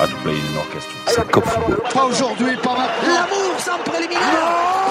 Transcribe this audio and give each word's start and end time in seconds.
uh, 0.00 0.06
to 0.06 0.16
play 0.22 0.34
in 0.34 0.56
orchestra. 0.56 0.94
C'est 1.06 1.30
Cop 1.30 1.44
Football. 1.44 1.82
Pas 1.92 2.04
aujourd'hui, 2.04 2.56
pas 2.56 2.76
maintenant. 2.76 3.14
L'amour 3.14 3.60
sans 3.60 3.78
préliminaire. 3.78 4.84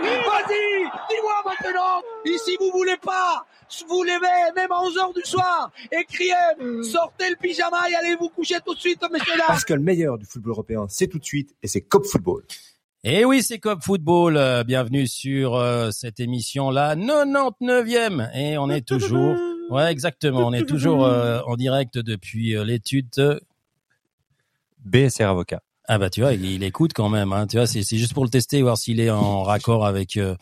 Vas-y, 0.00 0.84
dis-moi 1.08 1.42
maintenant. 1.44 2.02
Ici, 2.24 2.56
vous 2.60 2.70
voulez 2.72 2.96
pas. 2.96 3.46
Vous 3.88 4.02
levez 4.02 4.52
même 4.56 4.72
à 4.72 4.76
11h 4.76 5.14
du 5.14 5.22
soir 5.24 5.70
et 5.92 6.04
criez, 6.04 6.32
sortez 6.82 7.28
le 7.28 7.36
pyjama 7.36 7.88
et 7.90 7.94
allez 7.94 8.16
vous 8.16 8.30
coucher 8.30 8.56
tout 8.64 8.74
de 8.74 8.80
suite, 8.80 9.00
messieurs. 9.10 9.34
Parce 9.46 9.64
que 9.64 9.74
le 9.74 9.80
meilleur 9.80 10.16
du 10.18 10.24
football 10.24 10.52
européen, 10.52 10.86
c'est 10.88 11.06
tout 11.06 11.18
de 11.18 11.24
suite 11.24 11.54
et 11.62 11.68
c'est 11.68 11.82
Cop 11.82 12.06
Football. 12.06 12.44
Et 13.04 13.24
oui, 13.24 13.42
c'est 13.42 13.58
Cop 13.58 13.82
Football. 13.82 14.36
Euh, 14.36 14.64
bienvenue 14.64 15.06
sur 15.06 15.54
euh, 15.54 15.90
cette 15.92 16.18
émission, 16.20 16.70
la 16.70 16.96
99e. 16.96 18.28
Et 18.36 18.58
on 18.58 18.68
est 18.70 18.84
toujours, 18.86 19.36
ouais, 19.70 19.90
exactement, 19.90 20.46
on 20.48 20.52
est 20.52 20.64
toujours 20.66 21.04
euh, 21.04 21.40
en 21.46 21.56
direct 21.56 21.96
depuis 21.98 22.54
l'étude. 22.64 23.08
de- 23.16 23.40
BSR 24.84 25.24
Avocat. 25.28 25.60
Ah 25.90 25.96
bah 25.96 26.10
tu 26.10 26.20
vois, 26.20 26.34
il, 26.34 26.44
il 26.44 26.62
écoute 26.64 26.92
quand 26.94 27.08
même. 27.08 27.32
Hein, 27.32 27.46
tu 27.46 27.56
vois, 27.56 27.66
c'est 27.66 27.82
c'est 27.82 27.96
juste 27.96 28.12
pour 28.12 28.22
le 28.22 28.28
tester, 28.28 28.60
voir 28.60 28.76
s'il 28.76 29.00
est 29.00 29.08
en 29.08 29.42
raccord 29.42 29.86
avec 29.86 30.18
euh, 30.18 30.36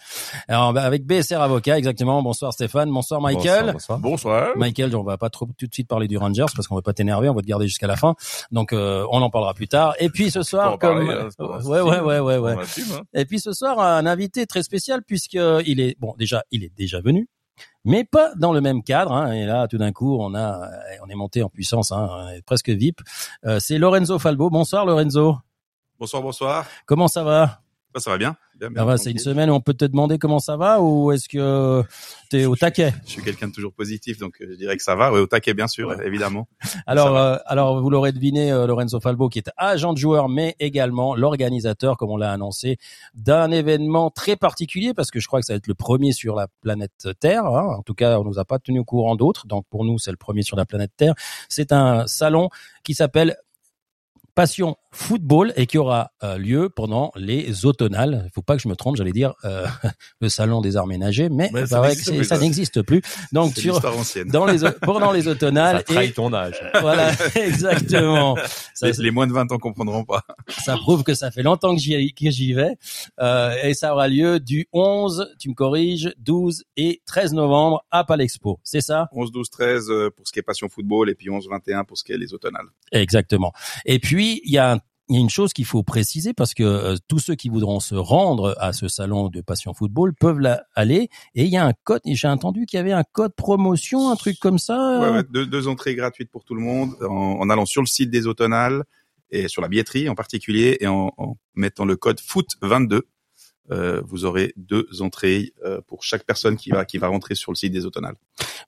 alors, 0.48 0.73
bah, 0.73 0.82
avec 0.82 1.06
BSR 1.06 1.41
Avocat, 1.41 1.78
exactement. 1.78 2.20
Bonsoir 2.20 2.52
Stéphane, 2.52 2.91
bonsoir 2.91 3.20
Michael. 3.20 3.73
Bonsoir, 3.73 3.98
bonsoir. 4.01 4.40
Bonsoir. 4.42 4.56
Michael, 4.56 4.96
on 4.96 5.04
va 5.04 5.16
pas 5.18 5.30
trop 5.30 5.46
tout 5.56 5.68
de 5.68 5.73
suite 5.73 5.87
parler 5.87 6.09
du 6.09 6.18
Rangers 6.18 6.46
parce 6.54 6.66
qu'on 6.66 6.74
va 6.74 6.82
pas 6.82 6.92
t'énerver, 6.92 7.28
on 7.28 7.34
va 7.34 7.42
te 7.42 7.46
garder 7.46 7.68
jusqu'à 7.68 7.87
la 7.87 7.96
fin. 7.96 8.16
Donc 8.51 8.73
euh, 8.73 9.06
on 9.12 9.23
en 9.23 9.30
parlera 9.30 9.54
plus 9.54 9.68
tard. 9.68 9.95
Et 10.01 10.09
puis 10.09 10.32
ce 10.32 10.42
soir, 10.42 10.78
comme 10.80 11.06
parler, 11.06 11.28
hein, 11.38 11.59
ouais, 11.65 11.80
ouais 11.80 12.01
ouais 12.01 12.18
ouais 12.18 12.38
ouais. 12.38 12.59
Assume, 12.60 12.92
hein. 12.96 13.02
Et 13.15 13.24
puis 13.24 13.38
ce 13.38 13.52
soir, 13.52 13.78
un 13.78 14.04
invité 14.04 14.46
très 14.46 14.65
spécial 14.65 15.02
puisque 15.06 15.38
il 15.65 15.78
est 15.78 15.96
bon 16.01 16.15
déjà, 16.18 16.42
il 16.51 16.65
est 16.65 16.73
déjà 16.76 17.01
venu, 17.01 17.28
mais 17.84 18.04
pas 18.04 18.32
dans 18.37 18.52
le 18.52 18.60
même 18.60 18.82
cadre. 18.82 19.13
Hein, 19.13 19.32
et 19.32 19.46
là, 19.46 19.68
tout 19.68 19.79
d'un 19.79 19.92
coup, 19.92 20.16
on 20.20 20.35
a, 20.35 20.65
euh, 20.65 20.96
on 21.04 21.09
est 21.09 21.15
monté 21.15 21.42
en 21.42 21.48
puissance, 21.48 21.92
hein, 21.92 22.09
presque 22.46 22.68
VIP. 22.68 23.01
Euh, 23.45 23.59
c'est 23.60 23.79
Lorenzo 23.79 24.18
Falbo. 24.18 24.51
Bonsoir 24.51 24.85
Lorenzo. 24.87 25.37
Bonsoir, 25.98 26.22
bonsoir. 26.22 26.66
Comment 26.84 27.08
ça 27.08 27.24
va? 27.24 27.60
Ça, 27.94 28.00
ça 28.00 28.10
va 28.10 28.18
bien, 28.18 28.36
bien, 28.60 28.96
c'est 28.98 29.10
une 29.10 29.18
semaine 29.18 29.48
où 29.48 29.54
on 29.54 29.62
peut 29.62 29.72
te 29.72 29.86
demander 29.86 30.18
comment 30.18 30.38
ça 30.38 30.58
va 30.58 30.82
ou 30.82 31.12
est-ce 31.12 31.30
que 31.30 31.82
t'es 32.28 32.44
au 32.44 32.54
taquet? 32.54 32.92
Je 33.06 33.12
suis 33.12 33.22
quelqu'un 33.22 33.48
de 33.48 33.52
toujours 33.54 33.72
positif, 33.72 34.18
donc 34.18 34.34
euh, 34.42 34.48
je 34.50 34.56
dirais 34.56 34.76
que 34.76 34.82
ça 34.82 34.94
va. 34.94 35.10
Ouais, 35.10 35.18
au 35.20 35.26
taquet, 35.26 35.54
bien 35.54 35.66
sûr, 35.66 35.98
évidemment. 36.02 36.46
Alors, 36.86 37.16
euh, 37.16 37.38
alors 37.46 37.80
vous 37.80 37.88
l'aurez 37.88 38.12
deviné, 38.12 38.52
euh, 38.52 38.66
Lorenzo 38.66 39.00
Falbo, 39.00 39.30
qui 39.30 39.38
est 39.38 39.50
agent 39.56 39.94
de 39.94 39.98
joueur, 39.98 40.28
mais 40.28 40.56
également 40.60 41.14
l'organisateur, 41.14 41.96
comme 41.96 42.10
on 42.10 42.18
l'a 42.18 42.30
annoncé, 42.32 42.76
d'un 43.14 43.50
événement 43.50 44.10
très 44.10 44.36
particulier, 44.36 44.92
parce 44.92 45.10
que 45.10 45.18
je 45.18 45.26
crois 45.26 45.40
que 45.40 45.46
ça 45.46 45.54
va 45.54 45.56
être 45.56 45.66
le 45.66 45.74
premier 45.74 46.12
sur 46.12 46.34
la 46.36 46.48
planète 46.60 47.08
Terre. 47.18 47.46
hein. 47.46 47.76
En 47.78 47.82
tout 47.82 47.94
cas, 47.94 48.18
on 48.20 48.24
nous 48.24 48.38
a 48.38 48.44
pas 48.44 48.58
tenu 48.58 48.80
au 48.80 48.84
courant 48.84 49.16
d'autres, 49.16 49.46
donc 49.46 49.64
pour 49.70 49.86
nous, 49.86 49.98
c'est 49.98 50.10
le 50.10 50.18
premier 50.18 50.42
sur 50.42 50.58
la 50.58 50.66
planète 50.66 50.92
Terre. 50.98 51.14
C'est 51.48 51.72
un 51.72 52.06
salon 52.06 52.50
qui 52.84 52.92
s'appelle 52.92 53.36
Passion 54.34 54.76
Football 54.96 55.52
et 55.56 55.66
qui 55.66 55.76
aura 55.78 56.10
euh, 56.22 56.38
lieu 56.38 56.70
pendant 56.70 57.12
les 57.16 57.66
automnales. 57.66 58.22
Il 58.26 58.30
faut 58.34 58.40
pas 58.42 58.56
que 58.56 58.62
je 58.62 58.68
me 58.68 58.74
trompe, 58.76 58.96
j'allais 58.96 59.12
dire 59.12 59.34
euh, 59.44 59.66
le 60.20 60.28
salon 60.30 60.60
des 60.62 60.76
arts 60.76 60.86
ménagers, 60.86 61.28
mais, 61.28 61.50
Mais 61.52 61.60
il 61.60 61.66
ça 61.68 61.80
n'existe 61.82 62.10
plus, 62.14 62.24
ça 62.24 62.36
ça. 62.36 62.40
n'existe 62.40 62.82
plus. 62.82 63.02
Donc 63.32 63.52
C'est 63.54 63.60
sur 63.60 63.74
l'histoire 63.74 63.96
ancienne. 63.98 64.28
dans 64.28 64.47
les 64.47 64.58
pendant 64.82 65.12
les 65.12 65.28
automnales 65.28 65.76
Ça 65.78 65.82
trahit 65.82 66.10
et 66.10 66.14
ton 66.14 66.32
âge. 66.32 66.58
voilà 66.80 67.10
exactement 67.36 68.36
ça, 68.74 68.86
Les, 68.88 68.92
les 68.98 69.10
moins 69.10 69.26
de 69.26 69.32
20 69.32 69.52
ans 69.52 69.58
comprendront 69.58 70.04
pas. 70.04 70.22
ça 70.48 70.76
prouve 70.76 71.02
que 71.02 71.14
ça 71.14 71.30
fait 71.30 71.42
longtemps 71.42 71.74
que 71.74 71.80
j'y 71.80 72.12
que 72.14 72.30
j'y 72.30 72.52
vais 72.54 72.76
Euh, 73.20 73.54
et 73.62 73.74
ça 73.74 73.92
aura 73.92 74.08
lieu 74.08 74.41
du 74.41 74.66
11 74.72 75.28
tu 75.38 75.48
me 75.50 75.54
corriges 75.54 76.12
12 76.19 76.64
et 76.76 77.02
13 77.06 77.32
novembre 77.34 77.84
à 77.91 78.04
Palexpo 78.04 78.60
c'est 78.64 78.80
ça? 78.80 79.08
11, 79.12 79.30
12, 79.32 79.50
13 79.50 79.91
euh, 79.91 80.10
pour 80.14 80.26
ce 80.26 80.32
qui 80.32 80.38
est 80.38 80.42
passion 80.42 80.69
football 80.69 81.10
et 81.10 81.14
puis 81.14 81.28
11, 81.30 81.47
21 81.50 81.84
pour 81.84 81.98
ce 81.98 82.04
qui 82.04 82.12
est 82.12 82.18
les 82.18 82.32
automnales. 82.34 82.66
exactement 82.92 83.52
et 83.84 83.98
puis 83.98 84.40
il 84.44 84.52
y 84.52 84.58
a 84.58 84.72
un- 84.72 84.78
il 85.08 85.14
y 85.14 85.18
a 85.18 85.20
une 85.20 85.30
chose 85.30 85.52
qu'il 85.52 85.64
faut 85.64 85.82
préciser 85.82 86.32
parce 86.32 86.54
que 86.54 86.62
euh, 86.62 86.96
tous 87.08 87.18
ceux 87.18 87.34
qui 87.34 87.48
voudront 87.48 87.80
se 87.80 87.94
rendre 87.94 88.56
à 88.58 88.72
ce 88.72 88.88
salon 88.88 89.28
de 89.28 89.40
Passion 89.40 89.72
Football 89.72 90.14
peuvent 90.14 90.40
aller 90.74 91.08
et 91.34 91.44
il 91.44 91.48
y 91.48 91.56
a 91.56 91.64
un 91.64 91.72
code 91.84 92.00
et 92.04 92.14
j'ai 92.14 92.28
entendu 92.28 92.66
qu'il 92.66 92.78
y 92.78 92.80
avait 92.80 92.92
un 92.92 93.04
code 93.04 93.34
promotion 93.34 94.10
un 94.10 94.16
truc 94.16 94.38
comme 94.40 94.58
ça 94.58 94.76
Ouais, 94.76 95.06
euh, 95.06 95.12
ouais, 95.14 95.24
deux, 95.30 95.46
deux 95.46 95.68
entrées 95.68 95.94
gratuites 95.94 96.30
pour 96.30 96.44
tout 96.44 96.54
le 96.54 96.60
monde 96.60 96.94
en, 97.02 97.48
allant 97.50 97.66
sur 97.66 97.82
le 97.82 97.86
site 97.86 98.10
des 98.10 98.26
automnales 98.26 98.84
et 99.30 99.48
sur 99.48 99.62
la 99.62 99.68
billetterie 99.68 100.08
en 100.08 100.14
particulier 100.14 100.78
et 100.80 100.86
en, 100.86 101.12
en 101.16 101.36
mettant 101.54 101.84
le 101.84 101.96
code 101.96 102.20
FOOT22. 102.20 103.02
Euh, 103.72 104.00
vous 104.06 104.25
aurez 104.25 104.53
deux 104.56 104.87
entrées 105.00 105.53
euh, 105.65 105.81
pour 105.88 106.04
chaque 106.04 106.25
personne 106.25 106.56
qui 106.56 106.71
va 106.71 106.84
qui 106.84 106.99
va 106.99 107.09
rentrer 107.09 107.34
sur 107.34 107.50
le 107.50 107.56
site 107.56 107.72
des 107.72 107.84
automnales. 107.84 108.15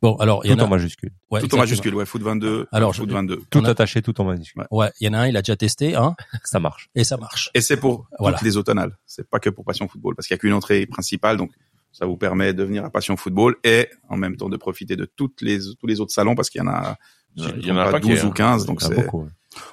bon 0.03 0.17
alors 0.17 0.45
il 0.45 0.51
y 0.51 0.55
Tout 0.55 0.61
en 0.61 0.65
a 0.65 0.67
en 0.67 0.71
majuscule. 0.71 1.11
ouais, 1.31 1.41
tout 1.41 1.55
en 1.55 1.59
majuscule, 1.59 1.95
ouais, 1.95 2.05
FOOT22. 2.05 2.67
Alors, 2.73 2.93
je- 2.93 3.03
FOOT22. 3.05 3.39
Tout 3.49 3.63
a- 3.65 3.69
attaché, 3.69 4.03
tout 4.03 4.21
en 4.21 4.25
majuscule. 4.25 4.65
ouais 4.73 4.91
il 5.01 5.07
y 5.07 5.09
en 5.09 5.13
a 5.15 5.19
un 5.19 5.27
il 5.29 5.37
a 5.37 5.43
déjà 5.43 5.55
testé 5.55 5.95
hein 5.95 6.17
Ça 6.45 6.59
marche. 6.59 6.91
et 6.97 7.05
ça 7.05 7.17
marche 7.17 7.49
Et 7.55 7.61
c'est 7.61 7.77
pour 7.77 8.09
Voilà. 8.19 8.39
toutes 8.39 8.45
les 8.47 8.57
automnales. 8.57 8.99
C'est 9.07 9.29
pas 9.31 9.39
que 9.39 9.51
pour 9.51 9.65
Passion 9.65 9.87
Football, 9.87 10.17
parce 10.17 10.27
qu'il 10.27 10.35
y 10.35 10.39
a 10.39 10.39
qu'une 10.39 10.53
entrée 10.53 10.85
principale, 10.87 11.37
donc 11.37 11.53
ça 11.93 12.05
vous 12.05 12.17
permet 12.17 12.53
de 12.53 12.65
venir 12.65 12.85
à 12.85 12.91
Passion 12.91 13.17
Football 13.17 13.55
et 13.63 13.89
en 14.09 14.17
même 14.17 14.37
temps 14.37 14.49
de 14.49 14.57
profiter 14.57 14.97
de 14.97 15.05
toutes 15.05 15.43
les 15.43 15.59
tous 15.79 15.87
les 15.87 16.01
autres 16.01 16.13
salons, 16.13 16.35
parce 16.35 16.51
qu'il 16.51 16.61
y 16.61 16.65
en 16.65 16.69
a, 16.69 16.97
Il 17.37 17.45
y 17.65 17.71
en 17.71 17.77
a 17.77 17.77
trompe 17.77 17.79
un 17.79 17.85
pas, 17.85 17.91
paquet, 17.93 18.09
12 18.09 18.25
ou 18.25 18.29
hein. 18.29 18.33
15, 18.35 18.67
donc 18.67 18.81
Il 18.81 18.85
y 18.85 18.87
en 18.87 18.91
a 18.91 18.95
c'est 18.97 19.03
beaucoup. 19.05 19.29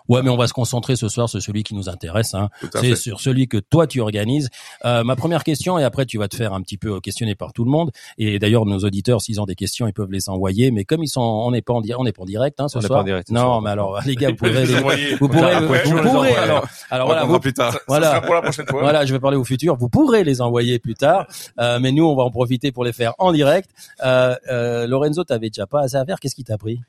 Ouais. 0.10 0.22
Mais 0.24 0.30
on 0.30 0.38
va 0.38 0.48
se 0.48 0.54
concentrer 0.54 0.96
ce 0.96 1.08
soir 1.10 1.30
sur 1.30 1.42
celui 1.42 1.64
qui 1.64 1.76
nous 1.76 1.90
intéresse. 1.90 2.34
Hein. 2.34 2.50
tout 2.62 2.70
à 2.74 2.82
C'est 2.82 2.96
sur 2.96 3.20
celui 3.20 3.48
que 3.48 3.58
toi 3.58 3.88
tu 3.88 4.00
organises. 4.02 4.50
Euh, 4.86 5.04
ma 5.04 5.16
première 5.16 5.44
question, 5.44 5.78
et 5.80 5.84
après 5.84 6.06
tu 6.06 6.18
vas 6.18 6.28
te 6.28 6.36
faire 6.36 6.54
un 6.54 6.62
petit 6.62 6.78
peu 6.78 7.00
questionner 7.00 7.36
par 7.36 7.54
tout 7.54 7.64
le 7.66 7.72
monde. 7.72 7.92
Et 8.18 8.40
d'ailleurs, 8.40 8.66
nos 8.66 8.80
auditeurs, 8.80 9.22
s'ils 9.22 9.40
ont 9.42 9.46
des 9.46 9.56
questions, 9.56 9.88
ils 9.88 9.94
peuvent 9.94 10.12
les 10.12 10.30
envoyer. 10.30 10.72
Mais 10.72 10.86
comme 10.86 11.04
ils 11.04 11.08
sont, 11.10 11.22
on 11.22 11.52
n'est 11.52 11.62
pas 11.62 11.74
en, 11.74 11.82
di- 11.82 11.94
on 11.96 12.04
n'est 12.04 12.12
pas 12.12 12.24
en 12.24 12.26
direct 12.26 12.60
hein, 12.60 12.68
ce 12.68 12.78
On 12.78 12.82
soir. 12.82 13.00
pas 13.00 13.02
en 13.02 13.06
direct 13.06 13.28
ce 13.30 13.34
non, 13.34 13.42
soir. 13.42 13.62
mais 13.62 13.70
alors 13.70 14.00
les 14.06 14.16
gars, 14.16 14.30
vous 14.30 14.36
pourrez, 14.36 14.66
les 14.66 14.66
vous 14.66 14.82
pourrez, 14.82 15.16
vous 15.60 15.68
vous 16.02 16.10
pourrez. 16.10 16.36
Alors, 16.36 16.66
alors 16.90 17.06
On 17.08 17.12
voilà, 17.12 17.26
vous, 17.26 17.40
plus 17.40 17.54
tard. 17.54 17.74
Ça 17.74 17.80
Voilà. 17.88 18.08
sera 18.12 18.22
pour 18.22 18.36
la 18.36 18.42
prochaine 18.42 18.66
fois. 18.68 18.82
voilà, 18.82 19.06
je 19.06 19.14
vais 19.14 19.20
parler 19.20 19.38
au 19.38 19.44
futur. 19.44 19.76
Vous 19.76 19.90
pourrez 19.90 20.24
les 20.24 20.42
envoyer 20.42 20.80
plus 20.80 20.96
tard, 20.96 21.28
euh, 21.60 21.80
mais 21.80 21.92
nous, 21.92 22.06
on 22.06 22.16
va 22.16 22.24
en 22.24 22.32
profiter 22.32 22.72
pour 22.72 22.84
les 22.84 22.94
faire 22.94 23.14
en 23.20 23.32
direct. 23.32 23.70
Euh, 24.04 24.36
euh, 24.50 24.88
Lorenzo, 24.88 25.24
t'avais 25.24 25.50
déjà 25.50 25.66
pas 25.68 25.82
assez 25.82 25.96
à 25.96 26.06
faire. 26.06 26.20
Qu'est-ce 26.20 26.36
qui 26.36 26.44
t'a 26.44 26.58
pris? 26.58 26.80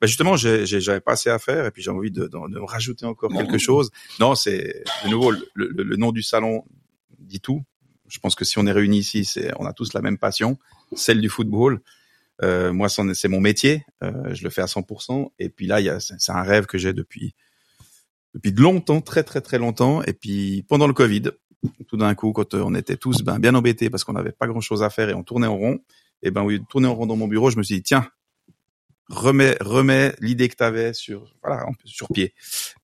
Bah 0.00 0.06
justement, 0.06 0.36
j'avais 0.36 1.00
pas 1.00 1.12
assez 1.12 1.28
à 1.30 1.38
faire 1.38 1.66
et 1.66 1.70
puis 1.70 1.82
j'ai 1.82 1.90
envie 1.90 2.10
de, 2.10 2.22
de, 2.22 2.28
de 2.54 2.58
rajouter 2.58 3.04
encore 3.06 3.30
quelque 3.32 3.58
chose. 3.58 3.90
Non, 4.18 4.34
c'est 4.34 4.82
de 5.04 5.10
nouveau 5.10 5.30
le, 5.30 5.46
le- 5.54 5.82
le 5.82 5.96
nom 5.96 6.10
du 6.12 6.22
salon 6.22 6.64
dit 7.18 7.40
tout. 7.40 7.62
Je 8.08 8.18
pense 8.18 8.34
que 8.34 8.44
si 8.44 8.58
on 8.58 8.66
est 8.66 8.72
réunis 8.72 8.98
ici, 8.98 9.24
c'est 9.24 9.52
on 9.58 9.66
a 9.66 9.72
tous 9.74 9.92
la 9.92 10.00
même 10.00 10.16
passion, 10.18 10.58
celle 10.96 11.20
du 11.20 11.28
football. 11.28 11.80
Euh, 12.42 12.72
moi, 12.72 12.88
c'est 12.88 13.28
mon 13.28 13.40
métier, 13.40 13.84
euh, 14.02 14.32
je 14.34 14.42
le 14.42 14.48
fais 14.50 14.62
à 14.62 14.66
100%. 14.66 15.30
Et 15.38 15.50
puis 15.50 15.66
là, 15.66 16.00
c'est 16.00 16.32
un 16.32 16.42
rêve 16.42 16.64
que 16.66 16.78
j'ai 16.78 16.92
depuis 16.94 17.34
depuis 18.34 18.52
de 18.52 18.60
longtemps, 18.62 19.00
très 19.02 19.22
très 19.22 19.40
très 19.42 19.58
longtemps. 19.58 20.02
Et 20.04 20.12
puis 20.14 20.64
pendant 20.68 20.86
le 20.86 20.94
Covid, 20.94 21.24
tout 21.88 21.96
d'un 21.98 22.14
coup, 22.14 22.32
quand 22.32 22.54
on 22.54 22.74
était 22.74 22.96
tous 22.96 23.22
ben, 23.22 23.38
bien 23.38 23.54
embêtés 23.54 23.90
parce 23.90 24.04
qu'on 24.04 24.14
n'avait 24.14 24.32
pas 24.32 24.46
grand 24.46 24.60
chose 24.62 24.82
à 24.82 24.88
faire 24.88 25.10
et 25.10 25.14
on 25.14 25.22
tournait 25.22 25.46
en 25.46 25.56
rond, 25.58 25.78
et 26.22 26.30
ben 26.30 26.42
au 26.42 26.48
lieu 26.48 26.58
de 26.58 26.64
tourner 26.64 26.86
en 26.88 26.94
rond 26.94 27.06
dans 27.06 27.16
mon 27.16 27.28
bureau, 27.28 27.50
je 27.50 27.58
me 27.58 27.62
suis 27.62 27.74
dit 27.76 27.82
tiens, 27.82 28.08
remets 29.10 29.56
remets 29.60 30.14
l'idée 30.20 30.48
que 30.48 30.56
tu 30.56 30.64
avais 30.64 30.92
sur 30.94 31.34
voilà 31.42 31.66
sur 31.84 32.08
pied. 32.08 32.34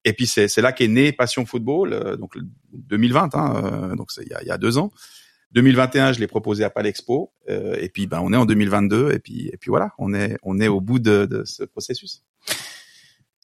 Et 0.04 0.12
puis 0.12 0.26
c'est 0.26 0.48
c'est 0.48 0.62
là 0.62 0.72
qu'est 0.72 0.88
né 0.88 1.12
Passion 1.12 1.46
Football, 1.46 1.92
euh, 1.92 2.16
donc 2.16 2.34
le 2.34 2.42
2020, 2.72 3.34
hein, 3.34 3.62
euh, 3.64 3.96
donc 3.96 4.10
c'est 4.10 4.22
il 4.22 4.30
y 4.30 4.34
a, 4.34 4.42
y 4.44 4.50
a 4.50 4.58
deux 4.58 4.78
ans. 4.78 4.90
2021, 5.52 6.12
je 6.12 6.20
l'ai 6.20 6.26
proposé 6.26 6.64
à 6.64 6.70
Palexpo, 6.70 7.32
euh, 7.48 7.76
et 7.80 7.88
puis 7.88 8.06
ben 8.06 8.20
on 8.20 8.32
est 8.32 8.36
en 8.36 8.44
2022, 8.44 9.12
et 9.12 9.18
puis 9.18 9.48
et 9.52 9.56
puis 9.56 9.70
voilà, 9.70 9.92
on 9.98 10.12
est 10.12 10.36
on 10.42 10.60
est 10.60 10.68
au 10.68 10.80
bout 10.80 10.98
de, 10.98 11.24
de 11.24 11.44
ce 11.44 11.64
processus. 11.64 12.24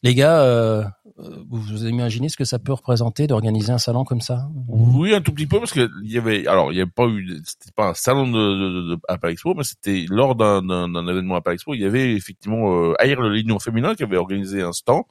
Les 0.03 0.15
gars, 0.15 0.43
euh, 0.43 0.83
euh, 1.21 1.45
vous 1.49 1.87
imaginez 1.87 2.29
ce 2.29 2.37
que 2.37 2.45
ça 2.45 2.59
peut 2.59 2.73
représenter 2.73 3.29
d'organiser 3.29 3.71
un 3.71 3.79
salon 3.79 4.05
comme 4.05 4.21
ça? 4.21 4.49
Oui, 4.67 5.15
un 5.15 5.21
tout 5.21 5.33
petit 5.33 5.47
peu 5.47 5.61
parce 5.61 5.73
que 5.73 5.89
il 6.03 6.11
y 6.11 6.19
avait, 6.19 6.47
alors 6.49 6.73
il 6.73 6.79
y 6.79 6.81
avait 6.81 6.91
pas 6.91 7.07
eu, 7.07 7.41
c'était 7.45 7.71
pas 7.71 7.91
un 7.91 7.95
salon 7.95 8.27
de, 8.27 8.33
de, 8.33 8.95
de, 8.95 9.01
à 9.07 9.17
Palexpo, 9.19 9.55
mais 9.55 9.63
c'était 9.63 10.07
lors 10.09 10.35
d'un, 10.35 10.63
événement 11.07 11.37
à 11.37 11.41
Palexpo, 11.41 11.75
il 11.75 11.81
y 11.81 11.85
avait 11.85 12.15
effectivement 12.15 12.91
euh, 12.91 12.95
Air 12.99 13.21
le 13.21 13.33
Lignon 13.33 13.61
féminin 13.61 13.95
qui 13.95 14.03
avait 14.03 14.17
organisé 14.17 14.63
un 14.63 14.73
stand 14.73 15.05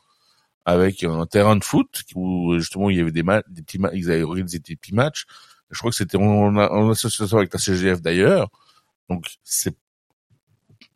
avec 0.65 1.03
un 1.05 1.25
terrain 1.25 1.55
de 1.55 1.63
foot 1.63 2.03
où 2.15 2.57
justement 2.57 2.89
il 2.89 2.97
y 2.97 2.99
avait 2.99 3.11
des 3.11 3.23
matchs, 3.23 3.45
des 3.49 3.61
petits 3.61 3.79
matchs, 3.79 3.93
ils 3.95 4.11
avaient 4.11 4.23
organisé 4.23 4.59
des 4.59 4.75
petits 4.75 4.93
matchs. 4.93 5.25
Je 5.69 5.79
crois 5.79 5.91
que 5.91 5.97
c'était 5.97 6.17
en, 6.17 6.55
en 6.57 6.89
association 6.89 7.37
avec 7.37 7.53
la 7.53 7.59
CGF 7.59 8.01
d'ailleurs. 8.01 8.49
Donc 9.09 9.25
c'est 9.43 9.75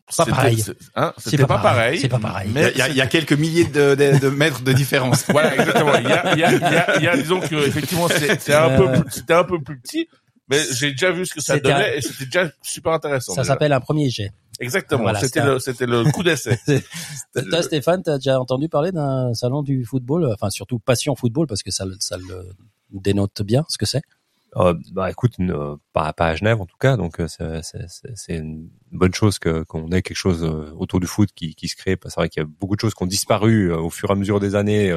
Pas 0.05 0.23
c'était- 0.23 0.31
pareil. 0.31 0.59
c'est- 0.59 0.77
Hein, 0.95 1.13
pas, 1.47 1.57
pareil. 1.57 1.99
C'est 1.99 2.09
pas 2.09 2.19
pareil. 2.19 2.49
Il 2.53 2.61
y 2.61 2.63
a, 2.63 2.71
il 2.71 2.77
y 2.77 2.81
a- 2.81 2.89
il 2.89 2.95
y 2.95 3.01
a 3.01 3.07
quelques 3.07 3.33
milliers 3.33 3.65
de, 3.65 3.95
de, 3.95 4.19
de 4.19 4.29
mètres 4.29 4.61
de 4.61 4.71
différence. 4.73 5.25
Voilà, 5.29 5.55
exactement. 5.55 5.95
Il 5.97 6.07
y 6.07 6.11
a, 6.11 6.33
il 6.33 6.39
y 6.39 6.43
a, 6.43 6.51
il 6.53 6.59
y 6.61 6.63
a, 6.63 6.97
il 6.97 7.03
y 7.03 7.07
a 7.07 7.17
disons 7.17 7.39
que 7.39 7.55
effectivement, 7.67 8.07
c'est 8.07 8.39
c'est 8.39 8.53
un 8.53 8.77
peu, 8.77 8.91
plus- 8.91 9.11
c'était 9.11 9.33
un 9.33 9.43
peu 9.43 9.59
plus 9.61 9.79
petit, 9.79 10.07
mais 10.47 10.59
j'ai 10.73 10.91
déjà 10.91 11.11
vu 11.11 11.25
ce 11.25 11.33
que 11.33 11.41
ça 11.41 11.57
donnait 11.59 11.75
un- 11.75 11.93
et 11.97 12.01
c'était 12.01 12.25
déjà 12.25 12.51
super 12.61 12.91
intéressant. 12.93 13.33
Ça 13.33 13.43
s'appelle 13.43 13.73
un 13.73 13.79
premier 13.79 14.09
jet. 14.11 14.31
Exactement. 14.59 15.01
Voilà, 15.01 15.19
c'était 15.19 15.39
un- 15.41 15.53
le, 15.53 15.59
c'était 15.59 15.85
le 15.87 16.03
coup 16.11 16.21
d'essai. 16.23 16.59
Toi, 17.49 17.61
Stéphane, 17.63 18.03
t'as 18.03 18.17
déjà 18.17 18.39
entendu 18.39 18.69
parler 18.69 18.91
d'un 18.91 19.33
salon 19.33 19.63
du 19.63 19.83
football, 19.85 20.29
enfin 20.33 20.49
surtout 20.51 20.77
passion 20.79 21.15
football, 21.15 21.47
parce 21.47 21.63
que 21.63 21.71
ça, 21.71 21.83
le- 21.85 21.97
ça 21.99 22.17
le 22.17 22.51
dénote 22.91 23.41
bien 23.41 23.65
ce 23.69 23.77
que 23.79 23.85
c'est? 23.85 24.01
Euh, 24.57 24.73
bah 24.93 25.09
écoute, 25.11 25.33
pas, 25.91 26.13
à 26.17 26.35
Genève 26.35 26.61
en 26.61 26.65
tout 26.65 26.77
cas, 26.79 26.95
donc 26.95 27.19
euh, 27.19 27.27
c'est- 27.27 28.35
une 28.37 28.69
bonne 28.91 29.13
chose 29.13 29.37
qu'on 29.39 29.91
ait 29.91 30.01
quelque 30.01 30.15
chose 30.17 30.43
euh, 30.45 30.71
autour 30.77 31.01
du 31.01 31.07
foot 31.07 31.29
qui, 31.35 31.55
qui 31.55 31.67
se 31.67 31.75
crée. 31.75 31.97
C'est 32.05 32.15
vrai 32.15 32.29
qu'il 32.29 32.41
y 32.41 32.45
a 32.45 32.47
beaucoup 32.47 32.75
de 32.75 32.79
choses 32.79 32.93
qui 32.93 33.03
ont 33.03 33.07
disparu 33.07 33.73
au 33.73 33.89
fur 33.89 34.09
et 34.09 34.13
à 34.13 34.15
mesure 34.15 34.39
des 34.39 34.55
années, 34.55 34.95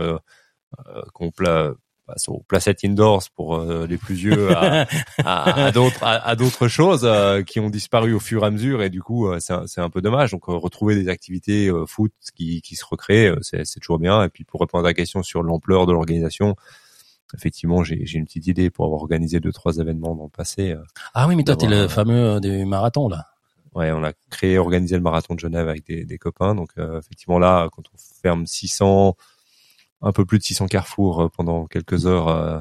qu'on 1.12 1.30
pla 1.30 1.72
passe 2.06 2.26
aux 2.28 2.42
placettes 2.48 2.84
indoors 2.86 3.22
pour 3.36 3.58
les 3.60 3.98
plus 3.98 4.14
vieux 4.14 4.48
à, 4.56 5.70
d'autres 5.72 6.02
à, 6.02 6.36
d'autres 6.36 6.68
choses 6.68 7.06
qui 7.46 7.60
ont 7.60 7.68
disparu 7.68 8.14
au 8.14 8.20
fur 8.20 8.44
et 8.44 8.46
à 8.46 8.50
mesure 8.50 8.82
et 8.82 8.88
du 8.88 9.02
coup 9.02 9.28
c'est 9.40 9.52
un, 9.52 9.64
un 9.76 9.90
peu 9.90 10.00
dommage. 10.00 10.30
Donc 10.30 10.44
retrouver 10.46 10.94
des 10.94 11.08
activités 11.08 11.70
foot 11.86 12.12
qui, 12.34 12.62
qui 12.62 12.76
se 12.76 12.84
recréent, 12.86 13.34
c'est 13.42 13.66
c'est 13.66 13.80
toujours 13.80 13.98
bien. 13.98 14.22
Et 14.22 14.28
puis 14.28 14.44
pour 14.44 14.60
répondre 14.60 14.84
à 14.84 14.88
la 14.88 14.94
question 14.94 15.22
sur 15.22 15.42
l'ampleur 15.42 15.86
de 15.86 15.92
l'organisation 15.92 16.54
effectivement, 17.34 17.84
j'ai 17.84 18.04
j'ai 18.06 18.18
une 18.18 18.24
petite 18.24 18.46
idée 18.46 18.70
pour 18.70 18.84
avoir 18.84 19.00
organisé 19.02 19.40
deux 19.40 19.52
trois 19.52 19.76
événements 19.78 20.14
dans 20.14 20.24
le 20.24 20.30
passé. 20.30 20.72
euh. 20.72 20.82
Ah 21.14 21.26
oui, 21.28 21.36
mais 21.36 21.44
toi, 21.44 21.56
t'es 21.56 21.66
le 21.66 21.76
euh, 21.76 21.88
fameux 21.88 22.36
euh, 22.36 22.40
du 22.40 22.64
marathon, 22.64 23.08
là. 23.08 23.26
Ouais, 23.74 23.92
on 23.92 24.02
a 24.02 24.12
créé, 24.30 24.58
organisé 24.58 24.96
le 24.96 25.02
marathon 25.02 25.34
de 25.34 25.40
Genève 25.40 25.68
avec 25.68 25.86
des, 25.86 26.04
des 26.04 26.18
copains. 26.18 26.54
Donc 26.54 26.70
euh, 26.78 26.98
effectivement 26.98 27.38
là, 27.38 27.68
quand 27.70 27.82
on 27.94 27.96
ferme 28.22 28.46
600, 28.46 29.16
un 30.02 30.12
peu 30.12 30.24
plus 30.24 30.38
de 30.38 30.42
600 30.42 30.66
carrefours 30.66 31.30
pendant 31.36 31.66
quelques 31.66 32.06
heures, 32.06 32.28
euh, 32.28 32.58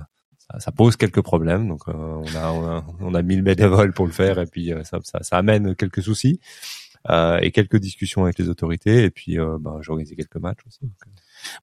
ça, 0.52 0.60
ça 0.60 0.72
pose 0.72 0.96
quelques 0.96 1.22
problèmes. 1.22 1.68
Donc 1.68 1.88
euh, 1.88 1.94
on 1.94 2.36
a 2.36 2.52
on 2.52 2.68
a 2.68 2.86
on 3.00 3.14
a 3.16 3.22
1000 3.22 3.42
bénévoles 3.42 3.94
pour 3.94 4.06
le 4.06 4.12
faire 4.12 4.38
et 4.38 4.46
puis 4.46 4.72
ça, 4.84 5.00
ça 5.04 5.24
ça 5.24 5.38
amène 5.38 5.75
quelques 5.75 6.04
soucis. 6.04 6.40
Euh, 7.10 7.40
et 7.42 7.52
quelques 7.52 7.78
discussions 7.78 8.25
avec 8.25 8.38
les 8.38 8.50
autorités 8.50 9.04
et 9.06 9.10
puis 9.10 9.38
ben, 9.38 9.80
j'ai 9.81 9.92
organisé 9.92 10.16
quelques 10.16 10.36
matchs 10.36 10.60
aussi. 10.68 10.81
Donc, 10.81 10.92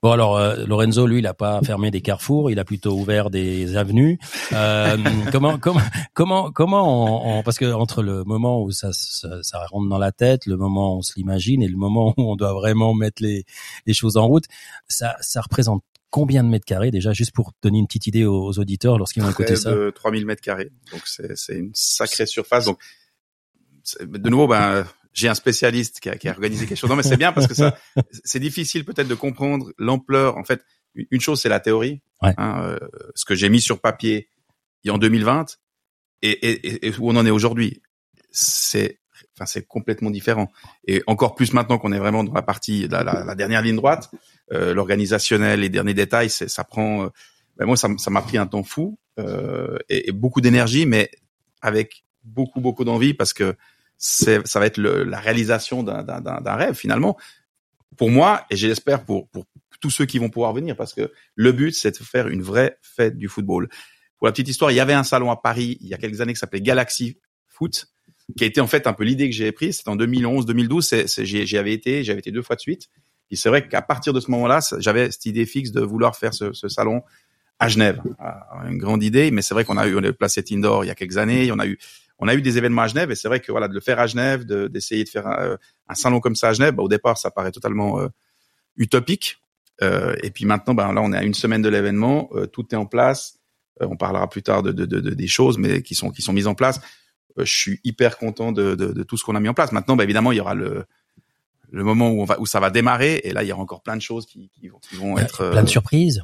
Bon 0.02 0.12
alors 0.12 0.36
euh, 0.36 0.64
Lorenzo 0.66 1.06
lui 1.06 1.18
il 1.18 1.26
a 1.26 1.34
pas 1.34 1.60
fermé 1.62 1.90
des 1.90 2.00
carrefours, 2.00 2.50
il 2.50 2.58
a 2.58 2.64
plutôt 2.64 2.92
ouvert 2.92 3.30
des 3.30 3.76
avenues. 3.76 4.18
Euh, 4.52 4.96
comment 5.32 5.58
comment 5.58 5.80
comment 6.14 6.50
comment 6.52 7.32
on, 7.32 7.38
on- 7.38 7.42
parce 7.42 7.58
que 7.58 7.72
entre 7.72 8.02
le 8.02 8.24
moment 8.24 8.62
où 8.62 8.70
ça, 8.70 8.90
ça 8.92 9.42
ça 9.42 9.66
rentre 9.66 9.88
dans 9.88 9.98
la 9.98 10.12
tête, 10.12 10.46
le 10.46 10.56
moment 10.56 10.94
où 10.94 10.98
on 10.98 11.02
se 11.02 11.12
l'imagine 11.16 11.62
et 11.62 11.68
le 11.68 11.76
moment 11.76 12.14
où 12.16 12.30
on 12.32 12.36
doit 12.36 12.52
vraiment 12.52 12.94
mettre 12.94 13.22
les 13.22 13.44
les 13.86 13.94
choses 13.94 14.16
en 14.16 14.26
route, 14.26 14.44
ça 14.88 15.16
ça 15.20 15.40
représente 15.40 15.82
combien 16.10 16.44
de 16.44 16.48
mètres 16.48 16.64
carrés 16.64 16.92
déjà 16.92 17.12
juste 17.12 17.32
pour 17.32 17.52
donner 17.60 17.78
une 17.78 17.86
petite 17.88 18.06
idée 18.06 18.24
aux, 18.24 18.56
auditeurs 18.58 18.98
lorsqu'ils 18.98 19.22
vont 19.24 19.30
écouter 19.30 19.56
ça? 19.56 19.72
de 19.72 19.90
3000 19.90 20.24
mètres 20.26 20.42
carrés. 20.42 20.70
Donc 20.92 21.02
c'est 21.06 21.36
c'est 21.36 21.56
une 21.56 21.72
sacrée 21.74 22.26
surface. 22.26 22.66
Donc 22.66 22.78
de 24.00 24.30
nouveau, 24.30 24.46
ben 24.46 24.84
j'ai 25.14 25.28
un 25.28 25.34
spécialiste 25.34 26.00
qui 26.00 26.10
a, 26.10 26.16
qui 26.16 26.28
a 26.28 26.32
organisé 26.32 26.66
quelque 26.66 26.76
chose. 26.76 26.90
Non, 26.90 26.96
mais 26.96 27.02
c'est 27.02 27.16
bien 27.16 27.32
parce 27.32 27.46
que 27.46 27.54
ça, 27.54 27.74
c'est 28.24 28.40
difficile 28.40 28.84
peut-être 28.84 29.08
de 29.08 29.14
comprendre 29.14 29.72
l'ampleur. 29.78 30.36
En 30.36 30.44
fait, 30.44 30.62
une 30.94 31.20
chose 31.22 31.40
c'est 31.40 31.48
la 31.48 31.60
théorie, 31.60 32.02
Ouais. 32.22 32.34
hein, 32.36 32.62
euh, 32.64 32.78
ce 33.14 33.24
que 33.24 33.34
j'ai 33.34 33.48
mis 33.48 33.60
sur 33.62 33.80
papier 33.80 34.28
il 34.82 34.88
y 34.88 34.90
a 34.90 34.94
en 34.94 34.98
2020 34.98 35.56
et, 36.22 36.30
et, 36.30 36.86
et 36.86 36.90
où 36.98 37.08
on 37.10 37.16
en 37.16 37.24
est 37.24 37.30
aujourd'hui. 37.30 37.80
C'est 38.30 38.98
Enfin, 39.36 39.46
c'est 39.46 39.66
complètement 39.66 40.10
différent. 40.10 40.52
Et 40.86 41.02
encore 41.08 41.34
plus 41.34 41.52
maintenant 41.52 41.76
qu'on 41.78 41.90
est 41.92 41.98
vraiment 41.98 42.22
dans 42.22 42.32
la 42.34 42.42
partie, 42.42 42.86
la, 42.86 43.02
la, 43.02 43.24
la 43.24 43.34
dernière 43.34 43.62
ligne 43.62 43.74
droite, 43.74 44.10
euh, 44.52 44.74
l'organisationnel, 44.74 45.58
les 45.60 45.68
derniers 45.68 45.94
détails, 45.94 46.30
ça 46.30 46.62
prend. 46.64 47.04
euh, 47.06 47.08
ben 47.56 47.66
moi, 47.66 47.76
ça 47.76 47.88
m'a 48.10 48.22
pris 48.22 48.38
un 48.38 48.46
temps 48.46 48.62
fou 48.62 48.96
euh, 49.18 49.76
et, 49.88 50.08
et 50.08 50.12
beaucoup 50.12 50.40
d'énergie, 50.40 50.86
mais 50.86 51.10
avec 51.62 52.04
beaucoup, 52.22 52.60
beaucoup 52.60 52.84
d'envie 52.84 53.12
parce 53.14 53.32
que 53.32 53.56
c'est, 54.06 54.46
ça 54.46 54.60
va 54.60 54.66
être 54.66 54.78
la 54.78 55.18
réalisation 55.18 55.82
d'un, 55.82 56.54
rêve 56.56 56.74
finalement 56.74 57.16
pour 57.96 58.10
moi 58.10 58.44
et 58.50 58.56
j'espère 58.56 59.02
pour, 59.02 59.28
pour 59.28 59.46
tous 59.80 59.88
ceux 59.88 60.04
qui 60.04 60.18
vont 60.18 60.28
pouvoir 60.28 60.52
venir 60.52 60.76
parce 60.76 60.92
que 60.92 61.10
le 61.36 61.52
but, 61.52 61.74
c'est 61.74 61.98
de 61.98 62.04
faire 62.04 62.28
une 62.28 62.42
vraie 62.42 62.76
fête 62.82 63.16
du 63.16 63.28
football. 63.28 63.70
Pour 64.18 64.26
la 64.26 64.32
petite 64.32 64.48
histoire, 64.48 64.70
il 64.70 64.74
y 64.74 64.80
avait 64.80 64.92
un 64.92 65.04
salon 65.04 65.30
à 65.30 65.36
Paris 65.36 65.78
il 65.80 65.88
y 65.88 65.94
a 65.94 65.96
quelques 65.96 66.20
années 66.20 66.34
qui 66.34 66.38
s'appelait 66.38 66.60
Galaxy 66.60 67.18
Foot 67.46 67.86
qui 68.36 68.44
a 68.44 68.46
été 68.46 68.60
en 68.60 68.66
fait 68.66 68.86
un 68.86 68.92
peu 68.92 69.04
l'idée 69.04 69.30
que 69.30 69.34
j'ai 69.34 69.52
prise. 69.52 69.78
C'était 69.78 69.88
en 69.88 69.96
2011, 69.96 70.44
2012. 70.44 70.86
C'est, 70.86 71.06
c'est, 71.08 71.24
j'y, 71.24 71.46
j'y 71.46 71.56
avais 71.56 71.72
été, 71.72 72.04
j'avais 72.04 72.18
été 72.18 72.30
deux 72.30 72.42
fois 72.42 72.56
de 72.56 72.60
suite. 72.60 72.88
Et 73.30 73.36
c'est 73.36 73.48
vrai 73.48 73.66
qu'à 73.66 73.82
partir 73.82 74.12
de 74.12 74.20
ce 74.20 74.30
moment-là, 74.30 74.60
j'avais 74.78 75.10
cette 75.10 75.24
idée 75.26 75.46
fixe 75.46 75.70
de 75.70 75.80
vouloir 75.80 76.16
faire 76.16 76.34
ce, 76.34 76.52
salon 76.68 77.02
à 77.58 77.68
Genève. 77.68 78.02
Une 78.66 78.78
grande 78.78 79.02
idée, 79.02 79.30
mais 79.30 79.40
c'est 79.40 79.54
vrai 79.54 79.64
qu'on 79.64 79.76
a 79.76 79.86
eu, 79.86 79.96
on 79.96 80.02
a 80.02 80.12
placé 80.12 80.44
Indoor 80.50 80.84
il 80.84 80.88
y 80.88 80.90
a 80.90 80.94
quelques 80.94 81.16
années. 81.16 81.50
On 81.52 81.58
a 81.58 81.66
eu, 81.66 81.78
on 82.18 82.28
a 82.28 82.34
eu 82.34 82.42
des 82.42 82.58
événements 82.58 82.82
à 82.82 82.86
Genève 82.88 83.10
et 83.10 83.14
c'est 83.14 83.28
vrai 83.28 83.40
que 83.40 83.50
voilà, 83.50 83.68
de 83.68 83.74
le 83.74 83.80
faire 83.80 83.98
à 83.98 84.06
Genève, 84.06 84.44
de, 84.44 84.68
d'essayer 84.68 85.02
de 85.04 85.08
faire 85.08 85.26
un, 85.26 85.56
un 85.88 85.94
salon 85.94 86.20
comme 86.20 86.36
ça 86.36 86.48
à 86.48 86.52
Genève, 86.52 86.74
bah, 86.74 86.82
au 86.82 86.88
départ, 86.88 87.18
ça 87.18 87.30
paraît 87.30 87.50
totalement 87.52 88.00
euh, 88.00 88.08
utopique. 88.76 89.38
Euh, 89.82 90.14
et 90.22 90.30
puis 90.30 90.44
maintenant, 90.44 90.74
ben 90.74 90.92
là, 90.92 91.02
on 91.02 91.12
est 91.12 91.16
à 91.16 91.24
une 91.24 91.34
semaine 91.34 91.62
de 91.62 91.68
l'événement, 91.68 92.28
euh, 92.34 92.46
tout 92.46 92.66
est 92.72 92.76
en 92.76 92.86
place. 92.86 93.38
Euh, 93.82 93.88
on 93.90 93.96
parlera 93.96 94.28
plus 94.30 94.42
tard 94.42 94.62
de, 94.62 94.70
de, 94.70 94.84
de, 94.86 95.00
de- 95.00 95.10
des 95.14 95.26
choses, 95.26 95.58
mais 95.58 95.82
qui 95.82 95.96
sont 95.96 96.10
qui 96.10 96.22
sont 96.22 96.32
mises 96.32 96.46
en 96.46 96.54
place. 96.54 96.80
Euh, 97.38 97.44
je 97.44 97.52
suis 97.52 97.80
hyper 97.82 98.16
content 98.16 98.52
de, 98.52 98.76
de, 98.76 98.92
de 98.92 99.02
tout 99.02 99.16
ce 99.16 99.24
qu'on 99.24 99.34
a 99.34 99.40
mis 99.40 99.48
en 99.48 99.54
place. 99.54 99.72
Maintenant, 99.72 99.96
bah, 99.96 100.04
évidemment, 100.04 100.30
il 100.30 100.36
y 100.36 100.40
aura 100.40 100.54
le 100.54 100.84
le 101.72 101.82
moment 101.82 102.10
où 102.10 102.22
on 102.22 102.24
va 102.24 102.38
où 102.38 102.46
ça 102.46 102.60
va 102.60 102.70
démarrer, 102.70 103.20
et 103.24 103.32
là, 103.32 103.42
il 103.42 103.48
y 103.48 103.52
aura 103.52 103.62
encore 103.62 103.82
plein 103.82 103.96
de 103.96 104.02
choses 104.02 104.26
qui, 104.26 104.48
qui 104.50 104.68
vont, 104.68 104.78
qui 104.78 104.94
vont 104.94 105.18
être 105.18 105.50
Plein 105.50 105.62
de 105.62 105.66
euh, 105.66 105.70
surprises. 105.70 106.22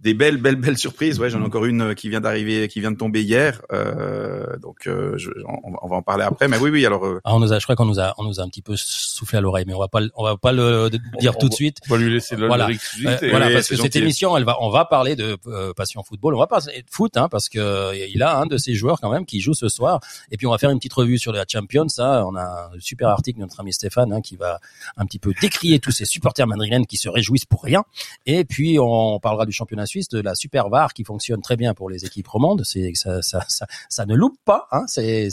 Des 0.00 0.14
belles 0.14 0.38
belles 0.38 0.56
belles 0.56 0.78
surprises. 0.78 1.18
Ouais, 1.20 1.28
j'en 1.30 1.40
ai 1.40 1.44
encore 1.44 1.64
une 1.66 1.82
euh, 1.82 1.94
qui 1.94 2.08
vient 2.08 2.20
d'arriver, 2.20 2.68
qui 2.68 2.80
vient 2.80 2.90
de 2.90 2.96
tomber 2.96 3.22
hier. 3.22 3.60
Euh, 3.72 4.56
donc, 4.58 4.86
euh, 4.86 5.16
je, 5.18 5.30
on, 5.46 5.70
va- 5.72 5.78
on 5.82 5.88
va 5.88 5.96
en 5.96 6.02
parler 6.02 6.24
après. 6.24 6.48
Mais 6.48 6.56
oui, 6.58 6.70
oui. 6.70 6.86
Alors, 6.86 7.04
euh, 7.04 7.20
Ah, 7.24 7.34
on 7.34 7.40
nous 7.40 7.52
a, 7.52 7.58
je 7.58 7.64
crois 7.64 7.76
qu'on 7.76 7.84
nous 7.84 8.00
a, 8.00 8.14
on 8.18 8.24
nous 8.24 8.40
a 8.40 8.42
un 8.42 8.48
petit 8.48 8.62
peu 8.62 8.74
soufflé 8.76 9.38
à 9.38 9.40
l'oreille, 9.40 9.64
mais 9.66 9.74
on 9.74 9.78
va 9.78 9.88
pas, 9.88 10.00
on 10.16 10.24
va 10.24 10.36
pas 10.36 10.52
le 10.52 10.88
dire 11.20 11.36
tout 11.38 11.48
de 11.48 11.54
suite. 11.54 11.78
On 11.88 11.94
va 11.94 12.00
lui 12.00 12.10
laisser 12.12 12.36
le- 12.36 12.46
Voilà. 12.46 12.66
voilà, 13.30 13.50
parce 13.52 13.68
que 13.68 13.76
cette 13.76 13.96
émission, 13.96 14.36
elle 14.36 14.44
va, 14.44 14.56
on 14.62 14.70
va 14.70 14.84
parler 14.86 15.16
de 15.16 15.36
euh, 15.46 15.72
passion 15.74 16.02
football, 16.02 16.34
on 16.34 16.38
va 16.38 16.46
parler 16.46 16.80
de 16.82 16.90
foot, 16.90 17.16
hein, 17.16 17.28
parce 17.30 17.48
que 17.48 17.94
il 18.10 18.22
a 18.22 18.38
un 18.38 18.46
de 18.46 18.56
ses 18.56 18.74
joueurs 18.74 19.00
quand 19.00 19.10
même 19.10 19.26
qui 19.26 19.40
joue 19.40 19.54
ce 19.54 19.68
soir, 19.68 20.00
et 20.30 20.36
puis 20.36 20.46
on 20.46 20.50
va 20.50 20.58
faire 20.58 20.70
une 20.70 20.78
petite 20.78 20.92
revue 20.94 21.18
sur 21.18 21.32
la 21.32 21.44
Champions. 21.46 21.88
Ça, 21.88 22.24
on 22.26 22.34
a 22.36 22.70
un 22.74 22.80
super 22.80 23.08
article 23.08 23.38
de 23.38 23.44
notre 23.44 23.60
ami 23.60 23.72
Stéphane 23.72 24.12
hein, 24.12 24.20
qui 24.22 24.36
va 24.36 24.60
un 24.96 25.04
petit 25.04 25.18
peu 25.18 25.32
décrier 25.40 25.78
tous 25.78 25.90
ces 25.90 26.04
supporters 26.04 26.46
madrilènes 26.46 26.86
qui 26.86 26.96
se 26.96 27.08
réjouissent 27.08 27.44
pour 27.44 27.62
rien, 27.62 27.84
et 28.26 28.44
puis 28.44 28.78
on 28.80 29.20
parlera 29.20 29.44
du 29.46 29.52
championnat 29.52 29.86
de 30.10 30.20
la 30.20 30.34
super 30.34 30.68
VAR 30.68 30.92
qui 30.94 31.04
fonctionne 31.04 31.40
très 31.40 31.56
bien 31.56 31.74
pour 31.74 31.90
les 31.90 32.04
équipes 32.04 32.28
romandes. 32.28 32.62
C'est 32.64 32.92
ça, 32.94 33.22
ça, 33.22 33.44
ça, 33.88 34.06
ne 34.06 34.14
loupe 34.14 34.38
pas, 34.44 34.66
hein, 34.72 34.84
c'est, 34.86 35.28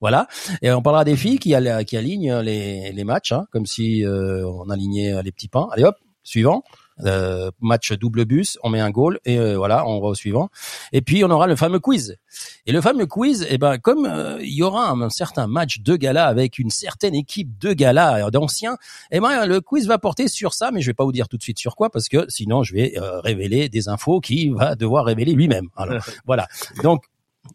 voilà. 0.00 0.26
Et 0.62 0.70
on 0.70 0.82
parlera 0.82 1.04
des 1.04 1.16
filles 1.16 1.38
qui, 1.38 1.54
al- 1.54 1.84
qui 1.84 1.96
alignent 1.96 2.38
les, 2.40 2.92
les 2.92 3.04
matchs, 3.04 3.32
hein, 3.32 3.46
comme 3.50 3.66
si 3.66 4.04
euh, 4.04 4.46
on 4.46 4.70
alignait 4.70 5.22
les 5.22 5.32
petits 5.32 5.48
pains. 5.48 5.68
Allez 5.72 5.84
hop, 5.84 5.96
suivant. 6.22 6.62
Euh, 7.04 7.50
match 7.60 7.92
double 7.92 8.24
bus, 8.24 8.58
on 8.62 8.70
met 8.70 8.80
un 8.80 8.90
goal 8.90 9.20
et 9.24 9.38
euh, 9.38 9.56
voilà, 9.56 9.86
on 9.86 10.00
va 10.00 10.08
au 10.08 10.14
suivant. 10.14 10.50
Et 10.92 11.00
puis 11.00 11.24
on 11.24 11.30
aura 11.30 11.46
le 11.46 11.56
fameux 11.56 11.78
quiz. 11.78 12.16
Et 12.66 12.72
le 12.72 12.80
fameux 12.80 13.06
quiz, 13.06 13.46
eh 13.48 13.58
ben 13.58 13.78
comme 13.78 14.06
euh, 14.06 14.38
il 14.40 14.52
y 14.52 14.62
aura 14.62 14.90
un, 14.90 15.10
certain 15.10 15.46
match 15.46 15.80
de 15.80 15.96
gala 15.96 16.26
avec 16.26 16.58
une 16.58 16.70
certaine 16.70 17.14
équipe 17.14 17.58
de 17.58 17.72
gala 17.72 18.30
d'anciens, 18.30 18.76
eh 19.10 19.20
ben 19.20 19.46
le 19.46 19.60
quiz 19.60 19.86
va 19.86 19.98
porter 19.98 20.28
sur 20.28 20.54
ça, 20.54 20.70
mais 20.72 20.80
je 20.80 20.86
vais 20.86 20.94
pas 20.94 21.04
vous 21.04 21.12
dire 21.12 21.28
tout 21.28 21.36
de 21.36 21.42
suite 21.42 21.58
sur 21.58 21.76
quoi 21.76 21.90
parce 21.90 22.08
que 22.08 22.26
sinon 22.28 22.62
je 22.62 22.74
vais 22.74 22.98
euh, 22.98 23.20
révéler 23.20 23.68
des 23.68 23.88
infos 23.88 24.20
qu'il 24.20 24.54
va 24.54 24.74
devoir 24.74 25.04
révéler 25.04 25.32
lui-même. 25.32 25.68
Alors 25.76 26.02
voilà. 26.26 26.46
Donc 26.82 27.04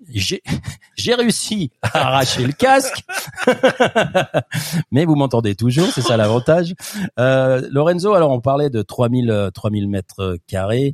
j'ai 0.96 1.14
réussi 1.14 1.72
à 1.82 2.08
arracher 2.08 2.46
le 2.46 2.54
casque, 2.54 3.04
mais 4.92 5.06
vous 5.06 5.16
m'entendez 5.16 5.56
toujours, 5.56 5.88
c'est 5.94 6.02
ça 6.02 6.18
l'avantage. 6.18 6.74
Euh, 7.20 7.68
Lorenzo, 7.72 8.14
alors 8.14 8.32
on 8.32 8.42
parlait 8.42 8.70
de 8.70 8.82
3000 8.82 9.30
euh, 9.30 9.52
3000 9.52 9.88
mètres 9.90 10.38
carrés. 10.48 10.94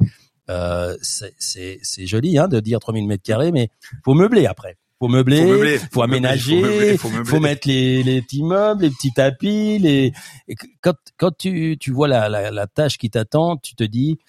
Euh, 0.49 0.95
c'est 1.01 1.79
joli 2.05 2.37
hein, 2.37 2.47
de 2.47 2.59
dire 2.59 2.79
3000 2.79 3.07
mètres 3.07 3.23
carrés, 3.23 3.51
mais 3.51 3.69
faut 4.03 4.13
meubler 4.13 4.45
après. 4.45 4.77
Faut 4.99 5.07
meubler, 5.07 5.41
Faut 5.41 5.47
meubler, 5.47 5.77
faut, 5.79 5.87
faut 5.93 6.01
aménager, 6.03 6.61
faut 6.61 6.67
meubler, 6.67 6.97
faut 6.97 7.09
meubler. 7.09 7.25
faut 7.25 7.39
mettre 7.39 7.67
les, 7.67 8.03
les 8.03 8.21
petits 8.21 8.43
meubles, 8.43 8.83
les 8.83 8.91
petits 8.91 9.11
tapis, 9.11 9.79
les. 9.79 10.13
et 10.47 10.55
quand 10.81 10.93
quand 11.17 11.35
tu 11.35 11.75
tu 11.79 11.91
vois 11.91 12.07
la 12.07 12.29
la, 12.29 12.51
la 12.51 12.67
tâche 12.67 12.99
qui 12.99 13.09
t'attend, 13.09 13.57
tu 13.57 13.73
te 13.73 13.83
dis 13.83 14.19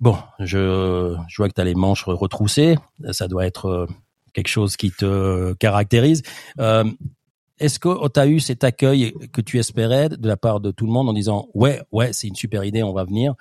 bon, 0.00 0.16
je 0.40 1.16
je 1.28 1.36
vois 1.36 1.48
que 1.48 1.54
tu 1.54 1.60
as 1.60 1.64
les 1.64 1.74
manches 1.74 2.04
retroussées, 2.04 2.76
ça 3.12 3.28
doit 3.28 3.46
être 3.46 3.66
euh, 3.66 3.86
quelque 4.32 4.48
chose 4.48 4.76
qui 4.76 4.90
te 4.90 5.52
caractérise. 5.54 6.22
Euh, 6.60 6.84
est-ce 7.60 7.78
que 7.78 8.08
tu 8.08 8.20
as 8.20 8.26
eu 8.26 8.40
cet 8.40 8.64
accueil 8.64 9.14
que 9.32 9.40
tu 9.40 9.58
espérais 9.60 10.08
de 10.08 10.26
la 10.26 10.36
part 10.36 10.58
de 10.58 10.72
tout 10.72 10.86
le 10.86 10.92
monde 10.92 11.08
en 11.08 11.12
disant 11.12 11.48
ouais 11.54 11.80
ouais 11.92 12.12
c'est 12.12 12.26
une 12.26 12.34
super 12.34 12.64
idée 12.64 12.82
on 12.82 12.92
va 12.92 13.04
venir 13.04 13.34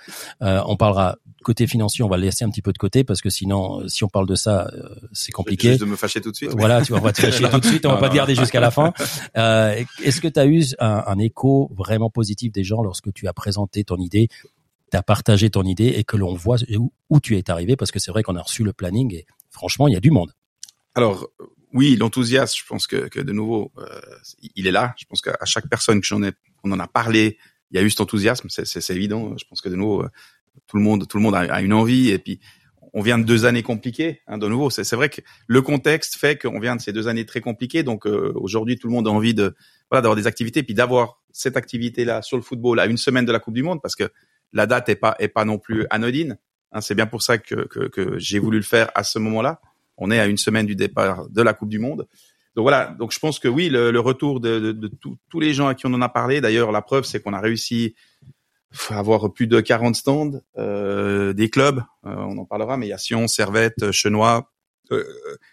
Euh, 0.43 0.61
on 0.67 0.77
parlera 0.77 1.17
côté 1.43 1.65
financier 1.65 2.03
on 2.03 2.07
va 2.09 2.17
le 2.17 2.23
laisser 2.23 2.45
un 2.45 2.49
petit 2.49 2.61
peu 2.61 2.71
de 2.71 2.77
côté 2.77 3.03
parce 3.03 3.21
que 3.21 3.31
sinon 3.31 3.81
euh, 3.81 3.87
si 3.87 4.03
on 4.03 4.07
parle 4.07 4.27
de 4.27 4.35
ça 4.35 4.67
euh, 4.71 4.95
c'est 5.13 5.31
compliqué 5.31 5.69
juste 5.69 5.81
de 5.81 5.85
me 5.85 5.95
fâcher 5.95 6.21
tout 6.21 6.29
de 6.29 6.35
suite. 6.35 6.51
voilà, 6.55 6.83
tu 6.83 6.91
vois, 6.91 7.01
on 7.01 7.03
va 7.03 7.11
te 7.11 7.21
fâcher 7.21 7.49
tout 7.51 7.59
de 7.59 7.65
suite, 7.65 7.85
on 7.87 7.89
va 7.89 7.97
pas 7.97 8.09
te 8.09 8.15
garder 8.15 8.35
jusqu'à 8.35 8.59
la 8.59 8.69
fin. 8.69 8.93
Euh, 9.35 9.83
Est-ce 10.03 10.21
que 10.21 10.27
tu 10.27 10.39
as 10.39 10.45
eu 10.45 10.63
un, 10.79 11.03
un 11.07 11.17
écho 11.17 11.71
vraiment 11.75 12.11
positif 12.11 12.51
des 12.51 12.63
gens 12.63 12.83
lorsque 12.83 13.11
tu 13.13 13.27
as 13.27 13.33
présenté 13.33 13.83
ton 13.83 13.97
idée, 13.97 14.29
tu 14.93 14.97
as 14.97 15.03
partagé 15.03 15.49
ton 15.49 15.63
idée 15.63 15.87
et 15.87 16.03
que 16.03 16.17
l'on 16.17 16.35
voit 16.35 16.57
où, 17.09 17.19
tu 17.19 17.35
es 17.35 17.49
arrivé 17.49 17.75
Parce 17.75 17.91
que 17.91 17.97
c'est 17.97 18.11
vrai 18.11 18.21
qu'on 18.21 18.35
a 18.35 18.41
reçu 18.41 18.63
le 18.63 18.73
planning 18.73 19.13
et 19.15 19.25
franchement, 19.49 19.87
il 19.87 19.93
y 19.95 19.97
a 19.97 19.99
du 19.99 20.11
monde. 20.11 20.31
Alors 20.93 21.27
euh, 21.41 21.45
oui, 21.73 21.95
l'enthousiasme, 21.95 22.55
je 22.55 22.67
pense 22.67 22.85
que, 22.85 23.19
de 23.19 23.31
nouveau, 23.31 23.71
euh, 23.79 23.99
il 24.55 24.67
est 24.67 24.71
là. 24.71 24.93
Je 24.99 25.05
pense 25.05 25.21
qu'à 25.21 25.45
chaque 25.45 25.67
personne 25.67 25.99
que 25.99 26.05
j'en 26.05 26.21
ai, 26.21 26.31
qu'on 26.61 26.71
en 26.71 26.79
a 26.79 26.87
parlé, 26.87 27.39
il 27.71 27.77
y 27.77 27.79
a 27.79 27.83
eu 27.83 27.89
cet 27.89 28.01
enthousiasme. 28.01 28.47
C'est, 28.49 28.89
évident. 28.91 29.35
Je 29.35 29.45
pense 29.49 29.61
que 29.61 29.69
de 29.69 29.75
nouveau, 29.75 30.03
euh, 30.03 30.09
tout 30.67 30.77
le 30.77 30.83
monde, 30.83 31.07
tout 31.07 31.17
le 31.17 31.23
monde 31.23 31.33
a, 31.33 31.61
une 31.61 31.73
envie. 31.73 32.09
Et 32.09 32.19
puis, 32.19 32.39
on 32.93 33.01
vient 33.01 33.17
de 33.17 33.23
deux 33.23 33.45
années 33.45 33.63
compliquées, 33.63 34.21
hein, 34.27 34.37
de 34.37 34.47
nouveau. 34.47 34.69
C'est 34.69 34.95
vrai 34.95 35.09
que 35.09 35.21
le 35.47 35.61
contexte 35.63 36.17
fait 36.17 36.39
qu'on 36.39 36.59
vient 36.59 36.75
de 36.75 36.81
ces 36.81 36.93
deux 36.93 37.07
années 37.07 37.25
très 37.25 37.41
compliquées. 37.41 37.81
Donc 37.81 38.05
aujourd'hui, 38.05 38.77
tout 38.77 38.85
le 38.85 38.93
monde 38.93 39.07
a 39.07 39.11
envie 39.11 39.33
de 39.33 39.55
voilà 39.89 40.03
d'avoir 40.03 40.15
des 40.15 40.27
activités, 40.27 40.61
puis 40.61 40.75
d'avoir 40.75 41.23
cette 41.31 41.57
activité-là 41.57 42.21
sur 42.21 42.37
le 42.37 42.43
football 42.43 42.79
à 42.79 42.85
une 42.85 42.97
semaine 42.97 43.25
de 43.25 43.31
la 43.31 43.39
Coupe 43.39 43.55
du 43.55 43.63
Monde, 43.63 43.79
parce 43.81 43.95
que 43.95 44.11
la 44.53 44.65
date 44.67 44.89
est 44.89 44.95
pas 44.95 45.15
est 45.19 45.27
pas 45.27 45.45
non 45.45 45.57
plus 45.57 45.85
anodine. 45.89 46.37
Hein, 46.71 46.81
c'est 46.81 46.95
bien 46.95 47.05
pour 47.05 47.21
ça 47.21 47.37
que, 47.37 47.67
que, 47.67 47.87
que 47.87 48.17
j'ai 48.17 48.39
voulu 48.39 48.57
le 48.57 48.63
faire 48.63 48.89
à 48.95 49.03
ce 49.03 49.19
moment-là. 49.19 49.59
On 49.97 50.09
est 50.09 50.19
à 50.19 50.25
une 50.25 50.37
semaine 50.37 50.65
du 50.65 50.75
départ 50.75 51.29
de 51.29 51.41
la 51.41 51.53
Coupe 51.53 51.69
du 51.69 51.77
Monde. 51.79 52.07
Donc 52.55 52.63
voilà. 52.63 52.95
Donc 52.99 53.11
je 53.11 53.19
pense 53.19 53.37
que 53.39 53.47
oui, 53.47 53.69
le, 53.69 53.91
le 53.91 53.99
retour 53.99 54.39
de, 54.39 54.59
de, 54.59 54.71
de 54.71 54.87
tous- 55.29 55.39
les 55.39 55.53
gens 55.53 55.67
à 55.67 55.75
qui 55.75 55.85
on 55.85 55.93
en 55.93 56.01
a 56.01 56.09
parlé. 56.09 56.41
D'ailleurs, 56.41 56.71
la 56.71 56.81
preuve, 56.81 57.03
c'est 57.03 57.19
qu'on 57.21 57.33
a 57.33 57.39
réussi 57.39 57.93
à 58.89 58.97
avoir 58.99 59.31
plus 59.31 59.45
de 59.45 59.59
40 59.61 59.95
stands, 59.95 60.31
euh, 60.57 61.33
des 61.33 61.49
clubs. 61.49 61.79
euh, 62.05 62.15
on 62.15 62.37
en 62.39 62.45
parlera, 62.45 62.75
mais 62.77 62.87
il 62.87 62.89
y 62.89 62.93
a 62.93 62.97
Sion, 62.97 63.27
Servette, 63.27 63.91
Chenois, 63.91 64.51
euh, 64.91 65.03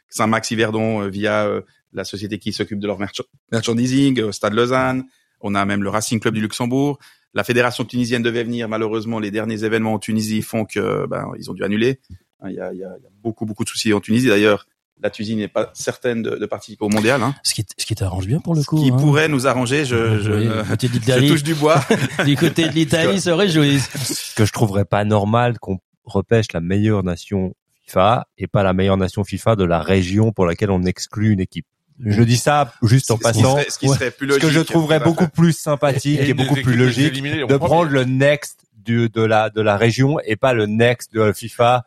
Saint-Max 0.09 0.51
Yverdon 0.53 1.03
euh, 1.03 1.09
via 1.09 1.47
euh, 1.47 1.61
la 1.93 2.05
société 2.05 2.39
qui 2.39 2.53
s'occupe 2.55 2.79
de 2.81 2.87
leur 2.87 2.99
merch- 2.99 3.23
merchandising, 3.53 4.21
euh, 4.21 4.33
Stade 4.33 4.55
Lausanne. 4.55 5.05
On 5.43 5.55
a 5.55 5.65
même 5.67 5.83
le 5.83 5.91
Racing 5.91 6.19
Club 6.21 6.35
du 6.35 6.41
Luxembourg. 6.41 6.99
La 7.35 7.45
fédération 7.45 7.85
tunisienne 7.85 8.23
devait 8.23 8.45
venir. 8.45 8.69
Malheureusement, 8.69 9.19
les 9.19 9.31
derniers 9.31 9.65
événements 9.65 9.95
en 9.95 9.99
Tunisie 9.99 10.43
font 10.43 10.65
que 10.65 11.07
ben, 11.07 11.31
ils 11.39 11.51
ont 11.51 11.55
dû 11.55 11.63
annuler. 11.65 12.01
Hein, 12.41 12.49
Il 12.51 12.57
y 12.57 12.61
a, 12.61 12.73
il 12.73 12.79
y 12.79 12.85
a- 12.85 12.95
il 12.99 13.03
y 13.03 13.07
a 13.07 13.11
beaucoup 13.23 13.47
beaucoup 13.47 13.65
de 13.65 13.69
soucis 13.69 13.93
en 13.93 14.01
Tunisie. 14.01 14.29
D'ailleurs, 14.29 14.67
la 15.03 15.11
Tunisie 15.11 15.37
n'est 15.37 15.49
pas 15.49 15.71
certaine 15.75 16.23
de, 16.23 16.37
de 16.37 16.47
participer 16.47 16.85
au 16.85 16.89
mondial. 16.89 17.23
Hein. 17.23 17.35
Ce 17.45 17.55
qui, 17.55 17.65
ce 17.79 17.87
qui 17.87 17.95
t'arrange 17.95 18.27
bien 18.27 18.41
pour 18.41 18.55
le 18.55 18.61
Ce 18.63 18.67
coup. 18.67 18.83
qui 18.83 18.91
hein. 18.91 18.97
pourrait 18.97 19.29
nous 19.29 19.47
arranger. 19.47 19.85
Je, 19.85 20.21
je, 20.21 20.33
Oui, 20.33 20.49
je 20.83 21.29
touche 21.29 21.43
du 21.43 21.55
bois. 21.55 21.81
du 22.27 22.37
côté 22.37 22.69
de 22.69 22.73
l'Italie, 22.75 23.21
se 23.21 23.31
réjouissent. 23.31 24.35
que 24.37 24.45
je 24.45 24.53
trouverais 24.53 24.85
pas 24.85 25.05
normal 25.05 25.59
qu'on 25.59 25.79
repêche 26.05 26.47
la 26.53 26.61
meilleure 26.61 27.03
nation 27.05 27.55
FIFA 27.87 28.27
et 28.39 28.47
pas 28.47 28.63
la 28.63 28.73
meilleure 28.73 28.97
nation 28.97 29.25
FIFA 29.25 29.57
de 29.57 29.65
la 29.65 29.81
région 29.81 30.33
pour 30.33 30.45
laquelle 30.47 30.71
on 30.71 30.83
exclut 30.83 31.33
une 31.33 31.41
équipe. 31.41 31.67
Je 32.05 32.23
dis 32.23 32.37
ça 32.37 32.73
juste 32.83 33.11
en 33.11 33.17
Ce 33.17 33.19
qui 33.19 33.23
passant. 33.25 33.53
serait, 33.59 33.67
ce 33.71 33.79
qui 33.79 33.89
Ouais. 33.89 33.95
serait 33.97 34.11
plus 34.11 34.27
Ce 34.27 34.33
logique. 34.35 34.43
que 34.43 34.51
je 34.51 34.61
trouverais 34.61 35.01
beaucoup 35.01 35.29
plus 35.29 35.53
sympathique 35.53 36.21
et, 36.21 36.33
beaucoup 36.35 36.55
plus 36.55 36.77
logique 36.77 37.23
de 37.23 37.57
prendre 37.57 37.91
le 37.91 38.05
next 38.05 38.61
du, 38.77 39.09
de 39.11 39.23
la 39.23 39.51
de 39.51 39.61
la 39.61 39.77
région 39.77 40.19
et 40.25 40.37
pas 40.37 40.55
le 40.55 40.67
next 40.67 41.13
de 41.13 41.21
la 41.21 41.33
FIFA 41.35 41.85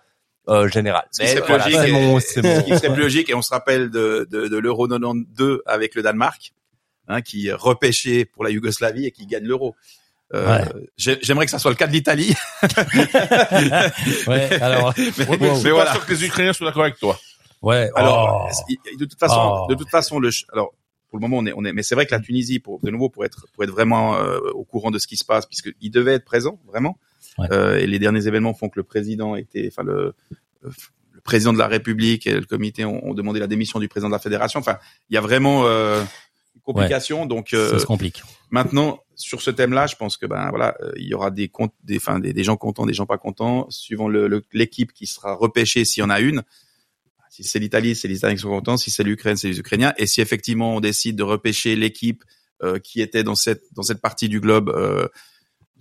euh, 0.49 0.67
général. 0.67 1.03
Ce 1.11 1.23
qui 1.23 1.39
voilà, 1.47 1.67
logique, 1.69 1.91
mon, 1.93 2.19
c'est 2.19 2.41
ce 2.41 2.47
mon- 2.47 2.61
qui 2.63 2.75
serait 2.77 2.93
plus 2.93 3.01
logique, 3.09 3.29
et 3.29 3.33
on 3.33 3.41
se 3.41 3.49
rappelle 3.49 3.89
de, 3.89 4.27
de, 4.29 4.47
de 4.47 4.57
l'Euro 4.57 4.87
92 4.87 5.61
avec 5.65 5.95
le 5.95 6.01
Danemark, 6.03 6.53
hein, 7.07 7.21
qui 7.21 7.51
repêchait 7.51 8.25
pour 8.25 8.43
la 8.43 8.49
Yougoslavie 8.51 9.05
et 9.05 9.11
qui 9.11 9.25
gagne 9.25 9.45
l'Euro. 9.45 9.75
Euh, 10.35 10.59
j'ai- 10.97 11.17
J'aimerais 11.21 11.45
que 11.45 11.51
ça 11.51 11.59
soit 11.59 11.71
le 11.71 11.77
cas 11.77 11.87
de 11.87 11.91
l'Italie. 11.93 12.33
Ouais, 14.27 14.49
alors, 14.61 14.93
mais, 14.97 15.03
Ouais, 15.05 15.13
mais 15.29 15.37
mais 15.39 15.49
je 15.55 15.59
suis 15.59 15.69
voilà. 15.69 15.85
pas 15.85 15.91
sûr 15.93 16.05
que 16.05 16.11
les 16.13 16.25
Ukrainiens 16.25 16.53
soient 16.53 16.67
d'accord 16.67 16.83
avec 16.83 16.97
toi. 16.99 17.19
Ouais, 17.63 17.89
Alors, 17.95 18.49
oh. 18.51 18.73
de 18.99 19.05
toute 19.05 19.19
façon, 19.19 19.35
Oh. 19.39 19.67
de 19.69 19.75
toute 19.75 19.89
façon, 19.89 20.19
le, 20.19 20.29
alors 20.51 20.73
pour 21.09 21.17
le 21.19 21.21
moment, 21.21 21.37
on 21.37 21.45
est, 21.45 21.53
on 21.55 21.63
est, 21.65 21.73
mais 21.73 21.83
c'est 21.83 21.95
vrai 21.95 22.05
que 22.05 22.13
la 22.13 22.19
Tunisie, 22.19 22.59
pour 22.59 22.79
de 22.81 22.89
nouveau, 22.91 23.09
pour 23.09 23.23
être, 23.25 23.47
pour 23.53 23.63
être 23.63 23.69
vraiment 23.71 24.15
euh, 24.17 24.39
au 24.53 24.63
courant 24.63 24.89
de 24.91 24.97
ce 24.99 25.07
qui 25.07 25.17
se 25.17 25.25
passe, 25.25 25.45
puisqu'il 25.45 25.91
devait 25.91 26.13
être 26.13 26.25
présent, 26.25 26.59
vraiment. 26.67 26.97
Ouais. 27.37 27.47
Euh, 27.51 27.77
et 27.79 27.87
les 27.87 27.99
derniers 27.99 28.27
événements 28.27 28.53
font 28.53 28.69
que 28.69 28.77
le 28.79 28.83
président 28.83 29.35
était, 29.35 29.67
enfin 29.71 29.83
le, 29.83 30.13
le 30.61 31.21
président 31.23 31.53
de 31.53 31.57
la 31.59 31.67
République 31.67 32.27
et 32.27 32.33
le 32.33 32.45
comité 32.45 32.83
ont, 32.85 33.05
ont 33.07 33.13
demandé 33.13 33.39
la 33.39 33.47
démission 33.47 33.79
du 33.79 33.87
président 33.87 34.09
de 34.09 34.13
la 34.13 34.19
fédération. 34.19 34.59
Enfin, 34.59 34.77
il 35.09 35.13
y 35.15 35.17
a 35.17 35.21
vraiment 35.21 35.65
euh, 35.65 36.03
une 36.55 36.61
complication. 36.61 37.25
Donc 37.25 37.53
euh, 37.53 37.71
ça 37.71 37.79
se 37.79 37.85
complique. 37.85 38.21
Maintenant, 38.49 38.99
sur 39.15 39.41
ce 39.41 39.51
thème-là, 39.51 39.87
je 39.87 39.95
pense 39.95 40.17
que 40.17 40.25
ben 40.25 40.49
voilà, 40.49 40.75
euh, 40.81 40.91
il 40.97 41.07
y 41.07 41.13
aura 41.13 41.31
des 41.31 41.47
comptes, 41.47 41.73
des, 41.83 41.97
enfin 41.97 42.19
des, 42.19 42.33
des 42.33 42.43
gens 42.43 42.57
contents, 42.57 42.85
des 42.85 42.93
gens 42.93 43.05
pas 43.05 43.17
contents, 43.17 43.67
suivant 43.69 44.07
le- 44.07 44.27
le- 44.27 44.43
l'équipe 44.53 44.91
qui 44.93 45.05
sera 45.07 45.33
repêchée, 45.35 45.85
s'il 45.85 46.01
y 46.01 46.03
en 46.05 46.09
a 46.09 46.19
une. 46.19 46.43
Si 47.33 47.43
c'est 47.43 47.57
l'Italie, 47.57 47.95
c'est 47.95 48.07
les 48.07 48.17
Italiens 48.17 48.35
qui 48.35 48.41
sont 48.43 48.49
contents. 48.49 48.77
Si 48.77 48.91
c'est 48.91 49.03
l'Ukraine, 49.03 49.35
c'est 49.37 49.47
les 49.47 49.57
Ukrainiens. 49.57 49.91
Et 49.97 50.05
si 50.05 50.21
effectivement 50.21 50.75
on 50.75 50.79
décide 50.79 51.15
de 51.15 51.23
repêcher 51.23 51.75
l'équipe 51.75 52.23
euh, 52.61 52.77
qui 52.77 53.01
était 53.01 53.23
dans 53.23 53.33
cette 53.33 53.63
dans 53.73 53.81
cette 53.81 54.01
partie 54.01 54.29
du 54.29 54.39
globe, 54.39 54.69
euh, 54.69 55.07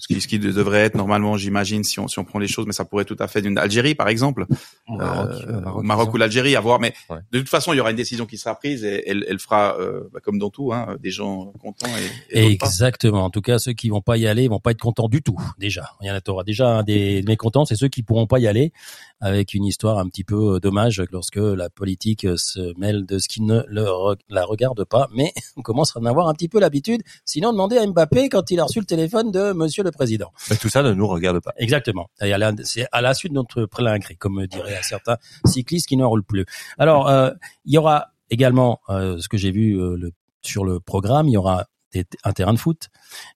ce 0.02 0.08
qui, 0.12 0.20
ce 0.20 0.26
qui 0.26 0.40
devrait 0.40 0.80
être 0.80 0.96
normalement, 0.96 1.36
j'imagine, 1.36 1.84
si 1.84 2.00
on 2.00 2.08
si 2.08 2.18
on 2.18 2.24
prend 2.24 2.40
les 2.40 2.48
choses, 2.48 2.66
mais 2.66 2.72
ça 2.72 2.84
pourrait 2.84 3.04
tout 3.04 3.14
à 3.20 3.28
fait 3.28 3.40
d'une 3.40 3.56
Algérie, 3.56 3.94
par 3.94 4.08
exemple, 4.08 4.46
Maroc, 4.88 5.30
euh, 5.30 5.46
euh, 5.48 5.60
Maroc, 5.60 5.84
Maroc 5.84 6.14
ou 6.14 6.16
l'Algérie, 6.16 6.56
à 6.56 6.60
voir. 6.60 6.80
Mais 6.80 6.92
Ouais. 7.08 7.18
de 7.30 7.38
toute 7.38 7.48
façon, 7.48 7.72
il 7.72 7.76
y 7.76 7.80
aura 7.80 7.92
une 7.92 7.96
décision 7.96 8.26
qui 8.26 8.36
sera 8.36 8.56
prise 8.56 8.84
et 8.84 9.08
elle, 9.08 9.24
elle 9.28 9.38
fera, 9.38 9.76
euh, 9.78 10.08
bah, 10.12 10.18
comme 10.20 10.40
dans 10.40 10.50
tout, 10.50 10.72
hein, 10.72 10.96
des 11.00 11.12
gens 11.12 11.52
contents 11.60 11.86
et, 12.30 12.52
et 12.52 12.56
pas. 12.56 12.66
Exactement. 12.66 13.24
En 13.24 13.30
tout 13.30 13.42
cas, 13.42 13.60
ceux 13.60 13.74
qui 13.74 13.90
vont 13.90 14.00
pas 14.00 14.16
y 14.16 14.26
aller, 14.26 14.48
vont 14.48 14.58
pas 14.58 14.72
être 14.72 14.80
contents 14.80 15.08
du 15.08 15.22
tout. 15.22 15.38
Déjà, 15.58 15.90
il 16.00 16.08
y 16.08 16.10
en 16.10 16.14
a 16.14 16.20
t'auras 16.20 16.42
déjà 16.42 16.66
un 16.78 16.82
des 16.82 17.22
mécontents, 17.28 17.64
c'est 17.64 17.76
ceux 17.76 17.88
qui 17.88 18.02
pourront 18.02 18.26
pas 18.26 18.40
y 18.40 18.48
aller, 18.48 18.72
avec 19.20 19.54
une 19.54 19.64
histoire 19.64 19.98
un 20.00 20.08
petit 20.08 20.24
peu 20.24 20.56
euh, 20.56 20.58
dommage 20.58 21.00
lorsque 21.12 21.36
la 21.36 21.70
politique 21.70 22.26
se 22.36 22.76
mêle 22.76 23.06
de 23.06 23.20
ce 23.20 23.28
qui 23.28 23.40
ne 23.40 23.60
le 23.68 23.82
re- 23.84 24.16
la 24.28 24.44
regarde 24.44 24.82
pas. 24.84 25.06
Mais 25.14 25.32
on 25.56 25.62
commence 25.62 25.96
à 25.96 26.00
en 26.00 26.06
avoir 26.06 26.26
un 26.26 26.34
petit 26.34 26.48
peu 26.48 26.58
l'habitude. 26.58 27.02
Sinon, 27.24 27.52
demandez 27.52 27.78
à 27.78 27.86
Mbappé 27.86 28.28
quand 28.30 28.50
il 28.50 28.58
a 28.58 28.64
reçu 28.64 28.80
le 28.80 28.84
téléphone 28.84 29.30
de 29.30 29.52
Monsieur 29.52 29.84
le 29.84 29.91
Président. 29.92 30.32
Mais 30.50 30.56
tout 30.56 30.68
ça 30.68 30.82
ne 30.82 30.92
nous 30.92 31.06
regarde 31.06 31.40
pas. 31.40 31.52
Exactement. 31.56 32.10
C'est 32.18 32.86
à 32.92 33.00
la 33.00 33.14
suite 33.14 33.32
de 33.32 33.36
notre 33.36 33.66
prélingré, 33.66 34.14
comme 34.16 34.46
dirait 34.46 34.76
un 34.76 34.82
certain 34.82 35.16
cycliste 35.44 35.88
qui 35.88 35.96
ne 35.96 36.04
roule 36.04 36.24
plus. 36.24 36.44
Alors, 36.78 37.08
euh, 37.08 37.30
il 37.64 37.74
y 37.74 37.78
aura 37.78 38.12
également, 38.32 38.80
euh, 38.88 39.18
ce 39.18 39.28
que 39.28 39.36
j'ai 39.36 39.50
vu 39.50 39.78
euh, 39.78 39.96
le, 39.96 40.12
sur 40.40 40.64
le 40.64 40.80
programme, 40.80 41.28
il 41.28 41.32
y 41.32 41.36
aura 41.36 41.66
des, 41.92 42.04
un 42.24 42.32
terrain 42.32 42.54
de 42.54 42.58
foot, 42.58 42.88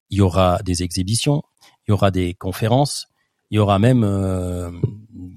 il 0.09 0.17
y 0.17 0.21
aura 0.21 0.59
des 0.63 0.83
exhibitions, 0.83 1.43
il 1.87 1.91
y 1.91 1.93
aura 1.93 2.11
des 2.11 2.33
conférences, 2.33 3.07
il 3.51 3.55
y 3.55 3.59
aura 3.59 3.79
même 3.79 4.03
euh, 4.03 4.71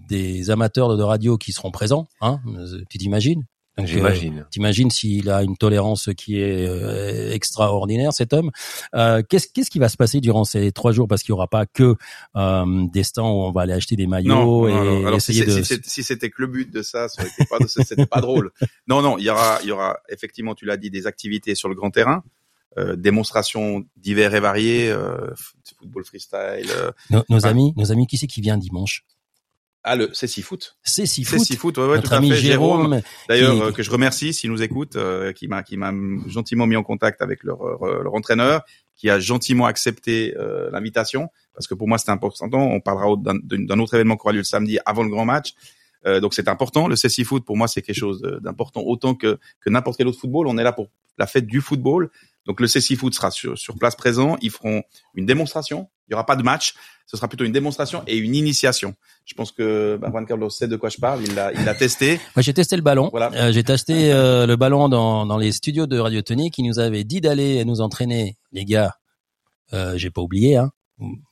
des 0.08 0.50
amateurs 0.50 0.96
de 0.96 1.02
radio 1.02 1.36
qui 1.36 1.52
seront 1.52 1.70
présents. 1.70 2.08
Hein, 2.20 2.40
tu 2.88 2.98
t'imagines? 2.98 3.44
J'imagine. 3.86 4.46
T'imagines 4.50 4.90
s'il 4.90 5.30
a 5.30 5.42
une 5.42 5.56
tolérance 5.56 6.10
qui 6.16 6.40
est 6.40 6.66
euh, 6.66 7.32
extraordinaire, 7.32 8.12
cet 8.12 8.32
homme. 8.32 8.50
Euh, 8.94 9.22
qu'est-ce, 9.28 9.48
qu'est-ce 9.52 9.70
qui 9.70 9.78
va 9.78 9.88
se 9.88 9.96
passer 9.96 10.20
durant 10.20 10.44
ces 10.44 10.72
trois 10.72 10.92
jours? 10.92 11.08
Parce 11.08 11.22
qu'il 11.22 11.32
n'y 11.32 11.36
aura 11.38 11.48
pas 11.48 11.66
que 11.66 11.94
euh, 12.36 12.86
des 12.92 13.02
stands 13.02 13.30
où 13.30 13.42
on 13.42 13.52
va 13.52 13.62
aller 13.62 13.72
acheter 13.72 13.96
des 13.96 14.06
maillots 14.06 14.34
Non, 14.34 14.68
et 14.68 14.72
non, 14.72 14.84
non. 14.84 15.06
alors 15.06 15.20
si, 15.20 15.32
essayer 15.32 15.46
de... 15.46 15.62
si 15.62 15.80
si 15.82 16.02
c'était 16.02 16.30
que 16.30 16.42
le 16.42 16.46
but 16.46 16.72
de 16.72 16.82
ça, 16.82 17.08
ça 17.08 17.22
été 17.24 17.44
pas, 17.48 17.58
c'était 17.66 18.06
pas 18.06 18.20
drôle. 18.20 18.50
Non, 18.86 19.02
non, 19.02 19.18
il 19.18 19.24
y 19.24 19.30
aura, 19.30 19.58
il 19.62 19.68
y 19.68 19.72
aura 19.72 19.98
effectivement, 20.08 20.54
tu 20.54 20.64
l'as 20.64 20.76
dit, 20.76 20.90
des 20.90 21.06
activités 21.06 21.54
sur 21.54 21.68
le 21.68 21.74
grand 21.74 21.90
terrain, 21.90 22.22
euh, 22.78 22.96
démonstrations 22.96 23.84
divers 23.96 24.34
et 24.34 24.40
variées, 24.40 24.90
euh, 24.90 25.34
football 25.78 26.04
freestyle. 26.04 26.70
euh, 26.70 26.90
nos, 27.10 27.24
nos 27.28 27.46
amis, 27.46 27.72
nos 27.76 27.92
amis, 27.92 28.06
qui 28.06 28.16
c'est 28.18 28.26
qui 28.26 28.40
vient 28.40 28.56
dimanche? 28.58 29.04
Ah, 29.82 29.96
le 29.96 30.10
c'est 30.12 30.26
six 30.26 30.42
foot. 30.42 30.76
C'est 30.82 31.06
si 31.06 31.24
C'est 31.24 31.36
foot. 31.36 31.46
six 31.46 31.56
foot, 31.56 31.78
ouais, 31.78 31.84
ouais, 31.84 31.96
Notre 31.96 32.08
tout 32.08 32.14
à 32.14 32.18
ami 32.18 32.30
fait. 32.30 32.36
Jérôme, 32.36 33.00
D'ailleurs, 33.28 33.54
qui- 33.54 33.62
euh, 33.62 33.72
que 33.72 33.82
je 33.82 33.90
remercie 33.90 34.32
s'il 34.32 34.50
nous 34.50 34.62
écoute, 34.62 34.96
euh, 34.96 35.32
qui 35.32 35.48
m'a 35.48 35.62
qui 35.62 35.76
m'a 35.76 35.92
gentiment 36.26 36.66
mis 36.66 36.76
en 36.76 36.82
contact 36.82 37.22
avec 37.22 37.42
leur 37.44 37.62
euh, 37.62 38.02
leur 38.02 38.14
entraîneur, 38.14 38.62
qui 38.96 39.08
a 39.08 39.18
gentiment 39.18 39.66
accepté 39.66 40.34
euh, 40.38 40.70
l'invitation, 40.70 41.28
parce 41.54 41.66
que 41.66 41.74
pour 41.74 41.88
moi 41.88 41.96
c'était 41.98 42.10
important. 42.10 42.58
On 42.60 42.80
parlera 42.80 43.14
d'un 43.16 43.34
d'un 43.42 43.78
autre 43.78 43.94
événement 43.94 44.16
qui 44.16 44.22
aura 44.22 44.32
lieu 44.32 44.38
le 44.38 44.44
samedi 44.44 44.78
avant 44.84 45.02
le 45.02 45.08
grand 45.10 45.24
match. 45.24 45.54
Euh, 46.06 46.20
donc 46.20 46.32
c'est 46.34 46.48
important. 46.48 46.88
Le 46.88 46.94
CSI 46.96 47.24
Foot 47.24 47.44
pour 47.44 47.56
moi 47.56 47.66
c'est 47.68 47.82
quelque 47.82 47.96
chose 47.98 48.20
d'important 48.42 48.80
autant 48.82 49.14
que 49.14 49.38
que 49.60 49.70
n'importe 49.70 49.96
quel 49.98 50.08
autre 50.08 50.18
football. 50.20 50.46
On 50.46 50.56
est 50.58 50.62
là 50.64 50.72
pour 50.72 50.88
la 51.18 51.26
fête 51.26 51.46
du 51.46 51.60
football. 51.60 52.10
Donc 52.46 52.60
le 52.60 52.66
CSI 52.66 52.96
Foot 52.96 53.14
sera 53.14 53.30
sur 53.30 53.58
sur 53.58 53.76
place 53.78 53.94
présent. 53.96 54.36
Ils 54.40 54.50
feront 54.50 54.82
une 55.14 55.26
démonstration. 55.26 55.88
Il 56.08 56.12
y 56.12 56.14
aura 56.14 56.26
pas 56.26 56.36
de 56.36 56.42
match. 56.42 56.74
Ce 57.06 57.16
sera 57.16 57.28
plutôt 57.28 57.44
une 57.44 57.52
démonstration 57.52 58.02
et 58.06 58.16
une 58.16 58.34
initiation. 58.34 58.94
Je 59.26 59.34
pense 59.34 59.52
que 59.52 59.98
bah, 60.00 60.08
Juan 60.10 60.26
Carlos 60.26 60.48
sait 60.50 60.68
de 60.68 60.76
quoi 60.76 60.88
je 60.88 60.96
parle. 60.98 61.22
Il 61.24 61.34
l'a 61.34 61.52
il 61.52 61.64
l'a 61.64 61.74
testé. 61.74 62.20
Moi, 62.36 62.42
j'ai 62.42 62.54
testé 62.54 62.76
le 62.76 62.82
ballon. 62.82 63.08
Voilà. 63.10 63.30
Euh, 63.34 63.52
j'ai 63.52 63.62
testé 63.64 64.12
euh, 64.12 64.46
le 64.46 64.56
ballon 64.56 64.88
dans, 64.88 65.26
dans 65.26 65.36
les 65.36 65.52
studios 65.52 65.86
de 65.86 65.98
Radio 65.98 66.22
Tony 66.22 66.50
qui 66.50 66.62
nous 66.62 66.78
avait 66.78 67.04
dit 67.04 67.20
d'aller 67.20 67.64
nous 67.64 67.80
entraîner, 67.80 68.36
les 68.52 68.64
gars. 68.64 68.94
Euh, 69.72 69.96
j'ai 69.96 70.10
pas 70.10 70.20
oublié, 70.22 70.56
hein. 70.56 70.70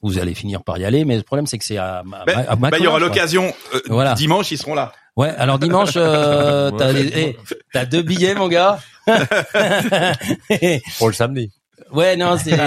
Vous 0.01 0.19
allez 0.19 0.33
finir 0.35 0.65
par 0.65 0.79
y 0.79 0.85
aller, 0.87 1.05
mais 1.05 1.19
le 1.19 1.23
problème 1.23 1.47
c'est 1.47 1.59
que 1.59 1.65
c'est 1.65 1.77
à, 1.77 1.99
à, 1.99 2.25
Ben, 2.25 2.45
à 2.49 2.57
bah, 2.57 2.71
il 2.79 2.85
y 2.85 2.87
aura 2.87 2.99
l'occasion. 2.99 3.53
euh, 3.75 3.81
Voilà. 3.89 4.15
Dimanche, 4.15 4.51
ils 4.51 4.57
seront 4.57 4.75
là. 4.75 4.93
Ouais, 5.19 5.31
alors 5.37 5.59
dimanche, 5.59 5.95
euh, 5.97 6.71
t'as, 6.79 6.93
les- 6.93 7.13
eh, 7.15 7.37
t'as 7.73 7.85
deux 7.85 8.03
billets, 8.03 8.35
mon 8.35 8.47
gars. 8.49 8.79
Pour 10.99 11.09
le 11.09 11.13
samedi. 11.15 11.51
ouais, 11.93 12.17
non, 12.17 12.37
c'est 12.39 12.51
ça 12.57 12.67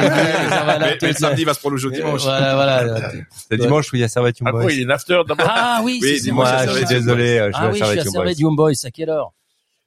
va 0.66 0.78
là, 0.78 0.88
mais, 0.88 0.98
mais 1.02 1.08
le 1.10 1.14
samedi 1.14 1.44
va 1.46 1.54
se 1.54 1.60
prolonger 1.60 1.88
au 1.88 1.92
dimanche. 1.92 2.24
Voilà, 2.24 2.56
voilà. 2.56 3.12
C'est 3.50 3.58
dimanche 3.58 3.92
où 3.94 3.96
il 3.96 4.00
y 4.00 4.04
a 4.04 4.10
Servette 4.10 4.40
Young 4.40 4.50
Après, 4.50 4.64
Boys. 4.64 4.72
il 4.74 4.78
y 4.78 4.80
a 4.82 4.84
une 4.84 4.92
after 4.92 5.22
d'abord. 5.28 5.48
Ah 5.50 5.82
oui, 5.84 6.00
Oui, 6.02 6.16
c'est 6.18 6.24
dimanche, 6.24 6.50
Moi, 6.50 6.58
à 6.58 6.68
je 6.68 6.72
suis 6.74 6.86
désolé, 6.86 7.38
je 7.38 7.42
Ah 7.56 7.68
vais 7.68 7.74
oui, 7.74 7.80
je 7.80 7.86
suis 7.86 8.00
à 8.00 8.04
Servette. 8.04 8.40
Young 8.40 8.56
Boys. 8.56 8.72
À 8.84 8.92
quelle 8.92 9.10
heure? 9.10 9.32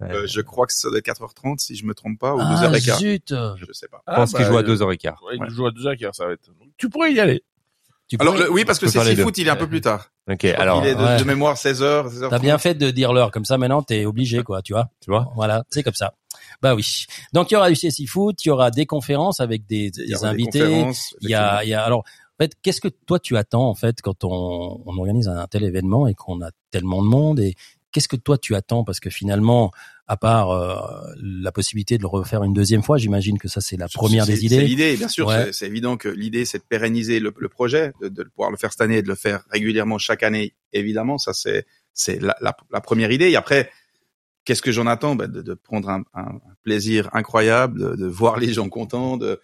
Euh, 0.02 0.26
je 0.26 0.40
crois 0.40 0.66
que 0.66 0.72
ça 0.72 0.88
doit 0.88 0.98
être 0.98 1.06
4h30 1.06 1.58
si 1.58 1.76
je 1.76 1.84
me 1.86 1.94
trompe 1.94 2.18
pas 2.18 2.34
ou 2.34 2.40
Ah 2.40 2.68
2h15. 2.68 2.98
zut. 2.98 3.34
Je 3.58 3.72
sais 3.72 3.88
pas. 3.88 4.02
Je 4.08 4.14
pense 4.14 4.32
qu'il 4.32 4.44
joue 4.44 4.56
à 4.58 4.62
2h15. 4.62 5.14
Ouais, 5.26 5.36
il 5.38 5.50
joue 5.50 5.66
à 5.66 5.70
2 5.70 5.86
heures, 5.86 5.96
ça 6.14 6.26
va 6.26 6.32
être. 6.32 6.46
Donc, 6.46 6.68
Tu 6.78 6.88
pourrais 6.88 7.12
y 7.12 7.20
aller. 7.20 7.42
Tu 8.08 8.16
Alors 8.20 8.34
pourrais- 8.34 8.46
le- 8.46 8.52
oui 8.52 8.64
parce 8.64 8.78
que 8.78 8.86
c'est 8.86 9.02
si 9.02 9.16
foot, 9.16 9.38
il 9.38 9.46
est 9.46 9.50
un 9.50 9.56
peu 9.56 9.66
plus 9.66 9.80
tard. 9.80 10.10
Ok, 10.30 10.44
alors, 10.44 10.80
qu'il 10.80 10.90
est 10.90 10.94
de, 10.94 11.02
ouais. 11.02 11.16
de 11.18 11.24
mémoire 11.24 11.56
16h, 11.56 12.08
16h. 12.08 12.28
T'as 12.30 12.38
bien 12.38 12.58
fait 12.58 12.74
de 12.74 12.90
dire 12.90 13.12
l'heure, 13.12 13.30
comme 13.30 13.44
ça 13.44 13.56
maintenant 13.58 13.82
t'es 13.82 14.04
obligé 14.04 14.42
quoi, 14.42 14.62
tu 14.62 14.72
vois. 14.74 14.88
tu 15.00 15.10
vois, 15.10 15.30
Voilà, 15.34 15.64
c'est 15.70 15.82
comme 15.82 15.94
ça. 15.94 16.12
Bah 16.62 16.74
oui. 16.74 17.06
Donc 17.32 17.50
il 17.50 17.54
y 17.54 17.56
aura 17.56 17.68
du 17.70 17.74
CSI 17.76 18.06
Foot, 18.06 18.44
il 18.44 18.48
y 18.48 18.50
aura 18.50 18.70
des 18.70 18.86
conférences 18.86 19.40
avec 19.40 19.66
des, 19.66 19.90
des 19.90 20.24
invités. 20.24 20.86
Il 21.20 21.30
y 21.30 21.34
a, 21.34 21.62
il 21.64 21.68
y 21.70 21.74
a 21.74 21.82
alors 21.82 22.00
En 22.00 22.42
fait, 22.44 22.52
qu'est-ce 22.62 22.80
que 22.80 22.88
toi 22.88 23.18
tu 23.18 23.36
attends 23.36 23.68
en 23.68 23.74
fait 23.74 24.00
quand 24.02 24.24
on, 24.24 24.82
on 24.84 24.98
organise 24.98 25.28
un 25.28 25.46
tel 25.46 25.64
événement 25.64 26.06
et 26.06 26.14
qu'on 26.14 26.42
a 26.42 26.50
tellement 26.70 27.02
de 27.02 27.08
monde 27.08 27.40
et 27.40 27.54
qu'est-ce 27.92 28.08
que 28.08 28.16
toi 28.16 28.36
tu 28.38 28.54
attends? 28.54 28.84
Parce 28.84 29.00
que 29.00 29.08
finalement 29.10 29.70
à 30.06 30.16
part 30.18 30.50
euh, 30.50 30.76
la 31.16 31.50
possibilité 31.50 31.96
de 31.96 32.02
le 32.02 32.08
refaire 32.08 32.44
une 32.44 32.52
deuxième 32.52 32.82
fois, 32.82 32.98
j'imagine 32.98 33.38
que 33.38 33.48
ça 33.48 33.60
c'est 33.60 33.76
la 33.78 33.88
première 33.88 34.26
des 34.26 34.44
idées. 34.44 34.56
C'est 34.56 34.64
l'idée, 34.64 34.96
bien 34.96 35.08
sûr. 35.08 35.26
Ouais. 35.28 35.52
c'est- 35.52 35.66
évident 35.66 35.96
que 35.96 36.08
l'idée 36.08 36.44
c'est 36.44 36.58
de 36.58 36.64
pérenniser 36.68 37.20
le, 37.20 37.32
le 37.36 37.48
projet, 37.48 37.92
de, 38.02 38.08
de 38.08 38.22
pouvoir 38.24 38.50
le 38.50 38.56
faire 38.58 38.70
cette 38.72 38.82
année 38.82 38.98
et 38.98 39.02
de 39.02 39.08
le 39.08 39.14
faire 39.14 39.44
régulièrement 39.50 39.96
chaque 39.98 40.22
année. 40.22 40.54
Évidemment, 40.72 41.16
ça 41.18 41.32
c'est 41.32 41.66
c'est 41.94 42.20
la, 42.20 42.36
la, 42.40 42.54
la 42.72 42.80
première 42.82 43.10
idée. 43.12 43.30
Et 43.30 43.36
après, 43.36 43.70
qu'est-ce 44.44 44.60
que 44.62 44.72
j'en 44.72 44.86
attends? 44.86 45.14
Ben, 45.16 45.26
de, 45.30 45.40
de 45.40 45.54
prendre 45.54 45.88
un, 45.88 46.02
un 46.14 46.38
plaisir 46.62 47.08
incroyable, 47.14 47.80
de, 47.80 47.96
de 47.96 48.06
voir 48.06 48.38
les 48.38 48.52
gens 48.52 48.68
contents, 48.68 49.16
de 49.16 49.40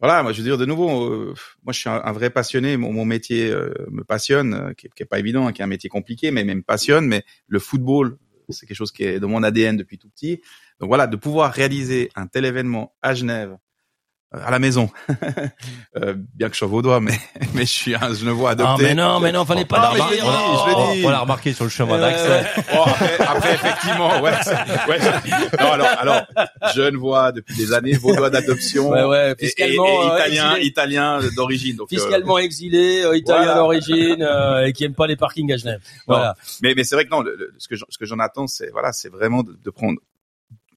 voilà, 0.00 0.22
moi 0.22 0.32
je 0.32 0.38
veux 0.38 0.44
dire 0.44 0.58
de 0.58 0.64
nouveau, 0.64 1.06
euh, 1.12 1.34
moi 1.64 1.72
je 1.72 1.80
suis 1.80 1.88
un, 1.88 2.00
un 2.04 2.12
vrai 2.12 2.30
passionné, 2.30 2.76
mon, 2.76 2.92
mon 2.92 3.04
métier 3.04 3.50
euh, 3.50 3.72
me 3.90 4.02
passionne, 4.04 4.54
euh, 4.54 4.72
qui, 4.74 4.86
est- 4.86 4.90
qui 4.94 5.02
est 5.02 5.06
pas 5.06 5.18
évident, 5.18 5.46
hein, 5.46 5.52
qui 5.52 5.60
est 5.60 5.64
un 5.64 5.68
métier 5.68 5.90
compliqué, 5.90 6.30
mais, 6.30 6.44
mais 6.44 6.54
me 6.54 6.62
passionne. 6.62 7.06
Mais 7.06 7.24
le 7.48 7.58
football, 7.58 8.16
c'est 8.52 8.66
quelque 8.66 8.76
chose 8.76 8.92
qui 8.92 9.04
est 9.04 9.20
de 9.20 9.26
mon 9.26 9.42
ADN 9.42 9.76
depuis 9.76 9.98
tout 9.98 10.08
petit. 10.08 10.40
Donc 10.80 10.88
voilà, 10.88 11.06
de 11.06 11.16
pouvoir 11.16 11.52
réaliser 11.52 12.10
un 12.14 12.26
tel 12.26 12.44
événement 12.44 12.94
à 13.02 13.14
Genève, 13.14 13.56
à 14.30 14.50
la 14.50 14.58
maison, 14.58 14.90
euh, 15.96 16.14
bien 16.34 16.48
que 16.48 16.54
je 16.54 16.58
sois 16.58 16.68
vaudois, 16.68 17.00
mais 17.00 17.18
mais 17.54 17.62
je 17.62 17.72
suis 17.72 17.94
un 17.94 18.12
Genevois 18.12 18.50
Ah 18.50 18.52
adopté. 18.52 18.82
mais 18.84 18.94
non, 18.94 19.20
mais 19.20 19.32
non, 19.32 19.44
fallait 19.46 19.60
l'a 19.62 19.66
pas. 19.66 19.94
l'ai 19.94 20.00
on 20.22 20.30
l'a- 20.30 20.94
l'ai 20.94 21.04
on- 21.06 21.08
l'a 21.08 21.18
remarqué 21.20 21.52
sur 21.54 21.64
le 21.64 21.70
chemin 21.70 21.94
Ouais, 21.94 22.00
d'accès. 22.00 22.62
Bon, 22.74 22.82
après, 22.82 23.18
après, 23.26 23.54
effectivement, 23.54 24.20
ouais, 24.20 24.32
ouais. 24.88 24.98
Non, 25.60 25.72
alors, 25.72 25.86
alors, 25.98 26.22
Genevois 26.74 27.32
depuis 27.32 27.56
des 27.56 27.72
années, 27.72 27.92
vaudois 27.92 28.28
d'adoption. 28.30 28.90
Ouais, 28.90 29.04
ouais, 29.04 29.30
et- 29.38 29.44
et- 29.44 29.46
fiscalement, 29.46 29.86
et 29.86 30.10
euh, 30.10 30.16
italien, 30.18 30.50
exilé. 30.50 30.66
italien 30.66 31.20
d'origine. 31.34 31.76
Donc, 31.76 31.88
euh, 31.92 31.96
fiscalement 31.96 32.38
exilé, 32.38 33.02
euh, 33.04 33.16
italien 33.16 33.44
voilà. 33.44 33.54
d'origine 33.60 34.22
euh, 34.22 34.66
et 34.66 34.72
qui 34.74 34.84
aime 34.84 34.94
pas 34.94 35.06
les 35.06 35.16
parkings 35.16 35.50
à 35.52 35.56
Genève. 35.56 35.80
Voilà. 36.06 36.34
mais 36.62 36.74
mais 36.76 36.84
c'est 36.84 36.94
vrai 36.94 37.04
que 37.06 37.10
non, 37.10 37.22
le- 37.22 37.34
le- 37.36 37.54
ce 37.58 37.66
que 37.68 37.76
j'en- 37.76 37.86
ce 37.88 37.96
que 37.98 38.04
j'en 38.04 38.18
attends, 38.18 38.46
c'est 38.46 38.70
voilà, 38.72 38.92
c'est 38.92 39.08
vraiment 39.08 39.42
de, 39.42 39.56
de 39.62 39.70
prendre 39.70 39.98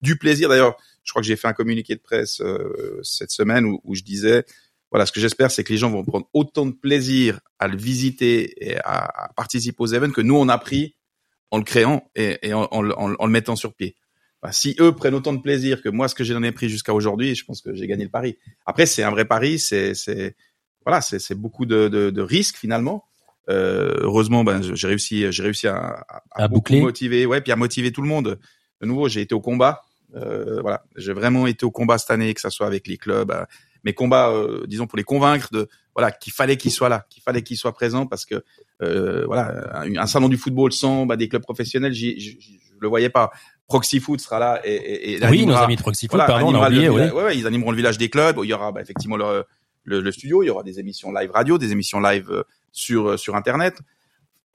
du 0.02 0.18
plaisir. 0.18 0.50
D'ailleurs, 0.50 0.78
je 1.04 1.12
crois 1.12 1.22
que 1.22 1.28
j'ai 1.28 1.36
fait 1.36 1.48
un 1.48 1.54
communiqué 1.54 1.96
de 1.96 2.02
presse 2.02 2.42
euh, 2.42 3.00
cette 3.04 3.32
semaine 3.32 3.66
où, 3.66 3.80
où 3.84 3.96
je 3.96 4.04
disais 4.04 4.46
voilà, 4.92 5.06
ce 5.06 5.14
que 5.14 5.22
j'espère, 5.22 5.52
c'est 5.52 5.64
que 5.64 5.72
les 5.72 5.78
gens 5.78 5.90
vont 5.90 6.04
prendre 6.04 6.28
autant 6.34 6.66
de 6.66 6.72
plaisir 6.74 7.40
à 7.60 7.70
le 7.70 7.78
visiter 7.78 8.54
et 8.66 8.78
à, 8.80 9.26
à 9.26 9.34
participer 9.34 9.78
aux 9.80 9.88
événements 9.88 10.14
que 10.14 10.22
nous 10.22 10.36
on 10.36 10.50
a 10.50 10.58
pris 10.58 10.96
en 11.50 11.58
le 11.60 11.64
créant 11.64 12.10
et, 12.16 12.40
et 12.42 12.54
en, 12.54 12.68
en 12.72 12.82
le- 12.82 12.98
en 13.00 13.08
le- 13.08 13.16
en 13.22 13.26
le 13.26 13.32
mettant 13.32 13.56
sur 13.56 13.74
pied. 13.74 13.96
Enfin, 14.42 14.52
si 14.52 14.76
eux 14.80 14.92
prennent 14.94 15.14
autant 15.14 15.34
de 15.34 15.42
plaisir 15.42 15.82
que 15.82 15.88
moi, 15.90 16.08
ce 16.08 16.16
que 16.16 16.24
j'en 16.24 16.42
ai 16.44 16.52
pris 16.52 16.68
jusqu'à 16.68 16.94
aujourd'hui, 16.94 17.36
je 17.36 17.46
pense 17.46 17.62
que 17.62 17.74
j'ai 17.74 17.88
gagné 17.88 18.04
le 18.04 18.10
pari. 18.10 18.38
Après, 18.66 18.86
c'est 18.86 19.04
un 19.04 19.12
vrai 19.12 19.26
pari, 19.26 19.60
c'est 19.60 19.94
voilà, 20.86 21.00
c'est 21.02 21.36
beaucoup 21.36 21.66
de, 21.66 21.88
de, 21.88 22.10
de 22.10 22.22
risques 22.22 22.58
finalement. 22.58 23.06
Euh, 23.50 23.96
heureusement, 24.02 24.44
ben 24.44 24.62
j'ai 24.62 24.88
réussi, 24.88 25.32
j'ai 25.32 25.44
réussi 25.44 25.68
à, 25.68 26.06
à, 26.32 26.48
boucler. 26.48 26.82
motiver, 26.82 27.26
ouais, 27.26 27.42
puis 27.42 27.52
à 27.52 27.56
motiver 27.56 27.92
tout 27.92 28.02
le 28.02 28.08
monde. 28.08 28.40
De 28.82 28.86
nouveau, 28.88 29.08
j'ai 29.08 29.22
été 29.22 29.36
au 29.36 29.42
combat. 29.42 29.84
Euh, 30.16 30.62
voilà, 30.62 30.84
j'ai 30.98 31.14
vraiment 31.14 31.48
été 31.48 31.66
au 31.66 31.72
combat 31.72 31.98
cette 31.98 32.12
année, 32.12 32.34
que 32.34 32.42
ça 32.42 32.50
soit 32.50 32.68
avec 32.68 32.88
les 32.88 32.98
clubs, 32.98 33.32
euh, 33.32 33.46
mes 33.84 33.94
combats, 33.94 34.30
euh, 34.30 34.66
disons 34.68 34.86
pour 34.88 34.98
les 34.98 35.04
convaincre 35.04 35.50
de 35.52 35.68
voilà 35.96 36.12
qu'il 36.12 36.34
fallait 36.34 36.58
qu'ils 36.58 36.72
soient 36.72 36.90
là, 36.90 37.06
qu'il 37.10 37.24
fallait 37.24 37.42
qu'ils 37.44 37.58
soient 37.58 37.74
présents 37.74 38.06
parce 38.06 38.26
que 38.26 38.44
euh, 38.82 39.26
voilà 39.26 39.78
un, 39.82 39.96
un 39.96 40.06
salon 40.08 40.28
du 40.30 40.38
football 40.38 40.72
sans 40.74 41.06
bah, 41.06 41.16
des 41.16 41.28
clubs 41.30 41.42
professionnels, 41.42 41.94
je 41.94 42.08
le 42.80 42.88
voyais 42.88 43.10
pas. 43.10 43.32
Proxy 43.68 44.00
Foot 44.02 44.20
sera 44.20 44.38
là 44.40 44.60
et, 44.66 44.74
et, 44.74 45.12
et 45.14 45.28
Oui, 45.28 45.46
nos 45.46 45.56
amis 45.56 45.78
de 45.78 45.82
Proxy 45.82 46.08
Foot, 46.08 46.12
voilà, 46.18 46.26
pardon, 46.26 46.48
on 46.48 46.62
a 46.62 46.66
animera 46.66 46.70
le 46.70 46.76
oublié, 46.76 46.90
oui. 46.90 47.18
ouais, 47.18 47.24
ouais, 47.24 47.38
ils 47.38 47.48
animeront 47.48 47.72
le 47.72 47.78
village 47.78 47.98
des 47.98 48.10
clubs. 48.10 48.38
Il 48.44 48.50
y 48.50 48.54
aura 48.54 48.72
bah, 48.74 48.82
effectivement 48.82 49.16
le, 49.18 49.46
le, 49.84 50.02
le 50.02 50.12
studio, 50.12 50.44
il 50.44 50.48
y 50.48 50.50
aura 50.50 50.64
des 50.64 50.80
émissions 50.80 51.12
live 51.14 51.32
radio, 51.32 51.58
des 51.58 51.72
émissions 51.72 52.02
live 52.02 52.44
sur 52.74 53.18
sur 53.18 53.36
internet. 53.38 53.80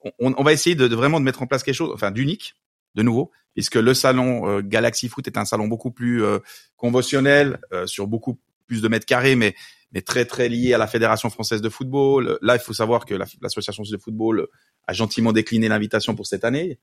On, 0.04 0.10
on- 0.20 0.34
on 0.36 0.42
va 0.42 0.52
essayer 0.52 0.76
de, 0.76 0.86
de 0.86 0.94
vraiment 0.94 1.18
de 1.18 1.24
mettre 1.24 1.40
en 1.42 1.46
place 1.46 1.62
quelque 1.62 1.74
chose, 1.74 1.90
enfin 1.94 2.10
d'unique, 2.10 2.54
de 2.96 3.02
nouveau, 3.02 3.30
puisque 3.54 3.76
le 3.76 3.94
salon 3.94 4.48
euh, 4.48 4.62
Galaxy 4.62 5.08
Foot 5.08 5.26
est 5.28 5.38
un 5.38 5.44
salon 5.44 5.68
beaucoup 5.68 5.92
plus 5.92 6.24
euh, 6.24 6.38
conventionnel, 6.76 7.60
euh, 7.72 7.86
sur 7.86 8.06
beaucoup 8.08 8.40
plus 8.66 8.82
de 8.82 8.88
mètres 8.88 9.06
carrés, 9.06 9.36
mais 9.36 9.54
mais 9.92 10.02
très 10.02 10.24
très 10.24 10.48
lié 10.48 10.74
à 10.74 10.78
la 10.78 10.88
Fédération 10.88 11.30
française 11.30 11.62
de 11.62 11.68
football. 11.68 12.38
Là, 12.42 12.56
il 12.56 12.60
faut 12.60 12.72
savoir 12.72 13.04
que 13.06 13.14
la- 13.14 13.26
l'association 13.40 13.84
de 13.88 13.98
football 13.98 14.48
a 14.88 14.92
gentiment 14.92 15.32
décliné 15.32 15.68
l'invitation 15.68 16.16
pour 16.16 16.26
cette 16.26 16.44
année. 16.44 16.80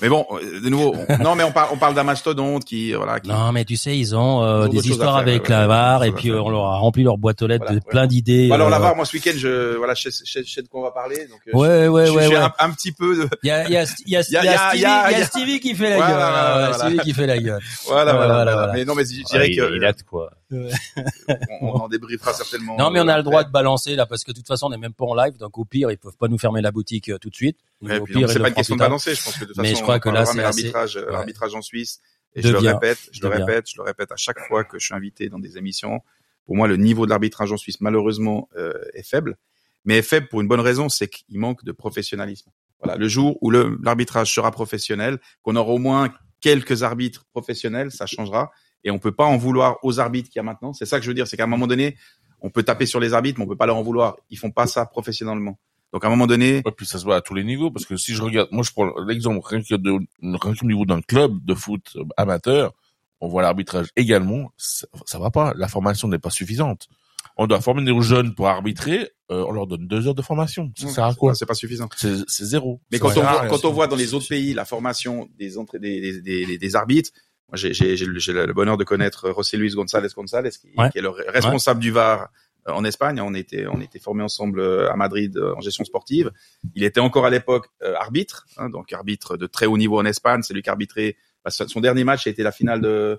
Mais 0.00 0.08
bon, 0.08 0.26
euh, 0.32 0.60
de 0.60 0.68
nouveau, 0.70 0.94
on- 1.08 1.18
non, 1.22 1.34
mais 1.34 1.44
on 1.44 1.52
parle 1.52 1.68
on 1.72 1.76
parle 1.76 1.94
d'un 1.94 2.04
mastodonte 2.04 2.64
qui 2.64 2.94
euh, 2.94 2.96
voilà 2.96 3.20
qui, 3.20 3.28
Non, 3.28 3.52
mais 3.52 3.66
tu 3.66 3.76
sais, 3.76 3.98
ils 3.98 4.16
ont 4.16 4.42
euh, 4.42 4.66
des 4.68 4.78
histoires 4.88 5.16
faire, 5.16 5.28
avec 5.28 5.42
ouais, 5.44 5.48
la 5.50 5.60
ouais, 5.62 5.66
VAR 5.66 6.04
et 6.04 6.12
puis 6.12 6.30
euh, 6.30 6.40
on 6.42 6.48
leur 6.48 6.64
a 6.64 6.78
rempli 6.78 7.02
leur 7.02 7.18
boîte 7.18 7.42
aux 7.42 7.46
lettres 7.46 7.64
Voilà, 7.66 7.80
de 7.80 7.84
ouais. 7.84 7.90
plein 7.90 8.06
d'idées. 8.06 8.48
Bah 8.48 8.54
alors 8.54 8.70
la 8.70 8.78
euh, 8.78 8.80
VAR, 8.80 8.96
moi 8.96 9.04
ce 9.04 9.14
week-end, 9.14 9.32
je 9.36 9.76
voilà, 9.76 9.92
je 9.92 10.08
sais, 10.08 10.24
je 10.24 10.32
sais- 10.32 10.42
je 10.44 10.50
sais 10.50 10.62
de 10.62 10.68
quoi 10.68 10.80
on 10.80 10.84
va 10.84 10.90
parler. 10.90 11.26
Donc, 11.26 11.40
Ouais, 11.52 11.86
ouais, 11.88 12.06
je, 12.06 12.12
ouais, 12.12 12.22
je 12.22 12.26
suis 12.28 12.36
ouais. 12.36 12.42
un, 12.42 12.52
un 12.58 12.70
petit 12.70 12.92
peu. 12.92 13.14
De... 13.14 13.28
Il 13.42 13.48
y 13.48 13.50
a, 13.50 13.64
il 13.66 13.72
y 13.72 13.76
a, 13.76 13.84
il 14.06 14.10
y 14.12 14.16
a, 14.16 14.22
il 14.26 14.32
y 14.32 14.36
a, 14.38 14.74
Il 15.10 15.18
y 15.18 15.20
a- 15.22 15.26
Stevie, 15.26 15.60
qui 15.60 15.74
fait 15.74 15.90
la 15.90 15.96
Voilà, 15.96 16.08
gueule. 16.12 16.18
voilà, 16.18 16.54
Ouais, 16.56 16.60
voilà, 16.70 16.78
Stevie 16.78 16.98
qui 17.00 17.12
fait 17.12 17.26
la 17.26 17.38
gueule. 17.38 17.60
Voilà, 17.86 18.12
Ouais, 18.12 18.16
voilà, 18.16 18.34
voilà, 18.34 18.34
voilà. 18.34 18.52
voilà. 18.54 18.72
Mais 18.72 18.84
non, 18.86 18.94
mais 18.94 19.04
je 19.04 19.22
dirais 19.22 19.50
il, 19.50 19.56
que 19.56 19.76
il 19.76 19.84
a 19.84 19.92
de 19.92 20.02
quoi. 20.02 20.30
on, 20.50 21.68
on 21.68 21.72
en 21.82 21.88
débriefera 21.88 22.32
certainement. 22.32 22.76
Non, 22.78 22.90
mais 22.90 23.00
on 23.00 23.08
a 23.08 23.16
le 23.16 23.22
droit 23.22 23.44
de 23.44 23.50
balancer 23.50 23.96
là 23.96 24.06
parce 24.06 24.24
que 24.24 24.30
de 24.32 24.36
toute 24.36 24.46
façon 24.46 24.66
on 24.66 24.70
n'est 24.70 24.78
même 24.78 24.92
pas 24.92 25.04
en 25.04 25.14
live, 25.14 25.36
donc 25.36 25.58
au 25.58 25.64
pire 25.64 25.90
ils 25.90 25.98
peuvent 25.98 26.16
pas 26.18 26.28
nous 26.28 26.38
fermer 26.38 26.60
la 26.62 26.70
boutique 26.70 27.10
tout 27.20 27.28
de 27.30 27.34
suite. 27.34 27.58
Ouais, 27.82 28.00
c'est 28.28 28.38
pas 28.40 28.48
une 28.48 28.54
question 28.54 28.76
de 28.76 28.80
balancer. 28.80 29.14
Je 29.14 29.22
pense 29.24 29.34
que 29.36 29.40
de 29.44 29.46
toute 29.52 29.58
Mais 29.58 29.70
façon, 29.70 29.76
je 29.78 29.82
crois 29.82 29.96
on 29.96 30.00
que 30.00 30.08
là, 30.08 30.24
c'est 30.24 30.30
assez- 30.30 30.62
l'arbitrage, 30.62 30.96
euh, 30.96 31.10
l'arbitrage 31.10 31.54
en 31.54 31.62
Suisse. 31.62 32.00
Et 32.34 32.42
je 32.42 32.48
le 32.48 32.58
répète, 32.58 32.98
je 33.12 33.20
le 33.20 33.28
répète, 33.28 33.68
je 33.70 33.76
le 33.76 33.82
répète 33.82 34.10
à 34.10 34.16
chaque 34.16 34.40
fois 34.48 34.64
que 34.64 34.78
je 34.78 34.86
suis 34.86 34.94
invité 34.94 35.28
dans 35.28 35.38
des 35.38 35.56
émissions. 35.58 36.00
Pour 36.46 36.56
moi, 36.56 36.66
le 36.66 36.76
niveau 36.76 37.04
de 37.06 37.10
l'arbitrage 37.10 37.52
en 37.52 37.56
Suisse, 37.56 37.80
malheureusement, 37.80 38.48
euh, 38.56 38.72
est 38.94 39.08
faible. 39.08 39.36
Mais 39.84 39.98
est 39.98 40.02
faible 40.02 40.28
pour 40.28 40.40
une 40.40 40.48
bonne 40.48 40.60
raison, 40.60 40.88
c'est 40.88 41.08
qu'il 41.08 41.38
manque 41.38 41.64
de 41.64 41.72
professionnalisme. 41.72 42.50
Voilà, 42.82 42.98
le 42.98 43.06
jour 43.08 43.38
où 43.40 43.50
l'arbitrage 43.50 44.32
sera 44.34 44.50
professionnel, 44.50 45.18
qu'on 45.42 45.56
aura 45.56 45.72
au 45.72 45.78
moins 45.78 46.12
quelques 46.40 46.82
arbitres 46.82 47.24
professionnels, 47.32 47.90
ça 47.92 48.06
changera. 48.06 48.50
Et 48.82 48.90
on 48.90 48.98
peut 48.98 49.12
pas 49.12 49.24
en 49.24 49.36
vouloir 49.38 49.78
aux 49.82 50.00
arbitres 50.00 50.28
qu'il 50.28 50.38
y 50.38 50.40
a 50.40 50.42
maintenant. 50.42 50.72
C'est 50.74 50.84
ça 50.86 50.98
que 50.98 51.04
je 51.04 51.10
veux 51.10 51.14
dire, 51.14 51.26
c'est 51.26 51.36
qu'à 51.36 51.44
un 51.44 51.48
moment 51.48 51.66
donné, 51.66 51.96
on 52.40 52.50
peut 52.50 52.62
taper 52.62 52.84
sur 52.84 53.00
les 53.00 53.14
arbitres, 53.14 53.38
mais 53.38 53.44
on 53.46 53.48
peut 53.48 53.56
pas 53.56 53.66
leur 53.66 53.76
en 53.76 53.82
vouloir. 53.82 54.16
Ils 54.28 54.38
font 54.38 54.50
pas 54.50 54.66
ça 54.66 54.84
professionnellement. 54.84 55.58
Donc 55.94 56.04
à 56.04 56.08
un 56.08 56.10
moment 56.10 56.26
donné, 56.26 56.60
Ouais, 56.66 56.72
puis 56.76 56.84
ça 56.86 56.98
se 56.98 57.04
voit 57.04 57.14
à 57.16 57.20
tous 57.20 57.34
les 57.34 57.44
niveaux, 57.44 57.70
parce 57.70 57.86
que 57.86 57.96
si 57.96 58.14
je 58.14 58.20
regarde, 58.20 58.48
moi 58.50 58.64
je 58.64 58.72
prends 58.72 58.92
l'exemple 59.06 59.40
rien 59.46 59.62
que 59.62 59.76
de, 59.76 59.92
rien 60.20 60.54
qu'au 60.54 60.66
niveau 60.66 60.84
d'un 60.84 61.00
club 61.00 61.42
de 61.44 61.54
foot 61.54 61.96
amateur, 62.16 62.74
on 63.20 63.28
voit 63.28 63.42
l'arbitrage 63.42 63.86
également, 63.96 64.50
ça, 64.56 64.88
ça 65.06 65.18
va 65.20 65.30
pas, 65.30 65.54
la 65.56 65.68
formation 65.68 66.08
n'est 66.08 66.18
pas 66.18 66.30
suffisante. 66.30 66.88
On 67.36 67.46
doit 67.46 67.60
former 67.60 67.82
nos 67.82 68.00
jeunes 68.00 68.34
pour 68.34 68.48
arbitrer, 68.48 69.10
euh, 69.30 69.44
on 69.48 69.52
leur 69.52 69.66
donne 69.68 69.86
deux 69.86 70.06
heures 70.08 70.14
de 70.16 70.22
formation. 70.22 70.70
Ça 70.76 70.88
sert 70.88 71.04
à 71.04 71.14
quoi 71.14 71.34
c'est 71.36 71.46
pas 71.46 71.54
suffisant. 71.54 71.88
C'est 71.96 72.44
zéro. 72.44 72.80
Mais 72.90 72.98
quand 72.98 73.08
on, 73.16 73.20
voit, 73.22 73.40
rien. 73.42 73.48
quand 73.50 73.64
on 73.64 73.72
voit 73.72 73.86
dans 73.86 73.96
les 73.96 74.14
autres 74.14 74.28
pays 74.28 74.52
la 74.52 74.64
formation 74.64 75.28
des, 75.38 75.58
entrées, 75.58 75.78
des, 75.78 76.20
des, 76.20 76.46
des, 76.46 76.58
des 76.58 76.76
arbitres, 76.76 77.10
moi 77.48 77.56
j'ai 77.56 77.72
j'ai- 77.72 77.96
j'ai 77.96 78.06
le 78.32 78.46
le 78.46 78.52
bonheur 78.52 78.76
de 78.76 78.84
connaître 78.84 79.32
José 79.34 79.56
Luis 79.56 79.70
González 79.74 80.08
González, 80.14 80.50
qui, 80.50 80.68
Ouais. 80.76 80.90
qui 80.90 80.98
est 80.98 81.02
le 81.02 81.10
responsable 81.10 81.78
du 81.80 81.92
VAR 81.92 82.30
en 82.66 82.84
Espagne. 82.84 83.20
On 83.20 83.34
était 83.34 83.66
on 83.66 83.80
était 83.80 83.98
formés 83.98 84.22
ensemble 84.22 84.60
euh, 84.60 84.90
à 84.92 84.96
Madrid 84.96 85.36
euh, 85.36 85.54
en 85.56 85.60
gestion 85.60 85.84
sportive. 85.84 86.30
Il 86.74 86.84
était 86.84 87.00
encore 87.00 87.26
à 87.26 87.30
l'époque 87.30 87.68
euh, 87.82 87.94
arbitre, 87.96 88.46
hein, 88.56 88.70
donc 88.70 88.92
arbitre 88.92 89.36
de 89.36 89.46
très 89.46 89.66
haut 89.66 89.76
niveau 89.78 89.98
en 89.98 90.04
Espagne. 90.04 90.42
C'est 90.42 90.54
lui 90.54 90.62
qui 90.62 90.70
arbitrait. 90.70 91.16
bah, 91.44 91.50
son 91.50 91.80
dernier 91.80 92.04
match 92.04 92.26
a 92.26 92.30
été 92.30 92.42
la 92.42 92.52
finale 92.52 92.80
de, 92.80 93.18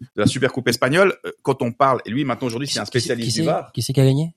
de 0.00 0.06
la 0.20 0.26
Super 0.26 0.52
Coupe 0.52 0.68
espagnole. 0.68 1.16
Euh, 1.24 1.32
Quand 1.42 1.62
on 1.62 1.72
parle, 1.72 2.00
et 2.04 2.10
lui 2.10 2.24
maintenant 2.24 2.46
aujourd'hui 2.48 2.68
c'est 2.68 2.80
un 2.80 2.82
Qui- 2.84 2.88
spécialiste 2.88 3.34
qui 3.36 3.40
du 3.40 3.46
VAR. 3.46 3.70
Qui 3.72 3.82
c'est 3.82 3.92
qui 3.92 4.00
a 4.00 4.04
gagné? 4.04 4.34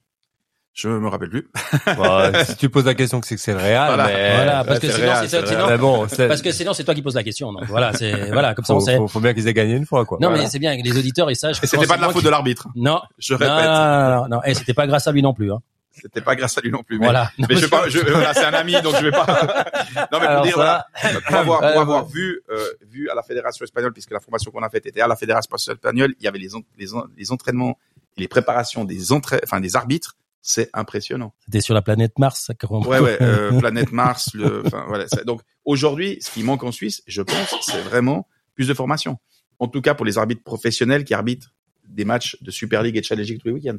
Je 0.74 0.88
me 0.90 1.08
rappelle 1.08 1.30
plus. 1.30 1.48
Bah, 1.86 2.44
si 2.46 2.56
tu 2.58 2.70
poses 2.70 2.86
la 2.86 2.96
question 2.96 3.22
que 3.22 3.28
c'est 3.28 3.36
que 3.36 3.42
c'est 3.42 3.52
le 3.54 3.60
Real, 3.60 3.88
Voilà. 3.94 4.08
mais, 4.08 4.36
Voilà, 4.36 4.64
parce 4.64 4.80
que 4.80 4.90
sinon 4.92 5.14
c'est 5.28 5.46
sinon- 5.48 5.68
mais 5.68 5.78
bon, 5.78 6.08
parce 6.28 6.42
que 6.42 6.52
sinon 6.52 6.74
c'est 6.74 6.84
toi 6.84 6.96
qui 6.96 7.02
poses 7.04 7.14
la 7.16 7.24
question. 7.24 7.54
Donc 7.54 7.66
voilà, 7.66 7.94
c'est 7.94 8.12
voilà 8.32 8.56
comme 8.56 8.66
ça 8.66 8.74
faut, 8.74 8.80
on 8.80 8.86
sait. 8.86 8.98
faut, 8.98 9.08
faut 9.08 9.20
bien 9.20 9.34
qu'ils 9.36 9.48
aient 9.48 9.54
gagné 9.54 9.76
une 9.76 9.86
fois, 9.86 10.04
quoi. 10.06 10.18
Non 10.20 10.30
Voilà. 10.30 10.44
mais 10.44 10.50
c'est 10.50 10.58
bien 10.60 10.76
que 10.76 10.82
les 10.84 10.98
auditeurs 10.98 11.30
ils 11.30 11.36
sachent. 11.36 11.64
Et 11.64 11.68
c'était 11.68 11.86
pas 11.86 11.98
de 11.98 12.02
la 12.02 12.08
faute 12.10 12.18
qui- 12.18 12.26
de 12.26 12.30
l'arbitre. 12.30 12.68
Non. 12.76 13.02
Je 13.20 13.34
Non, 13.34 13.40
répète. 13.40 13.66
non, 13.66 14.16
non, 14.22 14.28
non. 14.30 14.44
Et 14.46 14.54
c'était 14.56 14.74
pas 14.74 14.88
grâce 14.88 15.08
à 15.08 15.12
lui 15.12 15.22
non 15.22 15.34
plus. 15.34 15.52
Hein. 15.52 15.60
C'était 15.92 16.22
pas 16.22 16.36
grâce 16.36 16.58
à 16.58 16.62
lui 16.62 16.72
non 16.72 16.82
plus. 16.82 16.98
Mais, 16.98 17.06
Voilà. 17.06 17.30
mais 17.38 17.46
je 17.56 17.62
vais 17.62 17.68
pas, 17.68 17.88
je, 17.88 18.00
voilà, 18.00 18.34
c'est 18.34 18.46
un 18.46 18.54
ami, 18.54 18.82
donc 18.82 18.96
je 18.96 19.04
vais 19.06 19.12
pas. 19.12 19.26
non, 20.12 20.18
mais 20.20 20.20
pour 20.22 20.22
Alors 20.28 20.44
dire, 20.44 20.56
ça- 20.56 20.88
voilà, 21.04 21.22
pour 21.22 21.36
avoir, 21.38 21.60
pour 21.60 21.82
avoir 21.82 22.06
vu, 22.08 22.42
euh, 22.50 22.66
vu 22.90 23.10
à 23.12 23.14
la 23.16 23.22
fédération 23.22 23.64
espagnole, 23.64 23.94
puisque 23.94 24.10
la 24.10 24.20
formation 24.20 24.50
qu'on 24.50 24.64
a 24.64 24.70
faite 24.70 24.88
était 24.88 25.02
à 25.02 25.08
la 25.08 25.16
fédération 25.16 25.56
espagnole, 25.56 26.16
il 26.20 26.26
y 26.26 26.28
avait 26.28 26.40
les, 26.40 26.50
les, 26.80 26.88
les 27.16 27.32
entraînements 27.32 27.78
et 28.18 28.22
les 28.22 28.28
préparations 28.28 28.86
des 28.86 29.12
entra... 29.12 29.38
enfin 29.44 29.60
des 29.60 29.76
arbitres. 29.76 30.16
C'est 30.46 30.70
impressionnant. 30.74 31.34
C'était 31.46 31.62
sur 31.62 31.74
la 31.74 31.82
planète 31.82 32.20
Mars. 32.20 32.44
ça, 32.46 32.54
Ouais, 32.70 33.00
ouais, 33.00 33.18
euh, 33.22 33.58
planète 33.60 33.92
Mars, 33.94 34.30
le, 34.34 34.62
enfin 34.66 34.84
voilà. 34.88 35.06
Donc 35.26 35.42
aujourd'hui, 35.64 36.18
ce 36.22 36.30
qui 36.32 36.44
manque 36.44 36.64
en 36.64 36.72
Suisse, 36.74 37.02
je 37.08 37.22
pense, 37.22 37.56
c'est 37.62 37.82
vraiment 37.82 38.28
plus 38.54 38.68
de 38.68 38.74
formation. 38.74 39.18
En 39.60 39.68
tout 39.70 39.82
cas 39.82 39.94
pour 39.96 40.06
les 40.06 40.18
arbitres 40.18 40.44
professionnels 40.44 41.06
qui 41.06 41.14
arbitrent 41.14 41.54
des 41.88 42.04
matchs 42.06 42.38
de 42.42 42.52
Super 42.52 42.84
League 42.84 42.98
et 42.98 43.02
de 43.02 43.06
Challenge 43.06 43.28
League 43.28 43.40
tous 43.42 43.48
les 43.48 43.54
week-ends. 43.54 43.78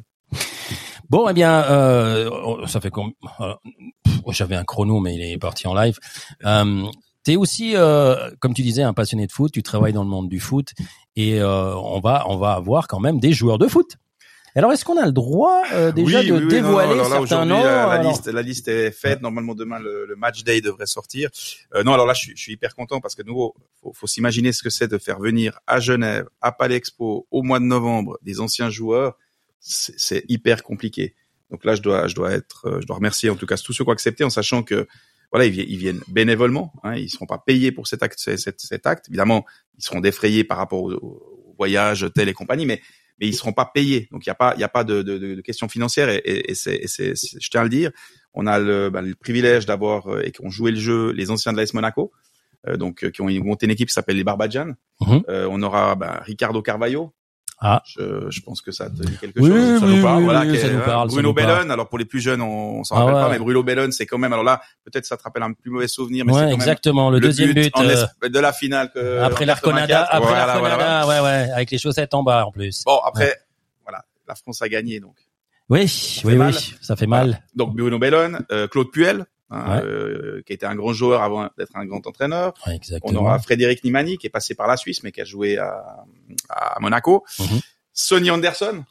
Bon, 1.09 1.29
eh 1.29 1.33
bien, 1.33 1.63
euh, 1.69 2.65
ça 2.65 2.81
fait 2.81 2.89
com- 2.89 3.13
euh, 3.41 3.53
j'avais 4.31 4.55
un 4.55 4.63
chrono, 4.63 4.99
mais 4.99 5.13
il 5.15 5.21
est 5.21 5.37
parti 5.37 5.67
en 5.67 5.75
live. 5.75 5.99
Euh, 6.45 6.83
T'es 7.23 7.37
aussi, 7.37 7.75
euh, 7.75 8.29
comme 8.39 8.53
tu 8.53 8.61
disais, 8.61 8.83
un 8.83 8.93
passionné 8.93 9.25
de 9.25 9.31
foot. 9.31 9.51
Tu 9.51 9.63
travailles 9.63 9.93
dans 9.93 10.03
le 10.03 10.09
monde 10.09 10.29
du 10.29 10.39
foot, 10.39 10.73
et 11.15 11.39
euh, 11.41 11.75
on 11.75 11.99
va, 11.99 12.23
on 12.29 12.37
va 12.37 12.51
avoir 12.53 12.87
quand 12.87 12.99
même 12.99 13.19
des 13.19 13.33
joueurs 13.33 13.57
de 13.57 13.67
foot. 13.67 13.97
Alors, 14.57 14.71
est-ce 14.71 14.85
qu'on 14.85 14.97
a 14.97 15.05
le 15.05 15.11
droit 15.11 15.63
euh, 15.73 15.91
déjà 15.91 16.21
Oui, 16.21 16.27
de 16.27 16.31
oui, 16.33 16.37
oui, 16.37 16.43
non, 16.45 16.49
dévoiler 16.49 16.87
non, 16.87 16.93
alors 16.93 17.09
là, 17.09 17.09
certains 17.09 17.21
aujourd'hui, 17.21 17.49
noms 17.49 17.63
la, 17.63 17.91
alors 17.91 18.11
liste, 18.11 18.27
la 18.27 18.41
liste 18.41 18.67
est 18.69 18.91
faite. 18.91 19.21
Normalement, 19.21 19.53
demain, 19.53 19.79
le, 19.79 20.05
le 20.05 20.15
match 20.15 20.43
day 20.43 20.61
devrait 20.61 20.85
sortir. 20.85 21.29
Euh, 21.73 21.83
non, 21.83 21.93
alors 21.93 22.05
là, 22.05 22.13
je 22.13 22.21
suis, 22.21 22.31
je 22.37 22.41
suis 22.41 22.53
hyper 22.53 22.73
content 22.73 23.01
parce 23.01 23.15
que 23.15 23.21
de 23.21 23.27
nouveau, 23.27 23.53
faut, 23.81 23.91
faut 23.93 24.07
s'imaginer 24.07 24.53
ce 24.53 24.63
que 24.63 24.69
c'est 24.69 24.87
de 24.87 24.97
faire 24.97 25.19
venir 25.19 25.59
à 25.67 25.79
Genève, 25.81 26.27
à 26.39 26.51
Palais 26.53 26.75
Expo, 26.75 27.27
au 27.31 27.43
mois 27.43 27.59
de 27.59 27.65
novembre, 27.65 28.17
des 28.21 28.39
anciens 28.39 28.69
joueurs. 28.69 29.17
C'est 29.59 30.23
hyper 30.29 30.63
compliqué. 30.63 31.15
Donc 31.51 31.65
là, 31.65 31.75
je 31.75 31.81
dois, 31.81 32.07
je 32.07 32.15
dois 32.15 32.31
être, 32.31 32.67
euh, 32.67 32.81
je 32.81 32.87
dois 32.87 32.95
remercier 32.95 33.29
en 33.29 33.35
tout 33.35 33.45
cas 33.45 33.57
tous 33.57 33.73
ceux 33.73 33.83
qui 33.83 33.89
ont 33.89 33.93
accepté, 33.93 34.23
en 34.23 34.29
sachant 34.29 34.63
que 34.63 34.87
voilà, 35.31 35.45
ils, 35.47 35.51
vi- 35.51 35.65
ils 35.67 35.77
viennent 35.77 36.01
bénévolement. 36.07 36.71
Hein, 36.83 36.95
ils 36.95 37.09
seront 37.09 37.25
pas 37.25 37.39
payés 37.45 37.71
pour 37.73 37.87
cet 37.87 38.03
acte, 38.03 38.19
cet, 38.19 38.61
cet 38.61 38.85
acte. 38.87 39.09
Évidemment, 39.09 39.45
ils 39.77 39.83
seront 39.83 39.99
défrayés 39.99 40.43
par 40.43 40.57
rapport 40.57 40.81
au, 40.83 40.93
au 40.93 41.55
voyage, 41.57 42.03
hôtel 42.03 42.29
et 42.29 42.33
compagnie, 42.33 42.65
mais 42.65 42.81
mais 43.19 43.27
ils 43.27 43.33
seront 43.33 43.53
pas 43.53 43.65
payés. 43.73 44.07
Donc 44.11 44.25
il 44.25 44.29
y 44.29 44.31
a 44.31 44.35
pas 44.35 44.53
il 44.55 44.61
y 44.61 44.63
a 44.63 44.69
pas 44.69 44.83
de, 44.83 45.01
de, 45.01 45.17
de, 45.17 45.41
question 45.41 45.67
financière 45.69 46.09
et, 46.09 46.17
et, 46.25 46.51
et 46.51 46.55
c'est 46.55 46.75
et 46.75 46.87
c'est- 46.87 47.15
c'est- 47.15 47.39
je 47.41 47.49
tiens 47.49 47.61
à 47.61 47.63
le 47.63 47.69
dire. 47.69 47.91
On 48.33 48.47
a 48.47 48.59
le, 48.59 48.89
bah, 48.89 49.01
le 49.01 49.15
privilège 49.15 49.65
d'avoir 49.65 50.07
euh, 50.07 50.21
et 50.25 50.31
qui 50.31 50.41
ont 50.43 50.49
joué 50.49 50.71
le 50.71 50.79
jeu 50.79 51.11
les 51.11 51.31
anciens 51.31 51.53
de 51.53 51.57
l'AS 51.57 51.73
Monaco. 51.73 52.11
euh, 52.67 52.77
donc 52.77 53.03
euh, 53.03 53.11
qui 53.11 53.21
ont 53.21 53.29
monté 53.43 53.65
une 53.67 53.71
équipe 53.71 53.87
qui 53.89 53.93
s'appelle 53.93 54.17
les 54.17 54.23
Barbadjan. 54.23 54.73
Mhm. 55.01 55.23
Euh, 55.29 55.47
on 55.51 55.61
aura 55.61 55.95
bah, 55.95 56.21
Ricardo 56.25 56.61
Carvalho. 56.61 57.13
Ah. 57.67 57.81
Je, 57.87 58.29
je 58.29 58.41
pense 58.41 58.61
que 58.61 58.71
ça 58.71 58.91
te 58.91 59.01
dit 59.01 59.17
quelque 59.17 59.39
Oui, 59.39 59.49
chose. 59.49 59.79
Ça 59.79 59.85
oui, 59.87 59.95
nous 59.95 60.03
parle. 60.03 60.17
oui, 60.19 60.23
voilà, 60.25 60.41
oui, 60.41 60.51
qui 60.51 60.59
ça 60.59 60.67
est, 60.67 60.73
nous 60.73 60.81
parle, 60.81 61.09
ça 61.09 61.13
Bruno. 61.15 61.33
Bellone. 61.33 61.71
Alors 61.71 61.89
pour 61.89 61.97
les 61.97 62.05
plus 62.05 62.19
jeunes, 62.19 62.41
on, 62.43 62.79
on 62.79 62.83
s'en 62.83 62.95
Ah 62.95 62.99
rappelle 62.99 63.15
ouais. 63.15 63.21
pas, 63.23 63.29
mais 63.31 63.39
Bruno 63.39 63.63
Bellone, 63.63 63.91
c'est 63.91 64.05
quand 64.05 64.19
même. 64.19 64.33
Alors 64.33 64.43
là, 64.45 64.61
peut-être 64.83 65.05
ça 65.05 65.17
te 65.17 65.23
rappelle 65.23 65.41
un 65.41 65.53
plus 65.53 65.71
mauvais 65.71 65.87
souvenir, 65.87 66.25
mais 66.25 66.31
c'est 66.33 66.37
Ouais, 66.37 66.43
quand 66.43 66.49
même 66.51 66.59
exactement. 66.59 67.09
Le, 67.09 67.17
le 67.17 67.25
deuxième 67.25 67.53
but, 67.53 67.73
euh, 67.79 68.29
de 68.29 68.39
la 68.39 68.53
finale 68.53 68.91
que 68.93 69.19
après 69.21 69.45
l'Arconada, 69.45 69.87
84. 69.87 70.09
après 70.11 70.27
Voilà, 70.29 70.45
l'Arconada, 70.45 71.05
voilà. 71.05 71.23
ouais, 71.23 71.27
ouais, 71.27 71.51
avec 71.53 71.71
les 71.71 71.77
chaussettes 71.79 72.13
en 72.13 72.21
bas 72.21 72.45
en 72.45 72.51
plus. 72.51 72.83
Bon 72.85 72.99
après, 73.03 73.35
voilà, 73.83 74.03
la 74.27 74.35
France 74.35 74.61
a 74.61 74.69
gagné 74.69 74.99
donc. 74.99 75.15
Oui, 75.67 76.21
oui, 76.23 76.35
mal. 76.35 76.53
oui, 76.53 76.75
ça 76.81 76.95
fait 76.95 77.07
mal. 77.07 77.41
Donc 77.55 77.75
Bruno 77.75 77.97
Bellone, 77.97 78.45
euh, 78.51 78.67
Claude 78.67 78.91
Puel, 78.91 79.25
hein, 79.49 79.77
Ouais. 79.77 79.83
euh, 79.85 80.41
qui 80.45 80.53
était 80.53 80.65
un 80.65 80.75
grand 80.75 80.93
joueur 80.93 81.21
avant 81.23 81.49
d'être 81.57 81.75
un 81.75 81.85
grand 81.85 82.05
entraîneur. 82.07 82.53
Ouais, 82.67 82.79
On 83.03 83.15
aura 83.15 83.39
Frédéric 83.39 83.83
Nimani 83.83 84.17
qui 84.17 84.27
est 84.27 84.31
passé 84.31 84.55
par 84.55 84.67
la 84.67 84.77
Suisse 84.77 85.03
mais 85.03 85.11
qui 85.11 85.21
a 85.21 85.25
joué 85.25 85.57
à, 85.57 86.05
à 86.49 86.79
Monaco. 86.79 87.23
Mhm. 87.39 87.59
Sonny 87.93 88.29
Anderson 88.31 88.83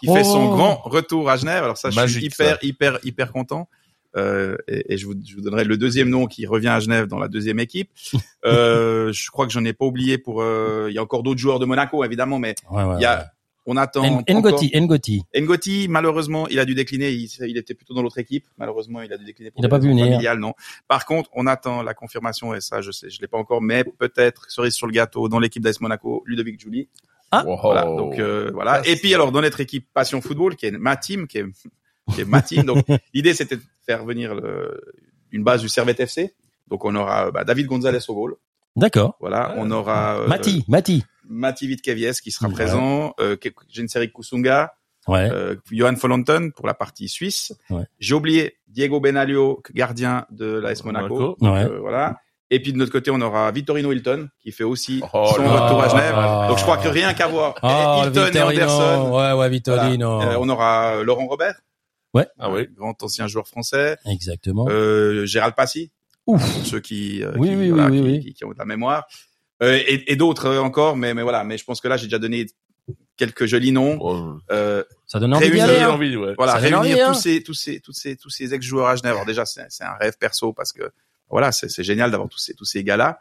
qui 0.00 0.08
Oh. 0.08 0.14
fait 0.14 0.24
son 0.24 0.48
grand 0.54 0.76
retour 0.84 1.28
à 1.30 1.36
Genève. 1.36 1.64
Alors 1.64 1.76
ça, 1.76 1.90
je 1.90 2.06
suis 2.06 2.24
hyper, 2.26 2.54
ça. 2.54 2.58
hyper, 2.62 2.98
hyper 3.04 3.32
content. 3.32 3.68
Euh, 4.16 4.56
et, 4.68 4.94
et 4.94 4.96
je, 4.96 5.06
vous, 5.06 5.14
je 5.24 5.34
vous 5.34 5.42
donnerai 5.42 5.64
le 5.64 5.76
deuxième 5.76 6.08
nom 6.08 6.26
qui 6.26 6.46
revient 6.46 6.68
à 6.68 6.80
Genève 6.80 7.06
dans 7.06 7.18
la 7.18 7.28
deuxième 7.28 7.58
équipe. 7.60 7.90
euh, 8.46 9.12
je 9.12 9.30
crois 9.30 9.46
que 9.46 9.52
j'en 9.52 9.64
ai 9.64 9.72
pas 9.72 9.84
oublié 9.84 10.16
pour. 10.18 10.40
euh, 10.42 10.86
Il 10.88 10.94
y 10.94 10.98
a 10.98 11.02
encore 11.02 11.22
d'autres 11.22 11.40
joueurs 11.40 11.58
de 11.58 11.66
Monaco 11.66 12.02
évidemment, 12.04 12.38
mais 12.38 12.54
Ouais, 12.70 12.82
ouais, 12.84 12.94
il 12.98 13.02
y 13.02 13.04
a. 13.04 13.30
On 13.70 13.76
attend. 13.76 14.22
Ngoti, 14.26 14.70
Ngoti. 14.74 15.22
Ngoti, 15.38 15.88
malheureusement, 15.88 16.48
il 16.48 16.58
a 16.58 16.64
dû 16.64 16.74
décliner. 16.74 17.10
Il, 17.10 17.28
il 17.46 17.56
était 17.58 17.74
plutôt 17.74 17.92
dans 17.92 18.00
l'autre 18.02 18.16
équipe. 18.18 18.46
Malheureusement, 18.56 19.02
il 19.02 19.12
a 19.12 19.18
dû 19.18 19.24
décliner. 19.26 19.50
Pour 19.50 19.60
Il 19.60 19.64
a 19.66 19.68
des 19.68 19.70
pas 19.70 19.78
pu 19.78 19.86
raisons 19.88 19.96
venir. 19.98 20.06
familiales, 20.14 20.38
non. 20.38 20.54
Par 20.88 21.04
contre, 21.04 21.28
on 21.34 21.46
attend 21.46 21.82
la 21.82 21.92
confirmation 21.92 22.54
et 22.54 22.60
ça, 22.62 22.80
je 22.80 22.90
sais, 22.90 23.10
je 23.10 23.20
l'ai 23.20 23.26
pas 23.28 23.36
encore, 23.36 23.60
mais 23.60 23.84
peut-être 23.84 24.50
cerise 24.50 24.72
sur 24.72 24.86
le 24.86 24.92
gâteau 24.92 25.28
dans 25.28 25.38
l'équipe 25.38 25.62
d'AS 25.62 25.80
Monaco, 25.80 26.22
Ludovic 26.26 26.58
Julie. 26.58 26.88
Ah. 27.30 27.44
Wow. 27.44 27.58
Voilà. 27.60 27.84
Donc 27.84 28.18
euh, 28.18 28.50
voilà. 28.54 28.80
Et 28.86 28.96
puis 28.96 29.12
alors 29.14 29.32
dans 29.32 29.42
notre 29.42 29.60
équipe 29.60 29.86
Passion 29.92 30.22
Football, 30.22 30.56
qui 30.56 30.64
est 30.64 30.70
ma 30.70 30.96
team, 30.96 31.26
qui 31.26 31.36
est, 31.36 31.44
qui 32.14 32.22
est 32.22 32.24
ma 32.24 32.40
team. 32.40 32.62
Donc 32.64 32.86
l'idée 33.12 33.34
c'était 33.34 33.56
de 33.56 33.62
faire 33.84 34.06
venir 34.06 34.34
le- 34.34 34.80
une 35.30 35.44
base 35.44 35.60
du 35.60 35.68
Servette 35.68 36.00
FC. 36.00 36.34
Donc 36.68 36.86
on 36.86 36.94
aura 36.94 37.30
bah, 37.30 37.44
David 37.44 37.66
Gonzalez 37.66 37.98
au 38.08 38.14
goal. 38.14 38.34
D'accord. 38.76 39.16
Voilà. 39.20 39.54
On 39.58 39.70
aura 39.70 40.20
euh, 40.20 40.26
Mati, 40.26 40.64
Mati. 40.68 41.04
Mati 41.28 41.66
Vitkevies 41.66 42.14
qui 42.22 42.30
sera 42.30 42.48
Ouais. 42.48 42.54
présent. 42.54 43.14
Euh, 43.20 43.36
Jenseric 43.72 44.12
Kusunga. 44.12 44.72
Ouais. 45.06 45.30
Euh, 45.32 45.54
Johan 45.70 45.96
Follenton 45.96 46.50
pour 46.54 46.66
la 46.66 46.74
partie 46.74 47.08
suisse. 47.08 47.52
Ouais. 47.70 47.84
J'ai 47.98 48.14
oublié 48.14 48.58
Diego 48.66 49.00
Benalio, 49.00 49.62
gardien 49.74 50.26
de 50.30 50.46
l'AS 50.58 50.84
Monaco. 50.84 51.36
Monaco. 51.40 51.68
Ouais. 51.68 51.72
Euh, 51.72 51.80
voilà. 51.80 52.16
Et 52.50 52.60
puis 52.60 52.72
de 52.72 52.78
notre 52.78 52.92
côté, 52.92 53.10
on 53.10 53.20
aura 53.20 53.50
Vittorino 53.50 53.92
Hilton 53.92 54.28
qui 54.42 54.52
fait 54.52 54.64
aussi 54.64 55.02
Oh 55.12 55.26
son 55.34 55.42
là 55.42 55.66
retour 55.66 55.82
à. 55.82 55.88
Genève. 55.88 56.48
Donc 56.48 56.58
je 56.58 56.62
crois 56.62 56.78
que 56.78 56.88
rien 56.88 57.12
qu'à 57.14 57.26
voir. 57.26 57.54
Oh, 57.62 58.02
Hilton 58.06 58.20
et 58.22 58.30
Vittorino. 58.30 58.62
Anderson. 58.62 59.16
Ouais, 59.16 59.32
ouais, 59.32 59.48
Vittorino. 59.50 60.16
Voilà. 60.16 60.32
Euh, 60.32 60.38
on 60.40 60.48
aura 60.48 60.96
euh, 60.96 61.04
Laurent 61.04 61.26
Robert. 61.26 61.54
Ouais. 62.14 62.26
Ah 62.38 62.50
oui. 62.50 62.66
Grand 62.74 63.02
ancien 63.02 63.26
joueur 63.28 63.46
français. 63.48 63.96
Exactement. 64.06 64.66
Euh, 64.68 65.26
Gérald 65.26 65.54
Passy. 65.54 65.90
Ouf. 66.26 66.42
Pour 66.42 66.66
ceux 66.66 66.80
qui, 66.80 67.22
euh, 67.22 67.32
Oui, 67.38 67.48
qui, 67.48 67.56
oui, 67.56 67.68
voilà, 67.70 67.86
oui, 67.90 67.96
qui, 67.98 68.02
oui, 68.02 68.10
oui. 68.12 68.20
qui- 68.24 68.34
qui 68.34 68.44
ont 68.44 68.50
de 68.52 68.58
la 68.58 68.64
mémoire. 68.66 69.06
Euh, 69.62 69.74
et 69.86 70.12
et 70.12 70.16
d'autres 70.16 70.46
euh, 70.46 70.60
encore, 70.60 70.96
mais, 70.96 71.14
mais 71.14 71.22
voilà. 71.22 71.44
Mais 71.44 71.58
je 71.58 71.64
pense 71.64 71.80
que 71.80 71.88
là, 71.88 71.96
j'ai 71.96 72.06
déjà 72.06 72.18
donné 72.18 72.46
quelques 73.16 73.46
jolis 73.46 73.72
noms. 73.72 73.98
Oh, 74.00 74.34
Euh, 74.52 74.84
Ça 75.06 75.18
donne 75.18 75.34
envie 75.34 75.48
réunir- 75.48 75.68
hein. 75.82 75.88
envie, 75.90 76.16
ouais. 76.16 76.34
voilà, 76.36 76.52
Ça 76.52 76.58
réunir 76.58 76.78
envie, 76.78 77.00
hein. 77.00 77.12
tous 77.12 77.20
ces, 77.20 77.42
tous 77.42 77.54
ces, 77.54 77.80
tous 77.80 77.92
ces, 77.92 78.16
tous 78.16 78.30
ces 78.30 78.54
ex-joueurs 78.54 78.86
à 78.86 78.96
Genève. 78.96 79.14
Alors 79.14 79.26
déjà, 79.26 79.44
c'est 79.44 79.66
c'est 79.68 79.84
un 79.84 79.94
rêve 80.00 80.16
perso 80.18 80.52
parce 80.52 80.72
que 80.72 80.82
voilà, 81.28 81.50
c'est 81.52 81.68
c'est 81.68 81.82
génial 81.84 82.10
d'avoir 82.10 82.28
tous 82.28 82.38
ces, 82.38 82.54
tous 82.54 82.64
ces 82.64 82.84
gars-là. 82.84 83.18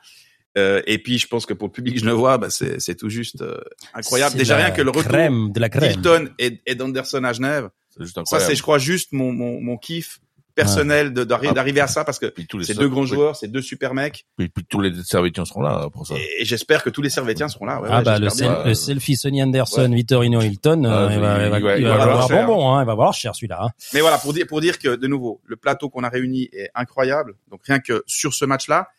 Euh, 0.58 0.82
et 0.88 0.98
puis, 0.98 1.20
je 1.20 1.28
pense 1.28 1.46
que 1.46 1.54
pour 1.54 1.68
le 1.68 1.72
public 1.72 2.00
genevois, 2.00 2.38
bah, 2.38 2.50
c'est 2.50 2.80
c'est 2.80 2.96
tout 2.96 3.10
juste 3.10 3.42
euh, 3.42 3.60
incroyable. 3.94 4.36
Déjà 4.38 4.56
rien 4.58 4.72
que 4.72 4.82
le 4.82 4.90
retour 4.90 5.04
Crème, 5.12 5.52
de 5.52 5.60
la 5.60 5.70
crème. 5.70 5.92
d'Hilton 5.92 6.30
et, 6.40 6.62
et 6.66 6.74
d'Anderson 6.76 7.24
à 7.24 7.34
Genève. 7.34 7.70
C'est 7.90 8.04
juste 8.04 8.20
Ça, 8.26 8.40
c'est, 8.40 8.56
je 8.56 8.62
crois, 8.62 8.78
juste 8.80 9.12
mon, 9.12 9.32
mon, 9.32 9.60
mon 9.62 9.78
kiff 9.78 10.20
personnel 10.58 11.14
de- 11.14 11.22
Ah. 11.32 11.54
d'arriver 11.54 11.80
à 11.82 11.88
ça 11.88 12.04
parce 12.04 12.20
que 12.20 12.34
c'est 12.64 12.78
deux 12.78 12.90
grands 12.90 13.02
oui. 13.02 13.08
joueurs, 13.08 13.36
c'est 13.36 13.48
deux 13.48 13.62
super 13.62 13.94
mecs. 13.94 14.26
Puis, 14.38 14.50
puis 14.50 14.66
tous 14.66 14.82
les 14.82 14.92
Servetiens 15.04 15.46
seront 15.46 15.62
là 15.62 15.88
pour 15.94 16.06
ça. 16.06 16.16
Et, 16.16 16.42
et 16.42 16.46
j'espère 16.46 16.84
que 16.84 16.90
tous 16.90 17.02
les 17.02 17.10
Servétiens 17.10 17.48
seront 17.48 17.66
là. 17.66 17.80
Ouais, 17.80 17.88
ah 17.92 18.00
ouais, 18.00 18.04
bah 18.04 18.20
le, 18.20 18.28
bien. 18.36 18.74
selfie 18.74 19.16
Sonny 19.16 19.42
Anderson, 19.42 19.90
Vittorino 19.94 20.42
Hilton, 20.42 20.84
euh, 20.84 21.08
Ah, 21.08 21.14
il 21.14 21.20
va, 21.20 21.46
il 21.46 21.50
va, 21.52 21.58
il 21.60 21.64
va- 21.64 21.78
il 21.78 21.84
va 21.86 21.98
valoir 21.98 22.28
bonbon, 22.28 22.70
hein, 22.74 22.82
il 22.82 22.86
va 22.88 22.94
valoir 22.96 23.14
cher 23.14 23.36
celui-là. 23.36 23.60
Hein. 23.62 23.70
Mais 23.94 24.02
voilà, 24.02 24.18
pour 24.18 24.34
dire, 24.34 24.46
pour 24.48 24.60
dire 24.60 24.80
que, 24.80 24.96
de 24.96 25.08
nouveau, 25.08 25.40
le 25.46 25.56
plateau 25.56 25.90
qu'on 25.90 26.04
a 26.04 26.10
réuni 26.10 26.50
est 26.52 26.70
incroyable. 26.76 27.36
Donc, 27.52 27.62
rien 27.66 27.80
que 27.80 28.04
sur 28.08 28.34
ce 28.34 28.44
match-là. 28.44 28.90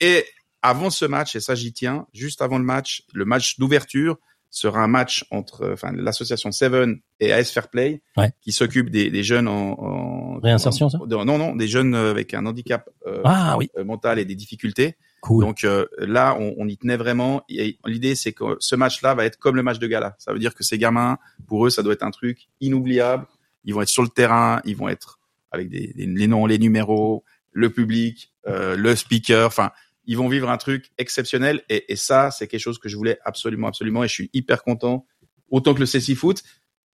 Et 0.00 0.24
avant 0.62 0.90
ce 0.90 1.04
match, 1.06 1.34
et 1.36 1.40
ça, 1.40 1.54
j'y 1.54 1.72
tiens, 1.72 2.06
juste 2.12 2.42
avant 2.42 2.58
le 2.58 2.64
match, 2.64 3.02
le 3.14 3.24
match 3.24 3.58
d'ouverture 3.58 4.16
sera 4.50 4.80
un 4.82 4.86
match 4.88 5.24
entre, 5.30 5.70
enfin, 5.72 5.92
l'association 5.94 6.50
Seven 6.52 6.98
et 7.20 7.32
AS 7.32 7.50
Fair 7.50 7.68
Play, 7.68 8.00
Ouais. 8.16 8.30
qui 8.40 8.52
s'occupe 8.52 8.90
des, 8.90 9.10
des 9.10 9.22
jeunes 9.22 9.48
en, 9.48 9.72
en 9.78 10.38
Réinsertion, 10.40 10.88
ça? 10.88 10.98
Non, 11.08 11.24
non, 11.24 11.54
des 11.56 11.68
jeunes 11.68 11.94
euh, 11.94 12.10
avec 12.10 12.32
un 12.34 12.46
handicap 12.46 12.88
euh, 13.06 13.20
Ah 13.24 13.56
oui, 13.58 13.70
euh, 13.76 13.84
mental 13.84 14.18
et 14.18 14.24
des 14.24 14.34
difficultés. 14.34 14.96
cool. 15.20 15.44
Donc 15.44 15.64
euh, 15.64 15.86
là, 15.98 16.36
on, 16.38 16.54
on 16.58 16.68
y 16.68 16.76
tenait 16.76 16.96
vraiment. 16.96 17.42
Et 17.48 17.78
l'idée, 17.86 18.14
c'est 18.14 18.32
que 18.32 18.56
ce 18.60 18.76
match-là 18.76 19.14
va 19.14 19.24
être 19.24 19.38
comme 19.38 19.56
le 19.56 19.62
match 19.62 19.78
de 19.78 19.86
gala. 19.86 20.14
Ça 20.18 20.32
veut 20.32 20.38
dire 20.38 20.54
que 20.54 20.64
ces 20.64 20.78
gamins, 20.78 21.18
pour 21.46 21.66
eux, 21.66 21.70
ça 21.70 21.82
doit 21.82 21.92
être 21.92 22.02
un 22.04 22.10
truc 22.10 22.48
inoubliable. 22.60 23.26
Ils 23.64 23.74
vont 23.74 23.82
être 23.82 23.88
sur 23.88 24.02
le 24.02 24.08
terrain, 24.08 24.60
ils 24.64 24.76
vont 24.76 24.88
être 24.88 25.18
avec 25.50 25.68
des, 25.68 25.92
des- 25.94 26.06
les 26.06 26.26
noms, 26.28 26.46
les 26.46 26.58
numéros, 26.58 27.24
le 27.52 27.70
public, 27.70 28.32
euh, 28.46 28.76
le 28.76 28.94
speaker. 28.94 29.46
Enfin, 29.46 29.70
ils 30.06 30.16
vont 30.16 30.28
vivre 30.28 30.48
un 30.50 30.56
truc 30.56 30.90
exceptionnel. 30.98 31.62
Et, 31.68 31.96
ça, 31.96 32.30
c'est 32.30 32.46
quelque 32.46 32.60
chose 32.60 32.78
que 32.78 32.88
je 32.88 32.96
voulais 32.96 33.18
absolument, 33.24 33.68
absolument. 33.68 34.04
Et 34.04 34.08
je 34.08 34.12
suis 34.12 34.30
hyper 34.32 34.62
content. 34.62 35.06
Autant 35.50 35.74
que 35.74 35.80
le 35.80 35.86
CC 35.86 36.14
Foot. 36.14 36.42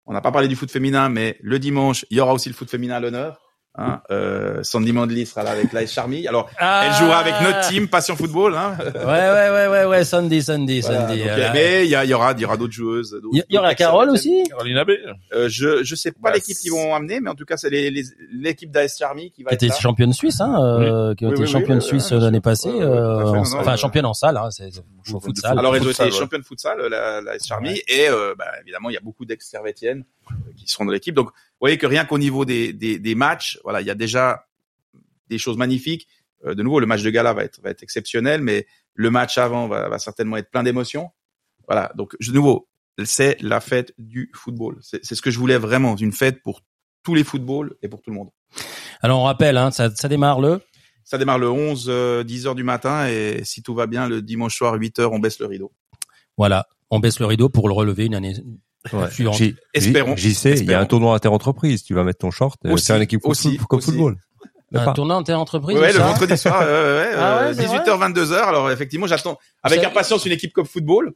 On 0.06 0.14
n'a 0.14 0.22
pas 0.22 0.32
parlé 0.32 0.48
du 0.48 0.56
foot 0.56 0.72
féminin, 0.72 1.10
mais 1.10 1.38
le 1.42 1.60
dimanche, 1.60 2.06
il 2.10 2.18
y 2.18 2.22
aura 2.22 2.34
aussi 2.34 2.48
le 2.48 2.56
foot 2.56 2.70
féminin 2.70 2.96
à 2.96 3.00
l'honneur. 3.02 3.42
Hein, 3.80 4.02
euh, 4.10 4.64
Sandy 4.64 4.92
Mandley 4.92 5.26
sera 5.26 5.44
là 5.44 5.52
avec 5.52 5.72
l'AS 5.72 5.86
Charmy. 5.92 6.28
Alors, 6.28 6.50
elle 6.60 6.94
jouera 6.94 7.20
avec 7.20 7.36
notre 7.44 7.68
team 7.70 7.88
Passion 7.88 8.16
Football. 8.16 8.56
Hein. 8.56 8.76
Ouais, 8.80 9.04
ouais, 9.06 9.50
ouais, 9.52 9.68
ouais, 9.68 9.86
ouais, 9.86 10.04
Sunday, 10.04 10.42
Sunday, 10.42 10.80
Voilà, 10.82 11.06
donc, 11.08 11.18
euh, 11.20 11.50
mais 11.54 11.86
il 11.86 11.92
y, 11.92 12.14
aura, 12.14 12.32
il 12.34 12.40
y 12.42 12.46
aura 12.46 12.58
d'autres 12.58 12.74
joueuses. 12.74 13.20
Il 13.32 13.44
y, 13.50 13.58
aura 13.58 13.76
Carole 13.76 14.10
aussi, 14.10 14.44
Caroline 14.50 14.78
Abbé. 14.78 14.98
Euh, 15.34 15.48
je 15.48 15.84
je 15.84 15.96
sais 15.96 16.12
pas 16.12 16.18
Bah, 16.24 16.32
l'équipe 16.34 16.58
qu'ils 16.58 16.72
vont 16.72 16.96
amener, 16.96 17.20
mais 17.20 17.30
en 17.30 17.36
tout 17.36 17.46
cas 17.46 17.56
c'est 17.58 17.70
les- 17.70 17.92
les- 17.92 18.04
l'équipe 18.34 18.72
d'AS 18.72 18.98
Charmy 18.98 19.32
qui 19.32 19.44
va 19.44 19.50
qui 19.56 19.66
était 19.66 19.76
championne 19.80 20.12
suisse, 20.14 20.42
hein, 20.42 20.56
euh, 20.60 21.14
qui 21.14 21.26
a 21.26 21.28
Oui, 21.28 21.34
été 21.36 21.44
oui, 21.44 21.48
championne 21.48 21.82
suisse 21.82 22.12
l'année 22.12 22.42
passée, 22.42 22.70
euh, 22.70 23.24
enfin 23.36 23.72
non, 23.72 23.78
championne 23.78 24.06
en 24.06 24.14
salle, 24.16 24.38
hein, 24.38 24.50
c'est 24.50 24.72
futsal. 25.24 25.60
Alors 25.60 25.78
ils 25.78 25.88
ont 25.88 25.92
été 25.92 26.10
championnes 26.12 26.42
de 26.42 26.46
futsal, 26.48 26.80
la, 26.90 27.22
la 27.22 27.32
AS 27.34 27.46
Charmy, 27.46 27.80
et 27.88 28.10
euh, 28.10 28.34
bah, 28.38 28.46
évidemment 28.64 28.90
il 28.90 28.94
y 28.94 28.98
a 28.98 29.02
beaucoup 29.02 29.26
d'ex-servétiennes 29.26 30.04
euh, 30.32 30.34
qui 30.58 30.68
seront 30.68 30.86
dans 30.86 30.92
l'équipe. 30.92 31.14
Donc 31.16 31.30
voyez 31.60 31.78
que 31.78 31.88
rien 31.88 32.06
qu'au 32.06 32.18
niveau 32.18 32.46
des, 32.46 32.74
des, 32.74 33.00
des 33.00 33.16
matchs, 33.16 33.60
voilà, 33.64 33.82
il 33.82 33.88
y 33.88 33.92
a 33.92 33.96
déjà 33.96 34.46
des 35.30 35.38
choses 35.38 35.58
magnifiques. 35.58 36.08
Euh, 36.46 36.56
de 36.56 36.64
nouveau, 36.64 36.80
le 36.80 36.86
match 36.86 37.04
de 37.04 37.10
gala 37.10 37.34
va 37.34 37.44
être 37.44 37.62
va 37.62 37.70
être 37.70 37.84
exceptionnel, 37.84 38.42
mais 38.42 38.68
le 38.94 39.10
match 39.10 39.38
avant 39.38 39.68
va, 39.68 39.90
va 39.90 40.00
certainement 40.00 40.38
être 40.38 40.50
plein 40.50 40.64
d'émotions. 40.64 41.10
Voilà, 41.68 41.92
donc 41.96 42.16
de 42.20 42.32
nouveau, 42.32 42.70
c'est 43.04 43.38
la 43.42 43.60
fête 43.60 43.94
du 43.98 44.32
football. 44.34 44.78
C'est 44.82 45.04
c'est 45.04 45.16
ce 45.16 45.22
que 45.22 45.32
je 45.32 45.40
voulais 45.40 45.58
vraiment, 45.58 45.96
une 45.96 46.12
fête 46.12 46.42
pour 46.44 46.62
tous 47.04 47.16
les 47.16 47.24
footballs 47.24 47.76
et 47.82 47.88
pour 47.88 48.02
tout 48.02 48.10
le 48.10 48.16
monde. 48.16 48.30
Alors 49.02 49.20
on 49.20 49.24
rappelle, 49.24 49.58
hein, 49.58 49.72
ça, 49.72 49.94
ça 49.96 50.08
démarre 50.08 50.42
le. 50.42 50.62
Ça 51.04 51.18
démarre 51.18 51.40
le 51.40 51.50
11, 51.50 51.86
euh, 51.88 52.24
10 52.24 52.48
heures 52.48 52.56
du 52.56 52.64
matin 52.66 53.08
et 53.08 53.42
si 53.46 53.64
tout 53.64 53.74
va 53.74 53.88
bien, 53.88 54.10
le 54.10 54.22
dimanche 54.22 54.58
soir, 54.58 54.74
8 54.74 55.00
heures, 55.00 55.14
on 55.14 55.20
baisse 55.20 55.40
le 55.40 55.46
rideau. 55.46 55.72
Voilà, 56.38 56.68
on 56.90 57.00
baisse 57.00 57.20
le 57.20 57.26
rideau 57.26 57.48
pour 57.48 57.70
le 57.70 57.74
relever 57.74 58.06
une 58.06 58.16
année 58.16 58.34
Ouais. 58.94 59.34
J'y- 59.34 59.56
Espérons. 59.74 60.16
J'y 60.16 60.34
sais, 60.34 60.52
il 60.58 60.66
y 60.70 60.74
a 60.74 60.80
un 60.80 60.86
tournoi 60.86 61.16
interentreprise. 61.16 61.84
Tu 61.84 61.94
vas 61.94 62.04
mettre 62.04 62.20
ton 62.20 62.32
short, 62.32 62.60
euh, 62.66 62.72
Aussi, 62.72 62.86
faire 62.88 62.96
une 62.98 63.02
équipe 63.04 63.22
comme, 63.22 63.32
aussi, 63.32 63.58
comme 63.70 63.80
aussi. 63.80 63.92
football. 63.92 64.18
Un 64.74 64.84
Pas. 64.84 64.92
tournant 64.94 65.24
entreprise. 65.24 65.78
Ouais, 65.80 65.94
le 65.94 66.00
vendredi 66.00 66.38
soir, 66.38 66.60
ouais, 66.60 66.66
ouais, 66.66 66.72
ouais, 66.74 67.12
Ah 67.18 67.38
ouais, 67.40 67.44
euh, 67.48 67.54
c'est 67.54 67.64
18h, 67.68 67.98
22h. 68.14 68.34
Alors 68.34 68.70
effectivement, 68.70 69.08
j'attends 69.08 69.38
avec 69.64 69.82
impatience 69.84 70.26
une 70.26 70.34
équipe 70.34 70.52
comme 70.52 70.66
football. 70.66 71.14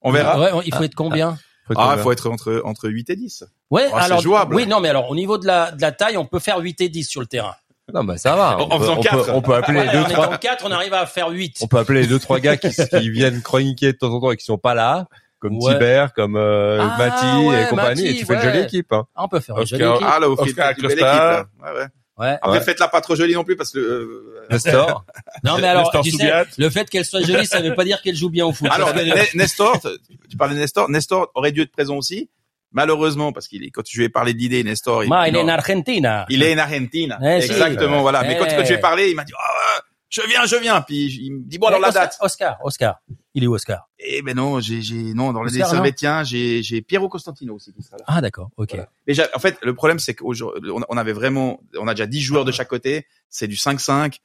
On 0.00 0.12
verra. 0.12 0.38
Ouais, 0.38 0.62
il 0.64 0.72
faut 0.72 0.84
être 0.84 0.94
combien 0.94 1.32
Faut 1.66 1.72
être 1.72 1.80
Ah, 1.80 1.88
combien 1.90 2.02
faut 2.04 2.12
être 2.12 2.30
entre 2.30 2.62
entre 2.64 2.88
8 2.88 3.10
et 3.10 3.16
10. 3.16 3.44
Ouais, 3.70 3.86
Ah, 3.92 3.98
c'est 3.98 4.04
alors 4.04 4.20
jouable. 4.20 4.54
oui, 4.54 4.66
non, 4.68 4.78
mais 4.80 4.90
alors 4.90 5.10
au 5.10 5.16
niveau 5.16 5.38
de 5.38 5.46
la 5.46 5.72
de 5.72 5.80
la 5.82 5.90
taille, 5.90 6.16
on 6.16 6.24
peut 6.26 6.38
faire 6.38 6.58
8 6.60 6.80
et 6.82 6.88
10 6.88 7.02
sur 7.04 7.20
le 7.20 7.26
terrain. 7.26 7.54
Non, 7.92 8.04
bah 8.04 8.16
ça 8.16 8.36
va. 8.36 8.58
En- 8.58 8.60
en 8.60 8.64
On 8.66 8.68
peut- 8.68 8.78
faisant 8.78 8.92
on 8.92 8.96
peut- 8.96 9.02
quatre. 9.02 9.30
On 9.34 9.42
peut 9.42 9.54
appeler 9.54 9.78
Ouais, 9.80 9.92
deux 9.92 9.98
en 9.98 10.04
trois. 10.04 10.26
étant 10.26 10.36
4, 10.38 10.64
on 10.64 10.70
arrive 10.70 10.94
à 10.94 11.04
faire 11.06 11.28
8. 11.30 11.56
On 11.62 11.66
peut 11.66 11.78
appeler 11.78 12.02
les 12.02 12.06
deux 12.06 12.20
trois 12.20 12.38
gars 12.38 12.56
qui, 12.56 12.68
qui 12.70 13.10
viennent 13.10 13.42
chroniquer 13.42 13.92
de 13.92 13.98
temps 13.98 14.12
en 14.14 14.20
temps 14.20 14.30
et 14.30 14.36
qui 14.36 14.44
sont 14.44 14.56
pas 14.56 14.74
là, 14.74 15.06
comme 15.48 15.58
Ouais. 15.62 15.72
Tibert, 15.74 16.12
comme 16.14 16.36
euh, 16.36 16.78
Ah, 16.80 16.96
Mati 16.98 17.46
ouais, 17.46 17.62
et 17.62 17.68
compagnie. 17.68 18.02
Mati, 18.02 18.06
et 18.06 18.18
tu 18.18 18.24
fais 18.24 18.34
une 18.34 18.40
jolie 18.40 18.58
équipe. 18.60 18.92
Hein. 18.92 19.04
Ah, 19.14 19.24
on 19.24 19.28
peut 19.28 19.40
faire 19.40 19.56
une 19.56 19.62
Oscar- 19.62 19.78
jolie 19.78 19.92
équipe. 19.94 20.06
Ah 20.10 20.18
là, 20.20 20.28
au 20.28 20.32
Oscar 20.32 20.46
fil, 20.46 20.54
belle 20.56 20.64
Acosta. 20.66 20.88
équipe, 20.94 21.02
là. 21.02 21.44
Ouais, 21.62 21.78
ouais. 21.80 21.86
Ouais. 22.16 22.38
Après, 22.40 22.50
Ouais. 22.58 22.60
faites-la 22.64 22.86
pas 22.88 23.00
trop 23.00 23.16
jolie 23.16 23.34
non 23.34 23.42
plus 23.44 23.56
parce 23.56 23.72
que 23.72 23.78
euh, 23.78 24.46
Nestor. 24.50 25.04
Non, 25.44 25.56
mais 25.60 25.66
alors, 25.66 25.82
Nestor 25.84 26.02
tu 26.02 26.10
sais, 26.12 26.32
le 26.58 26.70
fait 26.70 26.88
qu'elle 26.88 27.04
soit 27.04 27.20
jolie, 27.22 27.44
ça 27.44 27.60
veut 27.60 27.74
pas 27.74 27.84
dire 27.84 28.00
qu'elle 28.02 28.14
joue 28.16 28.30
bien 28.30 28.46
au 28.46 28.52
foot. 28.52 28.68
Alors, 28.70 28.92
Nestor, 29.34 29.80
tu- 30.30 30.36
parlais 30.36 30.54
de 30.54 30.60
Nestor, 30.60 30.88
Nestor 30.88 31.30
aurait 31.34 31.52
dû 31.52 31.60
être 31.62 31.72
présent 31.72 31.96
aussi. 31.96 32.30
Malheureusement, 32.72 33.32
parce 33.32 33.46
qu'il 33.46 33.62
est, 33.64 33.70
quand 33.70 33.82
je 33.88 33.96
lui 33.98 34.04
ai 34.06 34.08
parlé 34.08 34.34
d'idée, 34.34 34.64
Nestor, 34.64 35.04
il, 35.04 35.08
Ma, 35.08 35.28
il 35.28 35.36
est 35.36 35.40
en 35.40 35.46
Argentina. 35.48 36.26
il 36.28 36.42
est 36.42 36.54
en 36.54 36.58
Argentine. 36.58 37.16
Eh, 37.22 37.40
si. 37.40 37.50
Exactement, 37.52 38.00
voilà. 38.02 38.22
Mais 38.22 38.36
quand, 38.36 38.46
Eh. 38.48 38.56
quand 38.56 38.62
je 38.64 38.68
lui 38.68 38.74
ai 38.74 38.80
parlé, 38.80 39.10
il 39.10 39.14
m'a 39.16 39.22
dit, 39.24 39.32
Ah, 39.38 39.80
je 40.22 40.28
viens, 40.28 40.46
je 40.46 40.56
viens. 40.56 40.80
Puis 40.80 41.18
il 41.22 41.32
me 41.32 41.40
dit, 41.44 41.58
bon, 41.58 41.66
alors 41.68 41.80
la 41.80 41.88
Oscar, 41.88 42.04
date. 42.04 42.16
Oscar, 42.20 42.56
Oscar. 42.62 43.00
Il 43.34 43.42
est 43.42 43.46
où, 43.48 43.54
Oscar? 43.54 43.88
Eh 43.98 44.22
ben 44.22 44.36
non, 44.36 44.60
j'ai, 44.60 44.80
j'ai, 44.80 45.14
non, 45.14 45.32
dans 45.32 45.42
les 45.42 45.58
non? 45.58 45.66
Servétiens, 45.66 46.22
j'ai, 46.22 46.62
j'ai 46.62 46.82
Piero 46.82 47.08
Costantino 47.08 47.54
aussi 47.56 47.72
qui 47.72 47.82
sera 47.82 47.96
là. 47.96 48.04
Ah, 48.06 48.20
d'accord, 48.20 48.50
ok. 48.56 48.68
Voilà. 48.70 48.88
Mais 49.06 49.14
j'ai- 49.14 49.24
en 49.34 49.38
fait, 49.40 49.58
le 49.62 49.74
problème, 49.74 49.98
c'est 49.98 50.14
qu'on 50.14 50.32
on 50.88 50.96
avait 50.96 51.12
vraiment, 51.12 51.60
on 51.78 51.88
a 51.88 51.94
déjà 51.94 52.06
10 52.06 52.20
joueurs 52.20 52.44
de 52.44 52.52
chaque 52.52 52.68
côté. 52.68 53.06
C'est 53.28 53.48
du 53.48 53.56
5-5. 53.56 54.20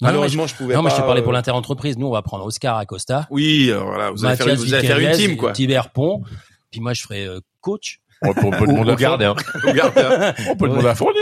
Non, 0.00 0.08
Malheureusement, 0.08 0.46
je 0.46 0.54
pouvais 0.54 0.74
Non, 0.74 0.80
pas. 0.82 0.88
mais 0.88 0.94
je 0.96 1.00
te 1.00 1.06
parlais 1.06 1.22
pour 1.22 1.30
euh, 1.32 1.34
l'interentreprise. 1.34 1.96
Nous, 1.98 2.06
on 2.06 2.12
va 2.12 2.22
prendre 2.22 2.44
Oscar 2.44 2.76
Acosta. 2.78 3.26
Oui, 3.30 3.70
alors 3.70 3.84
voilà, 3.86 4.10
vous 4.10 4.24
allez 4.24 4.36
faire, 4.36 4.46
une- 4.46 4.52
Mathias 4.54 4.66
vous 4.68 4.74
allez 4.74 4.86
faire 4.86 4.98
une 4.98 5.06
Viqueriez, 5.08 5.28
team, 5.28 5.36
quoi. 5.36 5.52
Tibert 5.52 5.90
Pont. 5.90 6.22
Puis 6.70 6.80
moi, 6.80 6.92
je 6.94 7.02
ferai 7.02 7.26
euh, 7.26 7.40
coach. 7.60 8.00
On 8.22 8.32
peut, 8.32 8.40
on 8.44 8.50
peut 8.50 8.66
demander 8.66 8.92
à 8.92 8.96
gardien. 8.96 9.34
On 10.48 10.56
peut 10.56 10.68
demander 10.68 10.88
à 10.88 10.94
Fournier. 10.94 11.18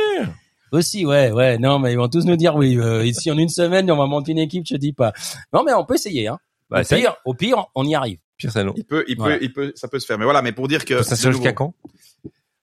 Aussi, 0.72 1.04
ouais, 1.06 1.30
ouais. 1.33 1.59
Non, 1.59 1.78
mais 1.78 1.92
ils 1.92 1.96
vont 1.96 2.09
tous 2.09 2.24
nous 2.24 2.37
dire 2.37 2.54
oui. 2.54 2.76
Euh, 2.78 3.04
ici, 3.04 3.30
en 3.30 3.38
une 3.38 3.48
semaine, 3.48 3.90
on 3.90 3.96
va 3.96 4.06
monter 4.06 4.33
une 4.33 4.38
équipe, 4.38 4.64
je 4.68 4.74
te 4.74 4.78
dis 4.78 4.92
pas. 4.92 5.12
Non, 5.52 5.62
mais 5.64 5.72
on 5.74 5.85
peut 5.85 5.94
essayer, 5.94 6.28
hein. 6.28 6.38
Bah, 6.70 6.80
au 6.80 6.85
c'est 6.85 6.96
pire, 6.96 7.16
au 7.24 7.35
pire, 7.35 7.66
on 7.74 7.85
y 7.85 7.94
arrive. 7.94 8.18
pire, 8.37 8.52
non. 8.64 8.72
Il 8.76 8.85
peut, 8.85 9.04
il 9.09 9.16
peut, 9.16 9.22
Voilà. 9.22 9.38
il 9.40 9.52
peut, 9.52 9.72
ça 9.74 9.88
peut 9.88 9.98
se 9.98 10.06
faire. 10.06 10.18
Mais 10.18 10.24
voilà, 10.24 10.42
mais 10.42 10.52
pour 10.52 10.68
dire 10.68 10.85
que 10.85 11.02
Ça 11.02 11.16
se 11.16 11.30
jusqu'à 11.33 11.52
quand? 11.52 11.74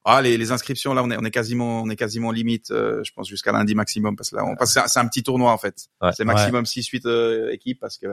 Ah, 0.10 0.22
les, 0.22 0.38
les 0.38 0.52
inscriptions 0.54 0.94
là, 0.94 1.04
on 1.04 1.12
est, 1.12 1.18
on 1.18 1.26
est 1.26 1.32
quasiment, 1.32 1.82
on 1.82 1.90
est 1.90 1.98
quasiment 1.98 2.32
limite. 2.32 2.72
euh, 2.72 3.04
je 3.04 3.12
pense 3.12 3.28
jusqu'à 3.28 3.52
lundi 3.52 3.76
maximum 3.76 4.16
parce 4.16 4.30
que 4.30 4.38
là, 4.38 4.46
on 4.46 4.56
passe. 4.56 4.72
C'est 4.72 4.80
un, 4.80 4.88
c'est 4.88 5.00
un 5.00 5.08
petit 5.08 5.22
tournoi 5.22 5.52
en 5.52 5.58
fait. 5.58 5.88
Ouais. 6.02 6.12
c'est 6.16 6.24
maximum 6.24 6.64
6-8 6.64 7.02
euh, 7.06 7.52
équipes 7.52 7.80
parce 7.82 7.98
que 7.98 8.08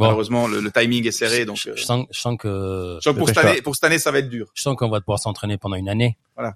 Bon. 0.00 0.06
malheureusement 0.06 0.48
le, 0.48 0.60
le 0.60 0.70
timing 0.72 1.06
est 1.06 1.12
serré. 1.12 1.44
Donc, 1.44 1.56
je, 1.58 1.70
euh, 1.70 1.74
je 1.76 1.82
sens, 1.84 2.06
je 2.10 2.18
sens 2.20 2.36
que, 2.38 2.96
je 3.00 3.04
sens 3.08 3.14
que 3.14 3.18
pour 3.18 3.28
cette 3.28 3.38
année, 3.38 3.62
pour 3.62 3.74
cette 3.76 3.84
année, 3.84 3.98
ça 3.98 4.10
va 4.10 4.18
être 4.18 4.28
dur. 4.28 4.48
je 4.54 4.62
sens 4.62 4.74
qu'on 4.76 4.88
va 4.88 4.98
devoir 5.00 5.18
s'entraîner 5.18 5.56
pendant 5.58 5.76
une 5.76 5.88
année. 5.88 6.16
C'est 6.38 6.50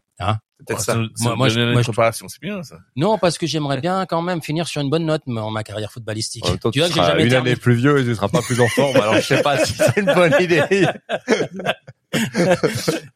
Peut-être 0.66 0.80
ça. 0.80 0.94
Moi- 0.94 1.09
Moi, 1.20 1.37
moi, 1.37 1.48
je- 1.50 1.72
moi, 1.72 1.83
je- 1.83 1.88
préparation, 1.88 2.26
c'est 2.28 2.40
bien, 2.40 2.62
ça. 2.62 2.76
Non, 2.96 3.18
parce 3.18 3.37
que 3.37 3.46
j'aimerais 3.46 3.80
bien 3.80 4.07
quand 4.07 4.22
même 4.22 4.40
finir 4.40 4.66
sur 4.66 4.80
une 4.80 4.88
bonne 4.88 5.04
note 5.04 5.22
dans 5.26 5.50
ma 5.50 5.62
carrière 5.62 5.92
footballistique. 5.92 6.46
En 6.46 6.57
temps, 6.57 6.70
tu 6.70 6.74
tu 6.74 6.78
vois 6.80 6.88
que 6.88 6.94
j'ai 6.94 7.02
jamais 7.02 7.24
une 7.24 7.28
terminé. 7.28 7.50
année 7.52 7.61
plus 7.61 7.74
vieux 7.74 7.98
et 8.00 8.04
tu 8.04 8.14
seras 8.14 8.28
pas 8.28 8.40
plus 8.40 8.61
en 8.61 8.68
forme. 8.68 8.96
Alors, 8.96 9.16
je 9.16 9.20
sais 9.20 9.42
pas 9.42 9.62
si 9.62 9.74
c'est 9.74 9.96
une 10.00 10.07
bonne 10.14 10.33
idée. 10.40 10.62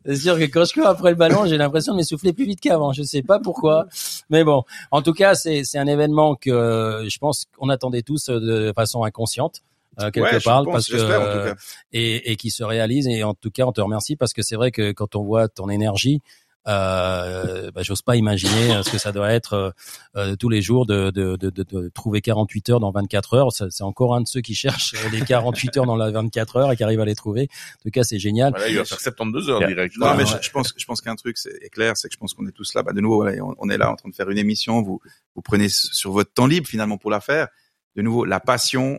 C'est 0.05 0.17
sûr 0.17 0.37
que 0.39 0.45
quand 0.45 0.65
je 0.65 0.73
cours 0.73 0.87
après 0.87 1.11
le 1.11 1.17
ballon, 1.17 1.47
j'ai 1.47 1.57
l'impression 1.57 1.93
de 1.93 1.99
m'essouffler 1.99 2.33
plus 2.33 2.47
vite 2.47 2.61
qu'avant. 2.61 2.93
Je 2.93 3.03
sais 3.03 3.23
pas 3.23 3.39
pourquoi, 3.39 3.87
mais 4.31 4.43
bon. 4.45 4.65
En 4.91 5.03
tout 5.03 5.13
cas, 5.13 5.35
c'est 5.35 5.63
c'est 5.65 5.79
un 5.79 5.87
événement 5.87 6.35
que 6.35 6.51
euh, 6.51 7.09
je 7.09 7.19
pense 7.19 7.47
qu'on 7.57 7.69
attendait 7.69 8.03
tous 8.03 8.29
euh, 8.29 8.41
de 8.41 8.73
façon 8.75 9.05
inconsciente. 9.05 9.61
Euh, 10.01 10.11
quelque 10.11 10.21
Ouais, 10.35 10.41
part 10.41 10.65
pense, 10.65 10.73
parce 10.73 10.87
que 10.89 10.99
j'espère, 10.99 11.21
en 11.21 11.25
tout 11.33 11.45
cas. 11.49 11.55
et, 11.93 12.31
et 12.33 12.37
qui 12.37 12.51
se 12.51 12.63
réalise 12.65 13.07
et 13.09 13.23
en 13.25 13.35
tout 13.35 13.51
cas 13.51 13.65
on 13.65 13.73
te 13.73 13.81
remercie 13.81 14.17
parce 14.17 14.33
que 14.33 14.43
c'est 14.43 14.57
vrai 14.57 14.71
que 14.71 14.93
quand 14.93 15.17
on 15.17 15.25
voit 15.25 15.49
ton 15.49 15.69
énergie 15.69 16.21
euh, 16.67 17.71
bah, 17.73 17.83
j'ose 17.83 18.03
pas 18.03 18.17
imaginer 18.17 18.75
euh, 18.75 18.83
ce 18.83 18.91
que 18.91 18.99
ça 18.99 19.11
doit 19.13 19.31
être 19.33 19.55
euh, 19.55 19.71
euh, 20.17 20.37
tous 20.37 20.49
les 20.51 20.61
jours 20.61 20.85
de, 20.87 21.11
de, 21.11 21.37
de, 21.37 21.51
de, 21.51 21.63
de 21.63 21.89
trouver 21.95 22.21
48 22.21 22.69
heures 22.71 22.81
dans 22.81 22.91
24 22.91 23.35
heures 23.35 23.49
c'est 23.53 23.83
encore 23.85 24.15
un 24.15 24.21
de 24.21 24.29
ceux 24.29 24.41
qui 24.43 24.55
cherchent 24.55 24.95
euh, 24.95 25.09
les 25.13 25.23
48 25.23 25.79
heures 25.79 25.87
dans 25.87 25.97
la 25.97 26.11
24 26.11 26.57
heures 26.57 26.73
et 26.73 26.77
qui 26.77 26.85
arrivent 26.85 27.01
à 27.01 27.05
les 27.07 27.15
trouver 27.15 27.49
en 27.79 27.83
tout 27.85 27.91
cas 27.91 28.03
c'est 28.05 28.19
génial 28.19 28.51
Voilà, 28.51 28.69
il 28.69 28.77
va 28.77 28.85
faire 28.85 29.01
72 29.01 29.51
heures 29.51 29.67
direct. 29.67 29.95
Non, 29.97 30.15
mais 30.15 30.25
Ouais. 30.25 30.31
je, 30.43 30.47
je 30.47 30.51
pense, 30.51 30.75
je 30.77 30.85
pense 30.85 31.01
qu'un 31.01 31.17
truc 31.17 31.39
c'est 31.39 31.55
est 31.63 31.71
clair, 31.71 31.97
c'est 31.97 32.09
que 32.09 32.15
je 32.15 32.19
pense 32.19 32.35
qu'on 32.35 32.47
est 32.47 32.53
tous 32.53 32.75
là. 32.75 32.83
Bah, 32.83 32.93
de 32.93 33.01
nouveau, 33.01 33.27
on, 33.27 33.55
on 33.59 33.69
est 33.71 33.79
là 33.79 33.91
en 33.91 33.97
train 33.97 34.09
de 34.11 34.15
faire 34.15 34.29
une 34.31 34.39
émission. 34.39 34.83
Vous, 34.83 35.01
vous 35.35 35.43
prenez 35.43 35.69
sur 35.71 36.13
votre 36.13 36.33
temps 36.33 36.47
libre 36.47 36.67
finalement 36.67 36.99
pour 36.99 37.11
la 37.11 37.21
faire. 37.21 37.49
De 37.97 38.03
nouveau, 38.03 38.25
la 38.25 38.41
passion, 38.41 38.99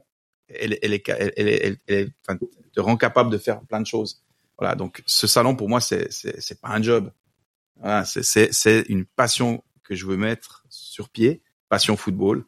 elle, 0.54 0.74
est, 0.94 2.12
te 2.74 2.80
rend 2.80 2.98
capable 2.98 3.30
de 3.30 3.38
faire 3.38 3.62
plein 3.62 3.82
de 3.82 3.86
choses. 3.86 4.24
Voilà. 4.58 4.76
Donc, 4.76 5.02
ce 5.06 5.28
salon 5.28 5.56
pour 5.56 5.70
moi, 5.70 5.82
c'est, 5.82 6.12
c'est, 6.12 6.62
pas 6.62 6.70
un 6.70 6.82
job. 6.82 7.12
C'est, 8.04 8.84
une 8.90 9.06
passion 9.06 9.64
que 9.84 9.96
je 9.96 10.06
veux 10.06 10.18
mettre 10.18 10.66
sur 10.70 11.10
pied, 11.10 11.42
passion 11.70 11.96
football. 11.98 12.46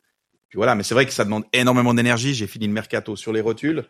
Puis 0.50 0.58
voilà, 0.58 0.76
mais 0.76 0.84
c'est 0.84 0.94
vrai 0.94 1.06
que 1.06 1.14
ça 1.14 1.24
demande 1.24 1.46
énormément 1.54 1.94
d'énergie. 1.94 2.34
J'ai 2.34 2.48
fini 2.48 2.68
le 2.68 2.74
mercato 2.74 3.16
sur 3.16 3.32
les 3.32 3.42
rotules 3.42 3.86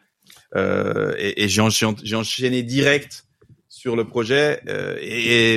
euh, 0.55 1.15
et, 1.17 1.47
j'ai, 1.47 1.61
enchaîné, 1.61 2.61
direct 2.61 3.25
sur 3.67 3.95
le 3.95 4.07
projet 4.07 4.61
euh, 4.67 4.95
et, 5.01 5.55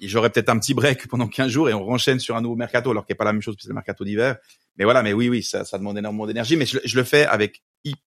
et 0.00 0.08
j'aurais 0.08 0.30
peut-être 0.30 0.50
un 0.50 0.58
petit 0.58 0.74
break 0.74 1.08
pendant 1.08 1.28
15 1.28 1.50
jours 1.50 1.70
et 1.70 1.74
on 1.74 1.84
renchaîne 1.84 2.18
sur 2.20 2.36
un 2.36 2.42
nouveau 2.42 2.56
mercato 2.56 2.90
alors 2.90 3.06
qu'il 3.06 3.14
n'y 3.14 3.16
a 3.16 3.20
pas 3.20 3.24
la 3.24 3.32
même 3.32 3.42
chose 3.42 3.56
puisque 3.56 3.68
c'est 3.68 3.70
le 3.70 3.74
mercato 3.74 4.04
d'hiver. 4.04 4.36
Mais 4.78 4.84
voilà, 4.84 5.02
mais 5.02 5.12
oui, 5.12 5.28
oui, 5.28 5.42
ça, 5.42 5.64
ça 5.64 5.78
demande 5.78 5.98
énormément 5.98 6.26
d'énergie, 6.26 6.56
mais 6.56 6.66
je, 6.66 6.78
je 6.84 6.96
le 6.96 7.04
fais 7.04 7.26
avec, 7.26 7.62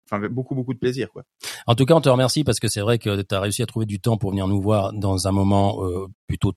enfin, 0.09 0.25
beaucoup, 0.29 0.55
beaucoup 0.55 0.73
de 0.73 0.79
plaisir, 0.79 1.09
quoi. 1.11 1.23
En 1.67 1.75
tout 1.75 1.85
cas, 1.85 1.93
on 1.95 2.01
te 2.01 2.09
remercie 2.09 2.43
parce 2.43 2.59
que 2.59 2.67
c'est 2.67 2.81
vrai 2.81 2.97
que 2.99 3.21
tu 3.21 3.35
as 3.35 3.39
réussi 3.39 3.61
à 3.63 3.65
trouver 3.65 3.85
du 3.85 3.99
temps 3.99 4.17
pour 4.17 4.31
venir 4.31 4.47
nous 4.47 4.61
voir 4.61 4.93
dans 4.93 5.27
un 5.27 5.31
moment 5.31 5.83
euh, 5.85 6.07
plutôt 6.27 6.53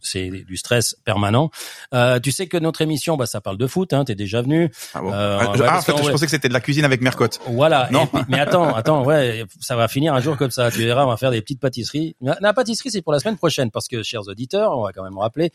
c'est 0.00 0.28
du 0.28 0.56
stress 0.58 0.96
permanent. 1.04 1.48
Euh, 1.94 2.20
tu 2.20 2.30
sais 2.30 2.46
que 2.46 2.58
notre 2.58 2.82
émission, 2.82 3.16
bah, 3.16 3.24
ça 3.24 3.40
parle 3.40 3.56
de 3.56 3.66
foot. 3.66 3.94
Hein, 3.94 4.04
T'es 4.04 4.14
déjà 4.14 4.42
venu. 4.42 4.70
Ah 4.92 5.00
bon? 5.00 5.10
Euh, 5.12 5.38
Ah, 5.40 5.52
ouais, 5.52 5.66
ah, 5.66 5.78
en 5.78 5.80
fait, 5.80 5.96
je 5.96 6.02
ouais. 6.02 6.10
pensais 6.12 6.26
que 6.26 6.30
c'était 6.30 6.48
de 6.48 6.52
la 6.52 6.60
cuisine 6.60 6.84
avec 6.84 7.00
Mercotte. 7.00 7.40
Voilà. 7.46 7.88
Non. 7.90 8.06
Puis- 8.06 8.22
mais 8.28 8.38
attends, 8.40 8.74
attends, 8.74 9.02
ouais, 9.04 9.44
ça 9.60 9.74
va 9.76 9.88
finir 9.88 10.12
un 10.12 10.20
jour 10.20 10.36
comme 10.36 10.50
ça. 10.50 10.70
Tu 10.70 10.80
verras, 10.84 11.04
on 11.06 11.08
va 11.08 11.16
faire 11.16 11.30
des 11.30 11.40
petites 11.40 11.60
pâtisseries. 11.60 12.16
La, 12.20 12.36
la 12.42 12.52
pâtisserie, 12.52 12.90
c'est 12.90 13.00
pour 13.00 13.12
la 13.14 13.20
semaine 13.20 13.38
prochaine 13.38 13.70
parce 13.70 13.88
que, 13.88 14.02
chers 14.02 14.28
auditeurs, 14.28 14.76
on 14.76 14.82
va 14.82 14.92
quand 14.92 15.04
même 15.04 15.16
rappeler. 15.16 15.52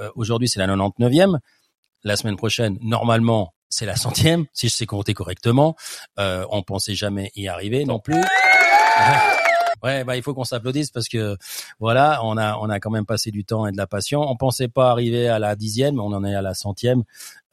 euh, 0.00 0.08
Aujourd'hui, 0.14 0.48
c'est 0.48 0.60
la 0.60 0.66
99e. 0.68 1.38
La 2.04 2.16
semaine 2.16 2.36
prochaine, 2.36 2.78
normalement, 2.80 3.54
c'est 3.68 3.86
la 3.86 3.96
centième, 3.96 4.46
si 4.52 4.68
je 4.68 4.74
sais 4.74 4.86
compter 4.86 5.14
correctement. 5.14 5.76
Euh, 6.18 6.46
on 6.50 6.62
pensait 6.62 6.94
jamais 6.94 7.30
y 7.34 7.48
arriver 7.48 7.84
non 7.84 7.98
plus. 7.98 8.22
Ouais, 9.82 10.02
bah 10.02 10.16
il 10.16 10.22
faut 10.22 10.34
qu'on 10.34 10.44
s'applaudisse 10.44 10.90
parce 10.90 11.08
que 11.08 11.36
voilà, 11.78 12.20
on 12.24 12.36
a 12.36 12.56
on 12.56 12.68
a 12.68 12.80
quand 12.80 12.90
même 12.90 13.06
passé 13.06 13.30
du 13.30 13.44
temps 13.44 13.66
et 13.66 13.70
de 13.70 13.76
la 13.76 13.86
passion. 13.86 14.22
On 14.22 14.36
pensait 14.36 14.66
pas 14.66 14.90
arriver 14.90 15.28
à 15.28 15.38
la 15.38 15.54
dixième, 15.54 16.00
on 16.00 16.12
en 16.12 16.24
est 16.24 16.34
à 16.34 16.42
la 16.42 16.54
centième. 16.54 17.04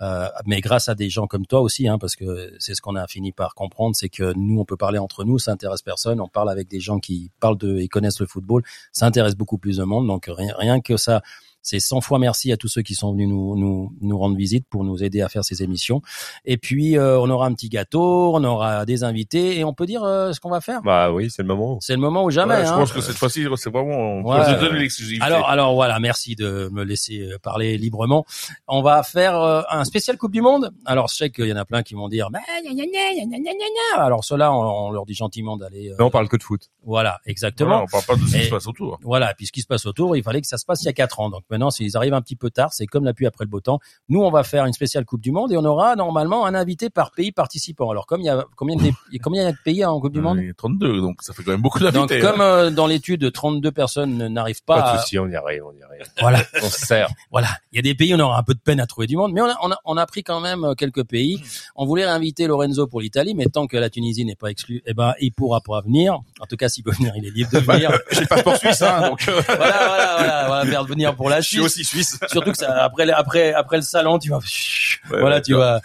Euh, 0.02 0.28
mais 0.46 0.60
grâce 0.60 0.90
à 0.90 0.96
des 0.96 1.10
gens 1.10 1.28
comme 1.28 1.46
toi 1.46 1.62
aussi, 1.62 1.88
hein, 1.88 2.00
parce 2.00 2.16
que 2.16 2.52
c'est 2.60 2.74
ce 2.74 2.82
qu'on 2.82 2.96
a 2.96 3.06
fini 3.08 3.32
par 3.32 3.54
comprendre, 3.54 3.96
c'est 3.96 4.10
que 4.10 4.34
nous 4.36 4.60
on 4.60 4.66
peut 4.66 4.76
parler 4.76 4.98
entre 4.98 5.24
nous, 5.24 5.38
ça 5.38 5.52
intéresse 5.52 5.84
personne. 5.84 6.20
On 6.20 6.28
parle 6.28 6.50
avec 6.50 6.68
des 6.68 6.80
gens 6.80 6.98
qui 7.00 7.32
parlent 7.40 7.58
de 7.58 7.78
et 7.78 7.88
connaissent 7.88 8.20
le 8.20 8.26
football, 8.26 8.64
ça 8.92 9.06
intéresse 9.06 9.36
beaucoup 9.36 9.60
plus 9.60 9.78
de 9.78 9.84
monde. 9.84 10.08
Donc 10.08 10.26
rien, 10.28 10.56
rien 10.58 10.82
que 10.82 10.98
ça, 10.98 11.22
c'est 11.66 11.80
100 11.80 12.02
fois 12.02 12.20
merci 12.20 12.52
à 12.52 12.58
tous 12.58 12.68
ceux 12.68 12.84
qui 12.84 12.94
sont 12.94 13.12
venus 13.12 13.28
nous, 13.28 13.58
nous, 13.58 13.92
nous 14.00 14.18
rendre 14.20 14.38
visite 14.38 14.68
pour 14.70 14.84
nous 14.84 15.04
aider 15.04 15.22
à 15.22 15.30
faire 15.30 15.44
ces 15.44 15.64
émissions. 15.64 16.02
Et 16.46 16.58
puis, 16.58 16.96
euh, 16.96 17.20
on 17.20 17.28
aura 17.32 17.48
un 17.48 17.54
petit 17.54 17.70
gâteau, 17.70 18.36
on 18.36 18.44
aura 18.44 18.86
des 18.86 19.04
invités 19.04 19.58
et 19.58 19.64
on 19.64 19.74
peut 19.74 19.88
dire 19.88 20.04
euh, 20.04 20.32
ce 20.32 20.40
qu'on 20.40 20.52
va 20.52 20.62
faire. 20.62 20.84
Bah 20.84 21.12
oui, 21.12 21.32
c'est 21.32 21.42
le 21.42 21.48
moment. 21.48 21.80
C'est 21.82 21.94
le 21.94 22.00
moment 22.00 22.24
ou 22.24 22.30
jamais. 22.30 22.54
Ouais, 22.54 22.66
je 22.66 22.70
hein. 22.70 22.78
pense 22.78 22.92
que 22.92 23.02
cette 23.02 23.16
fois-ci, 23.18 23.48
c'est 23.58 23.72
vraiment, 23.72 23.98
on 23.98 24.24
Ouais. 24.24 24.60
donner 24.60 24.80
l'exclusivité. 24.80 25.26
Alors, 25.26 25.50
alors 25.50 25.74
voilà, 25.74 26.00
merci 26.00 26.36
de 26.36 26.70
me 26.72 26.84
laisser 26.84 27.22
euh, 27.22 27.40
parler 27.42 27.80
librement. 27.80 28.26
On 28.68 28.84
va 28.84 29.02
faire 29.02 29.36
euh, 29.42 29.62
un 29.72 29.86
spécial 29.86 30.18
Coupe 30.18 30.34
du 30.34 30.42
Monde. 30.42 30.72
Alors, 30.86 31.08
je 31.08 31.16
sais 31.16 31.30
qu'il 31.32 31.48
y 31.48 31.54
en 31.54 31.58
a 31.58 31.66
plein 31.66 31.82
qui 31.82 31.96
vont 31.96 32.10
dire, 32.10 32.30
bah, 32.30 32.40
gna, 32.64 32.74
gna, 32.74 33.38
gna, 33.40 34.04
alors 34.04 34.24
ceux-là, 34.24 34.54
on, 34.54 34.88
on 34.88 34.92
leur 34.92 35.08
dit 35.08 35.16
gentiment 35.16 35.58
d'aller. 35.58 35.94
Mais 35.98 36.04
on 36.06 36.12
parle 36.12 36.28
que 36.30 36.38
de 36.38 36.44
foot. 36.44 36.70
Voilà, 36.84 37.20
exactement. 37.26 37.70
Voilà, 37.70 37.84
on 37.86 37.88
parle 37.88 38.04
pas 38.06 38.16
de 38.24 38.30
ce 38.30 38.38
qui 38.38 38.44
se 38.46 38.50
passe 38.52 38.68
autour. 38.68 39.00
Voilà, 39.02 39.34
puis 39.34 39.48
ce 39.48 39.52
qui 39.52 39.62
se 39.62 39.68
passe 39.68 39.86
autour, 39.88 40.16
il 40.16 40.22
fallait 40.22 40.42
que 40.42 40.48
ça 40.48 40.58
se 40.58 40.66
passe 40.66 40.84
il 40.84 40.86
y 40.86 40.90
a 40.90 40.94
quatre 40.94 41.20
ans. 41.20 41.30
Donc 41.30 41.44
maintenant, 41.56 41.72
s'ils 41.72 41.96
arrivent 41.98 42.14
un 42.14 42.22
petit 42.22 42.36
peu 42.36 42.50
tard, 42.50 42.74
c'est 42.74 42.86
comme 42.86 43.06
la 43.06 43.14
pluie 43.14 43.26
après 43.28 43.46
le 43.46 43.50
beau 43.50 43.62
temps. 43.62 43.80
Nous, 44.10 44.22
on 44.22 44.30
va 44.30 44.44
faire 44.44 44.66
une 44.66 44.74
spéciale 44.74 45.06
Coupe 45.06 45.22
du 45.22 45.32
Monde 45.32 45.52
et 45.52 45.58
on 45.58 45.66
aura 45.66 45.96
normalement 45.96 46.46
un 46.46 46.54
invité 46.54 46.90
par 46.90 47.12
pays 47.12 47.32
participant. 47.32 47.90
Alors 47.90 48.06
comme 48.06 48.22
il 48.22 48.26
y 48.26 48.30
a 48.30 48.44
combien 48.56 48.76
de, 48.76 48.82
il 49.12 49.20
y 49.36 49.40
a 49.40 49.52
de 49.52 49.58
pays 49.64 49.84
en 49.86 50.00
Coupe 50.00 50.14
du 50.14 50.22
Monde? 50.22 50.40
Il 50.42 50.48
y 50.48 50.50
a 50.50 50.54
32, 50.54 51.02
donc 51.02 51.22
ça 51.22 51.34
fait 51.34 51.44
quand 51.44 51.52
même 51.52 51.62
beaucoup 51.62 51.80
Donc 51.80 51.92
d'invités. 51.94 52.20
comme 52.20 52.42
hein. 52.42 52.44
euh, 52.66 52.70
dans 52.70 52.88
l'étude, 52.88 53.32
32 53.32 53.72
personnes 53.72 54.28
n'arrivent 54.28 54.64
pas. 54.64 54.82
Pas 54.82 54.92
à- 54.92 54.96
de 54.98 55.02
souci, 55.02 55.18
on 55.20 55.28
y 55.28 55.36
arrive, 55.36 55.64
on 55.66 55.72
y 55.74 55.82
arrive. 55.84 56.04
Voilà. 56.22 56.40
On 56.64 56.70
se 56.70 56.86
sert. 56.86 57.10
Voilà, 57.32 57.48
il 57.72 57.78
y 57.78 57.80
a 57.80 57.82
des 57.82 57.96
pays 57.96 58.14
où 58.14 58.18
on 58.18 58.20
aura 58.20 58.38
un 58.40 58.44
peu 58.44 58.54
de 58.54 58.60
peine 58.60 58.80
à 58.80 58.86
trouver 58.88 59.08
du 59.08 59.16
monde, 59.18 59.32
mais 59.34 59.42
on 59.42 59.46
a, 59.50 59.56
on 59.62 59.72
a, 59.72 59.78
on 59.86 59.98
a 59.98 60.06
pris 60.06 60.24
quand 60.24 60.40
même 60.42 60.64
euh, 60.64 60.74
quelques 60.74 61.04
pays. 61.06 61.42
On 61.76 61.86
voulait 61.86 62.04
inviter 62.04 62.48
Lorenzo 62.48 62.88
pour 62.88 63.02
l'Italie, 63.02 63.34
mais 63.36 63.46
tant 63.46 63.68
que 63.68 63.78
la 63.78 63.90
Tunisie 63.90 64.26
n'est 64.26 64.36
pas 64.36 64.48
exclue, 64.50 64.82
eh 64.86 64.94
ben 64.94 65.14
il 65.20 65.32
pourra 65.32 65.62
pas 65.62 65.82
venir. 65.82 66.20
En 66.40 66.46
tout 66.46 66.58
cas, 66.58 66.70
s'il 66.70 66.84
peut 66.84 66.92
venir, 66.92 67.14
il 67.16 67.26
est 67.26 67.32
libre 67.32 67.52
de 67.52 67.60
venir. 67.72 67.92
J'ai 68.12 68.22
le 68.22 68.28
passeport 68.28 68.58
suisse, 68.58 68.82
hein, 68.82 69.10
donc 69.10 69.28
euh, 69.28 69.42
voilà, 69.48 69.88
voilà, 69.88 70.44
voilà, 70.48 70.66
faire 70.72 70.84
venir 70.86 71.16
pour 71.16 71.30
la 71.30 71.42
je 71.46 71.50
suis 71.50 71.60
aussi 71.60 71.84
suisse. 71.84 72.20
Surtout 72.32 72.52
que 72.52 72.58
ça, 72.58 72.84
après, 72.84 73.10
après, 73.10 73.54
après 73.54 73.78
le 73.78 73.84
salon, 73.84 74.20
tu 74.20 74.30
vas, 74.30 74.40
voilà, 75.10 75.38
ouais, 75.38 75.42
tu 75.42 75.54
vas. 75.54 75.82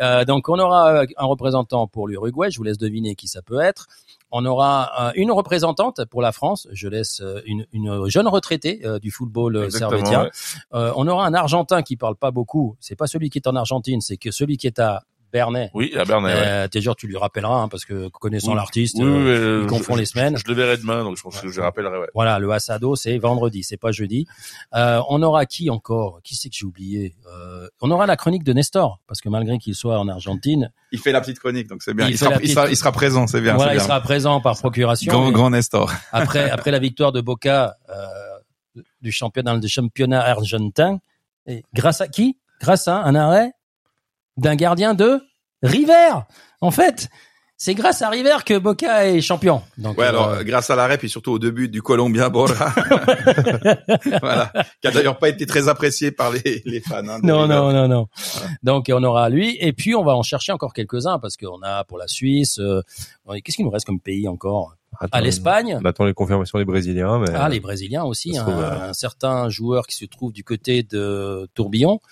Euh, 0.00 0.24
donc 0.24 0.48
on 0.48 0.58
aura 0.58 1.02
euh, 1.02 1.06
un 1.16 1.26
représentant 1.26 1.86
pour 1.86 2.08
l'Uruguay. 2.08 2.50
Je 2.50 2.56
vous 2.56 2.64
laisse 2.64 2.78
deviner 2.78 3.14
qui 3.14 3.28
ça 3.28 3.42
peut 3.42 3.60
être. 3.60 3.86
On 4.32 4.46
aura 4.46 5.08
euh, 5.08 5.12
une 5.16 5.32
représentante 5.32 6.04
pour 6.04 6.22
la 6.22 6.32
France. 6.32 6.68
Je 6.72 6.88
laisse 6.88 7.22
une, 7.46 7.66
une 7.72 8.08
jeune 8.08 8.28
retraitée 8.28 8.80
du 9.02 9.10
football 9.10 9.70
servétien. 9.72 10.24
ouais. 10.24 10.30
Euh, 10.74 10.92
on 10.96 11.06
aura 11.08 11.26
un 11.26 11.34
Argentin 11.34 11.82
qui 11.82 11.96
parle 11.96 12.16
pas 12.16 12.30
beaucoup. 12.30 12.76
C'est 12.80 12.96
pas 12.96 13.08
celui 13.08 13.28
qui 13.28 13.38
est 13.38 13.48
en 13.48 13.56
Argentine, 13.56 14.00
c'est 14.00 14.16
que 14.16 14.30
celui 14.30 14.56
qui 14.56 14.66
est 14.68 14.78
à 14.78 15.02
Bernay. 15.32 15.70
Oui, 15.74 15.92
à 15.96 16.04
Bernay. 16.04 16.32
ouais. 16.32 16.40
Euh, 16.44 16.68
t'es 16.68 16.80
sûr, 16.80 16.96
tu 16.96 17.06
lui 17.06 17.16
rappelleras 17.16 17.62
hein, 17.62 17.68
parce 17.68 17.84
que 17.84 18.08
connaissant 18.08 18.50
Oui. 18.50 18.56
l'artiste, 18.56 18.96
Oui, 18.98 19.04
euh, 19.06 19.60
il 19.64 19.68
confond 19.68 19.94
je- 19.94 20.00
les 20.00 20.04
semaines. 20.06 20.36
Je, 20.36 20.42
je 20.44 20.48
le 20.48 20.54
verrai 20.54 20.76
demain, 20.76 21.04
donc 21.04 21.16
je 21.16 21.22
pense 21.22 21.40
que 21.40 21.48
je 21.48 21.60
rappellerai. 21.60 21.98
Ouais. 21.98 22.06
Voilà, 22.14 22.38
le 22.38 22.50
Asado, 22.50 22.96
c'est 22.96 23.16
vendredi, 23.18 23.62
c'est 23.62 23.76
pas 23.76 23.92
jeudi. 23.92 24.26
Euh, 24.74 25.00
on 25.08 25.22
aura 25.22 25.46
qui 25.46 25.70
encore? 25.70 26.20
Qui 26.22 26.34
c'est 26.34 26.48
que 26.48 26.56
j'ai 26.56 26.66
oublié? 26.66 27.14
Euh, 27.32 27.68
On 27.80 27.90
aura 27.90 28.06
la 28.06 28.16
chronique 28.16 28.44
de 28.44 28.52
Nestor, 28.52 29.00
parce 29.06 29.20
que 29.20 29.28
malgré 29.28 29.58
qu'il 29.58 29.74
soit 29.74 29.98
en 29.98 30.08
Argentine, 30.08 30.72
Il 30.92 30.98
fait 30.98 31.12
la 31.12 31.20
petite 31.20 31.38
chronique, 31.38 31.68
donc 31.68 31.82
c'est 31.82 31.94
bien. 31.94 32.08
Il 32.08 32.18
sera, 32.18 32.34
il, 32.42 32.50
sera, 32.50 32.62
petite- 32.64 32.72
il 32.74 32.76
sera 32.76 32.92
présent, 32.92 33.26
c'est 33.26 33.40
bien. 33.40 33.54
voilà, 33.54 33.74
il 33.74 33.76
bien. 33.78 33.84
sera 33.86 34.00
présent 34.00 34.40
par 34.40 34.56
procuration. 34.58 35.12
Grand, 35.12 35.30
grand 35.30 35.50
Nestor. 35.50 35.92
Après, 36.12 36.50
après 36.50 36.70
la 36.72 36.78
victoire 36.80 37.12
de 37.12 37.20
Boca 37.20 37.76
euh, 37.88 38.82
du 39.00 39.12
championnat 39.12 39.58
du 39.58 39.68
championnat 39.68 40.20
argentin, 40.24 40.98
et 41.46 41.62
grâce 41.74 42.00
à 42.00 42.08
qui? 42.08 42.38
Grâce 42.60 42.88
à 42.88 43.02
un 43.04 43.14
arrêt 43.14 43.52
d'un 44.40 44.56
gardien 44.56 44.94
de 44.94 45.20
River. 45.62 46.10
En 46.60 46.70
fait, 46.70 47.08
c'est 47.56 47.74
grâce 47.74 48.00
à 48.00 48.08
River 48.08 48.38
que 48.46 48.56
Boca 48.58 49.06
est 49.06 49.20
champion. 49.20 49.62
Donc, 49.76 49.98
Ouais, 49.98 50.06
euh, 50.06 50.08
alors, 50.08 50.44
grâce 50.44 50.70
à 50.70 50.76
l'arrêt, 50.76 50.96
puis 50.96 51.10
surtout 51.10 51.32
au 51.32 51.38
début 51.38 51.68
du 51.68 51.82
Colombien 51.82 52.30
Borja. 52.30 52.54
voilà. 54.22 54.52
Qui 54.80 54.88
a 54.88 54.90
d'ailleurs 54.90 55.18
pas 55.18 55.28
été 55.28 55.46
très 55.46 55.68
apprécié 55.68 56.10
par 56.10 56.32
les, 56.32 56.62
les 56.64 56.80
fans. 56.80 57.06
hein, 57.06 57.18
Non, 57.22 57.42
River. 57.42 57.54
non, 57.54 57.72
non, 57.72 57.88
non. 57.88 58.06
Donc 58.62 58.90
on 58.92 59.02
aura 59.04 59.28
lui 59.28 59.56
et 59.60 59.72
puis 59.72 59.94
on 59.94 60.04
va 60.04 60.12
en 60.16 60.22
chercher 60.22 60.52
encore 60.52 60.72
quelques-uns 60.72 61.18
parce 61.18 61.36
qu'on 61.36 61.60
a 61.62 61.84
pour 61.84 61.98
la 61.98 62.06
Suisse. 62.08 62.58
euh, 62.58 62.80
Qu'est-ce 63.44 63.56
qu'il 63.56 63.64
nous 63.64 63.70
reste 63.70 63.86
comme 63.86 64.00
pays 64.00 64.26
encore? 64.28 64.74
Attends, 64.98 65.18
À 65.18 65.20
l'Espagne. 65.20 65.78
On 65.80 65.84
attend 65.84 66.04
les 66.04 66.14
confirmations 66.14 66.58
des 66.58 66.64
Brésiliens, 66.64 67.18
mais 67.20 67.28
Ah, 67.34 67.48
les 67.48 67.60
Brésiliens 67.60 68.04
aussi. 68.04 68.36
hein. 68.36 68.42
trouve, 68.42 68.60
euh, 68.60 68.88
Un 68.88 68.92
certain 68.92 69.48
joueur 69.48 69.86
qui 69.86 69.96
se 69.96 70.04
trouve 70.04 70.32
du 70.32 70.42
côté 70.44 70.82
de 70.82 71.48
Tourbillon 71.54 72.00
euh, 72.02 72.06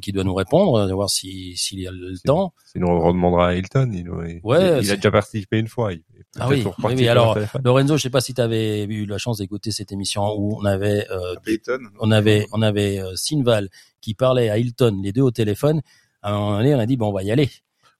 qui 0.00 0.12
doit 0.12 0.24
nous 0.24 0.34
répondre, 0.34 0.74
euh, 0.80 0.86
de 0.86 0.92
voir 0.92 1.10
si 1.10 1.56
s'il 1.56 1.80
y 1.80 1.86
a 1.86 1.90
le 1.90 2.14
temps. 2.24 2.52
sinon 2.64 2.88
on 2.90 3.00
redemandera 3.00 3.48
à 3.48 3.54
Hilton. 3.54 3.90
Il, 3.92 4.00
il- 4.00 4.40
Ouais, 4.42 4.80
il, 4.82 4.90
a 4.90 4.96
déjà 4.96 5.10
participé 5.10 5.58
une 5.58 5.68
fois. 5.68 5.92
Il, 5.92 6.02
Ah 6.38 6.48
oui, 6.48 6.62
oui, 6.84 6.94
oui, 6.96 7.08
alors. 7.08 7.36
Lorenzo, 7.64 7.96
je 7.96 8.02
sais 8.02 8.10
pas 8.10 8.20
si 8.20 8.34
tu 8.34 8.40
avais 8.40 8.84
eu 8.84 9.06
la 9.06 9.18
chance 9.18 9.38
d'écouter 9.38 9.70
cette 9.72 9.90
émission 9.92 10.22
où 10.38 10.56
on 10.60 10.64
avait 10.64 11.06
euh, 11.10 11.34
Payton. 11.44 11.78
on 12.00 12.10
avait 12.10 12.46
on 12.52 12.62
avait 12.62 13.00
euh, 13.00 13.16
Sinval 13.16 13.68
qui 14.00 14.14
parlait 14.14 14.48
à 14.48 14.58
Hilton, 14.58 15.00
les 15.02 15.12
deux 15.12 15.22
au 15.22 15.30
téléphone. 15.32 15.80
À 16.22 16.30
un 16.32 16.38
moment 16.38 16.56
donné, 16.58 16.74
on 16.74 16.78
a 16.78 16.86
dit 16.86 16.96
bon, 16.96 17.08
on 17.08 17.12
va 17.12 17.22
y 17.22 17.30
aller. 17.32 17.48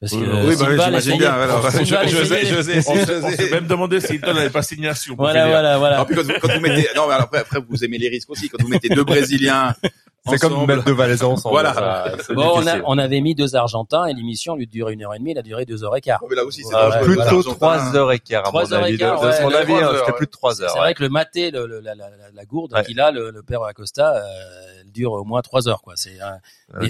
Parce 0.01 0.13
que 0.13 0.17
Oui, 0.19 0.25
euh, 0.27 0.41
oui, 0.45 0.47
bah, 0.47 0.53
Sinval 0.57 0.71
j'imagine 0.87 0.97
essayait- 0.97 1.19
bien, 1.19 1.33
alors. 1.33 1.71
Je- 1.71 1.79
je 1.79 1.85
sais, 1.85 2.79
On, 2.89 2.95
s'est- 2.95 3.23
on 3.23 3.31
sais. 3.31 3.37
s'est 3.37 3.51
même 3.51 3.67
demandé 3.67 4.01
si 4.01 4.15
Hilton 4.15 4.33
n'avait 4.33 4.49
pas 4.49 4.63
signé 4.63 4.89
un 4.89 4.95
pour 5.09 5.17
Voilà, 5.17 5.47
voilà, 5.49 5.77
voilà. 5.79 5.99
Non, 5.99 6.05
puis 6.07 6.17
quand, 6.17 6.23
vous- 6.23 6.33
quand 6.41 6.53
vous 6.55 6.61
mettez, 6.61 6.89
non, 6.97 7.07
mais 7.07 7.15
après, 7.15 7.39
après, 7.41 7.59
vous 7.69 7.85
aimez 7.85 7.99
les 7.99 8.09
risques 8.09 8.31
aussi. 8.31 8.49
Quand 8.49 8.63
vous 8.63 8.69
mettez 8.69 8.89
deux 8.89 9.05
Brésiliens, 9.05 9.75
C'est 10.29 10.39
comme 10.39 10.67
mettre 10.67 10.85
deux 10.85 10.93
Valaisans 10.93 11.33
ensemble. 11.33 11.55
Voilà. 11.55 11.73
ça- 11.73 12.13
c'est 12.27 12.35
Bon, 12.35 12.53
on, 12.57 12.67
a, 12.67 12.79
on 12.85 12.99
avait 12.99 13.23
mis 13.23 13.35
deux 13.35 13.57
Argentins 13.57 14.05
et 14.05 14.13
l'émission, 14.13 14.53
au 14.53 14.57
lieu 14.57 14.67
de 14.67 14.71
durer 14.71 14.93
une 14.93 15.03
heure 15.03 15.15
et 15.15 15.19
demie, 15.19 15.33
elle 15.33 15.39
a 15.39 15.43
duré 15.43 15.65
deux 15.65 15.83
heures 15.83 15.97
et 15.97 16.03
quart. 16.03 16.21
Oh, 16.23 16.27
mais 16.29 16.37
là 16.37 16.45
aussi, 16.45 16.63
c'est 16.63 17.01
plutôt 17.03 17.43
trois 17.43 17.97
heures 17.97 18.13
et 18.13 18.19
quart, 18.19 18.41
à 18.43 18.49
Trois 18.49 18.65
mon 18.65 18.73
heures 18.75 18.81
et 18.83 18.89
avis. 18.89 18.93
De, 18.95 18.99
quart, 18.99 19.21
de 19.21 19.27
ouais, 19.27 19.33
son 19.41 19.49
de 19.49 19.55
avis, 19.55 19.67
trois 19.73 19.79
hein, 19.81 19.83
heures, 19.87 19.97
c'était 19.99 20.11
ouais. 20.13 20.17
plus 20.19 20.27
de 20.27 20.31
trois 20.31 20.55
C'est 20.55 20.63
heures. 20.65 20.77
vrai 20.77 20.89
ouais. 20.89 20.95
que 20.95 21.03
le 21.03 21.09
maté, 21.09 21.51
le, 21.51 21.67
le- 21.67 21.81
la, 21.81 21.95
la, 21.95 22.11
la- 22.11 22.17
la 22.35 22.45
gourde 22.45 22.75
Ouais. 22.75 22.85
qu'il 22.85 23.01
a, 23.01 23.11
le, 23.11 23.31
le 23.31 23.43
père 23.43 23.63
Acosta, 23.65 24.15
euh, 24.17 24.21
elle 24.91 24.93
dure 24.93 25.13
au 25.13 25.25
moins 25.25 25.41
trois 25.43 25.69
heures, 25.69 25.83
quoi. 25.83 25.95
C'est 25.97 26.19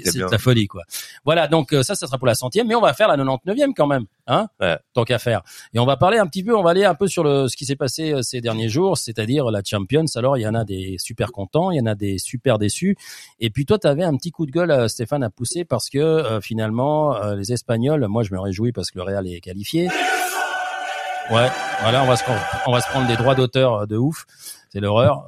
c'est 0.04 0.16
bien. 0.18 0.26
de 0.26 0.32
la 0.32 0.38
folie, 0.38 0.66
quoi. 0.66 0.82
Voilà, 1.24 1.48
donc 1.48 1.72
euh, 1.72 1.82
ça, 1.82 1.94
ça 1.94 2.06
sera 2.06 2.18
pour 2.18 2.26
la 2.26 2.34
centième, 2.34 2.66
mais 2.66 2.74
on 2.74 2.80
va 2.80 2.92
faire 2.94 3.08
la 3.08 3.16
99e 3.16 3.72
quand 3.76 3.86
même, 3.86 4.04
hein, 4.26 4.48
Ouais. 4.60 4.78
tant 4.94 5.04
qu'à 5.04 5.18
faire. 5.18 5.42
Et 5.74 5.78
on 5.78 5.86
va 5.86 5.96
parler 5.96 6.18
un 6.18 6.26
petit 6.26 6.42
peu, 6.44 6.56
on 6.56 6.62
va 6.62 6.70
aller 6.70 6.84
un 6.84 6.94
peu 6.94 7.06
sur 7.08 7.22
le 7.24 7.48
ce 7.48 7.56
qui 7.56 7.64
s'est 7.64 7.76
passé 7.76 8.12
euh, 8.12 8.22
ces 8.22 8.40
derniers 8.40 8.68
jours, 8.68 8.98
c'est-à-dire 8.98 9.50
la 9.50 9.60
Champions. 9.64 10.04
Alors, 10.16 10.36
il 10.36 10.42
y 10.42 10.48
en 10.48 10.54
a 10.54 10.64
des 10.64 10.96
super 10.98 11.32
contents, 11.32 11.70
il 11.70 11.78
y 11.78 11.80
en 11.80 11.86
a 11.86 11.94
des 11.94 12.18
super 12.18 12.58
déçus. 12.58 12.96
Et 13.38 13.50
puis 13.50 13.66
toi, 13.66 13.78
tu 13.78 13.86
avais 13.86 14.04
un 14.04 14.16
petit 14.16 14.30
coup 14.30 14.46
de 14.46 14.50
gueule, 14.50 14.70
euh, 14.70 14.88
Stéphane, 14.88 15.22
à 15.22 15.30
pousser 15.30 15.64
parce 15.64 15.88
que 15.88 15.98
euh, 15.98 16.40
finalement, 16.40 17.14
euh, 17.16 17.34
les 17.36 17.52
Espagnols, 17.52 18.06
moi, 18.08 18.22
je 18.22 18.32
me 18.32 18.40
réjouis 18.40 18.72
parce 18.72 18.90
que 18.90 18.98
le 18.98 19.04
Real 19.04 19.26
est 19.26 19.40
qualifié. 19.40 19.88
Ouais, 21.30 21.48
voilà, 21.82 22.02
on 22.02 22.06
va 22.06 22.16
se 22.16 22.24
prendre, 22.24 22.40
on 22.66 22.72
va 22.72 22.80
se 22.80 22.88
prendre 22.88 23.06
des 23.06 23.16
droits 23.16 23.34
d'auteur 23.36 23.74
euh, 23.74 23.86
de 23.86 23.96
ouf. 23.96 24.24
C'est 24.72 24.80
l'horreur. 24.80 25.24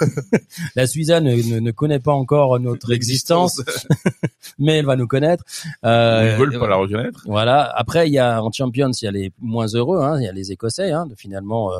La 0.76 0.86
Suiza 0.86 1.20
ne, 1.20 1.34
ne, 1.34 1.60
ne 1.60 1.70
connaît 1.70 2.00
pas 2.00 2.12
encore 2.12 2.58
notre 2.60 2.92
existence, 2.92 3.62
mais 4.58 4.78
elle 4.78 4.86
va 4.86 4.96
nous 4.96 5.06
connaître. 5.06 5.44
Euh, 5.84 6.32
Ils 6.34 6.38
veulent 6.38 6.58
pas 6.58 6.68
la 6.68 6.76
reconnaître. 6.76 7.22
voilà. 7.26 7.64
Après, 7.76 8.08
il 8.08 8.12
y 8.12 8.18
a 8.18 8.42
en 8.42 8.50
Champions, 8.52 8.90
il 8.92 9.04
y 9.04 9.08
a 9.08 9.12
les 9.12 9.32
moins 9.40 9.66
heureux, 9.74 10.00
hein, 10.02 10.18
il 10.20 10.24
y 10.24 10.28
a 10.28 10.32
les 10.32 10.52
Écossais. 10.52 10.92
Hein, 10.92 11.06
de, 11.06 11.14
finalement, 11.14 11.72
euh, 11.72 11.78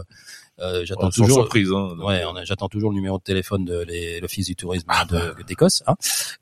euh, 0.61 0.85
j'attends 0.85 1.11
toujours. 1.11 1.39
surprise. 1.39 1.71
Hein. 1.73 1.91
Ouais, 2.05 2.23
j'attends 2.45 2.69
toujours 2.69 2.91
le 2.91 2.97
numéro 2.97 3.19
de 3.19 3.23
téléphone 3.23 3.65
de 3.65 3.87
l'office 4.21 4.47
du 4.47 4.57
tourisme 4.57 4.89
de- 5.09 5.43
d'Écosse. 5.45 5.85
Hein. 5.87 5.95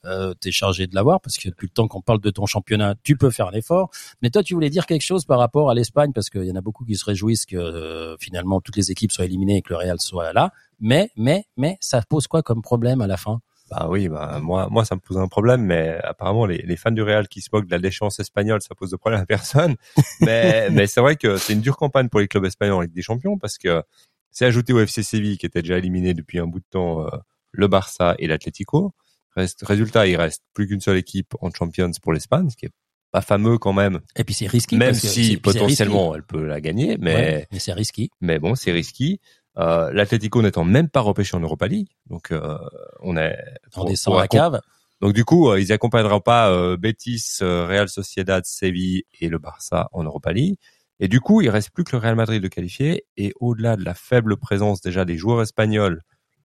Euh, 0.06 0.32
T'es 0.40 0.50
chargé 0.52 0.86
de 0.86 0.94
l'avoir 0.94 1.20
parce 1.20 1.36
que 1.36 1.50
depuis 1.50 1.66
le 1.66 1.72
temps 1.74 1.86
qu'on 1.86 2.00
parle 2.00 2.20
de 2.20 2.30
ton 2.30 2.46
championnat, 2.46 2.94
tu 3.02 3.16
peux 3.16 3.30
faire 3.30 3.48
un 3.48 3.52
effort. 3.52 3.90
Mais 4.22 4.30
toi, 4.30 4.42
tu 4.42 4.54
voulais 4.54 4.70
dire 4.70 4.86
quelque 4.86 5.02
chose 5.02 5.26
par 5.26 5.38
rapport 5.38 5.68
à 5.70 5.74
l'Espagne 5.74 6.12
parce 6.14 6.30
qu'il 6.30 6.44
y 6.44 6.50
en 6.52 6.56
a 6.56 6.62
beaucoup 6.62 6.84
qui 6.86 6.96
se 6.96 7.04
réjouissent 7.04 7.44
que 7.44 7.56
euh, 7.56 8.16
finalement 8.18 8.60
toutes 8.62 8.76
les 8.76 8.90
équipes 8.90 9.12
soient 9.12 9.26
éliminées 9.26 9.58
et 9.58 9.62
que 9.62 9.70
le 9.70 9.76
Real 9.76 10.00
soit 10.00 10.32
là. 10.32 10.50
Mais, 10.80 11.10
mais, 11.16 11.44
mais, 11.56 11.78
ça 11.80 12.02
pose 12.08 12.26
quoi 12.26 12.42
comme 12.42 12.62
problème 12.62 13.00
à 13.00 13.06
la 13.06 13.16
fin? 13.16 13.40
Bah 13.70 13.88
oui, 13.90 14.08
bah 14.08 14.38
moi, 14.40 14.68
moi 14.70 14.84
ça 14.84 14.94
me 14.94 15.00
pose 15.00 15.18
un 15.18 15.26
problème, 15.26 15.62
mais 15.62 15.98
apparemment 16.04 16.46
les, 16.46 16.58
les 16.58 16.76
fans 16.76 16.92
du 16.92 17.02
Real 17.02 17.26
qui 17.26 17.40
se 17.40 17.48
moquent 17.52 17.66
de 17.66 17.72
la 17.72 17.80
déchéance 17.80 18.20
espagnole, 18.20 18.62
ça 18.62 18.76
pose 18.76 18.90
de 18.90 18.96
problème 18.96 19.20
à 19.20 19.26
personne. 19.26 19.74
Mais, 20.20 20.70
mais 20.70 20.86
c'est 20.86 21.00
vrai 21.00 21.16
que 21.16 21.36
c'est 21.36 21.52
une 21.52 21.60
dure 21.60 21.76
campagne 21.76 22.08
pour 22.08 22.20
les 22.20 22.28
clubs 22.28 22.44
espagnols 22.44 22.76
en 22.76 22.80
Ligue 22.82 22.92
des 22.92 23.02
Champions 23.02 23.38
parce 23.38 23.58
que 23.58 23.82
c'est 24.30 24.44
ajouté 24.44 24.72
au 24.72 24.78
FC 24.78 25.02
Séville 25.02 25.36
qui 25.36 25.46
était 25.46 25.62
déjà 25.62 25.78
éliminé 25.78 26.14
depuis 26.14 26.38
un 26.38 26.46
bout 26.46 26.60
de 26.60 26.64
temps, 26.70 27.06
euh, 27.06 27.10
le 27.50 27.66
Barça 27.66 28.14
et 28.18 28.28
l'Atlético. 28.28 28.94
Résultat, 29.34 30.06
il 30.06 30.16
reste 30.16 30.42
plus 30.54 30.66
qu'une 30.66 30.80
seule 30.80 30.96
équipe 30.96 31.34
en 31.40 31.50
Champions 31.50 31.90
pour 32.02 32.12
l'Espagne, 32.12 32.48
ce 32.48 32.56
qui 32.56 32.66
est 32.66 32.72
pas 33.12 33.20
fameux 33.20 33.58
quand 33.58 33.72
même, 33.72 34.00
Et 34.16 34.24
puis 34.24 34.34
c'est 34.34 34.46
risqué. 34.46 34.76
même 34.76 34.92
parce 34.92 35.06
si 35.06 35.36
potentiellement 35.36 36.14
elle 36.14 36.22
peut 36.22 36.44
la 36.44 36.60
gagner, 36.60 36.96
mais 36.98 37.14
Ouais, 37.14 37.46
mais 37.52 37.58
c'est 37.58 37.72
risqué. 37.72 38.10
mais 38.20 38.38
bon, 38.38 38.54
c'est 38.54 38.72
risqué. 38.72 39.20
Euh, 39.58 39.90
L'Atlético 39.92 40.42
n'étant 40.42 40.64
même 40.64 40.88
pas 40.88 41.00
repêché 41.00 41.36
en 41.36 41.40
Europa 41.40 41.66
League, 41.66 41.88
donc 42.10 42.30
euh, 42.30 42.58
on 43.00 43.16
est 43.16 43.36
On 43.74 43.84
descend 43.84 44.18
la 44.18 44.28
cave. 44.28 44.60
donc 45.00 45.14
du 45.14 45.24
coup, 45.24 45.50
euh, 45.50 45.60
ils 45.60 45.72
accompagneront 45.72 46.20
pas 46.20 46.50
euh, 46.50 46.76
Betis, 46.76 47.38
euh, 47.40 47.66
Real 47.66 47.88
Sociedad, 47.88 48.44
Séville 48.44 49.04
et 49.20 49.28
le 49.28 49.38
Barça 49.38 49.88
en 49.92 50.04
Europa 50.04 50.32
League. 50.32 50.56
Et 51.00 51.08
du 51.08 51.20
coup, 51.20 51.40
il 51.40 51.50
reste 51.50 51.70
plus 51.70 51.84
que 51.84 51.92
le 51.92 51.98
Real 51.98 52.16
Madrid 52.16 52.42
de 52.42 52.48
qualifier. 52.48 53.04
Et 53.16 53.32
au-delà 53.40 53.76
de 53.76 53.84
la 53.84 53.94
faible 53.94 54.36
présence 54.36 54.80
déjà 54.80 55.04
des 55.04 55.16
joueurs 55.16 55.42
espagnols 55.42 56.02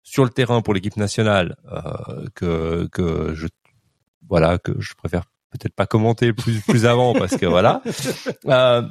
sur 0.04 0.24
le 0.24 0.32
terrain 0.32 0.62
pour 0.62 0.74
l'équipe 0.74 0.98
nationale, 0.98 1.56
euh, 1.72 2.26
que 2.36 2.88
que 2.92 3.34
je 3.36 3.48
voilà 4.28 4.58
que 4.58 4.80
je 4.80 4.94
préfère 4.96 5.24
peut-être 5.52 5.76
pas 5.76 5.86
commenter 5.86 6.34
plus 6.34 6.60
plus 6.62 6.86
avant 6.86 7.14
parce 7.14 7.36
que 7.38 7.46
voilà, 7.46 7.82
euh, 8.46 8.82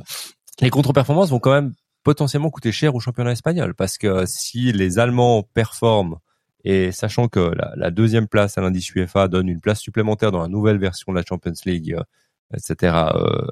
les 0.61 0.70
contre-performances 0.70 1.31
vont 1.31 1.40
quand 1.40 1.53
même 1.53 1.73
potentiellement 2.02 2.50
coûter 2.50 2.72
cher 2.72 2.94
au 2.94 3.00
championnat 3.00 3.32
espagnol 3.32 3.74
parce 3.74 3.98
que 3.98 4.24
si 4.26 4.72
les 4.72 4.98
Allemands 4.98 5.42
performent 5.42 6.18
et 6.64 6.92
sachant 6.92 7.28
que 7.28 7.52
la, 7.76 7.90
deuxième 7.90 8.28
place 8.28 8.58
à 8.58 8.60
l'indice 8.60 8.90
UEFA 8.94 9.28
donne 9.28 9.48
une 9.48 9.60
place 9.60 9.80
supplémentaire 9.80 10.30
dans 10.30 10.42
la 10.42 10.48
nouvelle 10.48 10.78
version 10.78 11.12
de 11.12 11.16
la 11.16 11.24
Champions 11.26 11.52
League, 11.64 11.94
euh, 11.94 12.56
etc., 12.56 12.94
euh, 13.14 13.46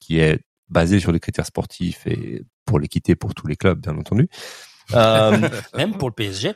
qui 0.00 0.18
est 0.18 0.40
basée 0.68 0.98
sur 0.98 1.12
les 1.12 1.20
critères 1.20 1.46
sportifs 1.46 2.06
et 2.06 2.42
pour 2.64 2.80
l'équité 2.80 3.14
pour 3.14 3.34
tous 3.34 3.46
les 3.46 3.56
clubs, 3.56 3.80
bien 3.80 3.96
entendu. 3.96 4.28
Euh, 4.94 5.36
Même 5.76 5.96
pour 5.96 6.08
le 6.08 6.14
PSG. 6.14 6.52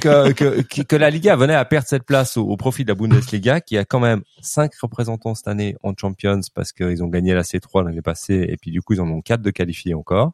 que, 0.00 0.32
que, 0.32 0.62
que- 0.62 0.82
que 0.82 0.96
la 0.96 1.10
Liga 1.10 1.36
venait 1.36 1.54
à 1.54 1.64
perdre 1.64 1.86
cette 1.88 2.04
place 2.04 2.36
au, 2.36 2.44
au 2.44 2.56
profit 2.56 2.84
de 2.84 2.90
la 2.90 2.94
Bundesliga, 2.94 3.60
qui 3.60 3.76
a 3.76 3.84
quand 3.84 4.00
même 4.00 4.22
cinq 4.40 4.74
représentants 4.76 5.34
cette 5.34 5.48
année 5.48 5.76
en 5.82 5.92
Champions 5.98 6.40
parce 6.54 6.72
qu'ils 6.72 7.02
ont 7.02 7.08
gagné 7.08 7.34
la 7.34 7.42
C3 7.42 7.84
l'année 7.84 8.02
passée 8.02 8.46
et 8.48 8.56
puis 8.56 8.70
du 8.70 8.80
coup 8.82 8.94
ils 8.94 9.00
en 9.00 9.08
ont 9.08 9.20
quatre 9.20 9.42
de 9.42 9.50
qualifiés 9.50 9.94
encore. 9.94 10.32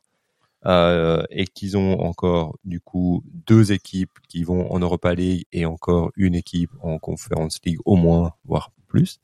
Euh, 0.66 1.22
et 1.30 1.46
qu'ils 1.46 1.78
ont 1.78 2.00
encore 2.00 2.58
du 2.64 2.80
coup 2.82 3.24
deux 3.46 3.72
équipes 3.72 4.10
qui 4.28 4.44
vont 4.44 4.70
en 4.70 4.78
Europa 4.78 5.14
League 5.14 5.46
et 5.52 5.64
encore 5.64 6.10
une 6.16 6.34
équipe 6.34 6.70
en 6.82 6.98
Conference 6.98 7.58
League 7.64 7.78
au 7.86 7.96
moins, 7.96 8.34
voire 8.44 8.70
plus. 8.86 9.20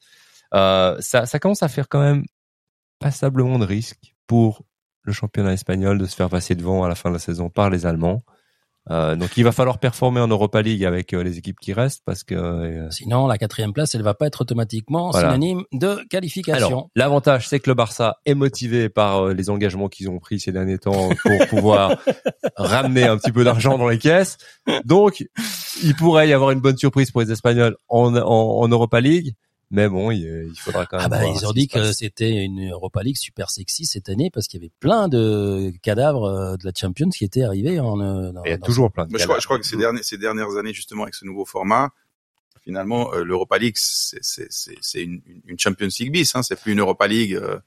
Euh, 0.55 0.97
ça, 1.01 1.27
ça 1.27 1.39
commence 1.39 1.63
à 1.63 1.69
faire 1.69 1.91
quand 1.91 2.01
même 2.01 2.25
passablement 2.99 3.59
de 3.59 3.67
risques 3.67 4.15
pour 4.27 4.65
le 5.07 5.13
championnat 5.13 5.53
espagnol 5.53 5.99
de 5.99 6.05
se 6.07 6.15
faire 6.17 6.29
passer 6.29 6.55
devant 6.55 6.85
à 6.85 6.89
la 6.89 6.95
fin 6.95 7.09
de 7.11 7.15
la 7.15 7.21
saison 7.21 7.49
par 7.49 7.71
les 7.71 7.87
Allemands. 7.87 8.23
Euh, 8.89 9.17
donc 9.17 9.37
il 9.37 9.43
va 9.43 9.51
falloir 9.51 9.79
performer 9.81 10.21
en 10.21 10.29
Europa 10.29 10.63
League 10.63 10.85
avec 10.85 11.13
euh, 11.13 11.25
les 11.25 11.39
équipes 11.39 11.59
qui 11.59 11.73
restent 11.73 12.03
parce 12.07 12.23
que 12.23 12.37
euh, 12.37 12.89
Sinon, 12.93 13.27
la 13.27 13.37
quatrième 13.37 13.73
place, 13.73 13.97
elle 13.97 14.03
va 14.03 14.15
pas 14.15 14.29
être 14.29 14.43
automatiquement 14.43 15.11
Voilà. 15.11 15.31
synonyme 15.33 15.65
de 15.73 15.99
qualification. 16.09 16.89
l'avantage 16.95 17.49
c'est 17.49 17.59
que 17.59 17.69
le 17.69 17.75
Barça 17.75 18.19
est 18.27 18.35
motivé 18.35 18.89
par 18.89 19.27
euh, 19.27 19.35
les 19.35 19.51
engagements 19.51 19.89
qu'ils 19.89 20.09
ont 20.09 20.21
pris 20.21 20.39
ces 20.39 20.53
derniers 20.53 20.79
temps 20.79 21.09
pour 21.21 21.47
pouvoir 21.49 21.97
ramener 22.57 23.03
un 23.03 23.17
petit 23.19 23.33
peu 23.33 23.43
d'argent 23.43 23.77
dans 23.77 23.89
les 23.89 23.99
caisses. 23.99 24.39
Donc 24.85 25.25
il 25.83 25.97
pourrait 25.97 26.29
y 26.29 26.33
avoir 26.33 26.53
une 26.53 26.61
bonne 26.61 26.77
surprise 26.79 27.11
pour 27.11 27.23
les 27.23 27.33
Espagnols 27.33 27.77
en, 27.89 28.15
en, 28.15 28.23
en 28.23 28.69
Europa 28.69 29.01
League. 29.01 29.35
Mais 29.73 29.89
bon, 29.89 30.11
il, 30.13 30.49
il 30.53 30.59
faudra 30.59 30.87
quand 30.87 30.97
même. 30.99 31.07
Ah 31.07 31.09
bah 31.09 31.21
voir 31.23 31.35
ils 31.37 31.45
ont 31.47 31.53
dit 31.53 31.67
que 31.67 31.93
c'était 31.93 32.45
une 32.45 32.71
Europa 32.71 33.03
League 33.03 33.17
super 33.17 33.51
sexy 33.51 33.85
cette 33.85 34.09
année 34.09 34.31
parce 34.33 34.47
qu'il 34.47 34.61
y 34.61 34.65
avait 34.65 34.73
plein 34.79 35.09
de 35.09 35.73
cadavres 35.83 36.25
euh, 36.25 36.57
de 36.57 36.65
la 36.65 36.73
Champions 36.73 37.09
qui 37.09 37.25
étaient 37.25 37.43
arrivés 37.43 37.81
en. 37.81 38.01
euh, 38.01 38.31
dans- 38.33 38.45
Il 38.45 38.51
y 38.51 38.53
a 38.53 38.59
dans- 38.59 38.67
toujours 38.67 38.93
plein 38.93 39.07
de. 39.07 39.13
Mais 39.13 39.19
je 39.19 39.25
crois, 39.25 39.41
je 39.41 39.45
crois 39.45 39.59
que 39.59 39.67
ces 39.67 39.77
dernières, 39.77 40.05
ces 40.05 40.19
dernières 40.19 40.57
années, 40.57 40.73
justement, 40.73 41.03
avec 41.03 41.15
ce 41.17 41.25
nouveau 41.25 41.45
format, 41.45 41.91
finalement, 42.63 43.13
euh, 43.15 43.25
l'Europa 43.25 43.59
League, 43.59 43.75
c'est, 43.77 44.19
c'est, 44.23 44.47
c'est, 44.51 44.77
c'est 44.81 45.03
une, 45.03 45.21
une 45.47 45.59
Champions 45.59 45.89
League 45.99 46.13
bis, 46.13 46.35
hein, 46.37 46.43
c'est 46.43 46.61
plus 46.61 46.73
une 46.73 46.81
Europa 46.81 47.07
League. 47.09 47.35
euh, 47.35 47.59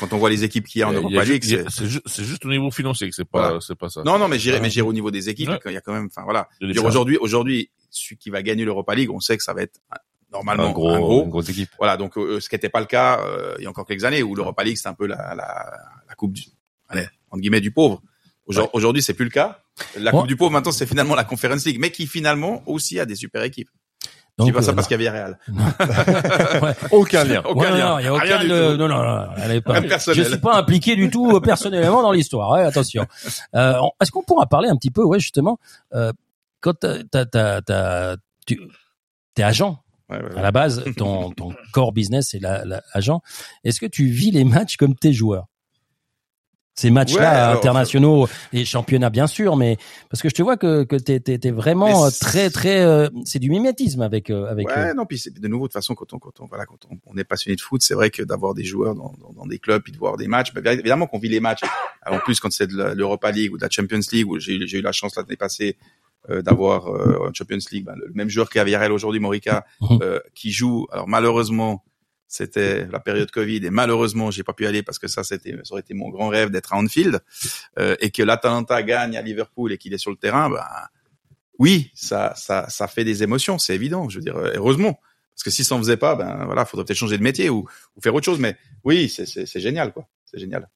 quand 0.00 0.12
on 0.12 0.18
voit 0.18 0.30
les 0.30 0.44
équipes 0.44 0.66
qu'il 0.66 0.80
y 0.80 0.82
a 0.82 0.88
en 0.88 0.92
a 0.92 0.94
Europa 0.94 1.24
League, 1.24 1.44
c'est... 1.44 1.68
c'est 1.70 1.86
ju- 1.86 2.00
c'est 2.06 2.24
juste 2.24 2.44
au 2.46 2.48
niveau 2.48 2.70
financier 2.70 3.08
que 3.08 3.14
c'est 3.14 3.24
pas, 3.26 3.42
Voilà. 3.48 3.60
c'est 3.60 3.74
pas 3.76 3.90
ça. 3.90 4.02
Non, 4.02 4.18
non, 4.18 4.28
mais 4.28 4.38
j'irai, 4.38 4.58
mais 4.58 4.70
j'irai 4.70 4.88
au 4.88 4.92
niveau 4.94 5.10
des 5.10 5.28
équipes. 5.28 5.50
Ouais. 5.50 5.60
Il 5.66 5.72
y 5.72 5.76
a 5.76 5.80
quand 5.82 5.92
même, 5.92 6.06
enfin 6.06 6.22
voilà. 6.24 6.48
Aujourd'hui, 6.82 7.16
aujourd'hui, 7.18 7.70
celui 7.90 8.16
qui 8.16 8.30
va 8.30 8.42
gagner 8.42 8.64
l'Europa 8.64 8.94
League, 8.94 9.10
on 9.10 9.20
sait 9.20 9.36
que 9.36 9.42
ça 9.44 9.52
va 9.52 9.62
être 9.62 9.78
euh, 9.92 9.96
normalement 10.34 10.64
un 10.68 10.72
gros, 10.72 11.22
une 11.24 11.30
grosse 11.30 11.48
équipe. 11.48 11.70
Voilà, 11.78 11.96
donc 11.96 12.18
euh, 12.18 12.38
ce 12.40 12.48
qui 12.50 12.54
n'était 12.54 12.68
pas 12.68 12.80
le 12.80 12.86
cas 12.86 13.20
euh, 13.20 13.54
il 13.58 13.64
y 13.64 13.66
a 13.66 13.70
encore 13.70 13.86
quelques 13.86 14.04
années 14.04 14.22
où 14.22 14.34
l'Europa 14.34 14.62
League 14.64 14.76
c'est 14.76 14.88
un 14.88 14.94
peu 14.94 15.06
la, 15.06 15.34
la, 15.34 15.70
la 16.08 16.14
coupe 16.16 16.32
du, 16.34 16.42
allez, 16.88 17.06
entre 17.30 17.40
guillemets 17.40 17.60
du 17.62 17.70
pauvre. 17.70 18.02
Aujourd- 18.46 18.68
Aujourd'hui, 18.74 19.02
c'est 19.02 19.14
plus 19.14 19.24
le 19.24 19.30
cas. 19.30 19.60
La 19.98 20.10
Bon. 20.10 20.18
coupe 20.18 20.28
du 20.28 20.36
pauvre 20.36 20.50
maintenant 20.50 20.72
c'est 20.72 20.84
finalement 20.86 21.14
la 21.14 21.24
Conference 21.24 21.64
League, 21.64 21.78
mais 21.80 21.90
qui 21.90 22.06
finalement 22.06 22.62
aussi 22.66 23.00
a 23.00 23.06
des 23.06 23.14
super 23.16 23.42
équipes. 23.42 23.70
Je 24.36 24.42
Donc, 24.42 24.48
dis 24.48 24.52
pas 24.52 24.62
ça 24.62 24.72
euh, 24.72 24.74
parce 24.74 24.88
qu'il 24.88 25.00
y 25.00 25.06
avait 25.06 25.16
Real. 25.16 25.38
ouais. 26.62 26.74
Aucun 26.90 27.22
lien. 27.24 27.40
Aucun 27.44 27.70
Ouais, 27.72 27.78
lien. 27.78 27.88
non, 27.90 27.98
il 28.00 28.04
y 28.04 28.08
a 28.08 28.14
aucun 28.14 28.24
Rien 28.24 28.40
du 28.40 28.48
de- 28.48 28.72
tout. 28.72 28.76
non, 28.78 28.88
non, 28.88 29.02
non, 29.02 29.26
elle 29.36 29.52
est 29.52 29.60
pas. 29.60 29.80
Je 29.80 30.22
suis 30.22 30.38
pas 30.38 30.56
impliqué 30.56 30.96
du 30.96 31.08
tout 31.08 31.36
euh, 31.36 31.40
personnellement 31.40 32.02
dans 32.02 32.10
l'histoire. 32.10 32.50
Ouais, 32.50 32.62
attention. 32.62 33.06
Euh, 33.54 33.74
on- 33.80 33.92
Est-ce 34.02 34.10
qu'on 34.10 34.24
pourra 34.24 34.46
parler 34.46 34.68
un 34.68 34.76
petit 34.76 34.90
peu, 34.90 35.04
ouais, 35.04 35.20
justement, 35.20 35.60
euh, 35.94 36.12
quand 36.60 36.74
t'as, 36.74 37.04
t'as, 37.04 37.26
t'as, 37.26 37.62
t'as- 37.62 38.16
tu, 38.44 38.60
t'es 39.34 39.44
agent 39.44 39.78
Ouais, 40.14 40.22
ouais, 40.22 40.30
ouais. 40.32 40.38
à 40.38 40.42
la 40.42 40.52
base, 40.52 40.84
ton, 40.96 41.30
ton 41.30 41.54
core 41.72 41.92
business 41.92 42.28
c'est 42.30 42.40
la, 42.40 42.64
la- 42.64 42.82
agent. 42.92 43.20
Est-ce 43.64 43.80
que 43.80 43.86
tu 43.86 44.06
vis 44.06 44.30
les 44.30 44.44
matchs 44.44 44.76
comme 44.76 44.94
tes 44.94 45.12
joueurs? 45.12 45.46
Ces 46.76 46.90
matchs-là 46.90 47.52
Ouais, 47.52 47.56
internationaux 47.56 48.26
et 48.52 48.64
championnats 48.64 49.08
bien 49.08 49.28
sûr, 49.28 49.54
mais 49.54 49.76
parce 50.10 50.20
que 50.22 50.28
je 50.28 50.34
te 50.34 50.42
vois 50.42 50.56
que 50.56 50.82
que 50.82 50.96
t'es 50.96 51.20
t'es, 51.20 51.50
vraiment 51.52 52.04
euh, 52.04 52.10
très 52.20 52.50
très 52.50 52.80
euh, 52.82 53.08
c'est 53.24 53.38
du 53.38 53.48
mimétisme 53.48 54.02
avec 54.02 54.28
euh, 54.28 54.46
avec 54.50 54.66
ouais, 54.66 54.90
eux. 54.90 54.94
non, 54.94 55.06
puis 55.06 55.16
c'est 55.20 55.32
de 55.32 55.46
nouveau 55.46 55.66
de 55.66 55.68
toute 55.68 55.74
façon 55.74 55.94
quand 55.94 56.12
on 56.14 56.18
quand 56.18 56.40
on 56.40 56.46
voilà 56.46 56.66
quand 56.66 56.84
on, 56.90 56.96
on 57.06 57.16
est 57.16 57.22
passionné 57.22 57.54
de 57.54 57.60
foot, 57.60 57.80
c'est 57.80 57.94
vrai 57.94 58.10
que 58.10 58.24
d'avoir 58.24 58.54
des 58.54 58.64
joueurs 58.64 58.96
dans, 58.96 59.14
dans, 59.20 59.32
dans 59.32 59.46
des 59.46 59.60
clubs 59.60 59.84
puis 59.84 59.92
de 59.92 59.98
voir 59.98 60.16
des 60.16 60.26
matchs, 60.26 60.52
bah, 60.52 60.72
évidemment 60.72 61.06
qu'on 61.06 61.20
vit 61.20 61.28
les 61.28 61.38
matchs. 61.38 61.60
En 62.10 62.18
plus 62.18 62.40
quand 62.40 62.50
c'est 62.50 62.66
de 62.66 62.76
l'Europa 62.92 63.30
League 63.30 63.52
ou 63.52 63.56
de 63.56 63.62
la 63.62 63.70
Champions 63.70 64.00
League 64.10 64.28
où 64.28 64.40
j'ai 64.40 64.54
eu 64.78 64.82
la 64.82 64.90
chance 64.92 65.14
l'année 65.14 65.36
passée 65.36 65.76
euh, 66.30 66.42
d'avoir 66.42 66.88
euh, 66.88 67.28
en 67.28 67.32
Champions 67.34 67.58
League 67.72 67.84
ben, 67.84 67.94
le 67.96 68.12
même 68.14 68.28
joueur 68.28 68.48
qui 68.50 68.58
a 68.58 68.64
Villarreal 68.64 68.92
aujourd'hui, 68.92 69.20
Morica, 69.20 69.64
Mhm. 69.80 69.98
euh, 70.02 70.20
qui 70.34 70.52
joue. 70.52 70.86
Alors 70.92 71.08
malheureusement 71.08 71.84
c'était 72.26 72.86
la 72.86 72.98
période 72.98 73.30
Covid 73.30 73.64
et 73.64 73.70
malheureusement 73.70 74.30
j'ai 74.30 74.42
pas 74.42 74.54
pu 74.54 74.66
aller 74.66 74.82
parce 74.82 74.98
que 74.98 75.06
ça 75.06 75.22
c'était 75.22 75.52
ça 75.62 75.72
aurait 75.72 75.82
été 75.82 75.94
mon 75.94 76.08
grand 76.08 76.28
rêve 76.28 76.50
d'être 76.50 76.72
à 76.72 76.76
Anfield 76.76 77.20
euh, 77.78 77.94
et 78.00 78.10
que 78.10 78.22
l'Atalanta 78.22 78.82
gagne 78.82 79.16
à 79.16 79.22
Liverpool 79.22 79.72
et 79.72 79.78
qu'il 79.78 79.92
est 79.94 79.98
sur 79.98 80.10
le 80.10 80.16
terrain 80.16 80.48
ben 80.50 80.64
oui 81.60 81.92
ça 81.94 82.32
ça 82.34 82.68
ça 82.70 82.88
fait 82.88 83.04
des 83.04 83.22
émotions 83.22 83.58
c'est 83.58 83.74
évident 83.74 84.08
je 84.08 84.16
veux 84.16 84.22
dire 84.24 84.36
heureusement 84.36 84.98
parce 85.34 85.44
que 85.44 85.50
si 85.50 85.62
ça 85.64 85.76
en 85.76 85.78
faisait 85.78 85.98
pas 85.98 86.16
ben 86.16 86.44
voilà 86.46 86.64
faudrait 86.64 86.84
peut-être 86.86 86.96
changer 86.98 87.18
de 87.18 87.22
métier 87.22 87.50
ou, 87.50 87.68
ou 87.94 88.00
faire 88.00 88.14
autre 88.14 88.24
chose 88.24 88.40
mais 88.40 88.56
oui 88.82 89.08
c'est 89.08 89.26
c'est 89.26 89.46
c'est 89.46 89.60
génial 89.60 89.92
quoi 89.92 90.08
c'est 90.24 90.38
génial 90.40 90.68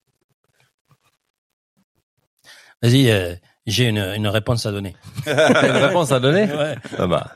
Vas-y, 2.83 3.11
euh, 3.11 3.35
j'ai 3.71 3.87
une, 3.89 3.99
une 3.99 4.27
réponse 4.27 4.67
à 4.67 4.73
donner. 4.73 4.97
T'as 5.25 5.69
une 5.69 5.85
réponse 5.87 6.11
à 6.13 6.21
donner 6.21 6.45
Ouais. 6.53 6.77
Ah 6.99 7.07
bah. 7.07 7.35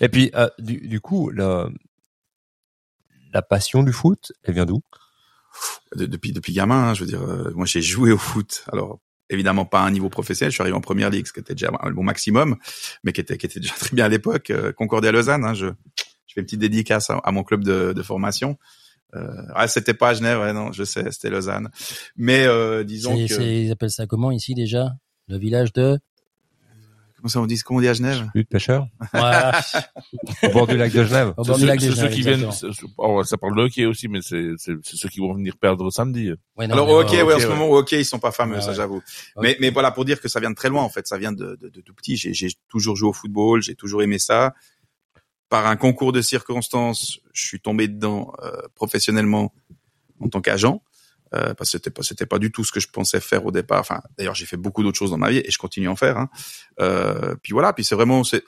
Et 0.00 0.08
puis, 0.08 0.30
euh, 0.34 0.48
du, 0.58 0.86
du 0.86 1.00
coup, 1.00 1.30
la, 1.30 1.68
la 3.32 3.42
passion 3.42 3.82
du 3.82 3.92
foot, 3.92 4.32
elle 4.44 4.54
vient 4.54 4.66
d'où? 4.66 4.82
De- 5.96 6.06
depuis 6.06 6.32
depuis 6.32 6.52
gamin 6.52 6.90
hein, 6.90 6.94
je 6.94 7.00
veux 7.00 7.06
dire 7.10 7.22
euh, 7.22 7.50
moi 7.56 7.66
j'ai 7.66 7.82
joué 7.82 8.12
au 8.12 8.18
foot. 8.18 8.64
Alors 8.72 9.00
évidemment 9.28 9.64
pas 9.64 9.80
à 9.80 9.84
un 9.84 9.90
niveau 9.90 10.08
professionnel. 10.08 10.52
Je 10.52 10.54
suis 10.54 10.62
arrivé 10.62 10.76
en 10.76 10.80
première 10.80 11.10
ligue 11.10 11.26
ce 11.26 11.32
qui 11.32 11.40
était 11.40 11.54
déjà 11.54 11.72
mon 11.72 12.02
maximum 12.04 12.56
mais 13.02 13.12
qui 13.12 13.20
était 13.20 13.36
qui 13.36 13.46
était 13.46 13.58
déjà 13.60 13.74
très 13.74 13.94
bien 13.94 14.04
à 14.04 14.08
l'époque 14.08 14.50
euh, 14.50 14.72
Concordia 14.72 15.10
Lausanne 15.10 15.44
hein, 15.44 15.54
je 15.54 15.66
je 15.66 16.34
fais 16.34 16.40
une 16.40 16.46
petite 16.46 16.60
dédicace 16.60 17.10
à, 17.10 17.18
à 17.18 17.32
mon 17.32 17.42
club 17.42 17.64
de, 17.64 17.92
de 17.92 18.02
formation. 18.02 18.56
Euh, 19.16 19.26
ah, 19.56 19.66
c'était 19.66 19.92
pas 19.94 20.10
à 20.10 20.14
Genève 20.14 20.38
ouais, 20.38 20.52
non 20.52 20.70
je 20.70 20.84
sais 20.84 21.10
c'était 21.10 21.30
Lausanne. 21.30 21.68
Mais 22.16 22.46
euh, 22.46 22.84
disons 22.84 23.16
que 23.26 23.42
ils 23.42 23.72
appellent 23.72 23.90
ça 23.90 24.06
comment 24.06 24.30
ici 24.30 24.54
déjà? 24.54 24.92
Le 25.30 25.38
village 25.38 25.72
de 25.72 25.96
comment 27.16 27.28
ça 27.28 27.40
on 27.40 27.46
dit 27.46 27.56
comment 27.58 27.78
on 27.78 27.80
dit 27.82 27.88
à 27.88 27.92
Genève 27.92 28.28
Plus 28.32 28.42
de 28.42 28.48
pêcheurs 28.48 28.88
Voilà. 29.12 29.60
Au 30.42 30.48
bord 30.48 30.66
du 30.66 30.76
lac 30.76 30.92
de 30.92 31.04
Genève. 31.04 31.34
Au 31.36 31.44
bord 31.44 31.54
du 31.54 31.62
ceux, 31.62 31.66
lac 31.68 31.78
des 31.78 31.90
c'est 31.90 32.00
ceux 32.00 32.08
qui 32.08 32.22
viennent, 32.22 32.48
oh, 32.98 33.22
ça 33.22 33.36
parle 33.36 33.54
de 33.54 33.62
hockey 33.62 33.86
aussi, 33.86 34.08
mais 34.08 34.22
c'est, 34.22 34.54
ceux 34.58 35.08
qui 35.08 35.20
vont 35.20 35.32
venir 35.34 35.56
perdre 35.56 35.88
samedi. 35.92 36.32
Ouais, 36.56 36.66
non, 36.66 36.74
Alors 36.74 36.88
au 36.88 36.98
hockey, 36.98 37.18
ouais, 37.18 37.22
ouais, 37.22 37.34
en 37.34 37.38
ce 37.38 37.44
ouais. 37.44 37.50
moment 37.50 37.68
au 37.68 37.76
hockey 37.76 38.00
ils 38.00 38.04
sont 38.04 38.18
pas 38.18 38.32
fameux, 38.32 38.56
Ouais, 38.56 38.60
ça 38.60 38.70
ouais. 38.70 38.74
j'avoue. 38.74 39.02
Mais 39.40 39.56
mais 39.60 39.70
voilà 39.70 39.92
pour 39.92 40.04
dire 40.04 40.20
que 40.20 40.28
ça 40.28 40.40
vient 40.40 40.50
de 40.50 40.56
très 40.56 40.68
loin 40.68 40.82
en 40.82 40.88
fait, 40.88 41.06
ça 41.06 41.16
vient 41.16 41.32
de 41.32 41.56
de, 41.60 41.68
de 41.68 41.80
tout 41.80 41.94
petit. 41.94 42.16
J'ai 42.16 42.34
j'ai 42.34 42.48
toujours 42.68 42.96
joué 42.96 43.08
au 43.08 43.12
football, 43.12 43.62
j'ai 43.62 43.76
toujours 43.76 44.02
aimé 44.02 44.18
ça. 44.18 44.54
Par 45.48 45.66
un 45.68 45.76
concours 45.76 46.10
de 46.10 46.22
circonstances, 46.22 47.20
je 47.32 47.46
suis 47.46 47.60
tombé 47.60 47.86
dedans 47.86 48.32
euh, 48.42 48.50
professionnellement 48.74 49.52
en 50.18 50.28
tant 50.28 50.40
qu'agent. 50.40 50.82
Euh, 51.32 51.54
parce 51.54 51.70
que 51.70 51.78
c'était 51.78 51.90
pas 51.90 52.02
c'était 52.02 52.26
pas 52.26 52.38
du 52.40 52.50
tout 52.50 52.64
ce 52.64 52.72
que 52.72 52.80
je 52.80 52.88
pensais 52.88 53.20
faire 53.20 53.46
au 53.46 53.52
départ. 53.52 53.80
Enfin, 53.80 54.00
d'ailleurs, 54.18 54.34
j'ai 54.34 54.46
fait 54.46 54.56
beaucoup 54.56 54.82
d'autres 54.82 54.98
choses 54.98 55.10
dans 55.10 55.18
ma 55.18 55.30
vie 55.30 55.38
et 55.38 55.50
je 55.50 55.58
continue 55.58 55.86
à 55.88 55.92
en 55.92 55.96
faire. 55.96 56.18
Hein. 56.18 56.28
Euh, 56.80 57.36
puis 57.42 57.52
voilà, 57.52 57.72
puis 57.72 57.84
c'est 57.84 57.94
vraiment 57.94 58.24
c'est 58.24 58.42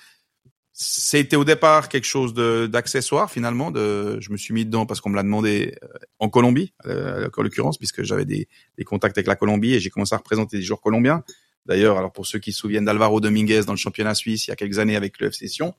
c'était 0.74 1.36
au 1.36 1.44
départ 1.44 1.88
quelque 1.88 2.06
chose 2.06 2.32
de 2.34 2.66
d'accessoire 2.66 3.30
finalement. 3.30 3.70
De, 3.70 4.18
je 4.20 4.30
me 4.32 4.36
suis 4.36 4.54
mis 4.54 4.64
dedans 4.64 4.86
parce 4.86 5.00
qu'on 5.00 5.10
me 5.10 5.16
l'a 5.16 5.22
demandé 5.22 5.76
euh, 5.82 5.86
en 6.18 6.28
Colombie, 6.28 6.72
euh, 6.86 7.28
en 7.36 7.42
l'occurrence, 7.42 7.78
puisque 7.78 8.02
j'avais 8.02 8.24
des, 8.24 8.48
des 8.78 8.84
contacts 8.84 9.16
avec 9.18 9.26
la 9.26 9.36
Colombie 9.36 9.74
et 9.74 9.80
j'ai 9.80 9.90
commencé 9.90 10.14
à 10.14 10.18
représenter 10.18 10.56
des 10.56 10.62
joueurs 10.62 10.80
colombiens. 10.80 11.22
D'ailleurs, 11.66 11.98
alors 11.98 12.10
pour 12.10 12.26
ceux 12.26 12.38
qui 12.38 12.52
se 12.52 12.58
souviennent 12.58 12.86
d'Alvaro 12.86 13.20
Dominguez 13.20 13.62
dans 13.66 13.72
le 13.74 13.78
championnat 13.78 14.14
suisse 14.14 14.46
il 14.46 14.50
y 14.50 14.52
a 14.52 14.56
quelques 14.56 14.78
années 14.78 14.96
avec 14.96 15.20
le 15.20 15.28
FC 15.28 15.46
Sion, 15.46 15.74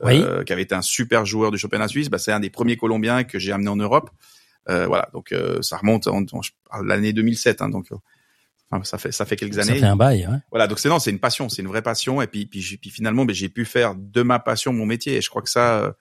Oui. 0.00 0.20
euh, 0.22 0.44
qui 0.44 0.52
avait 0.52 0.62
été 0.62 0.74
un 0.74 0.82
super 0.82 1.24
joueur 1.24 1.50
du 1.50 1.58
championnat 1.58 1.88
suisse, 1.88 2.10
bah, 2.10 2.18
c'est 2.18 2.30
un 2.32 2.40
des 2.40 2.50
premiers 2.50 2.76
Colombiens 2.76 3.24
que 3.24 3.38
j'ai 3.38 3.52
amené 3.52 3.68
en 3.70 3.76
Europe. 3.76 4.10
Euh, 4.68 4.86
voilà, 4.86 5.08
donc 5.12 5.32
euh, 5.32 5.62
ça 5.62 5.76
remonte 5.76 6.06
en, 6.08 6.22
en- 6.22 6.82
l'année 6.82 7.12
2007, 7.12 7.62
hein, 7.62 7.68
donc 7.68 7.92
euh, 7.92 7.96
enfin, 8.70 8.82
ça 8.84 8.98
fait 8.98 9.12
ça 9.12 9.24
fait 9.24 9.36
quelques 9.36 9.54
Ça 9.54 9.60
années. 9.62 9.78
fait 9.78 9.84
un 9.86 9.96
bail. 9.96 10.26
Ouais. 10.26 10.38
Voilà, 10.50 10.66
donc 10.66 10.78
c'est 10.80 10.88
non, 10.88 10.98
c'est 10.98 11.10
une 11.10 11.20
passion, 11.20 11.48
c'est 11.48 11.62
une 11.62 11.68
vraie 11.68 11.82
passion. 11.82 12.20
Et 12.22 12.26
puis, 12.26 12.46
puis, 12.46 12.76
puis 12.80 12.90
finalement, 12.90 13.24
ben, 13.24 13.34
j'ai 13.34 13.48
pu 13.48 13.64
faire 13.64 13.94
de 13.96 14.22
ma 14.22 14.38
passion 14.38 14.72
mon 14.72 14.86
métier. 14.86 15.16
Et 15.16 15.20
je 15.20 15.30
crois 15.30 15.42
que 15.42 15.50
ça, 15.50 15.78
euh, 15.84 15.92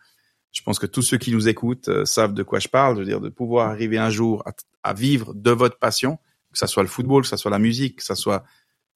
je 0.52 0.62
pense 0.64 0.80
que 0.80 0.86
tous 0.88 1.02
ceux 1.04 1.18
qui 1.18 1.32
nous 1.32 1.48
écoutent 1.48 1.90
euh, 1.90 2.06
savent 2.06 2.34
de 2.34 2.42
quoi 2.44 2.60
je 2.60 2.68
parle. 2.68 2.96
Je 2.96 3.00
veux 3.02 3.06
dire, 3.06 3.22
de 3.22 3.30
pouvoir 3.30 3.70
arriver 3.70 3.98
un 4.00 4.10
jour 4.10 4.42
à, 4.48 4.52
à 4.90 4.94
vivre 4.94 5.34
de 5.36 5.52
votre 5.52 5.78
passion, 5.78 6.18
que 6.52 6.58
ça 6.58 6.66
soit 6.68 6.82
le 6.84 6.90
football, 6.90 7.22
que 7.22 7.28
ça 7.28 7.38
soit 7.38 7.52
la 7.52 7.60
musique, 7.60 7.98
que 7.98 8.04
ça 8.04 8.16
soit 8.16 8.44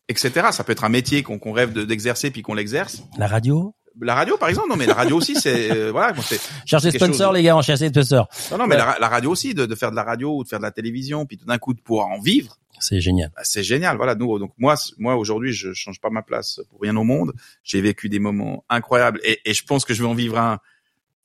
etc. 0.08 0.48
Ça 0.52 0.64
peut 0.64 0.72
être 0.72 0.84
un 0.84 0.90
métier 0.90 1.22
qu'on 1.22 1.38
qu'on 1.38 1.52
rêve 1.52 1.72
de- 1.74 1.84
d'exercer 1.86 2.32
puis 2.32 2.42
qu'on 2.42 2.56
l'exerce. 2.56 3.04
La 3.20 3.28
radio? 3.28 3.76
La 4.02 4.16
radio, 4.16 4.38
par 4.38 4.50
exemple, 4.50 4.70
non, 4.70 4.76
mais 4.76 4.86
la 4.86 4.94
radio 4.94 5.18
aussi, 5.18 5.36
c'est 5.36 5.72
euh, 5.72 5.92
voilà, 5.92 6.14
moi, 6.14 6.24
c'est 6.28 6.40
Cherche 6.66 6.84
des 6.84 6.92
quelque 6.92 7.00
chose 7.02 7.10
sponsors, 7.16 7.32
de- 7.34 7.38
les 7.38 7.44
gars, 7.44 7.56
on 7.58 7.62
cherche 7.62 7.80
des 7.80 7.90
sponsors. 7.90 8.28
non, 8.52 8.58
non, 8.60 8.68
mais 8.68 8.76
Ouais. 8.76 8.82
la, 8.82 8.98
la 9.00 9.08
radio 9.10 9.32
aussi, 9.32 9.54
de, 9.54 9.66
de 9.66 9.76
faire 9.76 9.92
de 9.92 9.96
la 9.96 10.04
radio 10.04 10.38
ou 10.38 10.44
de 10.44 10.48
faire 10.50 10.60
de 10.60 10.64
la 10.64 10.72
télévision, 10.72 11.26
puis 11.26 11.38
tout 11.38 11.46
d'un 11.46 11.58
coup 11.58 11.74
de 11.74 11.82
pouvoir 11.82 12.08
en 12.08 12.20
vivre. 12.20 12.58
C'est 12.80 13.02
génial. 13.02 13.30
Bah, 13.36 13.42
c'est 13.44 13.64
génial. 13.64 13.98
Voilà, 13.98 14.16
nous, 14.16 14.40
donc 14.40 14.52
moi, 14.58 14.76
moi 14.98 15.16
aujourd'hui, 15.18 15.52
je 15.52 15.74
change 15.74 16.00
pas 16.00 16.10
ma 16.10 16.22
place 16.22 16.62
pour 16.70 16.80
rien 16.82 16.96
au 16.96 17.04
monde. 17.04 17.34
J'ai 17.64 17.82
vécu 17.82 18.08
des 18.08 18.20
moments 18.20 18.64
incroyables 18.70 19.20
et, 19.24 19.40
et 19.44 19.54
je 19.54 19.66
pense 19.66 19.84
que 19.84 19.94
je 19.94 20.02
vais 20.02 20.08
en 20.08 20.14
vivre 20.14 20.38
un 20.38 20.60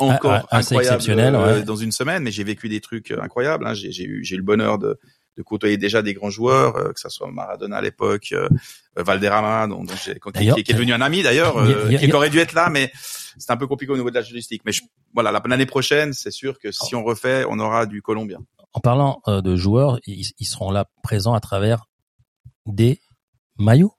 encore 0.01 0.33
Ah, 0.33 0.47
ah, 0.51 0.57
assez 0.57 0.75
incroyable 0.75 0.97
exceptionnel, 0.97 1.35
euh, 1.37 1.59
ouais. 1.61 1.63
dans 1.63 1.77
une 1.77 1.93
semaine. 1.93 2.25
Mais 2.25 2.33
j'ai 2.33 2.43
vécu 2.43 2.69
des 2.69 2.81
trucs 2.81 3.13
euh, 3.13 3.23
incroyables. 3.23 3.65
Hein. 3.69 3.75
J'ai 3.75 4.03
eu, 4.03 4.25
j'ai 4.25 4.35
eu 4.35 4.39
le 4.39 4.45
bonheur 4.45 4.79
de, 4.79 4.99
de 5.37 5.43
côtoyer 5.43 5.77
déjà 5.77 6.01
des 6.03 6.15
grands 6.15 6.31
joueurs, 6.31 6.77
euh, 6.77 6.93
que 6.93 7.01
ça 7.01 7.09
soit 7.11 7.31
Maradona 7.31 7.77
à 7.79 7.81
l'époque, 7.83 8.29
euh, 8.33 8.49
euh, 8.99 9.03
Valderrama, 9.03 9.67
dont, 9.67 9.83
dont 9.85 9.95
j'ai- 10.05 10.19
qui, 10.57 10.63
qui 10.63 10.71
est 10.71 10.75
devenu 10.75 10.93
un 10.93 11.01
ami 11.01 11.23
d'ailleurs, 11.23 11.57
qui 11.99 12.05
aurait 12.15 12.31
dû 12.31 12.39
être 12.39 12.53
là, 12.53 12.71
mais 12.71 12.93
c'est 13.39 13.51
un 13.51 13.57
peu 13.57 13.67
compliqué 13.67 13.93
au 13.93 13.97
niveau 13.97 14.11
de 14.11 14.15
la 14.15 14.21
logistique. 14.21 14.63
Mais 14.65 14.73
je, 14.73 14.83
voilà, 15.13 15.33
la- 15.33 15.43
l'année 15.47 15.67
prochaine, 15.67 16.13
c'est 16.13 16.31
sûr 16.31 16.59
que 16.59 16.71
si 16.71 16.95
on 16.95 17.03
refait, 17.05 17.45
on 17.49 17.59
aura 17.59 17.87
du 17.87 18.01
Colombien. 18.03 18.39
En 18.73 18.81
parlant 18.81 19.23
de 19.27 19.57
joueurs, 19.57 19.99
ils, 20.07 20.31
ils 20.39 20.47
seront 20.47 20.71
là 20.71 20.87
présents 21.03 21.35
à 21.35 21.41
travers 21.41 21.87
des 22.67 23.01
maillots. 23.59 23.95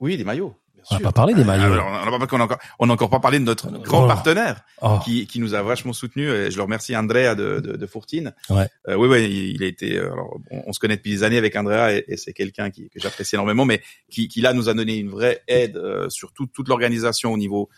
Oui, 0.00 0.16
des 0.16 0.24
maillots. 0.24 0.54
On 0.90 0.94
n'a 0.96 1.00
pas 1.00 1.12
parlé 1.12 1.34
des 1.34 1.44
maillots. 1.44 1.72
Alors, 1.72 1.86
on 2.06 2.10
n'a 2.18 2.26
pas- 2.26 2.36
on 2.36 2.40
a 2.40 2.44
encore, 2.44 2.58
on 2.78 2.86
n'a 2.86 2.92
encore 2.94 3.10
pas 3.10 3.20
parlé 3.20 3.38
de 3.38 3.44
notre 3.44 3.70
grand 3.80 4.04
Oh. 4.04 4.08
partenaire 4.08 4.62
Oh, 4.82 4.98
qui, 5.04 5.26
qui 5.26 5.38
nous 5.40 5.54
a 5.54 5.62
vachement 5.62 5.92
soutenus. 5.92 6.30
Et 6.30 6.50
je 6.50 6.56
le 6.56 6.62
remercie, 6.62 6.96
Andrea 6.96 7.34
de, 7.34 7.60
de, 7.60 7.76
de 7.76 7.86
Fourtine. 7.86 8.32
Ouais. 8.48 8.66
Euh, 8.88 8.94
oui, 8.96 9.08
oui, 9.08 9.52
il, 9.54 9.62
a 9.62 9.66
été. 9.66 9.96
euh, 9.98 10.12
Alors, 10.12 10.38
on, 10.50 10.62
on 10.66 10.72
se 10.72 10.80
connaît 10.80 10.96
depuis 10.96 11.12
des 11.12 11.22
années 11.22 11.38
avec 11.38 11.54
Andrea 11.56 11.92
et, 11.94 12.04
et 12.08 12.16
c'est 12.16 12.32
quelqu'un 12.32 12.70
qui, 12.70 12.88
que 12.90 12.98
j'apprécie 13.00 13.34
énormément, 13.36 13.64
mais 13.64 13.82
qui, 14.10 14.28
qui 14.28 14.40
là 14.40 14.52
nous 14.52 14.68
a 14.68 14.74
donné 14.74 14.96
une 14.96 15.10
vraie 15.10 15.42
aide 15.48 15.76
euh, 15.76 16.08
sur 16.10 16.32
tout- 16.32 16.46
toute 16.46 16.68
l'organisation 16.68 17.32
au 17.32 17.36
niveau, 17.38 17.68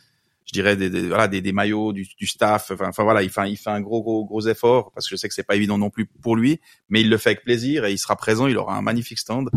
je 0.45 0.53
dirais 0.53 0.75
des, 0.77 0.91
des, 0.91 1.07
voilà, 1.09 1.29
des, 1.29 1.41
des 1.41 1.53
maillots, 1.53 1.93
du, 1.93 2.09
du 2.19 2.27
staff. 2.27 2.71
Enfin, 2.73 2.89
enfin 2.89 3.03
voilà, 3.05 3.23
il 3.23 3.31
fait, 3.31 3.41
un- 3.43 3.47
il 3.47 3.57
fait 3.57 3.71
un 3.71 3.81
gros, 3.81 4.03
gros, 4.03 4.25
gros 4.25 4.41
effort 4.49 4.91
parce 4.93 5.07
que 5.09 5.15
je 5.15 5.21
sais 5.21 5.29
que 5.29 5.35
c'est 5.35 5.43
pas 5.43 5.55
évident 5.57 5.79
non 5.79 5.91
plus 5.91 6.07
pour 6.07 6.35
lui, 6.37 6.61
mais 6.89 7.01
il 7.01 7.11
le 7.11 7.17
fait 7.19 7.31
avec 7.31 7.45
plaisir 7.45 7.85
et 7.85 7.93
il 7.93 7.99
sera 7.99 8.17
présent. 8.17 8.47
Il 8.47 8.57
aura 8.59 8.75
un 8.77 8.83
magnifique 8.83 9.19
stand. 9.19 9.51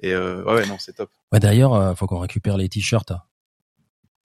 Et 0.00 0.12
euh, 0.12 0.42
ouais, 0.44 0.54
ouais, 0.54 0.66
non, 0.66 0.76
c'est 0.78 0.92
top. 0.94 1.10
ouais, 1.32 1.40
d'ailleurs, 1.40 1.74
euh, 1.74 1.94
faut 1.94 2.06
qu'on 2.06 2.18
récupère 2.20 2.56
les 2.56 2.68
t-shirts. 2.68 3.12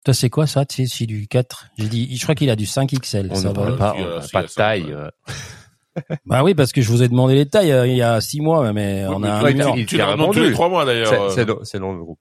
Toi, 0.05 0.15
c'est 0.15 0.31
quoi 0.31 0.47
ça 0.47 0.65
Tu 0.67 0.87
sais, 0.87 0.95
c'est 0.99 1.07
du 1.07 1.29
4 1.29 1.67
J'ai 1.79 1.89
dit, 1.89 2.17
je 2.17 2.23
crois 2.23 2.35
qu'il 2.35 2.51
a 2.51 2.57
du 2.57 2.67
5 2.67 2.91
XL. 2.93 3.29
On 3.31 3.35
ça 3.37 3.49
ne 3.51 3.55
va. 3.55 3.61
parle 3.63 3.77
pas, 3.77 3.95
on 3.97 4.03
euh, 4.03 4.11
parle 4.19 4.23
si, 4.27 4.33
pas 4.33 4.43
de 4.43 4.47
a 4.47 4.49
taille. 4.49 4.97
Bah 6.25 6.43
oui, 6.43 6.55
parce 6.55 6.73
que 6.73 6.81
je 6.81 6.89
vous 6.91 7.03
ai 7.03 7.09
demandé 7.09 7.35
les 7.35 7.47
tailles 7.47 7.71
euh, 7.71 7.87
il 7.87 7.97
y 7.97 8.03
a 8.03 8.19
6 8.21 8.41
mois, 8.41 8.73
mais 8.73 9.05
on 9.07 9.23
a 9.23 9.31
un 9.31 9.43
numéro. 9.51 9.77
il- 9.77 9.85
Tu 9.85 10.01
a 10.01 10.07
l'as 10.17 10.17
tous 10.33 10.41
les 10.41 10.53
trois 10.53 10.71
mois 10.71 10.85
d'ailleurs. 10.87 11.31
C'est 11.31 11.79
long 11.79 11.93
le 11.93 12.03
groupe. 12.03 12.19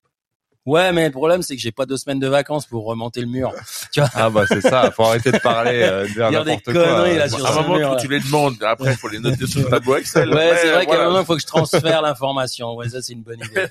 Ouais, 0.72 0.94
mais 0.94 1.06
le 1.08 1.12
problème, 1.12 1.42
c'est 1.42 1.56
que 1.56 1.62
j'ai 1.62 1.74
pas 1.74 1.86
deux 1.86 1.98
semaines 1.98 2.20
de 2.20 2.28
vacances 2.30 2.66
pour 2.66 2.86
remonter 2.86 3.20
le 3.20 3.28
mur. 3.28 3.52
Tu 3.92 4.00
vois? 4.00 4.10
Ah 4.14 4.30
bah 4.30 4.46
c'est 4.48 4.62
ça, 4.62 4.90
faut 4.92 5.04
arrêter 5.04 5.32
de 5.34 5.38
parler, 5.40 5.82
euh, 5.84 6.04
de 6.08 6.30
dire 6.30 6.46
des 6.46 6.58
quoi. 6.62 6.74
conneries, 6.74 7.18
là, 7.18 7.26
Euh, 7.26 7.28
sur 7.28 7.46
À 7.46 7.52
un 7.52 7.62
moment 7.62 7.78
mur, 7.78 7.98
tu 7.98 8.08
les 8.08 8.22
demandes, 8.22 8.56
après 8.64 8.92
il 8.92 8.98
faut 8.98 9.10
les 9.10 9.20
noter 9.20 9.46
sur 9.48 9.62
le 9.62 9.70
tableau 9.70 9.98
Excel. 9.98 10.34
Ouais, 10.34 10.56
c'est 10.62 10.72
vrai 10.72 10.86
qu'à 10.86 11.02
un 11.02 11.06
moment, 11.08 11.20
il 11.20 11.26
faut 11.26 11.36
que 11.36 11.42
je 11.42 11.46
transfère 11.48 12.02
l'information. 12.08 12.74
Ouais, 12.76 12.88
ça, 12.88 13.02
c'est 13.02 13.12
une 13.14 13.24
bonne 13.24 13.40
idée. 13.40 13.66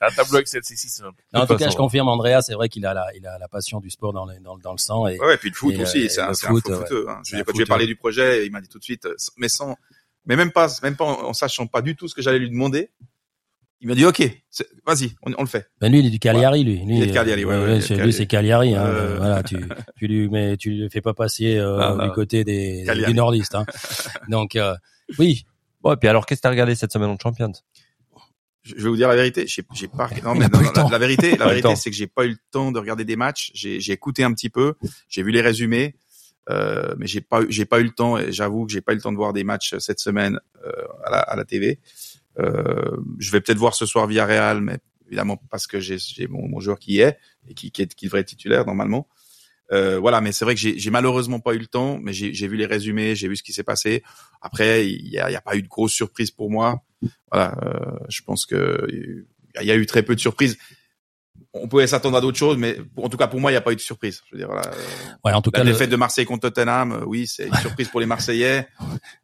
Un 0.00 0.10
tableau 0.10 0.38
Excel, 0.38 0.60
c'est 0.62 0.76
si 0.76 0.88
simple. 0.88 1.20
En 1.34 1.44
tout 1.46 1.56
cas, 1.56 1.68
je 1.70 1.76
confirme, 1.76 2.08
Andrea, 2.08 2.40
c'est 2.42 2.54
vrai 2.54 2.68
qu'il 2.68 2.86
a 2.86 2.94
la, 2.94 3.06
il 3.16 3.26
a 3.26 3.38
la 3.38 3.48
passion 3.48 3.80
du 3.80 3.90
sport 3.90 4.12
dans 4.12 4.24
le, 4.26 4.34
dans, 4.38 4.56
dans 4.58 4.72
le 4.72 4.78
sang. 4.78 5.08
Et, 5.08 5.18
Ouais, 5.18 5.26
ouais, 5.26 5.36
puis 5.38 5.50
le 5.50 5.54
foot 5.56 5.74
Et, 5.74 5.82
aussi, 5.82 6.04
euh, 6.04 6.08
c'est 6.08 6.20
un, 6.20 6.32
foot, 6.34 6.70
un 6.70 6.76
footeux, 6.76 7.06
hein. 7.08 7.20
Je 7.26 7.36
un 7.36 7.42
je 7.46 7.52
lui 7.52 7.62
ai 7.62 7.66
parlé 7.66 7.86
du 7.86 7.96
projet, 7.96 8.46
il 8.46 8.52
m'a 8.52 8.60
dit 8.60 8.68
tout 8.68 8.78
de 8.78 8.84
suite, 8.84 9.06
euh, 9.06 9.16
mais 9.38 9.48
sans, 9.48 9.76
mais 10.26 10.36
même 10.36 10.52
pas, 10.52 10.68
même 10.84 10.94
pas 10.96 11.04
en, 11.04 11.28
en 11.28 11.32
sachant 11.32 11.66
pas 11.66 11.82
du 11.82 11.96
tout 11.96 12.06
ce 12.06 12.14
que 12.14 12.22
j'allais 12.22 12.38
lui 12.38 12.50
demander. 12.50 12.90
Il 13.82 13.88
m'a 13.88 13.94
dit, 13.96 14.04
OK, 14.06 14.20
vas-y, 14.86 15.10
on, 15.26 15.32
on 15.36 15.42
le 15.42 15.48
fait. 15.48 15.66
Ben 15.80 15.90
lui, 15.90 15.98
il 15.98 16.06
est 16.06 16.10
du 16.10 16.20
Cagliari, 16.20 16.62
lui. 16.62 16.78
lui 16.86 16.96
Il 16.98 17.02
est 17.02 17.06
de 17.08 17.12
Cagliari, 17.12 17.44
ouais, 17.44 17.56
ouais, 17.64 17.80
c'est- 17.80 17.88
Cagliari. 17.88 18.06
Lui, 18.08 18.12
c'est 18.12 18.26
Cagliari. 18.26 18.74
Hein. 18.76 18.86
Euh. 18.86 19.16
Voilà, 19.18 19.42
tu, 19.42 19.56
tu 19.98 20.06
lui, 20.06 20.28
mais 20.28 20.56
tu 20.56 20.70
le 20.70 20.88
fais 20.88 21.00
pas 21.00 21.14
passer 21.14 21.56
euh, 21.56 21.78
Ah, 21.80 21.94
bah, 21.96 22.04
du 22.06 22.12
côté 22.12 22.44
des, 22.44 22.84
Cagliari. 22.86 23.12
des 23.12 23.16
nordistes. 23.16 23.54
Hein. 23.56 23.66
Donc, 24.28 24.54
euh, 24.56 24.74
oui. 25.18 25.44
Bon, 25.82 25.92
et 25.92 25.96
puis 25.96 26.08
alors, 26.08 26.26
qu'est-ce 26.26 26.38
que 26.40 26.42
t'as 26.44 26.50
regardé 26.50 26.74
cette 26.76 26.92
semaine 26.92 27.10
en 27.10 27.18
Champions? 27.20 27.52
Je 28.62 28.76
vais 28.76 28.88
vous 28.88 28.94
dire 28.96 29.08
la 29.08 29.16
vérité, 29.16 29.46
j'ai 29.48 29.64
j'ai 29.74 29.88
pas, 29.88 30.08
non, 30.24 30.36
mais 30.36 30.46
non, 30.48 30.60
eu 30.60 30.62
le 30.62 30.66
non, 30.68 30.72
temps. 30.72 30.84
la, 30.84 30.90
la 30.92 30.98
vérité, 30.98 31.36
la 31.36 31.48
vérité, 31.48 31.74
c'est 31.74 31.90
que 31.90 31.96
j'ai 31.96 32.06
pas 32.06 32.24
eu 32.24 32.30
le 32.30 32.36
temps 32.52 32.70
de 32.70 32.78
regarder 32.78 33.04
des 33.04 33.16
matchs. 33.16 33.50
J'ai 33.54 33.80
j'ai 33.80 33.92
écouté 33.92 34.22
un 34.22 34.32
petit 34.32 34.50
peu, 34.50 34.74
j'ai 35.08 35.24
vu 35.24 35.32
les 35.32 35.40
résumés, 35.40 35.96
euh, 36.50 36.94
mais 36.96 37.08
j'ai 37.08 37.20
pas, 37.20 37.42
eu- 37.42 37.46
j'ai 37.50 37.64
pas 37.64 37.80
eu 37.80 37.84
le 37.84 37.90
temps. 37.90 38.16
Et 38.18 38.30
j'avoue 38.30 38.64
que 38.66 38.72
j'ai 38.72 38.80
pas 38.80 38.92
eu 38.92 38.96
le 38.96 39.02
temps 39.02 39.10
de 39.10 39.16
voir 39.16 39.32
des 39.32 39.42
matchs 39.42 39.74
cette 39.78 39.98
semaine 39.98 40.38
euh, 40.64 40.70
à, 41.04 41.10
la, 41.10 41.18
à 41.18 41.34
la 41.34 41.44
TV. 41.44 41.80
Euh, 42.38 42.96
je 43.18 43.30
vais 43.30 43.40
peut-être 43.40 43.58
voir 43.58 43.74
ce 43.74 43.86
soir 43.86 44.06
via 44.06 44.24
Real, 44.26 44.60
mais 44.60 44.78
évidemment 45.06 45.36
parce 45.50 45.66
que 45.66 45.80
j'ai 45.80 45.98
j'ai 45.98 46.26
mon, 46.26 46.48
mon 46.48 46.60
joueur 46.60 46.78
qui 46.78 46.92
y 46.94 47.00
est 47.00 47.18
et 47.48 47.54
qui, 47.54 47.70
qui, 47.70 47.82
est, 47.82 47.94
qui 47.94 48.06
devrait 48.06 48.20
être 48.20 48.28
titulaire 48.28 48.64
normalement. 48.66 49.06
Euh, 49.70 49.98
voilà, 49.98 50.20
mais 50.20 50.32
c'est 50.32 50.44
vrai 50.44 50.54
que 50.54 50.60
j'ai 50.60 50.78
j'ai 50.78 50.90
malheureusement 50.90 51.40
pas 51.40 51.54
eu 51.54 51.58
le 51.58 51.66
temps, 51.66 51.98
mais 52.02 52.12
j'ai 52.12 52.32
j'ai 52.34 52.46
vu 52.48 52.56
les 52.56 52.66
résumés, 52.66 53.14
j'ai 53.14 53.28
vu 53.28 53.36
ce 53.36 53.42
qui 53.42 53.52
s'est 53.52 53.62
passé. 53.62 54.02
Après, 54.40 54.86
il 54.88 55.08
y 55.08 55.18
a, 55.18 55.30
il 55.30 55.32
y 55.32 55.36
a 55.36 55.40
pas 55.40 55.56
eu 55.56 55.62
de 55.62 55.68
grosse 55.68 55.92
surprise 55.92 56.30
pour 56.30 56.50
moi. 56.50 56.82
Voilà, 57.30 57.56
euh, 57.64 57.98
je 58.08 58.20
pense 58.22 58.44
que 58.46 58.86
il 59.60 59.66
y 59.66 59.70
a 59.70 59.76
eu 59.76 59.86
très 59.86 60.02
peu 60.02 60.14
de 60.14 60.20
surprises. 60.20 60.56
On 61.54 61.68
pouvait 61.68 61.86
s'attendre 61.86 62.16
à 62.16 62.20
d'autres 62.22 62.38
choses, 62.38 62.56
mais 62.56 62.74
pour- 62.94 63.04
en 63.04 63.08
tout 63.10 63.16
cas 63.18 63.26
pour 63.26 63.40
moi, 63.40 63.50
il 63.50 63.54
n'y 63.54 63.58
a 63.58 63.62
pas 63.62 63.72
eu 63.72 63.76
de 63.76 63.80
surprise. 63.80 64.22
Je 64.26 64.32
veux 64.34 64.38
dire, 64.38 64.46
voilà, 64.48 64.68
euh, 64.68 64.74
Ouais, 65.24 65.32
en 65.32 65.42
tout 65.42 65.50
la 65.52 65.58
cas, 65.60 65.64
le- 65.64 65.72
défaite 65.72 65.90
de 65.90 65.96
Marseille 65.96 66.24
contre 66.24 66.48
Tottenham, 66.48 66.92
euh, 66.92 67.04
oui, 67.06 67.26
c'est 67.26 67.46
une 67.46 67.54
surprise 67.56 67.88
pour 67.88 68.00
les 68.00 68.06
Marseillais. 68.06 68.68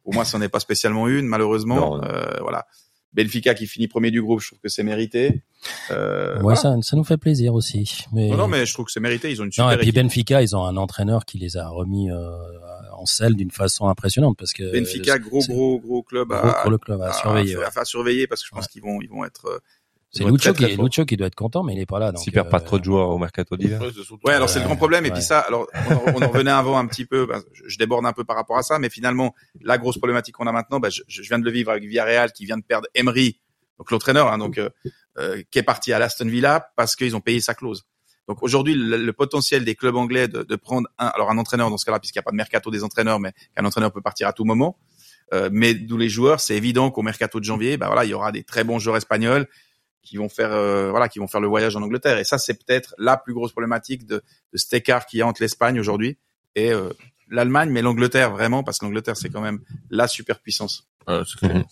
Pour 0.03 0.13
moi, 0.13 0.25
c'en 0.25 0.39
est 0.41 0.49
pas 0.49 0.59
spécialement 0.59 1.07
une, 1.07 1.25
malheureusement. 1.27 1.97
Non. 1.97 2.03
Euh, 2.03 2.37
voilà. 2.41 2.67
Benfica 3.13 3.53
qui 3.55 3.65
finit 3.67 3.87
premier 3.87 4.11
du 4.11 4.21
groupe, 4.21 4.39
je 4.41 4.47
trouve 4.47 4.59
que 4.59 4.69
c'est 4.69 4.83
mérité. 4.83 5.41
Euh, 5.91 6.35
ouais, 6.35 6.41
voilà. 6.41 6.55
ça, 6.59 6.75
ça 6.81 6.95
nous 6.95 7.03
fait 7.03 7.17
plaisir 7.17 7.53
aussi. 7.53 8.05
Mais... 8.13 8.29
Non, 8.29 8.37
non, 8.37 8.47
mais 8.47 8.65
je 8.65 8.73
trouve 8.73 8.85
que 8.85 8.91
c'est 8.91 8.99
mérité. 8.99 9.31
Ils 9.31 9.41
ont 9.41 9.45
une 9.45 9.49
Non, 9.49 9.51
super 9.51 9.71
et 9.73 9.77
puis 9.77 9.89
équipe. 9.89 9.95
Benfica, 10.03 10.41
ils 10.41 10.55
ont 10.55 10.63
un 10.63 10.77
entraîneur 10.77 11.25
qui 11.25 11.37
les 11.39 11.57
a 11.57 11.67
remis 11.69 12.11
euh, 12.11 12.31
en 12.93 13.05
selle 13.05 13.35
d'une 13.35 13.51
façon 13.51 13.87
impressionnante 13.87 14.37
parce 14.37 14.53
que 14.53 14.71
Benfica, 14.71 15.17
gros, 15.19 15.41
gros, 15.47 15.79
gros 15.79 16.03
club 16.03 16.27
gros 16.29 16.37
à, 16.37 16.69
le 16.69 16.77
club 16.77 17.01
à, 17.01 17.11
surveiller. 17.13 17.55
à, 17.55 17.59
ouais. 17.59 17.65
à 17.75 17.85
surveiller 17.85 18.27
parce 18.27 18.41
que 18.43 18.47
je 18.49 18.51
pense 18.55 18.65
Ouais. 18.65 18.69
qu'ils 18.71 18.83
vont, 18.83 19.01
ils 19.01 19.09
vont 19.09 19.25
être. 19.25 19.61
C'est 20.11 20.23
Lucho 20.23 20.37
très, 20.37 20.53
très 20.53 20.69
qui, 20.69 20.75
forts. 20.75 20.85
Lucho 20.85 21.05
qui 21.05 21.17
doit 21.17 21.27
être 21.27 21.35
content, 21.35 21.63
mais 21.63 21.73
il 21.73 21.79
est 21.79 21.85
pas 21.85 21.99
là. 21.99 22.11
Donc, 22.11 22.21
S'ils 22.23 22.33
perdent 22.33 22.49
pas 22.49 22.57
euh, 22.57 22.65
trop 22.65 22.79
de 22.79 22.83
joueurs 22.83 23.09
au 23.09 23.19
mercato 23.19 23.55
d'hiver. 23.57 23.79
Ouais, 24.23 24.33
alors 24.33 24.49
c'est 24.49 24.59
le 24.59 24.65
grand 24.65 24.75
problème. 24.75 25.05
Et 25.05 25.09
ouais. 25.09 25.13
puis 25.13 25.21
ça, 25.21 25.39
alors 25.39 25.67
on 25.89 25.93
en, 25.93 26.13
on 26.15 26.21
en 26.23 26.29
revenait 26.29 26.49
avant 26.51 26.79
un 26.79 26.87
petit 26.87 27.05
peu. 27.05 27.27
je, 27.53 27.77
déborde 27.77 28.05
un 28.05 28.13
peu 28.13 28.23
par 28.23 28.35
rapport 28.35 28.57
à 28.57 28.63
ça, 28.63 28.79
mais 28.79 28.89
finalement, 28.89 29.35
la 29.61 29.77
grosse 29.77 29.97
problématique 29.97 30.35
qu'on 30.35 30.47
a 30.47 30.51
maintenant, 30.51 30.79
bah, 30.79 30.89
je, 30.89 31.03
je 31.07 31.21
viens 31.21 31.37
de 31.37 31.45
le 31.45 31.51
vivre 31.51 31.69
avec 31.69 31.83
Villarreal 31.83 32.31
qui 32.31 32.45
vient 32.45 32.57
de 32.57 32.63
perdre 32.63 32.87
Emery, 32.95 33.39
donc 33.77 33.91
l'entraîneur, 33.91 34.31
hein, 34.31 34.39
donc 34.39 34.57
euh, 34.57 34.69
euh, 35.19 35.43
qui 35.51 35.59
est 35.59 35.63
parti 35.63 35.93
à 35.93 35.99
l'Aston 35.99 36.25
Villa 36.25 36.71
parce 36.75 36.95
qu'ils 36.95 37.15
ont 37.15 37.21
payé 37.21 37.39
sa 37.39 37.53
clause. 37.53 37.85
Donc 38.27 38.41
aujourd'hui, 38.41 38.73
le, 38.73 38.97
le 38.97 39.13
potentiel 39.13 39.63
des 39.63 39.75
clubs 39.75 39.95
anglais 39.95 40.27
de, 40.27 40.41
de 40.41 40.55
prendre 40.55 40.87
un, 40.97 41.07
alors 41.07 41.29
un 41.29 41.37
entraîneur 41.37 41.69
dans 41.69 41.77
ce 41.77 41.85
cas-là, 41.85 41.99
puisqu'il 41.99 42.17
n'y 42.17 42.21
a 42.21 42.23
pas 42.23 42.31
de 42.31 42.35
mercato 42.35 42.71
des 42.71 42.83
entraîneurs, 42.83 43.19
mais 43.19 43.33
qu'un 43.55 43.65
entraîneur 43.65 43.91
peut 43.91 44.01
partir 44.01 44.27
à 44.27 44.33
tout 44.33 44.43
moment. 44.43 44.77
Euh, 45.33 45.49
mais 45.51 45.75
d'où 45.75 45.97
les 45.97 46.09
joueurs, 46.09 46.39
c'est 46.39 46.55
évident 46.55 46.89
qu'au 46.89 47.03
mercato 47.03 47.39
de 47.39 47.45
janvier, 47.45 47.77
bah 47.77 47.85
voilà, 47.87 48.05
il 48.05 48.09
y 48.09 48.13
aura 48.13 48.31
des 48.31 48.43
très 48.43 48.63
bons 48.63 48.79
joueurs 48.79 48.97
espagnols 48.97 49.47
qui 50.01 50.17
vont 50.17 50.29
faire 50.29 50.51
euh, 50.51 50.89
voilà 50.89 51.09
qui 51.09 51.19
vont 51.19 51.27
faire 51.27 51.41
le 51.41 51.47
voyage 51.47 51.75
en 51.75 51.81
Angleterre 51.81 52.17
et 52.17 52.23
ça 52.23 52.37
c'est 52.37 52.53
peut-être 52.53 52.95
la 52.97 53.17
plus 53.17 53.33
grosse 53.33 53.51
problématique 53.51 54.05
de, 54.05 54.23
de 54.53 54.57
cet 54.57 54.73
écart 54.73 55.05
qu'il 55.05 55.19
y 55.19 55.23
entre 55.23 55.41
l'Espagne 55.41 55.79
aujourd'hui 55.79 56.17
et 56.55 56.71
euh, 56.71 56.89
l'Allemagne 57.29 57.69
mais 57.69 57.81
l'Angleterre 57.81 58.31
vraiment 58.31 58.63
parce 58.63 58.79
que 58.79 58.85
l'Angleterre 58.85 59.17
c'est 59.17 59.29
quand 59.29 59.41
même 59.41 59.59
la 59.89 60.07
superpuissance. 60.07 60.87
Mhm. 61.07 61.63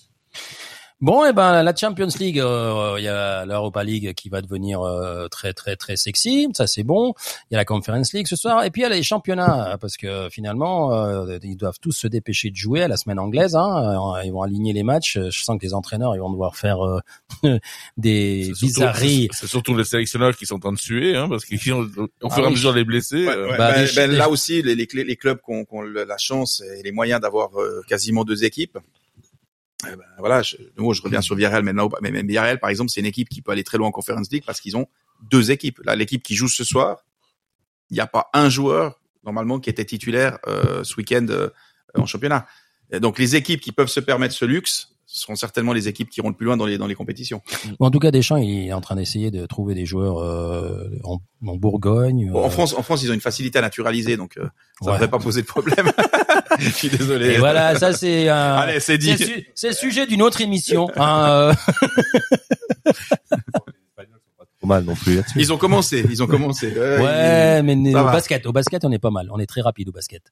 Bon, 1.00 1.24
et 1.26 1.32
ben 1.32 1.62
la 1.62 1.76
Champions 1.76 2.08
League, 2.20 2.40
euh, 2.40 2.96
il 2.98 3.04
y 3.04 3.08
a 3.08 3.46
l'Europa 3.46 3.84
League 3.84 4.16
qui 4.16 4.30
va 4.30 4.42
devenir 4.42 4.82
euh, 4.82 5.28
très 5.28 5.54
très 5.54 5.76
très 5.76 5.96
sexy, 5.96 6.48
ça 6.56 6.66
c'est 6.66 6.82
bon. 6.82 7.14
Il 7.52 7.54
y 7.54 7.56
a 7.56 7.60
la 7.60 7.66
Conference 7.66 8.14
League 8.14 8.26
ce 8.26 8.36
soir, 8.36 8.64
et 8.64 8.72
puis 8.72 8.82
il 8.82 8.84
y 8.84 8.88
a 8.88 8.90
les 8.90 9.04
championnats 9.04 9.78
parce 9.80 9.96
que 9.96 10.28
finalement 10.32 10.96
euh, 10.96 11.38
ils 11.44 11.56
doivent 11.56 11.78
tous 11.80 11.92
se 11.92 12.08
dépêcher 12.08 12.50
de 12.50 12.56
jouer 12.56 12.82
à 12.82 12.88
la 12.88 12.98
semaine 12.98 13.20
anglaise. 13.20 13.56
Hein. 13.56 14.16
Euh, 14.18 14.24
Ils 14.26 14.32
vont 14.32 14.42
aligner 14.42 14.74
les 14.74 14.82
matchs. 14.82 15.20
Je 15.20 15.44
sens 15.44 15.60
que 15.60 15.66
les 15.68 15.76
entraîneurs 15.76 16.16
ils 16.16 16.20
vont 16.20 16.32
devoir 16.32 16.56
faire 16.56 16.84
euh, 16.84 17.00
des 17.98 18.52
bizarreries. 18.60 19.30
C'est 19.34 19.46
surtout 19.46 19.78
les 19.78 19.84
sélectionneurs 19.84 20.36
qui 20.36 20.48
sont 20.48 20.56
en 20.56 20.60
train 20.60 20.74
de 20.74 20.80
suer, 20.80 21.16
hein, 21.16 21.30
parce 21.30 21.46
qu'ils 21.46 21.74
ont, 21.74 21.88
au 22.24 22.30
fur 22.32 22.44
et 22.44 22.48
à 22.48 22.50
mesure 22.50 22.74
les 22.74 22.84
blessés. 22.86 23.28
Ouais, 23.28 23.36
euh, 23.36 23.52
ouais, 23.52 23.58
bah, 23.60 23.72
ben- 23.76 23.88
ben, 23.96 24.12
là 24.14 24.30
aussi 24.30 24.64
les, 24.64 24.74
les, 24.74 24.88
clubs 24.88 25.38
qui 25.38 25.52
ont, 25.54 25.64
qui 25.64 25.76
ont 25.76 25.82
le- 25.82 26.06
la 26.06 26.18
chance 26.18 26.64
et 26.80 26.82
les 26.82 26.92
moyens 26.92 27.22
d'avoir 27.22 27.52
euh, 27.62 27.82
quasiment 27.88 28.24
deux 28.24 28.44
équipes. 28.44 28.80
Eh 29.86 29.96
ben, 29.96 30.04
voilà, 30.20 30.42
je, 30.42 30.58
de 30.58 30.72
nouveau, 30.78 30.94
je 30.94 31.02
reviens 31.02 31.22
sur 31.22 31.36
Villarreal, 31.36 31.64
mais, 31.64 31.74
là, 31.74 31.88
mais 32.02 32.12
même 32.12 32.28
Villarreal, 32.28 32.60
par 32.60 32.70
exemple, 32.70 32.90
c'est 32.90 33.00
une 33.00 33.06
équipe 33.06 33.30
qui 33.30 33.42
peut 33.42 33.52
aller 33.52 33.64
très 33.64 33.78
loin 33.78 33.88
en 33.88 33.92
Conference 33.92 34.32
League 34.32 34.44
parce 34.46 34.60
qu'ils 34.60 34.76
ont 34.78 34.88
deux 35.30 35.52
équipes. 35.52 35.80
Là, 35.86 35.96
l'équipe 35.96 36.24
qui 36.24 36.36
joue 36.36 36.48
ce 36.48 36.64
soir, 36.64 37.06
il 37.90 37.94
n'y 37.94 38.00
a 38.00 38.08
pas 38.08 38.30
un 38.34 38.50
joueur 38.50 39.00
normalement 39.24 39.60
qui 39.60 39.70
était 39.70 39.86
titulaire 39.86 40.40
euh, 40.48 40.84
ce 40.84 40.96
week-end 40.96 41.26
euh, 41.30 41.50
en 41.96 42.06
championnat. 42.06 42.46
Et 42.92 43.00
donc 43.00 43.20
les 43.20 43.36
équipes 43.36 43.60
qui 43.62 43.72
peuvent 43.72 43.88
se 43.90 44.00
permettre 44.00 44.34
ce 44.34 44.46
luxe 44.46 44.94
seront 45.06 45.36
certainement 45.36 45.72
les 45.74 45.88
équipes 45.88 46.10
qui 46.10 46.20
iront 46.20 46.30
le 46.30 46.36
plus 46.36 46.46
loin 46.46 46.58
dans 46.58 46.66
les 46.66 46.78
dans 46.78 46.88
les 46.88 46.96
compétitions. 46.96 47.42
Bon, 47.80 47.88
en 47.88 47.92
tout 47.92 48.00
cas, 48.00 48.12
Deschamps 48.12 48.38
il 48.38 48.68
est 48.68 48.74
en 48.74 48.82
train 48.82 48.96
d'essayer 48.96 49.32
de 49.32 49.46
trouver 49.46 49.74
des 49.74 49.86
joueurs 49.86 50.18
euh, 50.20 50.90
en, 51.04 51.20
en 51.46 51.56
Bourgogne. 51.56 52.30
Bon, 52.32 52.42
euh, 52.42 52.46
en 52.46 52.50
France, 52.50 52.74
en 52.78 52.84
France, 52.84 53.04
ils 53.04 53.12
ont 53.12 53.14
une 53.14 53.22
facilité 53.22 53.60
à 53.60 53.62
naturaliser, 53.62 54.18
donc 54.18 54.38
euh, 54.38 54.44
ça 54.82 54.86
ne 54.86 54.88
Ouais. 54.88 54.94
devrait 54.96 55.10
pas 55.10 55.20
poser 55.20 55.42
de 55.42 55.48
problème. 55.48 55.92
Je 56.60 56.70
suis 56.70 56.90
désolé. 56.90 57.34
Et 57.34 57.38
voilà, 57.38 57.78
ça 57.78 57.94
c'est 57.94 58.30
un. 58.30 58.56
Allez, 58.56 58.80
c'est 58.80 58.98
dit. 58.98 59.16
C'est 59.18 59.26
le 59.26 59.26
su- 59.26 59.48
c'est 59.56 59.68
le 59.70 59.74
sujet 59.76 60.06
d'une 60.08 60.22
autre 60.22 60.42
émission. 60.42 60.88
Hein, 60.96 61.30
euh, 61.30 61.54
Trop 64.60 64.68
mal 64.68 64.84
non 64.84 64.96
plus 64.96 65.16
là-dessus. 65.18 65.40
Ils 65.40 65.54
ont 65.54 65.58
commencé, 65.58 66.04
ils 66.10 66.24
ont 66.24 66.28
commencé. 66.28 66.68
Ouais, 66.74 66.98
ouais, 67.02 67.62
mais 67.64 67.92
ça 67.92 68.02
au 68.02 68.06
va. 68.06 68.12
basket, 68.12 68.46
au 68.48 68.52
basket, 68.52 68.84
on 68.86 68.92
est 68.92 69.00
pas 69.00 69.12
mal. 69.12 69.28
On 69.32 69.40
est 69.40 69.46
très 69.46 69.62
rapide 69.62 69.90
au 69.90 69.92
basket. 69.92 70.24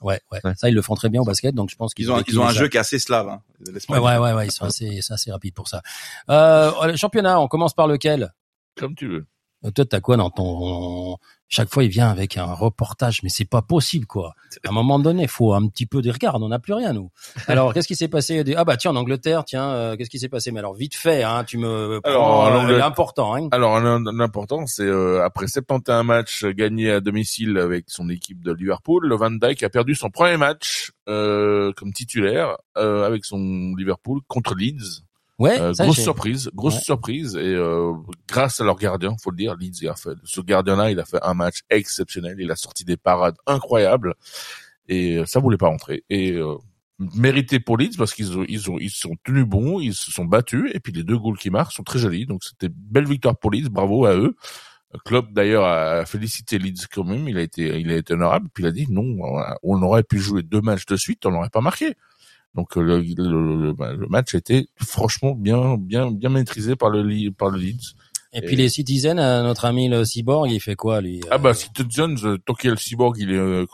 Ouais, 0.00 0.20
ouais, 0.32 0.40
Ouais. 0.44 0.52
Ça, 0.56 0.68
ils 0.68 0.74
le 0.74 0.82
font 0.82 0.94
très 0.94 1.08
bien 1.08 1.20
au 1.20 1.24
basket, 1.24 1.54
donc 1.54 1.70
je 1.70 1.76
pense 1.76 1.94
qu'ils 1.94 2.06
Ils 2.06 2.10
ont, 2.10 2.14
ils 2.26 2.38
ont 2.38 2.42
un 2.42 2.46
décliner 2.48 2.58
jeu 2.58 2.64
ça. 2.64 2.68
qui 2.70 2.76
est 2.76 2.80
assez 2.80 2.98
slave. 2.98 3.28
Hein, 3.28 3.40
Ouais, 3.88 3.98
ouais, 3.98 4.18
ouais, 4.18 4.32
ouais, 4.32 4.46
ils 4.46 4.52
sont 4.52 4.64
assez, 4.64 5.00
assez 5.10 5.30
rapide 5.30 5.54
pour 5.54 5.68
ça. 5.68 5.80
Euh, 6.28 6.96
championnat, 6.96 7.40
on 7.40 7.46
commence 7.48 7.74
par 7.74 7.86
lequel? 7.86 8.32
Comme 8.76 8.94
tu 8.96 9.06
veux. 9.08 9.26
Euh, 9.64 9.70
Toi, 9.70 9.84
t'as 9.84 10.00
quoi 10.00 10.16
dans 10.16 10.30
ton 10.30 11.16
Chaque 11.48 11.68
fois, 11.70 11.84
il 11.84 11.90
vient 11.90 12.08
avec 12.08 12.36
un 12.36 12.52
reportage, 12.52 13.22
mais 13.22 13.28
c'est 13.28 13.44
pas 13.44 13.62
possible, 13.62 14.06
quoi. 14.06 14.34
À 14.64 14.70
un 14.70 14.72
moment 14.72 14.98
donné, 14.98 15.26
faut 15.28 15.52
un 15.52 15.66
petit 15.68 15.86
peu 15.86 16.02
de 16.02 16.10
regard. 16.10 16.36
On 16.40 16.48
n'a 16.48 16.58
plus 16.58 16.72
rien, 16.72 16.92
nous. 16.92 17.10
Alors, 17.46 17.74
qu'est-ce 17.74 17.86
qui 17.88 17.94
s'est 17.94 18.08
passé? 18.08 18.42
Ah 18.56 18.64
bah 18.64 18.76
tiens, 18.76 18.92
en 18.92 18.96
Angleterre, 18.96 19.44
tiens, 19.44 19.70
euh, 19.70 19.96
qu'est-ce 19.96 20.10
qui 20.10 20.18
s'est 20.18 20.28
passé? 20.28 20.50
Mais 20.50 20.60
alors, 20.60 20.74
vite 20.74 20.94
fait, 20.94 21.22
hein, 21.22 21.44
tu 21.44 21.58
me 21.58 22.00
Alors, 22.04 22.46
euh, 22.46 22.78
l'important. 22.78 23.36
Hein. 23.36 23.48
Alors, 23.52 23.78
l'important, 23.80 24.66
c'est 24.66 24.82
euh, 24.82 25.22
après 25.24 25.46
71 25.46 26.04
matchs 26.04 26.44
gagnés 26.44 26.90
à 26.90 27.00
domicile 27.00 27.58
avec 27.58 27.84
son 27.88 28.08
équipe 28.08 28.42
de 28.42 28.52
Liverpool, 28.52 29.06
le 29.06 29.14
Van 29.16 29.30
Dijk 29.30 29.62
a 29.62 29.68
perdu 29.68 29.94
son 29.94 30.10
premier 30.10 30.36
match 30.36 30.92
euh, 31.08 31.72
comme 31.76 31.92
titulaire 31.92 32.56
euh, 32.78 33.04
avec 33.04 33.24
son 33.24 33.74
Liverpool 33.76 34.20
contre 34.28 34.54
Leeds. 34.54 35.02
Ouais, 35.42 35.60
Euh, 35.60 35.72
ça, 35.74 35.84
grosse 35.84 36.00
surprise, 36.00 36.50
grosse 36.54 36.74
Ouais. 36.76 36.80
surprise 36.80 37.34
et 37.36 37.54
euh, 37.54 37.92
grâce 38.28 38.60
à 38.60 38.64
leur 38.64 38.76
gardien, 38.76 39.16
faut 39.22 39.30
le 39.30 39.36
dire, 39.36 39.56
Leeds 39.56 39.86
a 39.88 39.94
fait 39.96 40.16
ce 40.24 40.40
gardien-là, 40.40 40.90
il 40.90 41.00
a 41.00 41.04
fait 41.04 41.18
un 41.22 41.34
match 41.34 41.62
exceptionnel, 41.70 42.36
il 42.38 42.50
a 42.50 42.56
sorti 42.56 42.84
des 42.84 42.96
parades 42.96 43.36
incroyables 43.46 44.14
et 44.88 45.18
euh, 45.18 45.26
ça 45.26 45.40
voulait 45.40 45.56
pas 45.56 45.68
rentrer 45.68 46.04
et 46.10 46.32
euh, 46.32 46.56
mérité 47.16 47.58
pour 47.60 47.76
Leeds 47.78 47.96
parce 47.98 48.14
qu'ils 48.14 48.38
ont 48.38 48.44
ils 48.48 48.70
ont 48.70 48.78
ils 48.78 48.90
se 48.90 49.00
sont 49.00 49.16
tenus 49.24 49.44
bons, 49.46 49.80
ils 49.80 49.94
se 49.94 50.10
sont 50.12 50.24
battus 50.24 50.70
et 50.74 50.80
puis 50.80 50.92
les 50.92 51.02
deux 51.02 51.18
goals 51.18 51.38
qui 51.38 51.50
marquent 51.50 51.72
sont 51.72 51.82
très 51.82 51.98
jolis 51.98 52.26
donc 52.26 52.44
c'était 52.44 52.68
belle 52.72 53.06
victoire 53.06 53.36
pour 53.36 53.50
Leeds, 53.50 53.68
bravo 53.70 54.04
à 54.06 54.14
eux. 54.14 54.34
Club 55.06 55.32
d'ailleurs 55.32 55.64
a 55.64 56.04
félicité 56.04 56.58
Leeds 56.58 56.86
quand 56.92 57.04
même, 57.04 57.26
il 57.26 57.38
a 57.38 57.40
été 57.42 57.80
il 57.80 57.90
a 57.90 57.96
été 57.96 58.12
honorable 58.12 58.48
puis 58.52 58.62
il 58.62 58.66
a 58.66 58.70
dit 58.72 58.86
non, 58.90 59.16
on 59.62 59.82
aurait 59.82 60.02
pu 60.04 60.18
jouer 60.18 60.42
deux 60.42 60.60
matchs 60.60 60.84
de 60.86 60.96
suite, 60.96 61.24
on 61.26 61.30
n'aurait 61.32 61.48
pas 61.50 61.62
marqué. 61.62 61.94
Donc 62.54 62.76
euh, 62.76 62.82
le, 62.82 62.98
le, 63.00 63.72
le- 63.72 63.96
le 63.96 64.06
match 64.08 64.34
était 64.34 64.66
franchement 64.76 65.34
bien 65.34 65.76
bien 65.78 66.10
bien 66.10 66.28
maîtrisé 66.28 66.76
par 66.76 66.90
le 66.90 67.30
par 67.30 67.50
le 67.50 67.58
Leeds. 67.58 67.94
Et, 68.34 68.40
puis 68.40 68.56
les 68.56 68.70
Citizens, 68.70 69.18
euh, 69.18 69.42
notre 69.42 69.66
ami 69.66 69.88
le 69.90 70.06
Cyborg, 70.06 70.50
il 70.50 70.58
fait 70.60 70.74
quoi 70.74 71.02
lui 71.02 71.20
Ah 71.30 71.36
bah 71.36 71.50
euh, 71.50 71.54
Citizens, 71.54 72.38
tant 72.46 72.54
qu'il 72.54 72.68
y 72.68 72.70
a 72.70 72.74
le 72.74 72.78
cyborg, 72.80 73.16
il 73.18 73.30
est 73.30 73.66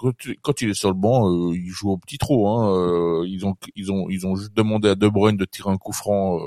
quand, 0.43 0.61
il 0.63 0.71
est 0.71 0.75
sur 0.75 0.89
le 0.89 0.97
banc, 0.97 1.31
euh, 1.31 1.55
il 1.55 1.69
joue 1.71 1.91
au 1.93 1.97
petit 1.97 2.19
trou. 2.19 2.49
Hein, 2.49 2.69
euh, 2.77 3.25
ils 3.29 3.47
ont 3.47 3.55
ils 3.77 3.93
ont 3.93 4.09
ils 4.11 4.27
ont 4.27 4.35
juste 4.35 4.53
demandé 4.57 4.89
à 4.89 4.95
De 4.97 5.07
Bruyne 5.09 5.37
de 5.37 5.45
tirer 5.45 5.71
un 5.71 5.77
coup 5.77 5.93
franc 5.93 6.39
euh, 6.41 6.47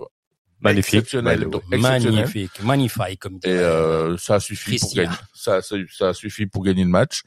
Magnifique. 0.60 0.96
exceptionnel, 0.96 1.40
Magnifique. 1.40 1.64
exceptionnel. 1.72 2.14
magnifique, 2.14 2.64
magnifique 2.64 3.20
comme. 3.20 3.40
Et 3.46 3.50
euh, 3.50 4.18
ça 4.18 4.36
a 4.36 4.40
suffi 4.42 4.78
pour 4.78 4.94
gagner. 4.94 5.16
Ça, 5.34 5.62
ça, 5.62 5.76
ça 5.90 6.10
a 6.10 6.14
suffi 6.14 6.46
pour 6.48 6.64
gagner 6.66 6.84
le 6.84 6.90
match. 6.90 7.22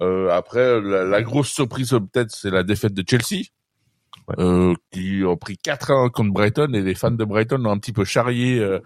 Euh, 0.00 0.30
après, 0.30 0.80
la, 0.80 1.04
la 1.04 1.22
grosse 1.22 1.48
surprise 1.50 1.90
peut-être, 1.90 2.30
c'est 2.30 2.50
la 2.50 2.62
défaite 2.62 2.94
de 2.94 3.04
Chelsea, 3.08 3.46
Ouais. 4.38 4.44
euh, 4.44 4.74
qui 4.92 5.22
ont 5.26 5.36
pris 5.36 5.56
4-1 5.62 6.10
contre 6.10 6.32
Brighton 6.32 6.72
et 6.74 6.80
les 6.82 6.94
fans 6.94 7.10
de 7.10 7.24
Brighton 7.24 7.64
ont 7.64 7.70
un 7.70 7.78
petit 7.78 7.92
peu 7.92 8.04
charrié 8.04 8.58
euh, 8.58 8.80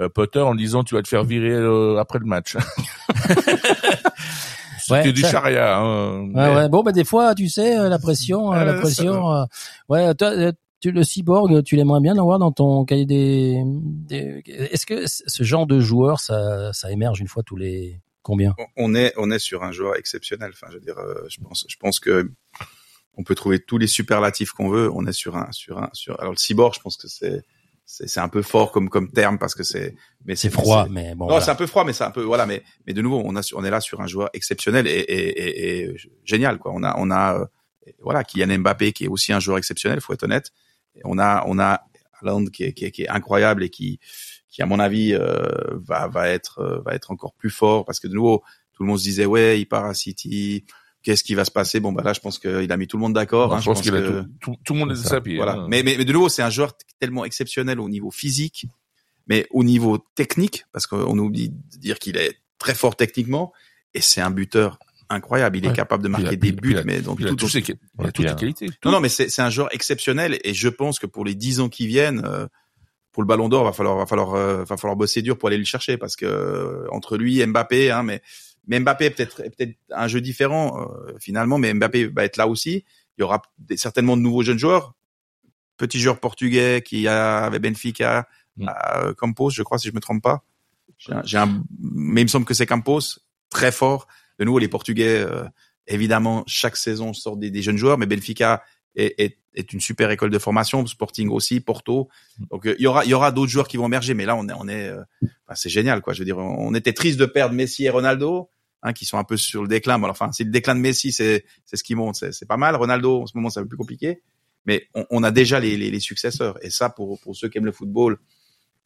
euh, 0.00 0.08
Potter 0.08 0.40
en 0.40 0.54
disant 0.54 0.84
tu 0.84 0.94
vas 0.94 1.02
te 1.02 1.08
faire 1.08 1.24
virer 1.24 1.50
euh, 1.50 1.96
après 1.98 2.18
le 2.18 2.26
match. 2.26 2.56
C'était 4.80 4.92
Ouais, 5.08 5.12
du 5.12 5.20
ça- 5.20 5.30
charia. 5.30 5.76
Hein, 5.78 6.20
Ouais, 6.20 6.30
mais- 6.34 6.54
ouais. 6.54 6.68
Bon, 6.68 6.82
bah 6.82 6.92
des 6.92 7.04
fois, 7.04 7.34
tu 7.34 7.48
sais, 7.48 7.78
euh, 7.78 7.88
la 7.88 7.98
pression, 7.98 8.52
euh, 8.54 8.64
la 8.64 8.74
pression. 8.74 9.30
euh, 9.34 9.44
ouais, 9.90 10.14
toi, 10.14 10.32
tu, 10.80 10.92
le 10.92 11.02
cyborg, 11.04 11.62
tu 11.62 11.76
l'aimerais 11.76 12.00
bien 12.00 12.14
l'avoir 12.14 12.38
dans 12.38 12.52
ton 12.52 12.84
cahier 12.84 13.04
des. 13.04 13.60
des- 13.66 14.42
Est-ce 14.46 14.86
que 14.86 15.02
ce 15.06 15.42
genre 15.42 15.66
de 15.66 15.80
joueur, 15.80 16.20
ça, 16.20 16.72
ça 16.72 16.90
émerge 16.90 17.20
une 17.20 17.28
fois 17.28 17.42
tous 17.42 17.56
les 17.56 18.00
combien? 18.22 18.54
On 18.76 18.94
est 18.94 19.12
on 19.18 19.30
est 19.30 19.38
sur 19.40 19.62
un 19.62 19.72
joueur 19.72 19.96
exceptionnel. 19.96 20.52
Enfin, 20.54 20.68
je 20.70 20.76
veux 20.76 20.80
dire, 20.80 20.96
euh, 20.98 21.26
je 21.28 21.36
pense 21.42 21.66
je 21.68 21.76
pense 21.76 22.00
que 22.00 22.30
on 23.18 23.24
peut 23.24 23.34
trouver 23.34 23.58
tous 23.58 23.76
les 23.76 23.88
superlatifs 23.88 24.52
qu'on 24.52 24.68
veut. 24.68 24.90
On 24.94 25.04
est 25.06 25.12
sur 25.12 25.36
un 25.36 25.50
sur 25.52 25.78
un 25.78 25.90
sur. 25.92 26.18
Alors 26.20 26.32
le 26.32 26.38
cyborg, 26.38 26.74
je 26.74 26.80
pense 26.80 26.96
que 26.96 27.08
c'est 27.08 27.42
c'est 27.84 28.20
un 28.20 28.28
peu 28.28 28.42
fort 28.42 28.70
comme 28.70 28.88
comme 28.88 29.10
terme 29.10 29.38
parce 29.38 29.54
que 29.54 29.64
c'est 29.64 29.94
mais 30.24 30.36
C'est 30.36 30.50
froid, 30.50 30.86
mais 30.88 31.14
bon. 31.14 31.24
Non, 31.24 31.30
voilà. 31.30 31.44
c'est 31.44 31.50
un 31.50 31.56
peu 31.56 31.66
froid, 31.66 31.84
mais 31.84 31.92
c'est 31.92 32.04
un 32.04 32.10
peu 32.10 32.22
voilà, 32.22 32.46
mais 32.46 32.62
mais 32.86 32.92
de 32.92 33.02
nouveau, 33.02 33.20
on 33.24 33.34
a 33.34 33.40
on 33.54 33.64
est 33.64 33.70
là 33.70 33.80
sur 33.80 34.00
un 34.00 34.06
joueur 34.06 34.30
exceptionnel 34.34 34.86
et 34.86 34.90
et, 34.90 35.28
et, 35.28 35.80
et 35.80 35.96
génial 36.24 36.58
quoi. 36.58 36.72
On 36.74 36.82
a 36.84 36.94
on 36.96 37.10
a 37.10 37.40
euh, 37.40 37.46
voilà 38.00 38.22
Kylian 38.22 38.58
Mbappé 38.60 38.92
qui 38.92 39.04
est 39.04 39.08
aussi 39.08 39.32
un 39.32 39.40
joueur 39.40 39.58
exceptionnel, 39.58 40.00
faut 40.00 40.12
être 40.12 40.22
honnête. 40.22 40.52
On 41.04 41.18
a 41.18 41.44
on 41.46 41.58
a 41.58 41.82
Haaland 42.20 42.46
qui 42.46 42.64
est, 42.64 42.72
qui 42.72 42.84
est 42.84 42.90
qui 42.92 43.02
est 43.02 43.08
incroyable 43.08 43.64
et 43.64 43.70
qui 43.70 43.98
qui 44.48 44.62
à 44.62 44.66
mon 44.66 44.78
avis 44.78 45.14
euh, 45.14 45.42
va 45.72 46.06
va 46.06 46.28
être 46.28 46.60
euh, 46.60 46.80
va 46.84 46.94
être 46.94 47.10
encore 47.10 47.34
plus 47.34 47.50
fort 47.50 47.84
parce 47.84 47.98
que 47.98 48.06
de 48.06 48.14
nouveau 48.14 48.44
tout 48.74 48.84
le 48.84 48.88
monde 48.88 48.98
se 48.98 49.04
disait 49.04 49.26
ouais 49.26 49.60
il 49.60 49.66
part 49.66 49.86
à 49.86 49.94
City 49.94 50.64
qu'est-ce 51.08 51.24
qui 51.24 51.34
va 51.34 51.46
se 51.46 51.50
passer? 51.50 51.80
Bon 51.80 51.90
bah 51.90 52.02
là 52.02 52.12
je 52.12 52.20
pense 52.20 52.38
qu'il 52.38 52.70
a 52.70 52.76
mis 52.76 52.86
tout 52.86 52.98
le 52.98 53.00
monde 53.00 53.14
d'accord 53.14 53.48
Bon, 53.48 53.54
hein, 53.54 53.60
je 53.60 53.64
pense 53.64 53.80
qu'il 53.80 53.94
a 53.94 54.02
tout, 54.02 54.26
tout, 54.42 54.56
tout 54.62 54.74
le 54.74 54.78
monde 54.80 54.92
est 54.92 55.20
pied. 55.22 55.36
voilà. 55.36 55.52
hein. 55.54 55.66
Mais, 55.70 55.82
mais, 55.82 55.94
mais 55.96 56.04
de 56.04 56.12
nouveau, 56.12 56.28
c'est 56.28 56.42
un 56.42 56.50
joueur 56.50 56.72
tellement 57.00 57.24
exceptionnel 57.24 57.80
au 57.80 57.88
niveau 57.88 58.10
physique, 58.10 58.66
mais 59.26 59.46
au 59.50 59.64
niveau 59.64 59.96
technique, 60.14 60.66
parce 60.70 60.86
qu'on 60.86 61.18
oublie 61.18 61.48
de 61.48 61.78
dire 61.78 61.98
qu'il 61.98 62.18
est 62.18 62.36
très 62.58 62.74
fort 62.74 62.94
techniquement, 62.94 63.54
et 63.94 64.02
c'est 64.02 64.20
un 64.20 64.30
buteur 64.30 64.78
incroyable. 65.08 65.56
Il 65.56 65.64
est 65.66 65.72
capable 65.72 66.02
de 66.02 66.08
a- 66.08 66.10
marquer 66.10 66.36
des 66.36 66.52
buts, 66.52 66.76
a- 66.76 66.84
mais 66.84 67.00
donc 67.00 67.16
il 67.20 67.26
a 67.26 67.30
tout, 67.30 67.36
tous 67.36 67.48
ses- 67.48 67.60
il 67.60 67.70
a 67.72 68.04
Ouais, 68.04 68.12
toutes 68.12 68.14
puis, 68.16 68.24
les 68.26 68.34
qualités. 68.36 68.66
non, 68.84 68.90
non, 68.92 69.00
mais 69.00 69.08
c'est 69.08 69.30
c'est 69.30 69.40
un 69.40 69.48
joueur 69.48 69.72
exceptionnel, 69.74 70.38
et 70.44 70.52
je 70.52 70.68
pense 70.68 70.98
que 70.98 71.06
pour 71.06 71.24
les 71.24 71.34
dix 71.34 71.60
ans 71.60 71.70
qui 71.70 71.86
viennent, 71.86 72.20
euh, 72.26 72.46
pour 73.12 73.22
le 73.22 73.26
Ballon 73.26 73.48
d'Or, 73.48 73.64
va 73.64 73.72
falloir, 73.72 73.96
va 73.96 74.04
falloir, 74.04 74.34
euh, 74.34 74.64
va 74.64 74.76
falloir 74.76 74.94
bosser 74.96 75.22
dur 75.22 75.38
pour 75.38 75.48
aller 75.48 75.56
le 75.56 75.64
chercher, 75.64 75.96
parce 75.96 76.16
que 76.16 76.26
euh, 76.26 76.86
entre 76.90 77.16
lui, 77.16 77.40
et 77.40 77.46
Mbappé, 77.46 77.90
hein, 77.90 78.02
mais 78.02 78.20
mais 78.68 78.78
Mbappé 78.80 79.06
est 79.06 79.10
peut-être 79.10 79.36
peut-être 79.42 79.74
un 79.90 80.06
jeu 80.06 80.20
différent 80.20 80.80
euh, 80.80 81.12
finalement, 81.18 81.58
mais 81.58 81.74
Mbappé 81.74 82.06
va 82.06 82.24
être 82.24 82.36
là 82.36 82.46
aussi. 82.46 82.84
Il 83.16 83.22
y 83.22 83.24
aura 83.24 83.42
des- 83.58 83.76
certainement 83.76 84.16
de 84.16 84.22
nouveaux 84.22 84.42
jeunes 84.42 84.58
joueurs, 84.58 84.94
petit 85.76 85.98
joueur 85.98 86.20
portugais 86.20 86.82
qui 86.84 87.08
a, 87.08 87.44
avait 87.44 87.58
Benfica, 87.58 88.28
Mm. 88.56 88.68
à, 88.68 89.14
Campos, 89.16 89.50
je 89.50 89.62
crois 89.62 89.78
si 89.78 89.86
je 89.88 89.94
me 89.94 90.00
trompe 90.00 90.20
pas. 90.22 90.44
J'ai 91.24 91.38
un, 91.38 91.62
mais 91.80 92.22
il 92.22 92.24
me 92.24 92.28
semble 92.28 92.44
que 92.44 92.54
c'est 92.54 92.66
Campos, 92.66 93.20
très 93.50 93.70
fort. 93.70 94.08
De 94.40 94.44
nouveau, 94.44 94.58
les 94.58 94.66
Portugais, 94.66 95.20
euh, 95.20 95.44
évidemment, 95.86 96.42
chaque 96.48 96.76
saison 96.76 97.12
sortent 97.12 97.38
des, 97.38 97.52
des 97.52 97.62
jeunes 97.62 97.76
joueurs, 97.76 97.98
mais 97.98 98.06
Benfica 98.06 98.64
est, 98.96 99.14
est, 99.18 99.38
est 99.54 99.72
une 99.72 99.80
super 99.80 100.10
école 100.10 100.30
de 100.30 100.38
formation, 100.40 100.84
Sporting 100.86 101.28
aussi, 101.30 101.60
Porto. 101.60 102.08
Donc 102.50 102.66
euh, 102.66 102.74
il 102.80 102.82
y 102.82 102.86
aura 102.88 103.04
il 103.04 103.10
y 103.10 103.14
aura 103.14 103.30
d'autres 103.30 103.52
joueurs 103.52 103.68
qui 103.68 103.76
vont 103.76 103.86
émerger, 103.86 104.12
mais 104.14 104.26
là 104.26 104.34
on 104.34 104.48
est 104.48 104.52
on 104.58 104.66
est, 104.66 104.88
euh, 104.88 105.02
c'est 105.54 105.68
génial 105.68 106.00
quoi. 106.00 106.12
Je 106.14 106.18
veux 106.18 106.24
dire, 106.24 106.38
on, 106.38 106.68
on 106.68 106.74
était 106.74 106.92
triste 106.92 107.18
de 107.20 107.26
perdre 107.26 107.54
Messi 107.54 107.84
et 107.84 107.90
Ronaldo. 107.90 108.50
Hein, 108.84 108.92
qui 108.92 109.04
sont 109.06 109.18
un 109.18 109.24
peu 109.24 109.36
sur 109.36 109.62
le 109.62 109.68
déclin. 109.68 109.98
Bon, 109.98 110.08
enfin, 110.08 110.30
si 110.30 110.44
le 110.44 110.50
déclin 110.52 110.74
de 110.76 110.80
Messi, 110.80 111.10
c'est 111.12 111.44
c'est 111.64 111.76
ce 111.76 111.82
qui 111.82 111.96
monte, 111.96 112.14
c'est 112.14 112.32
c'est 112.32 112.46
pas 112.46 112.56
mal. 112.56 112.76
Ronaldo, 112.76 113.22
en 113.22 113.26
ce 113.26 113.36
moment, 113.36 113.50
c'est 113.50 113.58
un 113.58 113.64
peu 113.64 113.70
plus 113.70 113.76
compliqué 113.78 114.22
mais 114.66 114.86
on, 114.94 115.06
on 115.10 115.22
a 115.22 115.30
déjà 115.30 115.60
les, 115.60 115.78
les, 115.78 115.90
les 115.90 116.00
successeurs. 116.00 116.58
Et 116.62 116.68
ça, 116.68 116.90
pour, 116.90 117.18
pour 117.20 117.34
ceux 117.34 117.48
qui 117.48 117.56
aiment 117.56 117.64
le 117.64 117.72
football. 117.72 118.18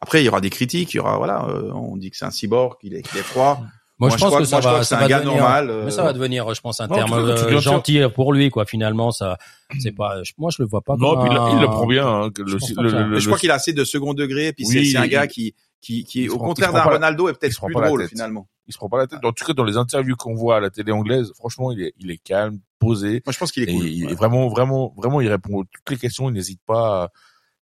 Après, 0.01 0.22
il 0.22 0.26
y 0.26 0.28
aura 0.28 0.40
des 0.40 0.51
critiques. 0.51 0.95
Il 0.95 0.99
y 0.99 1.01
aura 1.01 1.16
voilà, 1.18 1.45
euh, 1.49 1.72
on 1.72 1.97
dit 1.97 2.11
que 2.11 2.16
c'est 2.16 2.24
un 2.24 2.30
cyborg, 2.30 2.78
qu'il 2.80 2.95
est, 2.95 3.03
qu'il 3.03 3.18
est 3.18 3.22
froid. 3.24 3.57
Moi, 3.99 4.09
Moi, 4.09 4.11
je 4.11 4.14
je 4.14 4.20
pense 4.20 4.28
crois- 4.30 4.38
que 4.40 4.45
ça 4.47 4.61
va, 4.61 4.78
que 4.78 4.84
ça 4.84 4.84
c'est 4.84 4.95
va 4.97 5.05
un 5.05 5.09
gars 5.09 5.18
devenir, 5.20 5.36
normal, 5.40 5.70
euh, 5.70 5.84
mais 5.84 5.90
ça 5.90 6.05
va 6.05 6.12
devenir, 6.12 6.55
je 6.55 6.61
pense, 6.61 6.80
un 6.80 6.86
Non, 6.86 6.95
terme 6.95 7.11
cas, 7.11 7.34
tu 7.47 7.55
euh, 7.55 7.59
gentil 7.61 8.01
pour 8.14 8.32
lui, 8.32 8.51
quoi. 8.51 8.64
Finalement, 8.64 9.11
ça, 9.11 9.38
c'est 9.80 9.90
pas. 9.93 10.22
je- 10.22 10.32
Moi, 10.38 10.51
je 10.57 10.62
le 10.62 10.68
vois 10.68 10.82
pas. 10.82 10.95
Non, 10.97 11.14
comme 11.16 11.24
puis 11.26 11.30
il, 11.32 11.36
un- 11.36 11.57
il 11.57 11.61
le 11.61 11.66
prend 11.66 11.86
bien. 11.86 12.07
Hein, 12.07 12.30
que 12.30 12.47
Je 12.47 12.55
le, 12.55 13.14
que 13.14 13.18
je 13.20 13.26
crois 13.26 13.38
qu'il 13.38 13.51
a 13.51 13.55
assez 13.55 13.72
de 13.72 13.82
second 13.84 14.14
degré. 14.14 14.53
Puis 14.53 14.66
c'est 14.66 14.78
Oui, 14.80 14.90
c'est 14.90 14.99
un 14.99 15.07
gars 15.09 15.26
qui, 15.26 15.55
qui, 15.80 16.05
qui 16.05 16.26
se 16.26 16.30
au 16.30 16.38
contraire 16.38 16.72
d'un 16.72 16.82
Ronaldo, 16.82 17.28
est 17.28 17.32
peut-être 17.34 17.61
plus 17.61 17.74
drôle 17.74 18.07
finalement. 18.09 18.47
Il 18.66 18.72
se 18.72 18.78
prend 18.78 18.88
pas 18.88 18.98
la 18.98 19.06
tête. 19.06 19.18
En 19.24 19.32
tout 19.32 19.44
cas, 19.44 19.52
dans 19.52 19.64
les 19.64 19.76
interviews 19.76 20.16
qu'on 20.16 20.34
voit 20.34 20.56
à 20.56 20.60
la 20.60 20.70
télé 20.70 20.92
anglaise, 20.92 21.32
franchement, 21.36 21.72
il 21.72 21.82
est, 21.82 21.94
il 21.98 22.10
est 22.10 22.18
calme, 22.18 22.58
posé. 22.78 23.22
Moi, 23.26 23.32
je 23.32 23.38
pense 23.38 23.52
qu'il 23.52 23.62
est 23.68 23.72
cool. 23.74 23.86
il- 23.86 24.06
ouais. 24.06 24.14
vraiment, 24.14 24.48
vraiment, 24.48 24.94
vraiment, 24.96 25.20
il 25.20 25.28
répond 25.28 25.62
à 25.62 25.64
toutes 25.72 25.90
les 25.90 25.96
questions. 25.96 26.28
Il 26.28 26.32
n'hésite 26.32 26.60
pas. 26.66 27.04
à- 27.04 27.08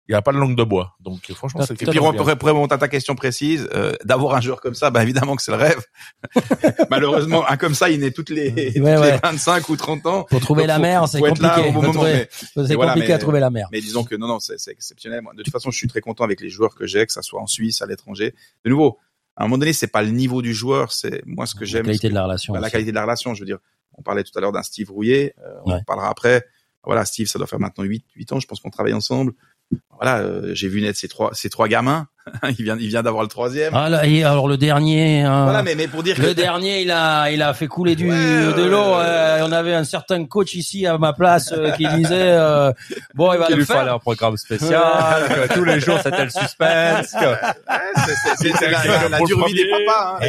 Il 0.08 0.14
a 0.16 0.22
pas 0.22 0.32
de 0.32 0.38
langue 0.38 0.56
de 0.56 0.64
bois. 0.64 0.96
Donc, 0.98 1.30
franchement, 1.34 1.60
T'as- 1.60 1.66
c'est 1.66 1.74
Et 1.82 1.86
puis, 1.86 1.98
pour 2.00 2.08
remonter 2.48 2.74
à 2.74 2.78
ta 2.78 2.88
question 2.88 3.14
précise, 3.14 3.68
euh, 3.72 3.92
d'avoir 4.04 4.34
un 4.34 4.40
joueur 4.40 4.60
comme 4.60 4.74
ça, 4.74 4.90
bah 4.90 5.04
évidemment 5.04 5.36
que 5.36 5.42
c'est 5.42 5.52
le 5.52 5.56
rêve. 5.58 5.80
Malheureusement, 6.90 7.48
un 7.48 7.56
comme 7.56 7.74
ça, 7.74 7.90
il 7.90 8.00
naît 8.00 8.10
toutes 8.10 8.30
les, 8.30 8.72
toutes 8.72 8.82
Ouais, 8.82 8.94
les 8.96 9.00
ouais. 9.00 9.20
25 9.22 9.68
ou 9.68 9.76
30 9.76 10.06
ans. 10.06 10.24
Pour 10.24 10.40
trouver 10.40 10.62
Donc, 10.62 10.68
la 10.68 10.74
faut- 10.76 10.80
mer, 10.82 11.08
c'est 11.08 11.20
compliqué. 11.20 11.46
C'est 12.28 12.74
voilà, 12.74 12.92
compliqué 12.92 13.08
mais- 13.08 13.12
à 13.14 13.18
trouver 13.18 13.40
la 13.40 13.50
mer. 13.50 13.68
Mais 13.72 13.80
disons 13.80 14.04
que 14.04 14.14
non, 14.16 14.26
non, 14.26 14.40
c'est 14.40 14.58
c'est 14.58 14.72
exceptionnel. 14.72 15.22
Moi, 15.22 15.32
de 15.34 15.42
toute 15.42 15.52
façon, 15.52 15.70
je 15.70 15.76
suis 15.76 15.88
très 15.88 16.00
content 16.00 16.24
avec 16.24 16.40
les 16.40 16.48
joueurs 16.48 16.74
que 16.74 16.86
j'ai, 16.86 17.06
que 17.06 17.12
ça 17.12 17.22
soit 17.22 17.40
en 17.40 17.46
Suisse, 17.46 17.82
à 17.82 17.86
l'étranger. 17.86 18.34
De 18.64 18.70
nouveau, 18.70 18.98
à 19.40 19.44
un 19.44 19.46
moment 19.46 19.58
donné, 19.58 19.72
c'est 19.72 19.86
pas 19.88 20.02
le 20.02 20.10
niveau 20.10 20.42
du 20.42 20.52
joueur, 20.54 20.92
c'est 20.92 21.22
moi 21.26 21.46
ce 21.46 21.54
que 21.54 21.60
La 21.60 21.66
j'aime. 21.66 21.86
qualité 21.86 22.02
c'est 22.06 22.10
de 22.10 22.14
la 22.14 22.24
relation. 22.24 22.52
bah, 22.52 22.60
la 22.60 22.70
qualité 22.70 22.90
de 22.92 22.94
la 22.96 23.02
relation. 23.02 23.34
Je 23.34 23.40
veux 23.40 23.46
dire, 23.46 23.58
on 23.94 24.02
parlait 24.02 24.22
tout 24.22 24.36
à 24.36 24.40
l'heure 24.40 24.52
d'un 24.52 24.62
Steve 24.62 24.90
Rouillet, 24.90 25.34
euh, 25.38 25.54
on 25.64 25.70
Ouais. 25.72 25.76
en 25.78 25.82
parlera 25.82 26.08
après. 26.10 26.44
Voilà, 26.84 27.04
Steve, 27.04 27.26
ça 27.26 27.38
doit 27.38 27.46
faire 27.46 27.58
maintenant 27.60 27.84
8, 27.84 28.04
8 28.16 28.32
ans, 28.32 28.40
je 28.40 28.46
pense 28.46 28.60
qu'on 28.60 28.70
travaille 28.70 28.92
ensemble. 28.94 29.32
Voilà, 29.96 30.18
euh, 30.18 30.54
j'ai 30.54 30.68
vu 30.68 30.80
naître 30.82 30.98
ces 30.98 31.08
trois, 31.08 31.30
ces 31.34 31.48
trois 31.50 31.68
gamins. 31.68 32.06
il 32.58 32.64
vient, 32.64 32.76
il 32.78 32.88
vient 32.88 33.02
d'avoir 33.02 33.22
le 33.22 33.28
troisième. 33.28 33.72
Ah 33.74 33.88
là, 33.88 34.06
et 34.06 34.22
alors 34.24 34.46
le 34.46 34.56
dernier. 34.56 35.22
hein, 35.22 35.44
Voilà, 35.44 35.62
mais, 35.62 35.74
mais 35.74 35.88
pour 35.88 36.02
dire 36.02 36.16
Le 36.18 36.28
que 36.28 36.32
dernier, 36.32 36.82
il 36.82 36.90
a, 36.90 37.30
il 37.30 37.40
a 37.42 37.54
fait 37.54 37.66
couler 37.66 37.96
du 37.96 38.08
Ouais, 38.10 38.16
de 38.16 38.62
l'eau. 38.64 38.94
euh, 38.94 39.40
on 39.46 39.52
avait 39.52 39.74
un 39.74 39.84
certain 39.84 40.24
coach 40.26 40.54
ici 40.54 40.86
à 40.86 40.98
ma 40.98 41.12
place 41.12 41.52
euh, 41.52 41.70
qui 41.72 41.86
disait 41.88 42.14
euh, 42.32 42.72
bon, 43.14 43.32
il 43.32 43.38
va 43.38 43.46
Il 43.48 43.52
le 43.52 43.58
lui 43.60 43.64
fallait 43.66 43.84
faire. 43.84 43.94
un 43.94 43.98
programme 43.98 44.36
spécial, 44.36 45.28
que 45.28 45.54
tous 45.54 45.64
les 45.64 45.80
jours 45.80 45.98
c'était 46.02 46.24
le 46.24 46.30
suspense. 46.30 47.12
que- 47.12 48.00
c'est- 48.38 48.52
c'est 48.58 48.70
la, 48.70 48.84
la, 48.84 49.08
la 49.08 49.18
dure 49.20 49.44
vie 49.46 49.54
des 49.54 49.68
papas. 49.70 50.18
Hein. 50.20 50.26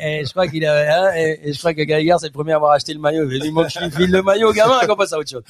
Et, 0.00 0.10
et- 0.14 0.20
et 0.20 0.24
je 0.24 0.30
crois 0.30 0.46
qu'il 0.48 0.64
a, 0.66 1.04
hein, 1.06 1.12
et, 1.16 1.40
et 1.48 1.52
je 1.52 1.58
crois 1.58 1.74
que 1.74 1.82
Gaillard 1.82 2.20
c'est 2.20 2.26
le 2.26 2.32
premier 2.32 2.52
à 2.52 2.56
avoir 2.56 2.72
acheté 2.72 2.92
le 2.94 3.00
maillot. 3.00 3.28
Il 3.30 3.40
dit 3.40 3.50
moi 3.50 3.66
je 3.68 3.78
lui 3.80 3.90
file 3.90 4.10
le 4.10 4.22
maillot 4.22 4.50
au 4.50 4.52
gamin, 4.52 4.80
qu'on 4.86 4.96
passe 4.96 5.12
à 5.12 5.18
autre 5.18 5.30
chose. 5.30 5.42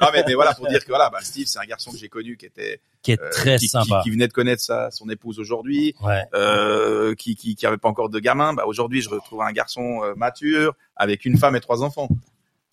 Non, 0.00 0.08
mais, 0.12 0.22
mais 0.26 0.34
voilà, 0.34 0.54
pour 0.54 0.68
dire 0.68 0.80
que 0.84 0.88
voilà, 0.88 1.10
bah, 1.10 1.18
Steve, 1.22 1.46
c'est 1.46 1.58
un 1.58 1.64
garçon 1.66 1.90
que 1.90 1.98
j'ai 1.98 2.08
connu 2.08 2.36
qui 2.36 2.46
était 2.46 2.80
Qui 3.02 3.12
est 3.12 3.20
euh, 3.20 3.30
très 3.30 3.56
qui, 3.56 3.64
qui- 3.64 3.68
sympa. 3.68 4.00
qui 4.04 4.10
venait 4.10 4.28
de 4.28 4.32
connaître 4.32 4.62
sa, 4.62 4.90
son 4.90 5.08
épouse 5.08 5.38
aujourd'hui. 5.40 5.94
Ouais. 6.02 6.22
euh, 6.34 7.14
qui, 7.14 7.34
qui, 7.36 7.56
qui 7.56 7.66
avait 7.66 7.76
pas 7.78 7.88
encore 7.88 8.08
de 8.10 8.18
gamin, 8.20 8.52
bah 8.54 8.64
aujourd'hui 8.66 9.00
je 9.02 9.08
retrouve 9.08 9.42
un 9.42 9.52
garçon 9.52 10.02
euh, 10.04 10.14
mature 10.14 10.74
avec 10.96 11.24
une 11.24 11.36
femme 11.38 11.56
et 11.56 11.60
trois 11.60 11.82
enfants. 11.82 12.08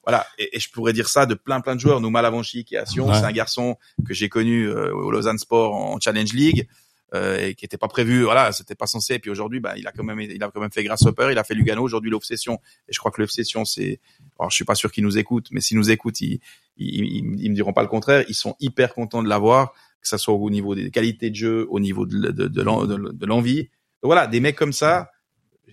Voilà, 0.06 0.26
et, 0.38 0.56
et 0.56 0.60
je 0.60 0.70
pourrais 0.72 0.94
dire 0.94 1.10
ça 1.10 1.26
de 1.26 1.34
plein 1.36 1.62
plein 1.62 1.76
de 1.76 1.80
joueurs. 1.80 2.00
Nous 2.02 2.10
Malavanchi 2.10 2.64
qui 2.64 2.76
est 2.76 2.78
à 2.80 2.86
Sion, 2.86 3.08
Ouais. 3.10 3.16
c'est 3.20 3.26
un 3.26 3.32
garçon 3.32 3.76
que 4.08 4.14
j'ai 4.14 4.30
connu 4.30 4.66
euh, 4.66 4.94
au 4.94 5.12
Lausanne 5.12 5.38
Sport 5.40 5.74
en 5.74 6.00
Challenge 6.00 6.32
League 6.34 6.68
euh, 7.16 7.38
et 7.48 7.56
qui 7.56 7.66
était 7.66 7.78
pas 7.78 7.88
prévu. 7.88 8.24
Voilà, 8.24 8.52
c'était 8.52 8.76
pas 8.76 8.86
censé. 8.88 9.16
Et 9.16 9.20
puis 9.20 9.30
aujourd'hui, 9.32 9.60
bah 9.60 9.74
il 9.78 9.86
a 9.88 9.92
quand 9.92 10.04
même 10.04 10.20
il 10.22 10.42
a 10.44 10.50
quand 10.52 10.62
même 10.62 10.72
fait 10.72 10.84
Grasshopper, 10.84 11.30
il 11.32 11.38
a 11.38 11.44
fait 11.44 11.54
Lugano. 11.56 11.82
Aujourd'hui 11.84 12.10
l'Obsession. 12.12 12.60
Et 12.88 12.94
je 12.94 13.00
crois 13.00 13.12
que 13.12 13.20
l'Obsession 13.22 13.66
c'est, 13.66 14.00
alors 14.40 14.50
je 14.52 14.56
suis 14.56 14.66
pas 14.66 14.76
sûr 14.76 14.92
qu'ils 14.92 15.04
nous 15.04 15.18
écoutent, 15.18 15.48
mais 15.52 15.60
s'ils 15.62 15.78
nous 15.78 15.90
écoutent, 15.92 16.22
ils, 16.22 16.40
ils, 16.78 17.04
ils, 17.04 17.42
ils 17.44 17.50
me 17.50 17.56
diront 17.56 17.74
pas 17.74 17.82
le 17.84 17.88
contraire. 17.90 18.24
Ils 18.30 18.36
sont 18.36 18.56
hyper 18.60 18.94
contents 18.94 19.22
de 19.22 19.28
l'avoir, 19.30 19.74
que 20.02 20.08
ça 20.08 20.18
soit 20.18 20.34
au 20.34 20.50
niveau 20.50 20.76
des 20.76 20.92
qualités 20.92 21.30
de 21.30 21.36
jeu, 21.36 21.68
au 21.70 21.80
niveau 21.80 22.06
de, 22.06 22.32
de, 22.32 22.48
de, 22.48 22.62
l'en- 22.62 22.86
de- 22.86 23.12
de 23.12 23.26
l'envie. 23.26 23.70
Voilà, 24.02 24.28
des 24.28 24.40
mecs 24.40 24.56
comme 24.56 24.74
ça, 24.74 25.10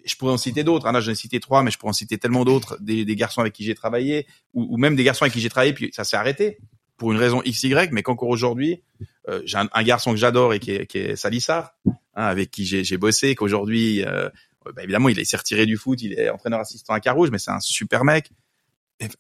je 0.05 0.15
pourrais 0.17 0.33
en 0.33 0.39
citer 0.39 0.65
d'autres. 0.65 0.87
Hein, 0.87 0.93
là, 0.93 1.01
j'en 1.01 1.13
ai 1.13 1.17
cité 1.17 1.41
trois, 1.41 1.63
mais 1.63 1.71
je 1.71 1.79
pourrais 1.79 1.91
en 1.91 1.95
citer 1.95 2.19
tellement 2.19 2.45
d'autres. 2.45 2.77
Des, 2.81 3.05
garçons 3.17 3.41
avec 3.41 3.53
qui 3.53 3.65
j'ai 3.65 3.75
travaillé, 3.75 4.27
ou, 4.55 4.77
même 4.77 4.97
des 4.97 5.05
garçons 5.05 5.25
avec 5.25 5.33
qui 5.33 5.41
j'ai 5.41 5.49
travaillé, 5.49 5.73
puis 5.73 5.91
ça 5.93 6.05
s'est 6.05 6.17
arrêté 6.17 6.59
pour 6.97 7.13
une 7.13 7.19
raison 7.19 7.43
X, 7.45 7.65
Y, 7.65 7.93
mais 7.93 8.03
qu'encore 8.03 8.29
aujourd'hui, 8.29 8.83
euh, 9.29 9.43
j'ai 9.45 9.59
un, 9.59 9.83
garçon 9.83 10.13
que 10.13 10.17
j'adore 10.17 10.55
et 10.55 10.61
qui 10.61 10.71
est, 10.71 10.87
qui 10.87 10.99
est 10.99 11.17
Salissard, 11.17 11.75
hein, 11.85 11.93
avec 12.15 12.51
qui 12.51 12.65
j'ai 12.65 12.85
j'ai 12.85 12.97
bossé, 12.97 13.35
qu'aujourd'hui, 13.35 14.03
euh, 14.03 14.31
bah, 14.75 14.83
évidemment, 14.83 15.09
il 15.09 15.27
s'est 15.27 15.37
retiré 15.37 15.67
du 15.67 15.77
foot, 15.77 16.01
il 16.03 16.15
est 16.15 16.31
entraîneur 16.31 16.61
assistant 16.61 16.95
à 16.95 17.01
Carouge, 17.01 17.31
mais 17.31 17.39
c'est 17.39 17.51
un 17.51 17.61
super 17.61 18.05
mec. 18.05 18.31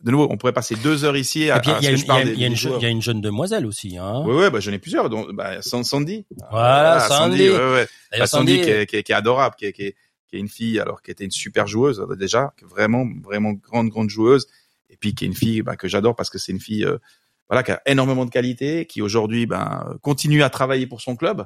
De 0.02 0.10
nouveau, 0.10 0.26
on 0.30 0.38
pourrait 0.38 0.54
passer 0.54 0.74
deux 0.76 1.04
heures 1.04 1.18
ici 1.18 1.50
à, 1.50 1.60
il 1.64 1.84
y, 1.84 1.86
a 1.86 1.90
une- 1.90 3.00
jeune- 3.02 3.20
demoiselle 3.20 3.66
aussi. 3.66 3.98
Hein. 3.98 4.24
Ouais, 4.26 4.34
ouais, 4.34 4.50
bah, 4.50 4.58
j'en 4.60 4.72
ai 4.72 4.78
plusieurs. 4.78 5.10
Donc, 5.10 5.32
bah, 5.34 5.60
San- 5.60 5.84
Sandy. 5.84 6.24
Voilà, 6.50 7.00
Sandy. 7.00 7.50
ouais, 7.50 7.86
Bah, 8.18 8.26
Sandy, 8.26 8.54
Sandy, 8.54 8.60
qui, 8.62 8.70
est, 8.70 8.86
qui 8.86 8.96
est- 8.96 9.02
qui 9.02 9.12
est 9.12 9.14
adorable, 9.14 9.54
qui 9.58 9.66
est, 9.66 9.72
qui, 9.74 9.82
est, 9.82 9.94
une 10.32 10.48
fille, 10.48 10.80
alors 10.80 11.02
qui 11.02 11.10
était 11.10 11.24
une 11.24 11.30
super 11.30 11.66
joueuse 11.66 12.00
euh, 12.00 12.14
déjà, 12.16 12.52
vraiment, 12.62 13.06
vraiment 13.22 13.52
grande, 13.52 13.88
grande 13.90 14.08
joueuse. 14.10 14.46
Et 14.90 14.96
puis 14.96 15.14
qui 15.14 15.24
est 15.24 15.28
une 15.28 15.34
fille 15.34 15.60
bah, 15.62 15.76
que 15.76 15.88
j'adore 15.88 16.14
parce 16.16 16.30
que 16.30 16.38
c'est 16.38 16.52
une 16.52 16.60
fille, 16.60 16.84
euh, 16.84 16.96
voilà, 17.50 17.62
qui 17.62 17.72
a 17.72 17.80
énormément 17.86 18.24
de 18.24 18.30
qualité, 18.30 18.86
qui 18.86 19.02
aujourd'hui, 19.02 19.44
ben, 19.46 19.96
continue 20.02 20.42
à 20.42 20.48
travailler 20.50 20.86
pour 20.86 21.00
son 21.02 21.16
club 21.16 21.44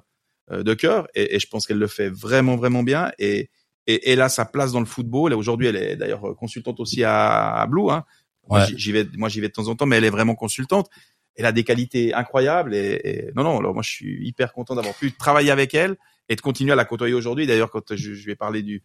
euh, 0.53 0.62
de 0.62 0.74
cœur. 0.74 1.09
Et, 1.14 1.35
et 1.35 1.41
je 1.41 1.49
pense 1.49 1.66
qu'elle 1.66 1.78
le 1.78 1.87
fait 1.89 2.09
vraiment, 2.11 2.55
vraiment 2.57 2.83
bien. 2.85 3.11
Et, 3.18 3.51
et 3.87 4.11
elle 4.12 4.20
a 4.20 4.28
sa 4.28 4.45
place 4.45 4.70
dans 4.72 4.81
le 4.81 4.87
football. 4.87 5.33
Et 5.33 5.35
aujourd'hui, 5.37 5.66
elle 5.66 5.76
est 5.76 5.97
d'ailleurs 5.97 6.22
consultante 6.37 6.78
aussi 6.81 7.03
à, 7.03 7.55
à 7.61 7.66
Blue. 7.66 7.91
Hein. 7.91 8.05
Moi, 8.51 8.61
Ouais. 8.61 8.66
j'y- 8.76 8.92
vais, 8.92 9.07
moi, 9.16 9.28
j'y 9.30 9.40
vais 9.40 9.48
de 9.48 9.53
temps 9.53 9.68
en 9.68 9.76
temps, 9.76 9.86
mais 9.86 9.96
elle 9.96 10.05
est 10.05 10.11
vraiment 10.11 10.34
consultante. 10.34 10.88
Elle 11.36 11.46
a 11.46 11.53
des 11.53 11.64
qualités 11.64 12.12
incroyables. 12.12 12.74
Et, 12.74 13.01
et- 13.05 13.30
non, 13.34 13.44
non. 13.44 13.59
Alors 13.61 13.72
moi, 13.72 13.82
je 13.82 13.90
suis 13.90 14.26
hyper 14.26 14.53
content 14.53 14.74
d'avoir 14.74 14.94
pu 14.94 15.12
travailler 15.12 15.51
avec 15.53 15.72
elle 15.74 15.96
et 16.28 16.36
de 16.36 16.40
continuer 16.40 16.72
à 16.72 16.76
la 16.76 16.84
côtoyer 16.84 17.14
aujourd'hui. 17.14 17.46
D'ailleurs, 17.46 17.70
quand 17.70 17.94
je, 17.94 18.12
je 18.14 18.24
lui 18.24 18.32
ai 18.32 18.36
parlé 18.36 18.62
du, 18.62 18.82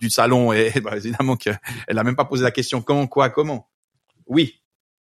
du 0.00 0.10
salon, 0.10 0.52
et 0.52 0.70
bah, 0.82 0.96
évidemment 0.96 1.36
qu'elle 1.36 1.58
n'a 1.90 2.02
même 2.04 2.16
pas 2.16 2.24
posé 2.26 2.42
la 2.42 2.50
question 2.50 2.82
quand, 2.82 3.06
quoi, 3.06 3.30
comment. 3.30 3.70
Oui. 4.26 4.60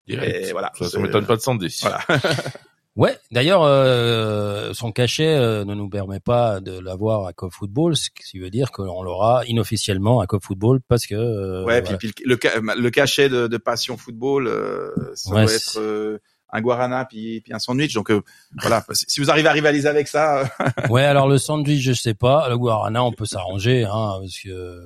Direct. 0.07 0.49
Et 0.49 0.53
voilà. 0.53 0.73
Ça, 0.77 0.89
C'est- 0.89 0.99
m'étonne 0.99 1.25
pas 1.27 1.37
de 1.37 1.41
Sandy. 1.41 1.79
Voilà. 1.81 2.01
Ouais, 2.95 3.17
d'ailleurs, 3.31 3.63
euh, 3.63 4.73
son 4.75 4.93
cachet 4.93 5.27
euh, 5.35 5.65
ne 5.65 5.75
nous 5.75 5.89
permet 5.89 6.21
pas 6.21 6.61
de 6.61 6.79
l'avoir 6.79 7.27
à 7.27 7.33
Cove 7.33 7.53
Football, 7.53 7.97
ce 7.97 8.11
qui 8.11 8.39
veut 8.39 8.51
dire 8.51 8.71
qu'on 8.71 9.03
l'aura 9.03 9.45
inofficiellement 9.47 10.21
à 10.21 10.27
Cove 10.27 10.43
Football 10.43 10.81
parce 10.87 11.07
que. 11.07 11.15
euh, 11.15 11.65
Ouais, 11.65 11.81
voilà. 11.81 11.97
puis, 11.97 12.13
puis 12.13 12.25
le, 12.27 12.39
ca- 12.41 12.61
le 12.61 12.91
cachet 12.91 13.31
de, 13.31 13.47
de 13.47 13.57
passion 13.57 13.97
football, 13.97 14.47
euh, 14.47 14.91
ça 15.15 15.35
Ouais, 15.35 15.45
doit 15.45 15.55
être 15.55 16.21
un 16.55 16.61
guarana 16.61 17.07
puis, 17.07 17.41
puis 17.41 17.55
un 17.55 17.59
sandwich. 17.59 17.95
Donc 17.95 18.11
euh, 18.11 18.21
voilà, 18.61 18.85
si 18.93 19.21
vous 19.21 19.31
arrivez 19.31 19.49
à 19.49 19.53
rivaliser 19.53 19.89
avec 19.89 20.07
ça, 20.07 20.45
Ouais, 20.91 21.03
alors 21.05 21.29
le 21.29 21.39
sandwich, 21.39 21.81
je 21.81 21.95
sais 21.95 22.13
pas. 22.15 22.47
Le 22.51 22.59
guarana, 22.59 23.03
on 23.05 23.13
peut 23.13 23.25
s'arranger, 23.25 23.85
hein, 23.85 24.19
parce 24.21 24.39
que 24.39 24.81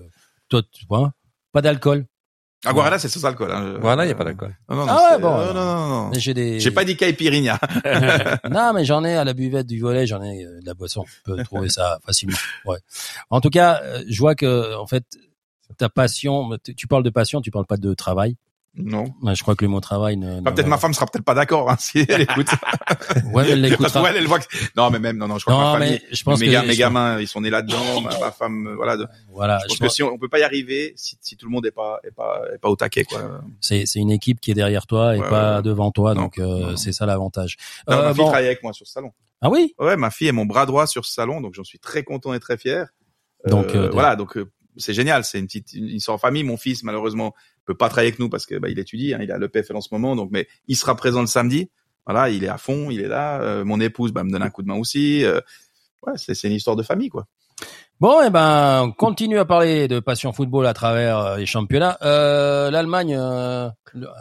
toi, 0.49 0.63
tu 0.71 0.85
vois, 0.89 1.13
pas 1.51 1.61
d'alcool. 1.61 2.07
Un 2.65 2.73
guarana 2.73 2.99
c'est 2.99 3.09
sans 3.09 3.25
alcool. 3.25 3.51
Hein. 3.53 3.79
Voilà, 3.81 4.05
il 4.05 4.09
y 4.09 4.13
a 4.13 4.15
pas 4.15 4.25
d'alcool. 4.25 4.57
Non, 4.69 4.77
non, 4.77 4.87
non, 4.87 4.93
Ah 4.93 5.11
ouais, 5.13 5.21
bon, 5.21 5.31
non, 5.31 5.37
alors. 5.37 5.55
non, 5.55 5.65
non, 5.65 5.89
non. 5.89 6.11
Mais 6.11 6.19
j'ai 6.19 6.35
des. 6.35 6.59
J'ai 6.59 6.71
pas 6.71 6.85
dit 6.85 6.97
caipirinha. 6.97 7.59
non, 8.51 8.73
mais 8.73 8.85
j'en 8.85 9.05
ai 9.05 9.15
à 9.15 9.25
la 9.25 9.35
buvette 9.35 9.67
du 9.67 9.79
volet, 9.81 10.07
j'en 10.07 10.23
ai 10.23 10.45
euh, 10.45 10.61
de 10.61 10.67
la 10.67 10.75
boisson. 10.75 11.05
On 11.29 11.37
peut 11.37 11.45
trouver 11.45 11.69
ça 11.69 11.99
facilement. 12.05 12.37
Ouais. 12.65 12.79
En 13.31 13.41
tout 13.41 13.51
cas, 13.51 13.81
euh, 13.83 14.03
je 14.09 14.19
vois 14.19 14.35
que 14.35 14.75
en 14.77 14.87
fait 14.87 15.05
ta 15.79 15.89
passion, 15.89 16.51
tu 16.65 16.75
tu 16.75 16.87
parles 16.87 17.03
de 17.05 17.11
passion, 17.11 17.41
tu 17.41 17.51
parles 17.51 17.67
pas 17.67 17.77
de 17.77 17.95
travail. 17.95 18.37
Non. 18.79 19.05
Je 19.35 19.41
crois 19.43 19.55
que 19.57 19.65
le 19.65 19.71
mot 19.71 19.81
travail 19.81 20.17
ne. 20.17 20.41
Bah, 20.41 20.51
ne- 20.51 20.55
peut-être 20.57 20.67
ma 20.69 20.77
femme 20.79 20.93
sera 20.93 21.07
peut-être 21.07 21.25
pas 21.25 21.35
d'accord 21.35 21.71
hein, 21.71 21.77
si 21.81 22.05
elle 22.09 22.21
écoute. 22.23 22.49
Ouais, 23.33 23.49
elle 23.51 23.77
Parce 23.79 23.93
voit 24.27 24.39
que- 24.41 24.47
Non, 24.77 24.91
mais 24.91 24.99
même 24.99 25.17
non, 25.17 25.29
non, 25.29 25.39
je 25.39 25.45
crois 25.45 25.55
Non, 25.55 25.61
que 25.61 25.65
ma 25.73 25.79
mais 25.79 25.87
famille, 25.99 26.03
je 26.13 26.23
pense 26.25 26.41
mes, 26.41 26.47
que 26.53 26.67
mes 26.67 26.77
gamins, 26.77 27.19
ils 27.21 27.29
sont 27.29 27.41
nés 27.41 27.51
là-dedans. 27.51 28.01
ma, 28.03 28.19
ma 28.19 28.31
femme, 28.31 28.67
euh, 28.67 28.75
voilà. 28.77 28.97
de- 28.97 29.07
Voilà, 29.33 29.59
je 29.63 29.69
pense 29.69 29.77
je 29.79 29.83
que 29.83 29.89
si 29.89 30.03
on, 30.03 30.13
on 30.13 30.19
peut 30.19 30.29
pas 30.29 30.39
y 30.39 30.43
arriver 30.43 30.93
si, 30.97 31.17
si 31.21 31.37
tout 31.37 31.47
le 31.47 31.53
monde 31.53 31.65
est 31.67 31.71
pas 31.71 31.99
est 32.05 32.11
pas 32.11 32.43
est 32.55 32.59
pas 32.59 32.69
au 32.69 32.77
taquet 32.77 33.05
quoi. 33.05 33.41
c'est 33.61 33.87
c'est 33.87 33.99
une 33.99 34.11
équipe 34.11 34.41
qui 34.41 34.51
est 34.51 34.55
derrière 34.55 34.87
toi 34.87 35.17
et 35.17 35.21
Ouais, 35.21 35.29
pas 35.29 35.57
ouais. 35.57 35.63
devant 35.63 35.91
toi, 35.91 36.15
Non, 36.15 36.23
donc 36.23 36.39
euh, 36.39 36.77
c'est 36.77 36.93
ça 36.93 37.07
l'avantage. 37.07 37.57
Non, 37.89 37.97
Euh, 37.97 38.03
ma 38.03 38.09
fille 38.09 38.17
bon. 38.19 38.25
travaille 38.27 38.47
avec 38.47 38.63
moi 38.63 38.73
sur 38.73 38.87
ce 38.87 38.93
salon. 38.93 39.11
Ah 39.41 39.51
oui? 39.51 39.75
Ouais, 39.79 39.97
ma 39.97 40.11
fille 40.11 40.29
est 40.29 40.33
mon 40.33 40.47
bras 40.47 40.67
droit 40.67 40.87
sur 40.87 41.05
ce 41.05 41.13
salon, 41.15 41.41
donc 41.41 41.55
j'en 41.55 41.65
suis 41.65 41.79
très 41.79 42.03
content 42.03 42.33
et 42.35 42.41
très 42.41 42.57
fier. 42.57 42.89
Donc, 43.47 43.75
Euh, 43.75 43.91
voilà, 43.93 44.17
donc 44.17 44.37
c'est 44.77 44.95
génial, 44.95 45.25
c'est 45.25 45.39
une 45.39 45.47
petite 45.47 45.73
une 45.73 45.87
histoire 45.87 46.17
en 46.17 46.19
famille. 46.19 46.45
Mon 46.45 46.57
fils 46.57 46.83
malheureusement 46.83 47.35
peut 47.65 47.77
pas 47.77 47.89
travailler 47.89 48.09
avec 48.09 48.21
nous 48.21 48.29
parce 48.29 48.47
que 48.47 48.57
bah, 48.57 48.69
il 48.69 48.79
étudie, 48.79 49.15
hein, 49.15 49.19
il 49.23 49.31
a 49.31 49.39
le 49.39 49.49
PFL 49.49 49.77
en 49.77 49.81
ce 49.81 49.89
moment, 49.93 50.17
donc 50.17 50.31
mais 50.33 50.49
il 50.69 50.77
sera 50.77 50.97
présent 50.97 51.21
le 51.21 51.27
samedi. 51.27 51.71
Voilà, 52.07 52.31
il 52.31 52.45
est 52.45 52.49
à 52.49 52.59
fond, 52.59 52.91
il 52.91 53.01
est 53.01 53.09
là. 53.09 53.41
Euh, 53.43 53.65
mon 53.65 53.81
épouse 53.81 54.13
bah, 54.13 54.23
me 54.23 54.31
donne 54.31 54.43
un 54.43 54.51
coup 54.51 54.63
de 54.63 54.69
main 54.69 54.77
aussi. 54.77 55.25
Euh, 55.25 55.41
ouais, 56.07 56.13
c'est 56.17 56.35
c'est 56.35 56.49
une 56.49 56.55
histoire 56.55 56.77
de 56.77 56.83
famille 56.83 57.09
quoi. 57.09 57.27
Bon, 57.99 58.21
eh 58.27 58.29
ben, 58.29 58.83
on 58.85 58.93
continue 58.93 59.39
à 59.39 59.47
parler 59.47 59.89
de 59.89 60.01
passion 60.01 60.31
football 60.35 60.67
à 60.67 60.75
travers 60.75 61.19
euh, 61.19 61.37
les 61.39 61.47
championnats. 61.47 61.97
Euh, 62.03 62.71
L'Allemagne, 62.71 63.17
euh, 63.19 63.71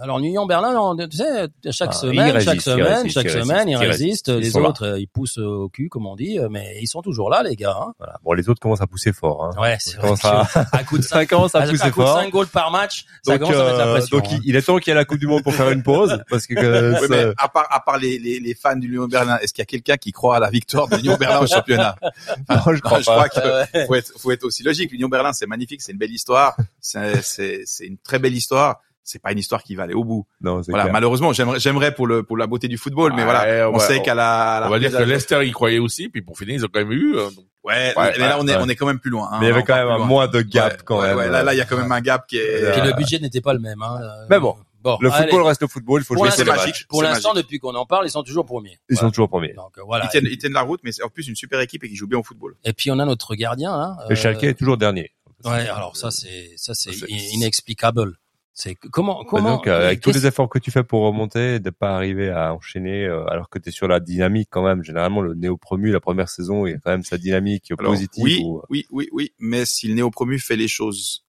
alors 0.02 0.20
Union 0.20 0.46
Berlin, 0.46 0.96
tu 1.12 1.18
sais, 1.18 1.48
chaque 1.72 1.90
Ah, 1.92 1.92
semaine, 1.92 2.28
ils 2.30 2.32
résistent, 2.32 2.52
chaque 2.54 2.62
semaine, 2.62 2.88
résistent, 3.04 3.14
chaque 3.22 3.30
semaine, 3.32 3.68
ils 3.68 3.76
résistent. 3.76 4.30
Les 4.30 4.56
autres, 4.56 4.86
euh, 4.86 5.00
ils 5.00 5.10
poussent 5.10 5.40
au 5.40 5.68
cul, 5.68 5.90
comme 5.90 6.08
on 6.08 6.16
dit, 6.16 6.40
euh, 6.40 6.48
mais 6.50 6.78
ils 6.82 6.88
sont 6.88 7.02
toujours 7.02 7.30
là, 7.30 7.44
les 7.44 7.58
gars. 7.58 7.76
Hein. 7.78 7.92
Voilà. 8.00 8.14
Bon, 8.24 8.32
les 8.32 8.48
autres 8.48 8.62
commencent 8.62 8.80
à 8.80 8.88
pousser 8.88 9.12
fort. 9.12 9.44
Hein. 9.44 9.62
Ouais, 9.62 9.76
c'est 9.82 10.00
Ça 10.00 10.08
vrai. 10.08 10.16
à, 10.24 10.78
À 10.78 10.84
coup 10.86 10.98
de 10.98 11.04
ça 11.04 11.16
cinq, 11.18 11.28
commence 11.28 11.54
à 11.54 11.60
à 11.64 11.68
pousser 11.68 11.92
coup 11.92 12.00
de 12.00 12.06
fort. 12.06 12.18
5 12.22 12.30
goals 12.32 12.48
par 12.48 12.72
match, 12.72 13.04
ça 13.26 13.38
Donc, 13.38 13.50
commence 13.50 13.62
à 13.62 13.66
mettre 13.66 13.78
la 13.78 13.88
euh, 13.88 13.94
pression. 13.98 14.18
donc 14.20 14.28
hein. 14.32 14.40
il, 14.46 14.56
est 14.56 14.62
temps 14.62 14.78
qu'il 14.78 14.92
y 14.92 14.94
ait 14.94 14.96
la 14.96 15.04
Coupe 15.04 15.20
du 15.20 15.28
Monde 15.28 15.44
pour 15.44 15.54
faire 15.54 15.70
une 15.72 15.84
pause, 15.84 16.24
parce 16.30 16.48
que 16.48 16.56
euh, 16.58 16.96
ça- 16.98 17.08
mais 17.10 17.26
à 17.38 17.50
part 17.50 17.68
à 17.70 17.82
part 17.82 17.98
les, 17.98 18.20
les, 18.20 18.40
les 18.40 18.54
fans 18.56 18.78
du 18.78 18.88
Lyon 18.88 19.08
Berlin, 19.12 19.38
est-ce 19.42 19.52
qu'il 19.54 19.62
y 19.62 19.64
a 19.64 19.66
quelqu'un 19.66 19.98
qui 19.98 20.14
croit 20.14 20.38
à 20.38 20.40
la 20.40 20.50
victoire 20.50 20.88
de 20.88 20.96
l'Union 20.96 21.18
Berlin 21.18 21.40
au 21.42 21.48
championnat? 21.48 21.98
Non, 22.50 22.74
je 22.74 22.80
crois 22.80 23.02
Je 23.02 23.06
pas. 23.08 23.28
crois 23.28 23.30
que 23.30 23.40
Euh, 23.46 23.60
ouais. 23.62 23.65
faut 23.88 23.96
être, 23.96 24.12
faut 24.20 24.32
être 24.32 24.44
aussi 24.44 24.64
logique. 24.64 24.92
L'Union 24.92 25.08
Berlin, 25.10 25.34
c'est 25.34 25.48
magnifique, 25.48 25.82
c'est 25.82 25.92
une 25.92 25.98
belle 25.98 26.12
histoire, 26.14 26.56
c'est, 26.80 27.22
c'est, 27.22 27.62
c'est 27.66 27.86
une 27.86 27.98
très 27.98 28.20
belle 28.20 28.36
histoire. 28.36 28.82
C'est 29.08 29.22
pas 29.22 29.32
une 29.32 29.38
histoire 29.38 29.62
qui 29.62 29.76
va 29.76 29.84
aller 29.84 29.94
au 29.94 30.04
bout. 30.04 30.26
Non, 30.42 30.64
c'est 30.64 30.72
Voilà, 30.72 30.86
clair. 30.86 30.94
malheureusement, 30.94 31.32
j'aimerais, 31.32 31.60
j'aimerais 31.60 31.94
pour 31.94 32.08
le, 32.08 32.24
pour 32.24 32.38
la 32.38 32.48
beauté 32.48 32.68
du 32.68 32.80
football, 32.80 33.12
mais 33.14 33.20
Ouais, 33.20 33.26
voilà, 33.26 33.70
on 33.70 33.74
ouais, 33.76 33.80
sait 33.80 34.02
qu'à 34.02 34.16
la, 34.16 34.54
à 34.56 34.60
la 34.62 34.68
On 34.68 34.72
va 34.72 34.80
dire 34.80 34.92
que 34.92 35.04
Leicester 35.04 35.46
y 35.46 35.52
croyait 35.52 35.78
aussi, 35.78 36.10
puis 36.10 36.24
pour 36.24 36.36
finir, 36.40 36.56
ils 36.56 36.66
ont 36.66 36.70
quand 36.74 36.80
même 36.80 36.92
eu. 36.92 37.16
euh, 37.16 37.26
donc, 37.26 37.46
Ouais, 37.64 37.94
Ouais, 37.96 38.12
mais 38.18 38.18
là, 38.18 38.38
on 38.40 38.48
est, 38.48 38.56
ouais. 38.56 38.62
on 38.64 38.68
est 38.68 38.76
quand 38.76 38.88
même 38.88 38.98
plus 39.00 39.12
loin. 39.12 39.30
hein. 39.32 39.38
Mais 39.40 39.46
il 39.46 39.50
y 39.50 39.52
avait 39.52 39.62
quand 39.62 39.76
même 39.76 39.90
un 39.90 40.00
moins 40.00 40.28
de 40.28 40.42
gap 40.42 40.74
Ouais, 40.74 40.80
quand 40.84 41.00
ouais, 41.02 41.08
même. 41.10 41.18
ouais, 41.18 41.30
là, 41.30 41.44
là, 41.44 41.54
il 41.54 41.58
y 41.58 41.62
a 41.62 41.66
quand 41.66 41.78
même 41.78 41.92
un 41.92 42.02
gap 42.02 42.26
qui 42.26 42.38
est. 42.38 42.72
Puis 42.72 42.82
Euh, 42.82 42.86
le 42.86 42.94
budget 42.94 43.20
n'était 43.20 43.42
pas 43.42 43.54
le 43.54 43.60
même. 43.60 43.80
Hein. 43.84 44.00
Mais 44.32 44.40
bon, 44.40 44.56
bon 44.86 44.98
Le 45.02 45.12
allez. 45.12 45.24
football 45.28 45.42
reste 45.48 45.62
le 45.62 45.68
football, 45.68 46.02
il 46.02 46.06
faut 46.06 46.14
Pour 46.14 46.24
jouer 46.26 46.32
c'est 46.32 46.44
ses 46.44 46.50
matchs. 46.50 46.58
magique. 46.68 46.88
pour 46.88 47.04
l'instant, 47.04 47.34
depuis 47.34 47.60
qu'on 47.60 47.76
en 47.76 47.86
parle, 47.86 48.06
ils 48.08 48.12
sont 48.12 48.24
toujours 48.24 48.46
premiers. 48.46 48.80
Ils 48.90 48.98
sont 48.98 49.10
toujours 49.10 49.28
premiers. 49.28 49.54
Donc 49.54 49.78
euh, 49.78 49.82
voilà. 49.86 50.06
Ils 50.06 50.10
tiennent, 50.10 50.28
ils 50.32 50.38
tiennent 50.38 50.54
la 50.54 50.62
route, 50.62 50.80
mais 50.84 50.92
c'est 50.94 51.04
en 51.04 51.10
plus 51.10 51.28
une 51.28 51.36
super 51.36 51.60
équipe 51.60 51.84
et 51.84 51.90
qui 51.90 51.96
joue 51.96 52.08
bien 52.08 52.20
au 52.20 52.24
football. 52.24 52.56
Et 52.64 52.72
puis 52.72 52.90
on 52.92 53.00
a 53.00 53.06
notre 53.06 53.36
gardien. 53.36 53.74
Hein, 53.74 53.98
Le 54.10 54.16
Schalke 54.16 54.44
est 54.44 54.54
toujours 54.54 54.78
dernier. 54.78 55.12
Ouais, 55.44 55.68
alors 55.68 55.98
ça 55.98 56.12
c'est 56.12 56.52
ça 56.56 56.74
c'est 56.74 56.94
C'est- 56.94 57.12
in- 57.12 57.18
inexplicable. 57.34 58.18
C'est 58.58 58.76
comment 58.76 59.20
Bah, 59.20 59.26
comment 59.30 59.56
donc, 59.58 59.68
euh, 59.68 59.88
avec 59.88 60.00
tous 60.00 60.12
les 60.14 60.26
efforts 60.26 60.48
que 60.48 60.60
tu 60.60 60.72
fais 60.72 60.82
pour 60.84 61.02
remonter, 61.06 61.60
de 61.60 61.70
pas 61.72 61.94
arriver 61.94 62.30
à 62.30 62.54
enchaîner, 62.54 63.04
euh, 63.04 63.26
alors 63.28 63.50
que 63.50 63.60
tu 63.60 63.68
es 63.68 63.72
sur 63.74 63.90
la 63.90 64.00
dynamique 64.00 64.48
quand 64.50 64.64
même. 64.64 64.82
Généralement, 64.82 65.20
le 65.20 65.34
néo-promu, 65.36 65.92
la 65.92 66.00
première 66.00 66.30
saison, 66.30 66.66
il 66.66 66.72
y 66.72 66.74
a 66.74 66.78
quand 66.78 66.92
même 66.92 67.04
sa 67.04 67.18
dynamique 67.18 67.74
Alors, 67.78 67.92
positive. 67.92 68.24
oui, 68.24 68.42
ou- 68.46 68.62
oui, 68.70 68.86
oui, 68.92 69.10
oui, 69.12 69.34
mais 69.40 69.66
si 69.66 69.90
le 69.90 69.96
néo-promu 69.96 70.40
fait 70.40 70.56
les 70.56 70.70
choses 70.70 71.25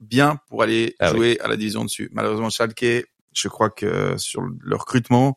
bien 0.00 0.38
pour 0.48 0.62
aller 0.62 0.94
Ah 0.98 1.10
jouer 1.10 1.38
à 1.40 1.48
la 1.48 1.56
division 1.56 1.84
dessus. 1.84 2.10
Malheureusement, 2.12 2.50
Schalke, 2.50 3.06
je 3.32 3.48
crois 3.48 3.70
que 3.70 4.16
sur 4.16 4.42
le 4.42 4.76
recrutement, 4.76 5.36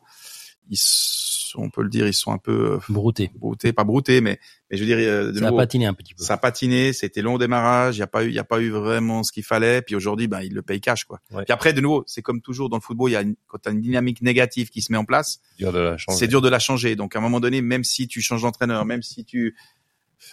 ils 0.70 0.78
sont, 0.78 1.62
on 1.62 1.70
peut 1.70 1.82
le 1.82 1.88
dire, 1.88 2.06
ils 2.06 2.14
sont 2.14 2.30
un 2.30 2.38
peu 2.38 2.74
euh, 2.74 2.78
brouté. 2.88 3.30
broutés, 3.34 3.72
pas 3.72 3.84
broutés, 3.84 4.20
mais, 4.20 4.38
mais 4.70 4.76
je 4.76 4.82
veux 4.82 4.86
dire, 4.86 4.98
euh, 4.98 5.32
de 5.32 5.38
Ça 5.38 5.46
a 5.46 5.50
nouveau, 5.50 5.56
patiné 5.56 5.86
un 5.86 5.94
petit 5.94 6.14
peu. 6.14 6.22
ça 6.22 6.34
a 6.34 6.36
patiné, 6.36 6.92
c'était 6.92 7.22
long 7.22 7.34
au 7.34 7.38
démarrage, 7.38 7.96
il 7.96 8.00
y 8.00 8.02
a 8.02 8.06
pas 8.06 8.24
eu, 8.24 8.28
il 8.28 8.34
y 8.34 8.38
a 8.38 8.44
pas 8.44 8.60
eu 8.60 8.68
vraiment 8.68 9.22
ce 9.22 9.32
qu'il 9.32 9.44
fallait, 9.44 9.80
puis 9.80 9.94
aujourd'hui, 9.94 10.28
ben, 10.28 10.42
ils 10.42 10.52
le 10.52 10.62
payent 10.62 10.80
cash, 10.80 11.04
quoi. 11.04 11.20
Ouais. 11.30 11.44
Puis 11.44 11.52
après, 11.52 11.72
de 11.72 11.80
nouveau, 11.80 12.04
c'est 12.06 12.22
comme 12.22 12.40
toujours 12.42 12.68
dans 12.68 12.76
le 12.76 12.82
football, 12.82 13.10
il 13.10 13.14
y 13.14 13.16
a 13.16 13.22
une, 13.22 13.34
quand 13.46 13.58
t'as 13.58 13.72
une 13.72 13.80
dynamique 13.80 14.20
négative 14.20 14.68
qui 14.68 14.82
se 14.82 14.92
met 14.92 14.98
en 14.98 15.04
place, 15.04 15.40
dur 15.58 15.72
de 15.72 15.78
la 15.78 15.96
changer. 15.96 16.18
c'est 16.18 16.28
dur 16.28 16.42
de 16.42 16.48
la 16.48 16.58
changer. 16.58 16.96
Donc 16.96 17.16
à 17.16 17.18
un 17.18 17.22
moment 17.22 17.40
donné, 17.40 17.62
même 17.62 17.84
si 17.84 18.06
tu 18.08 18.20
changes 18.20 18.42
d'entraîneur, 18.42 18.84
même 18.84 19.02
si 19.02 19.24
tu 19.24 19.56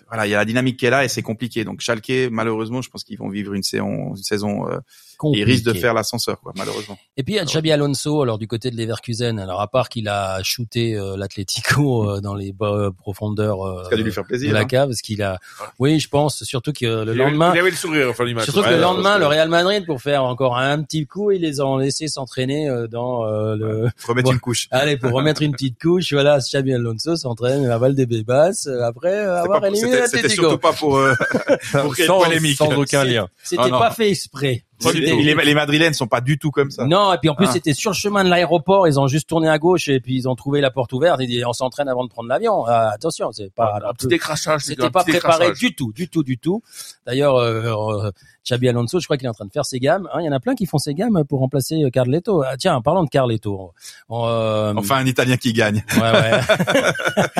voilà, 0.07 0.27
il 0.27 0.29
y 0.29 0.33
a 0.33 0.37
la 0.37 0.45
dynamique 0.45 0.77
qui 0.77 0.85
est 0.85 0.89
là 0.89 1.03
et 1.03 1.07
c'est 1.07 1.21
compliqué. 1.21 1.63
Donc 1.63 1.81
Schalke, 1.81 2.29
malheureusement, 2.31 2.81
je 2.81 2.89
pense 2.89 3.03
qu'ils 3.03 3.17
vont 3.17 3.29
vivre 3.29 3.53
une 3.53 3.63
saison, 3.63 4.15
une 4.15 4.23
saison 4.23 4.67
euh, 5.23 5.27
et 5.27 5.39
ils 5.39 5.41
Compliqué. 5.41 5.51
risquent 5.51 5.65
de 5.65 5.73
faire 5.73 5.93
l'ascenseur, 5.93 6.39
quoi, 6.41 6.53
malheureusement. 6.57 6.97
Et 7.17 7.23
puis 7.23 7.33
il 7.33 7.37
y 7.37 7.39
a 7.39 7.45
Xabi 7.45 7.71
Alonso, 7.71 8.21
alors 8.21 8.37
du 8.37 8.47
côté 8.47 8.71
de 8.71 8.77
Leverkusen. 8.77 9.39
Alors 9.39 9.61
à 9.61 9.67
part 9.67 9.89
qu'il 9.89 10.07
a 10.09 10.41
shooté 10.43 10.95
euh, 10.95 11.15
l'Atlético 11.17 12.09
euh, 12.09 12.21
dans 12.21 12.35
les 12.35 12.51
bas 12.53 12.89
profondeurs 12.97 13.65
euh, 13.65 13.83
Ça 13.83 13.89
a 13.93 13.95
dû 13.97 14.03
lui 14.03 14.11
faire 14.11 14.23
de 14.23 14.27
plaisir. 14.29 14.53
la 14.53 14.61
hein. 14.61 14.65
cave, 14.65 14.89
parce 14.89 15.01
qu'il 15.01 15.21
a. 15.23 15.39
Oui, 15.79 15.99
je 15.99 16.09
pense 16.09 16.43
surtout 16.43 16.73
que 16.73 16.85
le 16.85 17.03
il 17.03 17.09
avait- 17.09 17.15
lendemain. 17.31 17.51
il 17.53 17.59
avait 17.59 17.69
le 17.69 17.75
sourire, 17.75 18.07
enfin, 18.09 18.25
l'image. 18.25 18.45
Surtout 18.45 18.61
que 18.61 18.65
Ouais, 18.65 18.71
le 18.71 18.75
ouais, 18.77 18.81
lendemain, 18.81 19.15
que- 19.15 19.19
le 19.21 19.27
Real 19.27 19.49
Madrid, 19.49 19.85
pour 19.85 20.01
faire 20.01 20.23
encore 20.23 20.57
un 20.57 20.81
petit 20.83 21.05
coup, 21.07 21.31
ils 21.31 21.41
les 21.41 21.61
ont 21.61 21.77
laissés 21.77 22.07
s'entraîner 22.07 22.69
euh, 22.69 22.87
dans 22.87 23.25
euh, 23.25 23.55
le. 23.55 23.89
Remettre 24.07 24.25
Bon. 24.29 24.33
une 24.33 24.39
couche. 24.39 24.67
Allez, 24.71 24.97
pour 24.97 25.11
remettre 25.11 25.41
une 25.41 25.51
petite 25.53 25.79
couche, 25.81 26.11
voilà, 26.13 26.39
Xabi 26.39 26.73
Alonso 26.73 27.15
s'entraîne 27.15 27.65
à 27.67 27.77
Val 27.77 27.95
des 27.95 28.05
Bébas 28.05 28.51
euh, 28.67 28.83
après 28.83 29.13
euh, 29.13 29.41
avoir 29.43 29.61
pas- 29.61 29.67
éliminé 29.69 29.91
C'était 29.91 30.05
c'était 30.05 30.15
l'Atlético. 30.17 30.41
surtout 30.43 30.57
pas 30.59 30.73
pour, 30.73 30.97
euh, 30.97 31.13
pour 31.71 31.93
créer 31.93 32.07
sans, 32.07 32.19
une 32.19 32.25
polémique. 32.25 32.57
sans 32.57 32.71
aucun 32.75 33.03
lien. 33.03 33.27
C'était 33.43 33.63
Ah 33.65 33.69
non. 33.69 33.79
pas 33.79 33.91
fait 33.91 34.09
exprès. 34.09 34.63
Les, 34.93 35.15
les, 35.23 35.33
les 35.35 35.53
Madrilènes 35.53 35.93
sont 35.93 36.07
pas 36.07 36.19
du 36.21 36.37
tout 36.37 36.51
comme 36.51 36.69
ça. 36.69 36.85
Non, 36.85 37.13
et 37.13 37.17
puis 37.17 37.29
en 37.29 37.35
plus 37.35 37.47
Ah. 37.47 37.53
c'était 37.53 37.73
sur 37.73 37.91
le 37.91 37.95
chemin 37.95 38.23
de 38.25 38.29
l'aéroport, 38.29 38.87
ils 38.87 38.99
ont 38.99 39.07
juste 39.07 39.29
tourné 39.29 39.47
à 39.47 39.57
gauche 39.57 39.87
et 39.87 40.01
puis 40.01 40.15
ils 40.15 40.27
ont 40.27 40.35
trouvé 40.35 40.59
la 40.59 40.69
porte 40.69 40.91
ouverte 40.91 41.21
et 41.21 41.27
dit 41.27 41.43
on 41.45 41.53
s'entraîne 41.53 41.87
avant 41.87 42.03
de 42.03 42.09
prendre 42.09 42.27
l'avion. 42.27 42.65
Ah, 42.67 42.91
attention, 42.93 43.31
c'est 43.31 43.53
pas 43.53 43.79
Un 43.87 43.93
petit 43.93 44.07
décrachage. 44.07 44.61
c'était 44.63 44.83
un 44.83 44.91
pas 44.91 45.03
préparé 45.03 45.13
décrachage. 45.45 45.59
du 45.59 45.75
tout, 45.75 45.93
du 45.93 46.09
tout, 46.09 46.23
du 46.23 46.37
tout. 46.37 46.61
D'ailleurs, 47.05 47.35
euh, 47.37 48.05
euh, 48.05 48.11
Xabi 48.45 48.67
Alonso, 48.69 48.99
je 48.99 49.05
crois 49.05 49.17
qu'il 49.17 49.25
est 49.25 49.29
en 49.29 49.33
train 49.33 49.45
de 49.45 49.51
faire 49.51 49.65
ses 49.65 49.79
gammes. 49.79 50.07
hein. 50.13 50.19
Il 50.21 50.25
y 50.25 50.29
en 50.29 50.33
a 50.33 50.39
plein 50.41 50.55
qui 50.55 50.65
font 50.65 50.77
ses 50.77 50.93
gammes 50.93 51.23
pour 51.27 51.39
remplacer 51.39 51.81
euh, 51.83 51.89
Carletto. 51.89 52.43
Ah, 52.43 52.57
tiens, 52.57 52.75
en 52.75 52.81
parlant 52.81 53.03
de 53.03 53.09
Carletto, 53.09 53.71
on, 54.09 54.25
euh, 54.27 54.73
Enfin, 54.75 54.97
un 54.97 55.05
Italien 55.05 55.37
qui 55.37 55.53
gagne. 55.53 55.83
ouais, 55.95 56.01
ouais. 56.01 56.41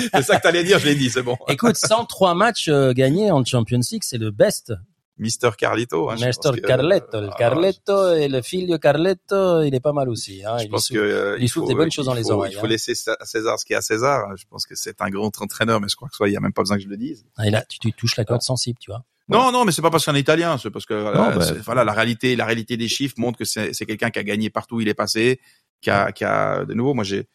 c'est 0.14 0.22
ça 0.24 0.38
que 0.38 0.42
t'allais 0.44 0.64
dire, 0.64 0.80
je 0.80 0.86
l'ai 0.86 0.96
dit, 0.96 1.10
c'est 1.10 1.22
bon. 1.22 1.36
Écoute, 1.50 1.76
103 1.76 2.34
matchs 2.34 2.70
gagnés 2.70 3.30
en 3.32 3.44
Champions 3.44 3.82
League, 3.92 4.04
c'est 4.06 4.18
le 4.18 4.32
best 4.32 4.74
Mister 5.18 5.50
Carlito. 5.58 6.10
Hein, 6.10 6.16
que- 6.18 6.60
Carletto, 6.60 7.22
le 7.22 7.30
ah, 7.32 7.36
Carletto 7.38 8.14
et 8.14 8.28
le 8.28 8.42
figlio 8.42 8.78
Carletto, 8.78 9.62
il 9.62 9.74
est 9.74 9.80
pas 9.80 9.94
mal 9.94 10.10
aussi. 10.10 10.44
Hein. 10.46 10.58
Je 10.60 10.66
il 10.66 10.70
pense 10.70 10.90
que 10.90 10.98
euh, 10.98 11.38
il 11.40 11.48
souffle 11.48 11.68
des 11.68 11.76
bonnes 11.76 11.92
choses 11.92 12.08
dans 12.08 12.14
les 12.14 12.24
faut- 12.24 12.32
oreilles, 12.32 12.54
Il 12.54 12.60
faut 12.60 12.66
hein. 12.66 12.70
laisser 12.70 12.94
à 13.20 13.26
César 13.26 13.58
ce 13.60 13.66
qui 13.66 13.74
est 13.74 13.78
à 13.78 13.82
César. 13.82 14.36
Je 14.36 14.44
pense 14.50 14.66
que 14.66 14.76
c'est 14.76 15.02
un 15.02 15.10
grand 15.10 15.32
entraîneur, 15.42 15.80
mais 15.80 15.88
je 15.88 15.96
crois 15.96 16.10
que 16.10 16.16
soit 16.16 16.28
il 16.28 16.34
y 16.34 16.38
a 16.38 16.42
même 16.42 16.52
pas 16.54 16.64
besoin 16.64 16.78
que 16.78 16.84
je 16.84 16.90
le 16.90 16.98
dise. 16.98 17.26
Ah, 17.38 17.48
et 17.48 17.50
là, 17.50 17.64
tu, 17.68 17.80
tu 17.80 17.94
touches 17.94 18.18
la 18.18 18.26
corde 18.26 18.42
sensible, 18.42 18.78
tu 18.80 18.92
vois. 18.92 19.04
Non, 19.30 19.52
non, 19.52 19.66
mais 19.66 19.72
c'est 19.72 19.82
pas 19.82 19.90
parce 19.90 20.06
qu'un 20.06 20.16
Italien, 20.16 20.58
c'est 20.58 20.70
parce 20.70 20.86
que 20.86 20.94
Non, 20.94 21.32
euh, 21.32 21.36
bah, 21.36 21.46
voilà 21.64 21.84
la 21.84 21.94
réalité, 21.94 22.36
la 22.36 22.46
réalité 22.46 22.78
des 22.78 22.88
chiffres 22.88 23.16
montre 23.18 23.40
que 23.40 23.46
c'est 23.46 23.74
quelqu'un 23.86 24.10
qui 24.12 24.20
a 24.20 24.24
gagné 24.24 24.50
partout 24.50 24.76
où 24.76 24.82
il 24.82 24.88
est 24.88 24.94
passé, 24.94 25.40
qui 25.82 25.90
a, 25.90 26.12
qui 26.12 26.24
a 26.26 26.64
de 26.66 26.74
nouveau, 26.76 26.94
moi 26.94 27.04
j'ai, 27.04 27.28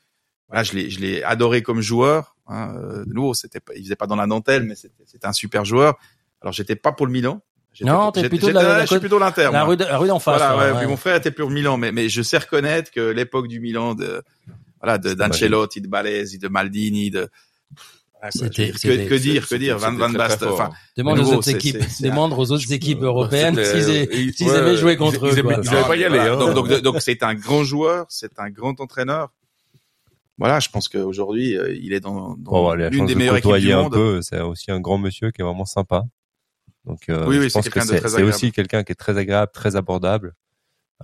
voilà, 0.49 0.63
je 0.63 0.75
l'ai, 0.75 0.89
je 0.91 1.01
l'ai 1.01 1.23
adoré 1.25 1.63
comme 1.63 1.81
joueur. 1.81 2.37
Hein, 2.47 2.75
euh, 2.77 3.05
de 3.05 3.13
nouveau, 3.13 3.35
c'était, 3.35 3.59
pas, 3.61 3.73
il 3.75 3.83
faisait 3.85 3.97
pas 3.97 4.07
dans 4.07 4.17
la 4.17 4.27
dentelle, 4.27 4.65
mais 4.65 4.75
c'était, 4.77 5.03
c'était 5.07 5.27
un 5.27 5.33
super 5.33 5.65
joueur. 5.65 5.99
Alors 6.43 6.53
j'étais 6.53 6.77
pas 6.77 6.93
pour 6.93 7.07
le 7.07 7.13
Milan. 7.13 7.41
Non, 7.83 8.11
t'es 8.13 8.29
plutôt 8.29 8.49
de 8.49 8.53
la- 8.53 8.61
j'étais- 8.61 8.73
la 8.75 8.81
je 8.83 8.87
suis 8.91 8.99
plutôt 9.01 9.19
l'Inter. 9.19 9.49
La 9.53 9.65
rue, 9.65 9.77
de- 9.77 9.85
la 9.85 9.97
rue 9.99 10.09
d'en 10.09 10.19
face. 10.19 10.39
Voilà, 10.39 10.55
là, 10.55 10.59
ouais, 10.67 10.73
ouais. 10.73 10.79
puis 10.81 10.87
mon 10.89 10.97
frère 10.97 11.17
était 11.17 11.31
pour 11.31 11.49
le 11.49 11.55
Milan, 11.55 11.77
mais, 11.77 11.93
mais 11.93 12.09
je 12.09 12.21
sais 12.23 12.39
reconnaître 12.39 12.91
que 12.91 13.01
l'époque 13.01 13.49
du 13.49 13.61
Milan 13.61 13.95
de, 13.95 14.23
voilà, 14.83 14.99
de, 14.99 15.15
d'Ancelotti, 15.15 15.81
de 15.81 15.89
Balesi, 15.89 16.39
de 16.39 16.49
Maldini, 16.49 17.11
de, 17.11 17.29
C'était- 18.31 18.73
c'était- 18.77 19.05
que, 19.05 19.09
que 19.09 19.15
dire, 19.15 19.49
que 19.49 19.55
dire, 19.55 19.79
Van 19.79 19.93
Van 19.93 20.11
Basten, 20.11 20.49
enfin, 20.49 20.71
Demande 20.97 21.19
de 21.19 21.23
aux 21.23 21.33
autres 21.35 21.49
équipes, 21.49 21.79
demande 22.03 22.35
aux 22.35 22.53
autres 22.53 22.71
équipes 22.71 23.03
européennes 23.03 23.55
s'ils, 23.65 24.09
ils- 24.13 24.35
s'ils 24.35 24.47
ouais, 24.49 24.57
avaient 24.57 24.77
joué 24.77 24.97
contre 24.99 25.27
ils 25.33 25.39
eux. 25.39 25.43
quoi. 25.43 25.57
ils 25.63 25.69
avaient 25.71 25.89
pas 25.89 25.97
y 25.97 26.05
aller, 26.05 26.19
Voilà, 26.19 26.35
hein. 26.35 26.37
Donc, 26.39 26.69
donc, 26.69 26.81
donc, 26.83 26.97
c'est 27.01 27.23
un 27.23 27.35
grand 27.35 27.65
joueur, 27.65 28.05
c'est 28.11 28.39
un 28.39 28.51
grand 28.51 28.79
entraîneur. 28.81 29.31
Voilà, 30.37 30.61
je 30.61 30.69
pense 30.71 30.89
qu'aujourd'hui, 30.89 31.57
euh, 31.57 31.75
il 31.81 31.93
est 31.95 32.01
dans, 32.01 32.35
dans 32.39 32.51
Bon, 32.53 32.73
la 32.75 32.89
l'une 32.91 33.07
des 33.07 33.13
de 33.15 33.19
meilleures 33.19 33.37
équipes 33.37 33.55
du 33.57 33.75
monde. 33.75 33.93
peu, 33.93 34.21
c'est 34.23 34.41
aussi 34.41 34.71
un 34.71 34.81
grand 34.81 34.99
monsieur 34.99 35.31
qui 35.31 35.41
est 35.43 35.45
vraiment 35.45 35.67
sympa. 35.67 36.03
Donc, 36.85 37.09
euh, 37.09 37.27
Oui, 37.27 37.39
oui, 37.39 37.49
je 37.49 37.53
pense 37.53 37.69
que 37.69 37.81
c'est 37.81 38.01
très 38.01 38.23
aussi 38.29 38.53
quelqu'un 38.53 38.83
qui 38.85 38.93
est 38.93 38.97
très 38.97 39.17
agréable, 39.19 39.53
très 39.53 39.77
abordable, 39.77 40.35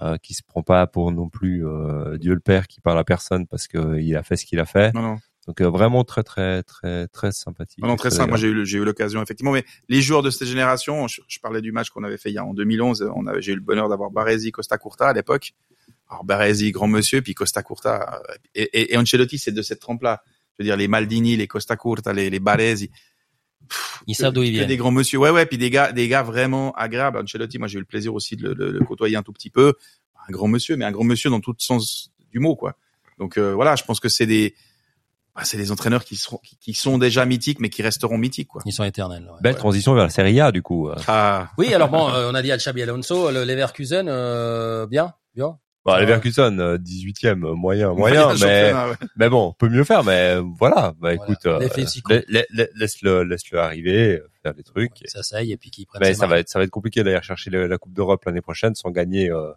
euh, 0.02 0.16
qui 0.18 0.34
se 0.34 0.42
prend 0.42 0.62
pas 0.62 0.86
pour 0.86 1.12
non 1.12 1.28
plus 1.28 1.66
euh, 1.66 2.16
Dieu 2.18 2.34
le 2.34 2.40
Père 2.40 2.66
qui 2.66 2.80
parle 2.80 2.98
à 2.98 3.04
personne 3.04 3.46
parce 3.46 3.66
que 3.68 3.98
il 3.98 4.16
a 4.16 4.22
fait 4.22 4.36
ce 4.36 4.46
qu'il 4.46 4.58
a 4.60 4.64
fait. 4.66 4.92
Non, 4.94 5.02
non, 5.02 5.18
Donc 5.46 5.60
euh, 5.60 5.68
vraiment 5.68 6.02
très 6.04 6.22
très 6.22 6.62
très 6.62 7.08
très 7.08 7.30
sympathique. 7.32 7.78
non, 7.82 7.88
non, 7.88 7.94
et 7.94 7.98
très 7.98 8.10
simple. 8.10 8.30
Moi, 8.30 8.38
j'ai 8.38 8.48
eu, 8.48 8.54
le- 8.54 8.64
j'ai 8.64 8.78
eu 8.78 8.84
l'occasion, 8.84 9.22
effectivement. 9.22 9.52
Mais 9.52 9.64
les 9.88 10.00
joueurs 10.02 10.22
de 10.22 10.30
cette 10.30 10.48
génération, 10.48 11.08
je, 11.08 11.20
je 11.28 11.38
parlais 11.40 11.60
du 11.60 11.72
match 11.72 11.90
qu'on 11.90 12.04
avait 12.04 12.18
fait 12.18 12.30
il 12.30 12.34
y 12.34 12.38
a 12.38 12.44
en 12.44 12.54
2011. 12.54 13.10
On 13.14 13.26
avait, 13.26 13.42
j'ai 13.42 13.52
eu 13.52 13.56
le 13.56 13.60
bonheur 13.60 13.88
d'avoir 13.88 14.10
Baresi, 14.10 14.52
Costa 14.52 14.78
Curta 14.78 15.08
à 15.08 15.12
l'époque. 15.12 15.52
Alors 16.08 16.24
Baresi, 16.24 16.70
grand 16.72 16.88
monsieur, 16.88 17.20
puis 17.20 17.34
Costa 17.34 17.62
Curta 17.62 18.20
euh, 18.30 18.34
et, 18.54 18.62
et, 18.80 18.94
et 18.94 18.96
Ancelotti, 18.96 19.38
c'est 19.38 19.52
de 19.52 19.62
cette 19.62 19.80
trempe-là. 19.80 20.22
Je 20.58 20.62
veux 20.62 20.68
dire, 20.68 20.76
les 20.76 20.88
Maldini, 20.88 21.36
les 21.36 21.46
Costa 21.48 21.76
Curta, 21.76 22.12
les, 22.14 22.30
les 22.30 22.40
Baresi. 22.40 22.90
Ils 24.06 24.14
savent 24.14 24.32
d'où 24.32 24.42
ils 24.42 24.50
viennent. 24.52 24.66
des 24.68 24.76
grands 24.76 24.90
monsieur. 24.90 25.18
Ouais, 25.18 25.30
ouais, 25.30 25.46
puis 25.46 25.58
des 25.58 25.70
gars, 25.70 25.92
des 25.92 26.08
gars 26.08 26.22
vraiment 26.22 26.72
agréables. 26.72 27.18
Ancelotti, 27.18 27.58
moi, 27.58 27.68
j'ai 27.68 27.76
eu 27.76 27.80
le 27.80 27.86
plaisir 27.86 28.14
aussi 28.14 28.36
de 28.36 28.48
le, 28.48 28.54
le- 28.54 28.70
le 28.72 28.84
côtoyer 28.84 29.16
un 29.16 29.22
tout 29.22 29.32
petit 29.32 29.50
peu. 29.50 29.74
Un 30.28 30.32
grand 30.32 30.48
monsieur, 30.48 30.76
mais 30.76 30.84
un 30.84 30.92
grand 30.92 31.04
monsieur 31.04 31.30
dans 31.30 31.40
tout 31.40 31.52
le 31.52 31.62
sens 31.62 32.10
du 32.32 32.38
mot, 32.40 32.56
quoi. 32.56 32.76
Donc 33.18 33.38
euh, 33.38 33.54
voilà, 33.54 33.76
je 33.76 33.84
pense 33.84 33.98
que 34.00 34.08
c'est 34.08 34.26
des, 34.26 34.54
bah, 35.34 35.42
c'est 35.44 35.56
des 35.56 35.70
entraîneurs 35.72 36.04
qui 36.04 36.16
seront, 36.16 36.38
qui, 36.38 36.56
qui 36.58 36.74
sont 36.74 36.98
déjà 36.98 37.24
mythiques, 37.24 37.60
mais 37.60 37.70
qui 37.70 37.82
resteront 37.82 38.18
mythiques, 38.18 38.48
quoi. 38.48 38.62
Ils 38.66 38.72
sont 38.72 38.84
éternels. 38.84 39.24
ouais. 39.24 39.38
Belle 39.40 39.56
transition 39.56 39.94
vers 39.94 40.04
la 40.04 40.10
Serie 40.10 40.40
A 40.40 40.52
du 40.52 40.62
coup. 40.62 40.88
euh. 40.88 40.96
Ah, 41.06 41.50
Oui, 41.58 41.72
alors 41.72 41.88
bon, 41.88 42.08
euh, 42.10 42.30
on 42.30 42.34
a 42.34 42.42
dit 42.42 42.52
à 42.52 42.56
Xabi 42.56 42.82
Alonso, 42.82 43.30
le 43.30 43.44
Leverkusen, 43.44 44.06
euh, 44.08 44.86
bien, 44.86 45.14
bien. 45.34 45.58
Bah, 45.86 45.94
Ouais. 45.94 46.00
Leverkusen, 46.02 46.58
euh, 46.60 46.78
18e, 46.78 47.44
euh, 47.44 47.54
moyen, 47.54 47.92
moyen 47.94 48.26
moyen, 48.26 48.44
mais 48.44 48.72
mais 49.16 49.28
bon, 49.28 49.48
on 49.48 49.52
peut 49.52 49.68
mieux 49.68 49.84
faire. 49.84 50.02
Mais 50.04 50.36
euh, 50.36 50.42
voilà, 50.58 50.94
bah 51.00 51.14
Voilà. 51.14 51.14
écoute, 51.14 51.46
euh, 51.46 51.60
laisse-le 52.74 53.22
laisse-le 53.22 53.58
arriver, 53.60 54.16
euh, 54.18 54.28
faire 54.42 54.52
des 54.54 54.64
trucs. 54.64 55.02
Ça 55.06 55.22
s'aille 55.22 55.52
et 55.52 55.56
puis 55.56 55.70
qu'ils 55.70 55.86
prennent 55.86 56.00
Mais 56.02 56.14
ça 56.14 56.26
va 56.26 56.38
être 56.40 56.48
ça 56.48 56.58
va 56.58 56.64
être 56.64 56.70
compliqué 56.70 57.02
d'aller 57.04 57.20
chercher 57.22 57.50
la 57.50 57.78
Coupe 57.78 57.92
d'Europe 57.94 58.24
l'année 58.24 58.40
prochaine 58.40 58.74
sans 58.74 58.90
gagner 58.90 59.30
euh, 59.30 59.52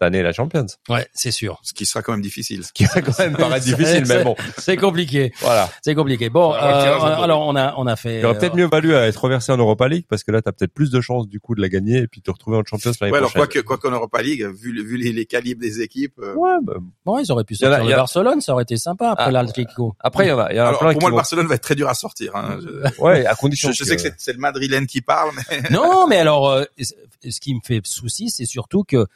cette 0.00 0.06
année 0.06 0.22
la 0.22 0.32
Champions. 0.32 0.66
Ouais, 0.88 1.06
c'est 1.12 1.30
sûr. 1.32 1.58
Ce 1.62 1.72
qui 1.74 1.84
sera 1.84 2.02
quand 2.02 2.12
même 2.12 2.20
difficile. 2.22 2.64
Ce 2.64 2.72
qui 2.72 2.84
va 2.84 3.00
quand 3.02 3.18
même 3.18 3.36
paraître 3.36 3.64
difficile, 3.64 4.04
mais 4.06 4.22
bon, 4.22 4.36
C'est 4.56 4.76
compliqué. 4.76 5.32
voilà. 5.40 5.68
C'est 5.82 5.94
compliqué. 5.96 6.28
Bon, 6.30 6.52
Alors, 6.52 7.04
le 7.04 7.10
euh, 7.12 7.22
alors 7.24 7.42
on 7.46 7.56
a, 7.56 7.74
on 7.76 7.86
a 7.86 7.96
fait. 7.96 8.20
Il 8.20 8.24
aurait 8.26 8.36
euh, 8.36 8.38
peut-être 8.38 8.54
mieux 8.54 8.68
valu 8.68 8.94
à 8.94 9.06
être 9.08 9.16
reversé 9.22 9.50
en 9.50 9.56
Europa 9.56 9.88
League 9.88 10.04
parce 10.08 10.22
que 10.22 10.30
là, 10.30 10.40
t'as 10.40 10.52
peut-être 10.52 10.72
plus 10.72 10.90
de 10.90 11.00
chances 11.00 11.26
du 11.28 11.40
coup 11.40 11.54
de 11.56 11.60
la 11.60 11.68
gagner 11.68 11.98
et 11.98 12.06
puis 12.06 12.20
de 12.20 12.24
te 12.24 12.30
retrouver 12.30 12.56
en 12.58 12.64
Champions 12.64 12.92
l'année 13.00 13.10
Ouais, 13.12 13.18
alors 13.18 13.30
prochaine. 13.32 13.48
quoi 13.48 13.60
que, 13.62 13.66
quoi 13.66 13.78
qu'en 13.78 13.90
Europa 13.90 14.22
League, 14.22 14.46
vu, 14.54 14.72
le- 14.72 14.82
vu 14.82 14.96
les, 14.98 15.12
les 15.12 15.26
calibres 15.26 15.60
des 15.60 15.80
équipes, 15.80 16.18
euh, 16.20 16.34
Ouais, 16.34 16.56
bah, 16.62 16.74
Bon, 17.04 17.18
ils 17.18 17.30
auraient 17.32 17.44
pu 17.44 17.56
sortir 17.56 17.80
il 17.80 17.86
y 17.86 17.88
le 17.88 17.94
a- 17.94 17.96
Barcelone, 17.96 18.40
ça 18.40 18.52
aurait 18.52 18.62
été 18.62 18.76
sympa 18.76 19.10
après 19.10 19.24
Ah, 19.26 19.30
l'Atlético. 19.32 19.96
Après, 20.00 20.26
il 20.26 20.28
y 20.28 20.32
en 20.32 20.38
a, 20.38 20.52
il 20.52 20.56
y 20.56 20.60
en 20.60 20.64
a 20.64 20.68
alors, 20.68 20.78
plein 20.80 20.92
pour 20.92 21.00
moi, 21.00 21.10
le 21.10 21.12
vont- 21.14 21.16
Barcelone 21.18 21.46
va 21.48 21.56
être 21.56 21.62
très 21.62 21.74
dur 21.74 21.88
à 21.88 21.94
sortir. 21.94 22.36
Hein. 22.36 22.58
Je, 22.62 23.00
Ouais, 23.02 23.26
à 23.26 23.34
condition. 23.34 23.72
je, 23.72 23.78
je 23.78 23.84
sais 23.84 23.96
que 23.96 24.02
c'est, 24.16 24.32
le 24.32 24.38
Madrilène 24.38 24.86
qui 24.86 25.00
parle, 25.00 25.30
mais 25.50 25.62
Non, 25.70 26.06
mais 26.08 26.18
alors, 26.18 26.50
euh, 26.50 26.64
ce 26.80 27.40
qui 27.40 27.54
me 27.54 27.60
fait 27.64 27.80
souci, 27.84 28.30
c'est 28.30 28.44
surtout 28.46 28.84
que 28.84 28.96
euh, 28.96 29.06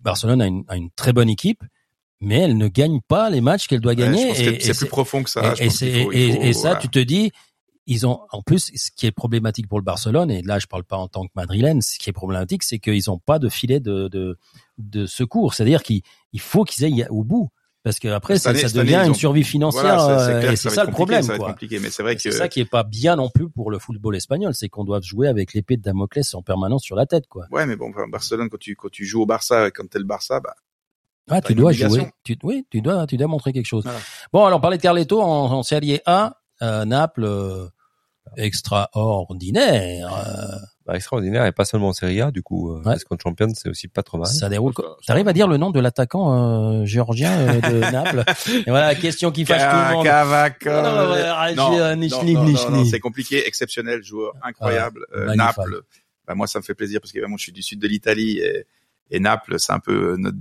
Barcelone 0.00 0.42
a 0.42 0.46
une, 0.46 0.64
a 0.68 0.76
une 0.76 0.90
très 0.90 1.12
bonne 1.12 1.28
équipe, 1.28 1.62
mais 2.20 2.38
elle 2.40 2.56
ne 2.56 2.68
gagne 2.68 3.00
pas 3.06 3.30
les 3.30 3.40
matchs 3.40 3.66
qu'elle 3.66 3.80
doit 3.80 3.94
gagner. 3.94 4.30
que 4.58 4.62
c'est 4.62 4.72
plus 4.78 4.86
profond 4.88 5.22
que 5.22 5.30
ça. 5.30 5.40
et, 5.64 5.70
faut- 6.04 6.12
faut- 6.34 6.40
ça, 6.52 6.60
voilà. 6.60 6.80
tu 6.80 6.88
te 6.88 6.98
dis, 6.98 7.32
ils 7.86 8.06
ont, 8.06 8.20
en 8.30 8.42
plus, 8.42 8.70
ce 8.74 8.90
qui 8.94 9.06
est 9.06 9.10
problématique 9.10 9.68
pour 9.68 9.78
le 9.78 9.84
Barcelone, 9.84 10.30
et 10.30 10.42
là, 10.42 10.58
je 10.58 10.66
parle 10.66 10.84
pas 10.84 10.96
en 10.98 11.08
tant 11.08 11.24
que 11.24 11.32
madrilène, 11.34 11.80
ce 11.82 11.98
qui 11.98 12.10
est 12.10 12.12
problématique, 12.12 12.62
c'est 12.62 12.78
qu'ils 12.78 13.10
ont 13.10 13.18
pas 13.18 13.38
de 13.38 13.48
filet 13.48 13.80
de, 13.80 14.08
de, 14.08 14.38
de 14.78 15.06
secours. 15.06 15.54
C'est-à-dire 15.54 15.82
qu'il 15.82 16.02
il 16.32 16.40
faut 16.40 16.64
qu'ils 16.64 16.84
aillent 16.84 17.06
au 17.10 17.24
bout. 17.24 17.48
Parce 17.82 17.98
que 17.98 18.08
après, 18.08 18.38
ça, 18.38 18.50
année- 18.50 18.60
ça 18.60 18.68
cette 18.68 18.76
année, 18.76 18.92
devient 18.92 19.04
une 19.06 19.12
ont- 19.12 19.14
survie 19.14 19.42
financière, 19.42 19.82
Voilà, 19.96 20.20
euh, 20.28 20.40
clair 20.40 20.52
et 20.52 20.56
c'est 20.56 20.68
ça 20.68 20.84
le 20.84 20.90
problème, 20.90 21.22
Ça 21.22 21.38
quoi. 21.38 21.56
mais 21.62 21.90
c'est 21.90 22.02
vrai 22.02 22.14
que 22.14 22.20
C'est 22.20 22.30
ça 22.30 22.48
qui 22.48 22.60
est 22.60 22.66
pas 22.66 22.82
bien 22.82 23.16
non 23.16 23.30
plus 23.30 23.48
pour 23.48 23.70
le 23.70 23.78
football 23.78 24.16
espagnol, 24.16 24.52
c'est 24.54 24.68
qu'on 24.68 24.84
doit 24.84 25.00
jouer 25.02 25.28
avec 25.28 25.54
l'épée 25.54 25.78
de 25.78 25.82
Damoclès 25.82 26.34
en 26.34 26.42
permanence 26.42 26.82
sur 26.82 26.94
la 26.94 27.06
tête, 27.06 27.26
quoi. 27.26 27.46
Ouais, 27.50 27.64
mais 27.64 27.76
bon, 27.76 27.88
enfin, 27.88 28.06
Barcelone, 28.06 28.50
quand 28.50 28.58
tu, 28.58 28.76
quand 28.76 28.90
tu 28.90 29.06
joues 29.06 29.22
au 29.22 29.26
Barça, 29.26 29.70
quand 29.70 29.88
t'es 29.88 29.98
le 29.98 30.04
Barça, 30.04 30.40
bah, 30.40 30.54
Ah, 31.30 31.40
tu 31.40 31.54
dois 31.54 31.72
jouer. 31.72 32.10
Tu, 32.22 32.36
oui, 32.42 32.66
tu 32.70 32.82
dois, 32.82 33.06
tu 33.06 33.16
dois 33.16 33.28
montrer 33.28 33.52
quelque 33.52 33.66
chose. 33.66 33.84
Voilà. 33.84 33.98
Bon, 34.32 34.44
alors, 34.44 34.58
on 34.58 34.60
parlait 34.60 34.76
de 34.76 34.82
Carletto 34.82 35.22
en, 35.22 35.50
en 35.52 35.62
Serie 35.62 36.00
A, 36.04 36.36
euh, 36.60 36.84
Naples, 36.84 37.24
euh, 37.24 37.66
extraordinaire. 38.36 40.12
euh, 40.12 40.56
extraordinaire 40.94 41.46
et 41.46 41.52
pas 41.52 41.64
seulement 41.64 41.88
en 41.88 41.92
Serie 41.92 42.20
A 42.20 42.30
du 42.30 42.42
coup. 42.42 42.72
Euh, 42.72 42.82
Parce 42.82 43.04
qu'en 43.04 43.16
Champions, 43.22 43.52
c'est 43.54 43.68
aussi 43.68 43.88
pas 43.88 44.02
trop 44.02 44.18
mal. 44.18 44.26
ça 44.26 44.48
déroule. 44.48 44.72
T'arrives 45.06 45.28
à 45.28 45.32
dire 45.32 45.48
le 45.48 45.56
nom 45.56 45.70
de 45.70 45.80
l'attaquant 45.80 46.80
euh, 46.80 46.84
géorgien 46.84 47.32
euh, 47.32 47.60
de 47.60 47.78
Naples 47.92 48.24
Et 48.66 48.70
voilà, 48.70 48.94
question 48.94 49.30
qui 49.30 49.44
fâche 49.44 49.62
tout 49.62 49.76
le 49.76 49.96
monde. 49.96 50.06
Non, 50.06 51.06
non, 51.06 51.12
ouais, 51.12 51.20
arrête, 51.22 51.56
Non, 51.56 52.84
c'est 52.84 53.00
compliqué, 53.00 53.46
exceptionnel, 53.46 54.02
joueur 54.02 54.34
incroyable. 54.42 55.06
Euh, 55.14 55.26
magnifique. 55.26 55.38
Naples, 55.38 55.82
bah, 56.26 56.34
moi 56.34 56.46
ça 56.46 56.58
me 56.58 56.64
fait 56.64 56.74
plaisir 56.74 57.00
parce 57.00 57.12
que 57.12 57.18
vraiment 57.18 57.36
je 57.36 57.42
suis 57.44 57.52
du 57.52 57.62
sud 57.62 57.80
de 57.80 57.88
l'Italie 57.88 58.38
et, 58.38 58.66
et 59.10 59.20
Naples, 59.20 59.56
c'est 59.58 59.72
un 59.72 59.80
peu 59.80 60.16
notre. 60.18 60.36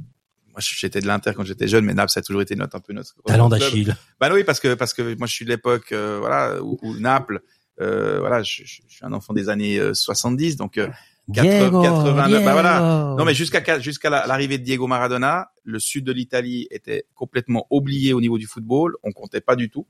Moi 0.52 0.60
j'étais 0.60 1.00
de 1.00 1.08
l'Inter 1.08 1.32
quand 1.36 1.46
j'étais 1.46 1.68
jeune, 1.68 1.86
mais 1.86 1.94
Naples 1.94 2.12
ça 2.12 2.20
a 2.20 2.24
toujours 2.24 2.42
été 2.42 2.56
notre 2.56 2.76
un 2.76 2.80
peu 2.80 2.94
notre. 2.94 3.16
Talent 3.26 3.50
d'Achille. 3.50 3.96
Bah 4.20 4.30
oui, 4.34 4.44
parce 4.44 4.60
que 4.60 4.74
parce 4.74 4.94
que 4.94 5.16
moi 5.18 5.28
je 5.28 5.34
suis 5.34 5.46
de 5.46 5.50
l'époque 5.50 5.92
euh, 5.92 6.18
voilà 6.20 6.62
où, 6.62 6.78
où 6.82 6.96
Naples, 6.98 7.42
voilà, 7.80 8.44
je, 8.44 8.64
je- 8.66 8.82
je 8.88 8.94
suis 8.96 9.06
un 9.06 9.14
enfant 9.14 9.34
des 9.34 9.50
années 9.50 9.80
euh, 9.80 9.94
70, 9.94 10.56
donc 10.58 10.78
euh, 10.78 10.88
80, 11.34 11.82
89, 11.84 12.44
bah 12.44 12.54
voilà. 12.54 13.16
Non, 13.18 13.24
mais 13.26 13.34
jusqu'à 13.36 13.80
jusqu'à 13.80 14.10
la- 14.10 14.26
l'arrivée 14.28 14.58
de 14.58 14.64
Diego 14.64 14.88
Maradona, 14.88 15.52
le 15.64 15.80
sud 15.80 16.04
de 16.06 16.12
l'Italie 16.12 16.68
était 16.72 17.06
complètement 17.14 17.68
oublié 17.70 18.14
au 18.14 18.22
niveau 18.22 18.38
du 18.38 18.48
football. 18.48 18.96
On 19.04 19.12
comptait 19.12 19.42
pas 19.42 19.56
du 19.56 19.70
tout. 19.70 19.88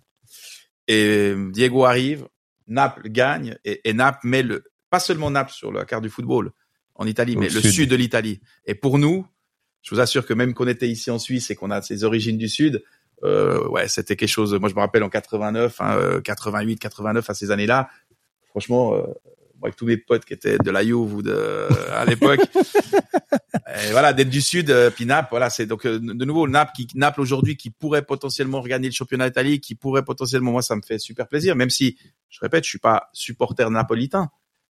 Et 0.87 1.33
Diego 1.51 1.85
arrive, 1.85 2.27
Naples 2.67 3.09
gagne 3.09 3.55
et, 3.63 3.81
et 3.89 3.93
Naples 3.93 4.19
met 4.27 4.43
le 4.43 4.63
pas 4.89 4.99
seulement 4.99 5.29
Naples 5.31 5.53
sur 5.53 5.71
la 5.71 5.85
carte 5.85 6.03
du 6.03 6.09
football 6.09 6.51
en 6.95 7.05
Italie, 7.05 7.35
Au 7.35 7.39
mais 7.39 7.47
le 7.49 7.61
sud. 7.61 7.89
de 7.89 7.95
l'Italie. 7.95 8.41
Et 8.65 8.75
pour 8.75 8.97
nous, 8.97 9.25
je 9.81 9.93
vous 9.95 10.01
assure 10.01 10.25
que 10.25 10.33
même 10.33 10.53
qu'on 10.53 10.67
était 10.67 10.89
ici 10.89 11.09
en 11.11 11.19
Suisse 11.19 11.49
et 11.51 11.55
qu'on 11.55 11.71
a 11.71 11.81
ses 11.81 12.03
origines 12.03 12.37
du 12.37 12.49
sud, 12.49 12.75
euh, 12.75 12.79
ouais, 13.23 13.87
c'était 13.87 14.15
quelque 14.15 14.29
chose. 14.29 14.53
Moi, 14.55 14.69
je 14.69 14.75
me 14.75 14.79
rappelle 14.79 15.03
en 15.03 15.09
89, 15.09 15.81
hein, 15.81 15.97
euh, 15.97 16.21
88, 16.21 16.79
89, 16.79 17.29
à 17.29 17.33
ces 17.33 17.51
années-là. 17.51 17.89
Franchement, 18.49 18.95
euh, 18.95 19.01
moi, 19.59 19.67
avec 19.67 19.75
tous 19.75 19.85
mes 19.85 19.97
potes 19.97 20.25
qui 20.25 20.33
étaient 20.33 20.57
de 20.57 20.71
la 20.71 20.83
Juve 20.83 21.13
ou 21.13 21.21
de 21.21 21.67
à 21.91 22.05
l'époque, 22.05 22.39
et 23.87 23.91
voilà, 23.91 24.13
d'être 24.13 24.29
du 24.29 24.41
sud, 24.41 24.71
euh, 24.71 24.89
puis 24.89 25.05
Naples, 25.05 25.27
voilà, 25.31 25.49
c'est 25.49 25.65
donc 25.65 25.85
euh, 25.85 25.99
de 25.99 26.25
nouveau 26.25 26.47
Naples 26.47 26.71
qui 26.75 26.87
Naples 26.95 27.21
aujourd'hui 27.21 27.57
qui 27.57 27.69
pourrait 27.69 28.03
potentiellement 28.03 28.61
regagner 28.61 28.87
le 28.87 28.93
championnat 28.93 29.29
d'Italie, 29.29 29.59
qui 29.59 29.75
pourrait 29.75 30.03
potentiellement, 30.03 30.51
moi, 30.51 30.61
ça 30.61 30.75
me 30.75 30.81
fait 30.81 30.97
super 30.97 31.27
plaisir, 31.27 31.55
même 31.55 31.69
si 31.69 31.97
je 32.29 32.39
répète, 32.41 32.63
je 32.63 32.69
suis 32.69 32.79
pas 32.79 33.09
supporter 33.13 33.69
napolitain, 33.69 34.29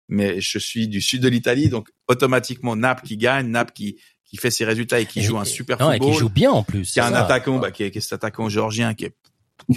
mais 0.08 0.40
je 0.40 0.58
suis 0.58 0.88
du 0.88 1.02
sud 1.02 1.22
de 1.22 1.28
l'Italie, 1.28 1.70
donc 1.70 1.90
automatiquement 2.08 2.76
Naples 2.76 3.06
qui 3.06 3.18
gagne, 3.18 3.48
Naples 3.48 3.74
qui 3.74 4.00
qui 4.28 4.38
fait 4.38 4.52
ses 4.52 4.66
résultats 4.66 5.00
et 5.00 5.06
qui 5.06 5.20
Et- 5.20 5.24
joue 5.24 5.38
un 5.38 5.46
super 5.46 5.80
non, 5.80 5.92
et 5.92 5.98
football, 5.98 6.12
qui 6.14 6.20
joue 6.20 6.30
bien 6.30 6.52
en 6.52 6.64
plus. 6.64 6.92
qui 6.92 7.00
a 7.00 7.08
un 7.08 7.12
ça. 7.12 7.24
attaquant, 7.26 7.60
bah, 7.60 7.72
qui 7.72 7.84
est, 7.84 7.92
qui 7.92 7.98
est 7.98 8.02
cet 8.02 8.14
attaquant 8.14 8.50
géorgien 8.50 8.94
qui 8.94 9.06
est, 9.06 9.16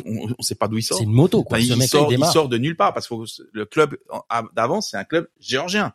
on, 0.04 0.28
on 0.38 0.42
sait 0.42 0.54
pas 0.56 0.68
d'où 0.68 0.76
il 0.78 0.82
sort. 0.82 0.98
C'est 0.98 1.04
une 1.04 1.12
moto, 1.12 1.42
quoi. 1.44 1.56
Enfin, 1.58 1.66
il, 1.66 1.82
sort, 1.88 2.12
il 2.12 2.24
sort 2.26 2.48
de 2.48 2.58
nulle 2.58 2.76
part 2.76 2.92
parce 2.92 3.08
que 3.08 3.14
le 3.52 3.64
club 3.64 3.96
d'avant 4.54 4.80
c'est 4.80 4.96
un 4.96 5.04
club 5.04 5.28
géorgien. 5.40 5.92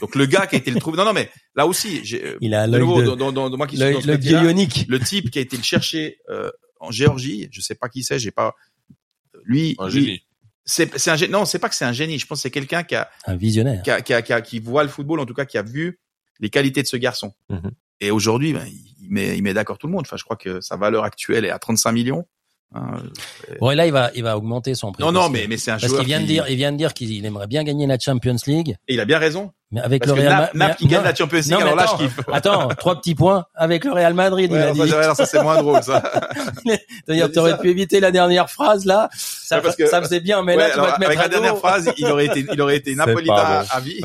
Donc 0.00 0.14
le 0.14 0.26
gars 0.26 0.46
qui 0.46 0.56
a 0.56 0.58
été 0.58 0.70
le 0.70 0.78
trouvé. 0.80 0.96
Non 0.98 1.04
non 1.04 1.12
mais 1.12 1.30
là 1.56 1.66
aussi 1.66 2.04
j'ai 2.04 2.24
euh, 2.24 2.38
Il 2.40 2.54
a 2.54 2.66
de 2.68 2.78
nouveau 2.78 3.00
de- 3.02 3.06
dans, 3.14 3.32
dans, 3.32 3.50
dans- 3.50 3.56
moi 3.56 3.66
qui 3.66 3.76
suis 3.76 3.92
dans 3.92 4.00
le 4.00 4.16
bionique. 4.16 4.86
le 4.88 4.98
type 5.00 5.30
qui 5.30 5.38
a 5.38 5.42
été 5.42 5.56
le 5.56 5.62
chercher 5.62 6.18
euh, 6.28 6.50
en 6.80 6.90
Géorgie, 6.90 7.48
je 7.50 7.60
sais 7.60 7.74
pas 7.74 7.88
qui 7.88 8.02
c'est, 8.02 8.18
j'ai 8.18 8.30
pas 8.30 8.54
lui 9.44 9.74
Un 9.78 9.88
lui 9.88 10.24
c'est 10.64 10.96
c'est 10.98 11.10
un 11.10 11.28
non, 11.28 11.44
c'est 11.44 11.58
pas 11.58 11.68
que 11.68 11.74
c'est 11.74 11.84
un 11.84 11.92
génie. 11.92 12.18
Je 12.18 12.26
pense 12.26 12.38
que 12.38 12.42
c'est 12.42 12.50
quelqu'un 12.50 12.84
qui 12.84 12.94
a, 12.94 13.10
Un 13.26 13.34
visionnaire. 13.36 13.82
qui 13.82 13.90
a, 13.90 14.00
qui 14.02 14.12
a- 14.14 14.22
qui 14.22 14.32
a- 14.32 14.40
qui 14.40 14.60
voit 14.60 14.84
le 14.84 14.88
football, 14.90 15.18
en 15.18 15.26
tout 15.26 15.34
cas, 15.34 15.44
qui 15.44 15.58
a 15.58 15.62
vu 15.62 15.98
les 16.38 16.50
qualités 16.50 16.82
de 16.82 16.86
ce 16.86 16.96
garçon. 16.96 17.32
Mhm. 17.48 17.70
Et 18.00 18.10
aujourd'hui, 18.10 18.52
ben, 18.52 18.64
il 19.02 19.10
met, 19.10 19.36
il 19.36 19.42
met 19.42 19.54
d'accord 19.54 19.78
tout 19.78 19.86
le 19.86 19.92
monde. 19.92 20.02
Enfin, 20.06 20.16
je 20.16 20.24
crois 20.24 20.36
que 20.36 20.60
sa 20.60 20.76
valeur 20.76 21.04
actuelle 21.04 21.44
est 21.44 21.50
à 21.50 21.58
35 21.58 21.92
millions. 21.92 22.26
Hein, 22.72 23.02
Bon, 23.58 23.72
et 23.72 23.74
là, 23.74 23.84
il 23.86 23.92
va, 23.92 24.10
il 24.14 24.22
va 24.22 24.36
augmenter 24.36 24.76
son 24.76 24.92
prix. 24.92 25.02
non, 25.02 25.10
non, 25.10 25.22
parce 25.22 25.32
mais 25.32 25.46
mais 25.48 25.56
c'est 25.56 25.72
un 25.72 25.74
Parce 25.74 25.86
joueur. 25.88 25.98
qu'il 26.02 26.06
vient 26.06 26.20
de 26.20 26.26
dire, 26.26 26.44
il 26.48 26.54
vient 26.54 26.70
de 26.70 26.76
dire 26.76 26.94
qu'il 26.94 27.26
aimerait 27.26 27.48
bien 27.48 27.64
gagner 27.64 27.84
la 27.88 27.98
Champions 27.98 28.36
League, 28.46 28.76
Et 28.86 28.94
il 28.94 29.00
a 29.00 29.04
bien 29.04 29.18
raison. 29.18 29.50
mais 29.72 29.80
avec 29.80 30.04
Parce 30.04 30.16
le 30.16 30.22
Real 30.22 30.38
Nap, 30.42 30.54
Ma- 30.54 30.68
Nap 30.68 30.76
qui 30.76 30.86
gagne 30.86 31.00
non, 31.00 31.04
la 31.08 31.14
Champions 31.16 31.38
League, 31.40 31.50
non, 31.50 31.56
mais 31.58 31.62
alors 31.64 31.74
là, 31.74 31.82
attends, 31.82 31.98
je 31.98 32.04
kiffe. 32.04 32.20
Attends, 32.32 32.68
trois 32.68 32.94
petits 33.00 33.16
points 33.16 33.44
avec 33.56 33.84
le 33.84 33.90
Real 33.92 34.14
Madrid, 34.14 34.52
Ouais, 34.52 34.58
il 34.58 34.80
a 34.82 34.84
dit. 34.86 34.88
ça, 34.88 35.14
ça, 35.16 35.26
c'est 35.26 35.42
moins 35.42 35.56
drôle, 35.60 35.82
ça. 35.82 36.00
D'ailleurs, 37.08 37.32
t'aurais 37.32 37.58
pu 37.58 37.70
éviter 37.70 37.98
la 37.98 38.12
dernière 38.12 38.48
phrase 38.48 38.84
là. 38.84 39.08
Ça, 39.16 39.56
Ouais, 39.56 39.62
parce 39.62 39.74
que- 39.74 39.86
ça 39.88 40.00
faisait 40.00 40.20
bien, 40.20 40.44
mais 40.44 40.52
Ouais, 40.54 40.58
là, 40.62 40.66
tu 40.68 40.72
alors, 40.74 40.86
vas 40.86 40.92
te 40.92 41.00
mettre 41.00 41.10
avec 41.10 41.18
à 41.18 41.22
la 41.22 41.28
dernière 41.28 41.56
phrase, 41.58 41.90
il 41.98 42.06
aurait 42.06 42.26
été, 42.26 42.46
il 42.52 42.60
aurait 42.62 42.76
été 42.76 42.94
napolitain 42.94 43.64
à 43.68 43.80
vie. 43.80 44.00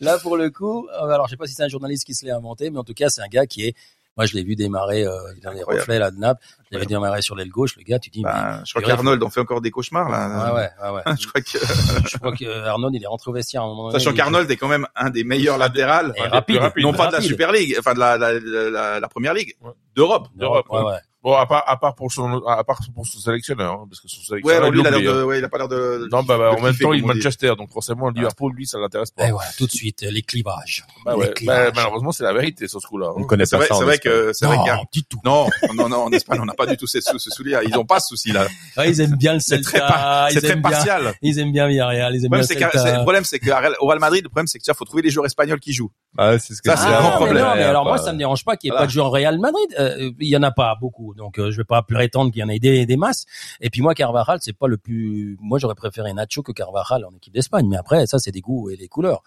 Là, 0.00 0.18
pour 0.18 0.36
le 0.36 0.50
coup, 0.50 0.88
euh, 0.88 1.06
alors 1.08 1.26
je 1.26 1.30
sais 1.32 1.36
pas 1.36 1.46
si 1.46 1.54
c'est 1.54 1.62
un 1.64 1.68
journaliste 1.68 2.04
qui 2.04 2.14
se 2.14 2.24
l'est 2.26 2.32
inventé, 2.32 2.70
mais 2.70 2.78
en 2.78 2.84
tout 2.84 2.94
cas, 2.94 3.08
c'est 3.08 3.22
un 3.22 3.28
gars 3.28 3.46
qui 3.46 3.64
est. 3.66 3.74
Moi, 4.18 4.24
je 4.24 4.32
l'ai 4.34 4.44
vu 4.44 4.56
démarrer 4.56 5.04
euh, 5.04 5.10
dans 5.42 5.50
les 5.50 5.58
Incroyable. 5.60 5.80
reflets 5.80 5.98
là 5.98 6.10
de 6.10 6.16
Naples. 6.16 6.42
Je 6.70 6.74
l'avais 6.74 6.86
démarré 6.86 7.20
sur 7.20 7.34
l'aile 7.36 7.50
gauche. 7.50 7.76
Le 7.76 7.82
gars, 7.82 7.98
tu 7.98 8.08
dis. 8.08 8.22
Ben, 8.22 8.62
je 8.64 8.72
crois 8.72 8.80
qu'Arnold 8.82 9.22
en 9.22 9.28
fait 9.28 9.40
encore 9.40 9.60
des 9.60 9.70
cauchemars, 9.70 10.08
là. 10.08 10.52
Ouais, 10.54 10.60
ouais, 10.62 10.70
ouais, 10.82 11.02
ouais. 11.06 11.16
Je 11.20 11.26
crois 11.28 11.40
que, 11.42 12.08
je 12.10 12.16
crois 12.16 12.32
que 12.34 12.64
Arnold, 12.66 12.94
il 12.94 13.02
est 13.02 13.06
rentré 13.06 13.30
au 13.30 13.34
vestiaire 13.34 13.60
à 13.60 13.64
un 13.64 13.68
moment 13.68 13.88
donné. 13.90 13.98
sachant 14.02 14.16
qu'Arnold 14.16 14.50
est 14.50 14.56
quand 14.56 14.68
même 14.68 14.86
un 14.96 15.10
des 15.10 15.22
meilleurs 15.22 15.58
latérales, 15.58 16.14
rapide, 16.30 16.62
non 16.78 16.94
pas 16.94 17.08
de 17.08 17.12
la. 17.12 17.20
Super 17.20 17.52
League, 17.52 17.76
enfin 17.78 17.92
de 17.92 17.98
la, 17.98 18.16
la, 18.16 18.32
la, 18.40 18.70
la- 18.70 19.00
la 19.00 19.08
première 19.08 19.34
ligue, 19.34 19.54
Ouais. 19.62 19.72
d'Europe. 19.94 20.28
d'Europe, 20.34 20.66
Ouais, 20.70 20.80
ouais. 20.80 20.98
Bon, 21.26 21.34
à 21.34 21.44
part, 21.44 21.64
à 21.66 21.76
part 21.76 21.96
pour 21.96 22.12
son, 22.12 22.40
à 22.46 22.62
part 22.62 22.78
pour 22.94 23.04
son 23.04 23.18
sélectionneur, 23.18 23.72
hein, 23.72 23.86
parce 23.90 24.00
que 24.00 24.06
son 24.06 24.18
Ouais, 24.18 24.26
sélectionneur, 24.28 24.58
alors 24.58 24.70
lui, 24.70 24.78
il 24.80 24.86
a 24.86 24.90
l'air 24.90 25.00
l'oublie, 25.00 25.12
de, 25.12 25.22
hein. 25.22 25.24
ouais, 25.24 25.38
il 25.40 25.44
a 25.44 25.48
pas 25.48 25.58
l'air 25.58 25.66
de. 25.66 26.08
Non, 26.12 26.22
bah, 26.22 26.38
bah, 26.38 26.50
de 26.54 26.56
en 26.56 26.62
même 26.62 26.76
temps, 26.76 26.92
il 26.92 27.02
est. 27.02 27.06
Manchester, 27.06 27.52
donc 27.58 27.72
forcément, 27.72 28.10
Liverpool, 28.10 28.52
lui, 28.54 28.64
ça 28.64 28.78
l'intéresse 28.78 29.10
pas. 29.10 29.26
Et 29.26 29.32
voilà, 29.32 29.50
tout 29.58 29.66
de 29.66 29.72
suite, 29.72 30.02
les 30.08 30.22
clivages. 30.22 30.84
Bah 31.04 31.14
les 31.14 31.18
ouais, 31.22 31.34
bah, 31.44 31.72
malheureusement, 31.74 32.12
c'est 32.12 32.22
la 32.22 32.32
vérité 32.32 32.68
sur 32.68 32.80
ce 32.80 32.86
coup-là. 32.86 33.08
On 33.16 33.22
hein. 33.22 33.26
connaît 33.26 33.44
C'est 33.44 33.56
pas 33.56 33.64
vrai, 33.64 33.66
ça. 33.66 33.74
c'est 33.74 33.84
vrai 33.84 33.98
que, 33.98 34.30
c'est 34.34 34.46
vrai 34.46 34.56
qu'il 34.58 34.66
y 34.66 34.70
a- 34.70 34.76
Non, 34.76 34.84
du 34.92 35.02
tout. 35.02 35.18
non, 35.24 35.48
non, 35.74 35.88
non, 35.88 35.96
en 36.04 36.12
Espagne, 36.12 36.38
on 36.40 36.44
n'a 36.46 36.54
pas 36.54 36.66
du 36.66 36.76
tout 36.76 36.86
ce, 36.86 37.00
ce, 37.00 37.18
ce 37.18 37.30
souci-là. 37.30 37.64
Ils 37.64 37.76
ont 37.76 37.84
pas 37.84 37.98
ce 37.98 38.06
souci-là. 38.10 38.46
Ouais, 38.76 38.90
ils 38.90 39.00
aiment 39.00 39.16
bien 39.16 39.32
le 39.34 39.40
C'est 39.40 39.56
Celta. 39.64 39.70
très, 39.70 39.78
par- 39.80 40.30
ils 40.30 40.34
c'est 40.34 40.40
très 40.42 40.50
aiment 40.52 40.60
bien- 40.62 40.70
partial. 40.70 41.14
Ils 41.22 41.38
aiment 41.40 41.50
bien 41.52 41.66
Villarreal. 41.66 42.14
Ils 42.14 42.18
Le 42.20 42.24
aiment 42.26 42.30
bien 42.32 42.42
c'est 42.44 42.54
c'est- 42.56 42.92
le 42.92 43.02
problème, 43.02 43.24
c'est 43.24 43.40
que 43.40 43.50
à 43.50 43.58
Real- 43.58 43.74
au 43.80 43.86
Real 43.86 43.98
Madrid, 43.98 44.22
le 44.22 44.28
problème, 44.28 44.46
c'est 44.46 44.58
que, 44.60 44.64
il 44.68 44.74
faut 44.74 44.84
trouver 44.84 45.02
les 45.02 45.10
joueurs 45.10 45.26
espagnols 45.26 45.58
qui 45.58 45.72
jouent. 45.72 45.90
Ah, 46.18 46.38
c'est 46.38 46.54
ce 46.54 46.62
que 46.62 46.68
Ça, 46.70 46.76
je 46.76 46.80
c'est 46.82 46.86
un 46.94 47.10
problème. 47.12 47.34
Mais 47.36 47.40
non, 47.42 47.54
mais 47.56 47.62
alors 47.64 47.84
moi, 47.84 47.98
ça 47.98 48.12
me 48.12 48.18
dérange 48.18 48.44
pas 48.44 48.56
qu'il 48.56 48.70
n'y 48.70 48.76
ait 48.76 48.78
pas 48.78 48.86
de 48.86 48.90
joueurs 48.90 49.10
Real 49.10 49.38
Madrid. 49.40 49.74
Euh, 49.78 50.10
il 50.20 50.28
y 50.28 50.36
en 50.36 50.42
a 50.42 50.50
pas 50.52 50.76
beaucoup, 50.80 51.14
donc 51.16 51.38
euh, 51.38 51.50
je 51.50 51.56
vais 51.56 51.64
pas 51.64 51.82
prétendre 51.82 52.30
qu'il 52.30 52.40
y 52.40 52.44
en 52.44 52.48
ait 52.48 52.58
des, 52.58 52.86
des 52.86 52.96
masses. 52.96 53.24
Et 53.60 53.70
puis 53.70 53.80
moi, 53.82 53.94
Carvajal, 53.94 54.38
c'est 54.42 54.52
pas 54.52 54.68
le 54.68 54.76
plus. 54.76 55.36
Moi, 55.40 55.58
j'aurais 55.58 55.74
préféré 55.74 56.12
Nacho 56.12 56.42
que 56.42 56.52
Carvajal 56.52 57.04
en 57.04 57.14
équipe 57.16 57.32
d'Espagne. 57.34 57.66
Mais 57.68 57.76
après, 57.76 58.06
ça, 58.06 58.18
c'est 58.18 58.30
des 58.32 58.40
goûts 58.40 58.70
et 58.70 58.76
des 58.76 58.88
couleurs. 58.88 59.22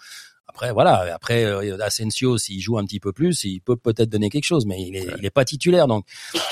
Après, 0.48 0.72
voilà. 0.72 1.14
Après, 1.14 1.44
euh, 1.46 1.78
Asensio, 1.82 2.38
s'il 2.38 2.60
joue 2.60 2.78
un 2.80 2.86
petit 2.86 3.00
peu 3.00 3.14
plus, 3.14 3.44
il 3.44 3.60
peut 3.62 3.76
peut-être 3.76 4.10
donner 4.10 4.30
quelque 4.30 4.46
chose, 4.46 4.66
mais 4.66 4.82
il 4.82 4.96
est, 4.96 5.08
il 5.20 5.26
est 5.26 5.30
pas 5.30 5.46
titulaire. 5.46 5.88
Donc, 5.88 6.06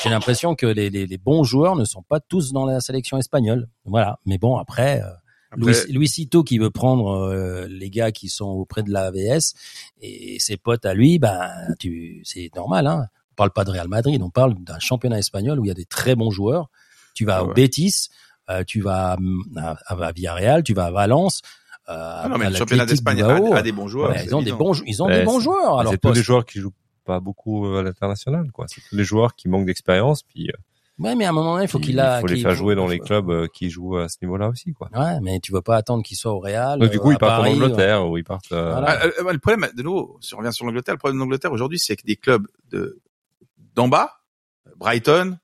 j'ai 0.04 0.10
l'impression 0.10 0.54
que 0.56 0.68
les, 0.68 0.90
les, 0.92 1.08
les 1.08 1.18
bons 1.18 1.44
joueurs 1.44 1.76
ne 1.76 1.84
sont 1.86 2.04
pas 2.04 2.20
tous 2.20 2.52
dans 2.52 2.66
la 2.66 2.80
sélection 2.80 3.18
espagnole. 3.18 3.68
Voilà. 3.86 4.20
Mais 4.26 4.38
bon, 4.38 4.58
après. 4.58 5.02
euh, 5.02 5.08
Après- 5.50 5.88
Luisito 5.90 6.44
qui 6.44 6.58
veut 6.60 6.70
prendre 6.70 7.10
euh, 7.10 7.68
les 7.70 7.90
gars 7.90 8.12
qui 8.12 8.28
sont 8.30 8.46
auprès 8.50 8.84
de 8.84 8.92
la 8.92 9.06
AVS 9.06 9.54
et 10.02 10.38
ses 10.40 10.58
potes 10.58 10.86
à 10.86 10.94
lui, 10.94 11.20
ben 11.20 11.50
tu 11.80 12.22
c'est 12.26 12.52
normal. 12.54 12.86
Hein. 12.86 13.06
On 13.38 13.44
parle 13.46 13.52
pas 13.52 13.66
de 13.66 13.70
Real 13.72 13.88
Madrid, 13.88 14.20
on 14.24 14.32
parle 14.32 14.56
d'un 14.56 14.80
championnat 14.80 15.20
espagnol 15.20 15.60
où 15.60 15.66
il 15.66 15.68
y 15.68 15.72
a 15.72 15.76
des 15.76 15.86
très 15.86 16.16
bons 16.16 16.32
joueurs. 16.32 16.70
Tu 17.14 17.24
vas 17.24 17.44
au 17.44 17.50
Ouais. 17.50 17.54
Betis, 17.54 18.10
euh, 18.50 18.64
tu 18.66 18.82
vas 18.82 19.14
à, 19.14 19.18
à, 19.92 20.06
à 20.08 20.12
Villarreal, 20.12 20.64
tu 20.64 20.74
vas 20.74 20.86
à 20.86 20.92
Valence. 20.92 21.42
Euh, 21.88 21.94
Ah 22.24 22.28
non, 22.30 22.40
mais 22.40 22.50
le 22.50 22.56
championnat 22.56 22.88
d'Espagne 22.88 23.22
a, 23.22 23.56
a 23.56 23.62
des 23.62 23.72
bons 23.72 23.88
joueurs. 23.88 24.10
Ouais, 24.10 24.24
ils 24.26 24.36
ont 24.36 24.42
des 24.42 24.52
bons, 24.54 24.74
ils 24.88 25.04
ont 25.04 25.06
Ouais, 25.06 25.20
des 25.20 25.24
bons 25.26 25.38
c'est- 25.38 25.44
joueurs. 25.44 25.80
Alors 25.80 25.92
c'est 25.94 26.00
tous 26.00 26.14
les 26.14 26.24
joueurs 26.24 26.46
qui 26.46 26.60
jouent 26.60 26.74
pas 27.06 27.20
beaucoup 27.20 27.68
à 27.68 27.84
l'international, 27.84 28.52
quoi. 28.52 28.66
C'est 28.68 28.82
tous 28.90 28.96
les 28.96 29.04
joueurs 29.04 29.36
qui 29.36 29.50
manquent 29.50 29.68
d'expérience, 29.68 30.24
puis 30.24 30.50
euh, 30.50 30.54
Ouais, 31.00 31.14
mais 31.16 31.26
à 31.26 31.30
un 31.30 31.32
moment 31.32 31.54
donné, 31.54 31.66
il 31.66 31.68
faut 31.68 31.78
il 31.78 31.86
qu'il 31.86 32.00
a. 32.00 32.20
faut 32.22 32.26
les 32.28 32.42
faire 32.42 32.56
jouer 32.56 32.74
dans 32.74 32.88
les 32.88 32.98
clubs 33.00 33.30
euh, 33.30 33.48
qui 33.54 33.70
jouent 33.70 33.98
à 33.98 34.10
ce 34.10 34.18
niveau-là 34.24 34.50
aussi, 34.50 34.74
quoi. 34.74 34.90
Ouais, 34.96 35.20
mais 35.22 35.40
tu 35.40 35.52
vas 35.52 35.62
pas 35.62 35.76
attendre 35.78 36.02
qu'il 36.04 36.18
soit 36.18 36.32
au 36.34 36.40
Real. 36.40 36.80
Donc, 36.80 36.90
du 36.90 36.98
euh, 36.98 37.00
coup, 37.00 37.12
ils 37.12 37.20
partent 37.20 37.46
en 37.46 37.52
Angleterre 37.52 38.08
ou 38.10 38.18
ils 38.18 38.24
partent. 38.24 38.52
euh, 38.52 38.72
Voilà. 38.72 38.98
Ah, 39.02 39.06
euh, 39.06 39.32
le 39.32 39.38
problème, 39.38 39.70
de 39.78 39.84
nouveau, 39.84 40.18
si 40.22 40.34
on 40.34 40.40
revient 40.40 40.52
sur 40.52 40.66
l'Angleterre, 40.66 40.96
le 40.96 40.98
problème 40.98 41.18
de 41.18 41.22
l'Angleterre 41.22 41.52
aujourd'hui, 41.52 41.78
c'est 41.78 41.96
que 41.96 42.04
des 42.04 42.16
clubs 42.16 42.48
de 42.72 43.00
d'en 43.78 43.88
bas, 43.88 44.20
Brighton, 44.76 45.38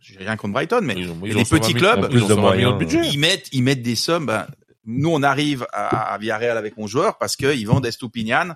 j'ai 0.00 0.18
rien 0.18 0.36
contre 0.36 0.52
Brighton, 0.52 0.80
mais 0.82 0.94
Ils 0.98 1.10
ont, 1.10 1.14
Et 1.24 1.30
ils 1.30 1.34
les 1.34 1.40
ont 1.40 1.44
120 1.46 1.60
petits 1.60 1.72
000 1.72 1.78
clubs, 1.78 1.98
ils 2.00 2.04
ont 2.04 2.08
plus 2.10 2.20
de 2.20 2.26
120 2.26 2.34
millions 2.34 2.42
moyens, 2.42 2.72
de 2.74 2.78
budget. 2.78 3.08
ils 3.10 3.18
mettent 3.18 3.48
ils 3.52 3.62
mettent 3.62 3.82
des 3.82 3.96
sommes. 3.96 4.26
Ben, 4.26 4.46
nous, 4.84 5.08
on 5.10 5.22
arrive 5.22 5.66
à, 5.72 6.12
à 6.12 6.18
Villarreal 6.18 6.58
avec 6.58 6.76
mon 6.76 6.86
joueur 6.86 7.16
parce 7.16 7.36
qu'ils 7.36 7.66
vendent 7.66 7.86
Estupinian 7.86 8.50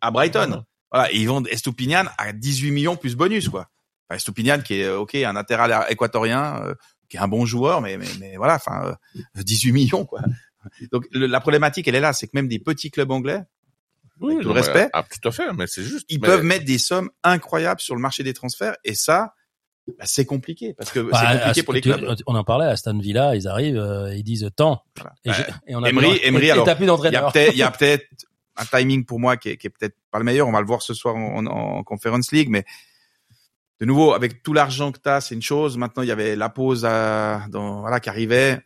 à 0.00 0.10
Brighton. 0.10 0.64
Voilà, 0.90 1.12
et 1.12 1.16
ils 1.16 1.26
vendent 1.28 1.48
Estupinian 1.48 2.04
à 2.16 2.32
18 2.32 2.70
millions 2.70 2.96
plus 2.96 3.16
bonus, 3.16 3.48
quoi. 3.50 3.68
Enfin, 4.08 4.16
Estupinian 4.16 4.60
qui 4.60 4.80
est 4.80 4.84
euh, 4.84 4.98
ok, 5.00 5.14
un 5.16 5.32
latéral 5.34 5.86
équatorien, 5.90 6.62
euh, 6.64 6.74
qui 7.10 7.16
est 7.16 7.20
un 7.20 7.28
bon 7.28 7.44
joueur, 7.44 7.80
mais 7.82 7.98
mais, 7.98 8.06
mais 8.20 8.36
voilà, 8.36 8.54
enfin, 8.54 8.96
euh, 9.36 9.42
18 9.42 9.72
millions, 9.72 10.04
quoi. 10.06 10.20
Donc 10.92 11.04
le- 11.12 11.26
la 11.26 11.40
problématique, 11.40 11.86
elle 11.88 11.96
est 11.96 12.00
là, 12.00 12.12
c'est 12.14 12.26
que 12.28 12.32
même 12.34 12.48
des 12.48 12.58
petits 12.60 12.90
clubs 12.90 13.10
anglais, 13.10 13.42
Oui, 14.20 14.36
tout 14.40 14.48
le 14.48 14.50
respect. 14.54 14.88
Ah, 14.92 15.02
tout 15.20 15.28
à 15.28 15.32
fait, 15.32 15.52
mais 15.52 15.66
c'est 15.66 15.82
juste. 15.82 16.06
ils 16.08 16.20
mais- 16.20 16.26
peuvent 16.28 16.42
mettre 16.44 16.64
des 16.64 16.78
sommes 16.78 17.10
incroyables 17.22 17.80
sur 17.80 17.94
le 17.94 18.00
marché 18.00 18.22
des 18.22 18.32
transferts, 18.34 18.76
et 18.84 18.94
ça, 18.94 19.34
bah, 19.86 20.04
c'est 20.06 20.24
compliqué 20.24 20.72
parce 20.74 20.90
que 20.92 21.00
Bah, 21.00 21.18
c'est 21.20 21.26
compliqué 21.38 21.60
à- 21.60 21.64
pour 21.64 21.74
les 21.74 21.80
tu- 21.80 21.92
clubs. 21.92 22.16
On 22.26 22.34
en 22.34 22.44
parlait 22.44 22.66
à 22.66 22.70
Aston 22.70 22.98
Villa, 22.98 23.34
ils 23.36 23.48
arrivent, 23.48 23.76
euh, 23.78 24.14
ils 24.14 24.22
disent 24.22 24.48
tant. 24.56 24.82
Voilà. 24.96 25.12
Et, 25.24 25.30
Bah, 25.30 25.36
et 25.66 25.76
on 25.76 25.82
a 25.82 25.88
Emery- 25.90 26.18
plus 26.18 26.26
Emery, 26.28 26.50
alors, 26.50 26.66
Il 26.68 27.12
y 27.12 27.16
a 27.16 27.30
peut-être, 27.30 27.52
il 27.52 27.58
y 27.58 27.62
a 27.62 27.70
peut-être 27.70 28.06
un 28.56 28.64
timing 28.64 29.04
pour 29.04 29.18
moi 29.18 29.36
qui 29.36 29.50
est, 29.50 29.56
qui 29.56 29.66
est 29.66 29.70
peut-être 29.70 29.96
pas 30.12 30.18
le 30.18 30.24
meilleur. 30.24 30.46
On 30.48 30.52
va 30.52 30.60
le 30.60 30.66
voir 30.66 30.80
ce 30.80 30.94
soir 30.94 31.16
en, 31.16 31.38
en, 31.38 31.46
en 31.46 31.82
Conference 31.82 32.30
League, 32.32 32.48
mais 32.50 32.64
de 33.80 33.84
nouveau, 33.86 34.14
avec 34.14 34.42
tout 34.44 34.52
l'argent 34.52 34.92
que 34.92 35.00
tu 35.00 35.08
as, 35.08 35.20
c'est 35.20 35.34
une 35.34 35.42
chose. 35.42 35.76
Maintenant, 35.76 36.02
il 36.04 36.08
y 36.08 36.12
avait 36.12 36.36
la 36.36 36.48
pause 36.48 36.84
à, 36.84 37.46
dans, 37.50 37.80
voilà, 37.80 37.98
qui 37.98 38.08
arrivait. 38.08 38.60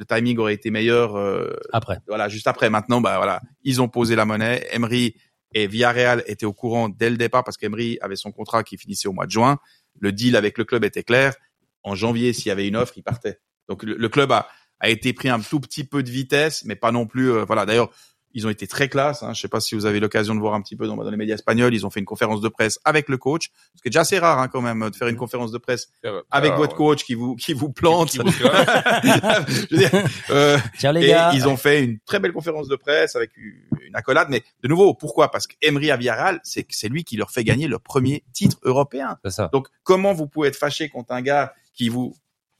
Le 0.00 0.06
timing 0.06 0.38
aurait 0.38 0.54
été 0.54 0.70
meilleur, 0.70 1.14
euh, 1.16 1.52
Après. 1.74 1.98
voilà, 2.08 2.30
juste 2.30 2.46
après. 2.46 2.70
Maintenant, 2.70 3.02
bah 3.02 3.18
voilà, 3.18 3.42
ils 3.64 3.82
ont 3.82 3.88
posé 3.88 4.16
la 4.16 4.24
monnaie. 4.24 4.66
Emery 4.72 5.14
et 5.52 5.66
Villarreal 5.66 6.24
étaient 6.26 6.46
au 6.46 6.54
courant 6.54 6.88
dès 6.88 7.10
le 7.10 7.18
départ 7.18 7.44
parce 7.44 7.58
qu'Emery 7.58 7.98
avait 8.00 8.16
son 8.16 8.32
contrat 8.32 8.64
qui 8.64 8.78
finissait 8.78 9.08
au 9.08 9.12
mois 9.12 9.26
de 9.26 9.30
juin. 9.30 9.58
Le 10.00 10.10
deal 10.10 10.36
avec 10.36 10.56
le 10.56 10.64
club 10.64 10.84
était 10.84 11.02
clair. 11.02 11.34
En 11.82 11.94
janvier, 11.94 12.32
s'il 12.32 12.46
y 12.46 12.50
avait 12.50 12.66
une 12.66 12.76
offre, 12.76 12.94
il 12.96 13.02
partait. 13.02 13.40
Donc 13.68 13.82
le, 13.82 13.94
le 13.94 14.08
club 14.08 14.32
a, 14.32 14.48
a 14.80 14.88
été 14.88 15.12
pris 15.12 15.28
un 15.28 15.38
tout 15.40 15.60
petit 15.60 15.84
peu 15.84 16.02
de 16.02 16.10
vitesse, 16.10 16.64
mais 16.64 16.76
pas 16.76 16.92
non 16.92 17.06
plus. 17.06 17.30
euh, 17.30 17.44
voilà. 17.44 17.66
D'ailleurs, 17.66 17.90
ils 18.32 18.46
ont 18.46 18.50
été 18.50 18.66
très 18.66 18.88
classe. 18.88 19.22
Hein. 19.22 19.32
Je 19.34 19.40
sais 19.40 19.48
pas 19.48 19.60
si 19.60 19.74
vous 19.74 19.86
avez 19.86 19.98
l'occasion 20.00 20.34
de 20.34 20.40
voir 20.40 20.54
un 20.54 20.62
petit 20.62 20.76
peu 20.76 20.86
dans, 20.86 20.96
dans 20.96 21.10
les 21.10 21.16
médias 21.16 21.34
espagnols. 21.34 21.74
Ils 21.74 21.84
ont 21.84 21.90
fait 21.90 22.00
une 22.00 22.06
conférence 22.06 22.40
de 22.40 22.48
presse 22.48 22.78
avec 22.84 23.08
le 23.08 23.16
coach, 23.18 23.50
ce 23.76 23.82
qui 23.82 23.88
est 23.88 23.90
déjà 23.90 24.00
assez 24.00 24.18
rare 24.18 24.38
hein, 24.38 24.48
quand 24.48 24.60
même 24.60 24.88
de 24.90 24.94
faire 24.94 25.08
une 25.08 25.16
conférence 25.16 25.50
de 25.52 25.58
presse 25.58 25.88
avec 26.30 26.52
Alors, 26.52 26.58
votre 26.58 26.76
coach 26.76 27.04
qui 27.04 27.14
vous 27.14 27.34
qui 27.36 27.52
vous 27.52 27.70
plante. 27.72 28.10
qui 28.10 28.18
vous 28.18 28.30
claque. 28.30 28.68
Je 29.48 29.66
veux 29.70 29.78
dire, 29.78 29.90
euh, 30.30 30.58
Tiens 30.78 30.92
les 30.92 31.04
et 31.04 31.08
gars. 31.08 31.32
ils 31.34 31.48
ont 31.48 31.56
fait 31.56 31.82
une 31.82 31.98
très 32.00 32.20
belle 32.20 32.32
conférence 32.32 32.68
de 32.68 32.76
presse 32.76 33.16
avec 33.16 33.30
une 33.36 33.94
accolade. 33.94 34.28
Mais 34.30 34.42
de 34.62 34.68
nouveau, 34.68 34.94
pourquoi? 34.94 35.30
Parce 35.30 35.46
qu'Emery 35.46 35.90
à 35.90 35.96
Villarreal, 35.96 36.40
c'est 36.44 36.62
que 36.62 36.74
c'est 36.74 36.88
lui 36.88 37.04
qui 37.04 37.16
leur 37.16 37.30
fait 37.30 37.44
gagner 37.44 37.66
leur 37.68 37.80
premier 37.80 38.24
titre 38.32 38.58
européen. 38.62 39.18
C'est 39.24 39.30
ça. 39.32 39.50
Donc, 39.52 39.68
comment 39.82 40.12
vous 40.12 40.26
pouvez 40.26 40.48
être 40.48 40.56
fâché 40.56 40.88
contre 40.88 41.12
un 41.12 41.22
gars 41.22 41.52
qui 41.74 41.88
vous 41.88 42.14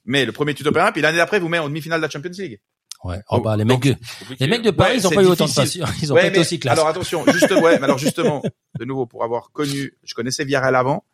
met 0.04 0.24
le 0.24 0.32
premier 0.32 0.54
titre 0.54 0.68
européen, 0.70 0.90
puis 0.92 1.02
l'année 1.02 1.18
d'après 1.18 1.38
vous 1.38 1.48
met 1.48 1.58
en 1.58 1.68
demi-finale 1.68 2.00
de 2.00 2.06
la 2.06 2.10
Champions 2.10 2.30
League? 2.38 2.60
Ouais. 3.02 3.20
Oh, 3.30 3.36
Donc- 3.36 3.44
bah, 3.44 3.56
les 3.56 3.64
mecs, 3.64 3.80
de, 3.82 3.96
les 4.38 4.46
mecs 4.46 4.62
de 4.62 4.70
Paris, 4.70 4.92
Ouais, 4.92 4.98
ils 4.98 5.06
ont 5.06 5.10
pas 5.10 5.22
eu 5.22 5.26
autant 5.26 5.46
de. 5.46 6.02
Ils 6.02 6.12
ont 6.12 6.14
Ouais, 6.16 6.22
pas 6.22 6.26
été 6.28 6.36
mais 6.36 6.40
aussi 6.40 6.58
classe. 6.60 6.74
Alors 6.78 6.88
attention, 6.88 7.24
juste, 7.32 7.50
ouais, 7.50 7.78
mais 7.78 7.84
alors 7.84 7.98
justement, 7.98 8.42
de 8.78 8.84
nouveau, 8.84 9.06
pour 9.06 9.24
avoir 9.24 9.52
connu, 9.52 9.94
je 10.02 10.14
connaissais 10.14 10.44
Villarreal 10.44 10.76
avant, 10.76 11.04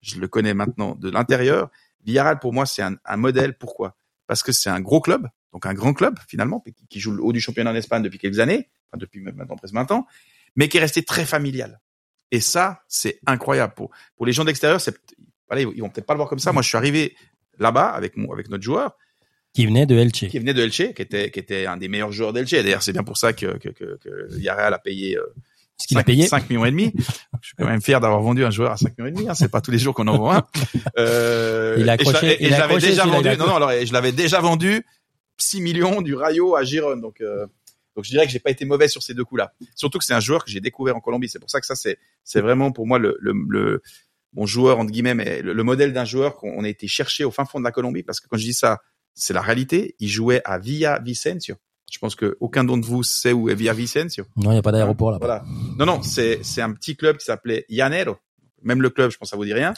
je 0.00 0.18
le 0.18 0.26
connais 0.28 0.54
maintenant 0.54 0.94
de 0.96 1.08
l'intérieur. 1.08 1.70
Villarreal, 2.04 2.38
pour 2.40 2.52
moi, 2.52 2.66
c'est 2.66 2.82
un, 2.82 2.96
un 3.04 3.16
modèle. 3.16 3.56
Pourquoi? 3.56 3.96
Parce 4.26 4.42
que 4.42 4.50
c'est 4.50 4.70
un 4.70 4.80
gros 4.80 5.00
club, 5.00 5.28
donc 5.52 5.66
un 5.66 5.74
grand 5.74 5.94
club 5.94 6.18
finalement, 6.26 6.64
qui, 6.88 6.98
joue 6.98 7.12
le 7.12 7.22
haut 7.22 7.32
du 7.32 7.40
championnat 7.40 7.70
en 7.70 7.76
Espagne 7.76 8.02
depuis 8.02 8.18
quelques 8.18 8.40
années, 8.40 8.68
enfin 8.90 8.98
depuis 8.98 9.20
maintenant 9.20 9.56
presque 9.56 9.74
20 9.74 9.90
ans, 9.92 10.06
mais 10.56 10.68
qui 10.68 10.78
est 10.78 10.80
resté 10.80 11.04
très 11.04 11.24
familial. 11.24 11.80
Et 12.32 12.40
ça, 12.40 12.82
c'est 12.88 13.20
incroyable 13.24 13.74
pour 13.74 13.90
pour 14.16 14.26
les 14.26 14.32
gens 14.32 14.44
d'extérieur. 14.44 14.80
C'est 14.80 14.96
voilà, 15.48 15.62
ils 15.62 15.80
vont 15.80 15.90
peut-être 15.90 16.06
pas 16.06 16.14
le 16.14 16.18
voir 16.18 16.28
comme 16.28 16.40
ça. 16.40 16.52
Moi, 16.52 16.62
je 16.62 16.68
suis 16.68 16.76
arrivé 16.76 17.16
là-bas 17.60 17.86
avec 17.86 18.16
mon 18.16 18.32
avec 18.32 18.48
notre 18.48 18.64
joueur 18.64 18.96
Qui 19.56 19.64
venait 19.64 19.86
de 19.86 19.96
Elche. 19.96 20.28
qui 20.28 20.38
venait 20.38 20.52
de 20.52 20.60
Elche, 20.60 20.92
qui 20.94 21.00
était 21.00 21.30
qui 21.30 21.38
était 21.40 21.64
un 21.64 21.78
des 21.78 21.88
meilleurs 21.88 22.12
joueurs 22.12 22.34
d'Elche. 22.34 22.50
D'ailleurs, 22.50 22.82
c'est 22.82 22.92
bien 22.92 23.04
pour 23.04 23.16
ça 23.16 23.32
que 23.32 23.56
que 23.56 23.70
que, 23.70 24.48
a 24.48 24.78
payé 24.78 25.16
euh, 25.16 25.22
Ce 25.78 25.86
qu'il 25.86 25.96
a 25.96 26.00
5, 26.00 26.06
payé. 26.06 26.26
5 26.26 26.50
millions 26.50 26.66
et 26.66 26.70
demi. 26.70 26.92
Je 27.40 27.46
suis 27.46 27.56
quand 27.56 27.64
même 27.64 27.80
fier 27.80 27.98
d'avoir 27.98 28.20
vendu 28.20 28.44
un 28.44 28.50
joueur 28.50 28.72
à 28.72 28.76
5 28.76 28.98
millions 28.98 29.08
et 29.08 29.12
demi. 29.12 29.28
Hein. 29.30 29.34
C'est 29.34 29.48
pas 29.50 29.62
tous 29.62 29.70
les 29.70 29.78
jours 29.78 29.94
qu'on 29.94 30.08
en 30.08 30.18
vend 30.18 30.32
un. 30.34 30.46
Euh, 30.98 31.76
Il 31.78 31.88
a 31.88 31.96
accroché- 31.96 32.36
et 32.38 32.44
je 32.44 32.50
l'avais 32.50 32.74
déjà 32.74 33.04
celui-là, 33.04 33.16
vendu. 33.16 33.38
Non, 33.38 33.46
non, 33.46 33.56
alors, 33.56 33.70
je 33.70 33.92
l'avais 33.94 34.12
déjà 34.12 34.40
vendu 34.40 34.84
6 35.38 35.62
millions 35.62 36.02
du 36.02 36.14
Rayo 36.14 36.54
à 36.54 36.62
Giron. 36.62 36.98
Donc, 36.98 37.22
euh, 37.22 37.46
donc 37.96 38.04
je 38.04 38.10
dirais 38.10 38.26
que 38.26 38.32
j'ai 38.32 38.40
pas 38.40 38.50
été 38.50 38.66
mauvais 38.66 38.88
sur 38.88 39.02
ces 39.02 39.14
deux 39.14 39.24
coups-là. 39.24 39.54
Surtout 39.74 39.98
que 39.98 40.04
c'est 40.04 40.12
un 40.12 40.20
joueur 40.20 40.44
que 40.44 40.50
j'ai 40.50 40.60
découvert 40.60 40.94
en 40.96 41.00
Colombie. 41.00 41.30
C'est 41.30 41.38
pour 41.38 41.48
ça 41.48 41.60
que 41.60 41.66
ça, 41.66 41.76
c'est, 41.76 41.96
c'est 42.24 42.42
vraiment 42.42 42.72
pour 42.72 42.86
moi 42.86 42.98
le, 42.98 43.16
le, 43.20 43.32
le 43.48 43.82
mon 44.34 44.44
joueur 44.44 44.78
entre 44.80 44.90
guillemets, 44.92 45.14
mais 45.14 45.40
le, 45.40 45.54
le 45.54 45.62
modèle 45.62 45.94
d'un 45.94 46.04
joueur 46.04 46.36
qu'on 46.36 46.50
on 46.58 46.64
a 46.64 46.68
été 46.68 46.86
chercher 46.88 47.24
au 47.24 47.30
fin 47.30 47.46
fond 47.46 47.58
de 47.58 47.64
la 47.64 47.72
Colombie. 47.72 48.02
Parce 48.02 48.20
que 48.20 48.28
quand 48.28 48.36
je 48.36 48.44
dis 48.44 48.52
ça, 48.52 48.80
c'est 49.16 49.34
la 49.34 49.40
réalité. 49.40 49.96
Il 49.98 50.08
jouait 50.08 50.42
à 50.44 50.58
Villa 50.58 51.00
Vicencio. 51.00 51.56
Je 51.90 51.98
pense 51.98 52.14
que 52.14 52.36
aucun 52.40 52.64
d'entre 52.64 52.86
vous 52.86 53.02
sait 53.02 53.32
où 53.32 53.48
est 53.48 53.54
Villa 53.54 53.72
Vicencio. 53.72 54.24
Non, 54.36 54.50
il 54.50 54.54
n'y 54.54 54.58
a 54.58 54.62
pas 54.62 54.72
d'aéroport 54.72 55.10
là. 55.10 55.18
Voilà. 55.18 55.44
Non, 55.78 55.86
non, 55.86 56.02
c'est 56.02 56.40
c'est 56.42 56.62
un 56.62 56.72
petit 56.72 56.96
club 56.96 57.16
qui 57.16 57.24
s'appelait 57.24 57.64
Llanero. 57.68 58.16
Même 58.62 58.82
le 58.82 58.90
club, 58.90 59.10
je 59.10 59.16
pense, 59.16 59.30
ça 59.30 59.36
vous 59.36 59.44
dit 59.44 59.54
rien. 59.54 59.74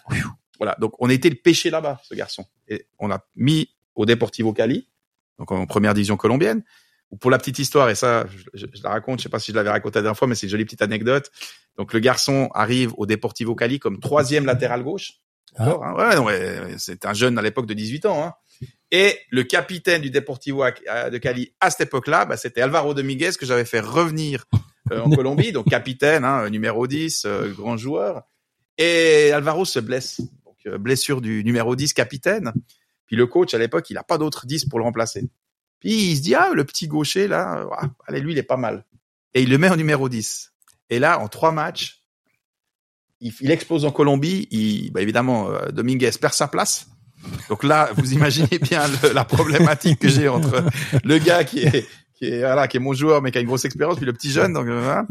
Voilà. 0.58 0.76
Donc, 0.80 0.94
on 0.98 1.08
était 1.08 1.30
le 1.30 1.36
pêché 1.36 1.70
là-bas, 1.70 2.00
ce 2.02 2.14
garçon. 2.14 2.44
Et 2.66 2.86
on 2.98 3.10
a 3.10 3.24
mis 3.36 3.70
au 3.94 4.06
Deportivo 4.06 4.52
Cali, 4.52 4.88
donc 5.38 5.52
en 5.52 5.66
première 5.66 5.94
division 5.94 6.16
colombienne. 6.16 6.64
Ou 7.10 7.16
Pour 7.16 7.30
la 7.30 7.38
petite 7.38 7.58
histoire, 7.58 7.88
et 7.88 7.94
ça, 7.94 8.26
je, 8.54 8.66
la 8.82 8.90
raconte, 8.90 9.20
je 9.20 9.22
sais 9.22 9.28
pas 9.28 9.38
si 9.38 9.52
je 9.52 9.56
l'avais 9.56 9.70
raconté 9.70 9.98
la 9.98 10.02
dernière 10.02 10.18
fois, 10.18 10.28
mais 10.28 10.34
c'est 10.34 10.46
une 10.46 10.50
jolie 10.50 10.64
petite 10.64 10.82
anecdote. 10.82 11.30
Donc, 11.76 11.92
le 11.92 12.00
garçon 12.00 12.50
arrive 12.54 12.92
au 12.96 13.06
Deportivo 13.06 13.54
Cali 13.54 13.78
comme 13.78 13.98
troisième 14.00 14.44
latéral 14.44 14.82
gauche. 14.82 15.12
Ah. 15.56 15.70
Hein. 15.70 15.94
ouais, 15.94 16.16
non, 16.16 16.24
ouais, 16.24 16.74
c'est 16.76 17.06
un 17.06 17.14
jeune 17.14 17.38
à 17.38 17.42
l'époque 17.42 17.66
de 17.66 17.74
18 17.74 18.06
ans. 18.06 18.24
Hein. 18.24 18.34
Et 18.90 19.18
le 19.30 19.42
capitaine 19.44 20.00
du 20.00 20.10
Deportivo 20.10 20.64
de 20.64 21.18
Cali 21.18 21.52
à 21.60 21.70
cette 21.70 21.88
époque-là, 21.88 22.24
bah, 22.24 22.36
c'était 22.36 22.62
Alvaro 22.62 22.94
Dominguez 22.94 23.32
que 23.38 23.44
j'avais 23.44 23.66
fait 23.66 23.80
revenir 23.80 24.44
euh, 24.92 25.00
en 25.00 25.10
Colombie, 25.14 25.52
donc 25.52 25.68
capitaine, 25.68 26.24
hein, 26.24 26.48
numéro 26.48 26.86
10, 26.86 27.24
euh, 27.26 27.52
grand 27.52 27.76
joueur. 27.76 28.22
Et 28.78 29.32
Alvaro 29.32 29.64
se 29.64 29.80
blesse, 29.80 30.20
donc 30.44 30.56
euh, 30.66 30.78
blessure 30.78 31.20
du 31.20 31.44
numéro 31.44 31.76
10, 31.76 31.92
capitaine. 31.92 32.52
Puis 33.06 33.16
le 33.16 33.26
coach 33.26 33.52
à 33.54 33.58
l'époque, 33.58 33.90
il 33.90 33.98
a 33.98 34.04
pas 34.04 34.18
d'autre 34.18 34.46
10 34.46 34.66
pour 34.66 34.78
le 34.78 34.84
remplacer. 34.84 35.28
Puis 35.80 36.10
il 36.10 36.16
se 36.16 36.22
dit 36.22 36.34
ah 36.34 36.50
le 36.54 36.64
petit 36.64 36.86
gaucher 36.86 37.26
là, 37.26 37.60
euh, 37.60 37.68
ah, 37.76 37.88
allez 38.06 38.20
lui 38.20 38.32
il 38.32 38.38
est 38.38 38.44
pas 38.44 38.56
mal. 38.56 38.84
Et 39.34 39.42
il 39.42 39.50
le 39.50 39.58
met 39.58 39.68
en 39.68 39.76
numéro 39.76 40.08
10. 40.08 40.52
Et 40.90 40.98
là 40.98 41.18
en 41.18 41.28
trois 41.28 41.52
matchs, 41.52 42.02
il, 43.20 43.32
il 43.40 43.50
explose 43.50 43.84
en 43.84 43.90
Colombie. 43.90 44.46
Il, 44.50 44.92
bah, 44.92 45.00
évidemment 45.02 45.50
euh, 45.50 45.68
Dominguez 45.70 46.10
perd 46.20 46.34
sa 46.34 46.48
place. 46.48 46.88
Donc 47.48 47.64
là, 47.64 47.90
vous 47.96 48.12
imaginez 48.12 48.58
bien 48.58 48.84
la 49.12 49.24
problématique 49.24 49.98
que 49.98 50.08
j'ai 50.08 50.28
entre 50.28 50.64
le 51.04 51.18
gars 51.18 51.44
qui 51.44 51.60
est 51.60 51.86
qui 52.14 52.26
est 52.26 52.40
voilà 52.40 52.66
qui 52.66 52.76
est 52.76 52.80
mon 52.80 52.94
joueur 52.94 53.22
mais 53.22 53.30
qui 53.30 53.38
a 53.38 53.40
une 53.40 53.46
grosse 53.46 53.64
expérience 53.64 53.96
puis 53.96 54.06
le 54.06 54.12
petit 54.12 54.30
jeune 54.30 54.52
donc 54.52 54.66
voilà. 54.66 55.06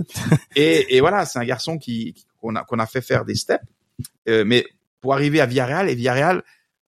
et, 0.56 0.96
et 0.96 1.00
voilà 1.00 1.26
c'est 1.26 1.40
un 1.40 1.46
garçon 1.46 1.78
qui 1.78 2.14
qu'on 2.38 2.56
a 2.56 2.64
qu'on 2.64 2.80
a 2.80 2.86
fait 2.86 3.02
faire 3.02 3.26
des 3.26 3.36
steps. 3.36 3.64
Euh, 4.28 4.44
mais 4.46 4.66
pour 5.02 5.14
arriver 5.14 5.40
à 5.40 5.46
Villarreal 5.46 5.90
et 5.90 5.96
Villarreal 5.96 6.44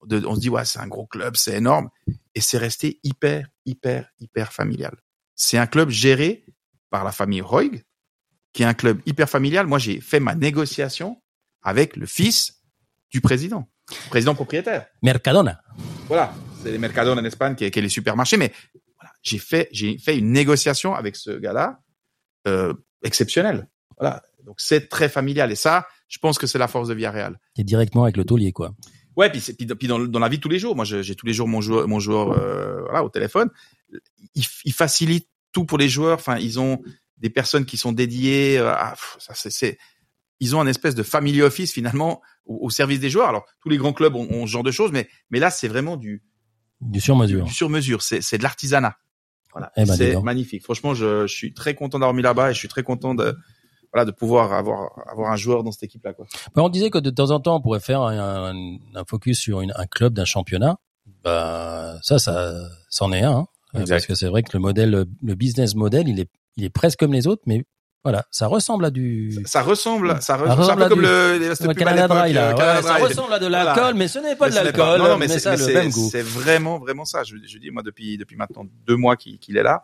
on 0.10 0.36
se 0.36 0.40
dit 0.40 0.50
ouais 0.50 0.66
c'est 0.66 0.80
un 0.80 0.88
gros 0.88 1.06
club 1.06 1.36
c'est 1.36 1.56
énorme. 1.56 1.90
Et 2.36 2.42
c'est 2.42 2.58
resté 2.58 3.00
hyper 3.04 3.48
hyper 3.66 4.10
hyper 4.20 4.54
familial. 4.54 4.96
C'est 5.36 5.58
un 5.58 5.68
club 5.68 5.90
géré 5.90 6.46
par 6.90 7.04
la 7.04 7.12
famille 7.12 7.42
Roig 7.42 7.84
qui 8.54 8.64
est 8.64 8.66
un 8.66 8.74
club 8.74 9.02
hyper 9.06 9.30
familial. 9.30 9.68
Moi 9.68 9.80
j'ai 9.80 10.02
fait 10.02 10.20
ma 10.20 10.36
négociation 10.36 11.22
avec 11.62 11.96
le 11.96 12.06
fils 12.06 12.62
du 13.12 13.22
président 13.22 13.68
président 14.10 14.36
propriétaire 14.36 14.86
Mercadona. 15.02 15.62
voilà, 16.08 16.34
c'est 16.62 16.72
les 16.72 16.78
Mercadona 16.78 17.22
en 17.22 17.26
Espagne 17.26 17.56
qui 17.56 17.66
est, 17.66 17.72
qui 17.72 17.80
est 17.80 17.82
les 17.82 17.90
supermarchés, 17.90 18.38
mais 18.38 18.52
voilà, 19.00 19.12
j'ai 19.24 19.38
fait 19.38 19.70
j'ai 19.72 19.98
fait 19.98 20.18
une 20.18 20.32
négociation 20.32 20.94
avec 20.96 21.16
ce 21.16 21.32
gars-là 21.32 21.80
euh, 22.48 22.74
exceptionnelle. 23.04 23.68
Voilà, 24.00 24.22
donc 24.46 24.56
c'est 24.60 24.90
très 24.90 25.10
familial 25.10 25.52
et 25.52 25.56
ça, 25.56 25.88
je 26.08 26.20
pense 26.20 26.38
que 26.38 26.48
c'est 26.48 26.60
la 26.60 26.68
force 26.68 26.88
de 26.88 26.94
Villarreal. 26.94 27.40
Et 27.58 27.64
directement 27.64 28.04
avec 28.04 28.18
le 28.18 28.26
taulier, 28.26 28.52
quoi. 28.52 28.74
Ouais, 29.16 29.32
puis, 29.32 29.42
puis, 29.42 29.66
puis 29.66 29.88
dans, 29.88 30.00
dans 30.00 30.20
la 30.20 30.30
vie 30.30 30.38
de 30.38 30.42
tous 30.44 30.50
les 30.50 30.60
jours, 30.60 30.76
moi 30.76 30.86
j'ai 30.86 31.16
tous 31.16 31.26
les 31.26 31.34
jours 31.34 31.48
mon 31.48 31.62
joueur 31.62 31.88
mon 31.88 32.00
joueur 32.00 32.32
euh, 32.32 32.82
voilà 32.84 33.04
au 33.04 33.10
téléphone, 33.10 33.50
il, 34.36 34.44
il 34.66 34.74
facilite 34.74 35.28
tout 35.52 35.66
pour 35.66 35.78
les 35.78 35.90
joueurs. 35.90 36.18
Enfin, 36.20 36.38
ils 36.38 36.60
ont 36.60 36.82
des 37.18 37.32
personnes 37.32 37.66
qui 37.66 37.78
sont 37.78 37.92
dédiées. 37.94 38.60
euh, 38.60 38.72
à, 38.72 38.94
ça 39.18 39.34
c'est 39.34 39.78
ils 40.40 40.56
ont 40.56 40.62
un 40.62 40.68
espèce 40.68 40.96
de 40.96 41.04
family 41.04 41.42
office 41.42 41.72
finalement 41.74 42.22
au, 42.46 42.60
au 42.66 42.70
service 42.70 43.00
des 43.00 43.10
joueurs. 43.10 43.30
Alors 43.30 43.46
tous 43.62 43.70
les 43.70 43.78
grands 43.78 43.94
clubs 43.94 44.16
ont, 44.16 44.28
ont 44.30 44.46
ce 44.46 44.52
genre 44.52 44.64
de 44.64 44.72
choses, 44.72 44.92
mais 44.92 45.08
mais 45.30 45.40
là 45.40 45.50
c'est 45.50 45.68
vraiment 45.68 45.98
du 45.98 46.24
Du 46.82 47.00
sur-mesure. 47.00 47.44
du 47.46 47.54
sur 47.54 47.70
mesure. 47.70 48.02
C'est 48.02 48.22
c'est 48.22 48.38
de 48.38 48.44
l'artisanat. 48.44 48.96
Voilà, 49.54 49.72
Eh 49.78 49.86
ben, 49.86 49.96
c'est 49.96 50.22
magnifique. 50.22 50.64
Franchement, 50.64 50.94
je, 50.94 51.26
je 51.26 51.34
suis 51.36 51.54
très 51.54 51.74
content 51.74 51.98
d'avoir 51.98 52.14
mis 52.14 52.22
là-bas 52.22 52.52
et 52.52 52.54
je 52.54 52.60
suis 52.60 52.68
très 52.68 52.84
content 52.84 53.16
de 53.16 53.36
voilà 53.92 54.06
de 54.06 54.12
pouvoir 54.12 54.54
avoir 54.54 54.92
avoir 55.10 55.32
un 55.32 55.36
joueur 55.38 55.64
dans 55.64 55.72
cette 55.72 55.84
équipe-là. 55.84 56.14
Quoi. 56.14 56.28
Bah, 56.54 56.62
on 56.64 56.70
disait 56.70 56.90
que 56.92 57.00
de 57.00 57.10
temps 57.10 57.32
en 57.32 57.40
temps, 57.40 57.56
on 57.56 57.62
pourrait 57.62 57.80
faire 57.80 58.02
un, 58.02 58.54
un- 58.54 59.06
focus 59.10 59.40
sur 59.40 59.62
une- 59.62 59.74
un 59.76 59.88
club 59.88 60.14
d'un 60.14 60.26
championnat. 60.26 60.78
Bah, 61.24 61.98
ça, 62.04 62.20
ça, 62.20 62.54
c'en 62.90 63.12
est 63.12 63.24
un. 63.24 63.48
hein. 63.74 63.86
Parce 63.88 64.06
que 64.06 64.14
c'est 64.16 64.28
vrai 64.28 64.44
que 64.44 64.50
le 64.54 64.60
modèle, 64.60 65.06
le 65.22 65.36
business 65.36 65.74
model, 65.76 66.08
il 66.08 66.20
est, 66.20 66.30
il 66.58 66.64
est 66.64 66.70
presque 66.70 67.00
comme 67.00 67.14
les 67.14 67.28
autres, 67.28 67.44
mais 67.46 67.66
voilà, 68.08 68.26
ça 68.32 68.48
ressemble 68.48 68.86
à 68.86 68.90
du. 68.90 69.32
Ça, 69.34 69.42
ça 69.46 69.62
ressemble, 69.64 70.22
ça, 70.22 70.36
un 70.36 70.54
ressemble 70.56 70.84
peu 70.84 70.90
comme 70.90 71.00
du- 71.00 71.06
le, 71.06 71.38
le, 71.40 71.68
le 71.68 71.74
Canada 71.74 72.08
Dry, 72.08 72.32
là. 72.32 72.56
Ouais, 72.56 72.82
ça 72.82 72.96
ressemble 72.96 73.34
à 73.34 73.40
de 73.40 73.48
l'alcool, 73.48 73.76
Voilà. 73.76 73.94
mais 73.96 74.08
ce 74.08 74.20
n'est 74.20 74.36
pas 74.38 74.46
Mais 74.46 74.52
de 74.52 74.56
l'alcool. 74.56 75.00
Non, 75.00 75.08
non, 75.10 75.18
mais, 75.18 75.28
mais, 75.28 75.40
c'est- 75.40 76.22
vraiment, 76.22 76.80
vraiment 76.80 77.04
ça. 77.04 77.24
Je, 77.24 77.36
je 77.46 77.58
dis, 77.58 77.70
moi, 77.70 77.84
depuis, 77.84 78.18
depuis 78.18 78.38
maintenant 78.38 78.64
deux 78.88 78.96
mois 78.96 79.18
qu'il 79.18 79.40
qu'il 79.40 79.58
est 79.58 79.64
là, 79.64 79.84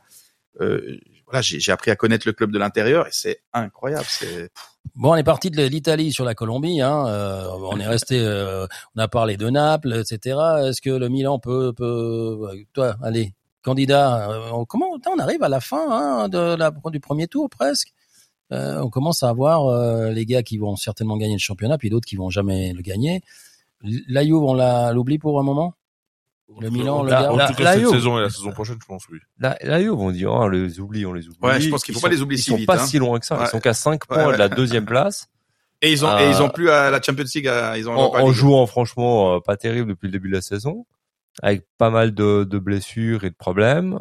euh, 0.61 0.97
voilà, 1.25 1.41
j'ai 1.41 1.59
j'ai 1.59 1.71
appris 1.73 1.91
à 1.91 1.95
connaître 1.97 2.25
le 2.27 2.31
club 2.33 2.51
de 2.51 2.59
l'intérieur 2.59 3.07
et 3.07 3.11
c'est 3.11 3.41
incroyable. 3.53 4.05
C'est 4.07 4.49
Bon, 4.95 5.11
on 5.11 5.15
est 5.15 5.23
parti 5.23 5.49
de 5.49 5.63
l'Italie 5.63 6.11
sur 6.13 6.23
la 6.25 6.35
Colombie. 6.35 6.79
Hein. 6.81 7.05
euh, 7.07 7.47
on 7.71 7.79
est 7.79 7.87
resté, 7.87 8.19
euh, 8.19 8.67
on 8.95 8.99
a 9.01 9.07
parlé 9.07 9.35
de 9.37 9.49
Naples, 9.49 9.93
etc. 10.01 10.37
Est-ce 10.67 10.81
que 10.81 10.89
le 10.91 11.09
Milan 11.09 11.39
peut, 11.39 11.73
peut 11.73 12.37
toi, 12.73 12.95
allez, 13.01 13.33
candidat 13.63 14.29
euh, 14.29 14.65
Comment 14.67 14.87
on 15.07 15.19
arrive 15.19 15.41
à 15.41 15.49
la 15.49 15.61
fin 15.61 15.87
hein, 15.89 16.29
de 16.29 16.55
la, 16.55 16.71
du 16.91 16.99
premier 16.99 17.27
tour 17.27 17.49
presque? 17.49 17.93
Euh, 18.53 18.81
On 18.81 18.89
commence 18.89 19.23
à 19.23 19.29
avoir 19.29 19.67
euh, 19.67 20.09
les 20.11 20.25
gars 20.25 20.43
qui 20.43 20.57
vont 20.57 20.75
certainement 20.75 21.17
gagner 21.17 21.33
le 21.33 21.39
championnat, 21.39 21.77
puis 21.77 21.89
d'autres 21.89 22.05
qui 22.07 22.15
vont 22.15 22.29
jamais 22.29 22.71
le 22.73 22.81
gagner. 22.81 23.21
La 24.07 24.23
Juve, 24.23 24.35
on 24.43 24.53
la 24.53 24.93
l'oublie 24.93 25.17
pour 25.19 25.39
un 25.39 25.43
moment? 25.43 25.73
Le 26.61 26.69
Milan, 26.69 26.99
en, 26.99 27.03
le 27.03 27.11
en 27.13 27.35
gars. 27.35 27.47
tout 27.47 27.53
la- 27.53 27.53
cas 27.53 27.63
la 27.63 27.71
cette 27.73 27.81
Juve. 27.81 27.89
saison 27.91 28.17
et 28.19 28.21
la 28.21 28.29
saison 28.29 28.51
prochaine, 28.51 28.77
je 28.79 28.85
pense 28.85 29.07
oui. 29.09 29.17
Là, 29.39 29.57
là, 29.63 29.81
Juve, 29.81 29.93
on 29.99 30.11
dit, 30.11 30.25
oh, 30.25 30.33
on 30.33 30.47
les 30.49 30.79
oublie, 30.79 31.05
on 31.05 31.13
les 31.13 31.27
oublie. 31.27 31.37
Ouais, 31.41 31.59
je 31.59 31.69
pense 31.69 31.83
qu'il 31.83 31.93
faut 31.95 31.99
Ils 31.99 32.03
pas 32.03 32.07
sont- 32.09 32.13
les 32.15 32.21
oublier 32.21 32.39
Ils 32.39 32.43
si 32.43 32.51
sont 32.51 32.57
vite, 32.57 32.67
pas 32.67 32.81
hein. 32.81 32.85
si 32.85 32.99
loin 32.99 33.19
que 33.19 33.25
ça. 33.25 33.37
Ouais. 33.37 33.45
Ils 33.45 33.49
sont 33.49 33.59
qu'à 33.59 33.73
5 33.73 34.03
Ouais, 34.09 34.15
points 34.17 34.27
ouais. 34.27 34.33
de 34.33 34.37
la 34.37 34.49
deuxième 34.49 34.85
place. 34.85 35.27
et 35.81 35.91
ils 35.91 36.05
ont 36.05 36.09
Euh, 36.09 36.19
et 36.19 36.29
ils 36.29 36.41
ont 36.41 36.49
plus 36.49 36.69
à 36.69 36.91
la 36.91 37.01
Champions 37.01 37.25
League. 37.33 37.47
à- 37.47 37.77
ils 37.77 37.89
ont 37.89 37.93
En, 37.97 38.15
en 38.21 38.31
jouant 38.31 38.65
franchement 38.67 39.35
euh, 39.35 39.39
pas 39.39 39.57
terrible 39.57 39.89
depuis 39.89 40.05
le 40.05 40.11
début 40.11 40.29
de 40.29 40.35
la 40.35 40.41
saison, 40.41 40.85
avec 41.41 41.65
pas 41.77 41.89
mal 41.89 42.13
de, 42.13 42.43
de 42.43 42.59
blessures 42.59 43.23
et 43.25 43.29
de 43.31 43.35
problèmes. 43.35 43.97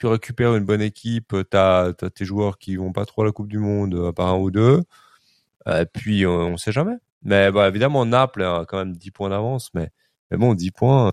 Tu 0.00 0.06
récupères 0.06 0.56
une 0.56 0.64
bonne 0.64 0.80
équipe, 0.80 1.34
t'as 1.50 1.88
as 1.88 2.10
tes 2.10 2.24
joueurs 2.24 2.58
qui 2.58 2.76
vont 2.76 2.92
pas 2.92 3.04
trop 3.04 3.22
à 3.22 3.26
la 3.26 3.32
Coupe 3.32 3.48
du 3.48 3.58
Monde, 3.58 3.94
à 4.08 4.12
part 4.12 4.28
un 4.28 4.38
ou 4.38 4.50
deux. 4.50 4.82
Euh, 5.68 5.84
puis 5.92 6.24
euh, 6.24 6.30
on 6.30 6.56
sait 6.56 6.72
jamais. 6.72 6.94
Mais 7.22 7.52
bah, 7.52 7.68
évidemment 7.68 8.06
Naples 8.06 8.42
a 8.42 8.64
quand 8.66 8.78
même 8.78 8.96
10 8.96 9.10
points 9.10 9.28
d'avance, 9.28 9.70
mais, 9.74 9.90
mais 10.30 10.38
bon 10.38 10.54
10 10.54 10.70
points. 10.70 11.12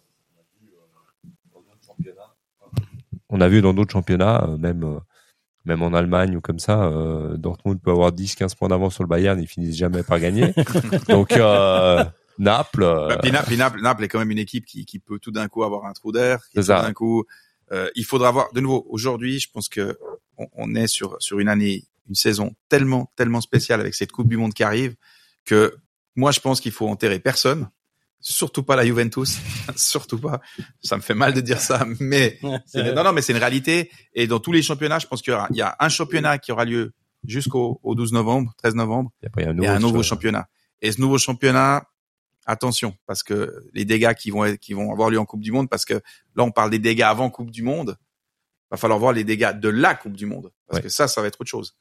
On 3.29 3.41
a 3.41 3.49
vu 3.49 3.61
dans 3.61 3.73
d'autres 3.73 3.91
championnats, 3.91 4.45
euh, 4.47 4.57
même 4.57 4.83
euh, 4.83 4.99
même 5.65 5.81
en 5.81 5.93
Allemagne 5.93 6.37
ou 6.37 6.41
comme 6.41 6.59
ça, 6.59 6.85
euh, 6.85 7.35
Dortmund 7.35 7.81
peut 7.81 7.91
avoir 7.91 8.11
10-15 8.13 8.55
points 8.55 8.69
d'avance 8.69 8.93
sur 8.93 9.03
le 9.03 9.09
Bayern, 9.09 9.37
ils 9.39 9.47
finissent 9.47 9.75
jamais 9.75 10.01
par 10.01 10.19
gagner. 10.19 10.53
Donc 11.09 11.33
euh, 11.33 12.05
Naples, 12.39 12.83
euh, 12.83 13.09
Bah, 13.09 13.17
puis 13.21 13.31
Naples, 13.31 13.47
puis 13.47 13.57
Naples, 13.57 13.81
Naples 13.81 14.03
est 14.05 14.07
quand 14.07 14.19
même 14.19 14.31
une 14.31 14.37
équipe 14.37 14.65
qui, 14.65 14.85
qui 14.85 14.99
peut 14.99 15.19
tout 15.19 15.31
d'un 15.31 15.49
coup 15.49 15.63
avoir 15.63 15.85
un 15.85 15.91
trou 15.91 16.13
d'air. 16.13 16.39
qui 16.45 16.51
C'est 16.53 16.61
Tout 16.61 16.67
ça. 16.67 16.81
d'un 16.83 16.93
coup, 16.93 17.25
euh, 17.71 17.89
il 17.95 18.05
faudra 18.05 18.31
voir. 18.31 18.51
De 18.53 18.61
nouveau, 18.61 18.85
aujourd'hui, 18.89 19.39
je 19.39 19.49
pense 19.51 19.69
que 19.69 19.97
on, 20.37 20.47
on 20.53 20.75
est 20.75 20.87
sur 20.87 21.15
sur 21.19 21.39
une 21.39 21.49
année, 21.49 21.83
une 22.07 22.15
saison 22.15 22.55
tellement 22.69 23.11
tellement 23.15 23.41
spéciale 23.41 23.79
avec 23.81 23.93
cette 23.95 24.11
Coupe 24.11 24.29
du 24.29 24.37
Monde 24.37 24.53
qui 24.53 24.63
arrive 24.63 24.95
que 25.45 25.75
moi, 26.15 26.31
je 26.31 26.39
pense 26.39 26.59
qu'il 26.61 26.71
faut 26.71 26.87
enterrer 26.87 27.19
personne. 27.19 27.69
Surtout 28.19 28.63
pas 28.63 28.75
la 28.75 28.83
Juventus, 28.85 29.37
surtout 29.75 30.17
pas. 30.19 30.41
Ça 30.81 30.97
me 30.97 31.01
fait 31.01 31.13
mal 31.13 31.33
de 31.33 31.41
dire 31.41 31.59
ça, 31.61 31.85
mais 31.99 32.39
c'est- 32.65 32.93
non, 32.93 33.03
non, 33.03 33.13
mais 33.13 33.21
c'est 33.21 33.31
une 33.33 33.37
réalité. 33.39 33.91
Et 34.13 34.25
dans 34.25 34.39
tous 34.39 34.51
les 34.51 34.63
championnats, 34.63 34.97
je 34.99 35.05
pense 35.05 35.21
qu'il 35.21 35.31
y, 35.31 35.35
aura- 35.35 35.47
il 35.51 35.55
y 35.57 35.61
a 35.61 35.75
un 35.79 35.89
championnat 35.89 36.39
qui 36.39 36.51
aura 36.51 36.65
lieu 36.65 36.93
jusqu'au 37.23 37.79
au 37.83 37.93
12 37.95 38.13
novembre, 38.13 38.53
13 38.57 38.73
novembre 38.75 39.11
il 39.21 39.25
y 39.25 39.27
a 39.27 39.29
pas- 39.29 39.41
il 39.41 39.43
y 39.43 39.47
a 39.47 39.49
un 39.51 39.53
et 39.53 39.55
nouveau, 39.57 39.69
un 39.69 39.79
nouveau 39.79 40.03
championnat. 40.03 40.47
Et 40.81 40.91
ce 40.91 40.99
nouveau 40.99 41.17
championnat, 41.19 41.83
attention, 42.47 42.95
parce 43.05 43.21
que 43.23 43.53
les 43.73 43.85
dégâts 43.85 44.13
qui 44.13 44.31
vont 44.31 44.45
être- 44.45 44.59
qui 44.59 44.73
vont 44.73 44.91
avoir 44.91 45.09
lieu 45.09 45.19
en 45.19 45.25
Coupe 45.25 45.41
du 45.41 45.51
Monde, 45.51 45.69
parce 45.69 45.85
que 45.85 45.93
là 46.35 46.43
on 46.43 46.51
parle 46.51 46.71
des 46.71 46.79
dégâts 46.79 47.01
avant 47.03 47.29
Coupe 47.29 47.51
du 47.51 47.61
Monde, 47.63 47.97
va 48.71 48.77
falloir 48.77 48.99
voir 48.99 49.13
les 49.13 49.23
dégâts 49.23 49.51
de 49.59 49.69
la 49.69 49.93
Coupe 49.95 50.13
du 50.17 50.25
Monde, 50.25 50.51
parce 50.67 50.79
Ouais. 50.79 50.83
que 50.83 50.89
ça, 50.89 51.07
ça 51.07 51.21
va 51.21 51.27
être 51.27 51.39
autre 51.39 51.49
chose. 51.49 51.75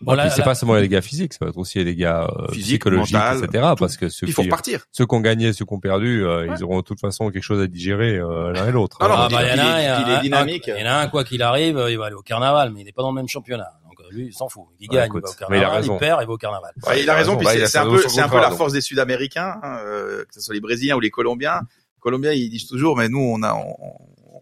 Bon, 0.00 0.16
c'est 0.28 0.42
pas 0.42 0.56
seulement 0.56 0.74
les 0.74 0.82
dégâts 0.88 1.00
physiques, 1.00 1.32
ça 1.34 1.44
va 1.44 1.50
être 1.50 1.56
aussi 1.56 1.78
les 1.78 1.84
dégâts 1.84 2.04
euh, 2.06 2.26
Physique, 2.52 2.80
psychologiques, 2.80 3.14
mental, 3.14 3.44
etc. 3.44 3.64
tout. 3.70 3.74
Parce 3.76 3.96
que 3.96 4.08
ceux 4.08 4.26
Il 4.26 4.32
faut 4.32 4.42
qui, 4.42 4.48
repartir. 4.48 4.84
ceux 4.90 5.06
qui 5.06 5.14
ont 5.14 5.20
gagné, 5.20 5.52
ceux 5.52 5.64
qui 5.64 5.72
ont 5.72 5.78
perdu, 5.78 6.24
euh, 6.26 6.48
Ouais. 6.48 6.56
ils 6.58 6.64
auront 6.64 6.78
de 6.78 6.84
toute 6.84 6.98
façon 7.00 7.30
quelque 7.30 7.44
chose 7.44 7.62
à 7.62 7.68
digérer 7.68 8.16
euh, 8.16 8.52
l'un 8.52 8.66
et 8.68 8.72
l'autre. 8.72 8.98
Non, 9.00 9.06
Ah, 9.08 9.28
il- 9.30 9.34
bah, 9.34 9.42
il 9.44 9.48
y 9.48 9.52
en 9.52 9.52
a 9.52 9.56
il 9.56 9.60
un, 9.60 9.78
est- 9.78 10.02
il 10.10 10.14
il 10.16 10.20
dynamique. 10.22 10.64
Il 10.66 10.80
y 10.80 10.82
en 10.82 10.90
a 10.90 10.94
un, 10.96 11.06
quoi 11.08 11.22
qu'il 11.22 11.40
arrive, 11.42 11.82
il 11.88 11.96
va 11.96 12.06
aller 12.06 12.16
au 12.16 12.22
carnaval, 12.22 12.72
mais 12.72 12.80
il 12.80 12.84
n'est 12.86 12.92
pas 12.92 13.02
dans 13.02 13.10
le 13.10 13.14
même 13.14 13.28
championnat. 13.28 13.70
Lui, 14.14 14.26
il 14.26 14.32
s'en 14.32 14.48
fout. 14.48 14.64
Il 14.80 14.88
Ouais, 14.90 14.96
gagne, 14.96 15.06
écoute, 15.06 15.24
il 15.26 15.40
va 15.40 15.46
au 15.46 15.50
mais 15.50 15.56
il 15.56 15.60
a 15.60 15.62
carnaval, 15.64 15.80
raison. 15.82 15.94
il 15.94 15.98
perd, 15.98 16.22
il 16.22 16.26
va 16.26 16.32
au 16.32 16.36
carnaval. 16.38 16.72
Ouais, 16.86 17.02
il 17.02 17.10
a 17.10 17.14
raison, 17.14 17.36
puis 17.36 17.46
c'est- 17.46 17.78
un 17.78 17.84
peu, 18.28 18.36
un 18.36 18.40
la 18.40 18.50
force 18.50 18.72
des 18.72 18.80
Sud-Américains, 18.80 19.58
hein, 19.62 19.78
euh, 19.84 20.24
que 20.24 20.34
ce 20.34 20.40
soit 20.40 20.54
les 20.54 20.60
Brésiliens 20.60 20.96
ou 20.96 21.00
les 21.00 21.10
Colombiens. 21.10 21.60
Les 21.96 22.00
Colombiens, 22.00 22.32
ils 22.32 22.48
disent 22.50 22.66
toujours, 22.68 22.96
mais 22.96 23.08
nous, 23.08 23.18
on 23.20 23.42
a, 23.42 23.52
on, 23.54 23.76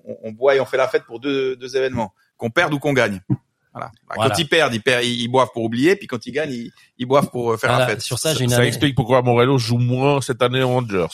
on- 0.05 0.17
on 0.25 0.33
boit 0.33 0.57
et 0.57 0.61
on 0.61 0.67
fait 0.67 0.77
la 0.77 0.89
fête 0.89 1.05
pour 1.05 1.21
deux, 1.21 1.57
deux 1.57 1.77
événements, 1.77 2.13
qu'on 2.37 2.51
perde 2.51 2.75
ou 2.75 2.79
qu'on 2.79 2.93
gagne. 2.93 3.21
Voilà. 3.75 3.91
Bah, 4.09 4.15
Voilà. 4.17 4.31
Quand 4.35 4.39
ils 4.39 4.49
perdent, 4.49 4.75
ils 4.75 4.83
perdent, 4.83 5.05
ils, 5.05 5.23
ils 5.23 5.29
boivent 5.29 5.49
pour 5.55 5.63
oublier, 5.65 5.97
puis 5.97 6.07
quand 6.07 6.27
ils 6.27 6.33
gagnent, 6.33 6.53
ils, 6.53 6.71
ils 6.99 7.07
boivent 7.07 7.31
pour 7.31 7.53
euh, 7.53 7.57
faire 7.57 7.71
Voilà, 7.71 7.87
la 7.87 7.91
fête. 7.93 8.03
sur 8.03 8.19
ça, 8.19 8.35
j'ai 8.35 8.45
une 8.45 8.51
Ça 8.51 8.57
année- 8.59 8.67
explique 8.69 8.95
pourquoi 8.95 9.23
Morello 9.23 9.57
joue 9.57 9.79
moins 9.79 10.21
cette 10.21 10.43
année 10.43 10.63
aux 10.63 10.69
Rangers. 10.69 11.07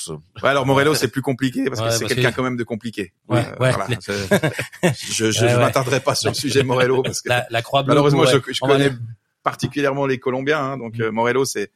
Ouais, 0.42 0.48
alors 0.48 0.66
Morello, 0.66 0.94
c'est 0.94 1.08
plus 1.08 1.22
compliqué 1.22 1.64
parce 1.66 1.80
Ouais, 1.80 1.86
que 1.88 1.94
c'est 1.94 2.06
quelqu'un 2.06 2.30
que- 2.32 2.36
quand 2.36 2.42
même 2.42 2.56
de 2.56 2.64
compliqué. 2.64 3.12
Ouais, 3.28 3.38
Euh, 3.46 3.50
ouais. 3.62 3.72
voilà, 3.72 3.86
je 4.82 5.30
je, 5.30 5.44
Ouais, 5.44 5.50
je 5.50 5.56
m'attarderai 5.56 6.00
pas 6.00 6.14
sur 6.14 6.30
le 6.30 6.34
sujet 6.34 6.62
Morello 6.62 7.02
parce 7.02 7.20
que 7.22 7.28
La, 7.28 7.46
la 7.50 7.62
croix 7.62 7.82
bleue. 7.82 7.90
malheureusement, 7.90 8.22
ouais. 8.22 8.40
je, 8.46 8.52
je 8.52 8.60
connais 8.60 8.86
aller- 8.86 8.94
particulièrement 9.42 10.06
les 10.06 10.18
Colombiens, 10.18 10.58
hein, 10.60 10.78
donc 10.78 10.98
euh, 11.00 11.10
Morello, 11.10 11.44
c'est 11.44 11.70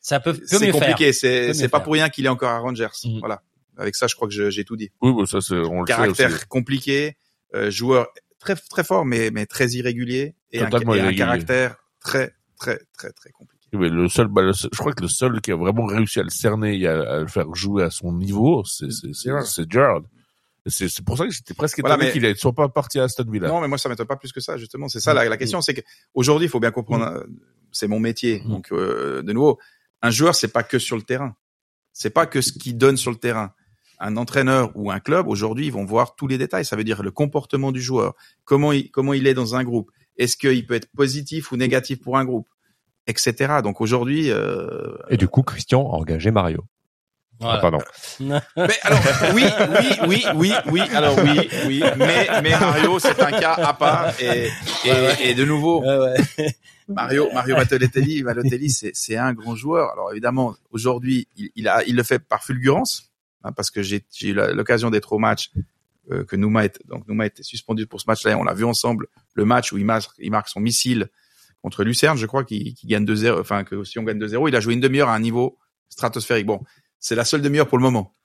Ça 0.00 0.18
peut, 0.20 0.32
peut 0.34 0.42
c'est 0.46 0.70
compliqué. 0.70 1.12
C'est 1.12 1.54
c'est 1.54 1.68
pas 1.68 1.78
faire. 1.78 1.84
pour 1.84 1.92
rien 1.92 2.08
qu'il 2.08 2.24
est 2.26 2.28
encore 2.30 2.50
à 2.50 2.58
Rangers. 2.58 2.88
Mhm. 3.04 3.18
Voilà. 3.20 3.42
Avec 3.78 3.94
ça, 3.96 4.06
je 4.06 4.14
crois 4.14 4.28
que 4.28 4.50
j'ai 4.50 4.64
tout 4.64 4.76
dit. 4.76 4.90
Oui, 5.00 5.12
bah, 5.16 5.24
ça 5.26 5.40
c'est, 5.40 5.54
on 5.54 5.80
le 5.82 5.86
sait 5.86 5.92
Caractère 5.94 6.30
aussi. 6.32 6.46
compliqué, 6.48 7.16
euh, 7.54 7.70
joueur 7.70 8.08
très 8.42 8.54
très 8.56 8.84
fort, 8.84 9.04
mais 9.04 9.30
mais 9.30 9.46
très 9.46 9.68
irrégulier 9.70 10.34
et, 10.50 10.58
un, 10.60 10.68
et 11.10 11.14
caractère 11.16 11.76
très 12.00 12.34
très 12.58 12.78
très 12.96 13.10
très 13.12 13.30
compliqué. 13.30 13.68
Oui, 13.74 13.88
le 13.88 14.06
seul, 14.08 14.26
bah, 14.28 14.42
le 14.42 14.52
seul- 14.52 14.70
je 14.72 14.78
crois 14.78 14.92
que 14.92 15.00
le 15.02 15.08
seul 15.08 15.40
qui 15.40 15.50
a 15.52 15.56
vraiment 15.56 15.86
réussi 15.86 16.20
à 16.20 16.22
le 16.24 16.28
cerner 16.30 16.78
et 16.78 16.86
à, 16.86 17.00
à 17.14 17.18
le 17.20 17.26
faire 17.26 17.54
jouer 17.54 17.84
à 17.84 17.90
son 17.90 18.12
niveau, 18.12 18.62
c'est, 18.66 18.90
c'est, 18.92 19.12
c'est, 20.66 20.88
c'est 20.88 21.04
pour 21.04 21.16
ça 21.18 21.24
que 21.26 21.32
j'étais 21.32 21.54
presque 21.54 21.78
étonné 21.80 21.94
Voilà, 21.96 22.10
qu'il 22.12 22.22
ne 22.22 22.34
soit 22.34 22.52
pas 22.52 22.68
parti 22.68 22.98
à 23.00 23.04
Aston 23.04 23.24
Villa. 23.28 23.48
Non, 23.48 23.60
mais 23.60 23.68
moi 23.68 23.78
ça 23.78 23.88
m'étonne 23.88 24.06
pas 24.06 24.16
plus 24.16 24.30
que 24.30 24.40
ça 24.40 24.56
justement. 24.58 24.88
C'est 24.88 25.00
ça 25.00 25.12
la, 25.14 25.28
la 25.28 25.36
question, 25.36 25.60
c'est 25.60 25.74
que 25.74 25.80
aujourd'hui, 26.14 26.46
il 26.46 26.50
faut 26.50 26.60
bien 26.60 26.70
comprendre. 26.70 27.04
euh, 27.06 27.24
C'est 27.72 27.88
mon 27.88 27.98
métier, 27.98 28.40
donc 28.46 28.70
euh, 28.72 29.22
de 29.22 29.32
nouveau, 29.32 29.58
un 30.02 30.10
joueur 30.10 30.34
c'est 30.34 30.52
pas 30.52 30.62
que 30.62 30.78
sur 30.78 30.96
le 30.96 31.02
terrain. 31.02 31.34
C'est 31.94 32.10
pas 32.10 32.26
que 32.26 32.40
ce 32.40 32.52
qu'il 32.52 32.76
donne 32.78 32.96
sur 32.96 33.10
le 33.10 33.16
terrain. 33.18 33.52
Un 34.04 34.16
entraîneur 34.16 34.72
ou 34.74 34.90
un 34.90 34.98
club 34.98 35.28
aujourd'hui, 35.28 35.66
ils 35.66 35.72
vont 35.72 35.84
voir 35.84 36.16
tous 36.16 36.26
les 36.26 36.36
détails. 36.36 36.64
Ça 36.64 36.74
veut 36.74 36.84
dire 36.84 37.02
le 37.02 37.12
comportement 37.12 37.70
du 37.70 37.80
joueur, 37.80 38.14
comment 38.44 38.72
il 38.72 38.90
comment 38.90 39.12
il 39.12 39.26
est 39.28 39.34
dans 39.34 39.54
un 39.54 39.62
groupe. 39.62 39.90
Est-ce 40.18 40.36
qu'il 40.36 40.66
peut 40.66 40.74
être 40.74 40.90
positif 40.94 41.52
ou 41.52 41.56
négatif 41.56 42.00
pour 42.00 42.18
un 42.18 42.24
groupe, 42.24 42.48
etc. 43.06 43.60
Donc 43.62 43.80
aujourd'hui, 43.80 44.30
euh, 44.30 44.96
Et 45.08 45.16
du 45.16 45.28
coup, 45.28 45.42
Christian 45.42 45.80
a 45.80 45.96
engagé 45.96 46.30
Mario. 46.32 46.64
Voilà. 47.40 47.58
Ah, 47.58 47.60
pardon. 47.60 47.78
Mais 48.20 48.78
alors, 48.82 49.00
oui, 49.34 49.44
oui, 49.80 49.96
oui, 50.06 50.24
oui, 50.36 50.52
oui, 50.70 50.80
alors 50.94 51.16
oui, 51.18 51.48
oui, 51.66 51.82
mais, 51.96 52.28
mais 52.42 52.50
Mario, 52.50 52.98
c'est 53.00 53.20
un 53.20 53.30
cas 53.32 53.54
à 53.54 53.72
part 53.72 54.12
et, 54.20 54.48
et, 54.84 55.30
et 55.30 55.34
de 55.34 55.44
nouveau, 55.44 55.80
Ouais, 55.82 56.14
ouais. 56.38 56.54
Mario, 56.88 57.28
Mario 57.32 57.56
Balotelli, 57.56 58.22
Balotelli, 58.22 58.70
c'est, 58.70 58.92
c'est 58.94 59.16
un 59.16 59.32
grand 59.32 59.56
joueur. 59.56 59.90
Alors 59.92 60.12
évidemment, 60.12 60.54
aujourd'hui, 60.70 61.26
il, 61.36 61.50
il 61.56 61.68
a, 61.68 61.82
il 61.84 61.96
le 61.96 62.02
fait 62.02 62.18
par 62.18 62.44
fulgurance, 62.44 63.11
hein, 63.44 63.52
parce 63.52 63.70
que 63.70 63.82
j'ai, 63.82 64.04
j'ai 64.14 64.28
eu 64.28 64.34
l'occasion 64.34 64.90
d'être 64.90 65.12
au 65.12 65.18
match, 65.18 65.50
euh, 66.10 66.24
que 66.24 66.36
Nouma 66.36 66.64
est, 66.64 66.80
donc 66.86 67.06
Nouma 67.08 67.26
était 67.26 67.42
suspendu 67.42 67.86
pour 67.86 68.00
ce 68.00 68.04
match-là 68.08 68.32
et 68.32 68.34
on 68.34 68.44
l'a 68.44 68.54
vu 68.54 68.64
ensemble, 68.64 69.06
le 69.34 69.44
match 69.44 69.72
où 69.72 69.78
il 69.78 69.84
marque, 69.84 70.10
il 70.18 70.30
marque 70.30 70.48
son 70.48 70.60
missile 70.60 71.08
contre 71.62 71.84
Lucerne, 71.84 72.16
je 72.18 72.26
crois, 72.26 72.42
qui, 72.44 72.74
qui 72.74 72.86
gagne 72.88 73.04
2-0, 73.04 73.38
enfin, 73.40 73.62
que 73.64 73.84
si 73.84 73.98
on 73.98 74.02
gagne 74.02 74.18
2-0, 74.18 74.48
il 74.48 74.56
a 74.56 74.60
joué 74.60 74.74
une 74.74 74.80
demi-heure 74.80 75.08
à 75.08 75.14
un 75.14 75.20
niveau 75.20 75.58
stratosphérique. 75.88 76.46
Bon, 76.46 76.60
c'est 76.98 77.14
la 77.14 77.24
seule 77.24 77.40
demi-heure 77.42 77.68
pour 77.68 77.78
le 77.78 77.82
moment. 77.82 78.16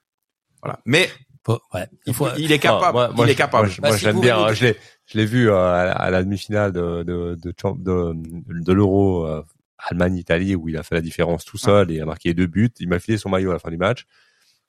Voilà. 0.63 0.79
Mais 0.85 1.07
ouais. 1.47 1.87
Il 2.07 2.13
faut. 2.15 2.27
il 2.37 2.51
est 2.51 2.57
capable. 2.59 2.93
Moi, 2.97 3.09
moi, 3.15 3.25
il 3.27 3.29
est 3.31 3.35
capable. 3.35 3.67
Moi, 3.67 3.75
Bah, 3.79 3.87
moi, 3.89 3.97
si 3.97 4.01
je 4.03 4.07
l'aime 4.07 4.15
vous 4.15 4.21
bien. 4.23 4.37
hein. 4.39 4.53
Je 4.53 4.65
l'ai, 4.65 4.75
je 5.05 5.17
l'ai 5.19 5.25
vu 5.25 5.49
euh, 5.51 5.55
à, 5.55 5.85
la- 5.85 5.91
à 5.93 6.09
la 6.09 6.23
demi-finale 6.23 6.71
de 6.71 7.03
de 7.03 7.35
de, 7.35 7.53
champ- 7.61 7.75
de, 7.77 8.13
de 8.15 8.73
l'Euro 8.73 9.25
euh, 9.27 9.43
Allemagne-Italie 9.77 10.55
où 10.55 10.67
il 10.69 10.75
a 10.77 10.83
fait 10.83 10.95
la 10.95 11.01
différence 11.01 11.45
tout 11.45 11.57
seul 11.57 11.91
et 11.91 11.95
il 11.95 12.01
a 12.01 12.05
marqué 12.05 12.33
deux 12.33 12.47
buts. 12.47 12.71
Il 12.79 12.89
m'a 12.89 12.97
filé 12.99 13.17
son 13.17 13.29
maillot 13.29 13.51
à 13.51 13.53
la 13.53 13.59
fin 13.59 13.69
du 13.69 13.77
match 13.77 14.05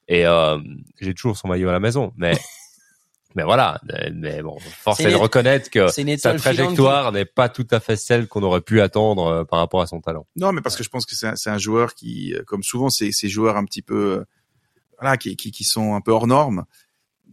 et 0.09 0.27
euh, 0.27 0.59
j'ai 1.01 1.15
toujours 1.15 1.37
son 1.37 1.49
maillot 1.49 1.69
à 1.69 1.73
la 1.73 1.81
maison. 1.81 2.13
Mais 2.17 2.33
mais 3.35 3.45
voilà. 3.45 3.81
Mais, 4.15 4.43
bon, 4.43 4.57
force 4.61 5.01
est 5.01 5.11
de 5.11 5.15
reconnaître 5.17 5.71
que 5.71 5.87
sa 6.19 6.35
trajectoire 6.35 7.13
n'est 7.13 7.25
pas 7.27 7.49
tout 7.49 7.67
à 7.71 7.79
fait 7.79 7.97
celle 7.97 8.27
qu'on 8.27 8.43
aurait 8.43 8.63
pu 8.63 8.81
attendre 8.81 9.27
euh, 9.27 9.45
par 9.45 9.59
rapport 9.61 9.81
à 9.83 9.87
son 9.87 10.01
talent. 10.01 10.27
Non, 10.37 10.53
mais 10.53 10.61
parce 10.63 10.77
que 10.77 10.83
je 10.83 10.89
pense 10.89 11.07
que 11.07 11.15
c'est 11.15 11.51
un, 11.51 11.59
joueur 11.59 11.95
qui, 11.95 12.35
euh, 12.35 12.43
comme 12.47 12.63
souvent, 12.63 12.89
c'est 12.91 13.13
ces 13.13 13.29
joueurs 13.29 13.57
un 13.57 13.65
petit 13.65 13.83
peu, 13.83 14.19
euh, 14.19 14.25
voilà, 15.01 15.17
qui, 15.17 15.37
qui, 15.37 15.53
qui 15.53 15.65
sont 15.65 15.95
un 15.95 16.01
peu 16.01 16.11
hors 16.11 16.27
normes. 16.27 16.65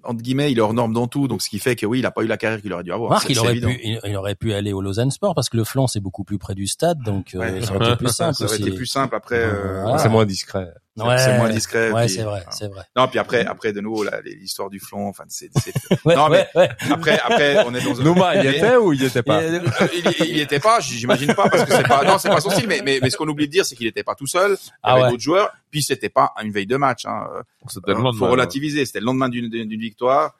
Entre 0.03 0.22
guillemets, 0.22 0.52
il 0.52 0.60
est 0.60 0.61
hors 0.61 0.76
norme 0.76 0.93
dans 0.93 1.07
tout, 1.07 1.27
donc 1.27 1.41
ce 1.41 1.49
qui 1.49 1.57
fait 1.57 1.76
que 1.76 1.88
oui, 1.88 1.97
il 1.97 2.06
a 2.06 2.11
pas 2.11 2.22
eu 2.22 2.27
la 2.27 2.38
carrière 2.38 2.61
qu'il 2.61 2.72
aurait 2.73 2.84
dû 2.84 2.91
avoir. 2.91 3.10
Marc, 3.10 3.27
il 3.27 3.39
aurait 3.39 3.53
évident. 3.53 3.69
pu, 3.69 3.80
il, 3.84 3.99
il 4.03 4.15
aurait 4.15 4.35
pu 4.35 4.53
aller 4.53 4.72
au 4.72 4.81
Lausanne 4.81 5.10
Sport 5.10 5.34
parce 5.34 5.49
que 5.49 5.57
le 5.57 5.64
flanc 5.64 5.88
c'est 5.88 5.99
beaucoup 6.02 6.23
plus 6.23 6.38
près 6.38 6.53
du 6.53 6.68
stade, 6.68 6.99
donc 7.03 7.34
euh, 7.34 7.39
Ouais. 7.39 7.61
ça 7.64 7.73
aurait 7.76 7.88
été 7.88 7.95
plus 7.97 8.07
simple 8.14 8.35
Ça 8.35 8.43
aurait 8.45 8.53
aussi. 8.53 8.61
été 8.68 8.72
plus 8.76 8.85
simple 8.85 9.15
après. 9.15 9.39
euh, 9.39 9.81
Voilà. 9.81 9.97
C'est 9.97 10.10
moins 10.10 10.26
discret. 10.27 10.68
C'est- 10.97 11.03
Ouais. 11.03 11.17
c'est 11.17 11.38
moins 11.38 11.49
discret. 11.49 11.91
Ouais, 11.91 12.07
c'est 12.07 12.23
vrai, 12.23 12.45
c'est 12.51 12.67
vrai. 12.72 12.84
Non, 12.95 13.07
puis 13.07 13.19
après, 13.19 13.45
après 13.45 13.73
de 13.73 13.81
nouveau, 13.81 14.03
là, 14.03 14.22
l'histoire 14.23 14.69
du 14.69 14.80
flanc, 14.80 15.07
enfin, 15.07 15.26
c'est, 15.27 15.49
c'est- 15.57 15.73
Ouais, 16.05 16.15
Non, 16.15 16.30
mais- 16.30 16.47
ouais, 16.55 16.69
après, 16.89 17.19
après, 17.19 17.63
on 17.65 17.73
est 17.76 17.84
dans 17.84 17.99
un. 17.99 18.03
Noma, 18.03 18.35
il 18.35 18.45
y 18.45 18.55
était 18.55 18.76
ou 18.77 18.93
il 18.93 19.01
y 19.01 19.05
était 19.05 19.23
pas? 19.23 19.43
Et, 19.43 19.47
euh, 19.55 19.59
il, 19.93 20.26
il 20.30 20.38
y 20.38 20.41
était 20.41 20.59
pas, 20.59 20.80
j'imagine 20.80 21.34
pas, 21.34 21.49
parce 21.49 21.65
que 21.65 21.72
c'est 21.73 21.88
pas, 21.88 22.03
non, 22.03 22.17
c'est 22.17 22.30
pas 22.30 22.39
son 22.41 22.49
style, 22.49 22.67
mais, 22.67 22.81
mais, 22.84 22.99
mais 23.01 23.09
ce 23.09 23.17
qu'on 23.17 23.27
oublie 23.27 23.47
de 23.47 23.51
dire, 23.51 23.65
c'est 23.65 23.76
qu'il 23.76 23.88
était 23.88 24.03
pas 24.03 24.15
tout 24.15 24.27
seul, 24.27 24.51
il 24.51 24.53
y 24.53 24.69
Ah 24.84 24.93
avait 24.93 25.03
ouais. 25.03 25.09
d'autres 25.11 25.22
joueurs, 25.23 25.51
puis 25.72 25.84
c'était 25.84 26.09
pas 26.09 26.34
une 26.43 26.51
veille 26.51 26.65
de 26.67 26.77
match, 26.77 27.05
hein. 27.05 27.27
C'était 27.67 27.91
le 27.91 27.97
Euh, 27.97 28.01
lendemain, 28.01 28.19
faut 28.19 28.31
relativiser, 28.31 28.85
c'était 28.85 28.99
le 28.99 29.05
lendemain 29.05 29.30
d'une, 29.30 29.49
d'une 29.49 29.80
victoire. 29.80 30.35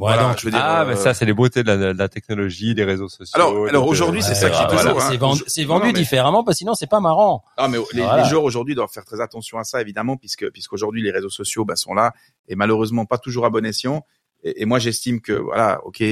Ouais, 0.00 0.12
Voilà, 0.12 0.34
je 0.36 0.44
veux 0.44 0.50
dire, 0.50 0.60
Ah, 0.62 0.82
euh, 0.82 0.88
mais 0.88 0.96
ça, 0.96 1.14
c'est 1.14 1.24
les 1.24 1.32
beautés 1.32 1.62
de 1.62 1.68
la, 1.68 1.76
de 1.92 1.98
la 1.98 2.08
technologie, 2.08 2.74
des 2.74 2.82
réseaux 2.84 3.08
sociaux. 3.08 3.32
Alors- 3.40 3.86
aujourd'hui, 3.86 4.20
euh, 4.20 4.24
c'est 4.24 4.30
ouais, 4.30 4.34
ça 4.34 4.48
que 4.50 4.54
je 4.56 4.60
dis 4.60 4.64
voilà, 4.74 4.90
toujours, 4.90 5.02
hein. 5.02 5.08
C'est 5.10 5.16
vendu, 5.16 5.38
Je- 5.40 5.44
c'est 5.50 5.64
vendu 5.64 5.86
non, 5.86 5.92
mais- 5.92 5.98
différemment 5.98 6.42
parce 6.44 6.56
que 6.56 6.58
sinon 6.58 6.74
c'est 6.74 6.88
pas 6.90 6.98
marrant. 7.00 7.44
Ah, 7.56 7.68
mais 7.68 7.78
les, 7.92 8.02
Voilà. 8.02 8.22
les 8.24 8.28
joueurs 8.28 8.42
aujourd'hui 8.44 8.74
doivent 8.74 8.90
faire 8.92 9.04
très 9.04 9.20
attention 9.20 9.58
à 9.58 9.64
ça, 9.64 9.80
évidemment, 9.80 10.16
puisque 10.16 10.50
puisqu'aujourd'hui 10.50 11.00
les 11.02 11.10
réseaux 11.12 11.28
sociaux 11.30 11.64
bah, 11.64 11.76
sont 11.76 11.94
là 11.94 12.12
et 12.48 12.56
malheureusement 12.56 13.04
pas 13.06 13.18
toujours 13.18 13.46
à 13.46 13.50
bon 13.50 13.64
escient. 13.64 14.04
Et, 14.42 14.62
et 14.62 14.64
moi, 14.64 14.78
j'estime 14.80 15.20
que 15.20 15.32
voilà, 15.32 15.80
ok, 15.84 16.02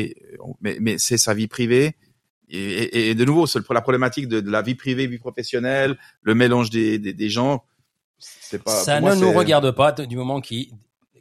on- 0.40 0.54
mais, 0.60 0.76
mais 0.80 0.94
c'est 0.98 1.18
sa 1.18 1.34
vie 1.34 1.48
privée. 1.48 1.96
Et, 2.48 2.59
et, 2.59 3.10
et 3.10 3.14
de 3.14 3.24
nouveau, 3.24 3.46
c'est 3.46 3.60
la 3.70 3.80
problématique 3.80 4.28
de, 4.28 4.40
de 4.40 4.50
la 4.50 4.62
vie 4.62 4.74
privée, 4.74 5.06
vie 5.06 5.18
professionnelle, 5.18 5.98
le 6.22 6.34
mélange 6.34 6.70
des, 6.70 6.98
des, 6.98 7.14
des 7.14 7.30
gens. 7.30 7.64
C'est 8.18 8.62
pas. 8.62 8.70
ça 8.70 9.00
moi, 9.00 9.16
ne 9.16 9.20
nous 9.20 9.32
regarde 9.32 9.70
pas 9.72 9.90
du 9.92 10.16
moment 10.16 10.40
qui, 10.40 10.72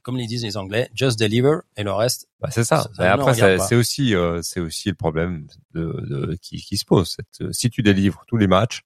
comme 0.04 0.18
les 0.18 0.26
disent 0.28 0.44
les 0.44 0.58
Anglais, 0.58 0.90
just 0.94 1.20
deliver 1.20 1.58
et 1.78 1.84
le 1.84 1.92
reste. 1.92 2.28
Bah, 2.40 2.50
c'est 2.52 2.64
ça. 2.64 2.90
Après, 2.98 3.34
c'est 3.60 3.76
aussi, 3.76 4.16
euh, 4.16 4.42
c'est 4.42 4.60
aussi 4.60 4.90
le 4.90 4.96
problème 4.96 5.48
de, 5.74 5.82
de- 6.10 6.38
qui, 6.42 6.58
qui 6.62 6.78
se 6.78 6.86
pose. 6.86 7.18
Euh, 7.42 7.52
si 7.52 7.70
tu 7.70 7.82
délivres 7.84 8.24
tous 8.28 8.38
les 8.38 8.48
matchs, 8.48 8.82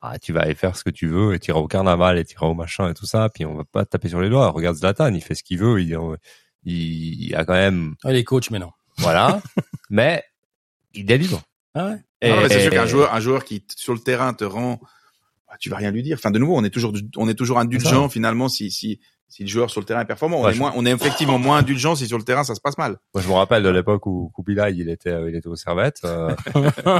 bah, 0.00 0.18
tu 0.18 0.32
vas 0.32 0.42
aller 0.42 0.54
faire 0.54 0.76
ce 0.76 0.84
que 0.84 0.90
tu 0.90 1.06
veux 1.08 1.34
et 1.34 1.38
tu 1.38 1.50
iras 1.50 1.60
au 1.60 1.66
carnaval 1.68 2.18
et 2.18 2.24
tu 2.24 2.34
iras 2.34 2.46
au 2.46 2.54
machin 2.54 2.88
et 2.90 2.94
tout 2.94 3.06
ça. 3.06 3.28
Puis 3.28 3.44
on 3.44 3.54
va 3.54 3.64
pas 3.64 3.84
te 3.84 3.90
taper 3.90 4.08
sur 4.08 4.20
les 4.20 4.30
doigts. 4.30 4.48
Regarde 4.50 4.76
Zlatan, 4.76 5.12
il 5.14 5.20
fait 5.22 5.34
ce 5.34 5.42
qu'il 5.42 5.58
veut. 5.58 5.80
Il, 5.82 5.98
il, 6.64 7.24
il 7.26 7.34
a 7.34 7.44
quand 7.44 7.54
même, 7.54 7.94
Ah, 8.04 8.12
les 8.12 8.24
coachs, 8.24 8.50
mais 8.50 8.58
non. 8.58 8.70
voilà. 8.98 9.40
mais 9.90 10.22
il 10.94 11.04
délivre. 11.04 11.42
Ah 11.74 11.88
ouais. 11.88 11.98
Et, 12.20 12.48
c'est 12.48 12.62
sûr 12.62 12.70
qu'un 12.70 12.86
joueur, 12.86 13.14
un 13.14 13.20
joueur 13.20 13.44
qui 13.44 13.64
sur 13.76 13.92
le 13.92 14.00
terrain 14.00 14.34
te 14.34 14.44
rend, 14.44 14.80
bah, 15.48 15.56
tu 15.58 15.70
vas 15.70 15.76
rien 15.76 15.90
lui 15.90 16.02
dire. 16.02 16.16
Enfin, 16.18 16.30
de 16.30 16.38
nouveau, 16.38 16.56
on 16.56 16.64
est 16.64 16.70
toujours, 16.70 16.92
on 17.16 17.28
est 17.28 17.34
toujours 17.34 17.58
indulgent 17.58 18.08
finalement 18.08 18.48
si 18.48 18.70
si 18.70 19.00
si 19.30 19.42
le 19.42 19.48
joueur 19.50 19.68
sur 19.68 19.80
le 19.80 19.84
terrain 19.84 20.00
est 20.00 20.06
performant. 20.06 20.38
On 20.40 20.44
Ouais, 20.44 20.52
est 20.52 20.54
je- 20.54 20.58
moins, 20.58 20.72
on 20.74 20.86
est 20.86 20.90
effectivement 20.90 21.38
moins 21.38 21.58
indulgent 21.58 21.94
si 21.94 22.06
sur 22.06 22.16
le 22.16 22.24
terrain 22.24 22.44
ça 22.44 22.54
se 22.54 22.62
passe 22.62 22.78
mal. 22.78 22.96
Moi, 23.12 23.22
je 23.22 23.28
me 23.28 23.34
rappelle 23.34 23.62
de 23.62 23.68
l'époque 23.68 24.06
où 24.06 24.30
Koubila, 24.34 24.70
il 24.70 24.88
était, 24.88 25.10
euh, 25.10 25.28
il 25.28 25.36
était 25.36 25.48
aux 25.48 25.54
servettes. 25.56 26.00
euh, 26.06 26.34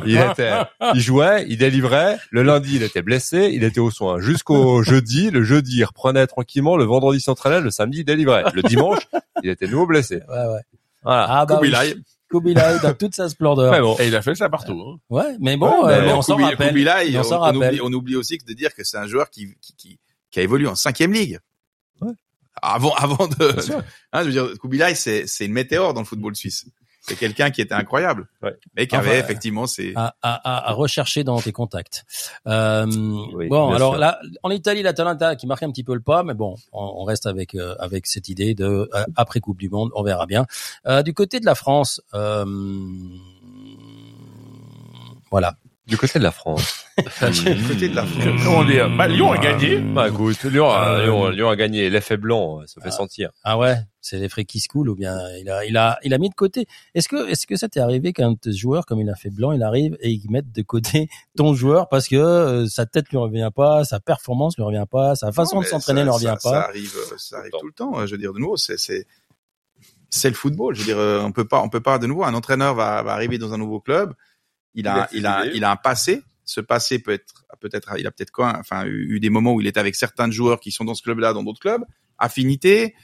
il 0.04 0.16
était, 0.18 0.52
il 0.94 1.00
jouait, 1.00 1.46
il 1.48 1.56
délivrait. 1.56 2.18
Le 2.30 2.42
lundi, 2.42 2.76
il 2.76 2.82
était 2.82 3.00
blessé, 3.00 3.48
il 3.54 3.64
était 3.64 3.80
au 3.80 3.90
soin 3.90 4.20
jusqu'au 4.20 4.82
jeudi. 4.82 5.30
Le 5.30 5.42
jeudi, 5.42 5.78
il 5.78 5.84
reprenait 5.84 6.26
tranquillement. 6.26 6.76
Le 6.76 6.84
vendredi, 6.84 7.16
il 7.18 7.22
s'entraînait. 7.22 7.62
Le 7.62 7.70
samedi, 7.70 8.00
il 8.00 8.04
délivrait. 8.04 8.44
Le 8.54 8.62
dimanche, 8.62 9.08
il 9.42 9.48
était 9.48 9.66
nouveau 9.66 9.86
blessé. 9.86 10.16
Ouais, 10.28 10.46
ouais. 10.54 10.60
Voilà. 11.02 11.26
Ah 11.30 11.46
bah 11.46 11.58
oui. 11.62 11.72
Kubilai. 12.30 12.78
Dans 12.82 12.94
toute 12.94 13.14
sa 13.14 13.28
splendeur. 13.28 13.72
Mais 13.72 13.80
bon. 13.80 13.96
Et 13.98 14.08
il 14.08 14.16
a 14.16 14.22
fait 14.22 14.34
ça 14.34 14.48
partout. 14.48 14.80
Hein. 14.86 14.98
Ouais, 15.08 15.36
mais 15.40 15.56
bon, 15.56 15.84
Ouais, 15.86 15.94
euh, 15.94 16.06
mais 16.06 16.12
on 16.12 16.22
s'en 16.22 16.36
rappelle. 16.36 16.68
Kubilai, 16.68 17.16
on 17.18 17.22
on, 17.22 17.42
on 17.42 17.56
oublie, 17.56 17.80
on 17.82 17.92
oublie 17.92 18.16
aussi 18.16 18.38
de 18.38 18.52
dire 18.52 18.74
que 18.74 18.84
c'est 18.84 18.98
un 18.98 19.06
joueur 19.06 19.30
qui, 19.30 19.54
qui, 19.60 19.74
qui, 19.76 20.00
qui 20.30 20.40
a 20.40 20.42
évolué 20.42 20.66
en 20.68 20.74
cinquième 20.74 21.12
ligue. 21.12 21.38
Ouais. 22.00 22.12
Avant, 22.60 22.94
avant 22.94 23.28
de, 23.28 23.54
hein, 24.12 24.22
je 24.22 24.26
veux 24.26 24.32
dire, 24.32 24.58
Kubilai, 24.60 24.94
c'est, 24.94 25.26
c'est 25.26 25.46
une 25.46 25.52
météore 25.52 25.94
dans 25.94 26.00
le 26.00 26.06
football 26.06 26.36
suisse. 26.36 26.66
C'est 27.08 27.16
quelqu'un 27.16 27.50
qui 27.50 27.60
était 27.60 27.74
incroyable. 27.74 28.28
Ouais. 28.42 28.56
Mais 28.76 28.86
qui 28.86 28.96
Enfin, 28.96 29.08
avait 29.08 29.18
effectivement 29.18 29.66
ses, 29.66 29.92
à, 29.96 30.14
à, 30.22 30.68
à, 30.70 30.72
rechercher 30.72 31.24
dans 31.24 31.40
tes 31.40 31.52
contacts. 31.52 32.04
Euh, 32.46 32.86
Oui, 33.32 33.48
bon, 33.48 33.70
alors 33.72 33.92
sûr. 33.92 34.00
là, 34.00 34.18
en 34.42 34.50
Italie, 34.50 34.82
l'Atalanta 34.82 35.34
qui 35.36 35.46
marque 35.46 35.62
un 35.62 35.70
petit 35.70 35.84
peu 35.84 35.94
le 35.94 36.00
pas, 36.00 36.22
mais 36.22 36.34
bon, 36.34 36.56
on, 36.72 36.84
on 36.98 37.04
reste 37.04 37.26
avec 37.26 37.54
euh, 37.54 37.74
avec 37.78 38.06
cette 38.06 38.28
idée 38.28 38.54
de 38.54 38.88
euh, 38.94 39.04
après 39.16 39.40
Coupe 39.40 39.58
du 39.58 39.68
Monde, 39.70 39.90
on 39.94 40.02
verra 40.02 40.26
bien. 40.26 40.46
Euh, 40.86 41.02
du 41.02 41.14
côté 41.14 41.40
de 41.40 41.46
la 41.46 41.54
France, 41.54 42.00
euh, 42.14 42.44
voilà. 45.30 45.56
Du 45.88 45.96
côté 45.96 46.18
de 46.18 46.24
la 46.24 46.32
France. 46.32 46.84
du 46.98 47.62
côté 47.66 47.88
de 47.88 47.94
la 47.96 48.04
France. 48.04 48.24
Comment 48.44 48.62
dire? 48.64 48.90
Bah, 48.94 49.08
Lyon 49.08 49.32
a 49.32 49.38
gagné. 49.38 49.78
Bah, 49.78 50.08
écoute, 50.08 50.42
Lyon 50.44 50.68
a, 50.68 50.98
Euh, 50.98 51.04
Lyon, 51.04 51.28
Lyon 51.30 51.48
a 51.48 51.56
gagné. 51.56 51.88
L'effet 51.88 52.18
blanc 52.18 52.60
euh, 52.60 52.66
se 52.66 52.78
fait 52.78 52.88
Ah. 52.88 52.90
sentir. 52.92 53.30
Ah 53.42 53.56
ouais, 53.56 53.76
c'est 54.02 54.28
frais 54.28 54.44
qui 54.44 54.60
se 54.60 54.68
coulent 54.68 54.90
ou 54.90 54.94
bien 54.94 55.16
il 55.40 55.48
a 55.48 55.64
il 55.64 55.76
a 55.78 55.98
il 56.04 56.12
a 56.12 56.18
mis 56.18 56.28
de 56.28 56.34
côté. 56.34 56.66
Est-ce 56.94 57.08
que 57.08 57.26
est-ce 57.30 57.46
que 57.46 57.56
ça 57.56 57.68
t'est 57.68 57.80
arrivé 57.80 58.12
qu'un 58.12 58.32
de 58.32 58.36
tes 58.38 58.52
joueurs 58.52 58.84
comme 58.84 59.00
il 59.00 59.08
a 59.08 59.14
fait 59.14 59.30
blanc, 59.30 59.52
il 59.52 59.62
arrive 59.62 59.96
et 60.00 60.10
il 60.10 60.30
mette 60.30 60.52
de 60.52 60.60
côté 60.62 61.08
ton 61.38 61.54
joueur 61.54 61.88
parce 61.88 62.06
que 62.06 62.16
euh, 62.16 62.66
sa 62.66 62.84
tête 62.84 63.08
lui 63.08 63.16
revient 63.16 63.50
pas, 63.54 63.84
sa 63.84 63.98
performance 63.98 64.56
lui 64.58 64.64
revient 64.64 64.84
pas, 64.90 65.14
sa 65.14 65.32
façon 65.32 65.56
Non, 65.56 65.62
de 65.62 65.66
s'entraîner 65.68 66.04
ne 66.04 66.10
revient 66.10 66.36
ça, 66.38 66.50
pas? 66.50 66.62
Ça 66.62 66.68
arrive, 66.68 66.92
euh, 66.96 67.14
ça 67.16 67.38
arrive 67.38 67.52
tout 67.58 67.66
le 67.66 67.72
temps. 67.72 67.98
euh, 67.98 68.06
Je 68.06 68.12
veux 68.12 68.18
dire, 68.18 68.34
de 68.34 68.38
nouveau, 68.38 68.58
c'est, 68.58 68.76
c'est, 68.78 69.06
c'est 70.10 70.28
le 70.28 70.34
football. 70.34 70.74
Je 70.74 70.80
veux 70.80 70.86
dire, 70.86 70.98
euh, 70.98 71.22
on 71.22 71.32
peut 71.32 71.46
pas, 71.46 71.60
on 71.62 71.70
peut 71.70 71.80
pas, 71.80 71.98
de 71.98 72.06
nouveau, 72.06 72.24
un 72.24 72.34
entraîneur 72.34 72.74
va, 72.74 73.02
va 73.02 73.12
arriver 73.12 73.38
dans 73.38 73.54
un 73.54 73.58
nouveau 73.58 73.80
club 73.80 74.12
il 74.74 74.80
Il 74.80 74.88
a, 74.88 75.08
il 75.12 75.26
a, 75.26 75.46
il 75.46 75.64
a 75.64 75.70
un 75.70 75.76
passé. 75.76 76.22
Ce 76.44 76.60
passé 76.60 76.98
peut 76.98 77.12
être, 77.12 77.44
peut-être, 77.60 77.94
il 77.98 78.06
a 78.06 78.10
peut-être 78.10 78.30
quoi, 78.30 78.56
enfin, 78.58 78.86
eu 78.86 79.16
eu 79.16 79.20
des 79.20 79.28
moments 79.28 79.52
où 79.52 79.60
il 79.60 79.66
était 79.66 79.80
avec 79.80 79.94
certains 79.94 80.30
joueurs 80.30 80.60
qui 80.60 80.72
sont 80.72 80.84
dans 80.84 80.94
ce 80.94 81.02
club-là, 81.02 81.32
dans 81.32 81.42
d'autres 81.42 81.60
clubs. 81.60 81.84
Affinité. 82.18 82.94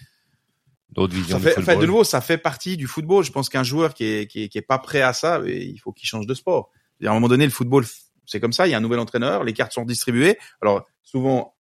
D'autres 0.90 1.14
visions 1.14 1.38
Ça 1.38 1.38
du 1.38 1.44
fait, 1.44 1.58
enfin, 1.58 1.76
de 1.76 1.86
nouveau, 1.86 2.04
ça 2.04 2.20
fait 2.20 2.38
partie 2.38 2.76
du 2.76 2.86
football. 2.86 3.24
Je 3.24 3.32
pense 3.32 3.48
qu'un 3.48 3.64
joueur 3.64 3.92
qui 3.94 4.04
est, 4.04 4.30
qui 4.30 4.44
est, 4.44 4.48
qui 4.48 4.58
est 4.58 4.62
pas 4.62 4.78
prêt 4.78 5.02
à 5.02 5.12
ça, 5.12 5.42
il 5.46 5.78
faut 5.78 5.92
qu'il 5.92 6.08
change 6.08 6.26
de 6.26 6.34
sport. 6.34 6.70
À 7.04 7.10
un 7.10 7.14
moment 7.14 7.28
donné, 7.28 7.44
le 7.44 7.50
football, 7.50 7.84
c'est 8.24 8.40
comme 8.40 8.52
ça. 8.52 8.66
Il 8.66 8.70
y 8.70 8.74
a 8.74 8.78
un 8.78 8.80
nouvel 8.80 8.98
entraîneur, 8.98 9.44
les 9.44 9.52
cartes 9.52 9.72
sont 9.72 9.84
distribuées. 9.84 10.38
Alors, 10.62 10.86
souvent, 11.02 11.54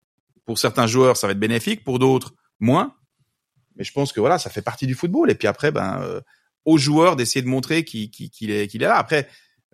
pour 0.45 0.59
certains 0.59 0.87
joueurs, 0.87 1.17
ça 1.17 1.27
va 1.27 1.33
être 1.33 1.41
bénéfique, 1.41 1.83
pour 1.83 1.99
d'autres, 1.99 2.35
moins. 2.61 2.95
Mais 3.77 3.85
je 3.85 3.93
pense 3.93 4.13
que 4.13 4.21
voilà, 4.21 4.39
ça 4.39 4.51
fait 4.51 4.63
partie 4.63 4.87
du 4.87 4.95
football. 4.95 5.31
Et 5.31 5.35
puis 5.35 5.49
après, 5.49 5.73
ben, 5.73 6.01
euh, 6.03 6.21
aux 6.65 6.79
joueurs 6.79 7.17
d'essayer 7.17 7.43
de 7.43 7.49
montrer 7.49 7.85
qu'il 7.85 8.11
est, 8.51 8.69
qu'il 8.69 8.83
est 8.83 8.87
là. 8.87 8.97
Après, 8.97 9.29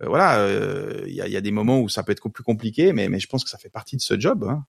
voilà, 0.07 0.39
euh, 0.41 1.03
il 1.07 1.15
y, 1.15 1.21
a, 1.21 1.27
il 1.27 1.33
y 1.33 1.37
a 1.37 1.41
des 1.41 1.51
moments 1.51 1.81
où 1.81 1.89
ça 1.89 2.03
peut 2.03 2.13
être 2.13 2.29
plus 2.29 2.45
compliqué, 2.45 2.93
mais, 2.93 3.09
mais 3.09 3.19
je 3.19 3.27
pense 3.27 3.43
que 3.45 3.51
ça 3.51 3.59
fait 3.59 3.69
partie 3.71 3.97
de 3.97 4.01
ce 4.01 4.19
job. 4.19 4.45
Hein. 4.49 4.65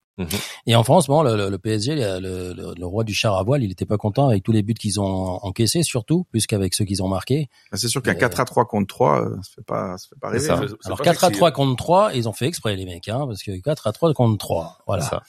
Et 0.65 0.75
en 0.75 0.83
France, 0.83 1.07
bon, 1.07 1.21
le, 1.23 1.37
le- 1.37 1.49
le 1.49 1.57
PSG, 1.57 1.95
le, 1.95 2.19
le- 2.53 2.73
le 2.77 2.85
roi 2.85 3.03
du 3.05 3.13
char 3.13 3.37
à 3.37 3.43
voile, 3.43 3.63
il 3.63 3.71
était 3.71 3.85
pas 3.85 3.97
content 3.97 4.27
avec 4.27 4.43
tous 4.43 4.51
les 4.51 4.63
buts 4.63 4.73
qu'ils 4.73 4.99
ont 4.99 5.39
encaissés, 5.43 5.81
surtout, 5.83 6.25
plus 6.31 6.45
qu'avec 6.47 6.73
ceux 6.73 6.83
qu'ils 6.83 7.01
ont 7.03 7.07
marqués. 7.07 7.47
Ben, 7.71 7.77
C'est 7.77 7.87
sûr 7.87 8.01
qu'un 8.01 8.11
Euh, 8.11 8.15
4 8.15 8.39
à 8.41 8.45
3 8.45 8.65
contre 8.65 8.87
3, 8.87 9.21
euh, 9.23 9.35
ça 9.43 9.49
fait 9.55 9.63
pas, 9.65 9.97
ça 9.97 10.07
fait 10.09 10.19
pas 10.19 10.29
rêver. 10.29 10.45
ça. 10.47 10.55
hein. 10.55 10.67
Alors 10.83 10.97
pas 10.97 11.03
4 11.05 11.23
à 11.23 11.27
sexy, 11.27 11.37
3 11.39 11.51
contre 11.51 11.75
3, 11.77 12.13
ils 12.15 12.27
ont 12.27 12.33
fait 12.33 12.47
exprès 12.47 12.75
les 12.75 12.85
mecs, 12.85 13.07
hein, 13.07 13.25
parce 13.27 13.41
que 13.43 13.51
4 13.61 13.87
à 13.87 13.91
3 13.93 14.13
contre 14.13 14.37
3, 14.37 14.79
voilà. 14.87 15.03
Ça. 15.03 15.21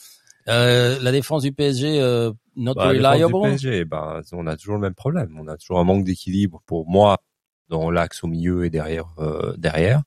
Euh, 0.49 0.99
la 1.01 1.13
défense 1.13 1.43
du 1.43 1.53
PSG, 1.53 2.01
euh, 2.01 2.33
not 2.57 2.75
Bah, 2.75 2.89
reliable. 2.89 3.27
du 3.27 3.41
PSG, 3.43 3.85
bah, 3.85 4.23
on 4.33 4.47
a 4.47 4.57
toujours 4.57 4.75
le 4.75 4.81
même 4.81 4.95
problème. 4.95 5.39
On 5.39 5.47
a 5.47 5.57
toujours 5.57 5.79
un 5.79 5.85
manque 5.85 6.05
d'équilibre 6.05 6.63
pour 6.67 6.89
moi 6.89 7.19
dans 7.71 7.91
l'axe 7.91 8.23
au 8.25 8.27
milieu 8.27 8.65
et 8.67 8.71
derrière. 8.71 9.07
euh, 9.19 9.55
derrière, 9.57 10.03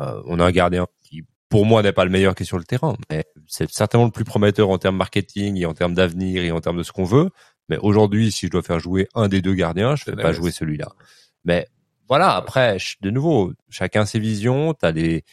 Euh, 0.00 0.22
on 0.26 0.38
a 0.38 0.44
un 0.46 0.52
gardien 0.52 0.86
qui, 1.02 1.24
pour 1.48 1.66
moi, 1.66 1.82
n'est 1.82 1.92
pas 1.92 2.04
le 2.04 2.10
meilleur 2.12 2.36
qui 2.36 2.44
est 2.44 2.46
sur 2.46 2.56
le 2.58 2.64
terrain, 2.64 2.94
mais 3.10 3.24
c'est 3.48 3.68
certainement 3.68 4.04
le 4.06 4.12
plus 4.12 4.24
prometteur 4.24 4.70
en 4.70 4.78
termes 4.78 4.96
marketing 4.96 5.56
et 5.56 5.66
en 5.66 5.74
termes 5.74 5.94
d'avenir 5.94 6.44
et 6.44 6.52
en 6.52 6.60
termes 6.60 6.78
de 6.78 6.84
ce 6.84 6.92
qu'on 6.92 7.02
veut. 7.04 7.30
Mais 7.68 7.78
aujourd'hui, 7.78 8.30
si 8.30 8.46
je 8.46 8.52
dois 8.52 8.62
faire 8.62 8.78
jouer 8.78 9.08
un 9.16 9.26
des 9.26 9.42
deux 9.42 9.54
gardiens, 9.54 9.96
je 9.96 10.04
ne 10.08 10.14
vais 10.14 10.22
pas 10.22 10.32
jouer 10.32 10.52
celui-là. 10.52 10.88
Mais 11.44 11.66
voilà, 12.08 12.36
après, 12.36 12.76
de 13.00 13.10
nouveau, 13.10 13.52
chacun 13.70 14.06
ses 14.06 14.20
visions. 14.20 14.72
T'as 14.72 14.92
des 14.92 15.24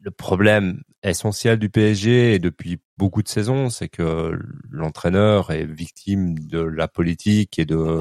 le 0.00 0.10
problème 0.10 0.82
essentiel 1.02 1.58
du 1.58 1.68
PSG 1.68 2.34
et 2.34 2.38
depuis 2.38 2.78
beaucoup 2.96 3.22
de 3.22 3.28
saisons, 3.28 3.68
c'est 3.70 3.88
que 3.88 4.38
l'entraîneur 4.70 5.50
est 5.50 5.66
victime 5.66 6.38
de 6.38 6.60
la 6.60 6.88
politique 6.88 7.58
et 7.58 7.66
de 7.66 8.00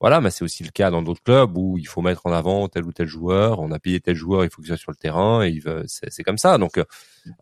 voilà, 0.00 0.20
mais 0.20 0.30
c'est 0.30 0.44
aussi 0.44 0.62
le 0.62 0.70
cas 0.70 0.90
dans 0.90 1.02
d'autres 1.02 1.22
clubs 1.22 1.56
où 1.56 1.76
il 1.78 1.86
faut 1.88 2.02
mettre 2.02 2.26
en 2.26 2.32
avant 2.32 2.68
tel 2.68 2.84
ou 2.84 2.92
tel 2.92 3.08
joueur. 3.08 3.60
On 3.60 3.72
a 3.72 3.78
payé 3.80 4.00
tel 4.00 4.14
joueur, 4.14 4.44
il 4.44 4.50
faut 4.50 4.62
qu'il 4.62 4.68
soit 4.68 4.76
sur 4.76 4.92
le 4.92 4.96
terrain 4.96 5.44
et 5.44 5.50
il 5.50 5.60
veut, 5.60 5.82
c'est, 5.86 6.10
c'est 6.10 6.22
comme 6.22 6.38
ça. 6.38 6.56
Donc, 6.58 6.78
euh, 6.78 6.84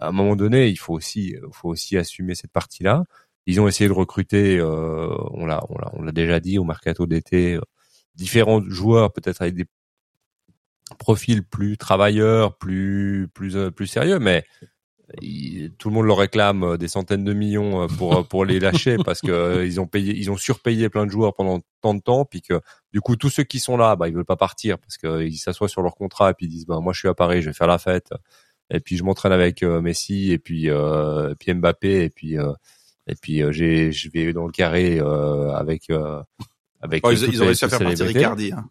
à 0.01 0.09
un 0.09 0.13
moment 0.13 0.37
donné, 0.37 0.69
il 0.69 0.77
faut 0.77 0.95
aussi, 0.95 1.37
faut 1.53 1.69
aussi 1.69 1.99
assumer 1.99 2.35
cette 2.35 2.53
partie-là. 2.53 3.05
Ils 3.47 3.61
ont 3.61 3.69
essayé 3.69 3.89
de 3.89 3.95
recruter, 3.95 4.59
euh, 4.59 5.15
on 5.33 5.47
l'a, 5.47 5.63
on 5.69 5.79
l'a, 5.79 5.91
on 5.95 6.03
l'a 6.03 6.13
déjà 6.13 6.41
dit 6.41 6.59
au 6.59 6.65
mercato 6.65 7.07
d'été, 7.07 7.55
euh, 7.55 7.61
différents 8.17 8.63
joueurs, 8.69 9.13
peut-être 9.13 9.43
avec 9.43 9.55
des 9.55 9.67
profils 10.99 11.45
plus 11.45 11.77
travailleurs, 11.77 12.57
plus, 12.59 13.29
plus, 13.35 13.57
euh, 13.57 13.71
plus 13.71 13.87
sérieux, 13.87 14.19
mais 14.19 14.45
il- 15.23 15.73
tout 15.79 15.89
le 15.89 15.95
monde 15.95 16.07
leur 16.07 16.19
réclame 16.19 16.63
euh, 16.65 16.77
des 16.77 16.89
centaines 16.89 17.25
de 17.25 17.33
millions 17.33 17.83
euh, 17.83 17.87
pour 17.87 18.17
euh, 18.17 18.23
pour 18.23 18.45
les 18.45 18.59
lâcher 18.61 18.97
parce 19.05 19.21
que 19.21 19.65
ils 19.65 19.81
ont 19.81 19.87
payé 19.87 20.15
ils 20.17 20.31
ont 20.31 20.37
surpayé 20.37 20.89
plein 20.89 21.07
de 21.07 21.11
joueurs 21.11 21.35
pendant 21.35 21.61
tant 21.81 21.95
de 21.95 22.01
temps 22.01 22.25
puis 22.25 22.43
que 22.43 22.61
du 22.93 23.01
coup 23.01 23.17
tous 23.17 23.31
ceux 23.31 23.45
qui 23.45 23.59
sont 23.61 23.77
là 23.77 23.95
bah 23.97 24.09
ils 24.09 24.15
veulent 24.15 24.25
pas 24.25 24.37
partir 24.37 24.79
parce 24.79 24.97
que 24.97 25.23
ils 25.25 25.37
s'assoient 25.39 25.69
sur 25.69 25.83
leur 25.83 25.95
contrat 25.95 26.31
et 26.31 26.35
puis 26.35 26.47
ils 26.47 26.51
disent 26.51 26.67
bah 26.67 26.81
moi 26.81 26.93
je 26.93 26.99
suis 27.01 27.09
à 27.09 27.15
Paris 27.15 27.41
je 27.43 27.49
vais 27.51 27.55
faire 27.55 27.67
la 27.69 27.79
fête 27.79 28.11
et 28.71 28.81
puis 28.81 28.97
je 28.97 29.05
m'entraîne 29.05 29.33
avec 29.33 29.63
euh, 29.63 29.81
Messi 29.81 30.33
et 30.33 30.39
puis 30.39 30.69
euh, 30.71 31.31
et 31.31 31.35
puis 31.37 31.55
Mbappé 31.55 32.03
et 32.05 32.11
puis 32.11 32.37
euh, 32.39 32.53
et 33.07 33.15
puis 33.15 33.43
euh, 33.43 33.53
j'ai 33.53 33.93
je 33.93 34.11
vais 34.11 34.33
dans 34.33 34.47
le 34.47 34.53
carré 34.53 34.99
euh, 34.99 35.53
avec 35.53 35.89
euh, 35.91 36.21
avec 36.81 37.07
Oh, 37.07 37.11
ils, 37.13 37.23
ils 37.33 37.43
ont 37.43 37.47
réussi 37.47 37.65
à 37.65 37.69
faire 37.69 37.79
partir. 37.79 38.07
Ricardi. 38.07 38.53
Hein. 38.53 38.69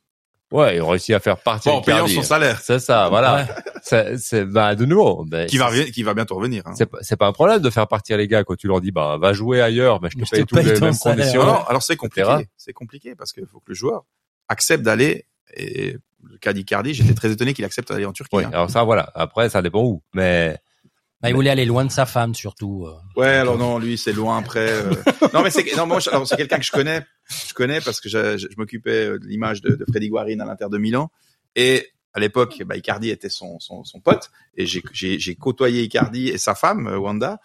Ouais 0.56 0.78
ils 0.78 0.82
ont 0.82 0.88
réussi 0.90 1.14
à 1.14 1.20
faire 1.20 1.38
partir 1.38 1.72
Bon, 1.72 1.78
en 1.80 1.82
payant 1.82 2.08
son 2.08 2.22
salaire, 2.24 2.60
c'est 2.62 2.80
ça 2.80 3.10
voilà 3.10 3.48
c'est 3.84 4.18
c'est 4.18 4.46
bah 4.46 4.74
de 4.76 4.86
nouveau 4.86 5.26
ben, 5.26 5.46
qui 5.48 5.58
va, 5.58 5.70
qui 5.86 6.02
va 6.04 6.14
bientôt 6.14 6.36
revenir. 6.36 6.64
Hein. 6.66 6.74
c'est 6.76 6.86
pas, 6.88 6.98
c'est 7.02 7.16
pas 7.18 7.28
un 7.28 7.32
problème 7.34 7.60
de 7.60 7.70
faire 7.70 7.88
partir 7.88 8.18
les 8.18 8.28
gars 8.28 8.44
quand 8.44 8.56
tu 8.56 8.68
leur 8.68 8.82
dis 8.82 8.92
bah 8.92 9.18
va 9.20 9.34
jouer 9.34 9.62
ailleurs 9.62 10.02
mais 10.02 10.10
je 10.10 10.18
te 10.18 10.26
Je 10.26 10.30
te 10.30 10.36
paye 10.36 10.46
toutes 10.46 10.58
paye 10.60 10.74
les 10.74 10.80
mêmes 10.80 10.94
salaire. 10.94 11.18
conditions 11.18 11.42
Alors, 11.44 11.70
alors 11.70 11.84
c'est 11.84 11.94
etc. 11.94 12.24
compliqué. 12.24 12.50
C'est 12.58 12.74
compliqué 12.74 13.16
parce 13.16 13.32
qu'il 13.34 13.46
faut 13.46 13.60
que 13.60 13.70
le 13.70 13.76
joueur 13.76 14.06
accepte 14.48 14.84
d'aller. 14.84 15.26
Et 15.56 15.96
le 16.24 16.38
cas 16.40 16.54
d'Icardi, 16.54 16.94
j'étais 16.96 17.14
très 17.14 17.32
étonné 17.32 17.54
qu'il 17.54 17.64
accepte 17.66 17.90
d'aller 17.92 18.06
en 18.06 18.12
Turquie. 18.14 18.36
oui 18.36 18.44
hein. 18.46 18.50
alors 18.52 18.70
ça 18.70 18.84
voilà 18.84 19.12
après 19.14 19.50
ça 19.50 19.62
dépend 19.62 19.84
où 19.84 20.02
mais 20.14 20.58
Bah, 21.26 21.30
il 21.32 21.36
voulait 21.36 21.50
aller 21.50 21.66
loin 21.66 21.86
de 21.86 21.92
sa 21.92 22.06
femme, 22.06 22.34
surtout. 22.36 22.86
euh. 22.88 23.20
Ouais, 23.20 23.28
alors 23.28 23.58
non, 23.58 23.80
lui 23.80 23.98
c'est 23.98 24.14
loin 24.14 24.38
après. 24.38 24.70
euh. 24.70 24.94
non 25.34 25.42
mais 25.44 25.50
c'est 25.50 25.66
non 25.76 25.86
moi 25.88 26.00
c'est 26.02 26.36
quelqu'un 26.38 26.58
que 26.58 26.66
je 26.66 26.72
connais, 26.72 27.02
je 27.48 27.54
connais 27.54 27.82
parce 27.82 28.00
que 28.00 28.10
je, 28.10 28.38
je, 28.38 28.48
je 28.50 28.56
m'occupais 28.58 29.06
euh, 29.08 29.20
de 29.20 29.26
l'image 29.26 29.62
de, 29.62 29.76
de 29.76 29.86
Freddy 29.90 30.10
Guarin 30.10 30.40
à 30.40 30.46
l'Inter 30.46 30.68
de 30.72 30.78
Milan 30.78 31.10
et 31.56 31.90
à 32.14 32.20
l'époque 32.20 32.62
bah, 32.66 32.78
Icardi 32.78 33.10
était 33.10 33.30
son, 33.30 33.60
son, 33.60 33.84
son 33.84 34.00
pote 34.00 34.30
et 34.56 34.66
j'ai 34.66 34.82
j'ai 34.94 35.20
j'ai 35.20 35.36
côtoyé 35.36 35.84
Icardi 35.84 36.30
et 36.30 36.38
sa 36.38 36.56
femme 36.56 36.88
Wanda. 36.88 37.40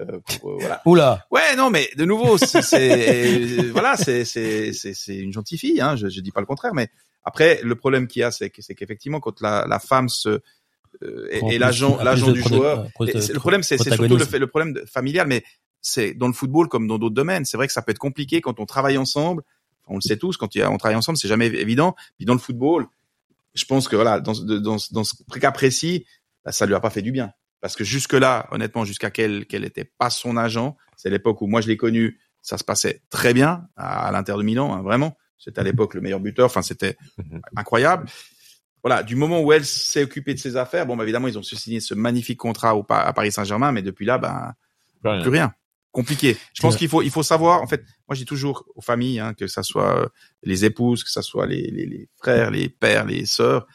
Euh, 0.00 0.20
pour, 0.40 0.60
voilà. 0.60 0.80
Oula 0.86 1.26
Ouais, 1.32 1.56
non, 1.56 1.70
mais 1.70 1.90
de 1.96 2.04
nouveau, 2.04 2.38
c'est 2.38 3.46
voilà, 3.72 3.96
c'est 3.96 4.24
c'est 4.24 4.72
c'est 4.72 4.94
c'est 4.94 5.16
une 5.16 5.32
gentille 5.32 5.58
fille, 5.58 5.80
hein. 5.80 5.96
Je, 5.96 6.08
je 6.08 6.20
dis 6.20 6.30
pas 6.30 6.38
le 6.40 6.46
contraire, 6.46 6.72
mais 6.72 6.88
après 7.24 7.60
le 7.64 7.74
problème 7.74 8.06
qu'il 8.06 8.20
y 8.20 8.22
a, 8.22 8.30
c'est 8.30 8.48
que 8.50 8.62
c'est 8.62 8.74
qu'effectivement 8.76 9.18
quand 9.18 9.40
la 9.40 9.66
la 9.68 9.78
femme 9.80 10.08
se 10.08 10.40
et, 11.30 11.38
Prend 11.38 11.50
et 11.50 11.58
l'agent 11.58 11.96
l'agent 12.04 12.26
du 12.32 12.42
joueur, 12.56 12.78
euh, 13.14 13.20
le 13.34 13.38
problème 13.40 13.62
c'est 13.62 13.76
surtout 13.96 14.02
le 14.18 14.24
fait 14.30 14.38
le 14.38 14.46
problème 14.46 14.72
de- 14.72 14.84
familial, 14.86 15.26
mais 15.26 15.44
c'est 15.80 16.14
dans 16.14 16.26
le 16.26 16.32
football 16.32 16.68
comme 16.68 16.86
dans 16.88 16.98
d'autres 16.98 17.14
domaines. 17.14 17.44
C'est 17.44 17.56
vrai 17.56 17.66
que 17.66 17.72
ça 17.72 17.82
peut 17.82 17.92
être 17.92 17.98
compliqué 17.98 18.40
quand 18.40 18.58
on 18.60 18.66
travaille 18.66 18.98
ensemble. 18.98 19.42
On 19.86 19.94
le 19.94 20.00
sait 20.00 20.16
tous, 20.16 20.36
quand 20.36 20.48
on 20.56 20.76
travaille 20.76 20.96
ensemble, 20.96 21.16
c'est 21.18 21.28
jamais 21.28 21.46
évident. 21.46 21.94
Puis 22.16 22.26
dans 22.26 22.34
le 22.34 22.38
football, 22.40 22.86
je 23.54 23.64
pense 23.64 23.88
que 23.88 23.96
voilà, 23.96 24.20
dans, 24.20 24.34
ce- 24.34 24.42
dans, 24.42 24.76
ce- 24.78 24.92
dans 24.92 25.04
ce 25.04 25.14
cas 25.40 25.50
précis, 25.52 26.04
bah, 26.44 26.52
ça 26.52 26.66
lui 26.66 26.74
a 26.74 26.80
pas 26.80 26.90
fait 26.90 27.00
du 27.02 27.12
bien. 27.12 27.32
Parce 27.60 27.74
que 27.74 27.84
jusque-là, 27.84 28.48
honnêtement, 28.52 28.84
jusqu'à 28.84 29.10
qu'elle 29.10 29.46
qu'elle 29.46 29.64
était 29.64 29.84
pas 29.84 30.10
son 30.10 30.36
agent, 30.36 30.76
c'est 30.96 31.10
l'époque 31.10 31.40
où 31.42 31.46
moi 31.46 31.60
je 31.60 31.68
l'ai 31.68 31.76
connu, 31.76 32.20
ça 32.42 32.58
se 32.58 32.64
passait 32.64 33.02
très 33.10 33.32
bien 33.34 33.66
à, 33.76 34.06
à 34.08 34.12
l'Inter 34.12 34.34
de 34.36 34.42
Milan, 34.42 34.74
hein, 34.74 34.82
vraiment. 34.82 35.16
C'était 35.38 35.60
à 35.60 35.64
l'époque 35.64 35.94
le 35.94 36.00
meilleur 36.00 36.20
buteur, 36.20 36.46
enfin 36.46 36.62
c'était 36.62 36.96
incroyable. 37.56 38.06
Voilà, 38.82 39.02
du 39.02 39.16
moment 39.16 39.40
où 39.40 39.52
elle 39.52 39.64
s'est 39.64 40.02
occupée 40.04 40.34
de 40.34 40.38
ses 40.38 40.56
affaires, 40.56 40.86
bon, 40.86 40.96
bah, 40.96 41.02
évidemment, 41.02 41.28
ils 41.28 41.36
ont 41.38 41.42
signé 41.42 41.80
ce 41.80 41.94
magnifique 41.94 42.38
contrat 42.38 42.76
au, 42.76 42.86
à 42.88 43.12
Paris 43.12 43.32
Saint-Germain, 43.32 43.72
mais 43.72 43.82
depuis 43.82 44.06
là, 44.06 44.18
ben, 44.18 44.54
Plus 45.00 45.10
rien. 45.10 45.20
plus 45.22 45.30
rien. 45.30 45.52
Compliqué. 45.90 46.36
Je 46.54 46.60
pense 46.62 46.74
Ouais. 46.74 46.78
qu'il 46.80 46.88
faut, 46.88 47.02
il 47.02 47.10
faut 47.10 47.22
savoir. 47.22 47.62
En 47.62 47.66
fait, 47.66 47.80
moi, 48.08 48.14
je 48.14 48.20
dis 48.20 48.24
toujours 48.26 48.64
aux 48.76 48.80
familles, 48.82 49.18
hein, 49.20 49.34
que 49.34 49.46
ça 49.46 49.62
soit 49.62 50.02
euh, 50.02 50.06
les 50.42 50.64
épouses, 50.64 51.02
que 51.02 51.10
ça 51.10 51.22
soit 51.22 51.46
les, 51.46 51.62
les, 51.70 51.86
les 51.86 52.08
frères, 52.18 52.50
les 52.50 52.68
pères, 52.68 53.04
les 53.06 53.24
sœurs. 53.26 53.66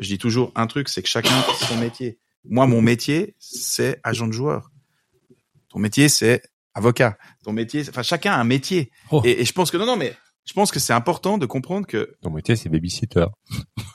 Je 0.00 0.08
dis 0.08 0.18
toujours 0.18 0.50
un 0.56 0.66
truc, 0.66 0.88
c'est 0.88 1.02
que 1.02 1.08
chacun 1.08 1.34
a 1.38 1.66
son 1.66 1.76
métier. 1.76 2.18
Moi, 2.44 2.66
mon 2.66 2.80
métier, 2.80 3.34
c'est 3.38 4.00
agent 4.02 4.26
de 4.26 4.32
joueur. 4.32 4.70
Ton 5.68 5.78
métier, 5.78 6.08
c'est 6.08 6.42
avocat. 6.74 7.18
Ton 7.44 7.52
métier, 7.52 7.82
enfin, 7.88 8.02
chacun 8.02 8.32
a 8.32 8.38
un 8.38 8.44
métier. 8.44 8.90
Oh. 9.10 9.20
Et, 9.24 9.42
et 9.42 9.44
je 9.44 9.52
pense 9.52 9.70
que 9.70 9.76
non, 9.76 9.86
non, 9.86 9.96
mais 9.96 10.14
je 10.48 10.54
pense 10.54 10.70
que 10.70 10.78
c'est 10.80 10.94
important 10.94 11.36
de 11.36 11.44
comprendre 11.46 11.86
que 11.86 12.16
ton 12.22 12.30
métier 12.30 12.56
c'est 12.56 12.70
babysitter 12.70 13.26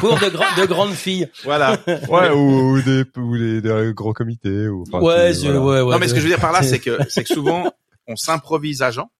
Pour 0.00 0.18
de, 0.18 0.28
grands- 0.30 0.56
de 0.60 0.66
grandes 0.66 0.94
filles. 0.94 1.28
voilà. 1.44 1.78
ouais 2.08 2.30
ou, 2.30 2.72
ou 2.72 2.82
des 2.82 3.04
ou 3.16 3.36
des, 3.38 3.60
des 3.60 3.92
gros 3.94 4.12
comités 4.12 4.68
ou 4.68 4.82
enfin, 4.82 5.00
ouais, 5.04 5.32
tu- 5.32 5.46
je- 5.46 5.50
voilà. 5.52 5.60
ouais, 5.60 5.80
ouais. 5.82 5.92
non, 5.92 5.98
mais 5.98 6.08
ce 6.08 6.14
que 6.14 6.20
je 6.20 6.24
veux 6.24 6.30
dire 6.30 6.40
par 6.40 6.52
là, 6.52 6.62
c'est- 6.62 6.78
que 6.80 6.98
c'est 7.08 7.22
que 7.24 7.32
souvent 7.32 7.72
on 8.06 8.16
s'improvise 8.16 8.82
agent. 8.82 9.10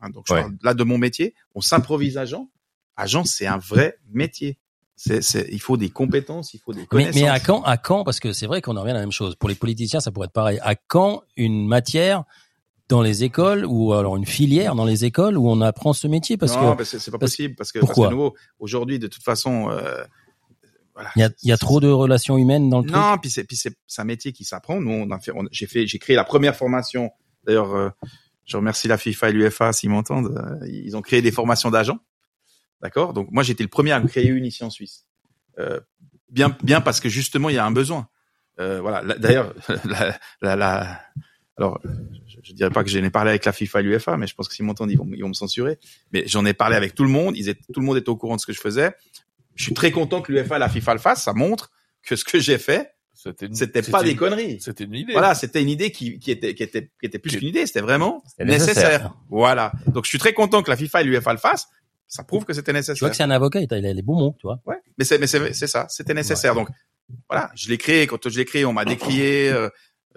Hein, 0.00 0.10
donc 0.10 0.24
je 0.28 0.34
Ouais. 0.34 0.40
parle 0.42 0.54
là 0.62 0.74
de 0.74 0.84
mon 0.84 0.98
métier, 0.98 1.34
on 1.54 1.60
s'improvise 1.60 2.18
agent. 2.18 2.48
Agent, 2.96 3.24
c'est 3.24 3.46
un 3.46 3.58
vrai 3.58 3.98
métier. 4.12 4.58
C'est, 4.98 5.22
c'est, 5.22 5.46
il 5.52 5.60
faut 5.60 5.76
des 5.76 5.90
compétences, 5.90 6.54
il 6.54 6.58
faut 6.60 6.72
des 6.72 6.80
Mais, 6.80 6.86
connaissances. 6.86 7.14
mais 7.22 7.28
à 7.28 7.38
quand, 7.38 7.62
à 7.64 7.76
quand? 7.76 8.02
Parce 8.04 8.18
que 8.18 8.32
c'est 8.32 8.46
vrai 8.46 8.62
qu'on 8.62 8.76
en 8.76 8.80
revient 8.80 8.92
à 8.92 8.94
la 8.94 9.00
même 9.00 9.12
chose. 9.12 9.36
Pour 9.36 9.50
les 9.50 9.54
politiciens, 9.54 10.00
ça 10.00 10.10
pourrait 10.10 10.26
être 10.26 10.32
pareil. 10.32 10.58
À 10.62 10.74
quand 10.74 11.22
une 11.36 11.66
matière 11.66 12.24
dans 12.88 13.02
les 13.02 13.24
écoles 13.24 13.64
ou 13.66 13.92
alors 13.94 14.16
une 14.16 14.26
filière 14.26 14.74
dans 14.74 14.84
les 14.84 15.04
écoles 15.04 15.36
où 15.36 15.48
on 15.50 15.60
apprend 15.60 15.92
ce 15.92 16.06
métier 16.06 16.36
Parce 16.36 16.54
non, 16.56 16.72
que 16.72 16.78
bah, 16.78 16.84
c'est, 16.84 16.98
pas 17.10 17.18
parce- 17.18 17.32
possible 17.32 17.54
parce 17.56 17.72
que, 17.72 17.78
Pourquoi 17.80 18.10
parce 18.10 18.20
que 18.32 18.38
aujourd'hui, 18.60 18.98
de 18.98 19.06
toute 19.08 19.22
façon, 19.24 19.70
euh, 19.70 20.04
voilà. 20.94 21.10
il 21.16 21.20
y 21.20 21.22
a, 21.24 21.30
il 21.42 21.48
y 21.48 21.52
a 21.52 21.56
trop 21.58 21.80
de 21.80 21.88
relations 21.88 22.38
humaines 22.38 22.70
dans 22.70 22.80
le. 22.80 22.90
Non, 22.90 23.18
puis 23.20 23.28
c'est, 23.30 23.44
puis 23.44 23.56
c'est, 23.56 23.74
un 23.98 24.04
métier 24.04 24.32
qui 24.32 24.44
s'apprend. 24.44 24.80
Nous, 24.80 24.90
on 24.90 25.10
a 25.10 25.18
fait, 25.18 25.32
j'ai 25.50 25.66
fait, 25.66 25.86
j'ai 25.86 25.98
créé 25.98 26.14
la 26.16 26.24
première 26.24 26.54
formation. 26.54 27.10
D'ailleurs, 27.44 27.74
euh, 27.74 27.90
je 28.44 28.56
remercie 28.56 28.86
la 28.88 28.98
FIFA 28.98 29.30
et 29.30 29.32
l'UFA 29.32 29.72
s'ils 29.72 29.90
m'entendent. 29.90 30.36
euh, 30.36 30.66
ils 30.68 30.96
ont 30.96 31.02
créé 31.02 31.22
des 31.22 31.32
formations 31.32 31.70
d'agents. 31.70 31.98
D'accord? 32.82 33.12
Donc 33.14 33.28
moi, 33.32 33.42
j'étais 33.42 33.64
le 33.64 33.68
premier 33.68 33.92
à 33.92 34.00
créer 34.00 34.28
une 34.28 34.44
ici 34.44 34.62
en 34.62 34.70
Suisse. 34.70 35.06
Bien, 36.30 36.56
bien 36.62 36.80
parce 36.80 37.00
que 37.00 37.08
justement, 37.08 37.48
il 37.48 37.54
y 37.56 37.58
a 37.58 37.64
un 37.66 37.70
besoin. 37.72 38.08
Voilà. 38.58 39.02
La- 39.06 39.18
D'ailleurs, 39.18 39.54
la, 39.84 40.16
la, 40.42 40.56
la- 40.56 41.00
alors, 41.58 41.80
je, 42.46 42.52
dirais 42.52 42.70
pas 42.70 42.84
que 42.84 42.90
j'en 42.90 43.02
ai 43.02 43.10
parlé 43.10 43.30
avec 43.30 43.44
la 43.44 43.52
FIFA 43.52 43.80
et 43.80 43.82
l'UFA, 43.82 44.16
mais 44.16 44.26
je 44.26 44.34
pense 44.34 44.48
que 44.48 44.54
s'ils 44.54 44.64
m'entendent, 44.64 44.90
ils 44.90 44.98
vont, 44.98 45.08
ils 45.12 45.22
vont 45.22 45.28
me 45.28 45.34
censurer. 45.34 45.78
Mais 46.12 46.24
j'en 46.26 46.44
ai 46.46 46.54
parlé 46.54 46.76
avec 46.76 46.94
tout 46.94 47.02
le 47.02 47.10
monde. 47.10 47.36
Ils 47.36 47.48
étaient, 47.48 47.62
tout 47.72 47.80
le 47.80 47.86
monde 47.86 47.96
était 47.96 48.08
au 48.08 48.16
courant 48.16 48.36
de 48.36 48.40
ce 48.40 48.46
que 48.46 48.52
je 48.52 48.60
faisais. 48.60 48.92
je 49.54 49.64
suis 49.64 49.74
très 49.74 49.90
content 49.90 50.22
que 50.22 50.32
l'UEFA 50.32 50.56
et 50.56 50.58
la 50.58 50.68
FIFA 50.68 50.94
le 50.94 51.00
fassent. 51.00 51.24
Ça 51.24 51.32
montre 51.32 51.70
que 52.02 52.16
ce 52.16 52.24
que 52.24 52.38
j'ai 52.38 52.58
fait, 52.58 52.94
C'était 53.14 53.82
pas 53.82 54.02
des 54.02 54.14
conneries. 54.14 54.60
C'était 54.60 54.84
une 54.84 54.94
idée. 54.94 55.12
Voilà, 55.12 55.34
c'était 55.34 55.60
une 55.60 55.68
idée 55.68 55.90
qui, 55.90 56.18
qui 56.18 56.30
était 56.30 56.54
qui 56.54 56.62
était 56.62 56.90
qui 57.00 57.06
était 57.06 57.18
plus 57.18 57.36
qu'une 57.36 57.48
idée, 57.48 57.66
c'était 57.66 57.80
vraiment 57.80 58.22
nécessaire. 58.38 58.68
nécessaire. 58.68 59.14
Voilà. 59.28 59.72
Donc 59.88 60.04
je 60.04 60.10
suis 60.10 60.18
très 60.18 60.32
content 60.32 60.62
que 60.62 60.70
la 60.70 60.76
FIFA 60.76 61.00
et 61.00 61.04
l'UEFA 61.04 61.32
le 61.32 61.38
fassent. 61.38 61.68
Ça 62.08 62.22
prouve 62.22 62.44
que 62.44 62.52
c'était 62.52 62.66
Tu 62.66 62.72
vois 62.72 62.78
nécessaire. 62.78 63.10
que 63.10 63.16
c'est 63.16 63.22
un 63.24 63.30
avocat, 63.30 63.60
il 63.60 63.72
a 63.72 63.92
les 63.92 64.02
bons 64.02 64.16
mots, 64.16 64.36
tu 64.38 64.46
vois. 64.46 64.60
Ouais. 64.64 64.76
Mais 64.96 65.04
c'est 65.04 65.18
mais 65.18 65.26
c'est 65.26 65.52
c'est 65.52 65.66
ça, 65.66 65.86
c'était 65.88 66.14
nécessaire. 66.14 66.54
Donc 66.54 66.68
voilà, 67.28 67.50
je 67.54 67.68
l'ai 67.68 67.78
créé. 67.78 68.06
Quand 68.06 68.28
je 68.28 68.36
l'ai 68.36 68.44
créé, 68.44 68.64
on 68.64 68.72
m'a 68.72 68.84
décrié. 68.84 69.50
euh, 69.52 69.68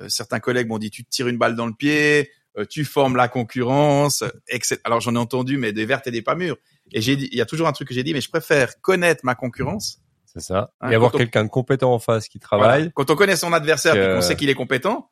certains 0.07 0.39
collègues 0.39 0.67
m'ont 0.67 0.77
dit 0.77 0.89
tu 0.89 1.03
te 1.03 1.09
tires 1.09 1.27
une 1.27 1.37
balle 1.37 1.55
dans 1.55 1.65
le 1.67 1.73
pied, 1.73 2.29
euh, 2.57 2.65
tu 2.69 2.85
formes 2.85 3.15
la 3.15 3.27
concurrence, 3.27 4.21
euh, 4.21 4.29
etc. 4.47 4.77
Alors 4.83 5.01
j'en 5.01 5.15
ai 5.15 5.19
entendu, 5.19 5.57
mais 5.57 5.73
des 5.73 5.85
vertes 5.85 6.07
et 6.07 6.11
des 6.11 6.21
pas 6.21 6.35
mûres. 6.35 6.57
Et 6.91 7.01
j'ai 7.01 7.15
dit, 7.15 7.29
il 7.31 7.37
y 7.37 7.41
a 7.41 7.45
toujours 7.45 7.67
un 7.67 7.71
truc 7.71 7.87
que 7.87 7.93
j'ai 7.93 8.03
dit, 8.03 8.13
mais 8.13 8.21
je 8.21 8.29
préfère 8.29 8.79
connaître 8.81 9.21
ma 9.23 9.35
concurrence. 9.35 9.99
C'est 10.25 10.41
ça. 10.41 10.71
Hein, 10.81 10.91
et 10.91 10.95
avoir 10.95 11.11
quand 11.11 11.17
on- 11.17 11.19
quelqu'un 11.19 11.43
de 11.43 11.49
compétent 11.49 11.91
en 11.93 11.99
face 11.99 12.27
qui 12.27 12.39
Voilà. 12.49 12.63
travaille. 12.65 12.91
Quand 12.95 13.09
on 13.09 13.15
connaît 13.15 13.35
son 13.35 13.51
adversaire 13.53 13.95
et 13.95 13.99
Que- 13.99 14.15
qu'on 14.15 14.21
sait 14.21 14.35
qu'il 14.35 14.49
est 14.49 14.53
compétent, 14.55 15.09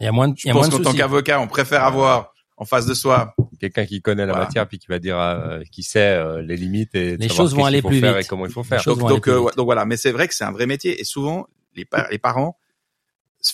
Il 0.00 0.04
y 0.04 0.06
a 0.08 0.12
moins 0.12 0.28
de, 0.28 0.34
je 0.36 0.46
y 0.46 0.50
a 0.50 0.54
moins 0.54 0.62
pense 0.68 0.76
qu'en 0.76 0.82
tant 0.82 0.92
qu'avocat, 0.92 1.40
on 1.40 1.46
préfère 1.48 1.82
avoir 1.84 2.32
en 2.58 2.64
face 2.64 2.86
de 2.86 2.94
soi. 2.94 3.34
quelqu'un 3.60 3.86
qui 3.86 4.02
connaît 4.02 4.26
la 4.26 4.32
Voilà. 4.32 4.44
matière 4.46 4.66
puis 4.68 4.78
qui 4.78 4.86
va 4.88 4.98
dire 4.98 5.18
euh, 5.18 5.62
qui 5.72 5.82
sait 5.82 6.00
euh, 6.16 6.42
les 6.42 6.56
limites 6.56 6.94
et 6.94 7.16
Les 7.16 7.28
choses 7.28 7.54
vont 7.54 7.64
aller 7.64 7.78
qu'il 7.78 7.82
faut 7.82 7.88
plus 7.88 8.00
faire 8.00 8.14
vite. 8.16 8.26
et 8.26 8.28
comment 8.28 8.46
il 8.46 8.52
faut 8.52 8.62
faire. 8.62 8.82
Donc, 8.84 8.98
donc, 9.00 9.28
euh, 9.28 9.46
donc 9.56 9.64
voilà, 9.64 9.84
mais 9.86 9.96
c'est 9.96 10.12
vrai 10.12 10.28
que 10.28 10.34
c'est 10.34 10.44
un 10.44 10.52
vrai 10.52 10.66
métier 10.66 11.00
et 11.00 11.04
souvent 11.04 11.46
les, 11.74 11.84
pa- 11.86 12.06
les 12.10 12.18
parents 12.18 12.58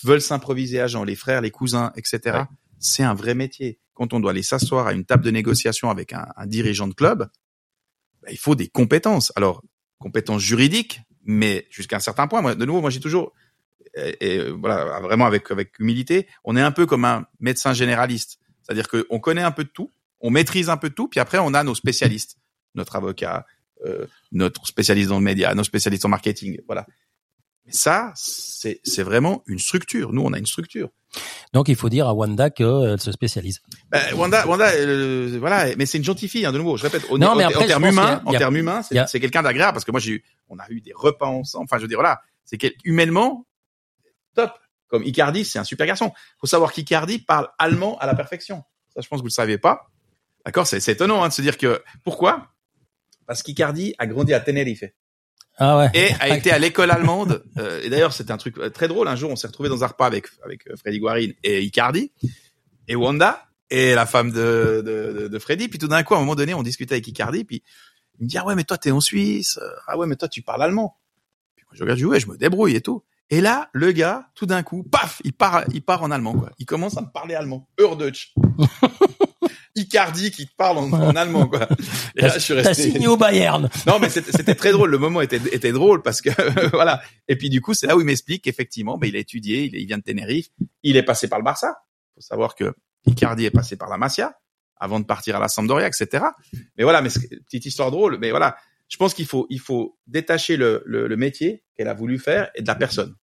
veulent 0.03 0.21
s'improviser 0.21 0.79
agents, 0.79 1.03
les 1.03 1.15
frères, 1.15 1.41
les 1.41 1.51
cousins, 1.51 1.91
etc. 1.95 2.19
Ouais. 2.25 2.45
C'est 2.79 3.03
un 3.03 3.13
vrai 3.13 3.35
métier. 3.35 3.79
Quand 3.93 4.13
on 4.13 4.19
doit 4.19 4.31
aller 4.31 4.43
s'asseoir 4.43 4.87
à 4.87 4.93
une 4.93 5.05
table 5.05 5.23
de 5.23 5.31
négociation 5.31 5.89
avec 5.89 6.13
un, 6.13 6.27
un 6.35 6.47
dirigeant 6.47 6.87
de 6.87 6.93
club, 6.93 7.29
bah, 8.21 8.29
il 8.31 8.37
faut 8.37 8.55
des 8.55 8.67
compétences. 8.67 9.31
Alors 9.35 9.61
compétences 9.99 10.41
juridiques, 10.41 11.01
mais 11.23 11.67
jusqu'à 11.69 11.97
un 11.97 11.99
certain 11.99 12.27
point. 12.27 12.41
Moi, 12.41 12.55
de 12.55 12.65
nouveau, 12.65 12.81
moi 12.81 12.89
j'ai 12.89 12.99
toujours 12.99 13.33
et, 13.95 14.35
et, 14.35 14.49
voilà 14.49 14.99
vraiment 14.99 15.25
avec 15.25 15.49
avec 15.51 15.79
humilité, 15.79 16.27
on 16.43 16.55
est 16.55 16.61
un 16.61 16.71
peu 16.71 16.85
comme 16.85 17.05
un 17.05 17.25
médecin 17.39 17.73
généraliste, 17.73 18.39
c'est-à-dire 18.61 18.87
qu'on 18.87 19.19
connaît 19.19 19.43
un 19.43 19.51
peu 19.51 19.63
de 19.63 19.69
tout, 19.69 19.91
on 20.19 20.29
maîtrise 20.29 20.69
un 20.69 20.77
peu 20.77 20.89
de 20.89 20.95
tout, 20.95 21.07
puis 21.07 21.19
après 21.19 21.37
on 21.39 21.53
a 21.53 21.63
nos 21.63 21.75
spécialistes, 21.75 22.37
notre 22.75 22.95
avocat, 22.95 23.45
euh, 23.85 24.05
notre 24.31 24.65
spécialiste 24.67 25.09
dans 25.09 25.19
le 25.19 25.23
média, 25.23 25.53
nos 25.53 25.63
spécialistes 25.63 26.05
en 26.05 26.09
marketing, 26.09 26.59
voilà. 26.65 26.87
Mais 27.65 27.71
ça, 27.73 28.11
c'est 28.15 29.03
vraiment 29.03 29.43
une 29.47 29.59
structure. 29.59 30.11
Nous, 30.13 30.21
on 30.21 30.33
a 30.33 30.37
une 30.39 30.45
structure. 30.45 30.89
Donc 31.53 31.67
il 31.67 31.75
faut 31.75 31.89
dire 31.89 32.07
à 32.07 32.13
Wanda 32.13 32.49
qu'elle 32.49 32.99
se 32.99 33.11
spécialise. 33.11 33.61
Ben, 33.91 34.01
Wanda, 34.15 34.47
Wanda, 34.47 34.71
euh, 34.71 35.37
voilà, 35.39 35.75
mais 35.75 35.85
c'est 35.85 35.99
une 35.99 36.03
gentille 36.03 36.27
fille, 36.27 36.45
hein, 36.45 36.51
de 36.51 36.57
nouveau. 36.57 36.75
Je 36.75 36.83
répète, 36.83 37.03
au- 37.09 37.19
Non, 37.19 37.35
mais 37.35 37.45
en- 37.45 37.49
après, 37.49 37.59
en 37.59 37.61
je 37.61 37.67
termes 37.67 37.85
humains, 37.85 38.21
en 38.25 38.31
termes 38.39 38.57
humains, 38.57 38.81
c'est 39.07 39.19
quelqu'un 39.19 39.43
d'agréable 39.43 39.73
parce 39.73 39.85
que 39.85 39.91
moi 39.91 39.99
j'ai 39.99 40.11
eu, 40.13 40.23
on 40.49 40.57
a 40.57 40.67
eu 40.69 40.81
des 40.81 40.91
repas 40.93 41.27
ensemble. 41.27 41.65
Enfin, 41.65 41.77
je 41.77 41.83
veux 41.83 41.87
dire, 41.87 41.97
voilà, 41.99 42.19
c'est 42.45 42.57
humainement 42.83 43.45
top. 44.35 44.51
Comme 44.87 45.03
Icardi, 45.03 45.45
c'est 45.45 45.59
un 45.59 45.63
super 45.63 45.85
garçon. 45.87 46.11
Faut 46.39 46.47
savoir 46.47 46.71
qu'Icardi 46.73 47.19
parle 47.19 47.49
allemand 47.59 47.97
à 47.99 48.05
la 48.07 48.15
perfection. 48.15 48.63
Ça, 48.93 49.01
je 49.01 49.07
pense 49.07 49.19
que 49.19 49.23
vous 49.23 49.27
le 49.27 49.31
savez 49.31 49.57
pas. 49.59 49.89
D'accord, 50.45 50.65
c'est 50.67 50.79
c'est 50.79 50.91
étonnant 50.93 51.23
hein, 51.23 51.29
de 51.29 51.33
se 51.33 51.41
dire 51.43 51.57
que 51.59 51.81
pourquoi? 52.03 52.47
Parce 53.27 53.41
qu'Icardi 53.43 53.93
a 53.99 54.05
grandi 54.07 54.33
à 54.33 54.39
Tenerife 54.39 54.83
Ah 55.57 55.77
ouais. 55.77 55.89
et 55.93 56.13
a 56.19 56.35
été 56.35 56.51
à 56.51 56.59
l'école 56.59 56.91
allemande. 56.91 57.43
Euh, 57.57 57.81
et 57.83 57.89
d'ailleurs, 57.89 58.13
c'était 58.13 58.31
un 58.31 58.37
truc 58.37 58.57
euh, 58.57 58.69
très 58.69 58.87
drôle. 58.87 59.07
Un 59.07 59.15
jour, 59.15 59.29
on 59.31 59.35
s'est 59.35 59.47
retrouvé 59.47 59.69
dans 59.69 59.83
un 59.83 59.87
repas 59.87 60.05
avec 60.05 60.27
avec 60.43 60.67
euh, 60.67 60.75
Freddy 60.75 60.99
Guarin 60.99 61.29
et 61.43 61.61
Icardi 61.61 62.11
et 62.87 62.95
Wanda 62.95 63.45
et 63.69 63.93
la 63.95 64.05
femme 64.05 64.31
de 64.31 64.81
de, 64.85 65.21
de, 65.21 65.27
de 65.27 65.39
Freddy. 65.39 65.67
Puis 65.67 65.79
tout 65.79 65.87
d'un 65.87 66.03
coup, 66.03 66.13
à 66.15 66.17
un 66.17 66.21
moment 66.21 66.35
donné, 66.35 66.53
on 66.53 66.63
discutait 66.63 66.95
avec 66.95 67.07
Icardi. 67.07 67.43
Puis 67.43 67.63
il 68.19 68.23
me 68.23 68.29
dit 68.29 68.37
ah 68.37 68.45
ouais, 68.45 68.55
mais 68.55 68.63
toi 68.63 68.77
t'es 68.77 68.91
en 68.91 69.01
Suisse. 69.01 69.59
Ah 69.87 69.97
ouais, 69.97 70.07
mais 70.07 70.15
toi 70.15 70.27
tu 70.27 70.41
parles 70.41 70.63
allemand. 70.63 70.97
Puis 71.55 71.65
moi, 71.65 71.75
je 71.75 71.83
regarde, 71.83 71.99
je 71.99 72.05
dis 72.05 72.09
ouais, 72.09 72.19
je 72.19 72.27
me 72.27 72.37
débrouille 72.37 72.75
et 72.75 72.81
tout. 72.81 73.03
Et 73.29 73.41
là, 73.41 73.69
le 73.73 73.91
gars, 73.91 74.29
tout 74.35 74.45
d'un 74.45 74.61
coup, 74.63 74.83
paf, 74.83 75.21
il 75.23 75.33
part, 75.33 75.63
il 75.73 75.81
part 75.81 76.03
en 76.03 76.11
allemand 76.11 76.33
quoi. 76.33 76.51
Il 76.59 76.65
commence 76.65 76.97
à 76.97 77.01
me 77.01 77.11
parler 77.11 77.35
allemand. 77.35 77.67
Hördeutsch. 77.79 78.33
Icardi 79.75 80.31
qui 80.31 80.45
te 80.47 80.55
parle 80.55 80.77
en, 80.77 80.91
en 80.93 81.15
allemand 81.15 81.47
quoi. 81.47 81.67
Et 82.15 82.21
là, 82.21 82.29
je 82.29 82.39
suis 82.39 82.53
T'as 82.53 82.69
resté. 82.69 82.91
signé 82.91 83.07
au 83.07 83.17
Bayern. 83.17 83.69
Non, 83.87 83.99
mais 83.99 84.09
c'était 84.09 84.55
très 84.55 84.71
drôle. 84.71 84.91
Le 84.91 84.97
moment 84.97 85.21
était, 85.21 85.41
était 85.51 85.71
drôle 85.71 86.01
parce 86.01 86.21
que 86.21 86.29
voilà. 86.75 87.01
Et 87.27 87.35
puis 87.35 87.49
du 87.49 87.59
coup, 87.61 87.73
c'est 87.73 87.87
là 87.87 87.95
où 87.95 88.01
il 88.01 88.05
m'explique 88.05 88.43
qu'effectivement, 88.43 88.97
ben, 88.97 89.07
il 89.07 89.15
a 89.15 89.19
étudié, 89.19 89.63
il, 89.65 89.75
est- 89.75 89.81
il 89.81 89.85
vient 89.87 89.97
de 89.97 90.03
Tenerife, 90.03 90.47
il 90.83 90.95
est 90.97 91.03
passé 91.03 91.27
par 91.27 91.39
le 91.39 91.43
Barça. 91.45 91.75
faut 92.15 92.21
savoir 92.21 92.55
que 92.55 92.73
Icardi 93.05 93.45
est 93.45 93.51
passé 93.51 93.75
par 93.75 93.89
la 93.89 93.97
Masia 93.97 94.37
avant 94.77 94.99
de 94.99 95.05
partir 95.05 95.35
à 95.35 95.39
la 95.39 95.47
Sampdoria, 95.47 95.87
etc. 95.87 96.23
Mais 96.77 96.83
voilà, 96.83 97.01
mais 97.01 97.09
petite 97.45 97.65
histoire 97.65 97.89
drôle. 97.91 98.17
Mais 98.19 98.29
voilà, 98.31 98.55
je 98.89 98.97
pense 98.97 99.13
qu'il 99.13 99.25
faut 99.25 99.47
il 99.49 99.59
faut 99.59 99.97
détacher 100.07 100.55
le, 100.57 100.83
le, 100.85 101.07
le 101.07 101.17
métier 101.17 101.63
qu'elle 101.75 101.87
a 101.87 101.93
voulu 101.93 102.19
faire 102.19 102.49
et 102.55 102.61
de 102.61 102.67
la 102.67 102.75
personne. 102.75 103.15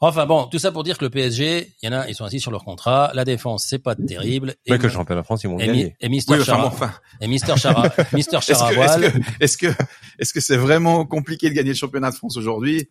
Enfin 0.00 0.26
bon, 0.26 0.46
tout 0.46 0.58
ça 0.58 0.72
pour 0.72 0.82
dire 0.82 0.98
que 0.98 1.04
le 1.04 1.10
PSG, 1.10 1.72
il 1.82 1.86
y 1.86 1.88
en 1.94 1.96
a, 1.98 2.08
ils 2.08 2.14
sont 2.14 2.24
assis 2.24 2.40
sur 2.40 2.50
leur 2.50 2.64
contrat. 2.64 3.10
La 3.14 3.24
défense, 3.24 3.64
c'est 3.68 3.78
pas 3.78 3.94
terrible. 3.94 4.54
Et, 4.66 4.72
Mais 4.72 4.78
que 4.78 4.84
le 4.84 4.88
championnat 4.88 5.20
de 5.20 5.24
France, 5.24 5.44
ils 5.44 5.48
vont 5.50 5.58
et, 5.58 5.66
gagner. 5.66 5.96
et 6.00 6.08
Mister 6.08 6.32
Oui, 6.34 6.40
enfin, 6.40 6.52
Chara, 6.56 6.66
enfin, 6.66 6.92
et 7.20 7.26
Mister 7.28 7.54
Chara, 7.56 7.82
Mister 8.12 8.36
est-ce 8.36 8.46
que 8.46 8.52
Charavoile. 8.54 9.04
est-ce 9.04 9.56
que 9.56 9.66
est-ce 9.66 9.76
que 9.76 9.82
est-ce 10.18 10.32
que 10.32 10.40
c'est 10.40 10.56
vraiment 10.56 11.04
compliqué 11.06 11.48
de 11.50 11.54
gagner 11.54 11.70
le 11.70 11.76
championnat 11.76 12.10
de 12.10 12.16
France 12.16 12.36
aujourd'hui 12.36 12.88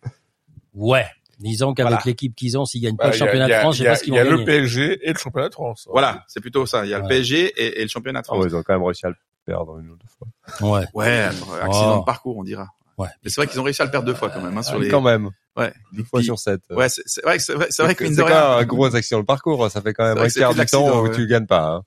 Ouais. 0.74 1.06
Disons 1.40 1.72
qu'avec 1.74 1.90
Voilà. 1.90 2.02
l'équipe 2.06 2.34
qu'ils 2.34 2.58
ont, 2.58 2.64
s'ils 2.64 2.80
gagnent 2.80 2.96
Bah, 2.96 3.04
pas 3.04 3.10
le 3.10 3.14
y 3.14 3.16
a- 3.16 3.18
championnat 3.26 3.44
a- 3.44 3.48
de 3.48 3.54
France, 3.54 3.76
je 3.76 3.82
il 3.82 3.84
sais 3.84 3.84
y 3.84 3.86
a- 3.86 3.90
pas 3.92 3.96
ce 3.98 4.02
qu'ils 4.04 4.12
Il 4.14 4.16
y 4.16 4.18
vont 4.18 4.26
a 4.26 4.30
le 4.30 4.30
gagner. 4.38 4.44
PSG 4.46 4.98
et 5.08 5.12
le 5.12 5.18
championnat 5.18 5.48
de 5.50 5.54
France. 5.54 5.88
Voilà, 5.90 6.24
c'est 6.26 6.40
plutôt 6.40 6.66
ça. 6.66 6.84
Il 6.84 6.90
y 6.90 6.94
a 6.94 6.98
le. 6.98 7.06
PSG 7.06 7.38
et, 7.56 7.80
et 7.80 7.82
le 7.82 7.88
championnat 7.88 8.22
de 8.22 8.26
France. 8.26 8.42
ouais, 8.42 8.48
ils 8.50 8.56
ont 8.56 8.62
quand 8.62 8.72
même 8.72 8.82
réussi 8.82 9.06
à 9.06 9.10
le 9.10 9.14
perdre 9.46 9.78
une 9.78 9.90
ou 9.90 9.96
deux 9.96 10.06
fois. 10.08 10.78
Ouais. 10.78 10.86
Ouais, 10.94 11.20
accident 11.62 11.96
Oh. 11.96 12.00
de 12.00 12.04
parcours, 12.04 12.36
on 12.38 12.42
dira. 12.44 12.68
Ouais. 12.98 13.08
Mais 13.22 13.30
c'est 13.30 13.40
vrai 13.40 13.46
qu'ils 13.46 13.58
ont 13.60 13.62
réussi 13.62 13.80
à 13.80 13.84
le 13.84 13.90
perdre 13.90 14.06
deux 14.06 14.14
fois 14.14 14.28
quand 14.28 14.40
même 14.42 14.56
hein, 14.58 14.62
sur 14.62 14.74
Ah, 14.74 14.78
les. 14.80 14.88
Quand 14.88 15.00
même. 15.00 15.30
Ouais. 15.56 15.72
Deux 15.92 16.04
fois 16.04 16.22
sur 16.22 16.38
sept. 16.38 16.60
Ouais, 16.70 16.88
c'est 16.88 17.02
c'est 17.06 17.22
vrai 17.24 17.36
que 17.38 17.42
c'est 17.42 17.54
vrai, 17.54 17.66
c'est 17.70 17.82
vrai 17.82 17.94
que 17.94 18.12
C'est 18.12 18.22
un 18.32 18.64
gros 18.64 18.94
accident 18.94 19.20
de 19.20 19.24
parcours. 19.24 19.70
Ça 19.70 19.80
fait 19.80 19.92
quand 19.94 20.04
même 20.04 20.14
C'est 20.14 20.18
vrai 20.18 20.24
un 20.24 20.26
que 20.26 20.32
c'est 20.32 20.40
quart 20.40 20.54
du 20.54 20.66
temps 20.92 21.00
où 21.00 21.04
ouais. 21.04 21.14
tu 21.14 21.26
gagnes 21.26 21.46
pas. 21.46 21.76
hein. 21.76 21.82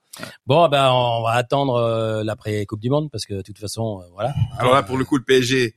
Bon, 0.46 0.68
ben 0.70 0.90
on 0.92 1.24
va 1.24 1.32
attendre 1.32 1.76
euh, 1.76 2.24
l'après 2.24 2.66
Coupe 2.66 2.80
du 2.82 2.90
Monde 2.90 3.10
parce 3.12 3.26
que 3.26 3.34
de 3.36 3.42
toute 3.42 3.58
façon, 3.60 4.02
euh, 4.02 4.06
voilà. 4.14 4.34
Alors 4.58 4.74
là, 4.74 4.84
pour 4.84 4.98
le 4.98 5.06
coup, 5.06 5.18
le 5.18 5.24
PSG 5.24 5.76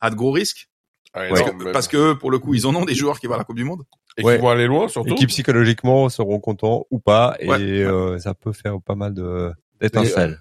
a 0.00 0.10
de 0.10 0.14
gros 0.14 0.30
risques 0.32 0.68
Ouais, 1.16 1.30
parce, 1.30 1.40
non, 1.40 1.56
que, 1.56 1.72
parce 1.72 1.88
que 1.88 2.12
pour 2.12 2.30
le 2.30 2.38
coup, 2.38 2.52
ils 2.54 2.66
en 2.66 2.74
ont 2.74 2.84
des 2.84 2.94
joueurs 2.94 3.18
qui 3.18 3.26
vont 3.26 3.34
à 3.34 3.38
la 3.38 3.44
Coupe 3.44 3.56
du 3.56 3.64
Monde. 3.64 3.84
et 4.18 4.22
Ouais. 4.22 4.36
qui 4.36 4.42
vont 4.42 4.50
aller 4.50 4.66
loin 4.66 4.86
surtout. 4.88 5.12
Et 5.12 5.14
qui 5.14 5.26
psychologiquement 5.26 6.08
seront 6.10 6.38
contents 6.40 6.84
ou 6.90 6.98
pas. 6.98 7.36
Et 7.40 7.48
Ouais, 7.48 7.56
ouais. 7.56 7.82
euh, 7.84 8.18
ça 8.18 8.34
peut 8.34 8.52
faire 8.52 8.74
pas 8.84 8.94
mal 8.96 9.14
de 9.14 9.50
d'étincelles. 9.80 10.38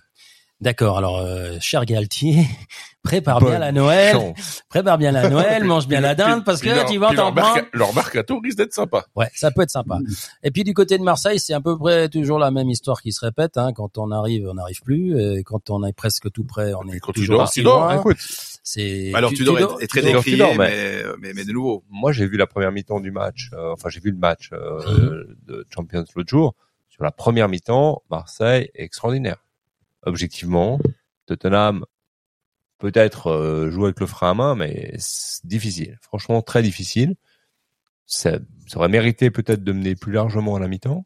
D'accord. 0.61 0.97
Alors, 0.97 1.17
euh, 1.19 1.57
cher 1.59 1.85
Galtier, 1.85 2.45
prépare 3.03 3.39
Bonne 3.41 3.49
bien 3.51 3.59
la 3.59 3.71
Noël, 3.73 4.13
chance. 4.13 4.63
prépare 4.69 4.97
bien 4.97 5.11
la 5.11 5.29
Noël, 5.29 5.63
mange 5.65 5.85
bien 5.87 5.99
la 5.99 6.15
dinde 6.15 6.45
parce 6.45 6.61
que 6.61 6.69
leur- 6.69 6.85
tu 6.85 6.97
vas 6.97 7.07
t'en 7.13 7.25
leur, 7.25 7.33
prendre. 7.35 7.61
leur 7.73 7.93
mercato 7.93 8.39
risque 8.39 8.57
d'être 8.57 8.73
sympa. 8.73 9.05
Ouais, 9.15 9.29
ça 9.35 9.51
peut 9.51 9.63
être 9.63 9.69
sympa. 9.69 9.99
Et 10.43 10.51
puis 10.51 10.63
du 10.63 10.73
côté 10.73 10.97
de 10.97 11.03
Marseille, 11.03 11.39
c'est 11.39 11.53
à 11.53 11.59
peu 11.59 11.77
près 11.77 12.07
toujours 12.07 12.39
la 12.39 12.51
même 12.51 12.69
histoire 12.69 13.01
qui 13.01 13.11
se 13.11 13.23
répète. 13.25 13.57
Hein. 13.57 13.73
Quand 13.75 13.97
on 13.97 14.11
arrive, 14.11 14.47
on 14.49 14.53
n'arrive 14.53 14.81
plus. 14.81 15.19
Et 15.19 15.43
quand 15.43 15.69
on 15.69 15.85
est 15.85 15.93
presque 15.93 16.31
tout 16.31 16.45
près, 16.45 16.73
on 16.73 16.87
est 16.87 16.99
quand 16.99 17.11
tu 17.11 17.19
toujours 17.21 17.39
dors, 17.39 17.51
tu 17.51 17.61
dors, 17.61 17.79
loin. 17.81 17.99
Écoute, 17.99 18.17
C'est 18.63 19.11
Alors, 19.13 19.31
tu- 19.31 19.35
tu 19.37 19.43
dois 19.43 19.57
tu 19.57 19.63
être, 19.63 19.83
est 19.83 19.87
très 19.87 20.01
tu 20.01 20.05
dors. 20.11 20.15
décrié, 20.23 20.35
tu 20.37 20.39
dors, 20.41 20.55
mais, 20.57 21.03
mais, 21.19 21.33
mais 21.35 21.43
de 21.43 21.51
nouveau. 21.51 21.83
moi 21.89 22.13
j'ai 22.13 22.25
vu 22.25 22.37
la 22.37 22.47
première 22.47 22.71
mi-temps 22.71 23.01
du 23.01 23.11
match. 23.11 23.49
euh, 23.53 23.73
enfin, 23.73 23.89
j'ai 23.89 23.99
vu 23.99 24.09
le 24.11 24.17
match 24.17 24.49
euh, 24.53 24.79
Mhm. 24.87 25.35
de 25.47 25.67
Champions 25.69 26.05
l'autre 26.15 26.29
jour. 26.29 26.55
Sur 26.89 27.03
la 27.03 27.11
première 27.11 27.49
mi-temps, 27.49 28.03
Marseille 28.09 28.69
est 28.73 28.83
extraordinaire. 28.85 29.44
Objectivement, 30.05 30.79
Tottenham 31.25 31.85
peut-être 32.77 33.27
euh, 33.27 33.71
joue 33.71 33.85
avec 33.85 33.99
le 33.99 34.05
frein 34.05 34.31
à 34.31 34.33
main, 34.33 34.55
mais 34.55 34.93
c'est 34.97 35.45
difficile. 35.45 35.97
Franchement, 36.01 36.41
très 36.41 36.61
difficile. 36.61 37.15
Ça, 38.05 38.39
ça 38.67 38.77
aurait 38.77 38.89
mérité 38.89 39.31
peut-être 39.31 39.63
de 39.63 39.71
mener 39.71 39.95
plus 39.95 40.11
largement 40.11 40.55
à 40.55 40.59
la 40.59 40.67
mi-temps. 40.67 41.05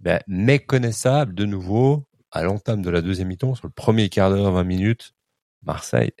Ben, 0.00 0.20
méconnaissable 0.26 1.34
de 1.34 1.44
nouveau 1.44 2.06
à 2.32 2.42
l'entame 2.42 2.82
de 2.82 2.90
la 2.90 3.02
deuxième 3.02 3.28
mi-temps, 3.28 3.54
sur 3.54 3.66
le 3.66 3.72
premier 3.72 4.08
quart 4.08 4.30
d'heure, 4.30 4.50
20 4.50 4.64
minutes, 4.64 5.14
Marseille, 5.62 6.12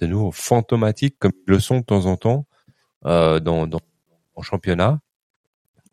de 0.00 0.06
nouveau 0.06 0.32
fantomatique, 0.32 1.16
comme 1.18 1.32
ils 1.46 1.50
le 1.50 1.60
sont 1.60 1.78
de 1.78 1.84
temps 1.84 2.06
en 2.06 2.16
temps 2.16 2.46
euh, 3.04 3.38
dans, 3.38 3.68
en 4.34 4.42
championnat, 4.42 5.00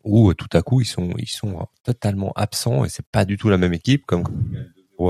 où 0.02 0.30
euh, 0.30 0.34
tout 0.34 0.48
à 0.52 0.62
coup 0.62 0.80
ils 0.80 0.86
sont 0.86 1.10
ils 1.18 1.28
sont 1.28 1.60
euh, 1.60 1.64
totalement 1.84 2.32
absents 2.36 2.84
et 2.84 2.88
c'est 2.88 3.06
pas 3.06 3.24
du 3.24 3.36
tout 3.36 3.48
la 3.48 3.58
même 3.58 3.74
équipe 3.74 4.06
comme 4.06 4.24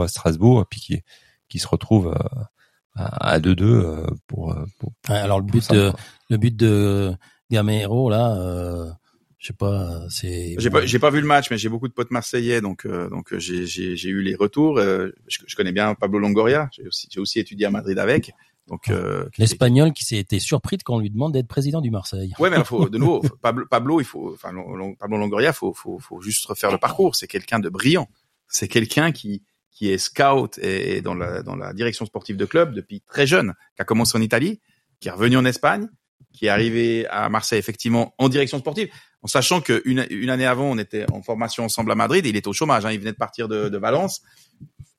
à 0.02 0.08
Strasbourg 0.08 0.60
et 0.62 0.64
puis 0.68 0.80
qui 0.80 1.02
qui 1.48 1.58
se 1.58 1.68
retrouve 1.68 2.08
euh, 2.08 2.48
à 2.96 3.38
2-2 3.38 3.62
euh, 3.62 4.06
pour, 4.26 4.52
euh, 4.52 4.64
pour, 4.78 4.92
alors 5.08 5.40
le 5.40 5.46
but 5.46 5.62
ça, 5.62 5.74
de 5.74 5.92
le 6.30 6.36
but 6.38 6.56
de 6.56 7.14
Gamero 7.50 8.10
là, 8.10 8.36
euh, 8.36 8.90
je 9.38 9.48
sais 9.48 9.52
pas, 9.52 10.00
c'est. 10.08 10.56
J'ai 10.58 10.70
pas, 10.70 10.84
j'ai 10.86 10.98
pas 10.98 11.10
vu 11.10 11.20
le 11.20 11.26
match, 11.26 11.50
mais 11.50 11.58
j'ai 11.58 11.68
beaucoup 11.68 11.88
de 11.88 11.92
potes 11.92 12.10
marseillais, 12.10 12.60
donc 12.60 12.84
euh, 12.84 13.08
donc 13.10 13.36
j'ai 13.38 13.66
j'ai 13.66 13.96
j'ai 13.96 14.08
eu 14.08 14.22
les 14.22 14.34
retours. 14.34 14.78
euh, 14.78 15.10
je, 15.28 15.38
je 15.46 15.54
connais 15.56 15.72
bien 15.72 15.94
Pablo 15.94 16.18
Longoria. 16.18 16.68
J'ai 16.72 16.86
aussi 16.86 17.08
j'ai 17.12 17.20
aussi 17.20 17.38
étudié 17.38 17.66
à 17.66 17.70
Madrid 17.70 17.98
avec. 17.98 18.32
Donc 18.66 18.88
euh, 18.88 19.26
L'Espagnol 19.38 19.92
qui 19.92 20.04
s'est 20.04 20.16
été 20.16 20.40
surpris 20.40 20.78
qu'on 20.78 20.98
lui 20.98 21.10
demande 21.10 21.32
d'être 21.32 21.46
président 21.46 21.80
du 21.80 21.90
Marseille. 21.92 22.32
Ouais, 22.40 22.50
mais 22.50 22.56
alors, 22.56 22.66
faut, 22.66 22.88
de 22.88 22.98
nouveau, 22.98 23.20
Pablo, 23.42 23.64
Pablo, 23.70 24.00
il 24.00 24.04
faut, 24.04 24.32
enfin, 24.32 24.50
Pablo 24.98 25.18
Longoria, 25.18 25.52
faut, 25.52 25.72
faut, 25.72 26.00
faut 26.00 26.20
juste 26.20 26.44
refaire 26.46 26.72
le 26.72 26.78
parcours. 26.78 27.14
C'est 27.14 27.28
quelqu'un 27.28 27.60
de 27.60 27.68
brillant. 27.68 28.08
C'est 28.48 28.66
quelqu'un 28.66 29.12
qui, 29.12 29.44
qui 29.76 29.90
est 29.90 29.98
scout 29.98 30.58
et, 30.58 30.96
et 30.96 31.02
dans 31.02 31.14
la 31.14 31.42
dans 31.42 31.54
la 31.54 31.74
direction 31.74 32.06
sportive 32.06 32.36
de 32.36 32.46
club 32.46 32.74
depuis 32.74 33.02
très 33.02 33.26
jeune, 33.26 33.52
qui 33.76 33.82
a 33.82 33.84
commencé 33.84 34.16
en 34.16 34.22
Italie, 34.22 34.60
qui 35.00 35.08
est 35.08 35.10
revenu 35.10 35.36
en 35.36 35.44
Espagne, 35.44 35.88
qui 36.32 36.46
est 36.46 36.48
arrivé 36.48 37.06
à 37.08 37.28
Marseille 37.28 37.58
effectivement 37.58 38.14
en 38.16 38.30
direction 38.30 38.58
sportive, 38.58 38.88
en 39.20 39.26
sachant 39.26 39.60
que 39.60 39.82
une, 39.84 40.06
une 40.08 40.30
année 40.30 40.46
avant 40.46 40.70
on 40.70 40.78
était 40.78 41.04
en 41.12 41.22
formation 41.22 41.62
ensemble 41.62 41.92
à 41.92 41.94
Madrid, 41.94 42.24
et 42.24 42.30
il 42.30 42.36
était 42.36 42.48
au 42.48 42.54
chômage, 42.54 42.86
hein, 42.86 42.92
il 42.92 42.98
venait 42.98 43.12
de 43.12 43.18
partir 43.18 43.48
de, 43.48 43.68
de 43.68 43.78
Valence. 43.78 44.22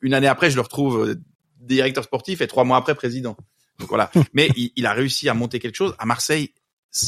Une 0.02 0.14
année 0.14 0.28
après, 0.28 0.52
je 0.52 0.56
le 0.56 0.62
retrouve 0.62 1.10
euh, 1.10 1.16
directeur 1.60 2.04
sportif 2.04 2.42
et 2.42 2.48
trois 2.48 2.64
mois 2.64 2.78
après 2.78 2.94
président. 2.94 3.36
Donc 3.80 3.90
voilà. 3.90 4.12
Mais 4.34 4.50
il, 4.56 4.72
il 4.76 4.86
a 4.86 4.94
réussi 4.94 5.28
à 5.28 5.34
monter 5.34 5.58
quelque 5.58 5.76
chose 5.76 5.96
à 5.98 6.06
Marseille. 6.06 6.54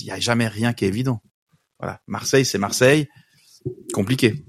Il 0.02 0.06
n'y 0.06 0.12
a 0.12 0.20
jamais 0.20 0.48
rien 0.48 0.74
qui 0.74 0.86
est 0.86 0.88
évident. 0.88 1.22
Voilà. 1.78 2.02
Marseille, 2.08 2.46
c'est 2.46 2.58
Marseille. 2.58 3.08
Compliqué. 3.94 4.44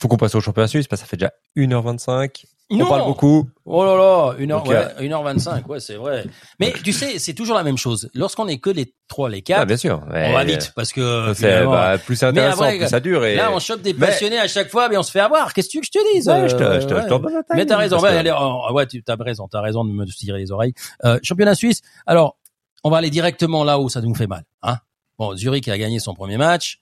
Faut 0.00 0.08
qu'on 0.08 0.16
passe 0.16 0.34
au 0.34 0.40
championnat 0.40 0.68
suisse 0.68 0.86
parce 0.86 1.02
que 1.02 1.06
ça 1.06 1.10
fait 1.10 1.16
déjà 1.16 1.32
1h25. 1.56 2.44
On 2.70 2.76
Non 2.76 2.86
parle 2.86 3.06
beaucoup. 3.06 3.48
Oh 3.64 3.82
là 3.82 3.96
là, 3.96 4.34
1h, 4.38 4.46
Donc, 4.46 4.66
ouais, 4.66 4.76
euh, 4.76 5.00
1h25, 5.00 5.66
ouais, 5.68 5.80
c'est 5.80 5.94
vrai. 5.94 6.26
Mais 6.60 6.74
tu 6.84 6.92
sais, 6.92 7.18
c'est 7.18 7.32
toujours 7.32 7.56
la 7.56 7.62
même 7.64 7.78
chose. 7.78 8.10
Lorsqu'on 8.12 8.46
est 8.46 8.58
que 8.58 8.68
les 8.68 8.92
trois, 9.08 9.30
les 9.30 9.38
Ah, 9.38 9.40
quatre, 9.40 9.66
bien 9.66 9.78
sûr. 9.78 10.02
on 10.06 10.32
va 10.32 10.44
vite 10.44 10.72
parce 10.76 10.92
que 10.92 11.32
C'est 11.34 11.64
bah, 11.64 11.96
plus 11.96 12.16
c'est 12.16 12.26
intéressant, 12.26 12.64
après, 12.64 12.76
plus 12.78 12.88
ça 12.88 13.00
dure. 13.00 13.24
Et... 13.24 13.36
là, 13.36 13.50
on 13.52 13.58
chope 13.58 13.80
des 13.80 13.94
Mais- 13.94 14.06
passionnés 14.08 14.38
à 14.38 14.48
chaque 14.48 14.68
fois, 14.68 14.90
mais 14.90 14.98
on 14.98 15.02
se 15.02 15.10
fait 15.10 15.20
avoir. 15.20 15.54
Qu'est-ce 15.54 15.68
que 15.68 15.72
tu 15.72 15.76
veux 15.78 15.80
que 15.80 15.86
je 15.86 15.98
te 15.98 16.14
dise 16.14 16.28
Ouais, 16.28 16.46
je 16.48 16.56
te, 16.56 16.62
Euh, 16.62 16.80
je 16.82 16.86
te, 16.86 16.92
ouais. 16.94 17.02
je 17.04 17.06
te 17.08 17.12
redonne 17.14 17.32
la 17.32 17.42
taille, 17.42 17.56
Mais 17.56 17.64
t'as 17.64 17.78
raison, 17.78 17.96
ouais, 18.00 18.10
que- 18.10 18.16
allez, 18.16 18.34
oh, 18.38 18.72
ouais, 18.74 18.86
tu 18.86 19.02
as 19.08 19.14
raison, 19.18 19.48
t'as 19.48 19.62
raison 19.62 19.84
de 19.86 19.90
me 19.92 20.04
tirer 20.04 20.38
les 20.38 20.52
oreilles. 20.52 20.74
Euh, 21.06 21.18
championnat 21.22 21.54
suisse. 21.54 21.80
Alors, 22.06 22.36
on 22.84 22.90
va 22.90 22.98
aller 22.98 23.10
directement 23.10 23.64
là 23.64 23.78
où 23.80 23.88
ça 23.88 24.02
nous 24.02 24.14
fait 24.14 24.26
mal, 24.26 24.44
hein. 24.62 24.76
Bon, 25.18 25.34
Zurich 25.36 25.66
a 25.68 25.78
gagné 25.78 25.98
son 26.00 26.12
premier 26.14 26.36
match. 26.36 26.80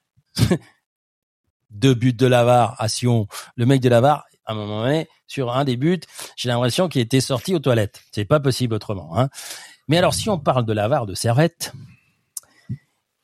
Deux 1.71 1.95
buts 1.95 2.13
de 2.13 2.27
Lavar 2.27 2.75
à 2.79 2.89
Sion. 2.89 3.27
Le 3.57 3.67
mec 3.67 3.81
de 3.81 3.89
Lavar, 3.89 4.25
à 4.45 4.53
un 4.53 4.55
moment 4.55 4.83
donné, 4.83 5.09
sur 5.27 5.53
un 5.53 5.65
des 5.65 5.77
buts, 5.77 6.01
j'ai 6.37 6.49
l'impression 6.49 6.89
qu'il 6.89 7.01
était 7.01 7.21
sorti 7.21 7.55
aux 7.55 7.59
toilettes. 7.59 8.01
C'est 8.13 8.25
pas 8.25 8.41
possible 8.41 8.75
autrement, 8.75 9.19
hein. 9.19 9.29
Mais 9.89 9.99
alors, 9.99 10.15
si 10.15 10.29
on 10.29 10.39
parle 10.39 10.65
de 10.67 10.73
Lavar, 10.73 11.07
de 11.07 11.15
Servette, 11.15 11.73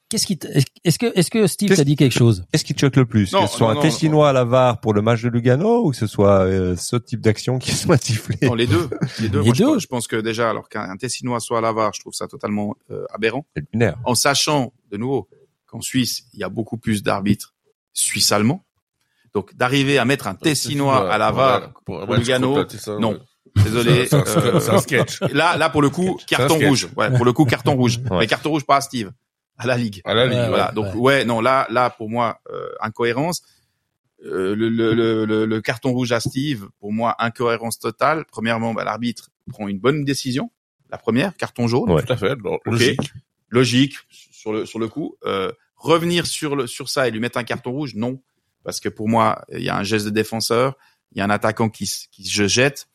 qu'est-ce 0.08 0.26
qui, 0.26 0.38
est-ce 0.84 0.98
que, 0.98 1.06
est-ce 1.18 1.30
que 1.30 1.46
Steve 1.46 1.68
Qu'est-ce- 1.70 1.80
t'a 1.80 1.84
dit 1.84 1.96
quelque 1.96 2.12
chose? 2.12 2.44
Qu'est-ce 2.52 2.64
qui 2.64 2.74
te 2.74 2.80
choque 2.80 2.96
le 2.96 3.06
plus? 3.06 3.32
Non, 3.32 3.44
Que 3.44 3.50
ce 3.50 3.56
soit 3.56 3.66
non, 3.68 3.72
un 3.72 3.74
non, 3.76 3.80
Tessinois 3.82 4.28
à 4.28 4.32
la 4.32 4.44
VAR 4.44 4.80
pour 4.80 4.92
le 4.94 5.02
match 5.02 5.22
de 5.22 5.28
Lugano 5.28 5.86
ou 5.86 5.90
que 5.90 5.96
ce 5.96 6.06
soit 6.06 6.40
euh, 6.44 6.76
ce 6.76 6.96
type 6.96 7.20
d'action 7.20 7.58
qui 7.58 7.72
soit 7.74 8.02
sifflé? 8.02 8.36
Non, 8.42 8.54
les 8.54 8.66
deux. 8.66 8.88
Les 9.20 9.28
deux. 9.28 9.40
Les 9.40 9.46
Moi, 9.46 9.54
deux. 9.56 9.64
pense- 9.74 9.82
Je, 9.82 9.86
pense 9.88 10.06
que 10.06 10.16
déjà, 10.16 10.50
alors 10.50 10.68
qu'un 10.68 10.96
Tessinois 10.96 11.40
soit 11.40 11.58
à 11.58 11.60
la 11.62 11.72
VAR, 11.72 11.92
je 11.94 12.00
trouve 12.00 12.12
ça 12.12 12.28
totalement 12.28 12.76
euh, 12.90 13.04
aberrant. 13.12 13.46
C'est 13.56 13.64
lunaire. 13.72 13.96
En 14.04 14.14
sachant, 14.14 14.72
de 14.90 14.96
nouveau, 14.98 15.28
qu'en 15.66 15.80
Suisse, 15.80 16.24
il 16.34 16.40
y 16.40 16.44
a 16.44 16.48
beaucoup 16.48 16.76
plus 16.78 17.02
d'arbitres 17.02 17.54
suisses-allemands. 17.92 18.64
Donc, 19.34 19.54
d'arriver 19.56 19.98
à 19.98 20.04
mettre 20.04 20.26
un 20.26 20.34
Tessinois 20.34 21.10
à 21.12 21.16
la 21.18 21.30
VAR, 21.32 21.72
pour, 21.86 22.04
pour 22.04 22.14
Lugano, 22.14 22.64
non. 22.98 23.18
désolé. 23.64 24.06
C'est 24.06 24.16
un- 24.16 24.24
c'est 24.26 24.36
un- 24.36 24.42
euh, 24.44 24.70
un 24.72 24.78
sketch. 24.78 25.20
Là, 25.32 25.56
là, 25.56 25.70
pour 25.70 25.80
le 25.82 25.88
coup, 25.90 26.18
carton 26.26 26.56
sketch. 26.56 26.68
rouge. 26.68 26.88
Ouais, 26.96 27.10
pour 27.16 27.24
le 27.24 27.32
coup, 27.32 27.44
carton 27.46 27.74
rouge. 27.74 27.98
Ouais. 28.10 28.18
Mais 28.20 28.26
carton 28.26 28.50
rouge 28.50 28.64
pas 28.64 28.76
à 28.76 28.80
Steve, 28.82 29.10
à 29.56 29.66
la 29.66 29.76
Ligue. 29.78 30.02
À 30.04 30.12
la 30.14 30.26
ligue. 30.26 30.48
Voilà. 30.48 30.66
ouais, 30.68 30.74
Donc 30.74 30.94
ouais. 30.96 31.24
non, 31.24 31.40
là, 31.40 31.66
là, 31.70 31.88
pour 31.90 32.10
moi, 32.10 32.40
euh, 32.52 32.68
incohérence. 32.80 33.42
Euh, 34.24 34.54
le, 34.54 34.68
le, 34.68 34.94
le, 34.94 35.24
le- 35.24 35.46
le 35.46 35.60
carton 35.62 35.92
rouge 35.92 36.12
à 36.12 36.20
Steve, 36.20 36.68
pour 36.78 36.92
moi, 36.92 37.16
incohérence 37.18 37.78
totale. 37.78 38.24
Premièrement, 38.30 38.72
bah, 38.74 38.84
l'arbitre 38.84 39.30
prend 39.50 39.66
une 39.66 39.78
bonne 39.80 40.04
décision. 40.04 40.50
La 40.90 40.98
première, 40.98 41.34
carton 41.36 41.66
jaune, 41.68 41.90
Ouais. 41.90 42.02
Tout 42.02 42.12
à 42.12 42.16
fait. 42.18 42.36
Logique. 42.66 43.12
logique 43.48 43.94
sur 44.10 44.52
le 44.52 44.66
sur 44.66 44.78
le 44.78 44.88
coup. 44.88 45.16
Euh, 45.24 45.50
revenir 45.82 46.26
sur 46.26 46.56
le 46.56 46.66
sur 46.66 46.88
ça 46.88 47.08
et 47.08 47.10
lui 47.10 47.20
mettre 47.20 47.38
un 47.38 47.44
carton 47.44 47.72
rouge, 47.72 47.94
non, 47.94 48.22
parce 48.64 48.80
que 48.80 48.88
pour 48.88 49.08
moi, 49.08 49.44
il 49.52 49.62
y 49.62 49.68
a 49.68 49.76
un 49.76 49.82
geste 49.82 50.06
de 50.06 50.10
défenseur, 50.10 50.76
il 51.12 51.18
y 51.18 51.20
a 51.20 51.24
un 51.24 51.30
attaquant 51.30 51.68
qui 51.68 51.90
qui 52.10 52.24
se 52.24 52.46
jette. 52.46 52.88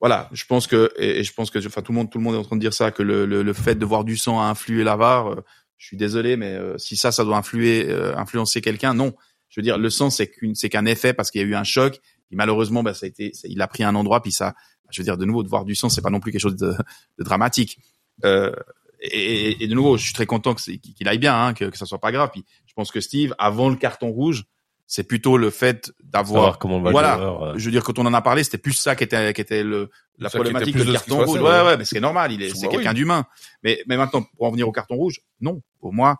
Voilà, 0.00 0.30
je 0.32 0.44
pense 0.46 0.66
que 0.66 0.90
et, 0.96 1.24
je 1.24 1.32
pense 1.34 1.50
que 1.50 1.58
enfin 1.66 1.82
tout 1.82 1.92
le 1.92 1.98
monde 1.98 2.10
tout 2.10 2.18
le 2.18 2.24
monde 2.24 2.34
est 2.34 2.38
en 2.38 2.44
train 2.44 2.56
de 2.56 2.60
dire 2.60 2.72
ça 2.72 2.90
que 2.90 3.02
le 3.02 3.26
le, 3.26 3.42
le 3.42 3.52
fait 3.52 3.74
de 3.74 3.84
voir 3.84 4.04
du 4.04 4.16
sang 4.16 4.40
a 4.40 4.44
influé 4.44 4.84
la 4.84 4.96
VAR. 4.96 5.26
euh, 5.28 5.44
je 5.76 5.86
suis 5.86 5.96
désolé, 5.96 6.36
mais 6.36 6.54
euh, 6.54 6.76
si 6.78 6.96
ça 6.96 7.10
ça 7.10 7.24
doit 7.24 7.36
influer 7.36 7.86
euh, 7.88 8.16
influencer 8.16 8.60
quelqu'un, 8.60 8.94
non. 8.94 9.14
Je 9.48 9.60
veux 9.60 9.64
dire, 9.64 9.78
le 9.78 9.90
sang 9.90 10.10
c'est 10.10 10.28
qu'une 10.28 10.54
c'est 10.54 10.68
qu'un 10.68 10.86
effet 10.86 11.12
parce 11.12 11.30
qu'il 11.30 11.40
y 11.40 11.44
a 11.44 11.46
eu 11.46 11.54
un 11.54 11.64
choc. 11.64 12.00
Et 12.30 12.36
malheureusement, 12.36 12.82
bah, 12.82 12.94
ça 12.94 13.06
a 13.06 13.08
été, 13.08 13.32
il 13.44 13.60
a 13.60 13.66
pris 13.66 13.82
un 13.82 13.94
endroit 13.94 14.22
puis 14.22 14.30
ça. 14.30 14.54
Je 14.90 15.00
veux 15.00 15.04
dire, 15.04 15.16
de 15.16 15.24
nouveau, 15.24 15.42
de 15.42 15.48
voir 15.48 15.64
du 15.64 15.74
sang, 15.74 15.88
c'est 15.88 16.02
pas 16.02 16.10
non 16.10 16.20
plus 16.20 16.32
quelque 16.32 16.40
chose 16.40 16.56
de, 16.56 16.74
de 17.18 17.24
dramatique. 17.24 17.80
Euh, 18.24 18.52
et, 19.00 19.50
et- 19.50 19.64
et 19.64 19.66
de 19.66 19.74
nouveau, 19.74 19.96
je 19.96 20.04
suis 20.04 20.12
très 20.14 20.26
content 20.26 20.54
que 20.54 20.60
c'est- 20.60 20.78
qu'il 20.78 21.08
aille 21.08 21.18
bien, 21.18 21.34
hein, 21.46 21.54
que, 21.54 21.64
que 21.66 21.76
ça 21.78 21.86
soit 21.86 21.98
pas 22.00 22.12
grave. 22.12 22.30
Puis 22.32 22.44
je 22.66 22.72
pense 22.74 22.90
que 22.90 23.00
Steve, 23.00 23.34
avant 23.38 23.68
le 23.68 23.76
carton 23.76 24.08
rouge, 24.10 24.44
c'est 24.86 25.04
plutôt 25.04 25.36
le 25.36 25.50
fait 25.50 25.92
d'avoir. 26.02 26.58
Voilà. 26.90 27.16
joueur, 27.16 27.42
euh, 27.44 27.52
Je 27.56 27.64
veux 27.64 27.70
dire, 27.70 27.84
quand 27.84 27.98
on 28.00 28.06
en 28.06 28.12
a 28.14 28.22
parlé, 28.22 28.42
c'était 28.42 28.58
plus 28.58 28.72
ça 28.72 28.96
qui 28.96 29.04
était, 29.04 29.32
qui 29.32 29.40
était 29.40 29.62
le, 29.62 29.88
la 30.18 30.28
Ça 30.28 30.38
était 30.38 30.50
problématique 30.50 30.76
de 30.76 30.84
qui 30.84 30.92
carton 30.92 31.24
rouge. 31.24 31.40
Ouais, 31.40 31.48
ouais. 31.48 31.62
ouais, 31.62 31.76
mais 31.76 31.84
c'est 31.84 32.00
normal. 32.00 32.32
Il 32.32 32.42
est, 32.42 32.50
c'est 32.54 32.66
Bah 32.66 32.72
quelqu'un 32.72 32.88
oui. 32.90 32.94
d'humain. 32.96 33.24
Mais, 33.62 33.82
mais 33.86 33.96
maintenant, 33.96 34.22
pour 34.36 34.46
en 34.46 34.50
venir 34.50 34.66
au 34.68 34.72
carton 34.72 34.96
rouge, 34.96 35.20
non. 35.40 35.62
Pour 35.78 35.92
moi, 35.94 36.16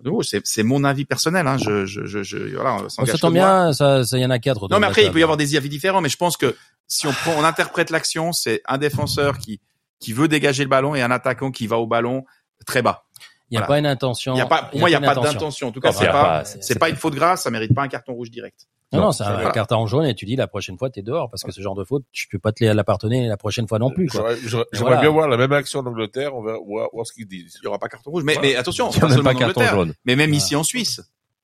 de 0.00 0.08
nouveau, 0.10 0.22
c'est, 0.22 0.40
c'est 0.44 0.62
mon 0.62 0.84
avis 0.84 1.04
personnel. 1.04 1.46
Hein. 1.48 1.56
Je, 1.58 1.86
je, 1.86 2.04
je, 2.04 2.22
je, 2.22 2.38
voilà, 2.54 2.76
on 2.98 3.04
que 3.04 3.20
moi. 3.22 3.30
bien, 3.30 3.72
ça, 3.72 4.04
ça 4.04 4.16
y 4.16 4.24
en 4.24 4.30
a 4.30 4.38
quatre. 4.38 4.68
Non, 4.70 4.78
mais 4.78 4.86
après, 4.86 5.02
la 5.02 5.08
il 5.08 5.12
peut 5.12 5.18
y 5.18 5.22
avoir 5.24 5.36
des 5.36 5.56
avis 5.56 5.68
différents, 5.68 6.00
mais 6.00 6.08
je 6.08 6.16
pense 6.16 6.36
que 6.36 6.54
si 6.86 7.06
on 7.08 7.12
prend, 7.12 7.32
on 7.36 7.42
interprète 7.44 7.90
l'action, 7.90 8.32
c'est 8.32 8.60
un 8.66 8.78
défenseur 8.78 9.38
qui, 9.38 9.60
qui 10.00 10.12
veut 10.12 10.28
dégager 10.28 10.62
le 10.64 10.68
ballon 10.70 10.94
et 10.94 11.02
un 11.02 11.10
attaquant 11.10 11.50
qui 11.50 11.66
va 11.66 11.78
au 11.78 11.86
ballon 11.86 12.24
très 12.66 12.82
bas. 12.82 13.04
Il 13.50 13.54
n'y 13.54 13.58
a 13.58 13.60
Voilà. 13.60 13.66
pas 13.68 13.78
une 13.78 13.86
intention. 13.86 14.34
Il 14.34 14.38
y 14.38 14.40
a 14.40 14.46
pas, 14.46 14.62
pour 14.64 14.80
moi, 14.80 14.88
il 14.88 14.92
n'y 14.92 14.96
a 14.96 15.00
pas 15.00 15.10
intention. 15.12 15.32
d'intention. 15.32 15.68
En 15.68 15.72
tout 15.72 15.80
cas, 15.80 15.90
Ah, 15.90 15.92
c'est 15.92 16.06
pas, 16.06 16.12
pas- 16.12 16.44
c'est 16.44 16.78
pas 16.78 16.88
une 16.88 16.96
faute 16.96 17.14
grave, 17.14 17.38
ça 17.38 17.50
mérite 17.50 17.74
pas 17.74 17.82
un 17.82 17.88
carton 17.88 18.14
rouge 18.14 18.30
direct. 18.30 18.66
Non, 18.92 19.00
non, 19.00 19.12
c'est 19.12 19.24
un 19.24 19.32
voilà. 19.34 19.50
carton 19.50 19.86
jaune 19.86 20.06
et 20.06 20.14
tu 20.14 20.24
dis 20.24 20.36
la 20.36 20.46
prochaine 20.46 20.78
fois 20.78 20.88
t'es 20.88 21.02
dehors 21.02 21.28
parce 21.28 21.42
que 21.42 21.50
ce 21.50 21.60
genre 21.60 21.74
de 21.74 21.84
faute, 21.84 22.04
tu 22.12 22.28
peux 22.28 22.38
pas 22.38 22.52
te 22.52 22.62
la 22.64 22.84
pardonner 22.84 23.26
la 23.26 23.36
prochaine 23.36 23.66
fois 23.66 23.78
non 23.80 23.90
plus. 23.90 24.08
J'aimerais 24.10 24.66
voilà. 24.78 25.00
bien 25.00 25.10
voir 25.10 25.26
la 25.28 25.36
même 25.36 25.52
action 25.52 25.80
en 25.80 25.86
Angleterre, 25.86 26.34
on 26.34 26.42
va 26.42 26.56
voir, 26.64 26.88
voir 26.92 27.04
ce 27.06 27.12
qu'ils 27.12 27.26
disent. 27.26 27.58
Il 27.60 27.64
y 27.64 27.66
aura 27.66 27.78
pas 27.78 27.88
carton 27.88 28.10
rouge. 28.12 28.22
Mais, 28.24 28.34
Voilà. 28.34 28.48
mais 28.48 28.56
attention, 28.56 28.88
il 28.90 28.94
y 28.94 28.98
a 28.98 29.00
pas 29.00 29.08
pas 29.08 29.14
en 29.20 29.22
carton 29.34 29.42
Angleterre, 29.60 29.74
jaune. 29.74 29.94
mais 30.04 30.14
même 30.16 30.32
ici 30.32 30.54
en 30.56 30.62
Suisse. 30.62 31.00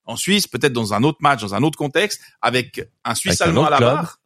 En 0.07 0.17
Suisse, 0.17 0.47
peut-être 0.47 0.73
dans 0.73 0.95
un 0.95 1.03
autre 1.03 1.19
match, 1.21 1.41
dans 1.43 1.55
un 1.55 1.63
autre 1.63 1.77
contexte, 1.79 2.21
avec 2.41 2.89
un 3.05 3.15
Suisse 3.15 3.41
Avec 3.41 3.49
un 3.53 3.57
allemand 3.57 3.67
à 3.67 3.71
la 3.71 3.77
club. 3.79 3.91
barre. 3.95 4.21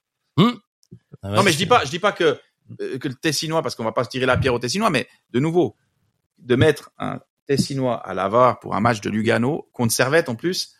Ah 1.22 1.30
ouais, 1.30 1.36
Non, 1.36 1.42
mais 1.42 1.52
je 1.52 1.56
dis 1.56 1.66
pas, 1.66 1.84
je 1.84 1.90
dis 1.90 1.98
pas 1.98 2.12
que 2.12 2.38
que 2.78 3.08
le 3.08 3.14
Tessinois, 3.14 3.62
parce 3.62 3.74
qu'on 3.74 3.84
va 3.84 3.92
pas 3.92 4.04
se 4.04 4.08
tirer 4.10 4.26
la 4.26 4.36
pierre 4.36 4.54
au 4.54 4.58
Tessinois, 4.58 4.90
mais 4.90 5.06
de 5.32 5.40
nouveau, 5.40 5.76
de 6.38 6.56
mettre 6.56 6.90
un 6.98 7.20
Tessinois 7.46 7.96
à 7.96 8.14
la 8.14 8.28
VAR 8.28 8.58
pour 8.60 8.74
un 8.74 8.80
match 8.80 9.00
de 9.00 9.10
Lugano 9.10 9.68
contre 9.72 9.92
Servette 9.92 10.28
en 10.28 10.34
plus. 10.34 10.74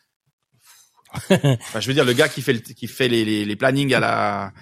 Enfin, 1.31 1.79
je 1.79 1.87
veux 1.87 1.95
dire, 1.95 2.05
le 2.05 2.13
gars 2.13 2.29
qui 2.29 2.43
fait 2.43 2.55
le, 2.55 2.59
qui 2.59 2.89
fait 2.89 3.07
les, 3.07 3.25
les, 3.25 3.45
les 3.45 3.57
plannings 3.57 3.95
à 3.95 4.01
la 4.01 4.53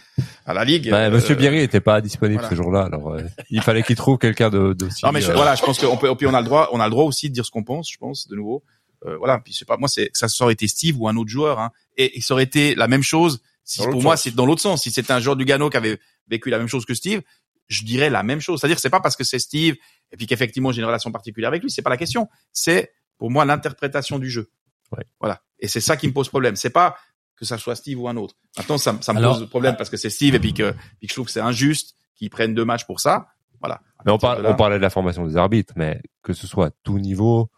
à 0.44 0.52
la 0.52 0.64
ligue. 0.64 0.90
Bah, 0.90 1.08
Monsieur 1.08 1.34
euh, 1.34 1.38
Bierry 1.38 1.60
était 1.60 1.80
pas 1.80 2.02
disponible 2.02 2.40
voilà. 2.40 2.50
ce 2.50 2.54
jour-là, 2.54 2.82
alors 2.82 3.14
euh, 3.14 3.22
il 3.48 3.62
fallait 3.62 3.82
qu'il 3.82 3.96
trouve 3.96 4.18
quelqu'un 4.18 4.50
de 4.50 4.74
d'aussi. 4.74 5.02
Non, 5.04 5.12
mais 5.12 5.22
je- 5.22 5.30
euh, 5.30 5.34
voilà, 5.34 5.54
je 5.54 5.62
pense 5.62 5.78
qu'on 5.78 5.96
peut, 5.96 6.14
puis 6.14 6.26
on 6.26 6.34
a 6.34 6.40
le 6.40 6.44
droit, 6.46 6.68
on 6.72 6.80
a 6.80 6.84
le 6.84 6.90
droit 6.90 7.04
aussi 7.04 7.30
de 7.30 7.34
dire 7.34 7.46
ce 7.46 7.50
qu'on 7.50 7.64
pense, 7.64 7.90
je 7.90 7.96
pense, 7.96 8.28
de 8.28 8.36
nouveau. 8.36 8.62
Euh, 9.06 9.16
voilà, 9.16 9.38
puis 9.38 9.54
sais 9.54 9.64
pas, 9.64 9.78
moi, 9.78 9.88
c'est, 9.88 10.10
ça 10.12 10.26
aurait 10.44 10.52
été 10.52 10.68
Steve 10.68 11.00
ou 11.00 11.08
un 11.08 11.16
autre 11.16 11.30
joueur, 11.30 11.58
hein, 11.58 11.70
et, 11.96 12.18
et 12.18 12.20
ça 12.20 12.34
aurait 12.34 12.44
été 12.44 12.74
la 12.74 12.86
même 12.86 13.02
chose. 13.02 13.40
Si 13.64 13.82
pour 13.82 14.02
moi, 14.02 14.16
c'est 14.16 14.32
dans 14.34 14.46
l'autre 14.46 14.60
sens. 14.62 14.82
Si 14.82 14.90
c'était 14.90 15.12
un 15.12 15.20
joueur 15.20 15.36
du 15.36 15.44
Gano 15.44 15.70
qui 15.70 15.76
avait 15.76 15.98
vécu 16.28 16.50
la 16.50 16.58
même 16.58 16.68
chose 16.68 16.84
que 16.84 16.94
Steve, 16.94 17.22
je 17.68 17.84
dirais 17.84 18.10
la 18.10 18.22
même 18.22 18.40
chose. 18.40 18.60
C'est-à-dire, 18.60 18.78
c'est 18.78 18.90
pas 18.90 19.00
parce 19.00 19.16
que 19.16 19.24
c'est 19.24 19.38
Steve 19.38 19.76
et 20.10 20.16
puis 20.16 20.26
qu'effectivement 20.26 20.72
j'ai 20.72 20.80
une 20.80 20.86
relation 20.86 21.10
particulière 21.12 21.48
avec 21.48 21.62
lui, 21.62 21.70
c'est 21.70 21.82
pas 21.82 21.90
la 21.90 21.96
question. 21.96 22.28
C'est 22.52 22.92
pour 23.18 23.30
moi 23.30 23.44
l'interprétation 23.44 24.18
du 24.18 24.28
jeu. 24.28 24.50
Ouais. 24.96 25.04
Voilà, 25.20 25.40
et 25.58 25.68
c'est 25.68 25.80
ça 25.80 25.96
qui 25.96 26.06
me 26.06 26.12
pose 26.12 26.28
problème. 26.28 26.56
C'est 26.56 26.70
pas 26.70 26.96
que 27.36 27.44
ça 27.44 27.56
soit 27.56 27.76
Steve 27.76 27.98
ou 28.00 28.08
un 28.08 28.16
autre. 28.16 28.34
Maintenant, 28.58 28.78
ça, 28.78 28.96
ça 29.00 29.12
me 29.12 29.18
Alors- 29.18 29.38
pose 29.38 29.48
problème 29.48 29.76
parce 29.76 29.88
que 29.90 29.96
c'est 29.96 30.10
Steve 30.10 30.34
et 30.34 30.38
puis 30.40 30.52
que, 30.54 30.72
puis 30.98 31.06
que 31.06 31.08
je 31.08 31.14
trouve 31.14 31.26
que 31.26 31.32
c'est 31.32 31.40
injuste 31.40 31.94
qu'ils 32.14 32.30
prennent 32.30 32.54
deux 32.54 32.64
matchs 32.64 32.84
pour 32.84 33.00
ça. 33.00 33.28
Voilà. 33.60 33.80
Mais 34.04 34.12
on, 34.12 34.18
parle, 34.18 34.44
on 34.44 34.54
parlait 34.56 34.76
de 34.76 34.82
la 34.82 34.90
formation 34.90 35.26
des 35.26 35.36
arbitres, 35.36 35.72
mais 35.76 36.02
que 36.22 36.32
ce 36.32 36.46
soit 36.46 36.66
à 36.66 36.70
tout 36.82 36.98
niveau, 36.98 37.48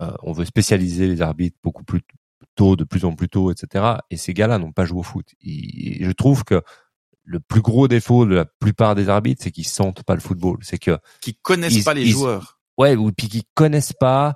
euh, 0.00 0.10
on 0.22 0.32
veut 0.32 0.44
spécialiser 0.44 1.08
les 1.08 1.20
arbitres 1.20 1.58
beaucoup 1.62 1.84
plus 1.84 2.00
tôt, 2.54 2.76
de 2.76 2.84
plus 2.84 3.04
en 3.04 3.14
plus 3.14 3.28
tôt, 3.28 3.50
etc. 3.50 3.84
Et 4.10 4.16
ces 4.16 4.34
gars-là 4.34 4.58
n'ont 4.58 4.72
pas 4.72 4.84
joué 4.84 5.00
au 5.00 5.02
foot. 5.02 5.26
Je 5.42 6.10
trouve 6.12 6.44
que 6.44 6.62
le 7.24 7.40
plus 7.40 7.60
gros 7.62 7.88
défaut 7.88 8.26
de 8.26 8.34
la 8.34 8.44
plupart 8.44 8.94
des 8.94 9.08
arbitres, 9.08 9.42
c'est 9.44 9.50
qu'ils 9.52 9.66
sentent 9.66 10.02
pas 10.02 10.14
le 10.14 10.20
football. 10.20 10.58
C'est 10.62 10.78
que 10.78 10.98
qui 11.20 11.34
connaissent 11.34 11.74
Ils- 11.74 11.84
pas 11.84 11.94
les 11.94 12.02
ils- 12.02 12.10
joueurs. 12.10 12.58
ouais, 12.78 12.96
ou 12.96 13.12
puis 13.12 13.28
qu'ils 13.28 13.44
connaissent 13.54 13.92
pas. 13.92 14.34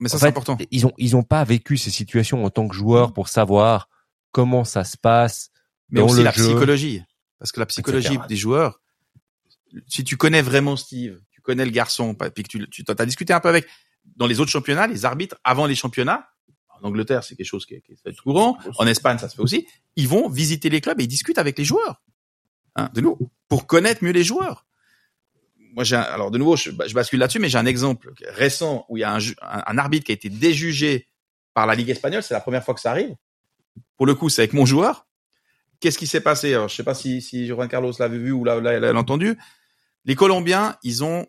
Mais 0.00 0.08
ça, 0.10 0.18
c'est 0.18 0.26
important. 0.26 0.58
Ils 0.70 0.84
ont 0.86 0.92
ils 0.98 1.16
ont 1.16 1.22
pas 1.22 1.42
vécu 1.44 1.78
ces 1.78 1.90
situations 1.90 2.44
en 2.44 2.50
tant 2.50 2.68
que 2.68 2.74
joueurs 2.74 3.14
pour 3.14 3.28
savoir 3.28 3.88
comment 4.32 4.64
ça 4.64 4.84
se 4.84 4.96
passe. 4.98 5.50
Mais 5.88 6.00
dans 6.00 6.06
aussi 6.06 6.18
le 6.18 6.24
la 6.24 6.32
jeu, 6.32 6.44
psychologie. 6.48 7.02
Parce 7.38 7.52
que 7.52 7.60
la 7.60 7.66
psychologie 7.66 8.08
etc. 8.14 8.24
des 8.28 8.36
joueurs, 8.36 8.80
si 9.86 10.04
tu 10.04 10.16
connais 10.16 10.42
vraiment 10.42 10.76
Steve, 10.76 11.20
tu 11.30 11.40
connais 11.40 11.64
le 11.64 11.70
garçon, 11.70 12.14
puis 12.14 12.42
que 12.42 12.48
tu, 12.48 12.66
tu 12.68 12.84
as 12.88 13.06
discuté 13.06 13.32
un 13.32 13.40
peu 13.40 13.48
avec, 13.48 13.66
dans 14.16 14.26
les 14.26 14.40
autres 14.40 14.50
championnats, 14.50 14.86
les 14.86 15.04
arbitres, 15.04 15.36
avant 15.44 15.66
les 15.66 15.74
championnats, 15.74 16.26
en 16.80 16.88
Angleterre, 16.88 17.24
c'est 17.24 17.36
quelque 17.36 17.46
chose 17.46 17.66
qui 17.66 17.74
est, 17.74 17.80
qui 17.80 17.92
est 17.92 17.96
fait 18.02 18.16
courant, 18.16 18.58
en 18.78 18.86
Espagne, 18.86 19.18
ça 19.18 19.28
se 19.28 19.36
fait 19.36 19.42
aussi, 19.42 19.66
ils 19.96 20.08
vont 20.08 20.28
visiter 20.28 20.68
les 20.68 20.80
clubs 20.80 21.00
et 21.00 21.04
ils 21.04 21.08
discutent 21.08 21.38
avec 21.38 21.58
les 21.58 21.64
joueurs. 21.64 22.02
Hein, 22.74 22.90
de 22.92 23.00
nouveau, 23.00 23.18
pour 23.48 23.66
connaître 23.66 24.04
mieux 24.04 24.12
les 24.12 24.24
joueurs. 24.24 24.66
Moi, 25.72 25.84
j'ai 25.84 25.96
alors 25.96 26.30
de 26.30 26.38
nouveau, 26.38 26.56
je, 26.56 26.70
je 26.70 26.94
bascule 26.94 27.18
là-dessus, 27.18 27.38
mais 27.38 27.48
j'ai 27.48 27.58
un 27.58 27.66
exemple 27.66 28.12
récent 28.28 28.84
où 28.88 28.96
il 28.96 29.00
y 29.00 29.04
a 29.04 29.12
un, 29.12 29.18
ju- 29.18 29.36
un, 29.42 29.62
un 29.66 29.78
arbitre 29.78 30.04
qui 30.04 30.12
a 30.12 30.14
été 30.14 30.28
déjugé 30.30 31.06
par 31.54 31.66
la 31.66 31.74
Ligue 31.74 31.90
espagnole. 31.90 32.22
C'est 32.22 32.34
la 32.34 32.40
première 32.40 32.64
fois 32.64 32.74
que 32.74 32.80
ça 32.80 32.90
arrive. 32.90 33.14
Pour 33.96 34.06
le 34.06 34.14
coup, 34.14 34.28
c'est 34.28 34.42
avec 34.42 34.52
mon 34.52 34.66
joueur. 34.66 35.06
qu'est-ce 35.80 35.98
qui 35.98 36.06
s'est 36.06 36.20
passé? 36.20 36.54
Alors, 36.54 36.68
je 36.68 36.76
sais 36.76 36.84
pas 36.84 36.94
si, 36.94 37.22
si 37.22 37.46
Juan 37.46 37.68
Carlos 37.68 37.92
l'avait 37.98 38.18
vu 38.18 38.32
ou 38.32 38.44
l'a, 38.44 38.60
l'a, 38.60 38.78
l'a 38.78 38.94
entendu. 38.94 39.38
Les 40.04 40.14
Colombiens, 40.14 40.76
ils 40.82 41.04
ont 41.04 41.26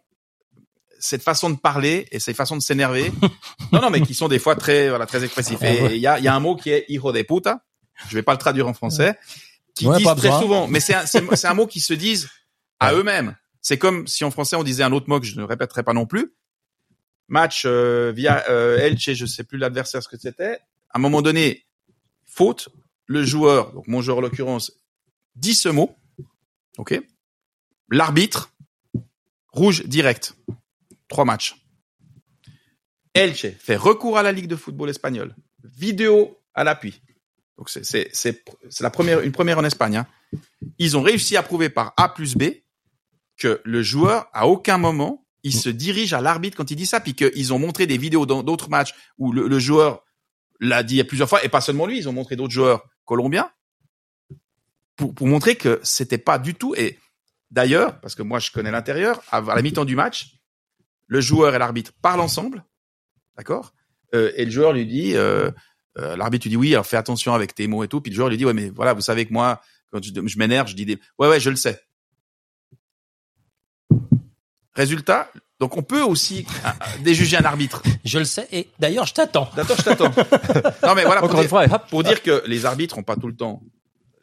cette 1.00 1.24
façon 1.24 1.50
de 1.50 1.58
parler 1.58 2.08
et 2.12 2.20
cette 2.20 2.36
façon 2.36 2.56
de 2.56 2.62
s'énerver. 2.62 3.12
non, 3.72 3.82
non, 3.82 3.90
mais 3.90 4.02
qui 4.02 4.14
sont 4.14 4.28
des 4.28 4.40
fois 4.40 4.56
très, 4.56 4.90
voilà, 4.90 5.06
très 5.06 5.24
expressifs. 5.24 5.62
Et 5.64 5.96
il 5.96 6.02
y 6.02 6.08
a, 6.08 6.20
y 6.20 6.28
a 6.28 6.36
un 6.36 6.40
mot 6.40 6.56
qui 6.56 6.72
est 6.72 6.86
hijo 6.88 7.12
de 7.12 7.22
puta. 7.22 7.64
Je 8.10 8.16
vais 8.16 8.24
pas 8.24 8.34
le 8.34 8.38
traduire 8.38 8.68
en 8.68 8.74
français. 8.74 9.18
Qui 9.76 9.88
Ouais, 9.88 9.98
disent 9.98 10.08
très 10.18 10.32
souvent, 10.40 10.68
mais 10.68 10.80
c'est 10.80 10.96
un, 10.96 11.06
c'est, 11.06 11.24
c'est 11.36 11.48
un 11.48 11.54
mot 11.54 11.68
qui 11.68 11.80
se 11.80 11.94
disent 11.94 12.30
à 12.80 12.94
eux-mêmes. 12.94 13.36
C'est 13.62 13.78
comme 13.78 14.08
si 14.08 14.24
en 14.24 14.32
français 14.32 14.56
on 14.56 14.64
disait 14.64 14.84
un 14.84 14.92
autre 14.92 15.10
mot 15.10 15.20
que 15.20 15.26
je 15.26 15.38
ne 15.40 15.44
répéterai 15.44 15.84
pas 15.84 15.94
non 15.94 16.06
plus. 16.06 16.34
Match 17.28 17.64
euh, 17.66 18.14
via 18.16 18.46
euh, 18.50 18.78
Elche, 18.78 19.14
je 19.14 19.26
sais 19.26 19.44
plus 19.44 19.58
l'adversaire 19.58 20.02
ce 20.02 20.08
que 20.08 20.18
c'était. 20.18 20.60
À 20.90 20.98
un 20.98 21.00
moment 21.00 21.22
donné, 21.22 21.66
faute, 22.26 22.70
le 23.06 23.24
joueur, 23.24 23.74
donc 23.74 23.88
mon 23.88 24.02
joueur 24.02 24.20
en 24.20 24.22
l'occurrence, 24.22 24.72
dit 25.36 25.54
ce 25.54 25.70
mot. 25.70 25.98
Ok. 26.78 27.00
L'arbitre, 27.90 28.54
rouge 29.52 29.84
direct. 29.86 30.36
Trois 31.08 31.26
matchs. 31.26 31.56
Elche 33.14 33.48
fait 33.60 33.76
recours 33.76 34.18
à 34.18 34.24
la 34.24 34.32
Ligue 34.32 34.48
de 34.48 34.56
football 34.56 34.90
espagnole. 34.90 35.36
Vidéo 35.64 36.38
à 36.54 36.64
l'appui. 36.64 37.02
Donc 37.58 37.70
c'est 37.70 38.12
la 38.80 38.90
première 38.90 39.22
une 39.22 39.32
première 39.32 39.58
en 39.58 39.64
Espagne. 39.64 39.98
hein. 39.98 40.08
Ils 40.78 40.98
ont 40.98 41.02
réussi 41.02 41.36
à 41.38 41.44
prouver 41.44 41.70
par 41.70 41.94
A 41.98 42.10
plus 42.10 42.36
B 42.36 42.44
que 43.38 43.62
le 43.64 43.82
joueur 43.82 44.28
à 44.34 44.48
aucun 44.48 44.78
moment 44.78 45.26
il 45.44 45.54
se 45.54 45.70
dirige 45.70 46.14
à 46.14 46.22
l'arbitre 46.22 46.58
quand 46.58 46.72
il 46.72 46.76
dit 46.76 46.86
ça, 46.86 47.00
puis 47.00 47.14
qu'ils 47.14 47.54
ont 47.54 47.60
montré 47.60 47.88
des 47.88 47.98
vidéos 47.98 48.26
dans 48.26 48.44
d'autres 48.44 48.70
matchs 48.70 48.94
où 49.18 49.32
le, 49.32 49.48
le 49.48 49.60
joueur 49.60 50.04
l'a 50.60 50.84
dit 50.84 51.02
plusieurs 51.04 51.30
fois 51.30 51.44
et 51.44 51.50
pas 51.50 51.62
seulement 51.62 51.86
lui, 51.86 51.98
ils 51.98 52.10
ont 52.10 52.14
montré 52.14 52.36
d'autres 52.36 52.54
joueurs 52.54 52.84
colombiens 53.06 53.50
pour, 54.96 55.14
pour 55.14 55.28
montrer 55.28 55.56
que 55.56 55.80
c'était 55.84 56.18
pas 56.18 56.38
du 56.38 56.54
tout. 56.54 56.76
Et 56.76 57.00
d'ailleurs, 57.50 58.02
parce 58.02 58.16
que 58.16 58.24
moi 58.24 58.40
je 58.40 58.52
connais 58.52 58.72
l'intérieur, 58.72 59.22
à 59.32 59.40
la 59.40 59.62
mi-temps 59.62 59.86
du 59.86 59.96
match, 59.96 60.37
le 61.08 61.22
joueur 61.22 61.56
et 61.56 61.60
l'arbitre 61.60 61.92
parlent 62.02 62.20
ensemble, 62.22 62.64
d'accord 63.38 63.74
Euh, 64.16 64.32
Et 64.36 64.46
le 64.46 64.52
joueur 64.52 64.72
lui 64.74 64.86
dit, 64.86 65.16
euh, 65.16 65.50
euh, 65.98 66.16
l'arbitre 66.16 66.44
lui 66.46 66.50
dit 66.52 66.58
oui, 66.58 66.74
alors 66.74 66.86
fais 66.86 66.98
attention 66.98 67.34
avec 67.34 67.54
tes 67.56 67.68
mots 67.68 67.84
et 67.84 67.88
tout. 67.88 68.00
Puis 68.02 68.12
le 68.12 68.16
joueur 68.16 68.30
lui 68.30 68.38
dit 68.38 68.46
ouais, 68.46 68.54
mais 68.54 68.70
voilà, 68.70 68.94
vous 68.94 69.02
savez 69.02 69.26
que 69.26 69.34
moi, 69.34 69.62
quand 69.92 70.04
je, 70.04 70.12
je 70.26 70.38
m'énerve, 70.38 70.68
je 70.68 70.76
dis 70.76 70.86
des 70.86 71.00
ouais 71.20 71.28
ouais, 71.28 71.40
je 71.40 71.50
le 71.50 71.56
sais. 71.56 71.82
Résultat, 74.76 75.32
donc 75.60 75.76
on 75.76 75.82
peut 75.82 76.04
aussi 76.04 76.46
euh, 76.66 76.70
déjuger 77.04 77.38
un 77.38 77.46
arbitre. 77.46 77.82
Je 78.06 78.20
le 78.20 78.26
sais. 78.26 78.48
Et 78.52 78.70
d'ailleurs, 78.80 79.06
je 79.06 79.14
t'attends. 79.14 79.50
D'accord, 79.56 79.76
je 79.78 79.84
t'attends. 79.84 80.12
non 80.88 80.94
mais 80.96 81.04
voilà, 81.04 81.20
pour 81.22 81.30
Encore 81.30 81.42
une 81.42 81.42
dire, 81.42 81.50
fois, 81.50 81.66
hop. 81.66 81.90
pour 81.90 82.04
dire 82.04 82.22
que 82.24 82.44
les 82.46 82.66
arbitres 82.66 82.98
ont 82.98 83.04
pas 83.04 83.16
tout 83.18 83.28
le 83.28 83.36
temps 83.36 83.62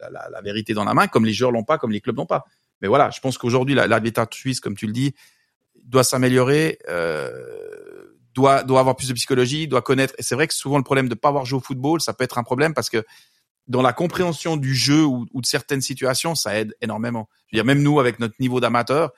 la, 0.01 0.09
la- 0.11 0.28
la 0.31 0.40
vérité 0.40 0.73
dans 0.74 0.85
la 0.85 0.94
main, 0.94 1.06
comme 1.09 1.24
les 1.27 1.32
joueurs 1.35 1.51
l'ont 1.51 1.65
pas, 1.65 1.77
comme 1.77 1.90
les 1.90 2.01
clubs 2.01 2.16
l'ont 2.16 2.24
pas. 2.24 2.44
Mais 2.81 2.89
voilà, 2.89 3.11
je 3.11 3.20
pense 3.20 3.36
qu'aujourd'hui 3.36 3.74
la- 3.74 3.86
l'arbitrage 3.89 4.28
suisse, 4.32 4.61
comme 4.61 4.74
tu 4.77 4.86
le 4.86 4.93
dis, 4.93 5.12
doit 5.85 6.05
s'améliorer, 6.05 6.78
euh, 6.89 7.31
doit 8.35 8.62
doit 8.65 8.81
avoir 8.81 8.97
plus 8.97 9.09
de 9.09 9.12
psychologie, 9.15 9.69
doit 9.69 9.82
connaître. 9.82 10.15
Et 10.19 10.23
c'est 10.23 10.35
vrai 10.35 10.47
que 10.48 10.55
souvent 10.55 10.78
le 10.78 10.82
problème 10.85 11.09
de 11.09 11.15
pas 11.15 11.28
avoir 11.28 11.44
joué 11.44 11.59
au 11.59 11.62
football, 11.62 12.01
ça 12.01 12.12
peut 12.15 12.24
être 12.24 12.39
un 12.39 12.43
problème 12.43 12.74
parce 12.74 12.90
que 12.90 13.05
dans 13.69 13.81
la 13.82 13.93
compréhension 13.93 14.56
du 14.56 14.74
jeu 14.74 15.05
ou, 15.05 15.27
ou 15.32 15.40
de 15.40 15.47
certaines 15.47 15.81
situations, 15.81 16.35
ça 16.35 16.59
aide 16.59 16.74
énormément. 16.82 17.28
Je 17.47 17.56
veux 17.56 17.62
dire, 17.62 17.65
même 17.65 17.82
nous 17.82 17.98
avec 18.01 18.19
notre 18.19 18.35
niveau 18.40 18.61
d'amateur, 18.61 19.11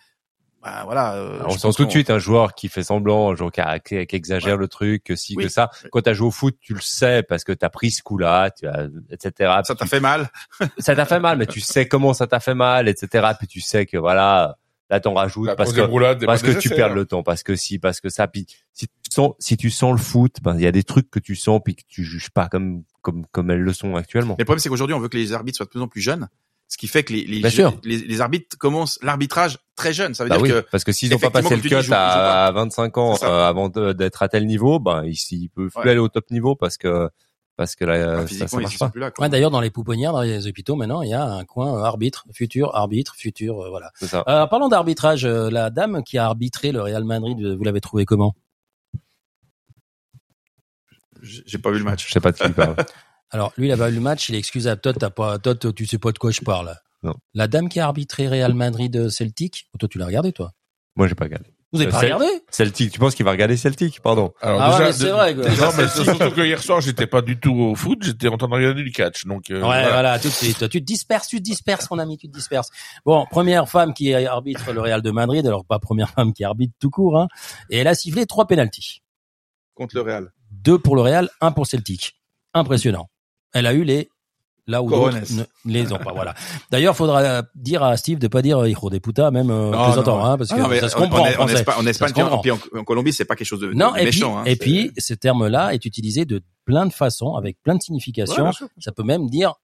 bah 0.63 0.83
voilà. 0.85 1.15
euh, 1.17 1.41
on 1.45 1.51
je 1.51 1.59
sent 1.59 1.69
tout 1.77 1.85
de 1.85 1.91
suite 1.91 2.11
un 2.11 2.19
joueur 2.19 2.55
qui 2.55 2.69
fait 2.69 2.83
semblant, 2.83 3.31
un 3.33 3.37
joueur 3.37 3.53
qui, 3.53 3.61
a- 3.61 3.79
qui- 3.79 4.07
qui 4.07 4.17
exagère 4.17 4.57
le 4.57 4.69
truc, 4.69 5.05
que 5.05 5.15
si, 5.17 5.35
Oui. 5.37 5.45
que 5.45 5.49
ça. 5.49 5.71
Quand 5.93 6.01
t'as 6.03 6.13
joué 6.13 6.29
au 6.29 6.31
foot, 6.31 6.57
tu 6.61 6.75
le 6.75 6.81
sais 6.81 7.23
parce 7.23 7.45
que 7.45 7.53
t'as 7.53 7.69
pris 7.71 7.91
ce 7.91 8.03
coup-là, 8.03 8.51
tu 8.51 8.67
as, 8.67 8.87
etc. 9.11 9.61
Ça 9.65 9.75
t'a 9.75 9.87
fait 9.87 10.01
mal. 10.01 10.31
ça 10.79 10.95
t'a 10.97 11.07
fait 11.07 11.21
mal, 11.21 11.39
mais 11.39 11.47
tu 11.47 11.61
sais 11.61 11.87
comment 11.89 12.15
ça 12.15 12.27
t'a 12.27 12.41
fait 12.41 12.55
mal, 12.55 12.89
etc. 12.89 13.29
Puis 13.39 13.47
tu 13.49 13.61
sais 13.61 13.87
que 13.87 13.97
voilà, 13.97 14.57
là 14.91 15.01
t'en 15.01 15.15
rajoutes 15.15 15.47
La 15.47 15.57
parce 15.57 15.73
que 15.73 15.81
parce 16.27 16.43
que 16.43 16.47
tu 16.53 16.69
perds 16.69 16.77
nécessaire. 16.79 16.95
le 16.95 17.05
temps, 17.07 17.23
parce 17.23 17.43
que 17.43 17.57
si, 17.57 17.79
parce 17.79 18.01
que 18.01 18.09
ça. 18.09 18.29
Puis 18.29 18.47
si 18.73 18.87
tu 18.87 18.93
sens, 19.11 19.33
si 19.39 19.57
tu 19.57 19.71
sens 19.71 19.93
le 19.93 19.99
foot, 19.99 20.37
ben 20.43 20.55
il 20.57 20.63
y 20.63 20.67
a 20.67 20.73
des 20.73 20.85
trucs 20.85 21.11
que 21.11 21.19
tu 21.19 21.35
sens 21.37 21.61
puis 21.65 21.75
que 21.77 21.83
tu 21.89 22.05
juges 22.05 22.31
pas 22.31 22.49
comme 22.49 22.83
comme 23.03 23.27
comme 23.33 23.51
elles 23.51 23.61
le 23.61 23.73
sont 23.73 23.97
actuellement. 23.97 24.35
Mais 24.39 24.43
le 24.43 24.45
problème, 24.45 24.61
c'est 24.61 24.69
qu'aujourd'hui, 24.69 24.95
on 24.95 25.01
veut 25.01 25.09
que 25.09 25.17
les 25.17 25.33
arbitres 25.33 25.57
soient 25.57 25.67
de 25.67 25.71
plus 25.71 25.81
en 25.81 25.89
plus 25.89 26.01
jeunes, 26.01 26.29
ce 26.69 26.77
qui 26.79 26.89
fait 26.89 27.05
que 27.05 27.13
les, 27.13 27.25
les, 27.25 27.49
jeux- 27.51 27.69
les, 27.85 27.99
les 27.99 28.21
arbitres 28.21 28.57
commencent 28.59 28.99
l'arbitrage 29.03 29.59
très 29.77 29.93
jeune. 29.93 30.15
Ça 30.15 30.25
veut 30.25 30.31
Bah 30.31 30.37
dire 30.37 30.43
oui, 30.43 30.51
que 30.51 30.69
parce 30.71 30.83
que 30.85 30.93
s'ils 30.93 31.15
ont 31.15 31.19
pas 31.19 31.31
passé 31.31 31.55
le 31.55 31.61
dis, 31.63 31.69
cut 31.69 31.75
ils 31.77 31.87
ils 31.87 31.93
à 31.95 32.51
25 32.53 32.99
ans 32.99 33.15
euh, 33.23 33.27
avant 33.49 33.69
d'être 33.69 34.23
à 34.23 34.29
tel 34.29 34.47
niveau, 34.47 34.79
ben 34.81 35.05
ici 35.05 35.37
ils 35.43 35.49
peuvent 35.49 35.71
plus 35.71 35.91
aller 35.91 35.99
au 36.01 36.09
top 36.09 36.31
niveau 36.31 36.55
parce 36.57 36.77
que 36.77 37.09
parce 37.57 37.75
que 37.75 37.85
là 37.85 37.99
bah, 37.99 38.15
ça, 38.15 38.21
ça 38.23 38.27
physiquement, 38.27 38.59
ils 38.61 38.63
marche 38.63 38.79
pas. 38.79 38.91
plus 38.91 39.01
là. 39.01 39.11
Ouais, 39.19 39.29
d'ailleurs, 39.29 39.51
dans 39.51 39.61
les 39.61 39.71
pouponnières, 39.71 40.13
dans 40.13 40.23
les 40.23 40.47
hôpitaux, 40.47 40.77
maintenant, 40.77 41.03
il 41.03 41.11
y 41.11 41.15
a 41.15 41.25
un 41.25 41.45
coin 41.45 41.79
euh, 41.79 41.83
arbitre, 41.83 42.27
futur, 42.33 42.75
arbitre, 42.75 43.15
futur, 43.17 43.61
euh, 43.61 43.71
voilà. 43.71 43.91
C'est 43.97 44.07
ça. 44.07 44.25
Euh, 44.29 44.47
parlons 44.47 44.69
d'arbitrage, 44.69 45.25
euh, 45.25 45.51
la 45.51 45.71
dame 45.71 46.03
qui 46.05 46.19
a 46.19 46.27
arbitré 46.27 46.73
le 46.73 46.83
Real 46.83 47.05
Madrid, 47.05 47.41
euh, 47.41 47.57
vous 47.57 47.65
l'avez 47.65 47.81
trouvé 47.81 48.05
comment? 48.05 48.35
J'ai 51.23 51.59
pas 51.59 51.71
vu 51.71 51.79
le 51.79 51.85
match. 51.85 52.07
Je 52.07 52.13
sais 52.13 52.21
pas 52.21 52.33
de 52.33 52.37
qui 52.37 52.45
il 52.45 52.55
parle. 52.55 52.77
Alors, 53.31 53.53
lui, 53.57 53.67
il 53.69 53.73
a 53.73 53.77
pas 53.77 53.89
vu 53.89 53.97
le 53.97 54.01
match, 54.03 54.29
il 54.29 54.35
est 54.35 54.39
excusable. 54.39 54.81
Toi, 54.81 54.93
t'as 54.93 55.11
pas, 55.11 55.39
toi, 55.39 55.55
toi, 55.55 55.73
tu 55.73 55.87
sais 55.87 55.99
pas 55.99 56.13
de 56.13 56.19
quoi 56.19 56.31
je 56.31 56.43
parle. 56.43 56.77
Non. 57.03 57.15
La 57.35 57.49
dame 57.49 57.69
qui 57.69 57.81
a 57.81 57.87
arbitré 57.87 58.29
Real 58.29 58.55
Madrid 58.55 58.95
euh, 58.97 59.09
Celtic, 59.09 59.69
toi, 59.79 59.89
tu 59.89 59.99
l'as 59.99 60.07
regardé, 60.07 60.33
toi? 60.33 60.53
Moi 60.97 61.09
j'ai 61.09 61.15
pas 61.15 61.25
regardé. 61.25 61.51
Vous 61.77 61.83
avez 61.83 61.89
Euh, 61.89 61.93
pas 61.93 62.01
Cel- 62.01 62.13
regardé 62.15 62.43
Celtic, 62.51 62.93
tu 62.93 62.99
penses 62.99 63.15
qu'il 63.15 63.25
va 63.25 63.31
regarder 63.31 63.57
Celtic 63.57 64.01
Pardon. 64.01 64.33
Alors, 64.41 64.61
Ah 64.61 64.71
ouais, 64.71 64.77
déjà, 64.77 64.87
mais 64.87 64.93
c'est 64.93 65.11
vrai, 65.11 65.35
quoi. 65.35 65.45
Non, 65.45 65.73
mais 65.79 65.89
c'est 65.89 66.05
surtout 66.05 66.31
que 66.31 66.41
hier 66.41 66.63
soir, 66.63 66.81
j'étais 66.81 67.07
pas 67.07 67.23
du 67.23 67.39
tout 67.39 67.53
au 67.55 67.75
foot, 67.75 67.99
j'étais 68.03 68.29
en 68.29 68.37
train 68.37 68.49
de 68.49 68.55
regarder 68.55 68.83
du 68.83 68.91
catch. 68.93 69.25
Donc, 69.27 69.51
euh, 69.51 69.55
Ouais, 69.57 69.61
voilà. 69.63 69.89
voilà. 69.89 70.19
tout 70.19 70.29
de 70.29 70.33
suite. 70.33 70.59
Toi, 70.59 70.69
tu 70.69 70.81
te 70.81 70.85
disperses, 70.85 71.29
tu 71.29 71.37
te 71.39 71.43
disperses, 71.43 71.91
mon 71.91 71.99
ami, 71.99 72.19
tu 72.19 72.29
te 72.29 72.33
disperses. 72.35 72.71
Bon, 73.05 73.27
première 73.31 73.69
femme 73.69 73.95
qui 73.95 74.13
arbitre 74.15 74.73
le 74.73 74.81
Real 74.81 75.03
de 75.03 75.11
Madrid, 75.11 75.47
alors 75.47 75.65
pas 75.65 75.79
première 75.79 76.11
femme 76.11 76.33
qui 76.33 76.45
arbitre 76.45 76.75
tout 76.81 76.91
court, 76.91 77.19
hein. 77.19 77.29
Et 77.71 77.79
elle 77.79 77.89
a 77.89 77.95
sifflé 77.95 78.27
trois 78.27 78.47
pénalties. 78.47 79.03
Contre 79.75 79.95
le 79.97 80.03
Real. 80.03 80.33
Deux 80.51 80.79
pour 80.79 80.97
le 80.97 81.03
Real, 81.03 81.29
un 81.41 81.53
pour 81.53 81.67
Celtic. 81.67 82.17
Impressionnant. 82.55 83.09
Elle 83.53 83.67
a 83.67 83.75
eu 83.75 83.85
les 83.85 84.09
là 84.67 84.83
où 84.83 84.91
d'autres 84.91 85.17
ne 85.33 85.45
les 85.73 85.93
ont 85.93 85.99
pas. 85.99 86.13
Voilà. 86.13 86.35
D'ailleurs, 86.71 86.97
faudra 86.97 87.43
dire 87.55 87.83
à 87.83 87.97
Steve 87.97 88.19
de 88.19 88.29
pas 88.29 88.43
dire 88.43 88.59
euh, 88.59 88.69
hijo 88.69 88.91
de 88.91 88.99
puta, 88.99 89.31
même 89.31 89.51
euh, 89.51 89.71
Non, 89.71 89.85
plaisantant, 89.85 90.19
non. 90.19 90.25
hein, 90.25 90.37
parce 90.39 90.51
que 90.51 90.55
Ah 90.57 90.63
non, 90.63 90.69
mais 90.69 90.81
ça 90.81 90.89
se 90.89 90.97
en- 90.97 91.01
comprend. 91.01 91.23
En, 91.23 91.27
en 91.41 91.45
en. 91.45 91.49
Espagne, 91.49 91.75
en, 91.79 91.87
Espagne, 91.87 92.13
comprend. 92.13 92.39
puis 92.39 92.51
en, 92.51 92.59
en 92.77 92.85
Colombie, 92.85 93.13
c'est 93.13 93.25
pas 93.25 93.37
quelque 93.37 93.47
chose 93.47 93.61
de, 93.61 93.69
de 93.69 93.75
Non, 93.75 93.91
et 93.95 93.99
puis, 93.99 94.05
méchant. 94.07 94.39
hein, 94.39 94.45
et 94.45 94.57
puis, 94.57 94.91
ce 94.99 95.15
terme-là 95.15 95.73
est 95.75 95.85
utilisé 95.85 96.25
de 96.25 96.43
plein 96.65 96.87
de 96.87 96.93
façons, 96.93 97.35
avec 97.37 97.63
plein 97.63 97.77
de 97.77 97.83
significations. 97.83 98.51
ça 98.79 98.93
peut 98.93 99.05
même 99.05 99.29
dire 99.31 99.55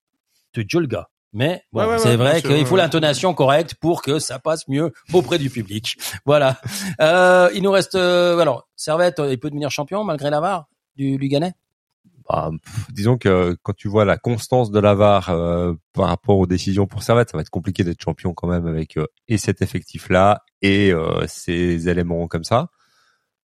te 0.52 0.60
julga. 0.66 1.08
Mais 1.34 1.62
bon, 1.72 1.80
Ouais, 1.80 1.86
ouais, 1.92 1.98
c'est 1.98 2.08
ouais, 2.10 2.16
vrai 2.16 2.42
qu'il 2.42 2.66
faut 2.66 2.76
l'intonation 2.76 3.32
correcte 3.32 3.74
pour 3.80 4.02
que 4.02 4.18
ça 4.18 4.38
passe 4.38 4.68
mieux 4.68 4.92
auprès 5.14 5.38
du 5.38 5.48
public. 5.48 5.96
Voilà. 6.26 6.60
Euh, 7.00 7.48
il 7.54 7.62
nous 7.62 7.70
reste 7.72 7.94
euh, 7.94 8.38
alors 8.38 8.68
Servette, 8.76 9.20
il 9.30 9.38
peut 9.40 9.48
devenir 9.48 9.70
champion 9.70 10.04
malgré 10.04 10.28
la 10.28 10.40
VAR 10.40 10.66
du 10.94 11.16
Luganais? 11.16 11.54
Bah, 12.28 12.51
pff, 12.62 12.93
disons 12.93 13.19
que 13.19 13.57
quand 13.62 13.74
tu 13.74 13.89
vois 13.89 14.05
la 14.05 14.16
constance 14.16 14.70
de 14.70 14.78
l'avare 14.78 15.31
euh, 15.31 15.74
par 15.93 16.09
rapport 16.09 16.39
aux 16.39 16.47
décisions 16.47 16.86
pour 16.86 17.03
Servette, 17.03 17.31
ça 17.31 17.36
va 17.36 17.43
être 17.43 17.51
compliqué 17.51 17.85
d'être 17.85 18.03
champion 18.03 18.35
quand 18.35 18.49
même 18.49 18.66
avec 18.66 18.97
euh, 18.97 19.07
et 19.28 19.39
cet 19.39 19.62
effectif-là 19.62 20.44
et 20.61 20.93
euh, 20.93 21.24
ces 21.27 21.89
éléments 21.89 22.27
comme 22.28 22.44
ça. 22.44 22.69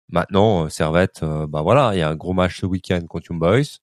Maintenant, 0.09 0.65
euh, 0.65 0.69
Servette, 0.69 1.23
euh, 1.23 1.47
bah 1.47 1.63
voilà, 1.63 1.95
il 1.95 1.99
y 1.99 2.03
a 2.03 2.09
un 2.09 2.17
gros 2.17 2.33
match 2.33 2.61
ce 2.61 2.67
week-end 2.67 3.01
contre 3.09 3.31
Young 3.31 3.41
Boys. 3.41 3.79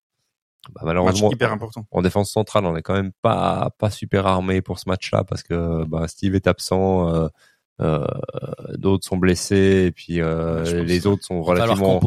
Bah, 0.70 0.82
Match 0.82 0.86
malheureusement, 0.86 1.32
hyper 1.32 1.52
important. 1.52 1.86
en 1.90 2.02
défense 2.02 2.32
centrale, 2.32 2.66
on 2.66 2.76
est 2.76 2.82
quand 2.82 2.94
même 2.94 3.12
pas 3.22 3.72
pas 3.78 3.90
super 3.90 4.28
armé 4.28 4.62
pour 4.62 4.78
ce 4.78 4.90
match-là 4.90 5.24
parce 5.24 5.42
que 5.42 5.86
bah, 5.86 6.08
Steve 6.08 6.36
est 6.36 6.48
absent, 6.48 7.30
euh, 7.82 8.06
d'autres 8.76 9.06
sont 9.08 9.18
blessés 9.18 9.86
et 9.88 9.92
puis 9.92 10.22
euh, 10.22 10.84
les 10.84 11.08
autres 11.08 11.24
sont 11.26 11.42
relativement 11.42 12.00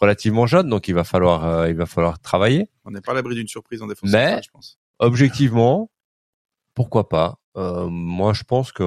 relativement 0.00 0.46
jeunes, 0.46 0.68
donc 0.68 0.88
il 0.88 0.94
va 0.94 1.04
falloir 1.04 1.44
euh, 1.46 1.68
il 1.68 1.76
va 1.76 1.86
falloir 1.86 2.18
travailler. 2.20 2.70
On 2.84 2.90
n'est 2.90 3.00
pas 3.00 3.12
à 3.12 3.14
l'abri 3.14 3.34
d'une 3.34 3.48
surprise 3.48 3.82
en 3.82 3.86
défense 3.86 4.10
Mais- 4.10 4.24
centrale, 4.24 4.42
je 4.44 4.50
pense. 4.50 4.78
Objectivement, 5.00 5.90
pourquoi 6.74 7.08
pas 7.08 7.38
Euh, 7.56 7.88
Moi, 7.88 8.32
je 8.34 8.44
pense 8.44 8.70
que 8.72 8.84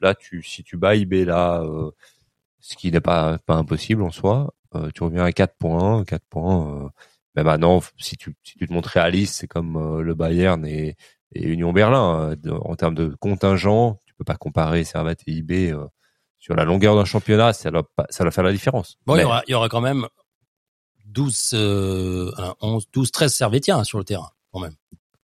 là, 0.00 0.14
tu 0.14 0.42
si 0.42 0.62
tu 0.64 0.76
bats 0.76 0.94
IB 0.96 1.24
là, 1.26 1.60
euh, 1.62 1.90
ce 2.60 2.76
qui 2.76 2.90
n'est 2.90 3.00
pas 3.00 3.38
pas 3.46 3.54
impossible 3.56 4.02
en 4.02 4.10
soi, 4.10 4.54
euh, 4.74 4.88
tu 4.94 5.02
reviens 5.02 5.24
à 5.24 5.32
4 5.32 5.54
points, 5.58 6.02
4 6.04 6.24
points. 6.30 6.84
Euh, 6.84 6.88
mais 7.36 7.42
maintenant, 7.44 7.80
si 7.98 8.16
tu 8.16 8.34
si 8.42 8.56
tu 8.58 8.66
te 8.66 8.72
montres 8.72 8.88
réaliste, 8.90 9.34
c'est 9.36 9.46
comme 9.48 9.76
euh, 9.76 10.02
le 10.02 10.14
Bayern 10.14 10.64
et, 10.66 10.96
et 11.32 11.42
Union 11.46 11.72
Berlin 11.72 12.30
euh, 12.30 12.36
de- 12.36 12.50
en 12.52 12.74
termes 12.76 12.94
de 12.94 13.14
contingent, 13.20 13.98
peux 14.18 14.24
pas 14.24 14.36
comparer 14.36 14.84
Servette 14.84 15.20
et 15.26 15.32
IB 15.32 15.72
euh, 15.72 15.86
sur 16.38 16.54
la 16.54 16.64
longueur 16.64 16.94
d'un 16.96 17.04
championnat, 17.04 17.52
ça 17.52 17.70
doit 17.70 17.88
pas, 17.96 18.06
ça 18.10 18.24
doit 18.24 18.30
faire 18.30 18.44
la 18.44 18.52
différence. 18.52 18.96
Bon, 19.06 19.16
il 19.16 19.22
y 19.22 19.24
aura, 19.24 19.42
il 19.46 19.52
y 19.52 19.54
aura 19.54 19.68
quand 19.68 19.80
même 19.80 20.06
12, 21.06 21.50
euh, 21.54 22.30
un, 22.38 22.54
11, 22.60 22.84
12, 22.92 23.10
13 23.10 23.32
Servétiens 23.34 23.78
hein, 23.78 23.84
sur 23.84 23.98
le 23.98 24.04
terrain, 24.04 24.30
quand 24.52 24.60
même. 24.60 24.74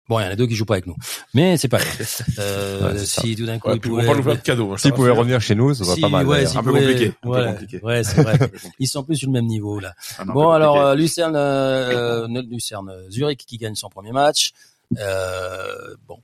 Bon, 0.09 0.19
il 0.19 0.25
y 0.25 0.27
en 0.27 0.31
a 0.31 0.37
deux 0.37 0.47
qui 0.47 0.55
jouent 0.55 0.65
pas 0.65 0.75
avec 0.75 0.87
nous. 0.87 0.97
Mais 1.35 1.59
c'est 1.59 1.69
pas 1.69 1.79
grave. 1.79 1.97
Euh, 2.39 2.93
Ouais, 2.93 2.99
c'est 2.99 3.05
ça. 3.07 3.21
si 3.23 3.37
tout 3.37 3.45
d'un 3.45 3.59
coup, 3.59 3.69
Ouais, 3.69 3.75
ils 3.75 3.77
on 3.77 3.81
pouvaient- 3.81 4.15
nous 4.15 4.23
faire 4.23 4.37
de 4.37 4.41
cadeau. 4.41 4.73
hein, 4.73 4.77
S'ils 4.79 4.93
pouvaient 4.95 5.11
revenir 5.11 5.39
chez 5.41 5.55
nous, 5.55 5.75
ça 5.75 5.85
serait 5.85 5.97
Si, 5.97 6.01
pas 6.01 6.09
mal. 6.09 6.27
ouais, 6.27 6.47
s'ils 6.47 6.57
Un 6.59 6.63
peu 6.63 6.73
compliqué, 6.73 7.09
un 7.09 7.13
peu 7.21 7.29
ouais, 7.29 7.47
compliqué. 7.53 7.81
Ouais, 7.83 8.05
c'est 8.05 8.23
vrai. 8.23 8.33
Un 8.35 8.39
peu 8.39 8.47
compliqué. 8.49 8.75
Ils 8.79 8.87
sont 8.89 9.05
plus 9.05 9.17
sur 9.17 9.27
le 9.29 9.33
même 9.33 9.45
niveau 9.47 9.81
là. 9.81 9.93
Ah 10.19 10.25
non, 10.25 10.33
Bon 10.33 10.51
alors 10.51 10.79
euh, 10.81 10.95
Lucerne, 10.95 11.37
euh, 11.37 12.25
euh, 12.27 12.43
Lucerne, 12.43 12.91
Zurich 13.11 13.45
qui 13.47 13.59
gagne 13.59 13.75
son 13.75 13.91
premier 13.91 14.13
match. 14.13 14.53
Euh, 14.99 15.95
bon, 16.07 16.21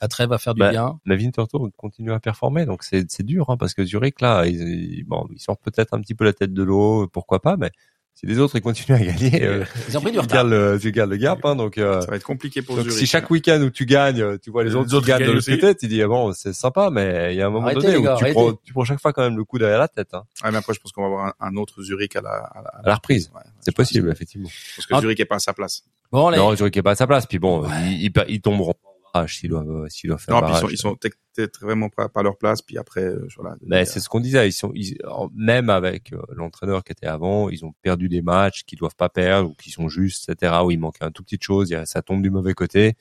la 0.00 0.08
trêve 0.08 0.28
va 0.30 0.38
faire 0.38 0.54
du 0.54 0.60
Bah, 0.60 0.70
bien. 0.70 0.98
Mais 1.04 1.16
Winterthur 1.16 1.68
continue 1.76 2.12
à 2.12 2.20
performer, 2.20 2.66
donc 2.66 2.82
c'est 2.84 3.10
c'est 3.10 3.24
dur, 3.24 3.50
hein, 3.50 3.56
parce 3.56 3.74
que 3.74 3.84
Zurich 3.84 4.20
là, 4.20 4.46
ils, 4.46 4.56
ils- 5.00 5.04
bon, 5.04 5.26
ils 5.32 5.40
sortent 5.40 5.62
peut-être 5.62 5.94
un 5.94 6.00
petit 6.00 6.14
peu 6.14 6.24
la 6.24 6.32
tête 6.32 6.52
de 6.52 6.62
l'eau, 6.62 7.08
pourquoi 7.08 7.40
pas, 7.42 7.56
mais 7.56 7.70
si 8.16 8.26
les 8.26 8.38
autres 8.38 8.54
ils 8.54 8.62
continuent 8.62 8.94
à 8.94 9.00
gagner, 9.04 9.42
euh, 9.42 9.64
Ils 9.88 9.98
ont 9.98 10.00
pris 10.00 10.12
du 10.12 10.18
ils 10.18 10.20
retard. 10.20 10.36
gardent 10.44 10.50
le, 10.50 10.78
tu 10.80 10.92
gardes 10.92 11.10
le 11.10 11.16
gap, 11.16 11.44
hein, 11.44 11.56
donc. 11.56 11.78
euh, 11.78 12.00
Ça 12.00 12.06
va 12.10 12.16
être 12.16 12.22
compliqué 12.22 12.62
pour 12.62 12.76
donc 12.76 12.84
Zurich. 12.84 12.98
si 13.00 13.06
chaque 13.06 13.28
week-end 13.28 13.60
où 13.60 13.70
tu 13.70 13.86
gagnes, 13.86 14.20
euh, 14.22 14.38
tu 14.40 14.50
vois 14.52 14.62
les 14.62 14.70
Les 14.70 14.76
autres, 14.76 14.94
autres 14.94 15.04
qui 15.04 15.10
gagnent 15.10 15.26
de 15.26 15.32
l'autre 15.32 15.50
côté, 15.50 15.74
tu 15.74 15.88
dis 15.88 16.00
ah 16.00 16.06
bon 16.06 16.32
c'est 16.32 16.52
sympa, 16.52 16.90
mais 16.92 17.34
il 17.34 17.36
y 17.36 17.42
a 17.42 17.46
un 17.48 17.50
moment 17.50 17.66
Arrêtez, 17.66 17.92
donné 17.92 17.96
où 17.96 18.16
tu 18.16 18.30
prends, 18.32 18.52
tu 18.62 18.72
prends 18.72 18.84
chaque 18.84 19.00
fois 19.00 19.12
quand 19.12 19.22
même 19.22 19.36
le 19.36 19.42
coup 19.44 19.58
derrière 19.58 19.80
la 19.80 19.88
tête, 19.88 20.14
hein, 20.14 20.22
Ouais, 20.44 20.52
mais 20.52 20.58
après, 20.58 20.74
je 20.74 20.78
pense 20.80 20.92
qu'on 20.92 21.00
va 21.02 21.08
avoir 21.08 21.26
un, 21.26 21.34
un 21.40 21.56
autre 21.56 21.82
Zurich 21.82 22.14
à 22.14 22.20
la, 22.20 22.30
à 22.30 22.62
la, 22.62 22.68
à 22.68 22.82
la 22.86 22.94
reprise. 22.94 23.32
Ouais, 23.34 23.40
C'est 23.60 23.74
possible 23.74 24.08
effectivement. 24.12 24.48
Parce 24.76 24.86
que 24.86 24.94
Ah. 24.94 25.00
Zurich 25.00 25.18
est 25.18 25.24
pas 25.24 25.36
à 25.36 25.40
sa 25.40 25.52
place. 25.52 25.82
Bon, 26.12 26.28
les... 26.30 26.36
Non, 26.38 26.54
Zurich 26.54 26.76
est 26.76 26.82
pas 26.82 26.92
à 26.92 26.94
sa 26.94 27.08
place, 27.08 27.26
puis 27.26 27.40
bon, 27.40 27.62
Ouais. 27.64 27.70
ils, 27.90 28.04
ils, 28.04 28.12
ils 28.28 28.40
tomberont 28.40 28.74
barrage 29.14 29.38
s'ils 29.38 29.50
doivent, 29.50 29.88
s'ils 29.88 30.08
doivent 30.08 30.20
faire 30.20 30.34
Non, 30.34 30.40
puis 30.40 30.48
ils 30.50 30.52
barrage. 30.52 30.62
sont, 30.62 30.68
ils 30.70 30.78
sont 30.78 30.96
peut-être- 30.96 31.60
vraiment 31.60 31.88
pas, 31.88 32.08
à 32.14 32.22
leur 32.22 32.36
place. 32.38 32.62
Puis 32.62 32.78
après, 32.78 33.02
euh, 33.04 33.26
voilà. 33.36 33.56
Mais 33.66 33.84
c'est 33.84 33.98
ce 34.00 34.08
qu'on 34.08 34.20
disait. 34.20 34.48
Ils 34.48 34.52
sont 34.52 34.70
ils- 34.74 34.96
même 35.34 35.68
avec 35.70 36.12
euh, 36.12 36.22
l'entraîneur 36.34 36.84
qui 36.84 36.92
était 36.92 37.06
avant, 37.06 37.48
ils 37.48 37.64
ont 37.64 37.72
perdu 37.82 38.08
des 38.08 38.22
matchs 38.22 38.62
qu'ils 38.64 38.78
doivent 38.78 38.94
pas 38.94 39.08
perdre 39.08 39.50
ou 39.50 39.54
qui 39.54 39.70
sont 39.70 39.88
justes, 39.88 40.28
etc. 40.28 40.52
Où 40.64 40.70
il 40.70 40.78
manque 40.78 40.96
un 41.00 41.10
tout 41.10 41.24
petit 41.24 41.38
chose, 41.40 41.74
ça 41.86 42.02
tombe 42.02 42.22
du 42.22 42.30
mauvais 42.30 42.54
côté. 42.54 42.94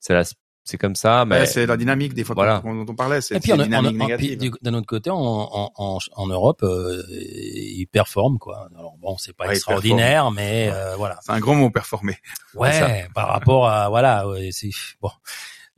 C'est 0.00 0.12
la, 0.12 0.24
c'est 0.68 0.78
comme 0.78 0.94
ça. 0.94 1.24
Mais 1.24 1.40
Ouais, 1.40 1.46
c'est 1.46 1.66
la 1.66 1.76
dynamique 1.76 2.12
des 2.14 2.24
fois 2.24 2.34
Voilà. 2.34 2.60
dont, 2.64 2.84
on 2.88 2.94
parlait. 2.94 3.20
C'est 3.20 3.38
dynamique 3.40 3.96
négative. 3.96 4.38
du- 4.38 4.52
d'un 4.62 4.74
autre 4.74 4.86
côté, 4.86 5.10
en, 5.10 5.16
en, 5.16 5.72
en, 5.76 5.98
en 6.14 6.26
Europe, 6.26 6.62
euh, 6.62 7.02
ils 7.10 7.86
performent 7.90 8.38
quoi. 8.38 8.68
Alors 8.78 8.96
bon, 9.00 9.16
c'est 9.18 9.34
pas 9.34 9.46
Ouais, 9.46 9.54
extraordinaire, 9.54 10.30
mais 10.30 10.70
euh, 10.72 10.94
voilà. 10.96 11.18
C'est 11.22 11.32
un 11.32 11.40
grand 11.40 11.54
mot 11.54 11.70
performer. 11.70 12.16
Ouais, 12.54 13.06
par 13.14 13.28
rapport 13.28 13.68
à 13.68 13.88
voilà, 13.88 14.28
ouais, 14.28 14.50
c'est 14.52 14.70
bon. 15.00 15.10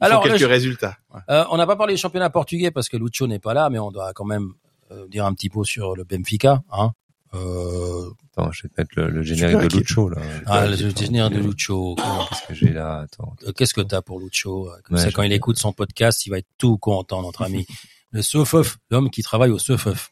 Il 0.03 0.07
Alors, 0.07 0.23
quelques 0.23 0.41
le- 0.41 0.47
résultats. 0.47 0.97
Ouais. 1.15 1.21
euh, 1.31 1.45
on 1.51 1.57
n'a 1.59 1.67
pas 1.67 1.77
parlé 1.77 1.95
du 1.95 2.01
championnat 2.01 2.31
portugais 2.31 2.71
parce 2.71 2.89
que 2.89 2.97
Lucho 2.97 3.27
n'est 3.27 3.39
pas 3.39 3.53
là, 3.55 3.69
mais 3.71 3.79
on 3.79 3.91
doit 3.91 4.13
quand 4.15 4.25
même 4.25 4.53
euh, 4.91 5.07
dire 5.09 5.25
un 5.27 5.35
petit 5.35 5.51
mot 5.55 5.63
sur 5.63 5.95
le 5.95 6.05
Benfica. 6.05 6.63
Hein. 6.73 6.93
Euh, 7.35 8.11
attends, 8.37 8.51
je 8.51 8.63
vais 8.65 8.69
te 8.69 8.81
mettre 8.81 8.91
le, 8.97 9.09
le 9.11 9.23
générique 9.23 9.71
de 9.71 9.79
Lucho 9.79 10.09
là. 10.09 10.21
ah, 10.47 10.67
le 10.67 10.75
Attends, 10.75 11.01
générique 11.01 11.33
de 11.35 11.41
Lucho. 11.41 11.95
Qu'est-ce 11.95 12.49
que 12.49 12.55
j'ai 12.55 12.73
là 12.73 13.01
Attends. 13.01 13.37
euh, 13.47 13.53
Qu'est-ce 13.53 13.73
que 13.75 13.81
t'as 13.83 14.03
pour 14.03 14.19
Lucho 14.19 14.69
Comme 14.85 14.97
Ouais, 14.97 15.03
ça, 15.03 15.11
quand 15.13 15.23
il 15.23 15.33
écoute 15.33 15.59
son 15.59 15.73
podcast, 15.73 16.27
il 16.27 16.31
va 16.31 16.39
être 16.39 16.49
tout 16.59 16.77
content, 16.79 17.23
notre 17.23 17.43
ami. 17.43 17.67
Le 18.13 18.23
Sofeuf, 18.23 18.79
l'homme 18.91 19.11
qui 19.11 19.23
travaille 19.23 19.51
au 19.51 19.59
Sofeuf. 19.61 20.11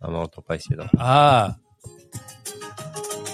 Ah, 0.00 0.06
mais 0.10 0.16
on 0.18 0.22
entend 0.22 0.42
pas 0.42 0.54
ici 0.56 0.68
là. 0.76 0.86
Ah. 0.98 1.56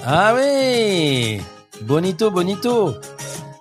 Ah 0.05 0.35
oui. 0.35 1.41
Bonito, 1.83 2.31
bonito. 2.31 2.95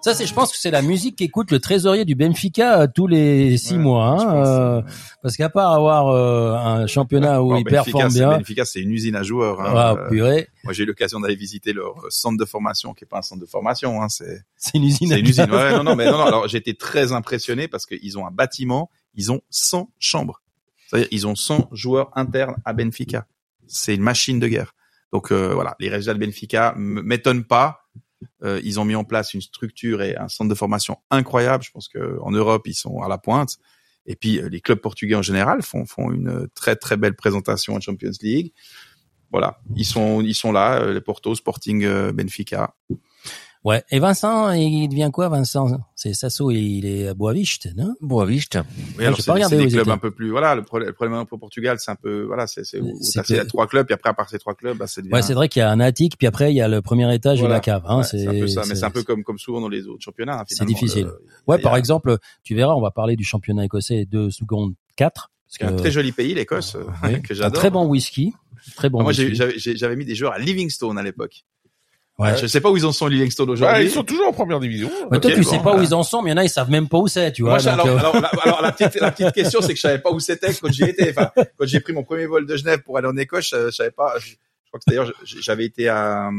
Ça, 0.02 0.16
c'est, 0.16 0.26
je 0.26 0.34
pense 0.34 0.52
que 0.52 0.58
c'est 0.58 0.72
la 0.72 0.82
musique 0.82 1.16
qu'écoute 1.18 1.52
le 1.52 1.60
trésorier 1.60 2.06
du 2.06 2.16
Benfica 2.16 2.82
euh, 2.82 2.88
tous 2.94 3.06
les 3.06 3.56
six 3.58 3.74
Ouais, 3.74 3.80
mois, 3.80 4.08
hein, 4.08 4.46
euh, 4.46 4.82
parce 5.22 5.38
qu'à 5.38 5.50
part 5.50 5.74
avoir 5.74 6.08
euh, 6.08 6.54
un 6.56 6.88
championnat 6.88 7.44
où 7.44 7.56
il 7.56 7.64
Benfica, 7.64 7.84
performe 7.84 8.12
bien, 8.14 8.30
Benfica, 8.38 8.66
c'est 8.66 8.80
une 8.82 8.92
usine 8.92 9.16
à 9.16 9.22
joueurs. 9.22 9.62
hein. 9.62 9.74
ah, 9.76 9.96
Euh, 9.98 10.10
purée, 10.10 10.48
moi, 10.64 10.74
j'ai 10.74 10.84
eu 10.84 10.86
l'occasion 10.88 11.20
d'aller 11.20 11.36
visiter 11.36 11.72
leur 11.72 12.00
euh, 12.00 12.08
centre 12.10 12.38
de 12.40 12.46
formation, 12.46 12.94
qui 12.96 13.04
est 13.04 13.08
pas 13.08 13.20
un 13.20 13.22
centre 13.22 13.42
de 13.42 13.46
formation. 13.46 14.02
Hein, 14.02 14.10
c'est 14.10 14.42
c'est 14.58 14.78
une 14.80 14.86
usine. 14.86 15.12
à 15.12 15.16
c'est 15.16 15.22
une 15.22 15.28
usine. 15.28 15.52
Ouais, 15.52 15.72
non, 15.78 15.84
non, 15.84 15.96
mais 15.96 16.06
non, 16.06 16.18
non. 16.18 16.26
Alors, 16.26 16.46
été 16.52 16.74
très 16.74 17.12
impressionné 17.12 17.68
parce 17.68 17.86
qu'ils 17.86 18.18
ont 18.18 18.26
un 18.26 18.32
bâtiment, 18.32 18.90
ils 19.14 19.32
ont 19.32 19.42
100 19.52 19.92
chambres. 20.00 20.42
C'est-à-dire, 20.88 21.10
ils 21.12 21.28
ont 21.28 21.36
100 21.36 21.70
joueurs 21.74 22.10
internes 22.16 22.56
à 22.66 22.74
Benfica. 22.74 23.28
C'est 23.68 23.94
une 23.96 24.02
machine 24.02 24.40
de 24.40 24.48
guerre. 24.48 24.74
Donc 25.14 25.32
euh, 25.32 25.54
voilà, 25.54 25.76
les 25.80 25.90
résultats 25.90 26.14
de 26.14 26.20
Benfica 26.26 26.74
m'étonnent 26.78 27.44
pas. 27.44 27.81
Euh, 28.44 28.60
ils 28.64 28.80
ont 28.80 28.86
mis 28.86 28.96
en 28.96 29.04
place 29.04 29.34
une 29.34 29.42
structure 29.42 30.02
et 30.02 30.16
un 30.18 30.28
centre 30.28 30.50
de 30.50 30.56
formation 30.56 30.98
incroyable. 31.10 31.64
Je 31.64 31.72
pense 31.72 31.88
que 31.88 32.20
en 32.22 32.32
Europe, 32.32 32.68
ils 32.68 32.74
sont 32.74 33.02
à 33.02 33.08
la 33.08 33.18
pointe. 33.18 33.58
Et 34.06 34.16
puis 34.16 34.40
euh, 34.40 34.50
les 34.50 34.62
clubs 34.62 34.80
portugais 34.80 35.16
en 35.16 35.22
général 35.22 35.62
font 35.62 35.86
font 35.86 36.12
une 36.12 36.48
très 36.56 36.76
très 36.76 36.98
belle 36.98 37.16
présentation 37.16 37.76
en 37.76 37.80
Champions 37.80 38.12
League. 38.22 38.54
Voilà, 39.32 39.62
ils 39.76 39.86
sont 39.86 40.22
ils 40.22 40.36
sont 40.36 40.52
là, 40.52 40.82
euh, 40.82 40.94
les 40.94 41.02
Porto, 41.02 41.36
Sporting, 41.36 41.88
Benfica. 42.12 42.76
Ouais. 43.64 43.84
Et 43.92 44.00
Vincent, 44.00 44.52
il 44.54 44.88
devient 44.88 45.12
quoi, 45.14 45.30
Vincent? 45.30 45.68
C'est 45.94 46.14
Sasso, 46.14 46.50
il 46.50 46.84
est 46.86 47.08
à 47.10 47.14
Boaviste, 47.14 47.70
non? 47.76 47.94
Boaviste. 48.02 48.58
Oui, 48.98 49.06
alors 49.06 49.18
c'est 49.22 49.28
pas 49.28 49.36
des- 49.36 49.68
clubs 49.68 49.82
étaient. 49.82 49.92
un 49.92 49.98
peu 50.00 50.10
plus. 50.10 50.32
Voilà, 50.32 50.56
le 50.56 50.64
problème, 50.64 50.88
le 50.90 50.94
problème 50.96 51.26
pour 51.28 51.40
Portugal, 51.40 51.78
c'est 51.80 51.92
un 51.92 51.96
peu. 51.96 52.24
Voilà, 52.24 52.48
c'est 52.48 52.64
c'est 52.64 52.80
que- 52.80 53.46
trois 53.46 53.68
clubs, 53.68 53.86
puis 53.86 53.94
après 53.94 54.10
à 54.10 54.14
part 54.16 54.30
ces 54.30 54.40
trois 54.40 54.56
clubs, 54.56 54.76
bah, 54.78 54.88
c'est 54.88 55.04
Ouais, 55.14 55.22
c'est 55.22 55.36
vrai 55.36 55.48
qu'il 55.48 55.60
y 55.60 55.64
a 55.64 55.70
un 55.70 55.80
attique, 55.80 56.18
puis 56.18 56.26
après 56.26 56.52
il 56.52 56.56
y 56.56 56.62
a 56.62 56.68
le 56.68 56.82
premier 56.82 57.14
étage 57.14 57.38
Voilà. 57.40 57.56
et 57.56 57.58
la 57.58 57.62
cave. 57.62 57.84
Hein, 57.86 57.98
Ouais, 58.00 58.04
c'est 58.04 58.26
un 58.28 58.32
peu 58.32 58.48
ça, 58.48 58.64
mais 58.68 58.74
c'est 58.74 58.86
un 58.86 58.90
peu 58.90 59.04
comme 59.04 59.24
comme 59.24 59.38
souvent 59.38 59.62
dans 59.62 59.70
les 59.70 59.86
autres 59.88 60.02
championnats. 60.04 60.40
hein, 60.40 60.44
C'est 60.48 60.66
difficile. 60.66 61.06
le- 61.06 61.22
Ouais, 61.48 61.60
par 61.60 61.76
exemple, 61.76 62.18
tu 62.44 62.56
verras, 62.56 62.74
on 62.74 62.82
va 62.82 62.90
parler 62.90 63.16
du 63.16 63.24
championnat 63.24 63.64
écossais 63.66 64.06
de 64.10 64.30
seconde 64.32 64.74
4. 64.96 65.30
Parce 65.46 65.58
C'est 65.60 65.64
un 65.66 65.76
très 65.76 65.92
joli 65.92 66.12
pays, 66.14 66.34
l'Écosse, 66.34 66.76
euh, 66.76 66.86
que 67.24 67.34
un 67.34 67.36
j'adore. 67.36 67.60
très 67.60 67.70
bon 67.70 67.86
whisky. 67.86 68.34
Très 68.76 68.90
bon 68.90 69.00
Ah, 69.02 69.04
Moi, 69.04 69.12
j'avais 69.12 69.96
mis 69.96 70.06
des 70.06 70.16
joueurs 70.16 70.34
à 70.34 70.40
Livingstone 70.40 70.98
à 70.98 71.04
l'époque. 71.04 71.44
Ouais. 72.20 72.38
Je 72.38 72.46
sais 72.46 72.62
pas 72.62 72.70
où 72.70 72.78
ils 72.78 72.86
en 72.86 72.92
sont 72.92 73.08
Livingstone 73.08 73.48
Ouais, 73.50 73.54
aujourd'hui. 73.54 73.86
ils 73.86 73.90
sont 73.90 74.04
toujours 74.04 74.28
en 74.28 74.34
première 74.34 74.60
division. 74.60 74.92
Mais 75.10 75.20
toi, 75.20 75.32
tu 75.32 75.42
bon, 75.42 75.50
sais 75.50 75.58
pas 75.58 75.70
où 75.70 75.74
voilà. 75.74 75.84
ils 75.84 75.94
en 75.96 76.04
sont, 76.04 76.22
mais 76.22 76.30
il 76.30 76.34
y 76.34 76.36
en 76.36 76.38
a, 76.38 76.44
ils 76.44 76.50
savent 76.50 76.70
même 76.70 76.88
pas 76.88 76.98
où 77.00 77.08
c'est, 77.08 77.32
tu 77.32 77.42
vois. 77.42 77.52
Moi, 77.52 77.60
je- 77.60 77.70
donc, 77.70 77.80
alors, 77.80 77.88
euh, 77.88 77.98
alors, 77.98 78.22
la, 78.22 78.28
alors, 78.44 78.62
la 78.62 78.72
petite, 78.72 78.96
la 79.02 79.12
petite 79.12 79.32
question, 79.34 79.62
c'est 79.62 79.70
que 79.70 79.76
je 79.76 79.82
savais 79.82 79.98
pas 80.00 80.12
où 80.12 80.20
c'était 80.20 80.54
quand 80.54 80.72
j'y 80.72 80.84
étais. 80.84 81.10
Enfin, 81.18 81.32
quand 81.36 81.66
j'ai 81.66 81.80
pris 81.80 81.94
mon 81.94 82.04
premier 82.04 82.28
vol 82.28 82.46
de 82.46 82.56
Genève 82.56 82.82
pour 82.84 82.98
aller 82.98 83.08
en 83.08 83.18
Écosse, 83.18 83.50
je, 83.52 83.66
je 83.68 83.72
savais 83.72 83.92
pas. 83.92 84.20
Je, 84.20 84.28
je 84.30 84.36
crois 84.68 84.80
que 84.80 84.84
d'ailleurs, 84.88 85.12
j'avais 85.24 85.66
été 85.66 85.90
à 85.90 86.30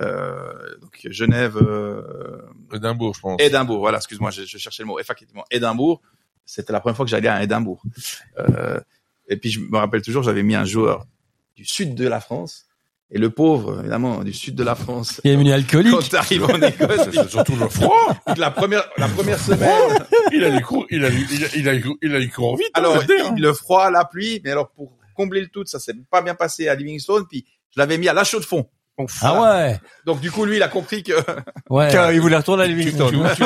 euh, 0.00 0.76
donc 0.80 0.98
Genève, 1.10 1.56
euh, 1.56 2.02
Édimbourg, 2.72 3.14
je 3.14 3.20
pense. 3.20 3.40
Édimbourg. 3.42 3.80
Voilà, 3.80 3.98
excuse-moi, 3.98 4.30
je, 4.30 4.42
je 4.44 4.58
cherchais 4.58 4.82
le 4.82 4.86
mot. 4.86 4.98
Effectivement, 4.98 5.44
Édimbourg. 5.50 6.00
C'était 6.46 6.72
la 6.72 6.80
première 6.80 6.96
fois 6.96 7.04
que 7.06 7.10
j'allais 7.10 7.28
à 7.28 7.42
Édimbourg. 7.42 7.82
Euh, 8.38 8.78
et 9.28 9.36
puis 9.36 9.50
je 9.50 9.60
me 9.60 9.76
rappelle 9.78 10.02
toujours, 10.02 10.22
j'avais 10.22 10.42
mis 10.42 10.54
un 10.54 10.64
joueur 10.66 11.06
du 11.56 11.64
sud 11.64 11.94
de 11.94 12.06
la 12.06 12.20
France. 12.20 12.66
Et 13.10 13.18
le 13.18 13.30
pauvre, 13.30 13.80
évidemment, 13.80 14.24
du 14.24 14.32
sud 14.32 14.54
de 14.56 14.64
la 14.64 14.74
France. 14.74 15.20
il 15.24 15.30
est 15.30 15.34
devenu 15.34 15.50
Quand 15.50 15.56
alcoolique. 15.56 16.08
t'arrives 16.08 16.44
en 16.44 16.60
Écosse, 16.62 17.08
C'est 17.12 17.30
surtout 17.30 17.54
le 17.54 17.68
froid. 17.68 18.16
la 18.36 18.50
première, 18.50 18.84
la 18.96 19.08
première 19.08 19.38
semaine, 19.38 19.70
Il 20.32 20.42
a 20.42 20.48
eu 20.48 20.60
cours, 20.62 20.86
il 20.90 21.04
a 21.04 21.10
eu, 21.10 21.26
il 21.30 21.44
a, 21.44 21.48
il 21.54 21.68
a 21.68 21.74
eu, 21.74 21.84
il 22.02 22.14
a 22.14 22.18
eu 22.20 22.30
cours 22.30 22.56
vite. 22.56 22.66
hein, 22.74 22.80
Alors, 22.80 22.96
hein. 22.96 23.34
le 23.36 23.52
froid, 23.52 23.90
la 23.90 24.04
pluie, 24.04 24.40
mais 24.42 24.50
alors 24.50 24.70
pour 24.70 24.96
combler 25.14 25.42
le 25.42 25.46
tout, 25.48 25.64
ça 25.66 25.78
s'est 25.78 25.94
pas 26.10 26.22
bien 26.22 26.34
passé 26.34 26.66
à 26.66 26.74
Livingstone, 26.74 27.24
puis 27.30 27.44
je 27.74 27.78
l'avais 27.78 27.98
mis 27.98 28.08
à 28.08 28.12
la 28.14 28.24
chaux 28.24 28.40
de 28.40 28.44
fond. 28.44 28.66
Donc, 28.98 29.10
Ah 29.22 29.34
voilà. 29.36 29.66
ouais, 29.66 29.80
Donc 30.06 30.20
du 30.20 30.30
coup, 30.32 30.44
lui, 30.44 30.56
il 30.56 30.62
a 30.62 30.68
compris 30.68 31.02
que 31.02 31.12
ouais. 31.70 31.88
Car 31.92 32.10
il 32.12 32.20
voulait 32.20 32.36
retourner 32.36 32.64
à 32.64 32.66
Tu, 32.66 32.72
tu, 32.74 32.78
Livingstone. 32.80 33.28
tu, 33.36 33.42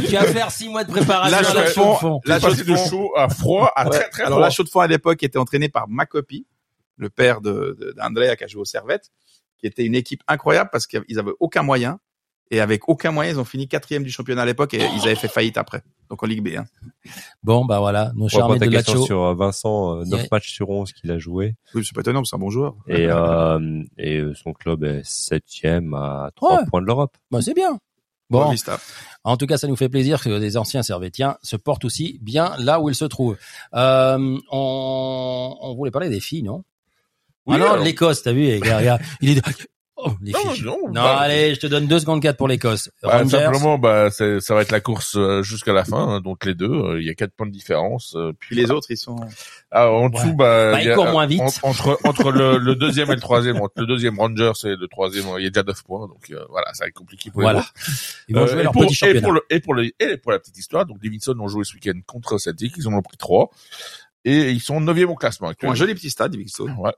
tu, 0.00 0.06
tu 0.06 0.14
vas 0.16 0.22
faire 0.24 0.50
six 0.50 0.68
mois 0.68 0.84
de 0.84 0.90
préparation 0.90 1.38
La 1.42 1.48
à 1.48 1.54
la 1.54 1.70
chaux 1.70 1.92
de 1.92 1.96
fond. 1.98 2.20
la 2.24 2.40
chaux 2.40 2.54
de 2.54 2.62
de 2.62 2.74
fond, 2.76 2.88
chaud 2.90 3.12
à 3.16 3.28
froid 3.28 3.72
à 3.76 3.84
Ouais. 3.84 3.90
très 3.90 4.08
très 4.10 4.22
alors 4.24 4.38
froid. 4.38 4.46
la 4.46 4.50
chaux 4.50 4.64
de 4.64 4.68
fond 4.70 4.80
à 4.80 4.86
l'époque 4.86 5.22
était 5.22 5.38
entraînée 5.38 5.68
par 5.68 5.88
Makopi, 5.88 6.46
le 6.98 7.08
père 7.10 7.40
de 7.40 7.76
de- 7.80 7.92
d'Andrea 7.96 8.36
qui 8.36 8.44
a 8.44 8.46
joué 8.46 8.60
au 8.60 8.66
Servette, 8.66 9.10
qui 9.58 9.66
était 9.66 9.84
une 9.86 9.94
équipe 9.94 10.22
incroyable 10.28 10.68
parce 10.70 10.86
qu'ils 10.86 11.18
avaient 11.18 11.32
aucun 11.40 11.62
moyen. 11.62 11.98
Et 12.50 12.60
avec 12.60 12.88
aucun 12.88 13.10
moyen, 13.10 13.32
ils 13.32 13.38
ont 13.38 13.44
fini 13.44 13.68
quatrième 13.68 14.04
du 14.04 14.10
championnat 14.10 14.40
à 14.40 14.46
l'époque 14.46 14.72
et 14.72 14.78
ils 14.96 15.02
avaient 15.02 15.16
fait 15.16 15.28
faillite 15.28 15.58
après. 15.58 15.82
Donc 16.08 16.22
en 16.22 16.26
Ligue 16.26 16.42
B. 16.42 16.56
Hein. 16.56 16.64
Bon, 17.42 17.66
bah 17.66 17.78
voilà, 17.78 18.10
nos 18.14 18.26
charmés 18.30 18.58
de 18.58 18.64
Lacho. 18.70 19.04
sur 19.04 19.22
euh, 19.22 19.34
Vincent, 19.34 19.98
euh, 20.00 20.04
9 20.06 20.22
Ouais. 20.22 20.28
matchs 20.32 20.50
sur 20.54 20.70
11 20.70 20.92
qu'il 20.94 21.10
a 21.10 21.18
joué. 21.18 21.56
Oui, 21.74 21.84
c'est 21.84 21.94
pas 21.94 22.00
étonnant, 22.00 22.24
c'est 22.24 22.36
un 22.36 22.38
bon 22.38 22.48
joueur. 22.48 22.74
Et, 22.86 23.06
euh, 23.10 23.82
et 23.98 24.16
euh, 24.20 24.32
son 24.34 24.54
club 24.54 24.82
est 24.84 25.02
septième 25.04 25.92
à 25.92 26.30
3 26.36 26.60
Ouais. 26.60 26.66
points 26.70 26.80
de 26.80 26.86
l'Europe. 26.86 27.18
Bah, 27.30 27.42
c'est 27.42 27.52
bien. 27.52 27.78
Bon, 28.30 28.48
Vista. 28.50 28.78
en 29.24 29.36
tout 29.36 29.46
cas, 29.46 29.58
ça 29.58 29.66
nous 29.68 29.76
fait 29.76 29.90
plaisir 29.90 30.22
que 30.22 30.38
des 30.38 30.56
anciens 30.56 30.82
Servétiens 30.82 31.36
se 31.42 31.56
portent 31.56 31.84
aussi 31.84 32.18
bien 32.22 32.54
là 32.58 32.80
où 32.80 32.88
ils 32.88 32.94
se 32.94 33.04
trouvent. 33.04 33.36
Euh, 33.74 34.38
on, 34.50 35.56
on 35.60 35.74
voulait 35.74 35.90
parler 35.90 36.08
des 36.08 36.20
filles, 36.20 36.42
non? 36.44 36.64
Oui, 37.48 37.54
Ah 37.56 37.58
non, 37.58 37.72
alors- 37.72 37.84
l'Écosse, 37.84 38.22
t'as 38.22 38.32
vu, 38.32 38.42
les 38.42 38.60
gars, 38.60 38.78
regarde, 38.78 39.00
il 39.20 39.38
est... 39.38 39.42
Oh, 40.00 40.12
Non, 40.20 40.38
non, 40.62 40.78
Non, 40.86 40.92
bah, 40.92 41.16
allez, 41.16 41.56
je 41.56 41.58
te 41.58 41.66
donne 41.66 41.88
deux 41.88 41.98
secondes 41.98 42.22
quatre 42.22 42.36
pour 42.36 42.46
l'Écosse. 42.46 42.88
Bah, 43.02 43.26
simplement, 43.26 43.78
bah, 43.78 44.10
ça 44.12 44.54
va 44.54 44.62
être 44.62 44.70
la 44.70 44.78
course 44.80 45.16
euh, 45.16 45.42
jusqu'à 45.42 45.72
la 45.72 45.84
fin, 45.84 45.98
hein, 45.98 46.20
donc 46.20 46.44
les 46.44 46.54
deux, 46.54 46.70
euh, 46.70 47.00
il 47.00 47.06
y 47.08 47.10
a 47.10 47.14
quatre 47.14 47.32
points 47.34 47.48
de 47.48 47.50
différence. 47.52 48.14
euh, 48.14 48.30
Puis 48.38 48.54
les 48.54 48.70
autres, 48.70 48.86
ils 48.90 48.96
sont. 48.96 49.16
Ah, 49.72 49.90
en 49.90 50.08
dessous, 50.08 50.28
Ouais. 50.28 50.32
bah, 50.34 50.70
Bah, 50.70 50.78
il 50.80 50.84
ils 50.84 50.88
y 50.88 50.92
a, 50.92 50.94
courent 50.94 51.08
euh, 51.08 51.10
moins 51.10 51.26
vite. 51.26 51.40
en- 51.40 51.68
entre 51.70 51.98
entre 52.04 52.30
le, 52.30 52.58
le 52.58 52.76
deuxième 52.76 53.10
et 53.10 53.16
le 53.16 53.20
troisième, 53.20 53.56
entre 53.56 53.72
le 53.78 53.86
deuxième 53.86 54.20
Rangers 54.20 54.52
et 54.66 54.76
le 54.76 54.86
troisième, 54.86 55.24
il 55.38 55.42
y 55.42 55.46
a 55.48 55.50
déjà 55.50 55.64
neuf 55.64 55.82
points, 55.82 56.06
donc 56.06 56.30
euh, 56.30 56.44
voilà, 56.48 56.72
ça 56.74 56.84
va 56.84 56.88
être 56.90 56.94
compliqué 56.94 57.32
pour 57.32 57.40
les 57.40 57.46
Voilà. 57.46 57.58
autres. 57.58 57.72
Ils 58.28 58.36
vont 58.36 58.42
Euh, 58.42 58.46
jouer 58.46 58.60
et 58.60 58.62
leur 58.62 58.72
pour, 58.72 58.82
petit 58.82 58.92
et 58.92 58.96
championnat. 58.96 59.20
pour 59.22 59.32
le 59.32 59.40
et 59.50 59.58
pour 59.60 59.74
le 59.74 59.90
et 59.98 60.16
pour 60.18 60.30
la 60.30 60.38
petite 60.38 60.58
histoire, 60.58 60.86
donc 60.86 61.00
Davidson 61.02 61.34
ont 61.40 61.48
joué 61.48 61.64
ce 61.64 61.74
week-end 61.74 61.98
contre 62.06 62.38
Celtic, 62.38 62.74
ils 62.76 62.86
en 62.86 62.92
ont 62.92 63.02
pris 63.02 63.16
trois 63.16 63.50
et 64.24 64.52
ils 64.52 64.60
sont 64.60 64.80
neuvième 64.80 65.10
au 65.10 65.16
classement 65.16 65.48
actuellement. 65.48 65.72
un 65.72 65.76
joli 65.76 65.96
petit 65.96 66.10
stade, 66.10 66.32
Livingstone. 66.34 66.76
Ouais. 66.78 66.92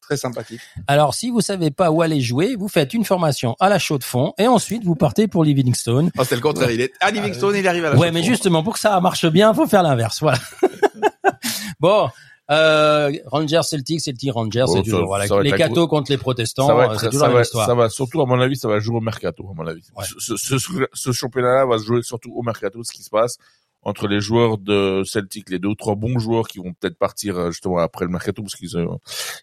Très 0.00 0.16
sympathique. 0.16 0.60
Alors, 0.86 1.14
si 1.14 1.30
vous 1.30 1.40
savez 1.40 1.70
pas 1.70 1.90
où 1.90 2.02
aller 2.02 2.20
jouer, 2.20 2.56
vous 2.56 2.68
faites 2.68 2.94
une 2.94 3.04
formation 3.04 3.56
à 3.60 3.68
la 3.68 3.78
chaux 3.78 3.98
de 3.98 4.04
fond 4.04 4.32
et 4.38 4.46
ensuite 4.46 4.84
vous 4.84 4.94
partez 4.94 5.28
pour 5.28 5.44
Livingstone. 5.44 6.10
Oh, 6.18 6.22
c'était 6.22 6.36
le 6.36 6.40
contraire. 6.40 6.70
Il 6.70 6.80
est 6.80 6.92
à 7.00 7.10
Livingstone, 7.10 7.56
il 7.56 7.66
arrive 7.66 7.84
à 7.84 7.90
la 7.90 7.96
Ouais, 7.96 8.12
mais 8.12 8.22
justement, 8.22 8.62
pour 8.62 8.74
que 8.74 8.80
ça 8.80 9.00
marche 9.00 9.26
bien, 9.26 9.52
faut 9.54 9.66
faire 9.66 9.82
l'inverse. 9.82 10.20
Voilà. 10.20 10.38
bon, 11.80 12.08
Euh, 12.50 13.10
Rangers 13.24 13.62
Celtic, 13.62 14.02
Celtic 14.02 14.30
Rangers, 14.30 14.64
Oh, 14.68 14.72
c'est 14.72 14.78
ça- 14.80 14.84
toujours 14.84 15.06
voilà, 15.06 15.26
ça 15.26 15.40
les 15.40 15.50
cathos 15.52 15.88
contre 15.88 16.10
les 16.12 16.18
protestants, 16.18 16.66
ça 16.66 16.74
va 16.74 16.90
euh, 16.90 16.94
c'est 16.98 17.06
ça 17.06 17.10
toujours 17.10 17.22
la 17.22 17.28
va, 17.28 17.34
même 17.36 17.42
histoire. 17.42 17.66
ça 17.66 17.74
va 17.74 17.88
surtout, 17.88 18.20
à 18.20 18.26
mon 18.26 18.38
avis, 18.38 18.54
ça 18.56 18.68
va 18.68 18.80
jouer 18.80 18.96
au 18.98 19.00
mercato, 19.00 19.48
à 19.50 19.54
mon 19.56 19.66
avis. 19.66 19.80
Ouais. 19.96 20.04
Ce, 20.18 20.36
ce, 20.36 20.58
ce- 20.58 20.86
ce 20.92 21.12
championnat-là 21.12 21.64
va 21.64 21.78
se 21.78 21.84
jouer 21.84 22.02
surtout 22.02 22.32
au 22.36 22.42
mercato, 22.42 22.84
ce 22.84 22.92
qui 22.92 23.02
se 23.02 23.08
passe 23.08 23.38
entre 23.84 24.08
les 24.08 24.20
joueurs 24.20 24.58
de 24.58 25.02
Celtic, 25.04 25.50
les 25.50 25.58
deux 25.58 25.68
ou 25.68 25.74
trois 25.74 25.94
bons 25.94 26.18
joueurs 26.18 26.48
qui 26.48 26.58
vont 26.58 26.72
peut-être 26.72 26.98
partir 26.98 27.36
euh, 27.38 27.50
justement 27.50 27.78
après 27.78 28.04
le 28.04 28.10
mercato 28.10 28.42
parce 28.42 28.54
qu'ils 28.54 28.76
ont, 28.76 28.98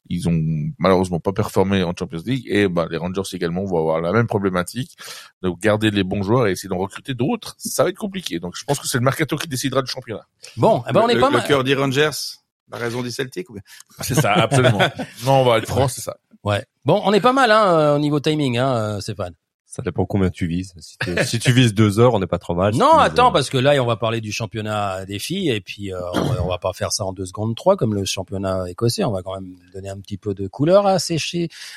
ils 0.10 0.28
ont 0.28 0.42
malheureusement 0.80 1.20
pas 1.20 1.32
performé 1.32 1.84
en 1.84 1.94
Champions 1.98 2.22
League 2.26 2.46
et 2.48 2.68
bah, 2.68 2.88
les 2.90 2.98
Rangers 2.98 3.22
également 3.34 3.64
vont 3.66 3.80
avoir 3.80 4.02
la 4.02 4.12
même 4.12 4.28
problématique 4.28 4.96
de 5.42 5.50
garder 5.62 5.92
les 5.92 6.04
bons 6.04 6.24
joueurs 6.24 6.48
et 6.48 6.52
essayer 6.52 6.70
d'en 6.70 6.78
recruter 6.78 7.14
d'autres. 7.14 7.56
Ça 7.58 7.84
va 7.84 7.90
être 7.90 7.98
compliqué. 7.98 8.40
Donc 8.40 8.56
je 8.56 8.64
pense 8.66 8.80
que 8.80 8.88
c'est 8.88 8.98
le 8.98 9.04
mercato 9.04 9.38
qui 9.38 9.48
décidera 9.48 9.82
du 9.82 9.92
championnat. 9.92 10.26
Bon, 10.58 10.84
eh 10.90 10.94
ben 10.94 11.02
on 11.02 11.08
le, 11.08 11.16
est 11.16 11.20
pas 11.20 11.30
le 11.30 11.38
mal. 11.38 11.48
cœur 11.48 11.64
dit 11.64 11.76
Rangers, 11.76 12.10
la 12.72 12.78
raison 12.78 13.04
dit 13.04 13.12
Celtic 13.12 13.50
ou 13.50 13.54
bien? 13.54 13.64
C'est 14.02 14.16
ça, 14.16 14.34
absolument. 14.34 14.80
non, 15.26 15.42
on 15.42 15.46
va 15.46 15.58
être 15.60 15.68
franc, 15.68 15.88
c'est 15.88 16.02
ça. 16.02 16.18
Ouais. 16.44 16.66
Bon, 16.86 17.02
on 17.06 17.14
est 17.14 17.22
pas 17.22 17.34
mal 17.34 17.52
hein, 17.52 17.78
euh, 17.78 17.96
au 17.96 18.00
niveau 18.00 18.20
timing, 18.20 18.58
hein, 18.58 18.76
euh, 18.76 19.00
Stéphane. 19.00 19.36
Ça 19.74 19.82
dépend 19.82 20.06
combien 20.06 20.30
tu 20.30 20.48
vises. 20.48 20.74
Si, 20.80 20.98
tu- 20.98 21.24
si 21.24 21.40
tu 21.40 21.54
vises 21.54 21.74
deux 21.74 21.98
heures, 21.98 22.14
on 22.14 22.20
n'est 22.20 22.28
pas 22.28 22.40
trop 22.40 22.54
mal. 22.54 22.76
Non, 22.76 22.98
attends, 22.98 23.30
euh, 23.30 23.32
parce 23.32 23.50
que 23.50 23.58
là, 23.58 23.82
on 23.82 23.86
va 23.86 23.96
parler 23.96 24.20
du 24.20 24.34
championnat 24.34 25.06
des 25.06 25.18
filles 25.18 25.50
et 25.50 25.62
puis 25.62 25.94
euh, 25.94 26.00
on, 26.14 26.22
va, 26.24 26.44
on 26.44 26.48
va 26.50 26.58
pas 26.58 26.74
faire 26.74 26.92
ça 26.92 27.06
en 27.06 27.14
deux 27.14 27.26
secondes 27.26 27.56
trois 27.56 27.78
comme 27.78 27.94
le 27.94 28.04
championnat 28.04 28.70
écossais. 28.70 29.06
On 29.06 29.14
va 29.14 29.22
quand 29.24 29.34
même 29.40 29.56
donner 29.74 29.88
un 29.88 29.98
petit 30.02 30.18
peu 30.18 30.34
de 30.34 30.50
couleur 30.50 30.88
à 30.88 31.00
ces 31.00 31.18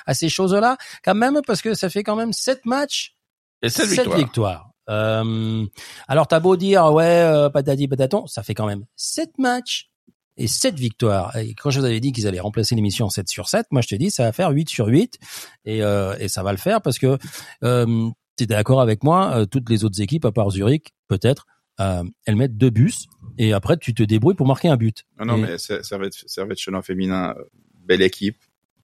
à 0.07 0.15
ces 0.15 0.29
choses-là, 0.29 0.77
quand 1.05 1.15
même, 1.15 1.41
parce 1.47 1.63
que 1.63 1.75
ça 1.75 1.89
fait 1.89 2.03
quand 2.03 2.17
même 2.17 2.33
sept 2.33 2.67
matchs, 2.67 3.15
Et 3.63 3.69
cette 3.69 3.87
sept 3.87 3.99
victoire. 3.99 4.19
victoires. 4.19 4.71
Euh, 4.91 5.65
alors 6.09 6.27
t'as 6.27 6.41
beau 6.41 6.57
dire 6.57 6.93
ouais, 6.93 7.05
euh, 7.23 7.49
patati 7.49 7.87
pataton, 7.87 8.27
ça 8.27 8.43
fait 8.43 8.55
quand 8.55 8.67
même 8.67 8.85
sept 8.97 9.39
matchs 9.39 9.89
et 10.37 10.47
sept 10.49 10.79
victoires. 10.79 11.37
Et 11.37 11.55
quand 11.55 11.71
je 11.71 11.79
vous 11.81 11.85
avais 11.87 12.01
dit 12.01 12.13
qu'ils 12.13 12.27
allaient 12.27 12.41
remplacer 12.41 12.75
l'émission 12.75 13.07
en 13.07 13.11
7 13.11 13.29
sur 13.29 13.49
7, 13.49 13.67
moi 13.71 13.83
je 13.83 13.89
te 13.89 13.95
dis 13.95 14.11
ça 14.11 14.25
va 14.25 14.33
faire 14.33 14.51
8 14.51 14.69
sur 14.69 14.87
8 14.87 15.19
et, 15.65 15.83
euh, 15.83 16.17
et 16.19 16.29
ça 16.29 16.43
va 16.43 16.51
le 16.53 16.59
faire 16.59 16.83
parce 16.83 16.99
que 16.99 17.19
euh, 17.63 18.11
tu 18.37 18.45
es 18.45 18.47
d'accord 18.47 18.81
avec 18.81 19.05
moi, 19.05 19.37
euh, 19.37 19.47
toutes 19.47 19.69
les 19.71 19.85
autres 19.85 20.01
équipes 20.01 20.25
à 20.25 20.33
part 20.33 20.51
Zurich, 20.51 20.93
peut-être, 21.09 21.47
euh, 21.81 22.03
elles 22.27 22.37
mettent 22.37 22.57
deux 22.57 22.71
bus 22.71 23.07
et 23.39 23.53
après 23.53 23.77
tu 23.77 23.95
te 23.95 24.03
débrouilles 24.03 24.35
pour 24.35 24.47
marquer 24.47 24.69
un 24.69 24.77
but. 24.77 25.05
Non, 25.19 25.27
non, 25.27 25.37
Et- 25.39 25.41
mais 25.43 25.59
Ser- 25.59 25.83
Servette, 25.85 26.15
Servette 26.27 26.59
Chenin 26.59 26.83
féminin, 26.83 27.35
euh, 27.39 27.45
belle 27.85 28.03
équipe, 28.03 28.39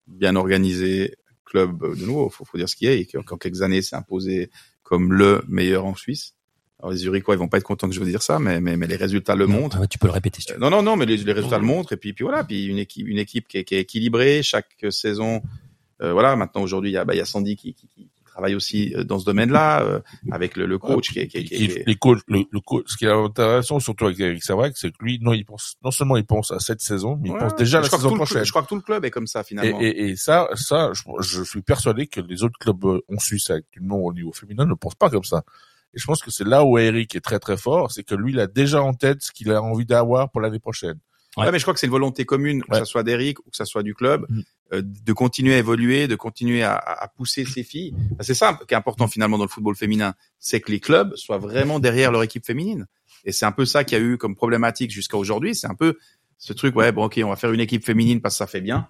bien 0.06 0.36
organisée, 0.36 1.16
club 1.44 1.82
euh, 1.82 1.94
de 1.96 2.04
nouveau, 2.06 2.30
faut, 2.30 2.44
faut 2.44 2.58
dire 2.58 2.68
ce 2.68 2.76
qu'il 2.76 2.86
y 2.88 2.90
a, 2.90 2.94
et 2.94 3.06
qui 3.06 3.16
en 3.16 3.22
quelques 3.22 3.62
années 3.62 3.82
s'est 3.82 3.96
imposé 3.96 4.50
comme 4.82 5.12
le 5.12 5.42
meilleur 5.48 5.84
en 5.84 5.94
Suisse. 5.96 6.34
Alors 6.80 6.92
les 6.92 6.96
Zurichois, 6.98 7.34
ils 7.34 7.38
vont 7.38 7.48
pas 7.48 7.58
être 7.58 7.64
contents 7.64 7.88
que 7.88 7.94
je 7.94 8.00
veux 8.00 8.06
dire 8.06 8.22
ça, 8.22 8.38
mais, 8.38 8.60
mais, 8.60 8.76
mais 8.76 8.86
les 8.86 8.96
résultats 8.96 9.34
le 9.36 9.46
Non, 9.46 9.60
montrent. 9.60 9.76
ah 9.76 9.80
ouais, 9.82 9.86
tu 9.86 9.98
peux 9.98 10.06
le 10.06 10.12
répéter 10.12 10.40
si 10.40 10.46
tu 10.46 10.54
veux. 10.54 10.58
Non, 10.58 10.70
non, 10.70 10.82
non, 10.82 10.96
mais 10.96 11.04
les, 11.06 11.18
les 11.18 11.32
résultats 11.32 11.58
le 11.58 11.64
montrent. 11.64 11.92
Et 11.92 11.96
puis, 11.98 12.12
puis 12.14 12.24
voilà, 12.24 12.42
puis 12.42 12.64
une 12.66 12.78
équipe, 12.78 13.06
une 13.06 13.18
équipe 13.18 13.46
qui 13.48 13.58
est, 13.58 13.64
qui 13.64 13.74
est 13.74 13.80
équilibrée 13.80 14.42
chaque 14.42 14.74
saison. 14.90 15.42
Euh, 16.02 16.12
voilà, 16.14 16.34
maintenant 16.36 16.62
aujourd'hui, 16.62 16.90
il 16.90 16.94
y 16.94 16.96
a, 16.96 17.04
bah, 17.04 17.14
il 17.14 17.18
y 17.18 17.20
a 17.20 17.26
Sandy 17.26 17.56
qui, 17.56 17.74
qui, 17.74 17.86
qui 17.88 18.08
travaille 18.24 18.54
aussi 18.54 18.94
euh, 18.96 19.04
dans 19.04 19.18
ce 19.18 19.26
domaine-là, 19.26 19.82
euh, 19.82 20.00
avec 20.30 20.56
le, 20.56 20.64
le 20.64 20.78
coach 20.78 21.12
qui 21.12 21.18
est, 21.18 21.26
qui 21.28 21.36
est, 21.36 21.44
qui 21.44 21.54
est- 21.56 21.58
Et- 21.60 21.80
et 21.80 21.84
les 21.86 21.96
coachs, 21.96 22.20
le, 22.28 22.44
le 22.50 22.60
coach, 22.60 22.84
ce 22.86 22.96
qui 22.96 23.04
est 23.04 23.10
intéressant, 23.10 23.78
surtout 23.80 24.06
avec 24.06 24.18
Eric 24.18 24.42
Savrac, 24.42 24.72
c'est 24.78 24.90
que 24.90 24.96
lui, 25.04 25.18
non, 25.20 25.34
il 25.34 25.44
pense, 25.44 25.74
non 25.84 25.90
seulement 25.90 26.16
il 26.16 26.24
pense 26.24 26.50
à 26.50 26.60
cette 26.60 26.80
saison, 26.80 27.18
mais 27.20 27.28
il 27.28 27.36
pense 27.36 27.54
déjà 27.56 27.78
à 27.78 27.80
la 27.82 27.88
saison 27.90 28.14
prochaine. 28.14 28.42
je 28.44 28.50
crois 28.50 28.62
que 28.62 28.68
tout 28.68 28.76
le 28.76 28.80
club 28.80 29.04
est 29.04 29.10
comme 29.10 29.26
ça 29.26 29.40
Et, 29.40 29.44
finalement. 29.44 29.78
et, 29.82 29.88
et 29.88 30.16
ça, 30.16 30.48
ça, 30.54 30.92
je, 30.94 31.02
je 31.20 31.42
suis 31.42 31.60
persuadé 31.60 32.06
que 32.06 32.22
les 32.22 32.42
autres 32.42 32.58
clubs 32.58 32.82
euh, 32.86 33.00
en 33.14 33.18
Suisse 33.18 33.50
actuellement 33.50 33.98
au 33.98 34.14
niveau 34.14 34.32
féminin 34.32 34.64
ne 34.64 34.72
pensent 34.74 34.94
pas 34.94 35.10
comme 35.10 35.24
ça. 35.24 35.42
Et 35.94 35.98
je 35.98 36.04
pense 36.06 36.22
que 36.22 36.30
c'est 36.30 36.44
là 36.46 36.64
où 36.64 36.78
Eric 36.78 37.14
est 37.16 37.20
très 37.20 37.38
très 37.38 37.56
fort, 37.56 37.90
c'est 37.90 38.04
que 38.04 38.14
lui, 38.14 38.32
il 38.32 38.40
a 38.40 38.46
déjà 38.46 38.82
en 38.82 38.94
tête 38.94 39.22
ce 39.22 39.32
qu'il 39.32 39.50
a 39.50 39.60
envie 39.62 39.86
d'avoir 39.86 40.30
pour 40.30 40.40
l'année 40.40 40.60
prochaine. 40.60 40.98
Ouais. 41.36 41.44
Ouais, 41.44 41.52
mais 41.52 41.58
je 41.58 41.64
crois 41.64 41.74
que 41.74 41.80
c'est 41.80 41.86
une 41.86 41.92
volonté 41.92 42.24
commune, 42.24 42.62
que 42.62 42.72
Ouais. 42.72 42.78
ça 42.80 42.84
soit 42.84 43.02
d'Eric 43.04 43.38
ou 43.40 43.50
que 43.50 43.56
ça 43.56 43.64
soit 43.64 43.82
du 43.84 43.94
club, 43.94 44.26
Mhm. 44.28 44.42
euh, 44.72 44.82
de 44.84 45.12
continuer 45.12 45.54
à 45.54 45.58
évoluer, 45.58 46.08
de 46.08 46.16
continuer 46.16 46.62
à, 46.62 46.74
à- 46.74 47.04
à 47.04 47.08
pousser 47.08 47.44
ses 47.44 47.62
filles. 47.62 47.94
C'est 48.20 48.34
ça 48.34 48.58
qui 48.66 48.74
est 48.74 48.76
important 48.76 49.06
finalement 49.08 49.38
dans 49.38 49.44
le 49.44 49.48
football 49.50 49.76
féminin, 49.76 50.14
c'est 50.40 50.60
que 50.60 50.70
les 50.72 50.80
clubs 50.80 51.14
soient 51.16 51.38
vraiment 51.38 51.78
derrière 51.78 52.10
leur 52.12 52.22
équipe 52.24 52.44
féminine. 52.44 52.86
Et 53.24 53.32
c'est 53.32 53.46
un 53.46 53.52
peu 53.52 53.64
ça 53.64 53.84
qu'il 53.84 53.98
y 53.98 54.00
a 54.00 54.04
eu 54.04 54.16
comme 54.18 54.34
problématique 54.34 54.90
jusqu'à 54.90 55.16
aujourd'hui. 55.16 55.54
C'est 55.54 55.68
un 55.68 55.74
peu 55.74 55.96
ce 56.38 56.52
truc, 56.52 56.74
ouais, 56.74 56.90
bon, 56.90 57.04
ok, 57.04 57.20
on 57.24 57.28
va 57.28 57.36
faire 57.36 57.52
une 57.52 57.60
équipe 57.60 57.84
féminine 57.84 58.20
parce 58.20 58.34
que 58.34 58.38
ça 58.38 58.46
fait 58.46 58.60
bien. 58.62 58.88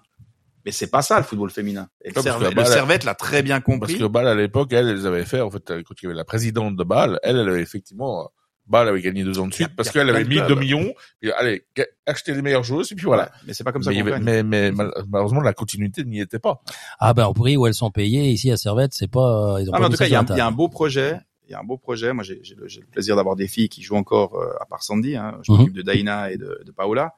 Mais 0.65 0.71
c'est 0.71 0.87
pas 0.91 1.01
ça 1.01 1.17
le 1.17 1.23
football 1.23 1.49
féminin. 1.49 1.87
Et 2.03 2.09
le, 2.09 2.13
parce 2.13 2.71
Servette, 2.73 3.03
l'a 3.03 3.15
très 3.15 3.41
bien 3.43 3.61
Parce 3.61 3.77
compris. 3.79 3.97
que 3.97 4.05
Bâle, 4.05 4.27
à 4.27 4.35
l'époque, 4.35 4.71
elle, 4.73 4.87
elle 4.89 5.07
avait 5.07 5.25
fait, 5.25 5.41
en 5.41 5.49
fait, 5.49 5.63
quand 5.83 5.93
il 6.01 6.03
y 6.03 6.05
avait 6.07 6.15
la 6.15 6.23
présidente 6.25 6.75
de 6.75 6.83
Bâle, 6.83 7.19
elle, 7.23 7.37
elle 7.37 7.49
avait 7.49 7.61
effectivement, 7.61 8.29
Bâle 8.67 8.87
avait 8.89 9.01
gagné 9.01 9.23
deux 9.23 9.39
ans 9.39 9.47
de 9.47 9.53
suite 9.53 9.75
parce 9.75 9.89
qu'elle 9.89 10.09
avait 10.09 10.23
mis 10.23 10.39
deux 10.47 10.55
millions, 10.55 10.93
et 11.21 11.31
allez, 11.33 11.65
achetez 12.05 12.33
les 12.33 12.41
meilleures 12.41 12.63
joueuses, 12.63 12.91
et 12.91 12.95
puis 12.95 13.05
voilà. 13.05 13.23
Ouais, 13.23 13.29
mais 13.47 13.53
c'est 13.53 13.63
pas 13.63 13.71
comme 13.71 13.83
ça 13.83 13.91
mais, 13.91 14.03
mais, 14.19 14.43
mais 14.43 14.71
mal- 14.71 14.91
malheureusement, 15.09 15.41
la 15.41 15.53
continuité 15.53 16.03
n'y 16.05 16.21
était 16.21 16.39
pas. 16.39 16.61
Ah 16.99 17.13
ben 17.13 17.25
au 17.25 17.33
prix 17.33 17.57
où 17.57 17.65
elles 17.67 17.73
sont 17.73 17.91
payées 17.91 18.29
ici 18.29 18.51
à 18.51 18.57
Servette, 18.57 18.93
c'est 18.93 19.09
pas 19.09 19.57
ils 19.59 19.69
ont 19.69 19.73
Ah, 19.73 19.77
pas 19.77 19.79
mais 19.79 19.85
en 19.85 19.89
tout 19.89 19.93
cas, 19.93 19.97
ça 19.97 20.07
il 20.07 20.11
y, 20.11 20.15
a 20.15 20.19
un- 20.19 20.23
la 20.23 20.35
il 20.35 20.37
y 20.37 20.41
a 20.41 20.45
un 20.45 20.47
table. 20.49 20.57
beau 20.57 20.69
projet. 20.69 21.17
Il 21.47 21.51
y 21.51 21.55
a 21.55 21.59
un 21.59 21.63
beau 21.63 21.77
projet. 21.77 22.13
Moi, 22.13 22.23
j'ai 22.23 22.41
le, 22.55 22.67
plaisir 22.91 23.15
d'avoir 23.17 23.35
des 23.35 23.47
filles 23.47 23.67
qui 23.67 23.81
jouent 23.81 23.95
encore, 23.97 24.35
euh, 24.35 24.53
à 24.61 24.65
part 24.65 24.83
Sandy. 24.83 25.15
Hein. 25.17 25.37
Je 25.41 25.51
Mhm. 25.51 25.57
m'occupe 25.57 25.73
de 25.75 25.81
Daina 25.81 26.31
et 26.31 26.37
de, 26.37 26.61
de 26.65 26.71
Paola. 26.71 27.13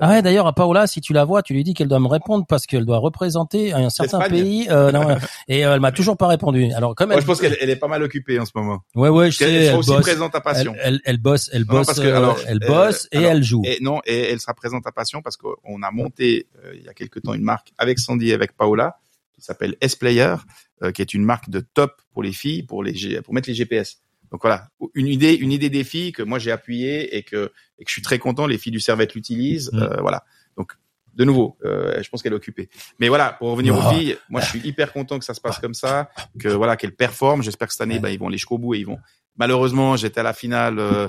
Ah 0.00 0.10
ouais, 0.10 0.22
d'ailleurs, 0.22 0.46
à 0.46 0.52
Paola, 0.52 0.86
si 0.86 1.00
tu 1.00 1.12
la 1.12 1.24
vois, 1.24 1.42
tu 1.42 1.54
lui 1.54 1.64
dis 1.64 1.74
qu'elle 1.74 1.88
doit 1.88 1.98
me 2.00 2.06
répondre 2.08 2.44
parce 2.48 2.66
qu'elle 2.66 2.84
doit 2.86 2.98
représenter 2.98 3.72
un 3.72 3.90
certain 3.90 4.20
pays. 4.28 4.68
Euh, 4.70 4.92
non, 4.92 5.16
et 5.48 5.66
euh, 5.66 5.74
elle 5.74 5.80
m'a 5.80 5.92
toujours 5.92 6.16
pas 6.16 6.26
répondu. 6.28 6.70
Alors 6.72 6.94
comme 6.94 7.08
Moi, 7.08 7.16
elle, 7.16 7.22
je 7.22 7.26
pense 7.26 7.40
qu'elle 7.40 7.56
elle 7.60 7.70
est 7.70 7.76
pas 7.76 7.88
mal 7.88 8.02
occupée 8.02 8.38
en 8.38 8.44
ce 8.46 8.52
moment. 8.54 8.80
ouais, 8.94 9.08
ouais, 9.08 9.30
je 9.30 9.36
sais, 9.38 9.44
elle 9.52 9.62
sera 9.64 9.72
elle 9.72 9.78
aussi 9.78 9.90
bosse, 9.90 10.00
présente 10.02 10.34
à 10.34 10.40
Passion. 10.40 10.74
elle, 10.80 10.94
elle, 10.94 11.00
elle 11.04 11.18
bosse, 11.18 11.50
elle 11.52 11.62
Non, 11.62 11.74
bosse, 11.78 11.86
parce 11.86 12.00
que, 12.00 12.06
euh, 12.06 12.16
alors, 12.16 12.38
elle 12.46 12.60
euh, 12.62 12.66
bosse 12.68 13.08
et 13.12 13.18
alors, 13.18 13.30
elle 13.32 13.42
joue. 13.42 13.62
Et 13.64 13.78
non, 13.80 14.00
et 14.06 14.30
elle 14.30 14.40
sera 14.40 14.54
présente 14.54 14.86
à 14.86 14.92
Passion 14.92 15.20
parce 15.22 15.36
qu'on 15.36 15.82
a 15.82 15.90
monté 15.90 16.46
euh, 16.64 16.72
il 16.76 16.84
y 16.84 16.88
a 16.88 16.94
quelque 16.94 17.18
temps 17.18 17.34
une 17.34 17.42
marque 17.42 17.72
avec 17.78 17.98
Sandy 17.98 18.30
et 18.30 18.34
avec 18.34 18.56
Paola 18.56 18.98
qui 19.38 19.44
s'appelle 19.44 19.76
S-Player, 19.80 20.34
euh, 20.82 20.92
qui 20.92 21.02
est 21.02 21.14
une 21.14 21.24
marque 21.24 21.48
de 21.50 21.60
top 21.60 22.00
pour 22.12 22.22
les 22.22 22.32
filles, 22.32 22.62
pour 22.64 22.82
les 22.82 23.20
pour 23.22 23.32
mettre 23.34 23.48
les 23.48 23.54
GPS. 23.54 23.98
Donc 24.30 24.42
voilà, 24.42 24.68
une 24.94 25.06
idée, 25.06 25.34
une 25.34 25.52
idée 25.52 25.70
des 25.70 25.84
filles 25.84 26.12
que 26.12 26.22
moi 26.22 26.38
j'ai 26.38 26.50
appuyée 26.50 27.16
et 27.16 27.22
que 27.22 27.50
et 27.78 27.84
que 27.84 27.88
je 27.88 27.92
suis 27.92 28.02
très 28.02 28.18
content. 28.18 28.46
Les 28.46 28.58
filles 28.58 28.72
du 28.72 28.80
Servette 28.80 29.14
l'utilisent. 29.14 29.70
Mm. 29.72 29.78
euh, 29.82 29.96
voilà. 30.00 30.24
Donc 30.56 30.72
de 31.14 31.24
nouveau, 31.24 31.56
euh, 31.64 32.00
je 32.02 32.08
pense 32.10 32.22
qu'elle 32.22 32.32
est 32.32 32.36
occupée. 32.36 32.68
Mais 33.00 33.08
voilà, 33.08 33.32
pour 33.32 33.48
revenir 33.50 33.76
aux 33.76 33.90
filles, 33.90 34.16
moi 34.28 34.40
je 34.40 34.46
suis 34.46 34.60
hyper 34.60 34.92
content 34.92 35.18
que 35.18 35.24
ça 35.24 35.34
se 35.34 35.40
passe 35.40 35.58
comme 35.58 35.74
ça, 35.74 36.10
que 36.38 36.48
voilà 36.48 36.76
qu'elles 36.76 36.94
performent. 36.94 37.42
J'espère 37.42 37.66
que 37.68 37.72
cette 37.74 37.80
année, 37.80 37.94
Ouais. 37.94 38.00
bah, 38.00 38.10
ils 38.10 38.18
vont 38.18 38.28
aller 38.28 38.36
jusqu'au 38.36 38.58
bout 38.58 38.74
et 38.74 38.78
ils 38.80 38.86
vont. 38.86 38.98
Malheureusement, 39.36 39.96
j'étais 39.96 40.20
à 40.20 40.24
la 40.24 40.32
finale. 40.32 40.78
euh, 40.78 41.08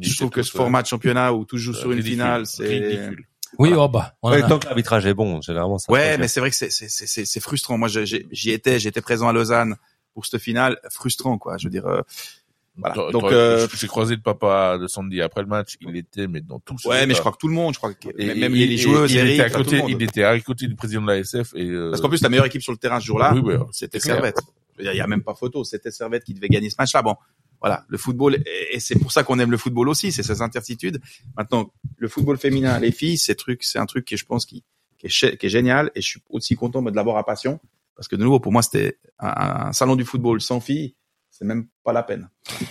je 0.00 0.16
trouve 0.16 0.30
que 0.30 0.42
ce 0.42 0.50
euh, 0.54 0.58
format 0.58 0.82
de 0.82 0.88
championnat 0.88 1.32
où 1.32 1.44
tout 1.44 1.56
joue 1.58 1.72
sur 1.72 1.92
une 1.92 2.02
finale, 2.02 2.44
c'est 2.46 2.66
ridicule. 2.66 3.24
Oui, 3.58 3.68
voilà. 3.70 3.84
oh 3.84 3.88
bah. 3.88 4.14
on 4.22 4.28
en 4.28 4.32
Ouais, 4.32 4.42
a- 4.42 4.48
tant 4.48 4.58
que 4.58 4.66
l'arbitrage 4.66 5.06
est 5.06 5.14
bon, 5.14 5.40
généralement 5.40 5.78
ça. 5.78 5.92
Ouais, 5.92 6.18
mais 6.18 6.28
c'est 6.28 6.40
vrai 6.40 6.50
que 6.50 6.56
c'est 6.56 6.70
c'est 6.70 6.88
c'est 6.88 7.06
c'est- 7.06 7.24
c'est 7.24 7.40
frustrant. 7.40 7.78
Moi, 7.78 7.88
j'y 7.88 8.50
étais, 8.50 8.78
j'étais 8.78 9.00
présent 9.00 9.28
à 9.28 9.32
Lausanne 9.32 9.76
pour 10.14 10.26
cette 10.26 10.40
finale, 10.40 10.78
frustrant 10.90 11.38
quoi. 11.38 11.56
Je 11.58 11.64
veux 11.64 11.70
dire, 11.70 11.86
euh, 11.86 12.00
voilà. 12.78 13.10
Donc, 13.10 13.24
euh, 13.32 13.66
j'ai 13.74 13.86
croisé 13.86 14.16
le 14.16 14.20
papa 14.20 14.76
de 14.78 14.86
Sandy 14.86 15.22
après 15.22 15.40
le 15.40 15.46
match, 15.46 15.76
il 15.80 15.96
était, 15.96 16.26
mais 16.26 16.40
dans 16.42 16.58
tout 16.58 16.76
ouais, 16.86 17.06
mais 17.06 17.14
je 17.14 17.20
crois 17.20 17.32
que 17.32 17.38
tout 17.38 17.48
le 17.48 17.54
monde, 17.54 17.72
je 17.72 17.78
crois 17.78 17.94
que 17.94 18.08
Et- 18.18 18.34
même 18.34 18.54
et- 18.54 18.66
les, 18.66 18.76
joueuses, 18.76 19.12
il 19.12 19.30
était 19.30 19.42
à 19.42 19.50
côté, 19.50 19.78
monde. 19.78 19.90
il 19.90 20.02
était 20.02 20.24
à 20.24 20.38
côté 20.40 20.66
du 20.66 20.74
président 20.74 21.00
de 21.02 21.06
la 21.06 21.16
SF 21.18 21.52
et, 21.54 21.64
euh, 21.66 21.88
Parce 21.90 22.02
qu'en 22.02 22.08
plus, 22.10 22.22
la 22.22 22.28
meilleure 22.28 22.44
équipe 22.46 22.62
sur 22.62 22.72
le 22.72 22.78
terrain 22.78 23.00
ce 23.00 23.06
jour-là, 23.06 23.32
oui, 23.34 23.40
oui, 23.42 23.54
c'était. 23.72 23.98
Servette. 24.00 24.36
Je 24.74 24.78
veux 24.78 24.84
dire, 24.84 24.92
Il 24.92 24.98
y 24.98 25.00
a 25.00 25.06
même 25.06 25.22
pas 25.22 25.34
photo, 25.34 25.64
c'était 25.64 25.90
Servette 25.90 26.24
qui 26.24 26.34
devait 26.34 26.48
gagner 26.48 26.68
ce 26.68 26.76
match-là. 26.78 27.00
Bon, 27.00 27.14
voilà, 27.60 27.84
le 27.88 27.98
football, 27.98 28.42
et 28.70 28.80
c'est 28.80 28.98
pour 28.98 29.12
ça 29.12 29.22
qu'on 29.22 29.38
aime 29.38 29.50
le 29.50 29.56
football 29.56 29.88
aussi, 29.88 30.12
c'est 30.12 30.22
ces 30.22 30.42
intertitudes. 30.42 31.00
Maintenant, 31.36 31.72
le 31.96 32.08
football 32.08 32.38
féminin, 32.38 32.78
les 32.78 32.92
filles, 32.92 33.18
c'est 33.18 33.34
truc, 33.34 33.64
c'est 33.64 33.78
un 33.78 33.86
truc 33.86 34.04
qui, 34.04 34.16
je 34.16 34.24
pense, 34.24 34.46
qui, 34.46 34.64
qui 34.98 35.06
est, 35.06 35.48
génial, 35.48 35.90
et 35.94 36.00
je 36.00 36.06
suis 36.06 36.22
aussi 36.28 36.54
content 36.54 36.82
moi, 36.82 36.90
de 36.90 36.96
l'avoir 36.96 37.16
à 37.16 37.24
passion, 37.24 37.60
parce 37.94 38.08
que 38.08 38.16
de 38.16 38.22
nouveau, 38.22 38.40
pour 38.40 38.52
moi, 38.52 38.62
c'était 38.62 38.98
un, 39.18 39.68
un 39.68 39.72
salon 39.72 39.96
du 39.96 40.04
football 40.04 40.40
sans 40.40 40.60
filles, 40.60 40.94
c'est 41.38 41.44
même 41.44 41.66
pas 41.84 41.92
la 41.92 42.02
peine. 42.02 42.28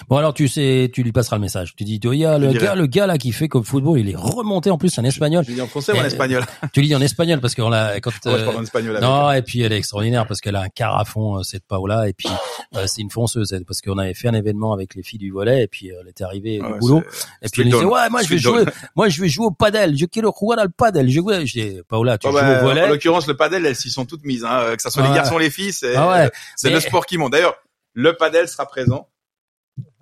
Bon 0.10 0.18
alors 0.18 0.34
tu 0.34 0.48
sais, 0.48 0.90
tu 0.94 1.04
lui 1.04 1.12
passeras 1.12 1.36
le 1.36 1.42
message. 1.42 1.76
Tu 1.76 1.84
dis, 1.84 2.00
il 2.02 2.14
y 2.16 2.26
a 2.26 2.38
le 2.38 2.52
Je 2.52 2.58
gars, 2.58 2.76
le 2.76 2.88
gars 2.88 3.06
là 3.06 3.18
qui 3.18 3.32
fait 3.32 3.48
comme 3.48 3.64
football, 3.64 4.00
il 4.00 4.10
est 4.10 4.16
remonté 4.16 4.70
en 4.72 4.78
plus 4.78 4.98
en 4.98 5.04
espagnol. 5.04 5.46
Je 5.48 5.54
dis 5.54 5.62
en 5.62 5.68
français 5.68 5.92
ou 5.94 5.98
en 5.98 6.04
espagnol 6.04 6.44
Tu 6.74 6.80
lui 6.80 6.88
dis 6.88 6.96
en 6.96 7.02
espagnol 7.02 7.40
parce 7.42 7.54
qu'on 7.56 7.70
l'a 7.70 8.00
quand. 8.00 8.12
Moi, 8.26 8.38
je 8.38 8.42
euh, 8.42 8.46
parle 8.46 8.58
en 8.58 8.64
espagnol. 8.64 8.96
avec 8.98 9.04
non, 9.08 9.32
et 9.32 9.42
puis 9.42 9.62
elle 9.62 9.74
est 9.74 9.78
extraordinaire 9.78 10.26
parce 10.28 10.42
qu'elle 10.42 10.56
a 10.56 10.66
un 10.80 11.06
fond, 11.06 11.38
euh, 11.38 11.44
cette 11.44 11.66
Paola, 11.66 12.10
et 12.10 12.14
puis 12.14 12.30
euh, 12.76 12.88
c'est 12.88 13.02
une 13.02 13.12
fonceuse, 13.12 13.54
elle, 13.54 13.66
parce 13.66 13.82
qu'on 13.82 13.98
avait 13.98 14.14
fait 14.14 14.28
un 14.28 14.34
événement 14.34 14.74
avec 14.74 14.96
les 14.96 15.04
filles 15.04 15.20
du 15.20 15.32
volet, 15.32 15.64
et 15.64 15.68
puis 15.68 15.92
euh, 15.92 16.00
elle 16.02 16.10
était 16.10 16.24
arrivée 16.24 16.60
du 16.60 16.66
Ouais, 16.66 16.80
boulot, 16.80 17.04
et 17.42 17.50
puis 17.50 17.62
elle 17.62 17.70
disait, 17.70 17.86
ouais, 17.86 18.10
moi 18.10 18.24
je 18.24 18.30
vais 18.30 18.38
jouer, 18.38 18.64
moi 18.96 19.10
je 19.10 19.22
vais 19.22 19.30
jouer 19.30 19.46
au 19.46 19.52
padel, 19.52 19.98
je 19.98 20.06
quiero 20.06 20.34
jugar 20.40 20.60
al 20.60 20.72
padel, 20.72 21.10
je 21.10 21.22
je 21.46 21.52
dis, 21.54 21.82
Paola, 21.88 22.18
tu 22.18 22.28
Oh, 22.28 22.32
joues 22.32 22.38
bah, 22.38 22.60
au 22.60 22.64
en 22.64 22.68
volet, 22.68 22.88
l'occurrence, 22.88 23.28
le 23.28 23.38
padel, 23.38 23.66
elles 23.66 23.76
s'y 23.76 23.90
sont 23.92 24.06
toutes 24.06 24.26
mises, 24.26 24.44
hein, 24.44 24.76
que 24.76 24.82
ça 24.82 24.90
soit 24.90 25.04
Ah 25.06 25.10
les 25.10 25.16
garçons, 25.16 25.38
les 25.38 25.50
filles, 25.50 25.74
c'est 25.74 25.96
ah 25.96 26.30
ouais, 26.64 26.72
le 26.72 26.80
sport 26.80 27.06
qui 27.06 27.18
monte. 27.18 27.34
D'ailleurs, 27.34 27.56
le 27.96 28.16
padel 28.16 28.48
sera 28.48 28.66
présent 28.68 29.10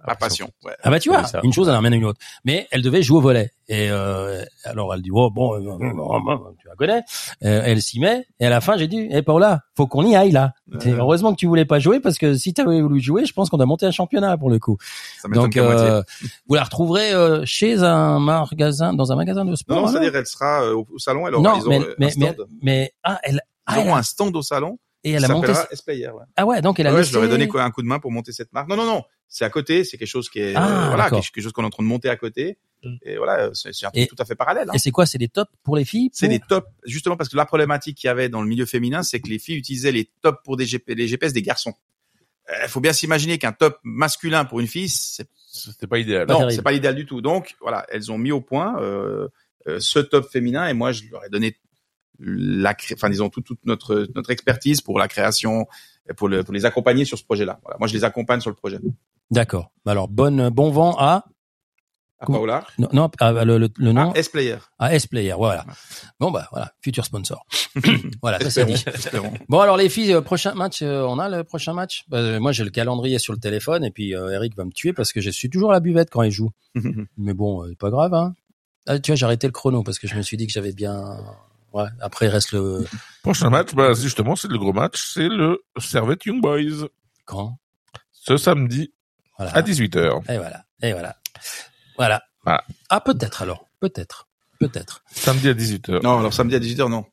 La 0.06 0.16
passion. 0.16 0.50
Ouais. 0.66 0.76
Ah 0.84 0.90
bah 0.92 1.00
tu 1.00 1.08
vois, 1.10 1.24
ça. 1.24 1.40
une 1.44 1.54
chose 1.54 1.70
elle 1.70 1.76
amène 1.76 1.94
à 1.94 1.96
une 1.96 2.04
autre. 2.06 2.20
Mais 2.44 2.68
elle 2.72 2.82
devait 2.82 3.02
jouer 3.02 3.20
au 3.20 3.22
volet. 3.22 3.52
Et 3.70 3.90
euh, 3.90 4.44
alors 4.66 4.94
elle 4.94 5.02
dit 5.02 5.10
oh 5.14 5.32
bon, 5.32 5.54
euh, 5.56 5.60
euh, 5.60 6.38
tu 6.60 6.68
la 6.68 6.76
connais. 6.76 7.02
Euh, 7.46 7.62
elle 7.64 7.82
s'y 7.82 8.00
met. 8.02 8.26
Et 8.42 8.46
à 8.46 8.50
la 8.50 8.60
fin 8.60 8.76
j'ai 8.78 8.88
dit 8.90 9.08
eh 9.10 9.22
Paula, 9.22 9.62
faut 9.78 9.88
qu'on 9.88 10.06
y 10.06 10.16
aille 10.16 10.32
là. 10.32 10.52
Heureusement 10.86 11.32
que 11.32 11.38
tu 11.38 11.48
voulais 11.48 11.64
pas 11.66 11.80
jouer 11.80 12.02
parce 12.02 12.18
que 12.18 12.34
si 12.34 12.54
tu 12.54 12.60
avais 12.62 12.82
voulu 12.82 13.00
jouer, 13.00 13.26
je 13.26 13.32
pense 13.32 13.50
qu'on 13.50 13.60
a 13.62 13.66
monté 13.66 13.86
un 13.86 13.92
championnat 13.92 14.38
pour 14.38 14.50
le 14.50 14.60
coup. 14.60 14.78
Ça 15.22 15.30
m'étonne 15.30 15.44
Donc 15.46 15.54
qu'à 15.54 15.64
moitié. 15.64 15.88
euh, 15.88 16.02
vous 16.48 16.56
la 16.56 16.64
retrouverez 16.66 17.14
euh, 17.14 17.46
chez 17.46 17.82
un 17.84 18.20
magasin, 18.20 18.94
dans 18.94 19.12
un 19.14 19.16
magasin 19.16 19.46
de 19.46 19.56
sport. 19.56 19.82
Non, 19.84 19.88
c'est-à-dire 19.88 20.16
elle 20.16 20.28
sera 20.28 20.64
euh, 20.64 20.74
au, 20.76 20.86
au 20.94 21.00
salon, 21.00 21.28
elle 21.28 21.36
aura, 21.36 21.44
non, 21.44 21.62
ils 21.64 21.70
mais, 21.70 21.80
euh, 21.80 21.96
mais, 21.98 22.12
mais, 22.18 22.36
mais 22.62 22.94
ah 23.04 23.20
elle, 23.24 23.40
ah, 23.66 23.80
elle 23.80 23.90
un 23.90 24.04
stand 24.04 24.36
au 24.36 24.42
salon. 24.42 24.78
Et 25.04 25.12
elle 25.12 25.26
a 25.26 25.28
monté. 25.28 25.52
Esplayer, 25.72 26.10
ouais. 26.10 26.24
Ah 26.36 26.46
ouais, 26.46 26.62
donc 26.62 26.80
elle 26.80 26.88
a 26.88 26.92
Ouais, 26.94 27.00
laissé. 27.00 27.10
je 27.12 27.16
leur 27.16 27.26
ai 27.26 27.30
donné 27.30 27.48
quoi, 27.48 27.64
un 27.64 27.72
coup 27.72 27.82
de 27.82 27.88
main 27.88 28.00
pour 28.00 28.12
monter 28.12 28.32
cette 28.32 28.52
marque. 28.54 28.68
Non, 28.70 28.76
non, 28.76 28.86
non, 28.86 29.04
c'est 29.28 29.46
à 29.46 29.50
côté, 29.50 29.84
c'est 29.84 29.98
quelque 29.98 30.08
chose 30.08 30.30
qui 30.30 30.40
est, 30.40 30.54
Ah, 30.56 30.86
euh, 30.86 30.88
voilà, 30.90 31.10
quelque, 31.10 31.42
chose 31.42 31.52
qu'on 31.52 31.64
est 31.64 31.68
en 31.68 31.70
train 31.70 31.84
de 31.84 31.88
monter 31.88 32.10
à 32.10 32.16
côté. 32.16 32.58
Mm. 32.84 32.96
Et 33.04 33.18
voilà, 33.18 33.50
c'est 33.54 33.70
un 33.86 33.90
Et- 33.94 34.08
truc 34.08 34.18
tout 34.18 34.22
à 34.22 34.26
fait 34.26 34.36
parallèle. 34.36 34.70
hein. 34.70 34.74
Et 34.74 34.80
c'est 34.80 34.92
quoi 34.92 35.06
C'est 35.06 35.18
des 35.18 35.28
tops 35.30 35.52
pour 35.64 35.76
les 35.76 35.86
filles 35.86 36.10
C'est 36.14 36.28
des 36.28 36.40
tops, 36.40 36.68
justement 36.86 37.16
parce 37.18 37.30
que 37.30 37.38
la 37.38 37.46
problématique 37.46 37.98
qu'il 37.98 38.08
y 38.08 38.12
avait 38.12 38.30
dans 38.30 38.42
le 38.42 38.48
milieu 38.48 38.66
féminin, 38.66 39.04
c'est 39.04 39.20
que 39.20 39.30
les 39.30 39.40
filles 39.40 39.58
utilisaient 39.58 39.92
les 39.92 40.10
tops 40.22 40.40
pour 40.44 40.58
des 40.58 40.66
GP, 40.66 40.90
les 40.96 41.08
GPS 41.08 41.34
des 41.34 41.42
garçons. 41.42 41.74
Il 42.64 42.68
faut 42.68 42.82
bien 42.82 42.92
s'imaginer 42.94 43.38
qu'un 43.38 43.54
top 43.54 43.80
masculin 43.84 44.44
pour 44.44 44.60
une 44.60 44.68
fille, 44.68 44.90
c'est 44.90 45.28
C'était 45.48 45.88
pas 45.88 45.98
idéal. 45.98 46.26
Pas 46.28 46.34
non, 46.34 46.50
c'est 46.50 46.62
pas 46.62 46.72
l'idéal 46.74 46.94
du 46.96 47.06
tout. 47.06 47.22
Donc 47.22 47.56
voilà, 47.62 47.86
elles 47.90 48.12
ont 48.12 48.18
mis 48.18 48.32
au 48.34 48.42
point 48.42 48.78
euh, 48.82 49.30
euh, 49.68 49.80
ce 49.80 50.00
top 50.00 50.30
féminin 50.30 50.68
et 50.68 50.74
moi 50.74 50.92
je 50.92 51.04
leur 51.10 51.24
ai 51.24 51.30
donné 51.30 51.56
la, 52.20 52.76
enfin 52.94 53.10
disons 53.10 53.30
toute, 53.30 53.46
toute 53.46 53.66
notre 53.66 54.08
notre 54.16 54.30
expertise 54.32 54.82
pour 54.82 55.00
la 55.00 55.08
création, 55.08 55.68
pour, 56.16 56.28
le, 56.30 56.44
pour 56.44 56.54
les 56.54 56.66
accompagner 56.66 57.06
sur 57.06 57.18
ce 57.18 57.24
projet-là. 57.24 57.60
Voilà, 57.64 57.78
moi 57.80 57.88
je 57.88 57.94
les 57.94 58.04
accompagne 58.04 58.40
sur 58.42 58.50
le 58.50 58.56
projet. 58.56 58.80
D'accord. 59.32 59.72
Alors 59.86 60.08
bonne 60.08 60.50
bon 60.50 60.70
vent 60.70 60.96
à 61.00 61.26
À 62.20 62.26
Paola, 62.28 62.66
non, 62.78 62.88
non 62.94 63.12
ah, 63.20 63.44
le, 63.44 63.58
le, 63.58 63.70
le 63.76 63.92
nom? 63.92 64.12
À 64.12 64.18
S-Player. 64.18 64.58
à 64.80 64.94
S 64.96 65.08
Player. 65.08 65.34
Voilà. 65.38 65.66
Bon 66.20 66.32
bah 66.32 66.48
voilà, 66.52 66.72
futur 66.82 67.04
sponsor. 67.04 67.46
voilà, 68.22 68.40
ça 68.40 68.50
c'est 68.50 68.66
dit. 68.66 68.86
Bon 69.50 69.60
alors 69.60 69.76
les 69.76 69.90
filles, 69.90 70.14
euh, 70.14 70.22
prochain 70.22 70.54
match, 70.54 70.82
euh, 70.82 71.02
on 71.04 71.18
a 71.20 71.28
le 71.30 71.44
prochain 71.44 71.74
match? 71.74 72.04
Bah, 72.08 72.18
euh, 72.20 72.40
moi 72.40 72.52
j'ai 72.52 72.64
le 72.64 72.70
calendrier 72.70 73.18
sur 73.20 73.34
le 73.34 73.40
téléphone 73.40 73.84
et 73.84 73.92
puis 73.92 74.16
euh, 74.16 74.30
Eric 74.30 74.56
va 74.56 74.64
me 74.66 74.72
tuer 74.72 74.94
parce 74.94 75.12
que 75.12 75.20
je 75.20 75.32
suis 75.32 75.50
toujours 75.50 75.72
à 75.72 75.74
la 75.74 75.80
buvette 75.80 76.10
quand 76.12 76.22
il 76.22 76.32
joue. 76.32 76.52
Mais 77.18 77.34
bon, 77.34 77.66
euh, 77.66 77.74
pas 77.76 77.90
grave. 77.90 78.14
Hein. 78.14 78.36
Ah, 78.86 79.00
tu 79.00 79.12
vois, 79.12 79.16
j'ai 79.16 79.26
arrêté 79.26 79.48
le 79.48 79.54
chrono 79.54 79.82
parce 79.84 79.98
que 80.00 80.08
je 80.08 80.16
me 80.16 80.22
suis 80.22 80.38
dit 80.38 80.46
que 80.46 80.54
j'avais 80.54 80.74
bien. 80.74 81.18
Ouais. 81.74 81.88
Après 82.02 82.28
il 82.28 82.30
reste 82.30 82.52
le 82.52 82.86
Prochain 83.24 83.50
match, 83.50 83.74
bah, 83.74 83.94
justement, 83.94 84.36
c'est 84.36 84.48
le 84.48 84.58
gros 84.58 84.74
match, 84.74 85.02
c'est 85.14 85.28
le 85.28 85.64
Servette 85.80 86.26
Young 86.26 86.42
Boys. 86.42 86.88
quand? 87.26 87.58
Ce 88.12 88.38
samedi 88.38 88.94
Voilà. 89.38 89.56
à 89.58 89.62
18h. 89.62 90.32
Et 90.32 90.38
voilà. 90.38 90.66
Et 90.82 90.92
voilà. 90.94 91.16
Voilà. 91.98 92.24
Voilà. 92.44 92.64
Ah 92.90 93.02
peut-être 93.02 93.42
alors. 93.42 93.68
Peut-être. 93.80 94.28
Peut-être. 94.60 95.04
Samedi 95.12 95.50
à 95.50 95.54
18h. 95.54 96.02
Non, 96.04 96.20
alors 96.20 96.34
samedi 96.34 96.56
à 96.56 96.60
18h, 96.60 96.90
non. 96.90 97.06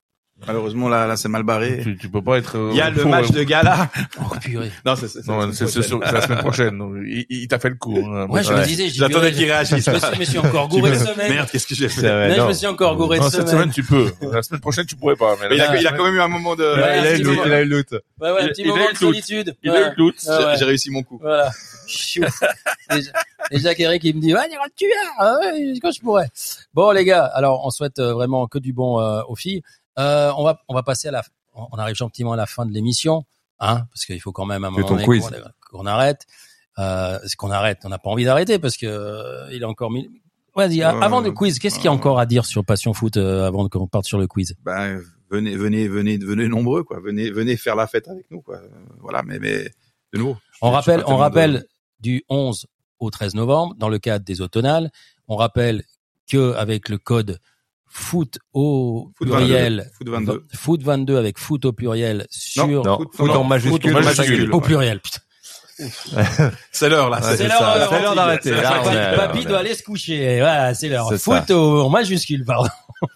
Malheureusement, 0.47 0.89
là, 0.89 1.07
là, 1.07 1.17
c'est 1.17 1.29
mal 1.29 1.43
barré. 1.43 1.81
Tu, 1.83 1.97
tu 1.99 2.09
peux 2.09 2.23
pas 2.23 2.39
être. 2.39 2.71
Il 2.71 2.77
y 2.77 2.81
a 2.81 2.89
le 2.91 3.05
match 3.05 3.27
euh, 3.31 3.35
de 3.39 3.43
gala. 3.43 3.89
Oh 4.21 4.35
purée. 4.41 4.71
Non, 4.87 4.97
c'est 4.97 5.09
c'est- 5.09 5.27
Non, 5.27 5.53
c'est- 5.53 5.67
c'est 5.67 5.83
c'est 5.83 5.83
sur- 5.83 6.01
c'est 6.05 6.13
la 6.13 6.21
semaine 6.23 6.39
prochaine. 6.39 6.79
Donc, 6.79 6.95
Il, 7.07 7.27
il 7.29 7.47
t'a 7.49 7.59
fait 7.59 7.69
le 7.69 7.75
coup. 7.75 7.99
hein. 7.99 8.27
Ouais, 8.29 8.43
je 8.43 8.53
me 8.53 8.65
disais, 8.65 8.85
j'ai 8.89 8.95
J'attendais 9.01 9.33
qu'il 9.33 9.45
réagisse. 9.45 9.85
Je 9.85 9.91
me 9.91 9.99
suis, 9.99 10.09
je 10.15 10.19
me 10.21 10.25
suis 10.25 10.39
encore 10.39 10.69
gouré 10.71 10.91
de 10.93 10.97
semaine. 10.97 11.33
Merde, 11.33 11.49
qu'est-ce 11.51 11.67
que 11.67 11.75
j'ai 11.75 11.89
fait 11.89 12.01
vrai, 12.03 12.29
Là, 12.29 12.35
je 12.37 12.41
non. 12.41 12.49
me 12.49 12.53
suis 12.55 12.67
encore 12.67 12.97
gouré 12.97 13.19
de 13.19 13.23
Non, 13.25 13.31
cette 13.31 13.49
semaine. 13.49 13.71
semaine, 13.71 13.73
tu 13.73 13.83
peux. 13.85 14.11
La 14.33 14.43
semaine 14.43 14.61
prochaine, 14.61 14.87
tu 14.87 14.97
pourrais 14.97 15.17
pas. 15.17 15.37
Mais 15.41 15.49
Mais 15.51 15.55
il, 15.57 15.59
là, 15.59 15.71
a, 15.71 15.77
il 15.77 15.87
a 15.87 15.93
quand 15.93 16.05
même 16.05 16.15
eu 16.15 16.21
un 16.21 16.29
moment 16.29 16.57
de. 16.57 16.65
Ouais, 16.65 16.99
il 17.01 17.07
a 17.07 17.17
eu 17.19 17.23
le 17.23 17.33
il 17.47 17.53
a 17.53 17.61
eu 17.63 17.65
le. 17.67 17.77
Ouais, 18.21 18.31
ouais, 18.33 18.41
un 18.41 18.47
Il- 18.47 18.49
petit 18.49 18.63
il 18.63 18.67
a 18.71 18.71
moment 18.71 18.85
eu 18.85 18.87
de 18.89 18.93
le 18.93 18.97
solitude. 18.99 19.55
il 19.63 19.71
Ouais. 19.71 19.77
a 19.77 19.81
eu 19.81 19.91
le 19.91 19.97
doute. 19.97 20.17
Ah 20.29 20.39
ouais. 20.39 20.45
J'ai 20.55 20.59
j'ai 20.61 20.65
réussi 20.65 20.91
mon 20.91 21.03
coup. 21.03 21.19
Voilà. 21.21 21.51
Jacques 23.53 23.81
Eric, 23.81 24.05
il 24.05 24.17
me 24.17 24.21
dit, 24.21 24.33
ouais, 24.35 24.41
tu 24.77 24.87
viens, 24.87 25.11
ah 25.19 25.37
ouais, 25.41 25.75
quand 25.83 25.91
je 25.91 26.01
pourrais. 26.01 26.29
Bon, 26.75 26.91
les 26.93 27.05
gars, 27.05 27.25
alors, 27.25 27.65
on 27.67 27.71
souhaite 27.71 27.99
euh, 27.99 28.13
vraiment 28.13 28.47
que 28.47 28.59
du 28.59 28.73
bon 28.73 29.01
euh, 29.01 29.23
aux 29.29 29.35
filles. 29.37 29.63
Euh, 30.01 30.33
on 30.37 30.45
va, 30.45 30.61
on 30.69 30.75
va 30.75 30.83
passer 30.83 31.09
à 31.09 31.11
la, 31.11 31.23
on 31.55 31.77
arrive 31.79 31.95
gentiment 31.95 32.33
à 32.33 32.37
la 32.37 32.47
fin 32.47 32.65
de 32.67 32.73
l'émission, 32.73 33.25
hein, 33.59 33.85
parce 33.93 34.07
qu'il 34.07 34.21
faut 34.21 34.33
quand 34.33 34.47
même 34.47 34.65
à 34.65 34.69
un 34.69 34.71
moment 34.71 34.87
donné 34.89 35.05
qu'on 35.71 35.87
arrête. 35.87 36.27
Euh, 36.79 37.19
c'est 37.25 37.37
qu'on 37.37 37.51
arrête. 37.51 37.79
On 37.85 37.89
n'a 37.91 37.99
pas 37.99 38.11
envie 38.11 38.25
d'arrêter 38.25 38.59
parce 38.59 38.77
que 38.77 38.87
euh, 38.87 39.53
il 39.53 39.63
est 39.63 39.67
encore 39.67 39.91
mis. 39.91 40.09
Vas-y, 40.57 40.83
a- 40.83 40.91
avant 41.03 41.21
le 41.21 41.31
quiz, 41.33 41.59
qu'est-ce 41.59 41.77
qu'il 41.77 41.85
y 41.85 41.89
a 41.89 41.93
encore 41.93 42.19
à 42.19 42.27
dire 42.27 42.45
sur 42.45 42.65
Passion 42.65 42.93
Foot 42.95 43.17
euh, 43.17 43.47
avant 43.47 43.69
qu'on 43.69 43.87
parte 43.87 44.07
sur 44.07 44.19
le 44.19 44.27
quiz? 44.27 44.55
Ben, 44.65 45.01
venez, 45.31 45.57
venez, 45.57 45.87
venez, 45.89 46.17
venez 46.19 46.49
nombreux, 46.49 46.83
quoi. 46.83 46.99
Venez, 47.01 47.31
venez 47.31 47.57
faire 47.57 47.77
la 47.77 47.87
fête 47.87 48.09
avec 48.09 48.31
nous, 48.31 48.41
quoi. 48.41 48.61
Voilà, 49.01 49.23
mais, 49.23 49.39
mais, 49.39 49.65
de 50.13 50.19
nouveau. 50.19 50.37
On 50.63 50.71
rappelle, 50.71 51.03
on 51.07 51.15
de- 51.15 51.19
rappelle 51.21 51.65
du 52.01 52.25
11 52.29 52.67
au 52.99 53.11
13 53.11 53.35
novembre 53.35 53.75
dans 53.79 53.89
le 53.89 53.99
cadre 53.99 54.25
des 54.25 54.41
automnales. 54.41 54.91
On 55.29 55.37
rappelle 55.37 55.85
que 56.31 56.55
avec 56.55 56.89
le 56.89 56.99
code 56.99 57.39
foot 57.93 58.39
au 58.55 59.11
Foot 59.19 59.29
pluriel, 59.29 59.91
22, 60.01 60.07
foot 60.07 60.09
22. 60.09 60.45
foot 60.55 60.83
22 60.83 61.17
avec 61.19 61.39
foot 61.39 61.65
au 61.65 61.73
pluriel 61.73 62.27
sur 62.31 62.67
Non, 62.69 62.97
foot- 62.97 63.09
foot 63.15 63.27
non, 63.29 63.35
en 63.41 63.45
majuscule. 63.45 63.91
foot 63.91 63.91
en 64.01 64.03
majuscule. 64.05 64.53
au 64.53 64.57
ouais. 64.57 64.63
pluriel. 64.63 65.01
Putain. 65.01 65.19
C'est 66.73 66.89
l'heure, 66.89 67.09
là. 67.11 67.21
Ouais, 67.21 67.37
C'est 67.37 67.49
l'heure, 67.49 67.59
ça. 67.59 67.89
C'est 67.91 68.03
l'heure 68.03 68.15
d'arrêter. 68.15 68.51
Papy, 68.53 68.89
est- 68.89 69.17
papy 69.17 69.39
on 69.39 69.41
est- 69.41 69.45
doit 69.47 69.59
aller 69.59 69.75
se 69.75 69.83
coucher. 69.83 70.39
Voilà, 70.39 70.75
c'est 70.75 70.89
l'heure. 70.89 71.09
C'est 71.11 71.19
Foot 71.19 71.51
au, 71.51 71.81
en 71.83 71.89
majuscule, 71.89 72.45
pardon. 72.45 72.69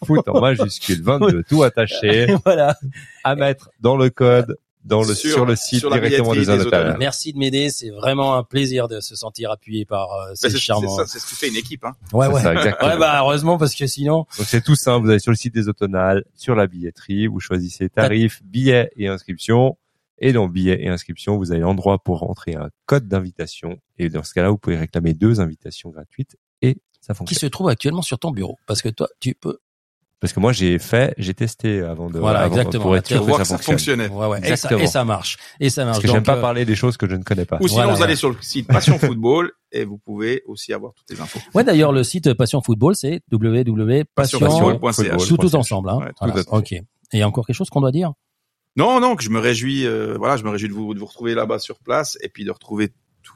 Foot 0.07 0.27
en 0.29 0.41
majuscule 0.41 1.03
22, 1.03 1.43
tout 1.49 1.63
attaché, 1.63 2.35
voilà. 2.45 2.75
à 3.23 3.35
mettre 3.35 3.69
dans 3.81 3.97
le 3.97 4.09
code, 4.09 4.57
dans 4.85 5.03
le, 5.03 5.15
Sur- 5.15 5.31
sur, 5.33 5.47
le 5.47 5.57
site 5.57 5.81
sur 5.81 5.91
directement 5.91 6.35
des 6.35 6.41
des 6.45 6.51
hôtels. 6.51 6.97
Merci 6.99 7.33
de 7.33 7.39
m'aider. 7.39 7.71
C'est 7.71 7.91
vraiment 7.91 8.35
un 8.37 8.43
plaisir 8.45 8.87
de 8.89 9.01
se 9.01 9.17
sentir 9.17 9.51
appuyé 9.51 9.85
par 9.85 10.13
euh, 10.13 10.35
Ben, 10.43 10.51
ces 10.51 10.59
charmants. 10.59 11.05
c'est 11.07 11.19
ce 11.19 11.27
qui 11.27 11.35
fait 11.35 11.49
une 11.49 11.57
équipe, 11.57 11.85
hein. 11.85 11.95
Ouais, 12.13 12.27
C'est 12.27 12.33
ouais. 12.35 12.43
ça, 12.43 12.55
exactement. 12.55 12.91
Ouais, 12.93 12.99
bah, 12.99 13.19
heureusement, 13.21 13.57
parce 13.59 13.75
que 13.75 13.87
sinon, 13.87 14.27
Donc 14.39 14.47
c'est 14.47 14.63
tout 14.63 14.77
simple, 14.77 15.05
vous 15.07 15.11
allez 15.11 15.19
sur 15.21 15.33
le 15.33 15.37
site 15.37 15.55
des 15.55 15.69
automnales, 15.69 16.25
sur 16.35 16.55
la 16.55 16.67
billetterie, 16.67 17.27
vous 17.27 17.41
choisissez 17.41 17.89
tarifs, 17.89 18.43
billets 18.45 18.91
et 18.97 19.09
inscriptions. 19.09 19.77
Et 20.19 20.33
dans 20.33 20.47
billets 20.49 20.81
et 20.85 20.89
inscriptions, 20.89 21.37
vous 21.39 21.51
avez 21.51 21.61
l'endroit 21.63 21.99
pour 21.99 22.21
rentrer 22.21 22.55
un 22.55 22.69
code 22.87 23.09
d'invitation. 23.09 23.79
Et 23.99 24.09
dans 24.11 24.23
ce 24.23 24.33
cas-là, 24.35 24.51
vous 24.51 24.59
pouvez 24.59 24.77
réclamer 24.77 25.13
deux 25.13 25.41
invitations 25.41 25.91
gratuites 25.91 26.37
et 26.63 26.77
ça 27.01 27.15
qui 27.15 27.19
fonctionne. 27.19 27.39
se 27.41 27.47
trouve 27.47 27.69
actuellement 27.69 28.01
sur 28.03 28.19
ton 28.19 28.31
bureau. 28.31 28.57
Parce 28.67 28.81
que 28.81 28.89
toi, 28.91 29.09
tu 29.19 29.35
peux 29.35 29.59
Parce 30.25 30.33
que 30.33 30.41
moi, 30.41 30.53
j'ai 30.53 30.79
fait, 30.79 31.13
j'ai 31.19 31.35
testé 31.35 31.83
avant 31.83 32.09
de, 32.09 32.19
Voilà, 32.19 32.39
avant- 32.41 32.57
exactement. 32.57 32.83
pour 32.85 32.97
être 32.97 33.07
sûr 33.07 33.21
que 33.21 33.25
voir 33.27 33.45
ça 33.45 33.59
que 33.59 33.63
ça 33.63 33.71
fonctionnait. 33.71 34.09
Ouais, 34.09 34.27
ouais. 34.27 34.39
Et 34.39 34.43
ça, 34.45 34.49
Exactement. 34.53 34.81
et 34.81 34.87
ça 34.87 35.05
marche. 35.05 35.37
Et 35.61 35.69
ça 35.69 35.85
marche. 35.85 35.97
Parce 35.99 36.07
que 36.07 36.11
j'aime 36.13 36.23
pas 36.23 36.39
euh, 36.39 36.41
parler 36.41 36.65
des 36.65 36.75
choses 36.75 36.97
que 36.97 37.07
je 37.07 37.15
ne 37.15 37.23
connais 37.23 37.45
pas. 37.45 37.59
Ou 37.61 37.69
sinon, 37.69 37.83
Voilà, 37.83 37.95
vous 37.95 38.03
allez 38.03 38.17
sur 38.17 38.31
le 38.31 38.37
site 38.41 38.67
Passion 38.67 38.99
Football 38.99 39.53
et 39.71 39.85
vous 39.85 39.99
pouvez 39.99 40.43
aussi 40.47 40.73
avoir 40.73 40.95
toutes 40.95 41.11
les 41.11 41.21
infos. 41.21 41.41
Ouais, 41.55 41.63
d'ailleurs, 41.63 41.93
le 41.93 42.03
site 42.05 42.33
Passion 42.33 42.63
Football, 42.63 42.95
c'est 42.97 43.21
www.passion 43.31 44.39
Passionfootball.ch. 44.41 45.29
tout, 45.29 45.37
tout 45.37 45.55
ensemble. 45.57 45.91
Hein. 45.91 45.99
Ouais, 45.99 46.07
tout 46.09 46.15
Voilà. 46.21 46.35
à 46.35 46.37
fait. 46.39 46.49
Ok. 46.49 46.73
Et 46.73 46.83
il 47.13 47.19
y 47.19 47.23
a 47.23 47.29
encore 47.29 47.47
quelque 47.47 47.57
chose 47.57 47.69
qu'on 47.69 47.83
doit 47.83 47.93
dire? 47.93 48.13
Non, 48.77 49.01
non, 49.01 49.17
que 49.17 49.23
je 49.23 49.29
me 49.31 49.39
réjouis, 49.39 49.87
euh, 49.87 50.17
voilà, 50.19 50.39
je 50.39 50.45
me 50.45 50.49
réjouis 50.49 50.69
de 50.71 50.75
vous, 50.75 50.95
de 50.95 50.99
vous 51.01 51.07
retrouver 51.07 51.35
là-bas 51.35 51.59
sur 51.59 51.79
place 51.81 52.17
et 52.23 52.31
puis 52.31 52.45
de 52.47 52.51
retrouver 52.51 52.93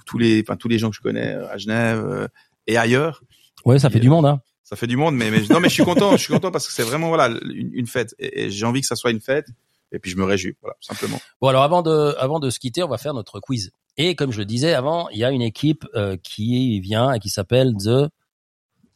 tous- 0.06 0.16
les, 0.18 0.40
enfin, 0.40 0.56
tous 0.56 0.68
les 0.68 0.78
gens 0.78 0.88
que 0.88 0.96
je 0.96 1.02
connais 1.02 1.34
euh, 1.34 1.52
à 1.52 1.58
Genève 1.58 1.98
euh, 2.02 2.28
et 2.66 2.78
ailleurs. 2.78 3.22
Ouais, 3.66 3.78
ça 3.78 3.90
fait 3.90 4.00
du 4.00 4.08
monde. 4.08 4.24
Hein. 4.24 4.40
Ça 4.68 4.76
fait 4.76 4.86
du 4.86 4.98
monde, 4.98 5.14
mais, 5.14 5.30
mais 5.30 5.40
non, 5.48 5.60
mais 5.60 5.70
je 5.70 5.74
suis 5.74 5.84
content, 5.84 6.12
je 6.12 6.22
suis 6.22 6.32
content 6.32 6.50
parce 6.50 6.66
que 6.66 6.74
c'est 6.74 6.82
vraiment 6.82 7.08
voilà 7.08 7.28
une, 7.28 7.70
une 7.72 7.86
fête 7.86 8.14
et, 8.18 8.42
et 8.42 8.50
j'ai 8.50 8.66
envie 8.66 8.82
que 8.82 8.86
ça 8.86 8.96
soit 8.96 9.10
une 9.10 9.20
fête 9.20 9.46
et 9.92 9.98
puis 9.98 10.10
je 10.10 10.16
me 10.18 10.24
réjouis, 10.24 10.56
voilà, 10.60 10.76
simplement. 10.80 11.18
Bon, 11.40 11.48
alors 11.48 11.62
avant 11.62 11.80
de, 11.80 12.14
avant 12.18 12.38
de 12.38 12.50
se 12.50 12.58
quitter, 12.58 12.82
on 12.82 12.88
va 12.88 12.98
faire 12.98 13.14
notre 13.14 13.40
quiz. 13.40 13.70
Et 13.96 14.14
comme 14.14 14.30
je 14.30 14.38
le 14.38 14.44
disais 14.44 14.74
avant, 14.74 15.08
il 15.08 15.18
y 15.18 15.24
a 15.24 15.30
une 15.30 15.40
équipe 15.40 15.86
euh, 15.94 16.18
qui 16.22 16.80
vient 16.80 17.12
et 17.14 17.18
qui 17.18 17.30
s'appelle 17.30 17.72
The 17.82 18.10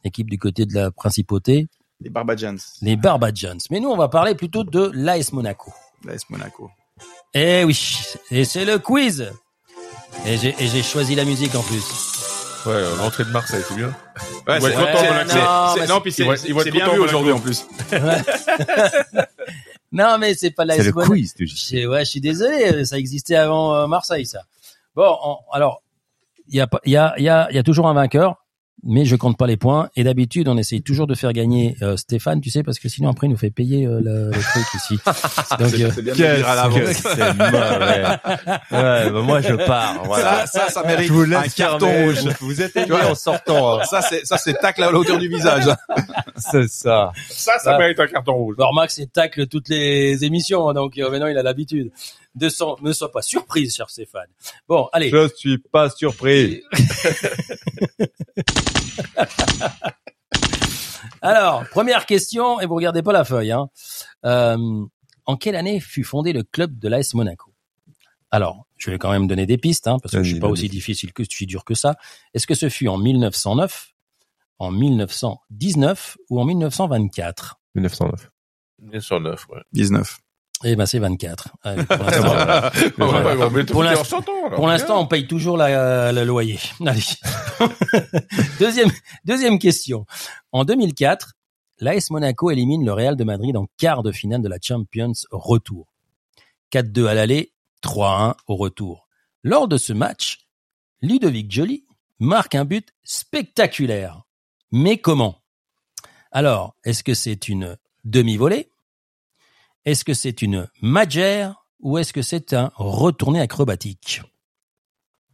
équipe 0.03 0.29
du 0.29 0.37
côté 0.37 0.65
de 0.67 0.75
la 0.75 0.91
principauté, 0.91 1.67
Les 2.01 2.09
Barbadians, 2.11 2.57
les 2.81 2.95
Barbadians. 2.95 3.57
Mais 3.71 3.79
nous, 3.79 3.89
on 3.89 3.97
va 3.97 4.09
parler 4.09 4.35
plutôt 4.35 4.63
de 4.63 4.91
l'AS 4.93 5.31
Monaco. 5.31 5.73
l'AS 6.03 6.29
Monaco. 6.29 6.69
Eh 7.33 7.63
oui, 7.63 7.79
et 8.29 8.43
c'est 8.43 8.65
le 8.65 8.77
quiz. 8.77 9.31
Et 10.27 10.37
j'ai 10.37 10.83
choisi 10.83 11.15
la 11.15 11.25
musique 11.25 11.55
en 11.55 11.63
plus. 11.63 12.12
Ouais, 12.65 12.71
euh, 12.73 12.95
l'entrée 12.97 13.25
de 13.25 13.29
Marseille, 13.31 13.61
c'est 13.67 13.75
bien. 13.75 13.87
Ouais, 14.47 14.59
Ils 14.71 14.75
vont 14.77 14.85
c'est- 15.27 15.79
c'est- 15.81 15.87
Non, 15.87 15.95
non, 15.95 16.01
puis 16.01 16.11
c'est 16.63 16.71
bien 16.71 16.85
vu 16.93 16.99
aujourd'hui 16.99 17.31
en 17.33 17.39
plus. 17.39 17.65
Non, 19.91 20.17
mais 20.17 20.33
c'est 20.33 20.49
pas 20.51 20.65
l'AS 20.65 20.77
C'est 20.77 20.83
le 20.85 20.91
quiz, 21.07 21.35
Ouais, 21.87 22.03
je 22.03 22.09
suis 22.09 22.19
désolé, 22.21 22.83
ça 22.83 22.97
existait 22.97 23.35
avant 23.35 23.75
euh, 23.75 23.85
Marseille, 23.87 24.25
ça. 24.25 24.41
Bon, 24.95 25.15
on- 25.23 25.37
alors, 25.51 25.83
il 26.47 26.55
y 26.55 26.61
a, 26.61 26.67
pas- 26.67 26.79
il 26.85 26.93
y, 26.93 26.97
a, 26.97 27.13
il 27.17 27.23
y, 27.23 27.29
a, 27.29 27.47
il 27.51 27.55
y 27.55 27.59
a 27.59 27.63
toujours 27.63 27.87
un 27.87 27.93
vainqueur, 27.93 28.42
mais 28.85 29.05
je 29.05 29.15
compte 29.15 29.37
pas 29.37 29.47
les 29.47 29.57
points. 29.57 29.89
Et 29.95 30.03
d'habitude, 30.03 30.47
on 30.47 30.57
essaye 30.57 30.81
toujours 30.81 31.07
de 31.07 31.15
faire 31.15 31.33
gagner 31.33 31.75
euh, 31.81 31.97
Stéphane, 31.97 32.41
tu 32.41 32.49
sais, 32.49 32.63
parce 32.63 32.79
que 32.79 32.89
sinon 32.89 33.09
après, 33.09 33.27
il 33.27 33.29
nous 33.29 33.37
fait 33.37 33.49
payer 33.51 33.85
euh, 33.85 33.99
le, 34.03 34.25
le 34.27 34.31
truc 34.41 34.65
ici. 34.75 34.97
Donc, 35.59 35.69
C'est 35.69 35.83
euh, 35.83 35.91
c'est 35.93 36.01
bien 36.01 36.13
de 36.13 36.21
le 36.23 36.35
dire 36.37 36.47
à 36.47 36.55
l'avance. 36.55 36.79
c'est 36.93 37.33
mauvais. 37.33 38.03
Ouais, 38.71 39.09
bah 39.11 39.21
moi 39.21 39.41
je 39.41 39.53
pars. 39.53 40.03
Voilà. 40.05 40.45
Ça, 40.47 40.67
ça, 40.67 40.69
ça 40.69 40.83
mérite 40.87 41.07
Je 41.07 41.13
vous 41.13 41.33
un 41.33 41.43
carton 41.43 41.87
rouge. 42.03 42.23
Vous, 42.39 42.47
vous 42.47 42.61
êtes 42.61 42.77
vois 42.87 43.05
en 43.09 43.15
sortant. 43.15 43.79
hein. 43.79 43.83
Ça, 43.85 44.01
c'est 44.01 44.25
ça, 44.25 44.37
c'est 44.37 44.53
tacle 44.55 44.83
à 44.83 44.91
la 44.91 44.97
hauteur 44.97 45.17
du 45.17 45.27
visage. 45.29 45.65
C'est 46.37 46.67
ça. 46.69 47.11
Ça, 47.29 47.59
ça 47.59 47.77
mérite 47.77 47.99
un 47.99 48.07
carton 48.07 48.33
rouge. 48.33 48.55
Bon, 48.57 48.71
Max, 48.73 48.95
c'est 48.95 49.11
tacle 49.11 49.47
toutes 49.47 49.69
les 49.69 50.23
émissions, 50.25 50.69
hein, 50.69 50.73
donc 50.73 50.97
euh, 50.97 51.09
maintenant 51.09 51.27
il 51.27 51.37
a 51.37 51.43
l'habitude. 51.43 51.91
Ne, 52.39 52.49
sont- 52.49 52.77
ne 52.81 52.91
sois 52.93 53.11
pas 53.11 53.21
surprise, 53.21 53.75
cher 53.75 53.89
Stéphane. 53.89 54.29
Bon, 54.67 54.89
allez. 54.93 55.09
Je 55.09 55.29
suis 55.35 55.57
pas 55.57 55.89
surpris. 55.89 56.61
Alors, 61.21 61.67
première 61.69 62.05
question, 62.05 62.59
et 62.59 62.65
vous 62.65 62.75
regardez 62.75 63.01
pas 63.01 63.13
la 63.13 63.23
feuille. 63.23 63.51
Hein. 63.51 63.69
Euh, 64.25 64.85
en 65.25 65.37
quelle 65.37 65.55
année 65.55 65.79
fut 65.79 66.03
fondé 66.03 66.33
le 66.33 66.43
club 66.43 66.77
de 66.79 66.89
l'AS 66.89 67.13
Monaco? 67.13 67.53
Alors, 68.29 68.65
je 68.77 68.91
vais 68.91 68.97
quand 68.97 69.11
même 69.11 69.27
donner 69.27 69.45
des 69.45 69.57
pistes, 69.57 69.87
hein, 69.87 69.99
parce 70.01 70.13
que 70.13 70.23
je 70.23 70.31
suis 70.31 70.39
pas 70.39 70.47
aussi 70.49 70.67
difficile 70.67 71.13
que 71.13 71.23
je 71.23 71.29
suis 71.29 71.45
dur 71.45 71.63
que 71.63 71.75
ça. 71.75 71.95
Est-ce 72.33 72.47
que 72.47 72.55
ce 72.55 72.67
fut 72.67 72.87
en 72.87 72.97
1909, 72.97 73.91
en 74.59 74.71
1919 74.71 76.17
ou 76.29 76.41
en 76.41 76.45
1924 76.45 77.59
1909. 77.75 78.29
1909, 78.81 79.47
ouais. 79.49 79.61
19. 79.71 80.19
Eh 80.65 80.75
ben, 80.75 80.85
c'est 80.85 80.99
24. 80.99 81.49
Ouais, 81.65 81.83
pour 81.85 81.97
l'instant, 82.05 82.31
Ouais, 82.97 83.05
ouais, 83.05 83.35
ouais, 83.35 83.49
mais 83.51 83.65
tout 83.65 83.73
Pour 83.73 83.83
est 83.83 83.87
en 83.89 83.91
l'instant- 83.91 84.21
100 84.21 84.29
ans, 84.29 84.45
alors. 84.45 84.55
Pour 84.55 84.67
l'instant, 84.67 85.01
on 85.01 85.07
paye 85.07 85.27
toujours 85.27 85.57
la, 85.57 86.11
le 86.11 86.23
loyer. 86.23 86.59
Allez. 86.85 87.01
deuxième, 88.59 88.89
deuxième 89.25 89.59
question. 89.59 90.05
En 90.51 90.63
2004, 90.65 91.33
l'AS 91.79 92.09
Monaco 92.11 92.49
élimine 92.51 92.85
le 92.85 92.93
Real 92.93 93.15
de 93.15 93.23
Madrid 93.23 93.57
en 93.57 93.67
quart 93.77 94.03
de 94.03 94.11
finale 94.11 94.41
de 94.41 94.47
la 94.49 94.57
Champions 94.61 95.11
retour. 95.31 95.87
4-2 96.71 97.07
à 97.07 97.13
l'aller, 97.13 97.51
3-1 97.83 98.35
au 98.47 98.55
retour. 98.55 99.07
Lors 99.43 99.67
de 99.67 99.77
ce 99.77 99.91
match, 99.93 100.39
Ludovic 101.01 101.51
Joly 101.51 101.85
marque 102.19 102.55
un 102.55 102.63
but 102.65 102.89
spectaculaire. 103.03 104.21
Mais 104.71 104.97
comment? 104.97 105.41
Alors, 106.31 106.75
est-ce 106.85 107.03
que 107.03 107.13
c'est 107.13 107.47
une 107.49 107.77
demi-volée? 108.05 108.69
Est-ce 109.85 110.05
que 110.05 110.13
c'est 110.13 110.41
une 110.41 110.67
magère 110.81 111.65
ou 111.79 111.97
est-ce 111.97 112.13
que 112.13 112.21
c'est 112.21 112.53
un 112.53 112.71
retourné 112.75 113.41
acrobatique? 113.41 114.21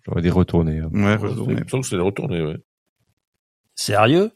J'aurais 0.06 0.22
dit 0.22 0.30
retourner. 0.30 0.80
hein. 0.80 0.90
Ouais, 0.92 1.18
Je 1.22 1.28
retourné. 1.28 1.56
que 1.62 1.82
c'est 1.84 1.98
retourné, 1.98 2.42
ouais. 2.44 2.58
Sérieux? 3.76 4.32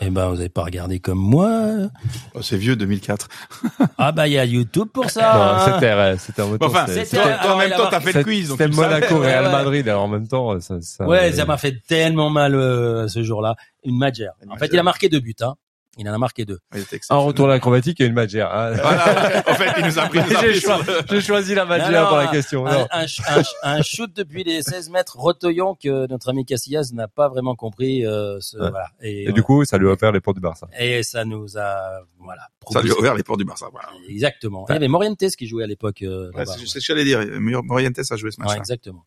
Eh 0.00 0.10
ben, 0.10 0.28
vous 0.28 0.40
avez 0.40 0.48
pas 0.48 0.64
regardé 0.64 0.98
comme 0.98 1.20
moi. 1.20 1.68
Oh, 2.34 2.42
c'est 2.42 2.56
vieux, 2.56 2.74
2004. 2.74 3.28
Ah 3.96 4.10
bah, 4.10 4.26
il 4.26 4.32
y 4.32 4.38
a 4.38 4.44
YouTube 4.44 4.88
pour 4.92 5.04
Non, 5.04 5.08
ça. 5.08 5.56
hein. 5.64 5.72
c'était, 6.16 6.42
en 6.42 6.48
même 6.50 6.58
temps. 6.58 6.66
Enfin, 6.66 6.86
c'était- 6.88 7.18
en 7.22 7.56
même 7.56 7.70
temps, 7.70 7.88
t'as 7.88 8.00
fait 8.00 8.12
le 8.12 8.24
quiz. 8.24 8.48
donc 8.48 8.58
C'était. 8.58 8.74
Monaco, 8.74 9.14
Ouais, 9.20 9.26
Real 9.28 9.44
ouais. 9.46 9.52
Madrid. 9.52 9.88
Alors 9.88 10.02
en 10.02 10.08
même 10.08 10.26
temps, 10.26 10.58
ça, 10.60 10.80
ça 10.80 11.06
Ouais, 11.06 11.30
ça 11.32 11.44
m'a 11.46 11.56
fait 11.58 11.80
tellement 11.86 12.28
mal 12.28 12.56
euh, 12.56 13.06
ce 13.06 13.22
jour-là. 13.22 13.54
Une 13.84 13.96
magère. 13.96 14.32
Une 14.42 14.50
En 14.50 14.56
fait, 14.56 14.68
il 14.72 14.78
a 14.78 14.82
marqué 14.82 15.08
deux 15.08 15.20
buts. 15.20 15.34
Hein. 15.40 15.54
Il 15.96 16.08
en 16.08 16.14
a 16.14 16.18
marqué 16.18 16.44
deux. 16.44 16.58
Un 17.10 17.16
retour 17.18 17.48
acrobatique 17.50 18.00
et 18.00 18.06
une 18.06 18.14
magère. 18.14 18.52
hein. 18.52 18.72
Voilà. 18.74 19.42
En 19.46 19.54
fait, 19.54 19.72
il 19.78 19.86
nous 19.86 19.98
a 19.98 20.06
pris, 20.08 20.18
J'ai 21.08 21.20
choisi, 21.20 21.54
la 21.54 21.64
non, 21.64 22.08
pour 22.08 22.16
la 22.16 22.26
question. 22.28 22.66
Un, 22.66 22.78
non. 22.78 22.86
un, 22.90 23.06
ch- 23.06 23.20
un, 23.28 23.34
ch- 23.34 23.54
un 23.62 23.82
shoot 23.82 24.10
depuis 24.14 24.42
les 24.44 24.62
16 24.62 24.90
mètres 24.90 25.16
retoyant 25.18 25.74
que 25.76 26.06
notre 26.08 26.30
ami 26.30 26.44
Casillas 26.44 26.90
n'a 26.92 27.06
pas 27.08 27.28
vraiment 27.28 27.54
compris. 27.54 28.04
Euh, 28.04 28.38
ce, 28.40 28.56
Ouais. 28.56 28.70
voilà. 28.70 28.88
Et, 29.02 29.28
Et 29.28 29.32
du 29.32 29.42
coup, 29.42 29.64
ça 29.64 29.78
lui 29.78 29.86
a 29.88 29.90
offert 29.92 30.10
les 30.12 30.20
portes 30.20 30.36
du 30.36 30.40
Barça. 30.42 30.66
et 30.78 31.02
ça 31.02 31.24
nous 31.24 31.56
a 31.58 32.00
voilà. 32.18 32.48
Ça 32.72 32.80
lui 32.82 32.90
a 32.90 32.98
ouvert 32.98 33.14
les 33.14 33.22
portes 33.22 33.38
du 33.38 33.44
Barça. 33.44 33.66
Voilà. 33.70 33.88
Exactement. 34.08 34.66
Il 34.68 34.72
y 34.72 34.76
avait 34.76 34.88
Morientes 34.88 35.18
qui 35.38 35.46
jouait 35.46 35.64
à 35.64 35.66
l'époque. 35.68 36.02
euh, 36.02 36.30
Ouais, 36.34 36.44
c'est 36.46 36.58
ouais. 36.60 36.66
ce 36.66 36.74
que 36.74 36.80
j'allais 36.80 37.04
dire. 37.04 37.20
Morientes 37.38 37.98
a 37.98 38.16
joué 38.16 38.30
ce 38.30 38.38
Ouais, 38.40 38.44
match-là. 38.46 38.58
exactement. 38.58 39.04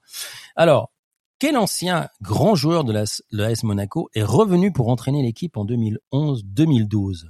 Alors, 0.56 0.92
quel 1.40 1.58
ancien 1.58 2.10
grand 2.22 2.56
joueur 2.56 2.84
de 2.84 2.94
l'AS 2.94 3.64
Monaco 3.64 4.10
est 4.14 4.24
revenu 4.24 4.72
pour 4.72 4.90
entraîner 4.90 5.22
l'équipe 5.24 5.56
en 5.58 5.66
2011-2012 5.66 7.26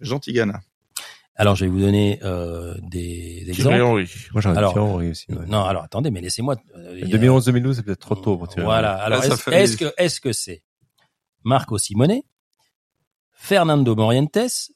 Jean 0.00 0.18
Tigana. 0.18 0.60
Alors, 1.34 1.54
je 1.54 1.64
vais 1.64 1.70
vous 1.70 1.80
donner 1.80 2.18
euh, 2.24 2.76
des 2.82 3.40
Thierry 3.44 3.50
exemples. 3.50 3.80
Henry. 3.82 4.10
Moi, 4.32 4.40
j'aurais 4.42 4.72
Thierry 4.72 5.10
aussi. 5.10 5.32
ouais. 5.32 5.46
Non, 5.46 5.62
alors 5.64 5.84
attendez, 5.84 6.10
mais 6.10 6.20
laissez-moi. 6.20 6.56
euh, 6.76 6.98
il 7.00 7.08
y 7.08 7.14
a- 7.14 7.18
2011-2012, 7.18 7.74
c'est 7.74 7.82
peut-être 7.82 8.00
trop 8.00 8.14
tôt 8.16 8.36
pour 8.36 8.48
Thierry. 8.48 8.64
Voilà. 8.66 8.94
Alors, 8.96 9.20
Là, 9.22 9.36
ça 9.36 9.50
est-ce 9.52 9.76
que 9.78 9.92
est-ce 9.96 10.20
que 10.20 10.32
c'est 10.32 10.62
Marco 11.44 11.78
Simone, 11.78 12.20
Fernando 13.32 13.96
Morientes 13.96 14.70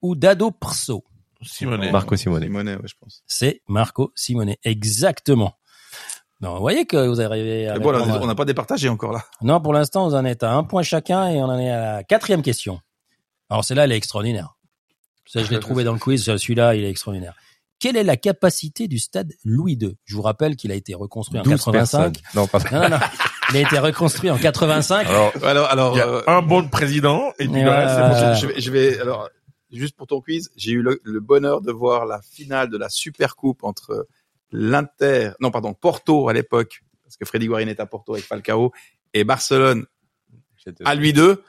ou 0.00 0.14
Dado 0.16 0.50
Prso 0.50 1.04
Simonet. 1.42 1.90
Marco 1.92 2.16
Simone. 2.16 2.42
Simonet, 2.42 2.74
ouais, 2.76 2.86
je 2.88 2.94
pense. 3.00 3.22
C'est 3.26 3.62
Marco 3.68 4.12
Simone, 4.14 4.54
exactement. 4.64 5.54
Non, 6.42 6.54
vous 6.54 6.60
voyez 6.60 6.86
que 6.86 6.96
vous 7.06 7.20
arrivez 7.20 7.68
à 7.68 7.74
Mais 7.74 7.78
bon, 7.78 7.90
répondre 7.92 8.18
on 8.20 8.26
n'a 8.26 8.34
pas 8.34 8.44
départagé 8.44 8.88
encore 8.88 9.12
là. 9.12 9.24
Non, 9.42 9.60
pour 9.60 9.72
l'instant, 9.72 10.08
vous 10.08 10.16
en 10.16 10.24
êtes 10.24 10.42
à 10.42 10.52
un 10.52 10.64
point 10.64 10.82
chacun 10.82 11.28
et 11.28 11.40
on 11.40 11.44
en 11.44 11.58
est 11.58 11.70
à 11.70 11.94
la 11.96 12.04
quatrième 12.04 12.42
question. 12.42 12.80
Alors, 13.48 13.64
celle-là, 13.64 13.84
elle 13.84 13.92
est 13.92 13.96
extraordinaire. 13.96 14.56
Ça, 15.24 15.44
je 15.44 15.50
l'ai 15.50 15.60
trouvé 15.60 15.84
dans 15.84 15.92
le 15.92 16.00
quiz. 16.00 16.24
Celui-là, 16.24 16.74
il 16.74 16.84
est 16.84 16.90
extraordinaire. 16.90 17.34
Quelle 17.78 17.96
est 17.96 18.04
la 18.04 18.16
capacité 18.16 18.88
du 18.88 18.98
stade 18.98 19.32
Louis 19.44 19.74
II 19.80 19.96
Je 20.04 20.16
vous 20.16 20.22
rappelle 20.22 20.56
qu'il 20.56 20.72
a 20.72 20.74
été 20.74 20.94
reconstruit 20.94 21.38
en 21.40 21.44
12 21.44 21.52
85. 21.64 21.72
personnes. 21.72 22.12
Non, 22.34 22.46
pas 22.48 22.58
Non, 22.72 22.82
non, 22.82 22.88
non. 22.90 23.06
Il 23.50 23.56
a 23.56 23.60
été 23.60 23.78
reconstruit 23.78 24.30
en 24.30 24.38
85. 24.38 25.06
Alors, 25.06 25.32
Alors, 25.44 25.68
alors, 25.68 25.94
il 25.94 25.98
y 25.98 26.00
a 26.00 26.08
euh, 26.08 26.22
un 26.26 26.42
bon 26.42 26.68
président 26.68 27.32
et 27.38 27.46
puis 27.46 27.60
c'est 27.60 28.46
bon. 28.46 28.52
je 28.56 28.70
vais, 28.70 28.98
alors, 29.00 29.28
juste 29.72 29.96
pour 29.96 30.06
ton 30.06 30.20
quiz, 30.20 30.50
j'ai 30.56 30.72
eu 30.72 30.82
le, 30.82 31.00
le 31.04 31.20
bonheur 31.20 31.60
de 31.60 31.70
voir 31.72 32.06
la 32.06 32.20
finale 32.22 32.68
de 32.68 32.78
la 32.78 32.88
Super 32.88 33.36
Coupe 33.36 33.62
entre 33.64 34.06
l'Inter, 34.52 35.32
non, 35.40 35.50
pardon, 35.50 35.74
Porto 35.74 36.28
à 36.28 36.32
l'époque, 36.32 36.82
parce 37.04 37.16
que 37.16 37.24
Freddy 37.24 37.46
Guarin 37.46 37.66
est 37.68 37.80
à 37.80 37.86
Porto 37.86 38.14
avec 38.14 38.24
Falcao, 38.24 38.72
et 39.14 39.24
Barcelone 39.24 39.86
à 40.84 40.94
lui 40.94 41.12
deux. 41.12 41.42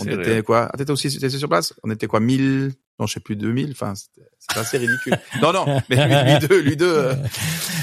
On 0.00 0.04
était 0.04 0.42
quoi? 0.42 0.68
Ah, 0.72 0.76
t'étais 0.76 0.90
aussi, 0.90 1.10
sur 1.10 1.48
place? 1.48 1.72
On 1.82 1.90
était 1.90 2.06
quoi? 2.06 2.20
1000, 2.20 2.72
non, 2.98 3.06
je 3.06 3.14
sais 3.14 3.20
plus, 3.20 3.36
2000. 3.36 3.70
Enfin, 3.72 3.94
c'était 3.94 4.28
assez 4.54 4.76
ridicule. 4.76 5.18
non, 5.40 5.52
non, 5.52 5.80
mais 5.88 5.96
lui, 6.06 6.32
lui 6.32 6.46
deux, 6.46 6.60
lui 6.60 6.76
deux, 6.76 6.94
euh, 6.94 7.14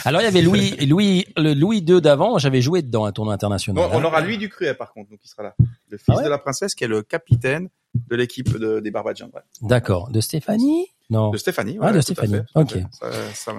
Alors, 0.06 0.22
il 0.22 0.26
y 0.26 0.27
avait 0.27 0.43
Louis, 0.43 0.76
Louis, 0.85 1.26
le 1.35 1.53
Louis 1.56 1.80
II 1.80 2.02
d'avant. 2.02 2.38
J'avais 2.38 2.61
joué 2.61 2.84
dedans 2.84 3.06
un 3.06 3.11
tournoi 3.11 3.34
international. 3.34 3.89
Bon, 3.89 3.89
on 3.91 4.03
aura 4.03 4.22
lui 4.22 4.38
du 4.38 4.49
Cruet, 4.49 4.76
par 4.76 4.93
contre, 4.93 5.10
donc 5.10 5.19
il 5.23 5.27
sera 5.27 5.41
là. 5.41 5.56
Le 5.89 5.97
fils 5.97 6.06
Ah 6.10 6.18
ouais? 6.18 6.23
de 6.23 6.30
la 6.30 6.38
princesse, 6.38 6.76
qui 6.76 6.84
est 6.84 6.88
le 6.88 7.02
capitaine 7.02 7.69
de 8.09 8.15
l'équipe 8.15 8.57
de, 8.57 8.80
des 8.80 8.91
Barbadians. 8.91 9.30
Ouais. 9.34 9.41
D'accord. 9.61 10.09
De 10.11 10.22
Stéphanie? 10.22 10.88
Non. 11.09 11.31
De 11.31 11.38
Stéphanie. 11.38 11.77
Ah, 11.81 11.85
ouais, 11.85 11.93
de 11.93 11.93
tout 11.93 11.99
à 11.99 12.01
Stéphanie. 12.01 12.34
fait, 12.34 12.59
Ok. 12.59 12.77
Ça, 12.91 13.11
ça 13.34 13.53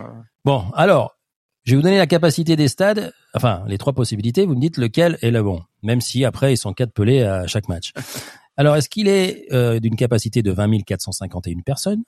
Bon, 0.45 0.65
alors, 0.75 1.17
je 1.65 1.73
vais 1.73 1.77
vous 1.77 1.83
donner 1.83 1.99
la 1.99 2.07
capacité 2.07 2.55
des 2.57 2.69
stades. 2.69 3.13
Enfin, 3.35 3.65
les 3.67 3.79
trois 3.79 3.93
possibilités. 3.93 4.47
Vous 4.47 4.55
me 4.55 4.61
dites 4.61 4.77
lequel 4.77 5.19
est 5.23 5.31
le 5.31 5.43
bon. 5.43 5.63
Même 5.83 6.01
si 6.01 6.25
après, 6.25 6.53
ils 6.53 6.57
sont 6.57 6.73
quatre 6.73 6.93
pelés 6.93 7.23
à 7.23 7.47
chaque 7.47 7.69
match. 7.69 7.93
Alors, 8.57 8.77
est-ce 8.77 8.89
qu'il 8.89 9.09
est 9.09 9.53
euh, 9.53 9.81
d'une 9.81 9.97
capacité 9.97 10.43
de 10.43 10.51
20 10.51 10.83
451 10.85 11.61
personnes? 11.61 12.03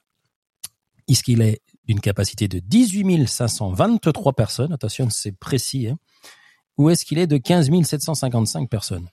Est-ce 1.09 1.23
qu'il 1.23 1.43
est 1.43 1.61
d'une 1.87 2.01
capacité 2.01 2.49
de 2.49 2.59
18 2.61 3.27
523 3.27 4.33
personnes? 4.35 4.73
Attention, 4.73 5.11
c'est 5.11 5.33
précis. 5.33 5.89
Hein 5.89 5.99
Ou 6.77 6.91
est-ce 6.91 7.05
qu'il 7.05 7.19
est 7.19 7.27
de 7.27 7.37
15 7.37 7.71
755 7.83 8.71
personnes? 8.71 9.09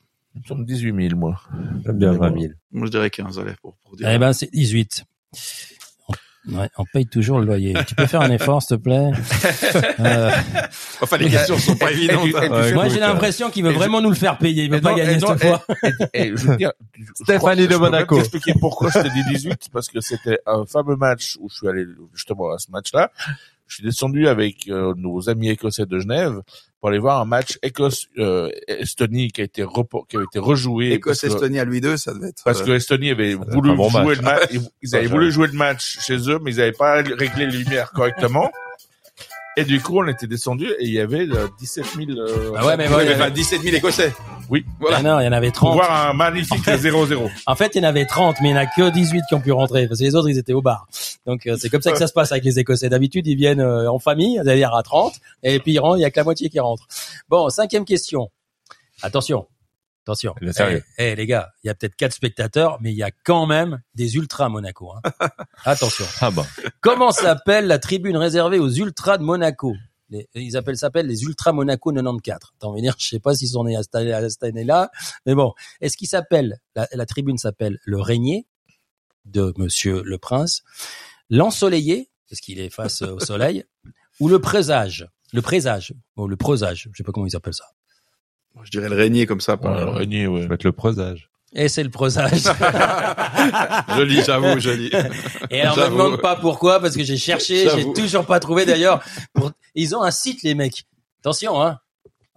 Semble 0.48 0.66
18 0.66 1.10
000, 1.10 1.20
moi. 1.20 1.40
J'aime 1.86 1.98
bien 1.98 2.12
20 2.12 2.40
000. 2.40 2.54
Moi, 2.72 2.86
je 2.88 2.92
dirais 2.92 3.10
15, 3.10 3.40
allez, 3.40 3.54
pour, 3.62 3.76
pour 3.84 3.96
dire. 3.96 4.10
Eh 4.10 4.18
ben, 4.18 4.34
c'est 4.34 4.52
18. 4.52 5.04
On, 6.48 6.58
ouais, 6.60 6.70
on 6.78 6.84
paye 6.86 7.08
toujours 7.08 7.40
le 7.40 7.46
loyer. 7.46 7.74
Tu 7.88 7.96
peux 7.96 8.06
faire 8.06 8.22
un 8.22 8.30
effort, 8.32 8.62
s'il 8.62 8.78
te 8.78 8.82
plaît 8.84 9.12
Euh, 10.00 10.32
Enfin, 11.02 11.18
les 11.18 11.30
questions 11.30 11.58
sont 11.58 11.76
pas 11.76 11.92
évidentes. 11.92 12.28
hein. 12.36 12.50
Ouais, 12.52 12.74
Moi, 12.74 12.90
j'ai 12.90 13.00
l'impression 13.00 13.50
qu'il 13.50 13.64
veut 13.64 13.70
et 13.72 13.74
je- 13.74 13.78
vraiment 13.80 14.02
nous 14.02 14.10
le 14.10 14.16
faire 14.16 14.38
payer. 14.38 14.66
Il 14.66 14.72
veut 14.72 14.82
pas 14.82 14.92
non, 14.92 14.98
gagner 14.98 15.18
non, 15.18 15.28
cette 15.38 15.42
fois. 15.48 15.66
Et 16.14 16.28
je 16.36 16.48
veux 16.48 16.58
dire, 16.58 16.72
je 16.98 17.04
Stéphanie 17.24 17.62
de 17.68 17.72
je 17.72 17.78
peux 17.78 17.84
Monaco. 17.84 18.16
t'expliquer 18.18 18.54
pourquoi 18.60 18.90
je 18.92 19.00
t'ai 19.00 19.10
dit 19.10 19.24
18, 19.30 19.70
parce 19.72 19.88
que 19.90 20.02
c'était 20.02 20.40
un 20.46 20.66
fameux 20.66 20.96
match 20.96 21.38
où 21.40 21.50
je 21.50 21.56
suis 21.56 21.68
allé 21.68 21.86
justement 22.14 22.52
à 22.52 22.58
ce 22.60 22.70
match-là. 22.72 23.12
Je 23.68 23.76
suis 23.76 23.84
descendu 23.84 24.28
avec 24.28 24.68
euh, 24.70 24.94
nos 24.96 25.28
amis 25.30 25.50
écossais 25.50 25.88
de 25.88 25.98
Genève 26.00 26.40
pour 26.86 26.92
aller 26.92 27.00
voir 27.00 27.20
un 27.20 27.26
match 27.26 27.58
Écosse-Estonie 27.64 29.32
qui 29.32 29.42
a 29.42 29.44
été 29.44 29.66
qui 30.08 30.18
a 30.18 30.22
été 30.22 30.38
rejoué. 30.38 30.92
Écosse-Estonie 30.92 31.58
à 31.58 31.66
lui 31.66 31.82
deux, 31.82 31.98
ça 31.98 32.14
devait 32.14 32.28
être. 32.28 32.44
Parce 32.46 32.62
euh, 32.62 32.66
que 32.66 32.72
l'Estonie 32.74 33.10
avait 33.10 33.32
être 33.32 33.40
voulu 33.50 33.76
bon 33.76 33.90
jouer 33.90 34.04
match. 34.04 34.18
le 34.18 34.22
match, 34.22 34.44
ils- 34.52 34.70
ils 34.84 34.96
avaient 34.96 35.08
voulu 35.08 35.32
jouer 35.32 35.48
le 35.48 35.54
match 35.54 35.98
chez 36.06 36.30
eux, 36.30 36.38
mais 36.44 36.52
ils 36.54 36.58
n'avaient 36.58 36.74
pas 36.74 36.98
réglé 37.02 37.48
les 37.48 37.58
lumières 37.58 37.90
correctement. 37.92 38.52
Et 39.58 39.64
du 39.64 39.82
coup, 39.82 40.00
on 40.00 40.08
était 40.08 40.28
descendu 40.28 40.66
et 40.80 40.84
il 40.86 40.92
y 40.92 41.00
avait 41.00 41.28
euh, 41.30 41.48
17 41.60 41.86
000. 41.96 42.12
euh, 42.20 42.54
Ah 42.58 42.66
ouais, 42.66 42.76
mais 42.78 42.88
ouais, 42.90 43.14
enfin, 43.16 43.30
17 43.30 43.62
000 43.62 43.76
Écossais. 43.78 44.14
Oui. 44.50 44.66
Voilà. 44.80 44.98
Ah 45.00 45.02
non, 45.02 45.20
il 45.22 45.26
y 45.26 45.28
en 45.28 45.32
avait 45.32 45.48
Pour 45.48 45.70
30. 45.70 45.74
voir 45.76 46.10
un 46.10 46.14
magnifique 46.14 46.66
0-0. 46.66 47.30
En 47.48 47.56
fait, 47.56 47.72
il 47.76 47.78
y 47.82 47.86
en 47.86 47.88
avait 47.88 48.06
30, 48.06 48.36
mais 48.42 48.50
il 48.50 48.54
n'y 48.54 48.60
en 48.60 48.62
a 48.64 48.66
que 48.66 48.90
18 48.90 49.22
qui 49.30 49.34
ont 49.34 49.40
pu 49.42 49.52
rentrer, 49.54 49.88
parce 49.88 50.00
que 50.00 50.04
les 50.06 50.14
autres, 50.16 50.30
ils 50.30 50.38
étaient 50.38 50.54
au 50.54 50.62
bar. 50.62 50.88
Donc, 51.26 51.48
euh, 51.48 51.56
c'est 51.60 51.70
comme 51.70 51.82
ça 51.82 51.92
que 51.94 51.98
ça 51.98 52.08
se 52.08 52.14
passe 52.14 52.32
avec 52.34 52.44
les 52.44 52.60
Écossais. 52.60 52.90
D'habitude, 52.90 53.26
ils 53.28 53.38
viennent 53.38 53.62
euh, 53.62 53.90
en 53.90 53.98
famille, 53.98 54.40
c'est-à-dire 54.44 54.76
à 54.76 54.84
30, 54.84 55.14
et 55.44 55.60
puis 55.60 55.72
ils 55.74 55.80
rentrent, 55.80 55.98
il 55.98 56.02
y 56.02 56.06
a 56.06 56.12
que 56.12 56.20
la 56.20 56.26
moitié 56.26 56.50
qui 56.50 56.60
rentre. 56.60 56.86
Bon, 57.30 57.50
cinquième 57.50 57.86
question. 57.86 58.30
Attention. 59.02 59.46
Attention. 60.06 60.36
Le 60.40 60.54
sérieux. 60.54 60.84
Eh, 60.98 61.12
eh, 61.12 61.16
les 61.16 61.26
gars, 61.26 61.52
il 61.64 61.68
y 61.68 61.70
a 61.70 61.76
peut-être 61.76 61.96
quatre 61.96 62.14
spectateurs, 62.14 62.78
mais 62.82 62.92
il 62.92 62.98
y 62.98 63.04
a 63.04 63.12
quand 63.12 63.48
même 63.48 63.82
des 63.96 64.16
ultras 64.16 64.46
à 64.46 64.50
Monaco. 64.50 64.94
Hein. 64.94 65.28
Attention. 65.66 66.06
Ah 66.22 66.30
bah. 66.32 66.46
Comment 66.82 67.12
s'appelle 67.12 67.66
la 67.68 67.80
tribune 67.80 68.18
réservée 68.18 68.60
aux 68.60 68.70
ultras 68.70 69.18
de 69.18 69.24
Monaco? 69.24 69.74
Les, 70.10 70.30
Ils 70.36 70.56
appellent 70.58 70.78
s'appellent 70.78 71.08
les 71.08 71.24
ultras 71.24 71.52
Monaco 71.54 71.92
94. 71.92 72.54
Tant 72.60 72.74
venir, 72.74 72.96
je 73.00 73.08
sais 73.08 73.20
pas 73.20 73.34
s'ils 73.34 73.50
sont 73.50 73.64
nés 73.64 73.76
à 73.76 73.82
cette, 73.82 74.44
année-là, 74.44 74.92
mais 75.26 75.34
bon. 75.34 75.54
Est-ce 75.82 75.98
qu'il 75.98 76.08
s'appelle 76.08 76.60
la, 76.76 76.88
la 76.92 77.06
tribune 77.08 77.40
s'appelle 77.40 77.80
le 77.84 78.00
Régnier 78.00 78.46
de 79.26 79.54
Monsieur 79.58 80.04
le 80.04 80.20
Prince, 80.20 80.62
l'Ensoleillé 81.32 82.12
parce 82.30 82.42
qu'il 82.42 82.60
est 82.60 82.70
face 82.70 83.02
au 83.02 83.20
soleil, 83.20 83.64
ou 84.20 84.30
le 84.30 84.40
présage, 84.40 85.08
le 85.34 85.42
présage, 85.42 85.94
ou 86.18 86.28
le 86.28 86.36
prosage, 86.36 86.90
je 86.92 86.98
sais 86.98 87.04
pas 87.04 87.12
comment 87.12 87.28
ils 87.28 87.36
appellent 87.36 87.54
ça. 87.54 87.70
Je 88.64 88.72
dirais 88.72 88.90
le 88.90 88.96
régnier 88.96 89.26
comme 89.26 89.42
ça. 89.42 89.54
Ouais, 89.54 89.60
Par... 89.62 89.76
le 89.86 89.92
régnier, 89.92 90.28
ouais. 90.28 90.42
Ça 90.44 90.48
va 90.48 90.56
être 90.56 90.64
le 90.64 90.72
prosage. 90.72 91.30
Et 91.54 91.68
c'est 91.70 91.84
le 91.84 91.90
prosage. 91.90 92.42
joli, 93.96 94.22
j'avoue, 94.24 94.60
joli. 94.60 94.90
Et 95.50 95.62
alors, 95.62 95.78
me 95.78 95.82
J'avoue. 95.84 95.98
demande 95.98 96.22
pas 96.22 96.36
pourquoi, 96.36 96.80
parce 96.80 96.96
que 96.98 97.04
j'ai 97.04 97.18
cherché, 97.18 97.68
j'ai 97.76 97.94
toujours 97.94 98.26
pas 98.26 98.40
trouvé 98.40 98.66
d'ailleurs. 98.66 99.02
Pour- 99.34 99.52
Ils 99.74 99.96
ont 99.96 100.04
un 100.04 100.12
site, 100.12 100.44
les 100.44 100.54
mecs. 100.56 100.84
Attention, 101.22 101.62
hein. 101.62 101.80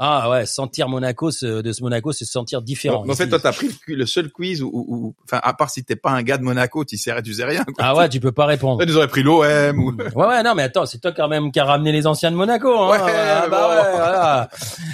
Ah 0.00 0.30
ouais, 0.30 0.46
sentir 0.46 0.88
Monaco, 0.88 1.32
se- 1.32 1.60
de 1.60 1.72
ce 1.72 1.82
Monaco, 1.82 2.12
c'est 2.12 2.24
se 2.24 2.30
sentir 2.30 2.62
différent. 2.62 3.04
en 3.08 3.14
fait, 3.16 3.28
toi, 3.28 3.40
t'as 3.40 3.52
pris 3.52 3.68
le, 3.88 4.06
seul 4.06 4.30
quiz 4.30 4.62
où, 4.62 4.70
où- 4.72 4.86
où- 4.88 5.14
enfin, 5.24 5.40
à 5.42 5.52
part 5.54 5.70
si 5.70 5.82
t'es 5.82 5.96
pas 5.96 6.10
un 6.10 6.22
gars 6.22 6.38
de 6.38 6.44
Monaco, 6.44 6.84
tu 6.84 6.96
sais, 6.96 7.20
tu 7.22 7.34
sais 7.34 7.44
rien. 7.44 7.64
Quoi. 7.64 7.74
ah 7.78 7.96
ouais, 7.96 8.08
tu 8.08 8.20
peux 8.20 8.30
pas 8.30 8.46
répondre. 8.46 8.80
Ils 8.86 8.96
auraient 8.96 9.08
pris 9.08 9.24
l'OM 9.24 9.78
ou. 9.80 9.92
Ouais, 10.14 10.26
ouais, 10.26 10.42
non, 10.44 10.54
mais 10.54 10.62
attends, 10.62 10.86
c'est 10.86 10.98
toi 11.00 11.10
quand 11.10 11.26
même 11.26 11.50
qui 11.50 11.58
a 11.58 11.64
ramené 11.64 11.90
les 11.90 12.06
anciens 12.06 12.30
de 12.30 12.36
Monaco. 12.36 12.72
Hein. 12.72 12.90
Ouais, 12.90 12.98
Ah, 13.12 13.48
bah 13.50 13.68
bon. 13.68 13.74
ouais, 13.74 13.90
voilà. 13.96 14.48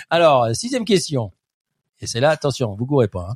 Alors, 0.09 0.49
sixième 0.55 0.85
question. 0.87 1.33
Et 2.01 2.07
c'est 2.07 2.21
là, 2.21 2.31
attention, 2.31 2.75
vous 2.75 2.87
courez 2.87 3.09
pas. 3.09 3.27
hein. 3.31 3.35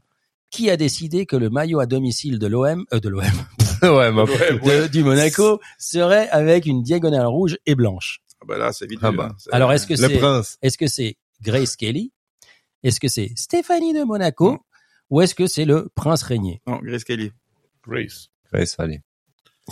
Qui 0.50 0.70
a 0.70 0.78
décidé 0.78 1.26
que 1.26 1.36
le 1.36 1.50
maillot 1.50 1.80
à 1.80 1.84
domicile 1.86 2.38
de 2.38 2.46
l'OM, 2.46 2.86
euh, 2.94 3.00
de 3.00 3.08
l'OM, 3.10 3.22
ouais, 3.82 4.10
ma- 4.10 4.24
de- 4.24 4.86
du 4.86 5.04
Monaco 5.04 5.60
serait 5.78 6.30
avec 6.30 6.64
une 6.64 6.82
diagonale 6.82 7.26
rouge 7.26 7.58
et 7.66 7.74
blanche? 7.74 8.20
Ah 8.40 8.44
bah 8.48 8.56
là, 8.56 8.72
c'est 8.72 8.86
vite. 8.86 9.00
Ah 9.02 9.12
bah. 9.12 9.28
hein. 9.32 9.36
Alors, 9.52 9.70
est-ce 9.74 9.86
que 9.86 9.92
le 9.92 10.08
c'est 10.08 10.18
prince. 10.18 10.56
est-ce 10.62 10.78
que 10.78 10.86
c'est 10.86 11.16
Grace 11.42 11.76
Kelly 11.76 12.12
Est-ce 12.82 13.00
que 13.00 13.08
c'est 13.08 13.30
Stéphanie 13.36 13.92
de 13.94 14.02
Monaco 14.04 14.52
Non. 14.52 14.58
Ou 15.10 15.20
est-ce 15.22 15.34
que 15.34 15.46
c'est 15.46 15.64
le 15.64 15.88
prince 15.94 16.22
régnier? 16.22 16.60
Non, 16.66 16.80
Grace 16.82 17.04
Kelly. 17.04 17.32
Grace. 17.86 18.28
Grace, 18.52 18.74
allez. 18.78 19.00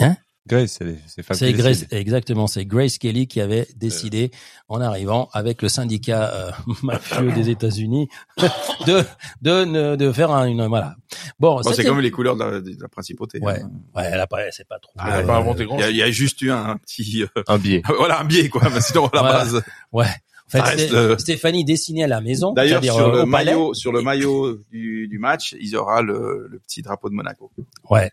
Hein? 0.01 0.16
Grace, 0.47 0.76
c'est 0.78 0.97
c'est 1.09 1.34
C'est 1.34 1.52
Grace, 1.55 1.80
décide. 1.80 1.88
exactement, 1.93 2.47
c'est 2.47 2.64
Grace 2.64 2.98
Kelly 2.98 3.26
qui 3.26 3.40
avait 3.40 3.66
décidé, 3.74 4.30
en 4.68 4.80
arrivant 4.80 5.28
avec 5.32 5.60
le 5.60 5.68
syndicat 5.68 6.32
euh, 6.32 6.51
mafieux 6.84 7.32
des 7.32 7.51
États-Unis, 7.51 8.09
de 8.86 9.02
de 9.43 9.64
ne- 9.64 9.97
de 9.97 10.12
faire 10.12 10.30
un, 10.30 10.44
une 10.47 10.64
voilà. 10.68 10.94
Bon, 11.40 11.60
Bon, 11.60 11.72
c'est 11.72 11.84
comme 11.84 11.98
les 12.01 12.12
couleurs 12.12 12.36
de 12.36 12.44
la, 12.44 12.60
de 12.60 12.76
la 12.80 12.88
principauté. 12.88 13.40
Ouais. 13.40 13.60
hein. 13.60 13.70
ouais, 13.97 14.05
elle 14.05 14.20
a 14.20 14.28
pas, 14.28 14.38
c'est 14.52 14.68
pas 14.68 14.78
trop. 14.78 14.93
Elle 15.05 15.12
a 15.14 15.22
pas 15.24 15.36
inventé 15.38 15.64
grand 15.64 15.78
Il 15.78 15.80
y 15.80 15.84
a, 15.84 15.90
il 15.90 15.97
y 15.97 16.02
a 16.02 16.10
juste 16.12 16.40
eu 16.43 16.51
un, 16.52 16.64
un 16.64 16.76
petit, 16.76 17.24
euh, 17.24 17.43
Un 17.48 17.59
biais. 17.59 17.82
voilà, 17.98 18.20
un 18.20 18.24
biais 18.24 18.48
quoi. 18.48 18.62
Mais 18.72 18.80
sinon, 18.80 19.09
à 19.09 19.16
la 19.16 19.20
Voilà. 19.22 19.38
base. 19.40 19.62
Ouais. 19.90 20.06
En 20.47 20.51
fait, 20.51 20.60
reste, 20.60 20.93
euh, 20.93 21.18
Stéphanie 21.18 21.64
dessinait 21.64 22.05
à 22.05 22.06
la 22.06 22.20
maison, 22.20 22.52
D'ailleurs, 22.52 22.82
sur 22.85 22.98
euh, 23.09 23.20
le 23.20 23.27
maillot, 23.27 23.74
sur 23.74 23.90
le 23.93 24.01
maillot 24.02 24.59
du, 24.70 25.09
du 25.09 25.18
match, 25.18 25.56
il 25.59 25.68
y 25.68 25.77
aura 25.77 26.02
le, 26.02 26.47
le 26.48 26.59
petit 26.60 26.82
drapeau 26.82 27.09
de 27.09 27.14
Monaco. 27.14 27.51
Ouais. 27.90 28.10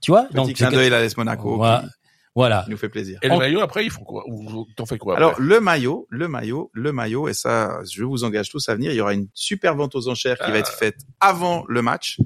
Tu 0.00 0.10
vois, 0.10 0.24
Petit 0.24 0.34
donc 0.34 0.52
clin 0.54 0.70
c'est- 0.70 0.76
d'œil 0.76 0.86
à 0.92 1.00
l'AS 1.00 1.16
Monaco. 1.16 1.56
Voilà. 1.56 1.82
Qui, 1.82 1.88
Voilà. 2.34 2.62
qui 2.64 2.70
nous 2.70 2.76
fait 2.76 2.88
plaisir. 2.88 3.18
Et 3.22 3.28
le 3.28 3.34
On- 3.34 3.38
maillot, 3.38 3.60
après, 3.60 3.84
ils 3.84 3.90
font 3.90 4.04
quoi? 4.04 4.24
Ou 4.28 4.66
t'en 4.76 4.86
fais 4.86 4.98
quoi 4.98 5.16
Alors 5.16 5.40
le 5.40 5.60
maillot, 5.60 6.06
le 6.10 6.28
maillot, 6.28 6.70
le 6.72 6.92
maillot, 6.92 7.28
et 7.28 7.34
ça, 7.34 7.80
je 7.90 8.04
vous 8.04 8.24
engage 8.24 8.48
tous 8.50 8.68
à 8.68 8.74
venir. 8.74 8.92
Il 8.92 8.96
y 8.96 9.00
aura 9.00 9.14
une 9.14 9.28
super 9.34 9.74
vente 9.76 9.94
aux 9.94 10.08
enchères 10.08 10.38
qui 10.38 10.50
va 10.50 10.58
être 10.58 10.72
faite 10.72 10.98
avant 11.20 11.64
le 11.68 11.82
match, 11.82 12.18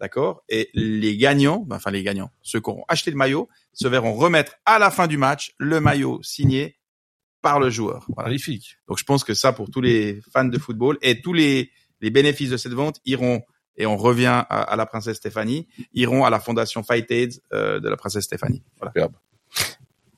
d'accord? 0.00 0.42
Et 0.48 0.70
les 0.74 1.16
gagnants, 1.18 1.60
ben, 1.66 1.76
enfin 1.76 1.90
les 1.90 2.02
gagnants, 2.02 2.30
ceux 2.42 2.60
qui 2.60 2.70
auront 2.70 2.84
acheté 2.88 3.10
le 3.10 3.16
maillot, 3.16 3.48
se 3.74 3.88
verront 3.88 4.14
remettre 4.14 4.52
à 4.64 4.78
la 4.78 4.90
fin 4.90 5.06
du 5.06 5.16
match 5.18 5.54
le 5.58 5.80
maillot 5.80 6.20
signé 6.22 6.76
par 7.42 7.60
le 7.60 7.70
joueur. 7.70 8.04
Voilà. 8.08 8.28
Magnifique. 8.28 8.76
Donc 8.88 8.98
je 8.98 9.04
pense 9.04 9.24
que 9.24 9.34
ça, 9.34 9.52
pour 9.52 9.70
tous 9.70 9.80
les 9.80 10.20
fans 10.32 10.44
de 10.44 10.58
football 10.58 10.98
et 11.02 11.20
tous 11.20 11.32
les 11.32 11.70
les 12.00 12.10
bénéfices 12.10 12.50
de 12.50 12.56
cette 12.56 12.74
vente 12.74 13.00
iront 13.04 13.42
et 13.76 13.86
on 13.86 13.96
revient 13.96 14.26
à, 14.26 14.42
à 14.42 14.76
la 14.76 14.86
princesse 14.86 15.16
Stéphanie, 15.18 15.68
iront 15.92 16.24
à 16.24 16.30
la 16.30 16.40
fondation 16.40 16.82
Fight 16.82 17.10
AIDS 17.10 17.40
euh, 17.52 17.80
de 17.80 17.88
la 17.88 17.96
princesse 17.96 18.24
Stéphanie. 18.24 18.62
Voilà. 18.76 18.90
Superbe. 18.92 19.16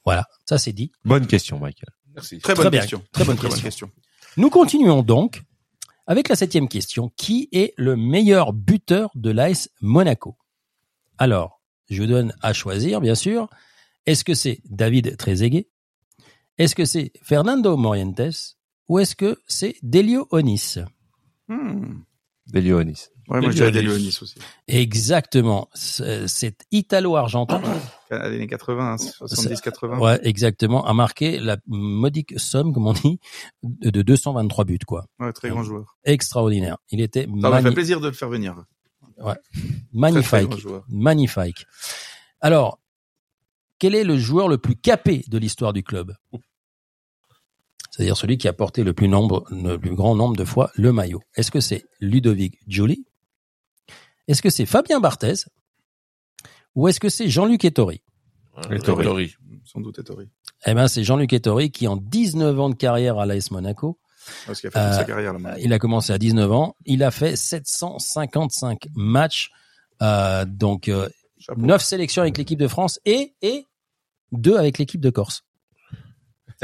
Voilà. 0.05 0.27
Ça 0.47 0.59
c'est 0.59 0.73
dit. 0.73 0.93
Bonne 1.05 1.27
question, 1.27 1.59
Michael. 1.59 1.91
Merci. 2.15 2.39
Très 2.39 2.55
Très 2.55 2.65
bonne 2.65 2.71
bien. 2.73 2.81
question. 2.81 3.03
Très 3.13 3.25
bonne 3.25 3.37
Très 3.37 3.49
question. 3.49 3.61
bonne 3.61 3.63
question. 3.63 3.91
Nous 4.37 4.51
continuons 4.51 5.03
donc 5.03 5.43
avec 6.07 6.29
la 6.29 6.37
septième 6.37 6.69
question. 6.69 7.11
Qui 7.17 7.49
est 7.53 7.75
le 7.77 7.97
meilleur 7.97 8.53
buteur 8.53 9.11
de 9.15 9.31
l'AS 9.31 9.69
Monaco? 9.81 10.37
Alors, 11.19 11.61
je 11.91 12.01
vous 12.01 12.09
donne 12.09 12.35
à 12.41 12.53
choisir, 12.53 13.01
bien 13.01 13.15
sûr. 13.15 13.49
Est-ce 14.07 14.25
que 14.25 14.35
c'est 14.35 14.61
David 14.65 15.17
Trezeguet? 15.17 15.69
Est-ce 16.61 16.74
que 16.74 16.85
c'est 16.85 17.11
Fernando 17.23 17.74
Morientes 17.78 18.57
Ou 18.89 18.99
est-ce 18.99 19.16
que 19.16 19.39
c'est 19.47 19.77
Delio 19.82 20.28
Onis 20.31 20.77
Hmm. 21.49 22.03
Des 22.53 22.61
Léonis. 22.61 23.09
Ouais, 23.28 23.41
moi 23.41 23.51
je 23.51 23.57
dirais 23.57 23.73
des 23.73 23.82
Léonis 23.82 24.19
aussi. 24.20 24.35
Exactement. 24.69 25.69
C'est 25.74 26.66
italo-argentin. 26.70 27.62
Années 28.11 28.47
80, 28.47 28.97
70-80. 28.97 29.99
Ouais, 30.01 30.20
exactement. 30.23 30.85
A 30.85 30.93
marqué 30.93 31.39
la 31.41 31.57
modique 31.66 32.35
somme, 32.39 32.74
comme 32.74 32.89
on 32.89 32.93
dit, 32.93 33.19
de 33.62 33.91
de 33.91 34.03
223 34.03 34.65
buts, 34.65 34.78
quoi. 34.87 35.07
Ouais, 35.19 35.32
très 35.32 35.49
grand 35.49 35.62
joueur. 35.65 35.97
Extraordinaire. 36.05 36.77
Il 36.91 37.01
était 37.01 37.27
Ça 37.41 37.51
m'a 37.51 37.62
fait 37.62 37.73
plaisir 37.73 38.01
de 38.01 38.09
le 38.09 38.15
faire 38.15 38.28
venir. 38.28 38.55
Très, 39.16 39.35
très 39.35 39.41
magnifique. 39.93 40.49
grand 40.51 40.57
joueur. 40.59 40.85
Magnifique. 40.89 41.66
Alors, 42.41 42.81
quel 43.78 43.95
est 43.95 44.05
le 44.05 44.19
joueur 44.19 44.49
le 44.49 44.59
plus 44.59 44.77
capé 44.77 45.24
de 45.28 45.39
l'histoire 45.39 45.73
du 45.73 45.82
club? 45.82 46.15
C'est-à-dire 48.01 48.17
celui 48.17 48.39
qui 48.39 48.49
a 48.49 48.55
porté 48.55 48.83
le 48.83 48.95
plus, 48.95 49.09
nombre, 49.09 49.45
le 49.51 49.77
plus 49.77 49.95
grand 49.95 50.15
nombre 50.15 50.35
de 50.35 50.47
fois 50.47 50.71
le 50.75 50.91
maillot. 50.91 51.21
Est-ce 51.35 51.51
que 51.51 51.61
c'est 51.61 51.85
Ludovic 52.01 52.59
Giuli 52.67 53.05
Est-ce 54.27 54.41
que 54.41 54.49
c'est 54.49 54.65
Fabien 54.65 55.01
Barthez? 55.01 55.35
Ou 56.75 56.89
est-ce 56.89 56.99
que 56.99 57.11
c'est 57.11 57.29
Jean-Luc 57.29 57.63
Ettori? 57.63 58.01
Ettori. 58.71 59.03
Ettori. 59.03 59.35
Sans 59.67 59.83
doute 59.83 59.99
Ettori. 59.99 60.31
Eh 60.65 60.73
ben, 60.73 60.89
c'est 60.89 61.05
Jean-Luc 61.05 61.31
Ettori 61.35 61.71
qui, 61.71 61.87
en 61.89 61.99
19 61.99 62.59
ans 62.59 62.71
de 62.71 62.75
carrière 62.75 63.19
à 63.19 63.27
l'AS 63.27 63.51
Monaco, 63.51 63.99
Parce 64.47 64.63
qu'il 64.63 64.69
a 64.69 64.71
fait 64.71 64.79
toute 64.79 64.93
Euh, 64.95 64.97
sa 64.97 65.05
carrière 65.05 65.35
là-bas. 65.35 65.59
il 65.59 65.71
a 65.75 65.79
commencé 65.79 66.11
à 66.15 66.17
19 66.17 66.51
ans, 66.53 66.77
il 66.87 67.03
a 67.03 67.11
fait 67.11 67.37
755 67.37 68.87
matchs, 68.95 69.51
euh, 70.01 70.47
donc 70.47 70.89
euh, 70.89 71.07
Chapeau. 71.39 71.61
9 71.61 71.83
sélections 71.83 72.23
avec 72.23 72.39
l'équipe 72.39 72.59
de 72.59 72.69
France 72.69 72.99
et 73.05 73.35
et 73.43 73.67
deux 74.33 74.57
avec 74.57 74.79
l'équipe 74.79 75.03
de 75.03 75.11
Corse. 75.11 75.43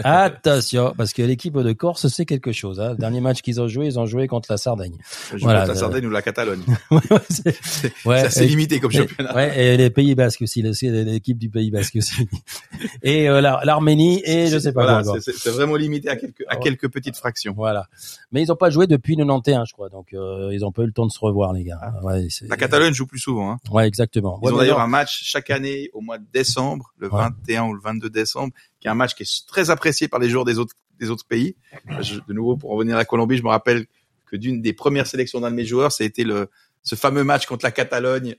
Attention, 0.04 0.94
parce 0.96 1.12
que 1.12 1.22
l'équipe 1.22 1.56
de 1.56 1.72
Corse, 1.72 2.06
c'est 2.08 2.24
quelque 2.26 2.52
chose. 2.52 2.80
Hein. 2.80 2.90
Le 2.90 2.96
dernier 2.96 3.20
match 3.20 3.40
qu'ils 3.42 3.60
ont 3.60 3.68
joué, 3.68 3.86
ils 3.86 3.98
ont 3.98 4.06
joué 4.06 4.26
contre 4.28 4.50
la 4.52 4.56
Sardaigne. 4.58 4.96
Voilà, 5.40 5.60
contre 5.60 5.72
la 5.72 5.76
euh, 5.76 5.80
Sardaigne 5.80 6.06
ou 6.06 6.10
la 6.10 6.22
Catalogne. 6.22 6.62
Ouais, 6.90 7.00
c'est 7.28 7.92
ouais, 8.06 8.20
assez 8.20 8.44
et- 8.44 8.48
limité 8.48 8.80
comme 8.80 8.90
et- 8.92 8.96
championnat. 8.96 9.34
ouais, 9.34 9.58
et 9.58 9.76
les 9.76 9.90
Pays 9.90 10.14
Basques 10.14 10.42
aussi, 10.42 10.62
l'équipe 10.62 11.38
du 11.38 11.48
Pays 11.50 11.70
Basque 11.70 11.96
aussi. 11.96 12.28
Et 13.02 13.28
euh, 13.28 13.40
la- 13.40 13.60
l'Arménie 13.64 14.22
et 14.24 14.48
je 14.48 14.58
sais 14.58 14.72
pas 14.72 14.82
Voilà, 15.02 15.20
c'est- 15.20 15.48
vraiment 15.50 15.76
limité 15.76 16.08
à 16.08 16.16
quelques, 16.16 16.44
à 16.48 16.54
Ouais. 16.56 16.60
quelques 16.62 16.88
petites 16.88 17.16
fractions. 17.16 17.54
Voilà. 17.56 17.86
Mais 18.32 18.42
ils 18.42 18.52
ont 18.52 18.56
pas 18.56 18.70
joué 18.70 18.86
depuis 18.86 19.16
91, 19.16 19.66
je 19.68 19.72
crois. 19.72 19.88
Donc 19.88 20.12
euh, 20.14 20.50
ils 20.52 20.64
ont 20.64 20.72
pas 20.72 20.82
eu 20.82 20.86
le 20.86 20.92
temps 20.92 21.06
de 21.06 21.12
se 21.12 21.18
revoir, 21.20 21.52
les 21.52 21.64
gars. 21.64 21.80
Ouais, 22.02 22.26
Ah. 22.42 22.44
La 22.48 22.56
Catalogne 22.56 22.92
joue 22.94 23.06
plus 23.06 23.18
souvent. 23.18 23.52
Hein. 23.52 23.56
Ouais, 23.70 23.86
exactement. 23.86 24.40
Ils 24.42 24.52
ont 24.52 24.56
d'ailleurs 24.58 24.80
un 24.80 24.86
match 24.88 25.22
chaque 25.24 25.50
année 25.50 25.90
au 25.92 26.00
mois 26.00 26.18
de 26.18 26.26
décembre, 26.32 26.92
le 26.98 27.12
Ouais. 27.12 27.20
21 27.46 27.64
ou 27.64 27.74
le 27.74 27.80
22 27.80 28.10
décembre, 28.10 28.52
qui 28.86 28.88
est 28.88 28.92
un 28.92 28.94
match 28.94 29.14
qui 29.16 29.24
est 29.24 29.46
très 29.48 29.70
apprécié 29.70 30.06
par 30.06 30.20
les 30.20 30.28
joueurs 30.30 30.44
des 30.44 30.60
autres 30.60 30.74
des 31.00 31.10
autres 31.10 31.26
pays. 31.26 31.56
Je- 32.00 32.20
de 32.26 32.32
nouveau, 32.32 32.56
pour 32.56 32.70
revenir 32.70 32.94
à 32.94 32.98
la 32.98 33.04
Colombie, 33.04 33.36
je 33.36 33.42
me 33.42 33.48
rappelle 33.48 33.86
que 34.26 34.36
d'une 34.36 34.62
des 34.62 34.72
premières 34.72 35.06
sélections 35.08 35.40
d'un 35.40 35.50
de 35.50 35.56
mes 35.56 35.64
joueurs, 35.66 35.90
ça 35.90 36.04
a 36.04 36.06
été 36.06 36.22
le 36.22 36.48
ce 36.84 36.94
fameux 36.94 37.24
match 37.24 37.46
contre 37.46 37.64
la 37.64 37.72
Catalogne 37.72 38.36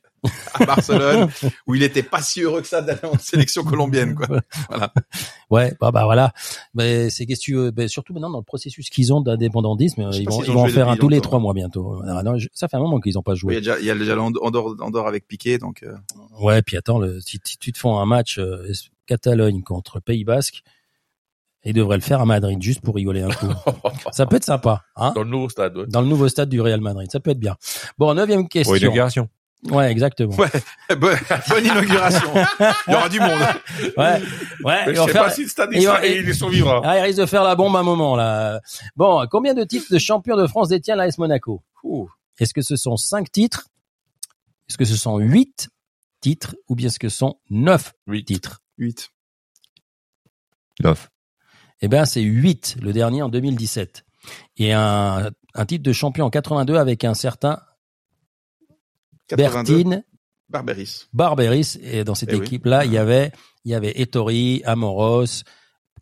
à 0.53 0.65
Barcelone, 0.65 1.27
où 1.67 1.75
il 1.75 1.83
était 1.83 2.01
pas 2.01 2.21
si 2.21 2.41
heureux 2.43 2.61
que 2.61 2.67
ça 2.67 2.81
d'aller 2.81 3.03
en 3.03 3.17
sélection 3.19 3.65
colombienne. 3.65 4.15
Quoi. 4.15 4.39
Ouais, 5.49 5.75
bah, 5.81 5.91
bah 5.91 6.05
voilà. 6.05 6.31
Mais 6.73 7.09
c'est 7.09 7.25
qu'est-ce 7.25 7.41
que 7.41 7.43
tu 7.45 7.55
veux, 7.55 7.71
ben, 7.71 7.89
surtout 7.89 8.13
maintenant 8.13 8.29
dans 8.29 8.37
le 8.37 8.43
processus 8.45 8.89
qu'ils 8.89 9.11
ont 9.13 9.19
d'indépendantisme, 9.19 10.09
ils 10.13 10.29
vont, 10.29 10.41
ils 10.43 10.51
en 10.51 10.65
faire 10.67 10.87
un 10.87 10.95
tous 10.95 11.09
les 11.09 11.19
trois 11.19 11.39
mois 11.39 11.53
bientôt. 11.53 12.01
Ah, 12.07 12.23
non, 12.23 12.37
je- 12.37 12.47
ça 12.53 12.69
fait 12.69 12.77
un 12.77 12.79
moment 12.79 13.01
qu'ils 13.01 13.17
ont 13.17 13.21
pas 13.21 13.33
Oui, 13.33 13.37
il 13.37 13.39
y 13.39 13.41
joué. 13.41 13.55
a 13.55 13.59
déjà, 13.59 13.79
il 13.79 13.85
y 13.85 13.91
a 13.91 13.95
déjà 13.95 14.17
Andorre 14.17 15.07
avec 15.07 15.27
Piqué, 15.27 15.57
donc 15.57 15.83
euh, 15.83 15.95
Ouais, 16.39 16.61
puis 16.61 16.77
attends, 16.77 16.99
le, 16.99 17.19
si, 17.19 17.39
tu 17.41 17.73
te 17.73 17.77
fais 17.77 17.89
un 17.89 18.05
match 18.05 18.39
euh, 18.39 18.65
Catalogne 19.07 19.63
contre 19.63 19.99
Pays 19.99 20.23
Basque, 20.23 20.61
ils 21.63 21.73
devraient 21.73 21.97
le 21.97 22.03
faire 22.03 22.21
à 22.21 22.25
Madrid 22.25 22.61
juste 22.61 22.81
pour 22.81 22.95
rigoler 22.95 23.23
un 23.23 23.29
coup. 23.29 23.47
ça 24.11 24.25
peut 24.27 24.35
être 24.35 24.45
sympa, 24.45 24.83
hein 24.95 25.11
Dans 25.15 25.23
le 25.23 25.29
nouveau 25.29 25.49
stade, 25.49 25.75
ouais. 25.77 25.85
Dans 25.87 26.01
le 26.01 26.07
nouveau 26.07 26.29
stade 26.29 26.49
du 26.49 26.61
Real 26.61 26.79
Madrid, 26.81 27.09
ça 27.11 27.19
peut 27.19 27.31
être 27.31 27.39
bien. 27.39 27.55
Bon, 27.97 28.13
neuvième 28.13 28.47
question. 28.47 28.71
Pour 28.73 28.77
inauguration. 28.77 29.27
Ouais, 29.71 29.91
exactement. 29.91 30.35
Ouais. 30.35 30.49
bonne, 30.97 31.17
bonne 31.49 31.65
inauguration. 31.65 32.29
Il 32.87 32.93
y 32.93 32.95
aura 32.95 33.09
du 33.09 33.19
monde. 33.19 33.31
Ouais, 33.97 34.21
ouais. 34.63 34.85
Mais 34.85 34.95
je 34.95 35.01
sais 35.01 35.07
faire- 35.11 35.23
pas 35.23 35.29
si 35.31 35.43
le 35.43 35.49
stade 35.49 35.69
ils 35.71 35.77
il, 35.79 35.83
sera- 35.83 36.05
il 36.05 36.35
survivra. 36.35 36.81
Ah, 36.83 36.99
il 36.99 37.01
risque 37.01 37.19
de 37.19 37.25
faire 37.25 37.43
la 37.43 37.55
bombe 37.55 37.75
un 37.75 37.81
moment 37.83 38.15
là. 38.15 38.61
Bon, 38.95 39.25
combien 39.29 39.55
de 39.55 39.63
titres 39.63 39.87
de 39.91 39.97
champion 39.97 40.37
de 40.37 40.45
France 40.45 40.69
détient 40.69 40.95
l'AS 40.95 41.17
Monaco? 41.17 41.63
Est-ce 42.39 42.53
que 42.53 42.61
ce 42.61 42.75
sont 42.75 42.97
cinq 42.97 43.31
titres? 43.31 43.67
Est-ce 44.69 44.77
que 44.77 44.85
ce 44.85 44.95
sont 44.95 45.17
huit 45.17 45.69
titres? 46.21 46.55
Ou 46.69 46.75
bien 46.75 46.87
est-ce 46.87 46.99
que 46.99 47.09
ce 47.09 47.17
sont 47.17 47.39
neuf 47.49 47.93
Huit. 48.05 48.25
titres? 48.25 48.61
8. 48.77 49.09
Neuf. 50.83 51.09
Eh 51.81 51.87
ben, 51.87 52.05
c'est 52.05 52.21
huit, 52.21 52.75
le 52.81 52.93
dernier 52.93 53.21
en 53.21 53.29
2017. 53.29 54.05
Et 54.57 54.73
un, 54.73 55.29
un 55.53 55.65
titre 55.65 55.83
de 55.83 55.93
champion 55.93 56.25
en 56.25 56.29
82 56.29 56.75
avec 56.75 57.03
un 57.03 57.13
certain 57.13 57.59
82. 59.27 59.73
Bertine 59.83 60.03
Barberis. 60.49 61.07
Barberis 61.13 61.77
et 61.81 62.03
dans 62.03 62.15
cette 62.15 62.29
Eh 62.31 62.35
oui. 62.35 62.45
équipe-là, 62.45 62.85
il 62.85 62.91
y 62.93 62.97
avait 62.97 63.31
il 63.65 63.71
y 63.71 63.75
avait 63.75 63.99
Ettori, 63.99 64.61
Amoros, 64.63 65.43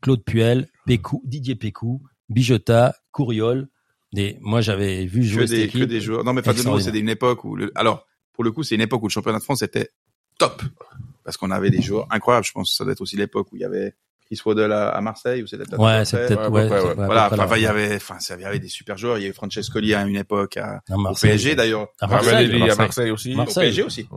Claude 0.01 0.23
Puel, 0.23 0.67
Pécou, 0.85 1.21
Didier 1.25 1.55
Pécou, 1.55 2.03
Bijota, 2.29 2.95
Couriol. 3.11 3.67
Des, 4.13 4.37
moi, 4.41 4.61
j'avais 4.61 5.05
vu 5.05 5.23
jouer 5.23 5.41
Que 5.41 5.47
cette 5.47 5.57
des, 5.57 5.63
équipe. 5.63 5.79
que 5.81 5.85
des 5.85 5.99
joueurs. 5.99 6.23
Non, 6.23 6.33
mais 6.33 6.43
pas 6.43 6.53
de 6.53 6.61
nouveau, 6.61 6.79
c'était 6.79 6.99
une 6.99 7.09
époque 7.09 7.43
où 7.43 7.55
le, 7.55 7.71
alors, 7.75 8.05
pour 8.33 8.43
le 8.43 8.51
coup, 8.51 8.61
c'est 8.61 8.75
une 8.75 8.81
époque 8.81 9.01
où 9.01 9.07
le 9.07 9.11
championnat 9.11 9.39
de 9.39 9.43
France 9.43 9.63
était 9.63 9.89
top. 10.37 10.61
Parce 11.25 11.35
qu'on 11.37 11.51
avait 11.51 11.69
des 11.71 11.81
joueurs 11.81 12.07
incroyables. 12.11 12.45
Je 12.45 12.51
pense 12.53 12.69
que 12.71 12.75
ça 12.77 12.83
doit 12.85 12.93
être 12.93 13.01
aussi 13.01 13.17
l'époque 13.17 13.51
où 13.51 13.57
il 13.57 13.61
y 13.63 13.65
avait 13.65 13.95
Chris 14.27 14.39
Waddle 14.45 14.71
à, 14.71 14.89
à 14.89 15.01
Marseille, 15.01 15.41
ou 15.43 15.45
peut-être 15.45 15.77
Ouais, 15.79 16.05
c'est 16.05 16.17
peut-être 16.27 16.39
à 16.39 16.47
peu 16.47 16.53
ouais, 16.53 16.69
c'est- 16.69 16.73
ouais. 16.75 16.83
ouais, 16.83 16.89
à 16.91 17.05
Voilà, 17.05 17.29
enfin, 17.33 17.55
il 17.57 17.61
y 17.63 17.65
avait, 17.67 17.95
enfin, 17.95 18.17
il 18.37 18.41
y 18.41 18.45
avait 18.45 18.59
des 18.59 18.69
super 18.69 18.97
joueurs. 18.97 19.17
Il 19.17 19.21
y 19.21 19.25
avait 19.25 19.33
Francescoli 19.33 19.93
à 19.93 20.03
une 20.03 20.15
époque 20.15 20.55
à, 20.57 20.81
À 20.89 20.95
au. 20.95 21.13
PSG 21.19 21.55
d'ailleurs. 21.55 21.87
À 21.99 22.07
Marseille. 22.07 22.31
Ravanelli 22.33 22.55
à 22.55 22.59
Marseille. 22.67 22.77
Marseille 22.77 23.11
aussi. 23.11 23.35
Marseille. 23.35 23.63
Au 23.63 23.65
PSG 23.65 23.83
aussi. 23.83 24.07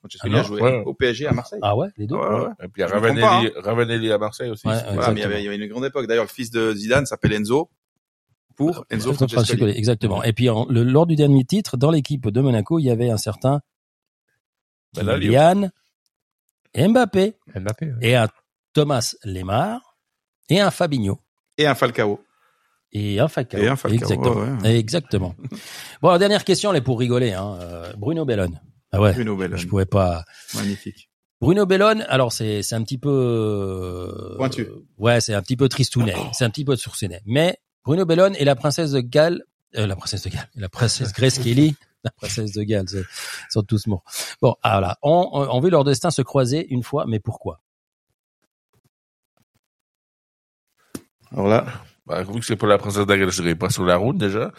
Francescoli 0.00 0.34
Ah 0.36 0.38
a 0.38 0.42
joué 0.44 0.82
au 0.86 0.94
PSG 0.94 1.26
à 1.26 1.32
Marseille. 1.32 1.58
Ah 1.60 1.76
ouais, 1.76 1.88
les 1.96 2.06
deux? 2.06 2.14
Ouais, 2.14 2.20
ouais, 2.26 2.40
ouais. 2.40 2.46
Et 2.62 2.68
puis 2.68 2.72
il 2.76 2.80
y 2.80 2.84
a 2.84 2.86
Je 2.88 2.94
me 2.94 3.00
trompe 3.00 3.18
Ravanelli, 3.18 3.52
Ravanelli 3.56 4.12
à 4.12 4.18
Marseille 4.18 4.50
aussi. 4.50 4.66
Ouais, 4.66 4.74
c'était- 4.76 4.88
ouais. 4.90 4.94
Voilà, 4.94 5.12
mais 5.12 5.20
il 5.20 5.22
y, 5.22 5.26
avait, 5.26 5.40
il 5.40 5.44
y 5.44 5.48
avait 5.48 5.56
une 5.56 5.68
grande 5.68 5.84
époque. 5.84 6.06
D'ailleurs, 6.06 6.24
le 6.24 6.28
fils 6.30 6.50
de 6.52 6.72
Zidane 6.72 7.04
s'appelle 7.06 7.32
Enzo. 7.32 7.68
Pour 8.56 8.84
Enzo 8.90 9.12
Francescoli. 9.12 9.72
Exactement. 9.76 10.22
Et 10.24 10.32
puis 10.32 10.48
en- 10.50 10.66
le, 10.68 10.82
lors 10.84 11.06
du 11.06 11.14
dernier 11.16 11.44
titre, 11.44 11.76
dans 11.76 11.90
l'équipe 11.92 12.28
de 12.28 12.40
Monaco, 12.40 12.78
il 12.80 12.84
y 12.84 12.90
avait 12.90 13.10
un 13.10 13.16
certain 13.18 13.60
Ben 14.94 15.04
là, 15.04 15.16
Lyon. 15.16 15.32
Kylian 15.32 15.70
Mbappé 16.76 17.34
Mbappé. 17.54 17.86
ouais. 17.86 17.92
et 18.02 18.16
un 18.16 18.28
Thomas 18.72 19.14
Lemar 19.24 19.96
et 20.48 20.60
un 20.60 20.70
Fabinho 20.70 21.18
Et 21.56 21.66
un 21.66 21.74
Falcao. 21.74 22.20
et 22.92 23.18
un 23.20 23.28
Falcao. 23.28 23.58
Et 23.60 23.68
un 23.68 23.76
Falcao, 23.76 23.96
Exactement. 23.98 24.34
ouais, 24.36 24.62
ouais. 24.62 24.76
Exactement. 24.78 25.34
bon, 26.02 26.10
la 26.10 26.18
dernière 26.18 26.44
question, 26.44 26.70
elle 26.70 26.78
est 26.78 26.82
pour 26.82 26.98
rigoler. 26.98 27.32
Hein. 27.32 27.58
Euh, 27.60 27.92
Bruno 27.96 28.24
Bellone. 28.24 28.60
Ah 28.92 29.00
ouais. 29.00 29.12
Bruno 29.12 29.36
Bellone. 29.36 29.58
Je 29.58 29.66
pouvais 29.66 29.84
pas. 29.86 30.24
Magnifique. 30.54 31.10
Bruno 31.40 31.66
Bellone, 31.66 32.04
alors 32.08 32.32
c'est 32.32 32.62
c'est 32.62 32.74
un 32.74 32.82
petit 32.82 32.98
peu 32.98 33.10
euh, 33.10 34.36
Pointu. 34.36 34.66
ouais, 34.98 35.20
c'est 35.20 35.34
un 35.34 35.42
petit 35.42 35.56
peu 35.56 35.68
tristounet, 35.68 36.14
c'est 36.32 36.44
un 36.44 36.50
petit 36.50 36.64
peu 36.64 36.74
sourcénet. 36.76 37.20
Mais 37.26 37.58
Bruno 37.84 38.04
Bellone 38.04 38.34
et 38.36 38.44
la 38.44 38.56
princesse 38.56 38.90
de 38.90 39.00
Galles, 39.00 39.42
euh, 39.76 39.86
la 39.86 39.94
princesse 39.94 40.22
de 40.24 40.30
Galles, 40.30 40.48
la 40.56 40.68
princesse 40.68 41.12
Grace 41.16 41.38
Kelly, 41.38 41.76
la 42.04 42.10
princesse 42.12 42.52
de 42.52 42.62
Galles, 42.62 42.88
c'est- 42.88 43.00
ils 43.00 43.50
sont 43.52 43.62
tous 43.62 43.86
morts. 43.86 44.02
Bon, 44.40 44.54
ah 44.62 44.78
voilà, 44.78 44.98
on, 45.02 45.28
on, 45.32 45.48
on 45.56 45.60
vu 45.60 45.70
leur 45.70 45.84
destin 45.84 46.10
se 46.10 46.22
croiser 46.22 46.66
une 46.72 46.82
fois, 46.82 47.04
mais 47.06 47.18
pourquoi? 47.20 47.60
Alors 51.32 51.48
là, 51.48 51.66
Bah, 52.06 52.22
vu 52.22 52.40
que 52.40 52.46
c'est 52.46 52.56
pas 52.56 52.66
la 52.66 52.78
princesse 52.78 53.04
d'Agal, 53.06 53.30
je 53.30 53.42
dirais 53.42 53.54
pas 53.54 53.68
sur 53.70 53.84
la 53.84 53.96
route 53.96 54.16
déjà. 54.16 54.52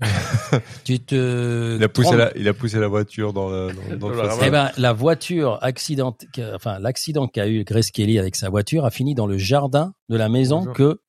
Tu 0.84 0.98
te 1.00 1.76
Il 1.76 1.82
a 1.84 1.88
poussé 1.88 2.16
la, 2.16 2.34
il 2.36 2.48
a 2.48 2.54
poussé 2.54 2.78
la 2.78 2.88
voiture 2.88 3.32
dans 3.34 3.50
le, 3.50 3.68
dans, 3.68 3.96
dans 3.96 4.08
le 4.08 4.16
Dans 4.16 4.22
la. 4.38 4.46
Eh 4.46 4.50
ben, 4.50 4.70
la 4.78 4.92
voiture 4.94 5.58
accident, 5.62 6.16
enfin, 6.54 6.78
l'accident 6.78 7.26
qu'a 7.28 7.48
eu 7.48 7.64
Grace 7.64 7.90
Kelly 7.90 8.18
avec 8.18 8.34
sa 8.36 8.48
voiture 8.48 8.84
a 8.86 8.90
fini 8.90 9.14
dans 9.14 9.26
le 9.26 9.36
jardin 9.36 9.92
de 10.08 10.16
la 10.16 10.28
maison 10.30 10.58
Bonjour. 10.60 10.72
que 10.74 11.00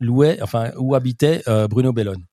louait, 0.00 0.40
enfin, 0.42 0.72
où 0.78 0.94
habitait 0.96 1.42
euh, 1.48 1.68
Bruno 1.68 1.92
Bellone. 1.92 2.24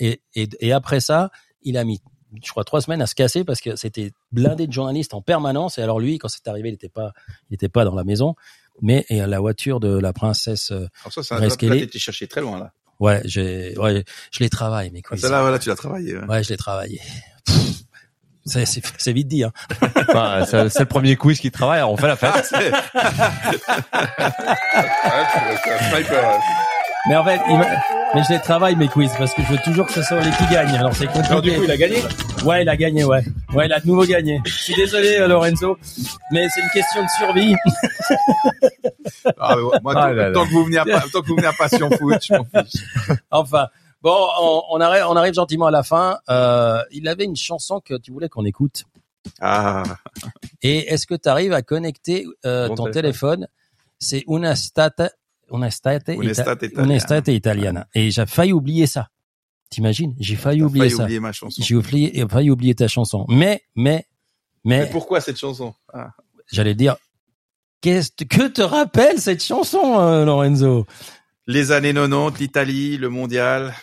Et, 0.00 0.20
et, 0.34 0.48
et 0.60 0.72
après 0.72 1.00
ça, 1.00 1.30
il 1.62 1.78
a 1.78 1.84
mis, 1.84 2.02
je 2.42 2.50
crois, 2.50 2.64
trois 2.64 2.80
semaines 2.80 3.02
à 3.02 3.06
se 3.06 3.14
casser 3.14 3.44
parce 3.44 3.60
que 3.60 3.76
c'était 3.76 4.12
blindé 4.32 4.66
de 4.66 4.72
journalistes 4.72 5.14
en 5.14 5.20
permanence. 5.22 5.78
Et 5.78 5.82
alors 5.82 6.00
lui, 6.00 6.18
quand 6.18 6.28
c'est 6.28 6.48
arrivé, 6.48 6.70
il 6.70 6.72
n'était 6.72 6.88
pas, 6.88 7.12
il 7.50 7.54
était 7.54 7.68
pas 7.68 7.84
dans 7.84 7.94
la 7.94 8.04
maison. 8.04 8.34
Mais 8.82 9.04
et 9.08 9.20
la 9.20 9.38
voiture 9.40 9.78
de 9.80 9.96
la 9.98 10.12
princesse, 10.12 10.72
euh, 10.72 10.88
alors 11.02 11.12
ça, 11.12 11.22
c'est 11.22 11.34
un 11.34 11.38
là, 11.40 11.48
t'étais 11.56 11.98
cherché 11.98 12.26
très 12.26 12.40
loin, 12.40 12.58
là. 12.58 12.72
ouais, 12.98 13.20
j'ai, 13.24 13.78
ouais, 13.78 14.04
je 14.32 14.40
les 14.40 14.50
travaille, 14.50 14.90
mes 14.90 15.00
Ah, 15.04 15.08
quiz. 15.10 15.20
Celle-là, 15.20 15.42
voilà, 15.42 15.58
tu 15.60 15.68
l'as 15.68 15.76
travaillé. 15.76 16.16
ouais. 16.16 16.24
Ouais, 16.26 16.42
je 16.42 16.48
l'ai 16.48 16.56
travaillé. 16.56 17.00
C'est, 18.46 18.66
c'est, 18.66 18.82
c'est 18.98 19.12
vite 19.14 19.28
dit, 19.28 19.42
hein. 19.42 19.52
Enfin, 19.96 20.44
c'est 20.44 20.68
c'est 20.68 20.80
le 20.80 20.84
premier 20.86 21.16
quiz 21.16 21.40
qui 21.40 21.50
travaille, 21.50 21.78
alors 21.78 21.92
on 21.92 21.96
fait 21.96 22.08
la 22.08 22.16
fête. 22.16 22.52
Ah, 27.06 27.08
Ah. 27.08 27.08
Mais 27.08 27.16
en 27.16 27.24
fait, 27.24 27.40
il 27.50 27.58
m'a- 27.58 27.66
mais 28.14 28.22
je 28.26 28.32
les 28.32 28.40
travaille 28.40 28.76
mes 28.76 28.88
quiz 28.88 29.10
parce 29.18 29.34
que 29.34 29.42
je 29.42 29.52
veux 29.52 29.58
toujours 29.64 29.86
que 29.86 29.92
ce 29.92 30.02
soit 30.02 30.20
les 30.20 30.30
qui 30.30 30.46
gagnent. 30.50 30.74
Alors 30.76 30.94
c'est 30.94 31.06
compliqué. 31.06 31.58
il 31.62 31.70
a 31.70 31.76
gagné. 31.76 32.02
Ouais, 32.44 32.62
il 32.62 32.68
a 32.68 32.76
gagné, 32.76 33.04
ouais. 33.04 33.22
Ouais, 33.52 33.66
il 33.66 33.72
a 33.72 33.80
de 33.80 33.86
nouveau 33.86 34.04
gagné. 34.06 34.40
Je 34.46 34.50
suis 34.52 34.74
désolé, 34.74 35.16
euh, 35.18 35.26
Lorenzo, 35.28 35.76
mais 36.32 36.46
c'est 36.48 36.60
une 36.62 36.70
question 36.70 37.02
de 37.02 37.08
survie. 37.18 37.54
Ah, 39.38 39.56
moi, 39.82 39.92
Ah 39.96 40.00
tant, 40.02 40.06
là 40.08 40.12
là. 40.28 40.32
tant 40.32 40.44
que 40.46 40.50
vous 40.50 40.64
venez 40.64 40.78
à, 40.78 40.84
tant 40.84 41.20
que 41.22 41.26
vous 41.26 41.36
venez 41.36 41.46
à 41.46 41.52
Passion 41.52 41.88
Foot, 41.90 42.18
je 42.22 42.34
m'en 42.34 42.44
fiche. 42.44 42.82
Enfin, 43.30 43.68
bon, 44.02 44.14
on, 44.40 44.62
on 44.70 44.80
arrive, 44.80 45.04
on 45.08 45.16
arrive 45.16 45.34
gentiment 45.34 45.66
à 45.66 45.70
la 45.70 45.82
fin. 45.82 46.18
Euh, 46.30 46.82
il 46.90 47.08
avait 47.08 47.24
une 47.24 47.36
chanson 47.36 47.80
que 47.80 47.94
tu 47.98 48.12
voulais 48.12 48.28
qu'on 48.28 48.44
écoute. 48.44 48.84
Ah, 49.40 49.82
Et 50.62 50.92
est-ce 50.92 51.06
que 51.06 51.14
tu 51.14 51.28
arrives 51.28 51.52
à 51.54 51.62
connecter 51.62 52.26
euh, 52.44 52.68
ton 52.68 52.84
téléphone. 52.90 52.92
téléphone? 52.92 53.48
C'est 53.98 54.24
una 54.26 54.54
stata, 54.56 55.10
una 55.54 55.70
state, 55.70 56.12
Una 56.16 56.30
ita- 56.30 56.42
state 56.42 56.66
una 56.66 56.96
italiana. 56.96 56.98
state 57.00 57.28
italiana. 57.34 57.86
Et 57.94 58.10
j'ai 58.10 58.26
failli 58.26 58.52
oublier 58.52 58.86
ça. 58.86 59.08
T'imagines? 59.70 60.14
J'ai 60.18 60.36
failli 60.36 60.62
oublier 60.62 60.84
failli 60.88 60.96
ça. 60.96 61.02
oublier 61.04 61.20
ma 61.20 61.32
chanson. 61.32 61.62
J'ai 61.62 61.74
oublié, 61.74 62.24
failli 62.28 62.50
oublier 62.50 62.74
ta 62.74 62.86
chanson. 62.88 63.24
Mais, 63.28 63.62
mais, 63.74 64.06
mais, 64.64 64.80
Mais 64.80 64.90
pourquoi 64.90 65.20
cette 65.20 65.38
chanson? 65.38 65.74
Ah. 65.92 66.10
j'allais 66.52 66.74
dire, 66.74 66.96
qu'est-ce 67.80 68.10
que 68.24 68.48
te 68.48 68.62
rappelle 68.62 69.18
cette 69.18 69.42
chanson, 69.42 69.98
euh, 69.98 70.24
Lorenzo? 70.24 70.86
Les 71.46 71.72
années 71.72 71.92
90, 71.94 72.38
l'Italie, 72.40 72.96
le 72.96 73.08
mondial. 73.08 73.74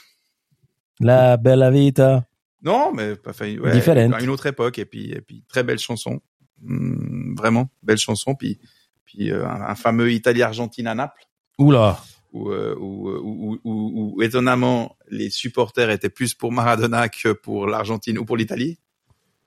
La 1.00 1.38
bella 1.38 1.72
vita. 1.72 2.26
Non, 2.64 2.92
mais 2.94 3.16
pas 3.16 3.32
enfin, 3.32 3.58
ouais, 3.58 3.72
Différente. 3.72 4.14
à 4.14 4.22
une 4.22 4.30
autre 4.30 4.46
époque 4.46 4.78
et 4.78 4.86
puis 4.86 5.12
et 5.12 5.22
puis 5.22 5.44
très 5.48 5.64
belle 5.64 5.80
chanson. 5.80 6.22
Hum, 6.64 7.34
vraiment 7.36 7.70
belle 7.82 7.98
chanson 7.98 8.36
puis 8.36 8.60
puis 9.04 9.32
euh, 9.32 9.48
un, 9.48 9.62
un 9.62 9.76
fameux 9.76 10.12
Italie-Argentine 10.12 10.86
à 10.86 10.94
Naples 10.94 11.24
Oula. 11.58 12.00
où, 12.34 12.50
euh, 12.50 12.76
où, 12.80 13.10
où, 13.10 13.54
où, 13.54 13.60
où- 13.64 14.14
où, 14.16 14.22
étonnamment 14.22 14.96
les 15.10 15.30
supporters 15.30 15.90
étaient 15.90 16.10
plus 16.10 16.34
pour 16.34 16.52
Maradona 16.52 17.10
que 17.10 17.34
pour 17.34 17.68
l'Argentine 17.68 18.18
ou 18.18 18.26
pour 18.26 18.38
l'Italie. 18.38 18.80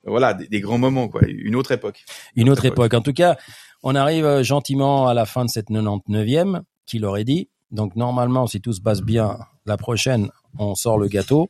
Voilà, 0.06 0.34
des, 0.34 0.48
des 0.48 0.60
grands 0.60 0.76
moments 0.78 1.08
quoi, 1.08 1.22
une 1.26 1.56
autre 1.56 1.72
époque. 1.72 2.04
Une 2.36 2.50
autre 2.50 2.66
époque. 2.66 2.92
En 2.92 3.00
tout 3.00 3.14
cas, 3.14 3.36
on 3.82 3.94
arrive 3.94 4.26
euh, 4.26 4.42
gentiment 4.42 5.08
à 5.08 5.14
la 5.14 5.24
fin 5.24 5.44
de 5.46 5.50
cette 5.50 5.70
99e, 5.70 6.60
qui 6.84 6.98
l'aurait 6.98 7.24
dit. 7.24 7.48
Donc 7.70 7.96
normalement, 7.96 8.46
si 8.46 8.60
tout 8.60 8.74
se 8.74 8.82
passe 8.82 9.00
bien, 9.00 9.38
la 9.64 9.76
prochaine, 9.78 10.30
on 10.58 10.74
sort 10.74 10.98
le 10.98 11.08
gâteau. 11.08 11.48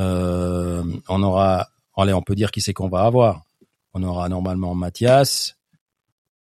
Euh, 0.00 0.82
on 1.08 1.22
aura, 1.22 1.68
allez, 1.96 2.12
on 2.12 2.22
peut 2.22 2.34
dire 2.34 2.50
qui 2.50 2.60
c'est 2.60 2.72
qu'on 2.72 2.88
va 2.88 3.02
avoir. 3.04 3.42
On 3.94 4.02
aura 4.02 4.28
normalement 4.28 4.74
Mathias, 4.74 5.56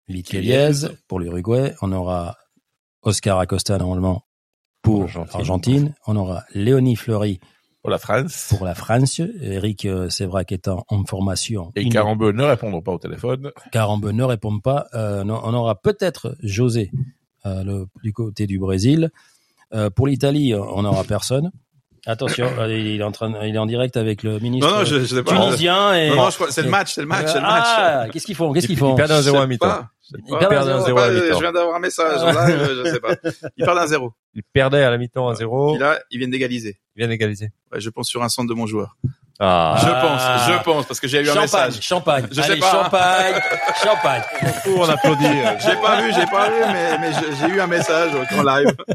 Liteliez 0.07 0.87
pour 1.07 1.19
l'Uruguay. 1.19 1.73
On 1.81 1.91
aura 1.91 2.35
Oscar 3.03 3.39
Acosta 3.39 3.77
normalement 3.77 4.23
pour 4.81 5.03
Argentine. 5.03 5.35
Argentine. 5.39 5.95
On 6.07 6.15
aura 6.15 6.43
Léonie 6.53 6.95
Fleury 6.95 7.39
Pour 7.81 7.89
la 7.91 7.97
France. 7.97 8.47
pour 8.49 8.65
la 8.65 8.75
France. 8.75 9.19
Eric 9.41 9.85
euh, 9.85 10.09
Sévrac 10.09 10.51
étant 10.51 10.85
en 10.89 11.03
formation. 11.05 11.71
Et 11.75 11.89
Carambeu 11.89 12.31
ne 12.31 12.43
répondront 12.43 12.81
pas 12.81 12.93
au 12.93 12.97
téléphone. 12.99 13.51
Carambe 13.71 14.11
ne 14.11 14.23
répond 14.23 14.59
pas. 14.59 14.87
Euh, 14.93 15.23
non, 15.23 15.39
on 15.43 15.53
aura 15.53 15.75
peut-être 15.75 16.35
José 16.41 16.91
euh, 17.45 17.63
le, 17.63 17.87
du 18.03 18.13
côté 18.13 18.47
du 18.47 18.59
Brésil. 18.59 19.09
Euh, 19.73 19.89
pour 19.89 20.07
l'Italie, 20.07 20.55
on 20.55 20.83
n'aura 20.83 21.03
personne. 21.03 21.51
Attention, 22.07 22.49
euh, 22.59 22.71
il 22.71 22.99
est 23.01 23.03
en 23.03 23.11
train, 23.11 23.33
il 23.45 23.53
est 23.53 23.57
en 23.57 23.65
direct 23.65 23.97
avec 23.97 24.23
le 24.23 24.39
ministre 24.39 24.69
Non 24.71 24.79
non, 24.79 24.85
je, 24.85 25.03
je 25.03 25.19
pas. 25.19 25.33
tunisien 25.33 25.93
et 25.93 26.09
Non 26.09 26.15
non, 26.15 26.29
je 26.29 26.35
crois 26.35 26.51
c'est 26.51 26.63
le 26.63 26.69
match, 26.69 26.93
c'est 26.93 27.01
le 27.01 27.07
match, 27.07 27.27
c'est 27.27 27.35
le 27.35 27.41
match. 27.41 27.65
Ah, 27.67 28.05
qu'est-ce 28.11 28.25
qu'ils 28.25 28.35
font 28.35 28.53
Qu'est-ce 28.53 28.67
qu'ils 28.67 28.77
font 28.77 28.93
Ils 28.93 28.95
perdent 28.95 29.11
un 29.11 29.17
Je 29.17 29.23
0 29.23 29.37
à 29.37 29.45
mi-temps. 29.47 29.81
Ils 30.13 30.37
perdent 30.37 30.69
un 30.69 30.77
Je 30.77 30.79
sais 30.79 30.85
0 30.85 30.95
pas, 30.97 31.05
à 31.05 31.09
mi-temps. 31.11 31.35
Je 31.35 31.39
viens 31.41 31.51
d'avoir 31.51 31.75
un 31.75 31.79
message 31.79 32.21
là, 32.23 32.47
je, 32.47 32.75
je 32.85 32.91
sais 32.91 32.99
pas. 33.01 33.15
Ils 33.57 33.65
perdent 33.65 33.77
un 33.79 33.87
zéro. 33.87 34.13
Ils 34.33 34.43
perdaient 34.53 34.83
à 34.83 34.89
la 34.89 34.97
mi-temps 34.97 35.27
à 35.27 35.35
0. 35.35 35.73
Puis 35.73 35.81
là, 35.81 35.99
ils 36.09 36.17
viennent 36.17 36.31
d'égaliser. 36.31 36.79
Ils 36.95 36.99
viennent 36.99 37.11
égaliser. 37.11 37.49
Ouais, 37.73 37.81
je 37.81 37.89
pense 37.89 38.07
sur 38.07 38.23
un 38.23 38.29
centre 38.29 38.47
de 38.47 38.53
mon 38.53 38.65
joueur. 38.67 38.95
Ah. 39.39 39.75
Je 39.79 39.85
pense, 39.87 40.57
je 40.57 40.63
pense, 40.63 40.85
parce 40.87 40.99
que 40.99 41.07
j'ai 41.07 41.19
eu 41.19 41.29
un 41.29 41.33
Champagne, 41.33 41.65
message. 41.67 41.81
champagne. 41.81 42.27
Je 42.31 42.41
sais 42.41 42.51
Allez, 42.51 42.59
pas. 42.59 42.71
champagne, 42.71 43.35
champagne. 43.83 44.21
on 44.67 44.89
applaudit. 44.89 45.25
euh, 45.25 45.55
J'ai 45.59 45.75
pas 45.75 46.01
vu, 46.01 46.11
j'ai 46.13 46.25
pas 46.25 46.49
vu, 46.49 46.55
mais, 46.73 47.11
j'ai 47.39 47.55
eu 47.55 47.59
un 47.61 47.67
message 47.67 48.11
en 48.35 48.43
live. 48.43 48.75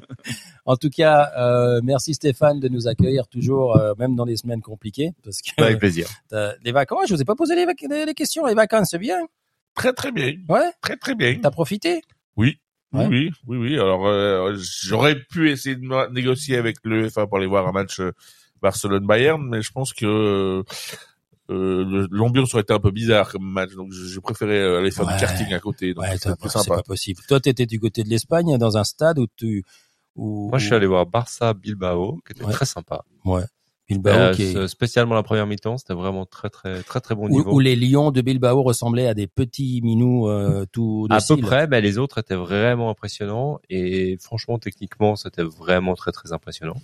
En 0.64 0.76
tout 0.76 0.90
cas, 0.90 1.28
euh, 1.36 1.80
merci 1.82 2.14
Stéphane 2.14 2.60
de 2.60 2.68
nous 2.68 2.86
accueillir 2.86 3.26
toujours, 3.26 3.76
euh, 3.76 3.94
même 3.98 4.14
dans 4.14 4.24
les 4.24 4.36
semaines 4.36 4.60
compliquées, 4.62 5.10
parce 5.24 5.40
que 5.42 5.60
Avec 5.60 5.80
plaisir. 5.80 6.06
les 6.62 6.70
vacances, 6.72 7.08
je 7.08 7.14
vous 7.14 7.20
ai 7.20 7.24
pas 7.24 7.34
posé 7.34 7.56
les, 7.56 7.66
vac- 7.66 7.84
les 7.90 8.06
les 8.06 8.14
questions. 8.14 8.46
Les 8.46 8.54
vacances, 8.54 8.88
c'est 8.92 8.98
bien? 8.98 9.18
Très 9.74 9.92
très 9.92 10.12
bien. 10.12 10.34
Ouais, 10.48 10.70
Très 10.80 10.96
très 10.96 11.14
bien. 11.16 11.36
t'as 11.42 11.50
profité? 11.50 12.02
Oui. 12.36 12.58
Ouais. 12.92 13.06
Oui, 13.06 13.30
oui, 13.48 13.56
oui. 13.56 13.74
Alors, 13.74 14.06
euh, 14.06 14.54
j'aurais 14.82 15.16
pu 15.16 15.50
essayer 15.50 15.74
de 15.76 16.12
négocier 16.12 16.58
avec 16.58 16.76
l'UEFA 16.84 17.26
pour 17.26 17.38
aller 17.38 17.46
voir 17.46 17.66
un 17.66 17.72
match 17.72 17.98
euh, 18.00 18.12
Barcelone-Bayern, 18.62 19.42
mais 19.48 19.60
je 19.62 19.70
pense 19.72 19.92
que 19.92 20.62
euh, 21.50 22.06
l'ambiance 22.10 22.54
aurait 22.54 22.62
été 22.62 22.72
un 22.72 22.78
peu 22.78 22.90
bizarre 22.90 23.30
comme 23.30 23.44
match, 23.44 23.72
donc 23.74 23.92
j'ai 23.92 24.20
préféré 24.20 24.58
euh, 24.60 24.78
aller 24.78 24.90
faire 24.90 25.06
Ouais. 25.06 25.14
du 25.14 25.20
karting 25.20 25.52
à 25.52 25.58
côté. 25.58 25.92
Donc 25.92 26.04
Ouais, 26.04 26.16
c'est 26.16 26.68
pas 26.68 26.82
possible. 26.82 27.20
Toi, 27.28 27.40
t'étais 27.40 27.66
du 27.66 27.78
côté 27.80 28.02
de 28.04 28.08
l'Espagne, 28.08 28.56
dans 28.58 28.76
un 28.78 28.84
stade 28.84 29.18
où 29.18 29.26
tu, 29.36 29.64
où, 30.16 30.48
Moi, 30.50 30.58
je 30.58 30.66
suis 30.66 30.74
allé 30.74 30.86
voir 30.86 31.04
Barça 31.06 31.52
Bilbao, 31.52 32.20
qui 32.26 32.32
était 32.32 32.44
Ouais. 32.44 32.52
très 32.52 32.64
sympa. 32.66 33.02
Ouais. 33.24 33.42
Bilbao 33.88 34.12
Euh, 34.12 34.32
qui 34.34 34.44
est- 34.44 34.68
spécialement 34.68 35.14
la 35.16 35.24
première 35.24 35.46
mi-temps, 35.46 35.76
c'était 35.76 35.92
vraiment 35.92 36.24
très 36.24 36.48
très 36.48 36.82
très 36.84 37.00
très 37.00 37.14
bon 37.16 37.26
où, 37.26 37.28
niveau. 37.30 37.52
où 37.52 37.58
les 37.60 37.74
Lions 37.76 38.12
de 38.12 38.20
Bilbao 38.22 38.62
ressemblaient 38.62 39.08
à 39.08 39.12
des 39.12 39.26
petits 39.26 39.80
minous 39.82 40.28
euh, 40.28 40.64
tout 40.72 41.08
à 41.10 41.18
peu 41.26 41.36
près, 41.38 41.66
ben, 41.66 41.82
les 41.82 41.98
autres 41.98 42.18
étaient 42.18 42.36
vraiment 42.36 42.88
impressionnants 42.90 43.58
et 43.68 44.16
franchement 44.20 44.58
techniquement 44.58 45.16
c'était 45.16 45.42
vraiment 45.42 45.94
très 45.94 46.12
très 46.12 46.32
impressionnant. 46.32 46.76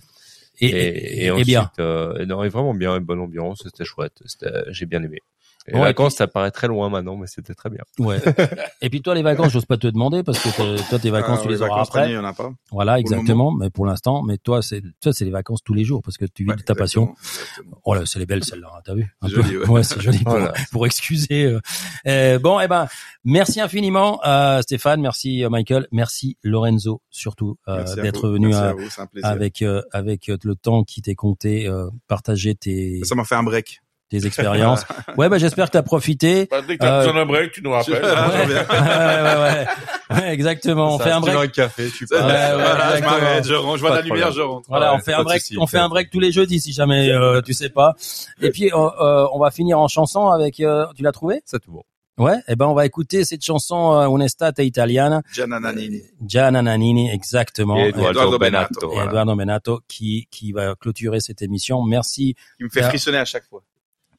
Et, 0.61 0.67
Et, 0.71 1.25
et, 1.25 1.25
et 1.25 1.31
et 1.31 1.31
ensuite, 1.31 1.47
bien. 1.47 1.71
euh, 1.81 2.27
non, 2.27 2.43
et 2.45 2.49
vraiment 2.49 2.75
bien, 2.75 2.97
une 2.97 3.05
bonne 3.05 3.21
ambiance, 3.21 3.63
c'était 3.65 3.85
chouette, 3.85 4.23
c'était, 4.27 4.65
j'ai 4.71 4.87
bien 4.87 5.03
aimé. 5.03 5.21
Et 5.69 5.73
les 5.75 5.79
et 5.79 5.83
vacances, 5.83 6.15
puis- 6.15 6.19
ça 6.19 6.27
paraît 6.29 6.51
très 6.51 6.67
loin 6.69 6.89
maintenant, 6.89 7.17
mais 7.17 7.27
c'était 7.27 7.55
très 7.55 7.71
bien. 7.71 7.83
Ouais. 7.99 8.19
et 8.83 8.91
puis 8.91 9.03
toi, 9.03 9.15
les 9.15 9.23
vacances, 9.23 9.53
j'ose 9.53 9.67
pas 9.67 9.77
te 9.77 9.87
demander 9.87 10.23
parce 10.23 10.39
que 10.39 10.89
toi, 10.89 10.99
tes 10.99 11.11
vacances, 11.11 11.39
Ah, 11.41 11.43
tu 11.45 11.49
les, 11.49 11.61
auras 11.63 11.71
vacances, 11.71 11.89
après. 11.89 12.11
Il 12.11 12.15
y 12.15 12.19
en 12.19 12.25
a 12.25 12.33
pas. 12.33 12.51
Voilà, 12.71 12.99
exactement. 12.99 13.53
Mais 13.53 13.71
pour 13.71 13.87
l'instant, 13.87 14.23
mais 14.23 14.39
toi, 14.39 14.63
c'est 14.63 14.83
toi, 15.01 15.13
c'est 15.13 15.25
les 15.25 15.31
vacances 15.31 15.61
tous 15.65 15.75
les 15.75 15.85
jours 15.85 16.03
parce 16.03 16.17
que 16.17 16.25
tu 16.25 16.45
vis 16.45 16.51
Ouais, 16.51 16.57
de 16.57 16.63
ta 16.63 16.75
passion. 16.75 17.15
exactement. 17.23 17.81
Oh 17.85 17.95
là, 17.95 18.03
c'est 18.07 18.19
les 18.19 18.27
belles 18.27 18.45
celles-là, 18.45 18.69
hein, 18.77 18.81
t'as 18.85 18.95
vu? 18.95 19.15
Un 19.21 19.29
C'est 19.29 19.35
peu. 19.35 19.43
joli, 19.43 19.57
ouais. 19.59 19.83
c'est 19.83 20.01
joli 20.01 20.19
pour, 20.19 20.33
Voilà. 20.33 20.53
pour 20.73 20.87
excuser. 20.87 21.45
euh. 21.45 21.61
Euh, 22.07 22.39
bon, 22.39 22.61
eh 22.61 22.69
ben, 22.69 22.87
merci 23.25 23.61
infiniment 23.61 24.21
euh, 24.27 24.63
Stéphane, 24.63 25.01
merci 25.01 25.45
euh, 25.45 25.51
Michael, 25.51 25.87
merci 25.93 26.37
Lorenzo 26.43 27.03
surtout 27.11 27.59
euh, 27.69 27.85
d'être 27.97 28.29
venu 28.29 28.49
Merci 28.49 28.63
à- 28.63 28.69
à 28.69 28.73
vous, 28.73 28.89
c'est 28.89 29.01
un 29.03 29.07
plaisir. 29.07 29.29
avec 29.29 29.63
euh, 29.63 29.83
avec 29.93 30.29
euh, 30.29 30.37
le 30.45 30.55
temps 30.55 30.85
qui 30.85 31.03
t'est 31.03 31.15
compté, 31.15 31.67
euh, 31.67 31.89
partager 32.07 32.55
tes 32.55 33.01
Ça 33.05 33.15
m'a 33.15 33.25
fait 33.25 33.35
un 33.35 33.43
break. 33.43 33.81
Tes 34.09 34.27
expériences. 34.27 34.85
ouais, 35.17 35.29
bah 35.29 35.39
j'espère 35.39 35.67
que 35.67 35.73
t'as 35.73 35.83
profité. 35.83 36.47
Bah, 36.51 36.61
dès 36.67 36.77
que 36.77 36.81
t'as 36.83 36.95
Euh, 36.95 36.99
besoin 37.01 37.15
d'un 37.15 37.27
break, 37.27 37.53
tu 37.53 37.63
nous 37.63 37.71
rappelles. 37.71 37.95
Ouais, 38.03 38.47
ouais, 38.47 39.23
ouais, 39.23 39.43
ouais. 39.43 39.67
Ouais, 40.11 40.33
exactement. 40.33 40.95
On 40.95 40.99
Ça, 40.99 41.05
fait 41.05 41.11
un 41.11 41.21
break. 41.21 41.53
café, 41.53 41.89
tu 41.91 42.05
ouais, 42.05 42.19
voilà, 42.19 42.97
je 42.97 43.03
m'arrête, 43.03 43.47
je 43.47 43.55
rentre, 43.55 43.77
je 43.77 43.81
vois 43.83 43.91
la 43.95 44.01
lumière, 44.01 44.29
problème. 44.29 44.33
je 44.33 44.41
rentre. 44.41 44.67
Voilà, 44.69 44.93
Ouais, 44.93 44.99
on 44.99 45.05
fait 45.05 45.13
un 45.13 45.23
break, 45.23 45.43
on 45.59 45.67
fait 45.67 45.79
un 45.79 45.89
break 45.89 46.11
tous 46.11 46.21
les 46.21 46.33
jeudis 46.33 46.61
si 46.61 46.73
jamais 46.73 47.11
euh, 47.11 47.43
tu 47.43 47.53
sais 47.53 47.69
pas. 47.69 47.95
Et 48.41 48.51
puis 48.51 48.73
euh, 48.73 48.77
euh, 49.01 49.27
on 49.33 49.39
va 49.39 49.51
finir 49.51 49.79
en 49.79 49.89
chanson 49.89 50.29
avec. 50.29 50.61
euh, 50.61 50.87
tu 50.97 51.03
l'as 51.03 51.13
trouvé? 51.13 51.43
C'est 51.45 51.61
tout 51.61 51.73
bon. 51.73 51.83
Ouais. 52.17 52.35
Et 52.49 52.57
ben 52.57 52.67
on 52.67 52.75
va 52.75 52.85
écouter 52.85 53.25
cette 53.25 53.45
chanson 53.45 53.93
euh, 53.93 54.09
Un'estate 54.09 54.59
italiana, 54.61 55.23
Gianna 55.33 55.61
Nannini. 55.61 56.03
Gianna 56.27 56.63
Nannini, 56.63 57.11
exactement. 57.13 57.77
Et 57.77 57.91
Eduardo 57.91 58.11
Eduardo 58.11 58.39
Benato. 58.39 58.69
Benato, 58.75 58.89
voilà. 58.91 59.11
Eduardo 59.11 59.37
Benato 59.37 59.81
qui 59.87 60.27
qui 60.31 60.51
va 60.53 60.75
clôturer 60.75 61.21
cette 61.21 61.43
émission. 61.43 61.83
Merci. 61.85 62.35
Il 62.59 62.65
me 62.67 62.71
fait 62.71 62.83
frissonner 62.83 63.19
à 63.19 63.25
chaque 63.25 63.45
fois. 63.45 63.63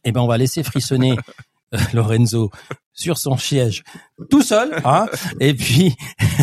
Eh 0.03 0.11
ben 0.11 0.21
on 0.21 0.27
va 0.27 0.38
laisser 0.38 0.63
frissonner 0.63 1.15
euh, 1.73 1.77
Lorenzo 1.93 2.51
sur 2.93 3.17
son 3.17 3.38
siège 3.38 3.84
tout 4.30 4.41
seul. 4.41 4.71
Hein 4.84 5.07
et 5.39 5.53
puis 5.53 5.95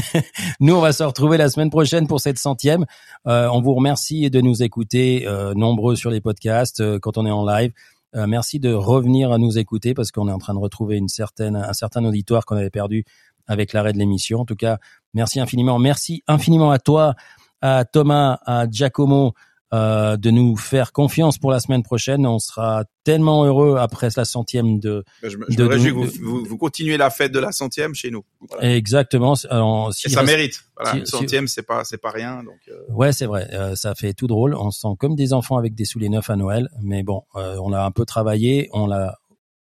nous 0.60 0.74
on 0.74 0.80
va 0.80 0.92
se 0.92 1.02
retrouver 1.02 1.36
la 1.36 1.48
semaine 1.48 1.70
prochaine 1.70 2.06
pour 2.06 2.20
cette 2.20 2.38
centième. 2.38 2.84
Euh, 3.26 3.48
on 3.52 3.60
vous 3.60 3.74
remercie 3.74 4.30
de 4.30 4.40
nous 4.40 4.62
écouter 4.62 5.26
euh, 5.26 5.54
nombreux 5.54 5.96
sur 5.96 6.10
les 6.10 6.20
podcasts 6.20 7.00
quand 7.00 7.18
on 7.18 7.26
est 7.26 7.30
en 7.30 7.46
live. 7.46 7.72
Merci 8.14 8.60
de 8.60 8.72
revenir 8.72 9.30
à 9.30 9.36
nous 9.36 9.58
écouter 9.58 9.92
parce 9.92 10.10
qu'on 10.10 10.26
est 10.28 10.32
en 10.32 10.38
train 10.38 10.54
de 10.54 10.58
retrouver 10.58 10.96
une 10.96 11.08
certaine 11.08 11.54
un 11.54 11.74
certain 11.74 12.02
auditoire 12.02 12.46
qu'on 12.46 12.56
avait 12.56 12.70
perdu 12.70 13.04
avec 13.46 13.74
l'arrêt 13.74 13.92
de 13.92 13.98
l'émission. 13.98 14.40
En 14.40 14.44
tout 14.46 14.56
cas, 14.56 14.78
merci 15.12 15.38
infiniment. 15.38 15.78
Merci 15.78 16.22
infiniment 16.26 16.70
à 16.70 16.78
toi, 16.78 17.14
à 17.60 17.84
Thomas, 17.84 18.38
à 18.46 18.70
Giacomo 18.70 19.34
euh, 19.74 20.16
de 20.16 20.30
nous 20.30 20.56
faire 20.56 20.92
confiance 20.92 21.38
pour 21.38 21.50
la 21.50 21.58
semaine 21.60 21.82
prochaine. 21.82 22.24
On 22.26 22.38
sera 22.38 22.84
tellement 23.04 23.44
heureux 23.44 23.76
après 23.78 24.08
la 24.16 24.24
centième 24.24 24.78
de 24.78 25.04
Je 25.22 25.36
me, 25.36 25.44
je 25.48 25.56
De- 25.56 25.64
me 25.64 25.68
réjouis 25.68 25.88
de- 25.92 25.94
que 25.94 26.18
vous, 26.22 26.38
vous, 26.38 26.44
vous 26.44 26.56
continuez 26.58 26.96
la 26.96 27.10
fête 27.10 27.32
de 27.32 27.38
la 27.40 27.50
centième 27.52 27.94
chez 27.94 28.10
nous. 28.10 28.24
Voilà. 28.48 28.74
exactement. 28.76 29.34
Alors, 29.50 29.90
Et 30.04 30.08
ça 30.08 30.22
mérite. 30.22 30.62
Voilà, 30.76 31.04
si- 31.04 31.10
centième, 31.10 31.48
c'est 31.48 31.62
pas, 31.64 31.82
c'est 31.84 31.98
pas 31.98 32.10
rien. 32.10 32.44
Donc, 32.44 32.58
euh, 32.68 32.74
Ouais, 32.90 33.12
c'est 33.12 33.26
vrai. 33.26 33.48
Euh, 33.52 33.74
ça 33.74 33.94
fait 33.94 34.12
tout 34.14 34.26
drôle. 34.28 34.54
On 34.54 34.70
se 34.70 34.80
sent 34.80 34.94
comme 34.98 35.16
des 35.16 35.32
enfants 35.32 35.56
avec 35.56 35.74
des 35.74 35.84
souliers 35.84 36.08
neufs 36.10 36.30
à 36.30 36.36
Noël. 36.36 36.68
Mais 36.82 37.02
bon, 37.02 37.22
euh, 37.34 37.56
on 37.62 37.72
a 37.72 37.82
un 37.82 37.90
peu 37.90 38.04
travaillé. 38.04 38.68
On 38.72 38.86
l'a 38.86 39.18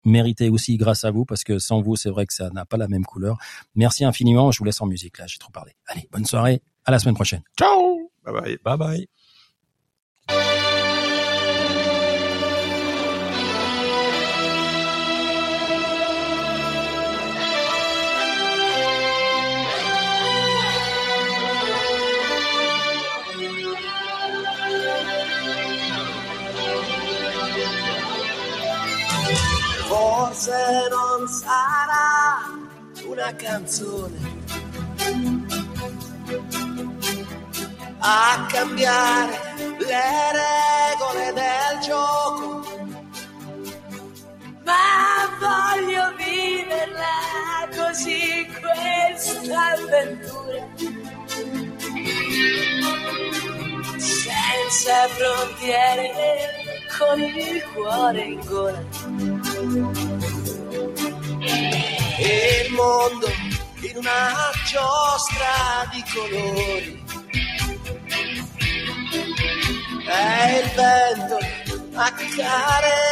mérité 0.07 0.49
aussi 0.49 0.77
grâce 0.77 1.03
à 1.03 1.09
vous 1.09 1.25
parce 1.25 1.43
que 1.43 1.57
sans 1.57 1.81
vous, 1.81 1.95
c'est 1.95 2.11
vrai 2.11 2.27
que 2.27 2.33
ça 2.35 2.51
n'a 2.51 2.63
pas 2.65 2.77
la 2.77 2.87
même 2.87 3.05
couleur. 3.05 3.37
Merci 3.73 4.05
infiniment. 4.05 4.51
Je 4.51 4.59
vous 4.59 4.65
laisse 4.65 4.79
en 4.81 4.85
musique 4.85 5.17
là. 5.17 5.25
J'ai 5.27 5.39
trop 5.39 5.51
parlé. 5.51 5.71
Allez, 5.87 6.07
bonne 6.11 6.25
soirée. 6.25 6.61
À 6.85 6.91
la 6.91 6.99
semaine 6.99 7.15
prochaine. 7.15 7.41
Ciao 7.57 8.11
bye 8.23 8.33
bye. 8.33 8.57
Bye 8.63 8.77
bye. 8.77 9.07
Forse 29.87 30.87
non 30.89 31.27
sarà 31.27 32.51
una 33.07 33.33
canzone 33.35 34.17
a 37.99 38.45
cambiare 38.51 39.64
le 39.85 40.31
regole 40.31 41.33
del 41.33 41.79
gioco, 41.81 42.65
ma 44.63 45.29
voglio 45.39 46.13
viverla 46.17 47.67
così 47.75 48.47
questa 48.59 49.73
avventura. 49.73 50.67
Senza 53.97 55.07
frontiere, 55.09 56.11
con 56.97 57.19
il 57.21 57.63
cuore 57.73 58.21
in 58.21 58.39
gola. 58.45 58.83
E 62.17 62.65
il 62.65 62.73
mondo 62.73 63.27
in 63.81 63.97
una 63.97 64.49
giostra 64.65 65.87
di 65.91 66.03
colori. 66.13 67.04
E 70.07 70.59
il 70.59 70.69
vento 70.75 71.37
a 71.95 72.11
care 72.11 72.95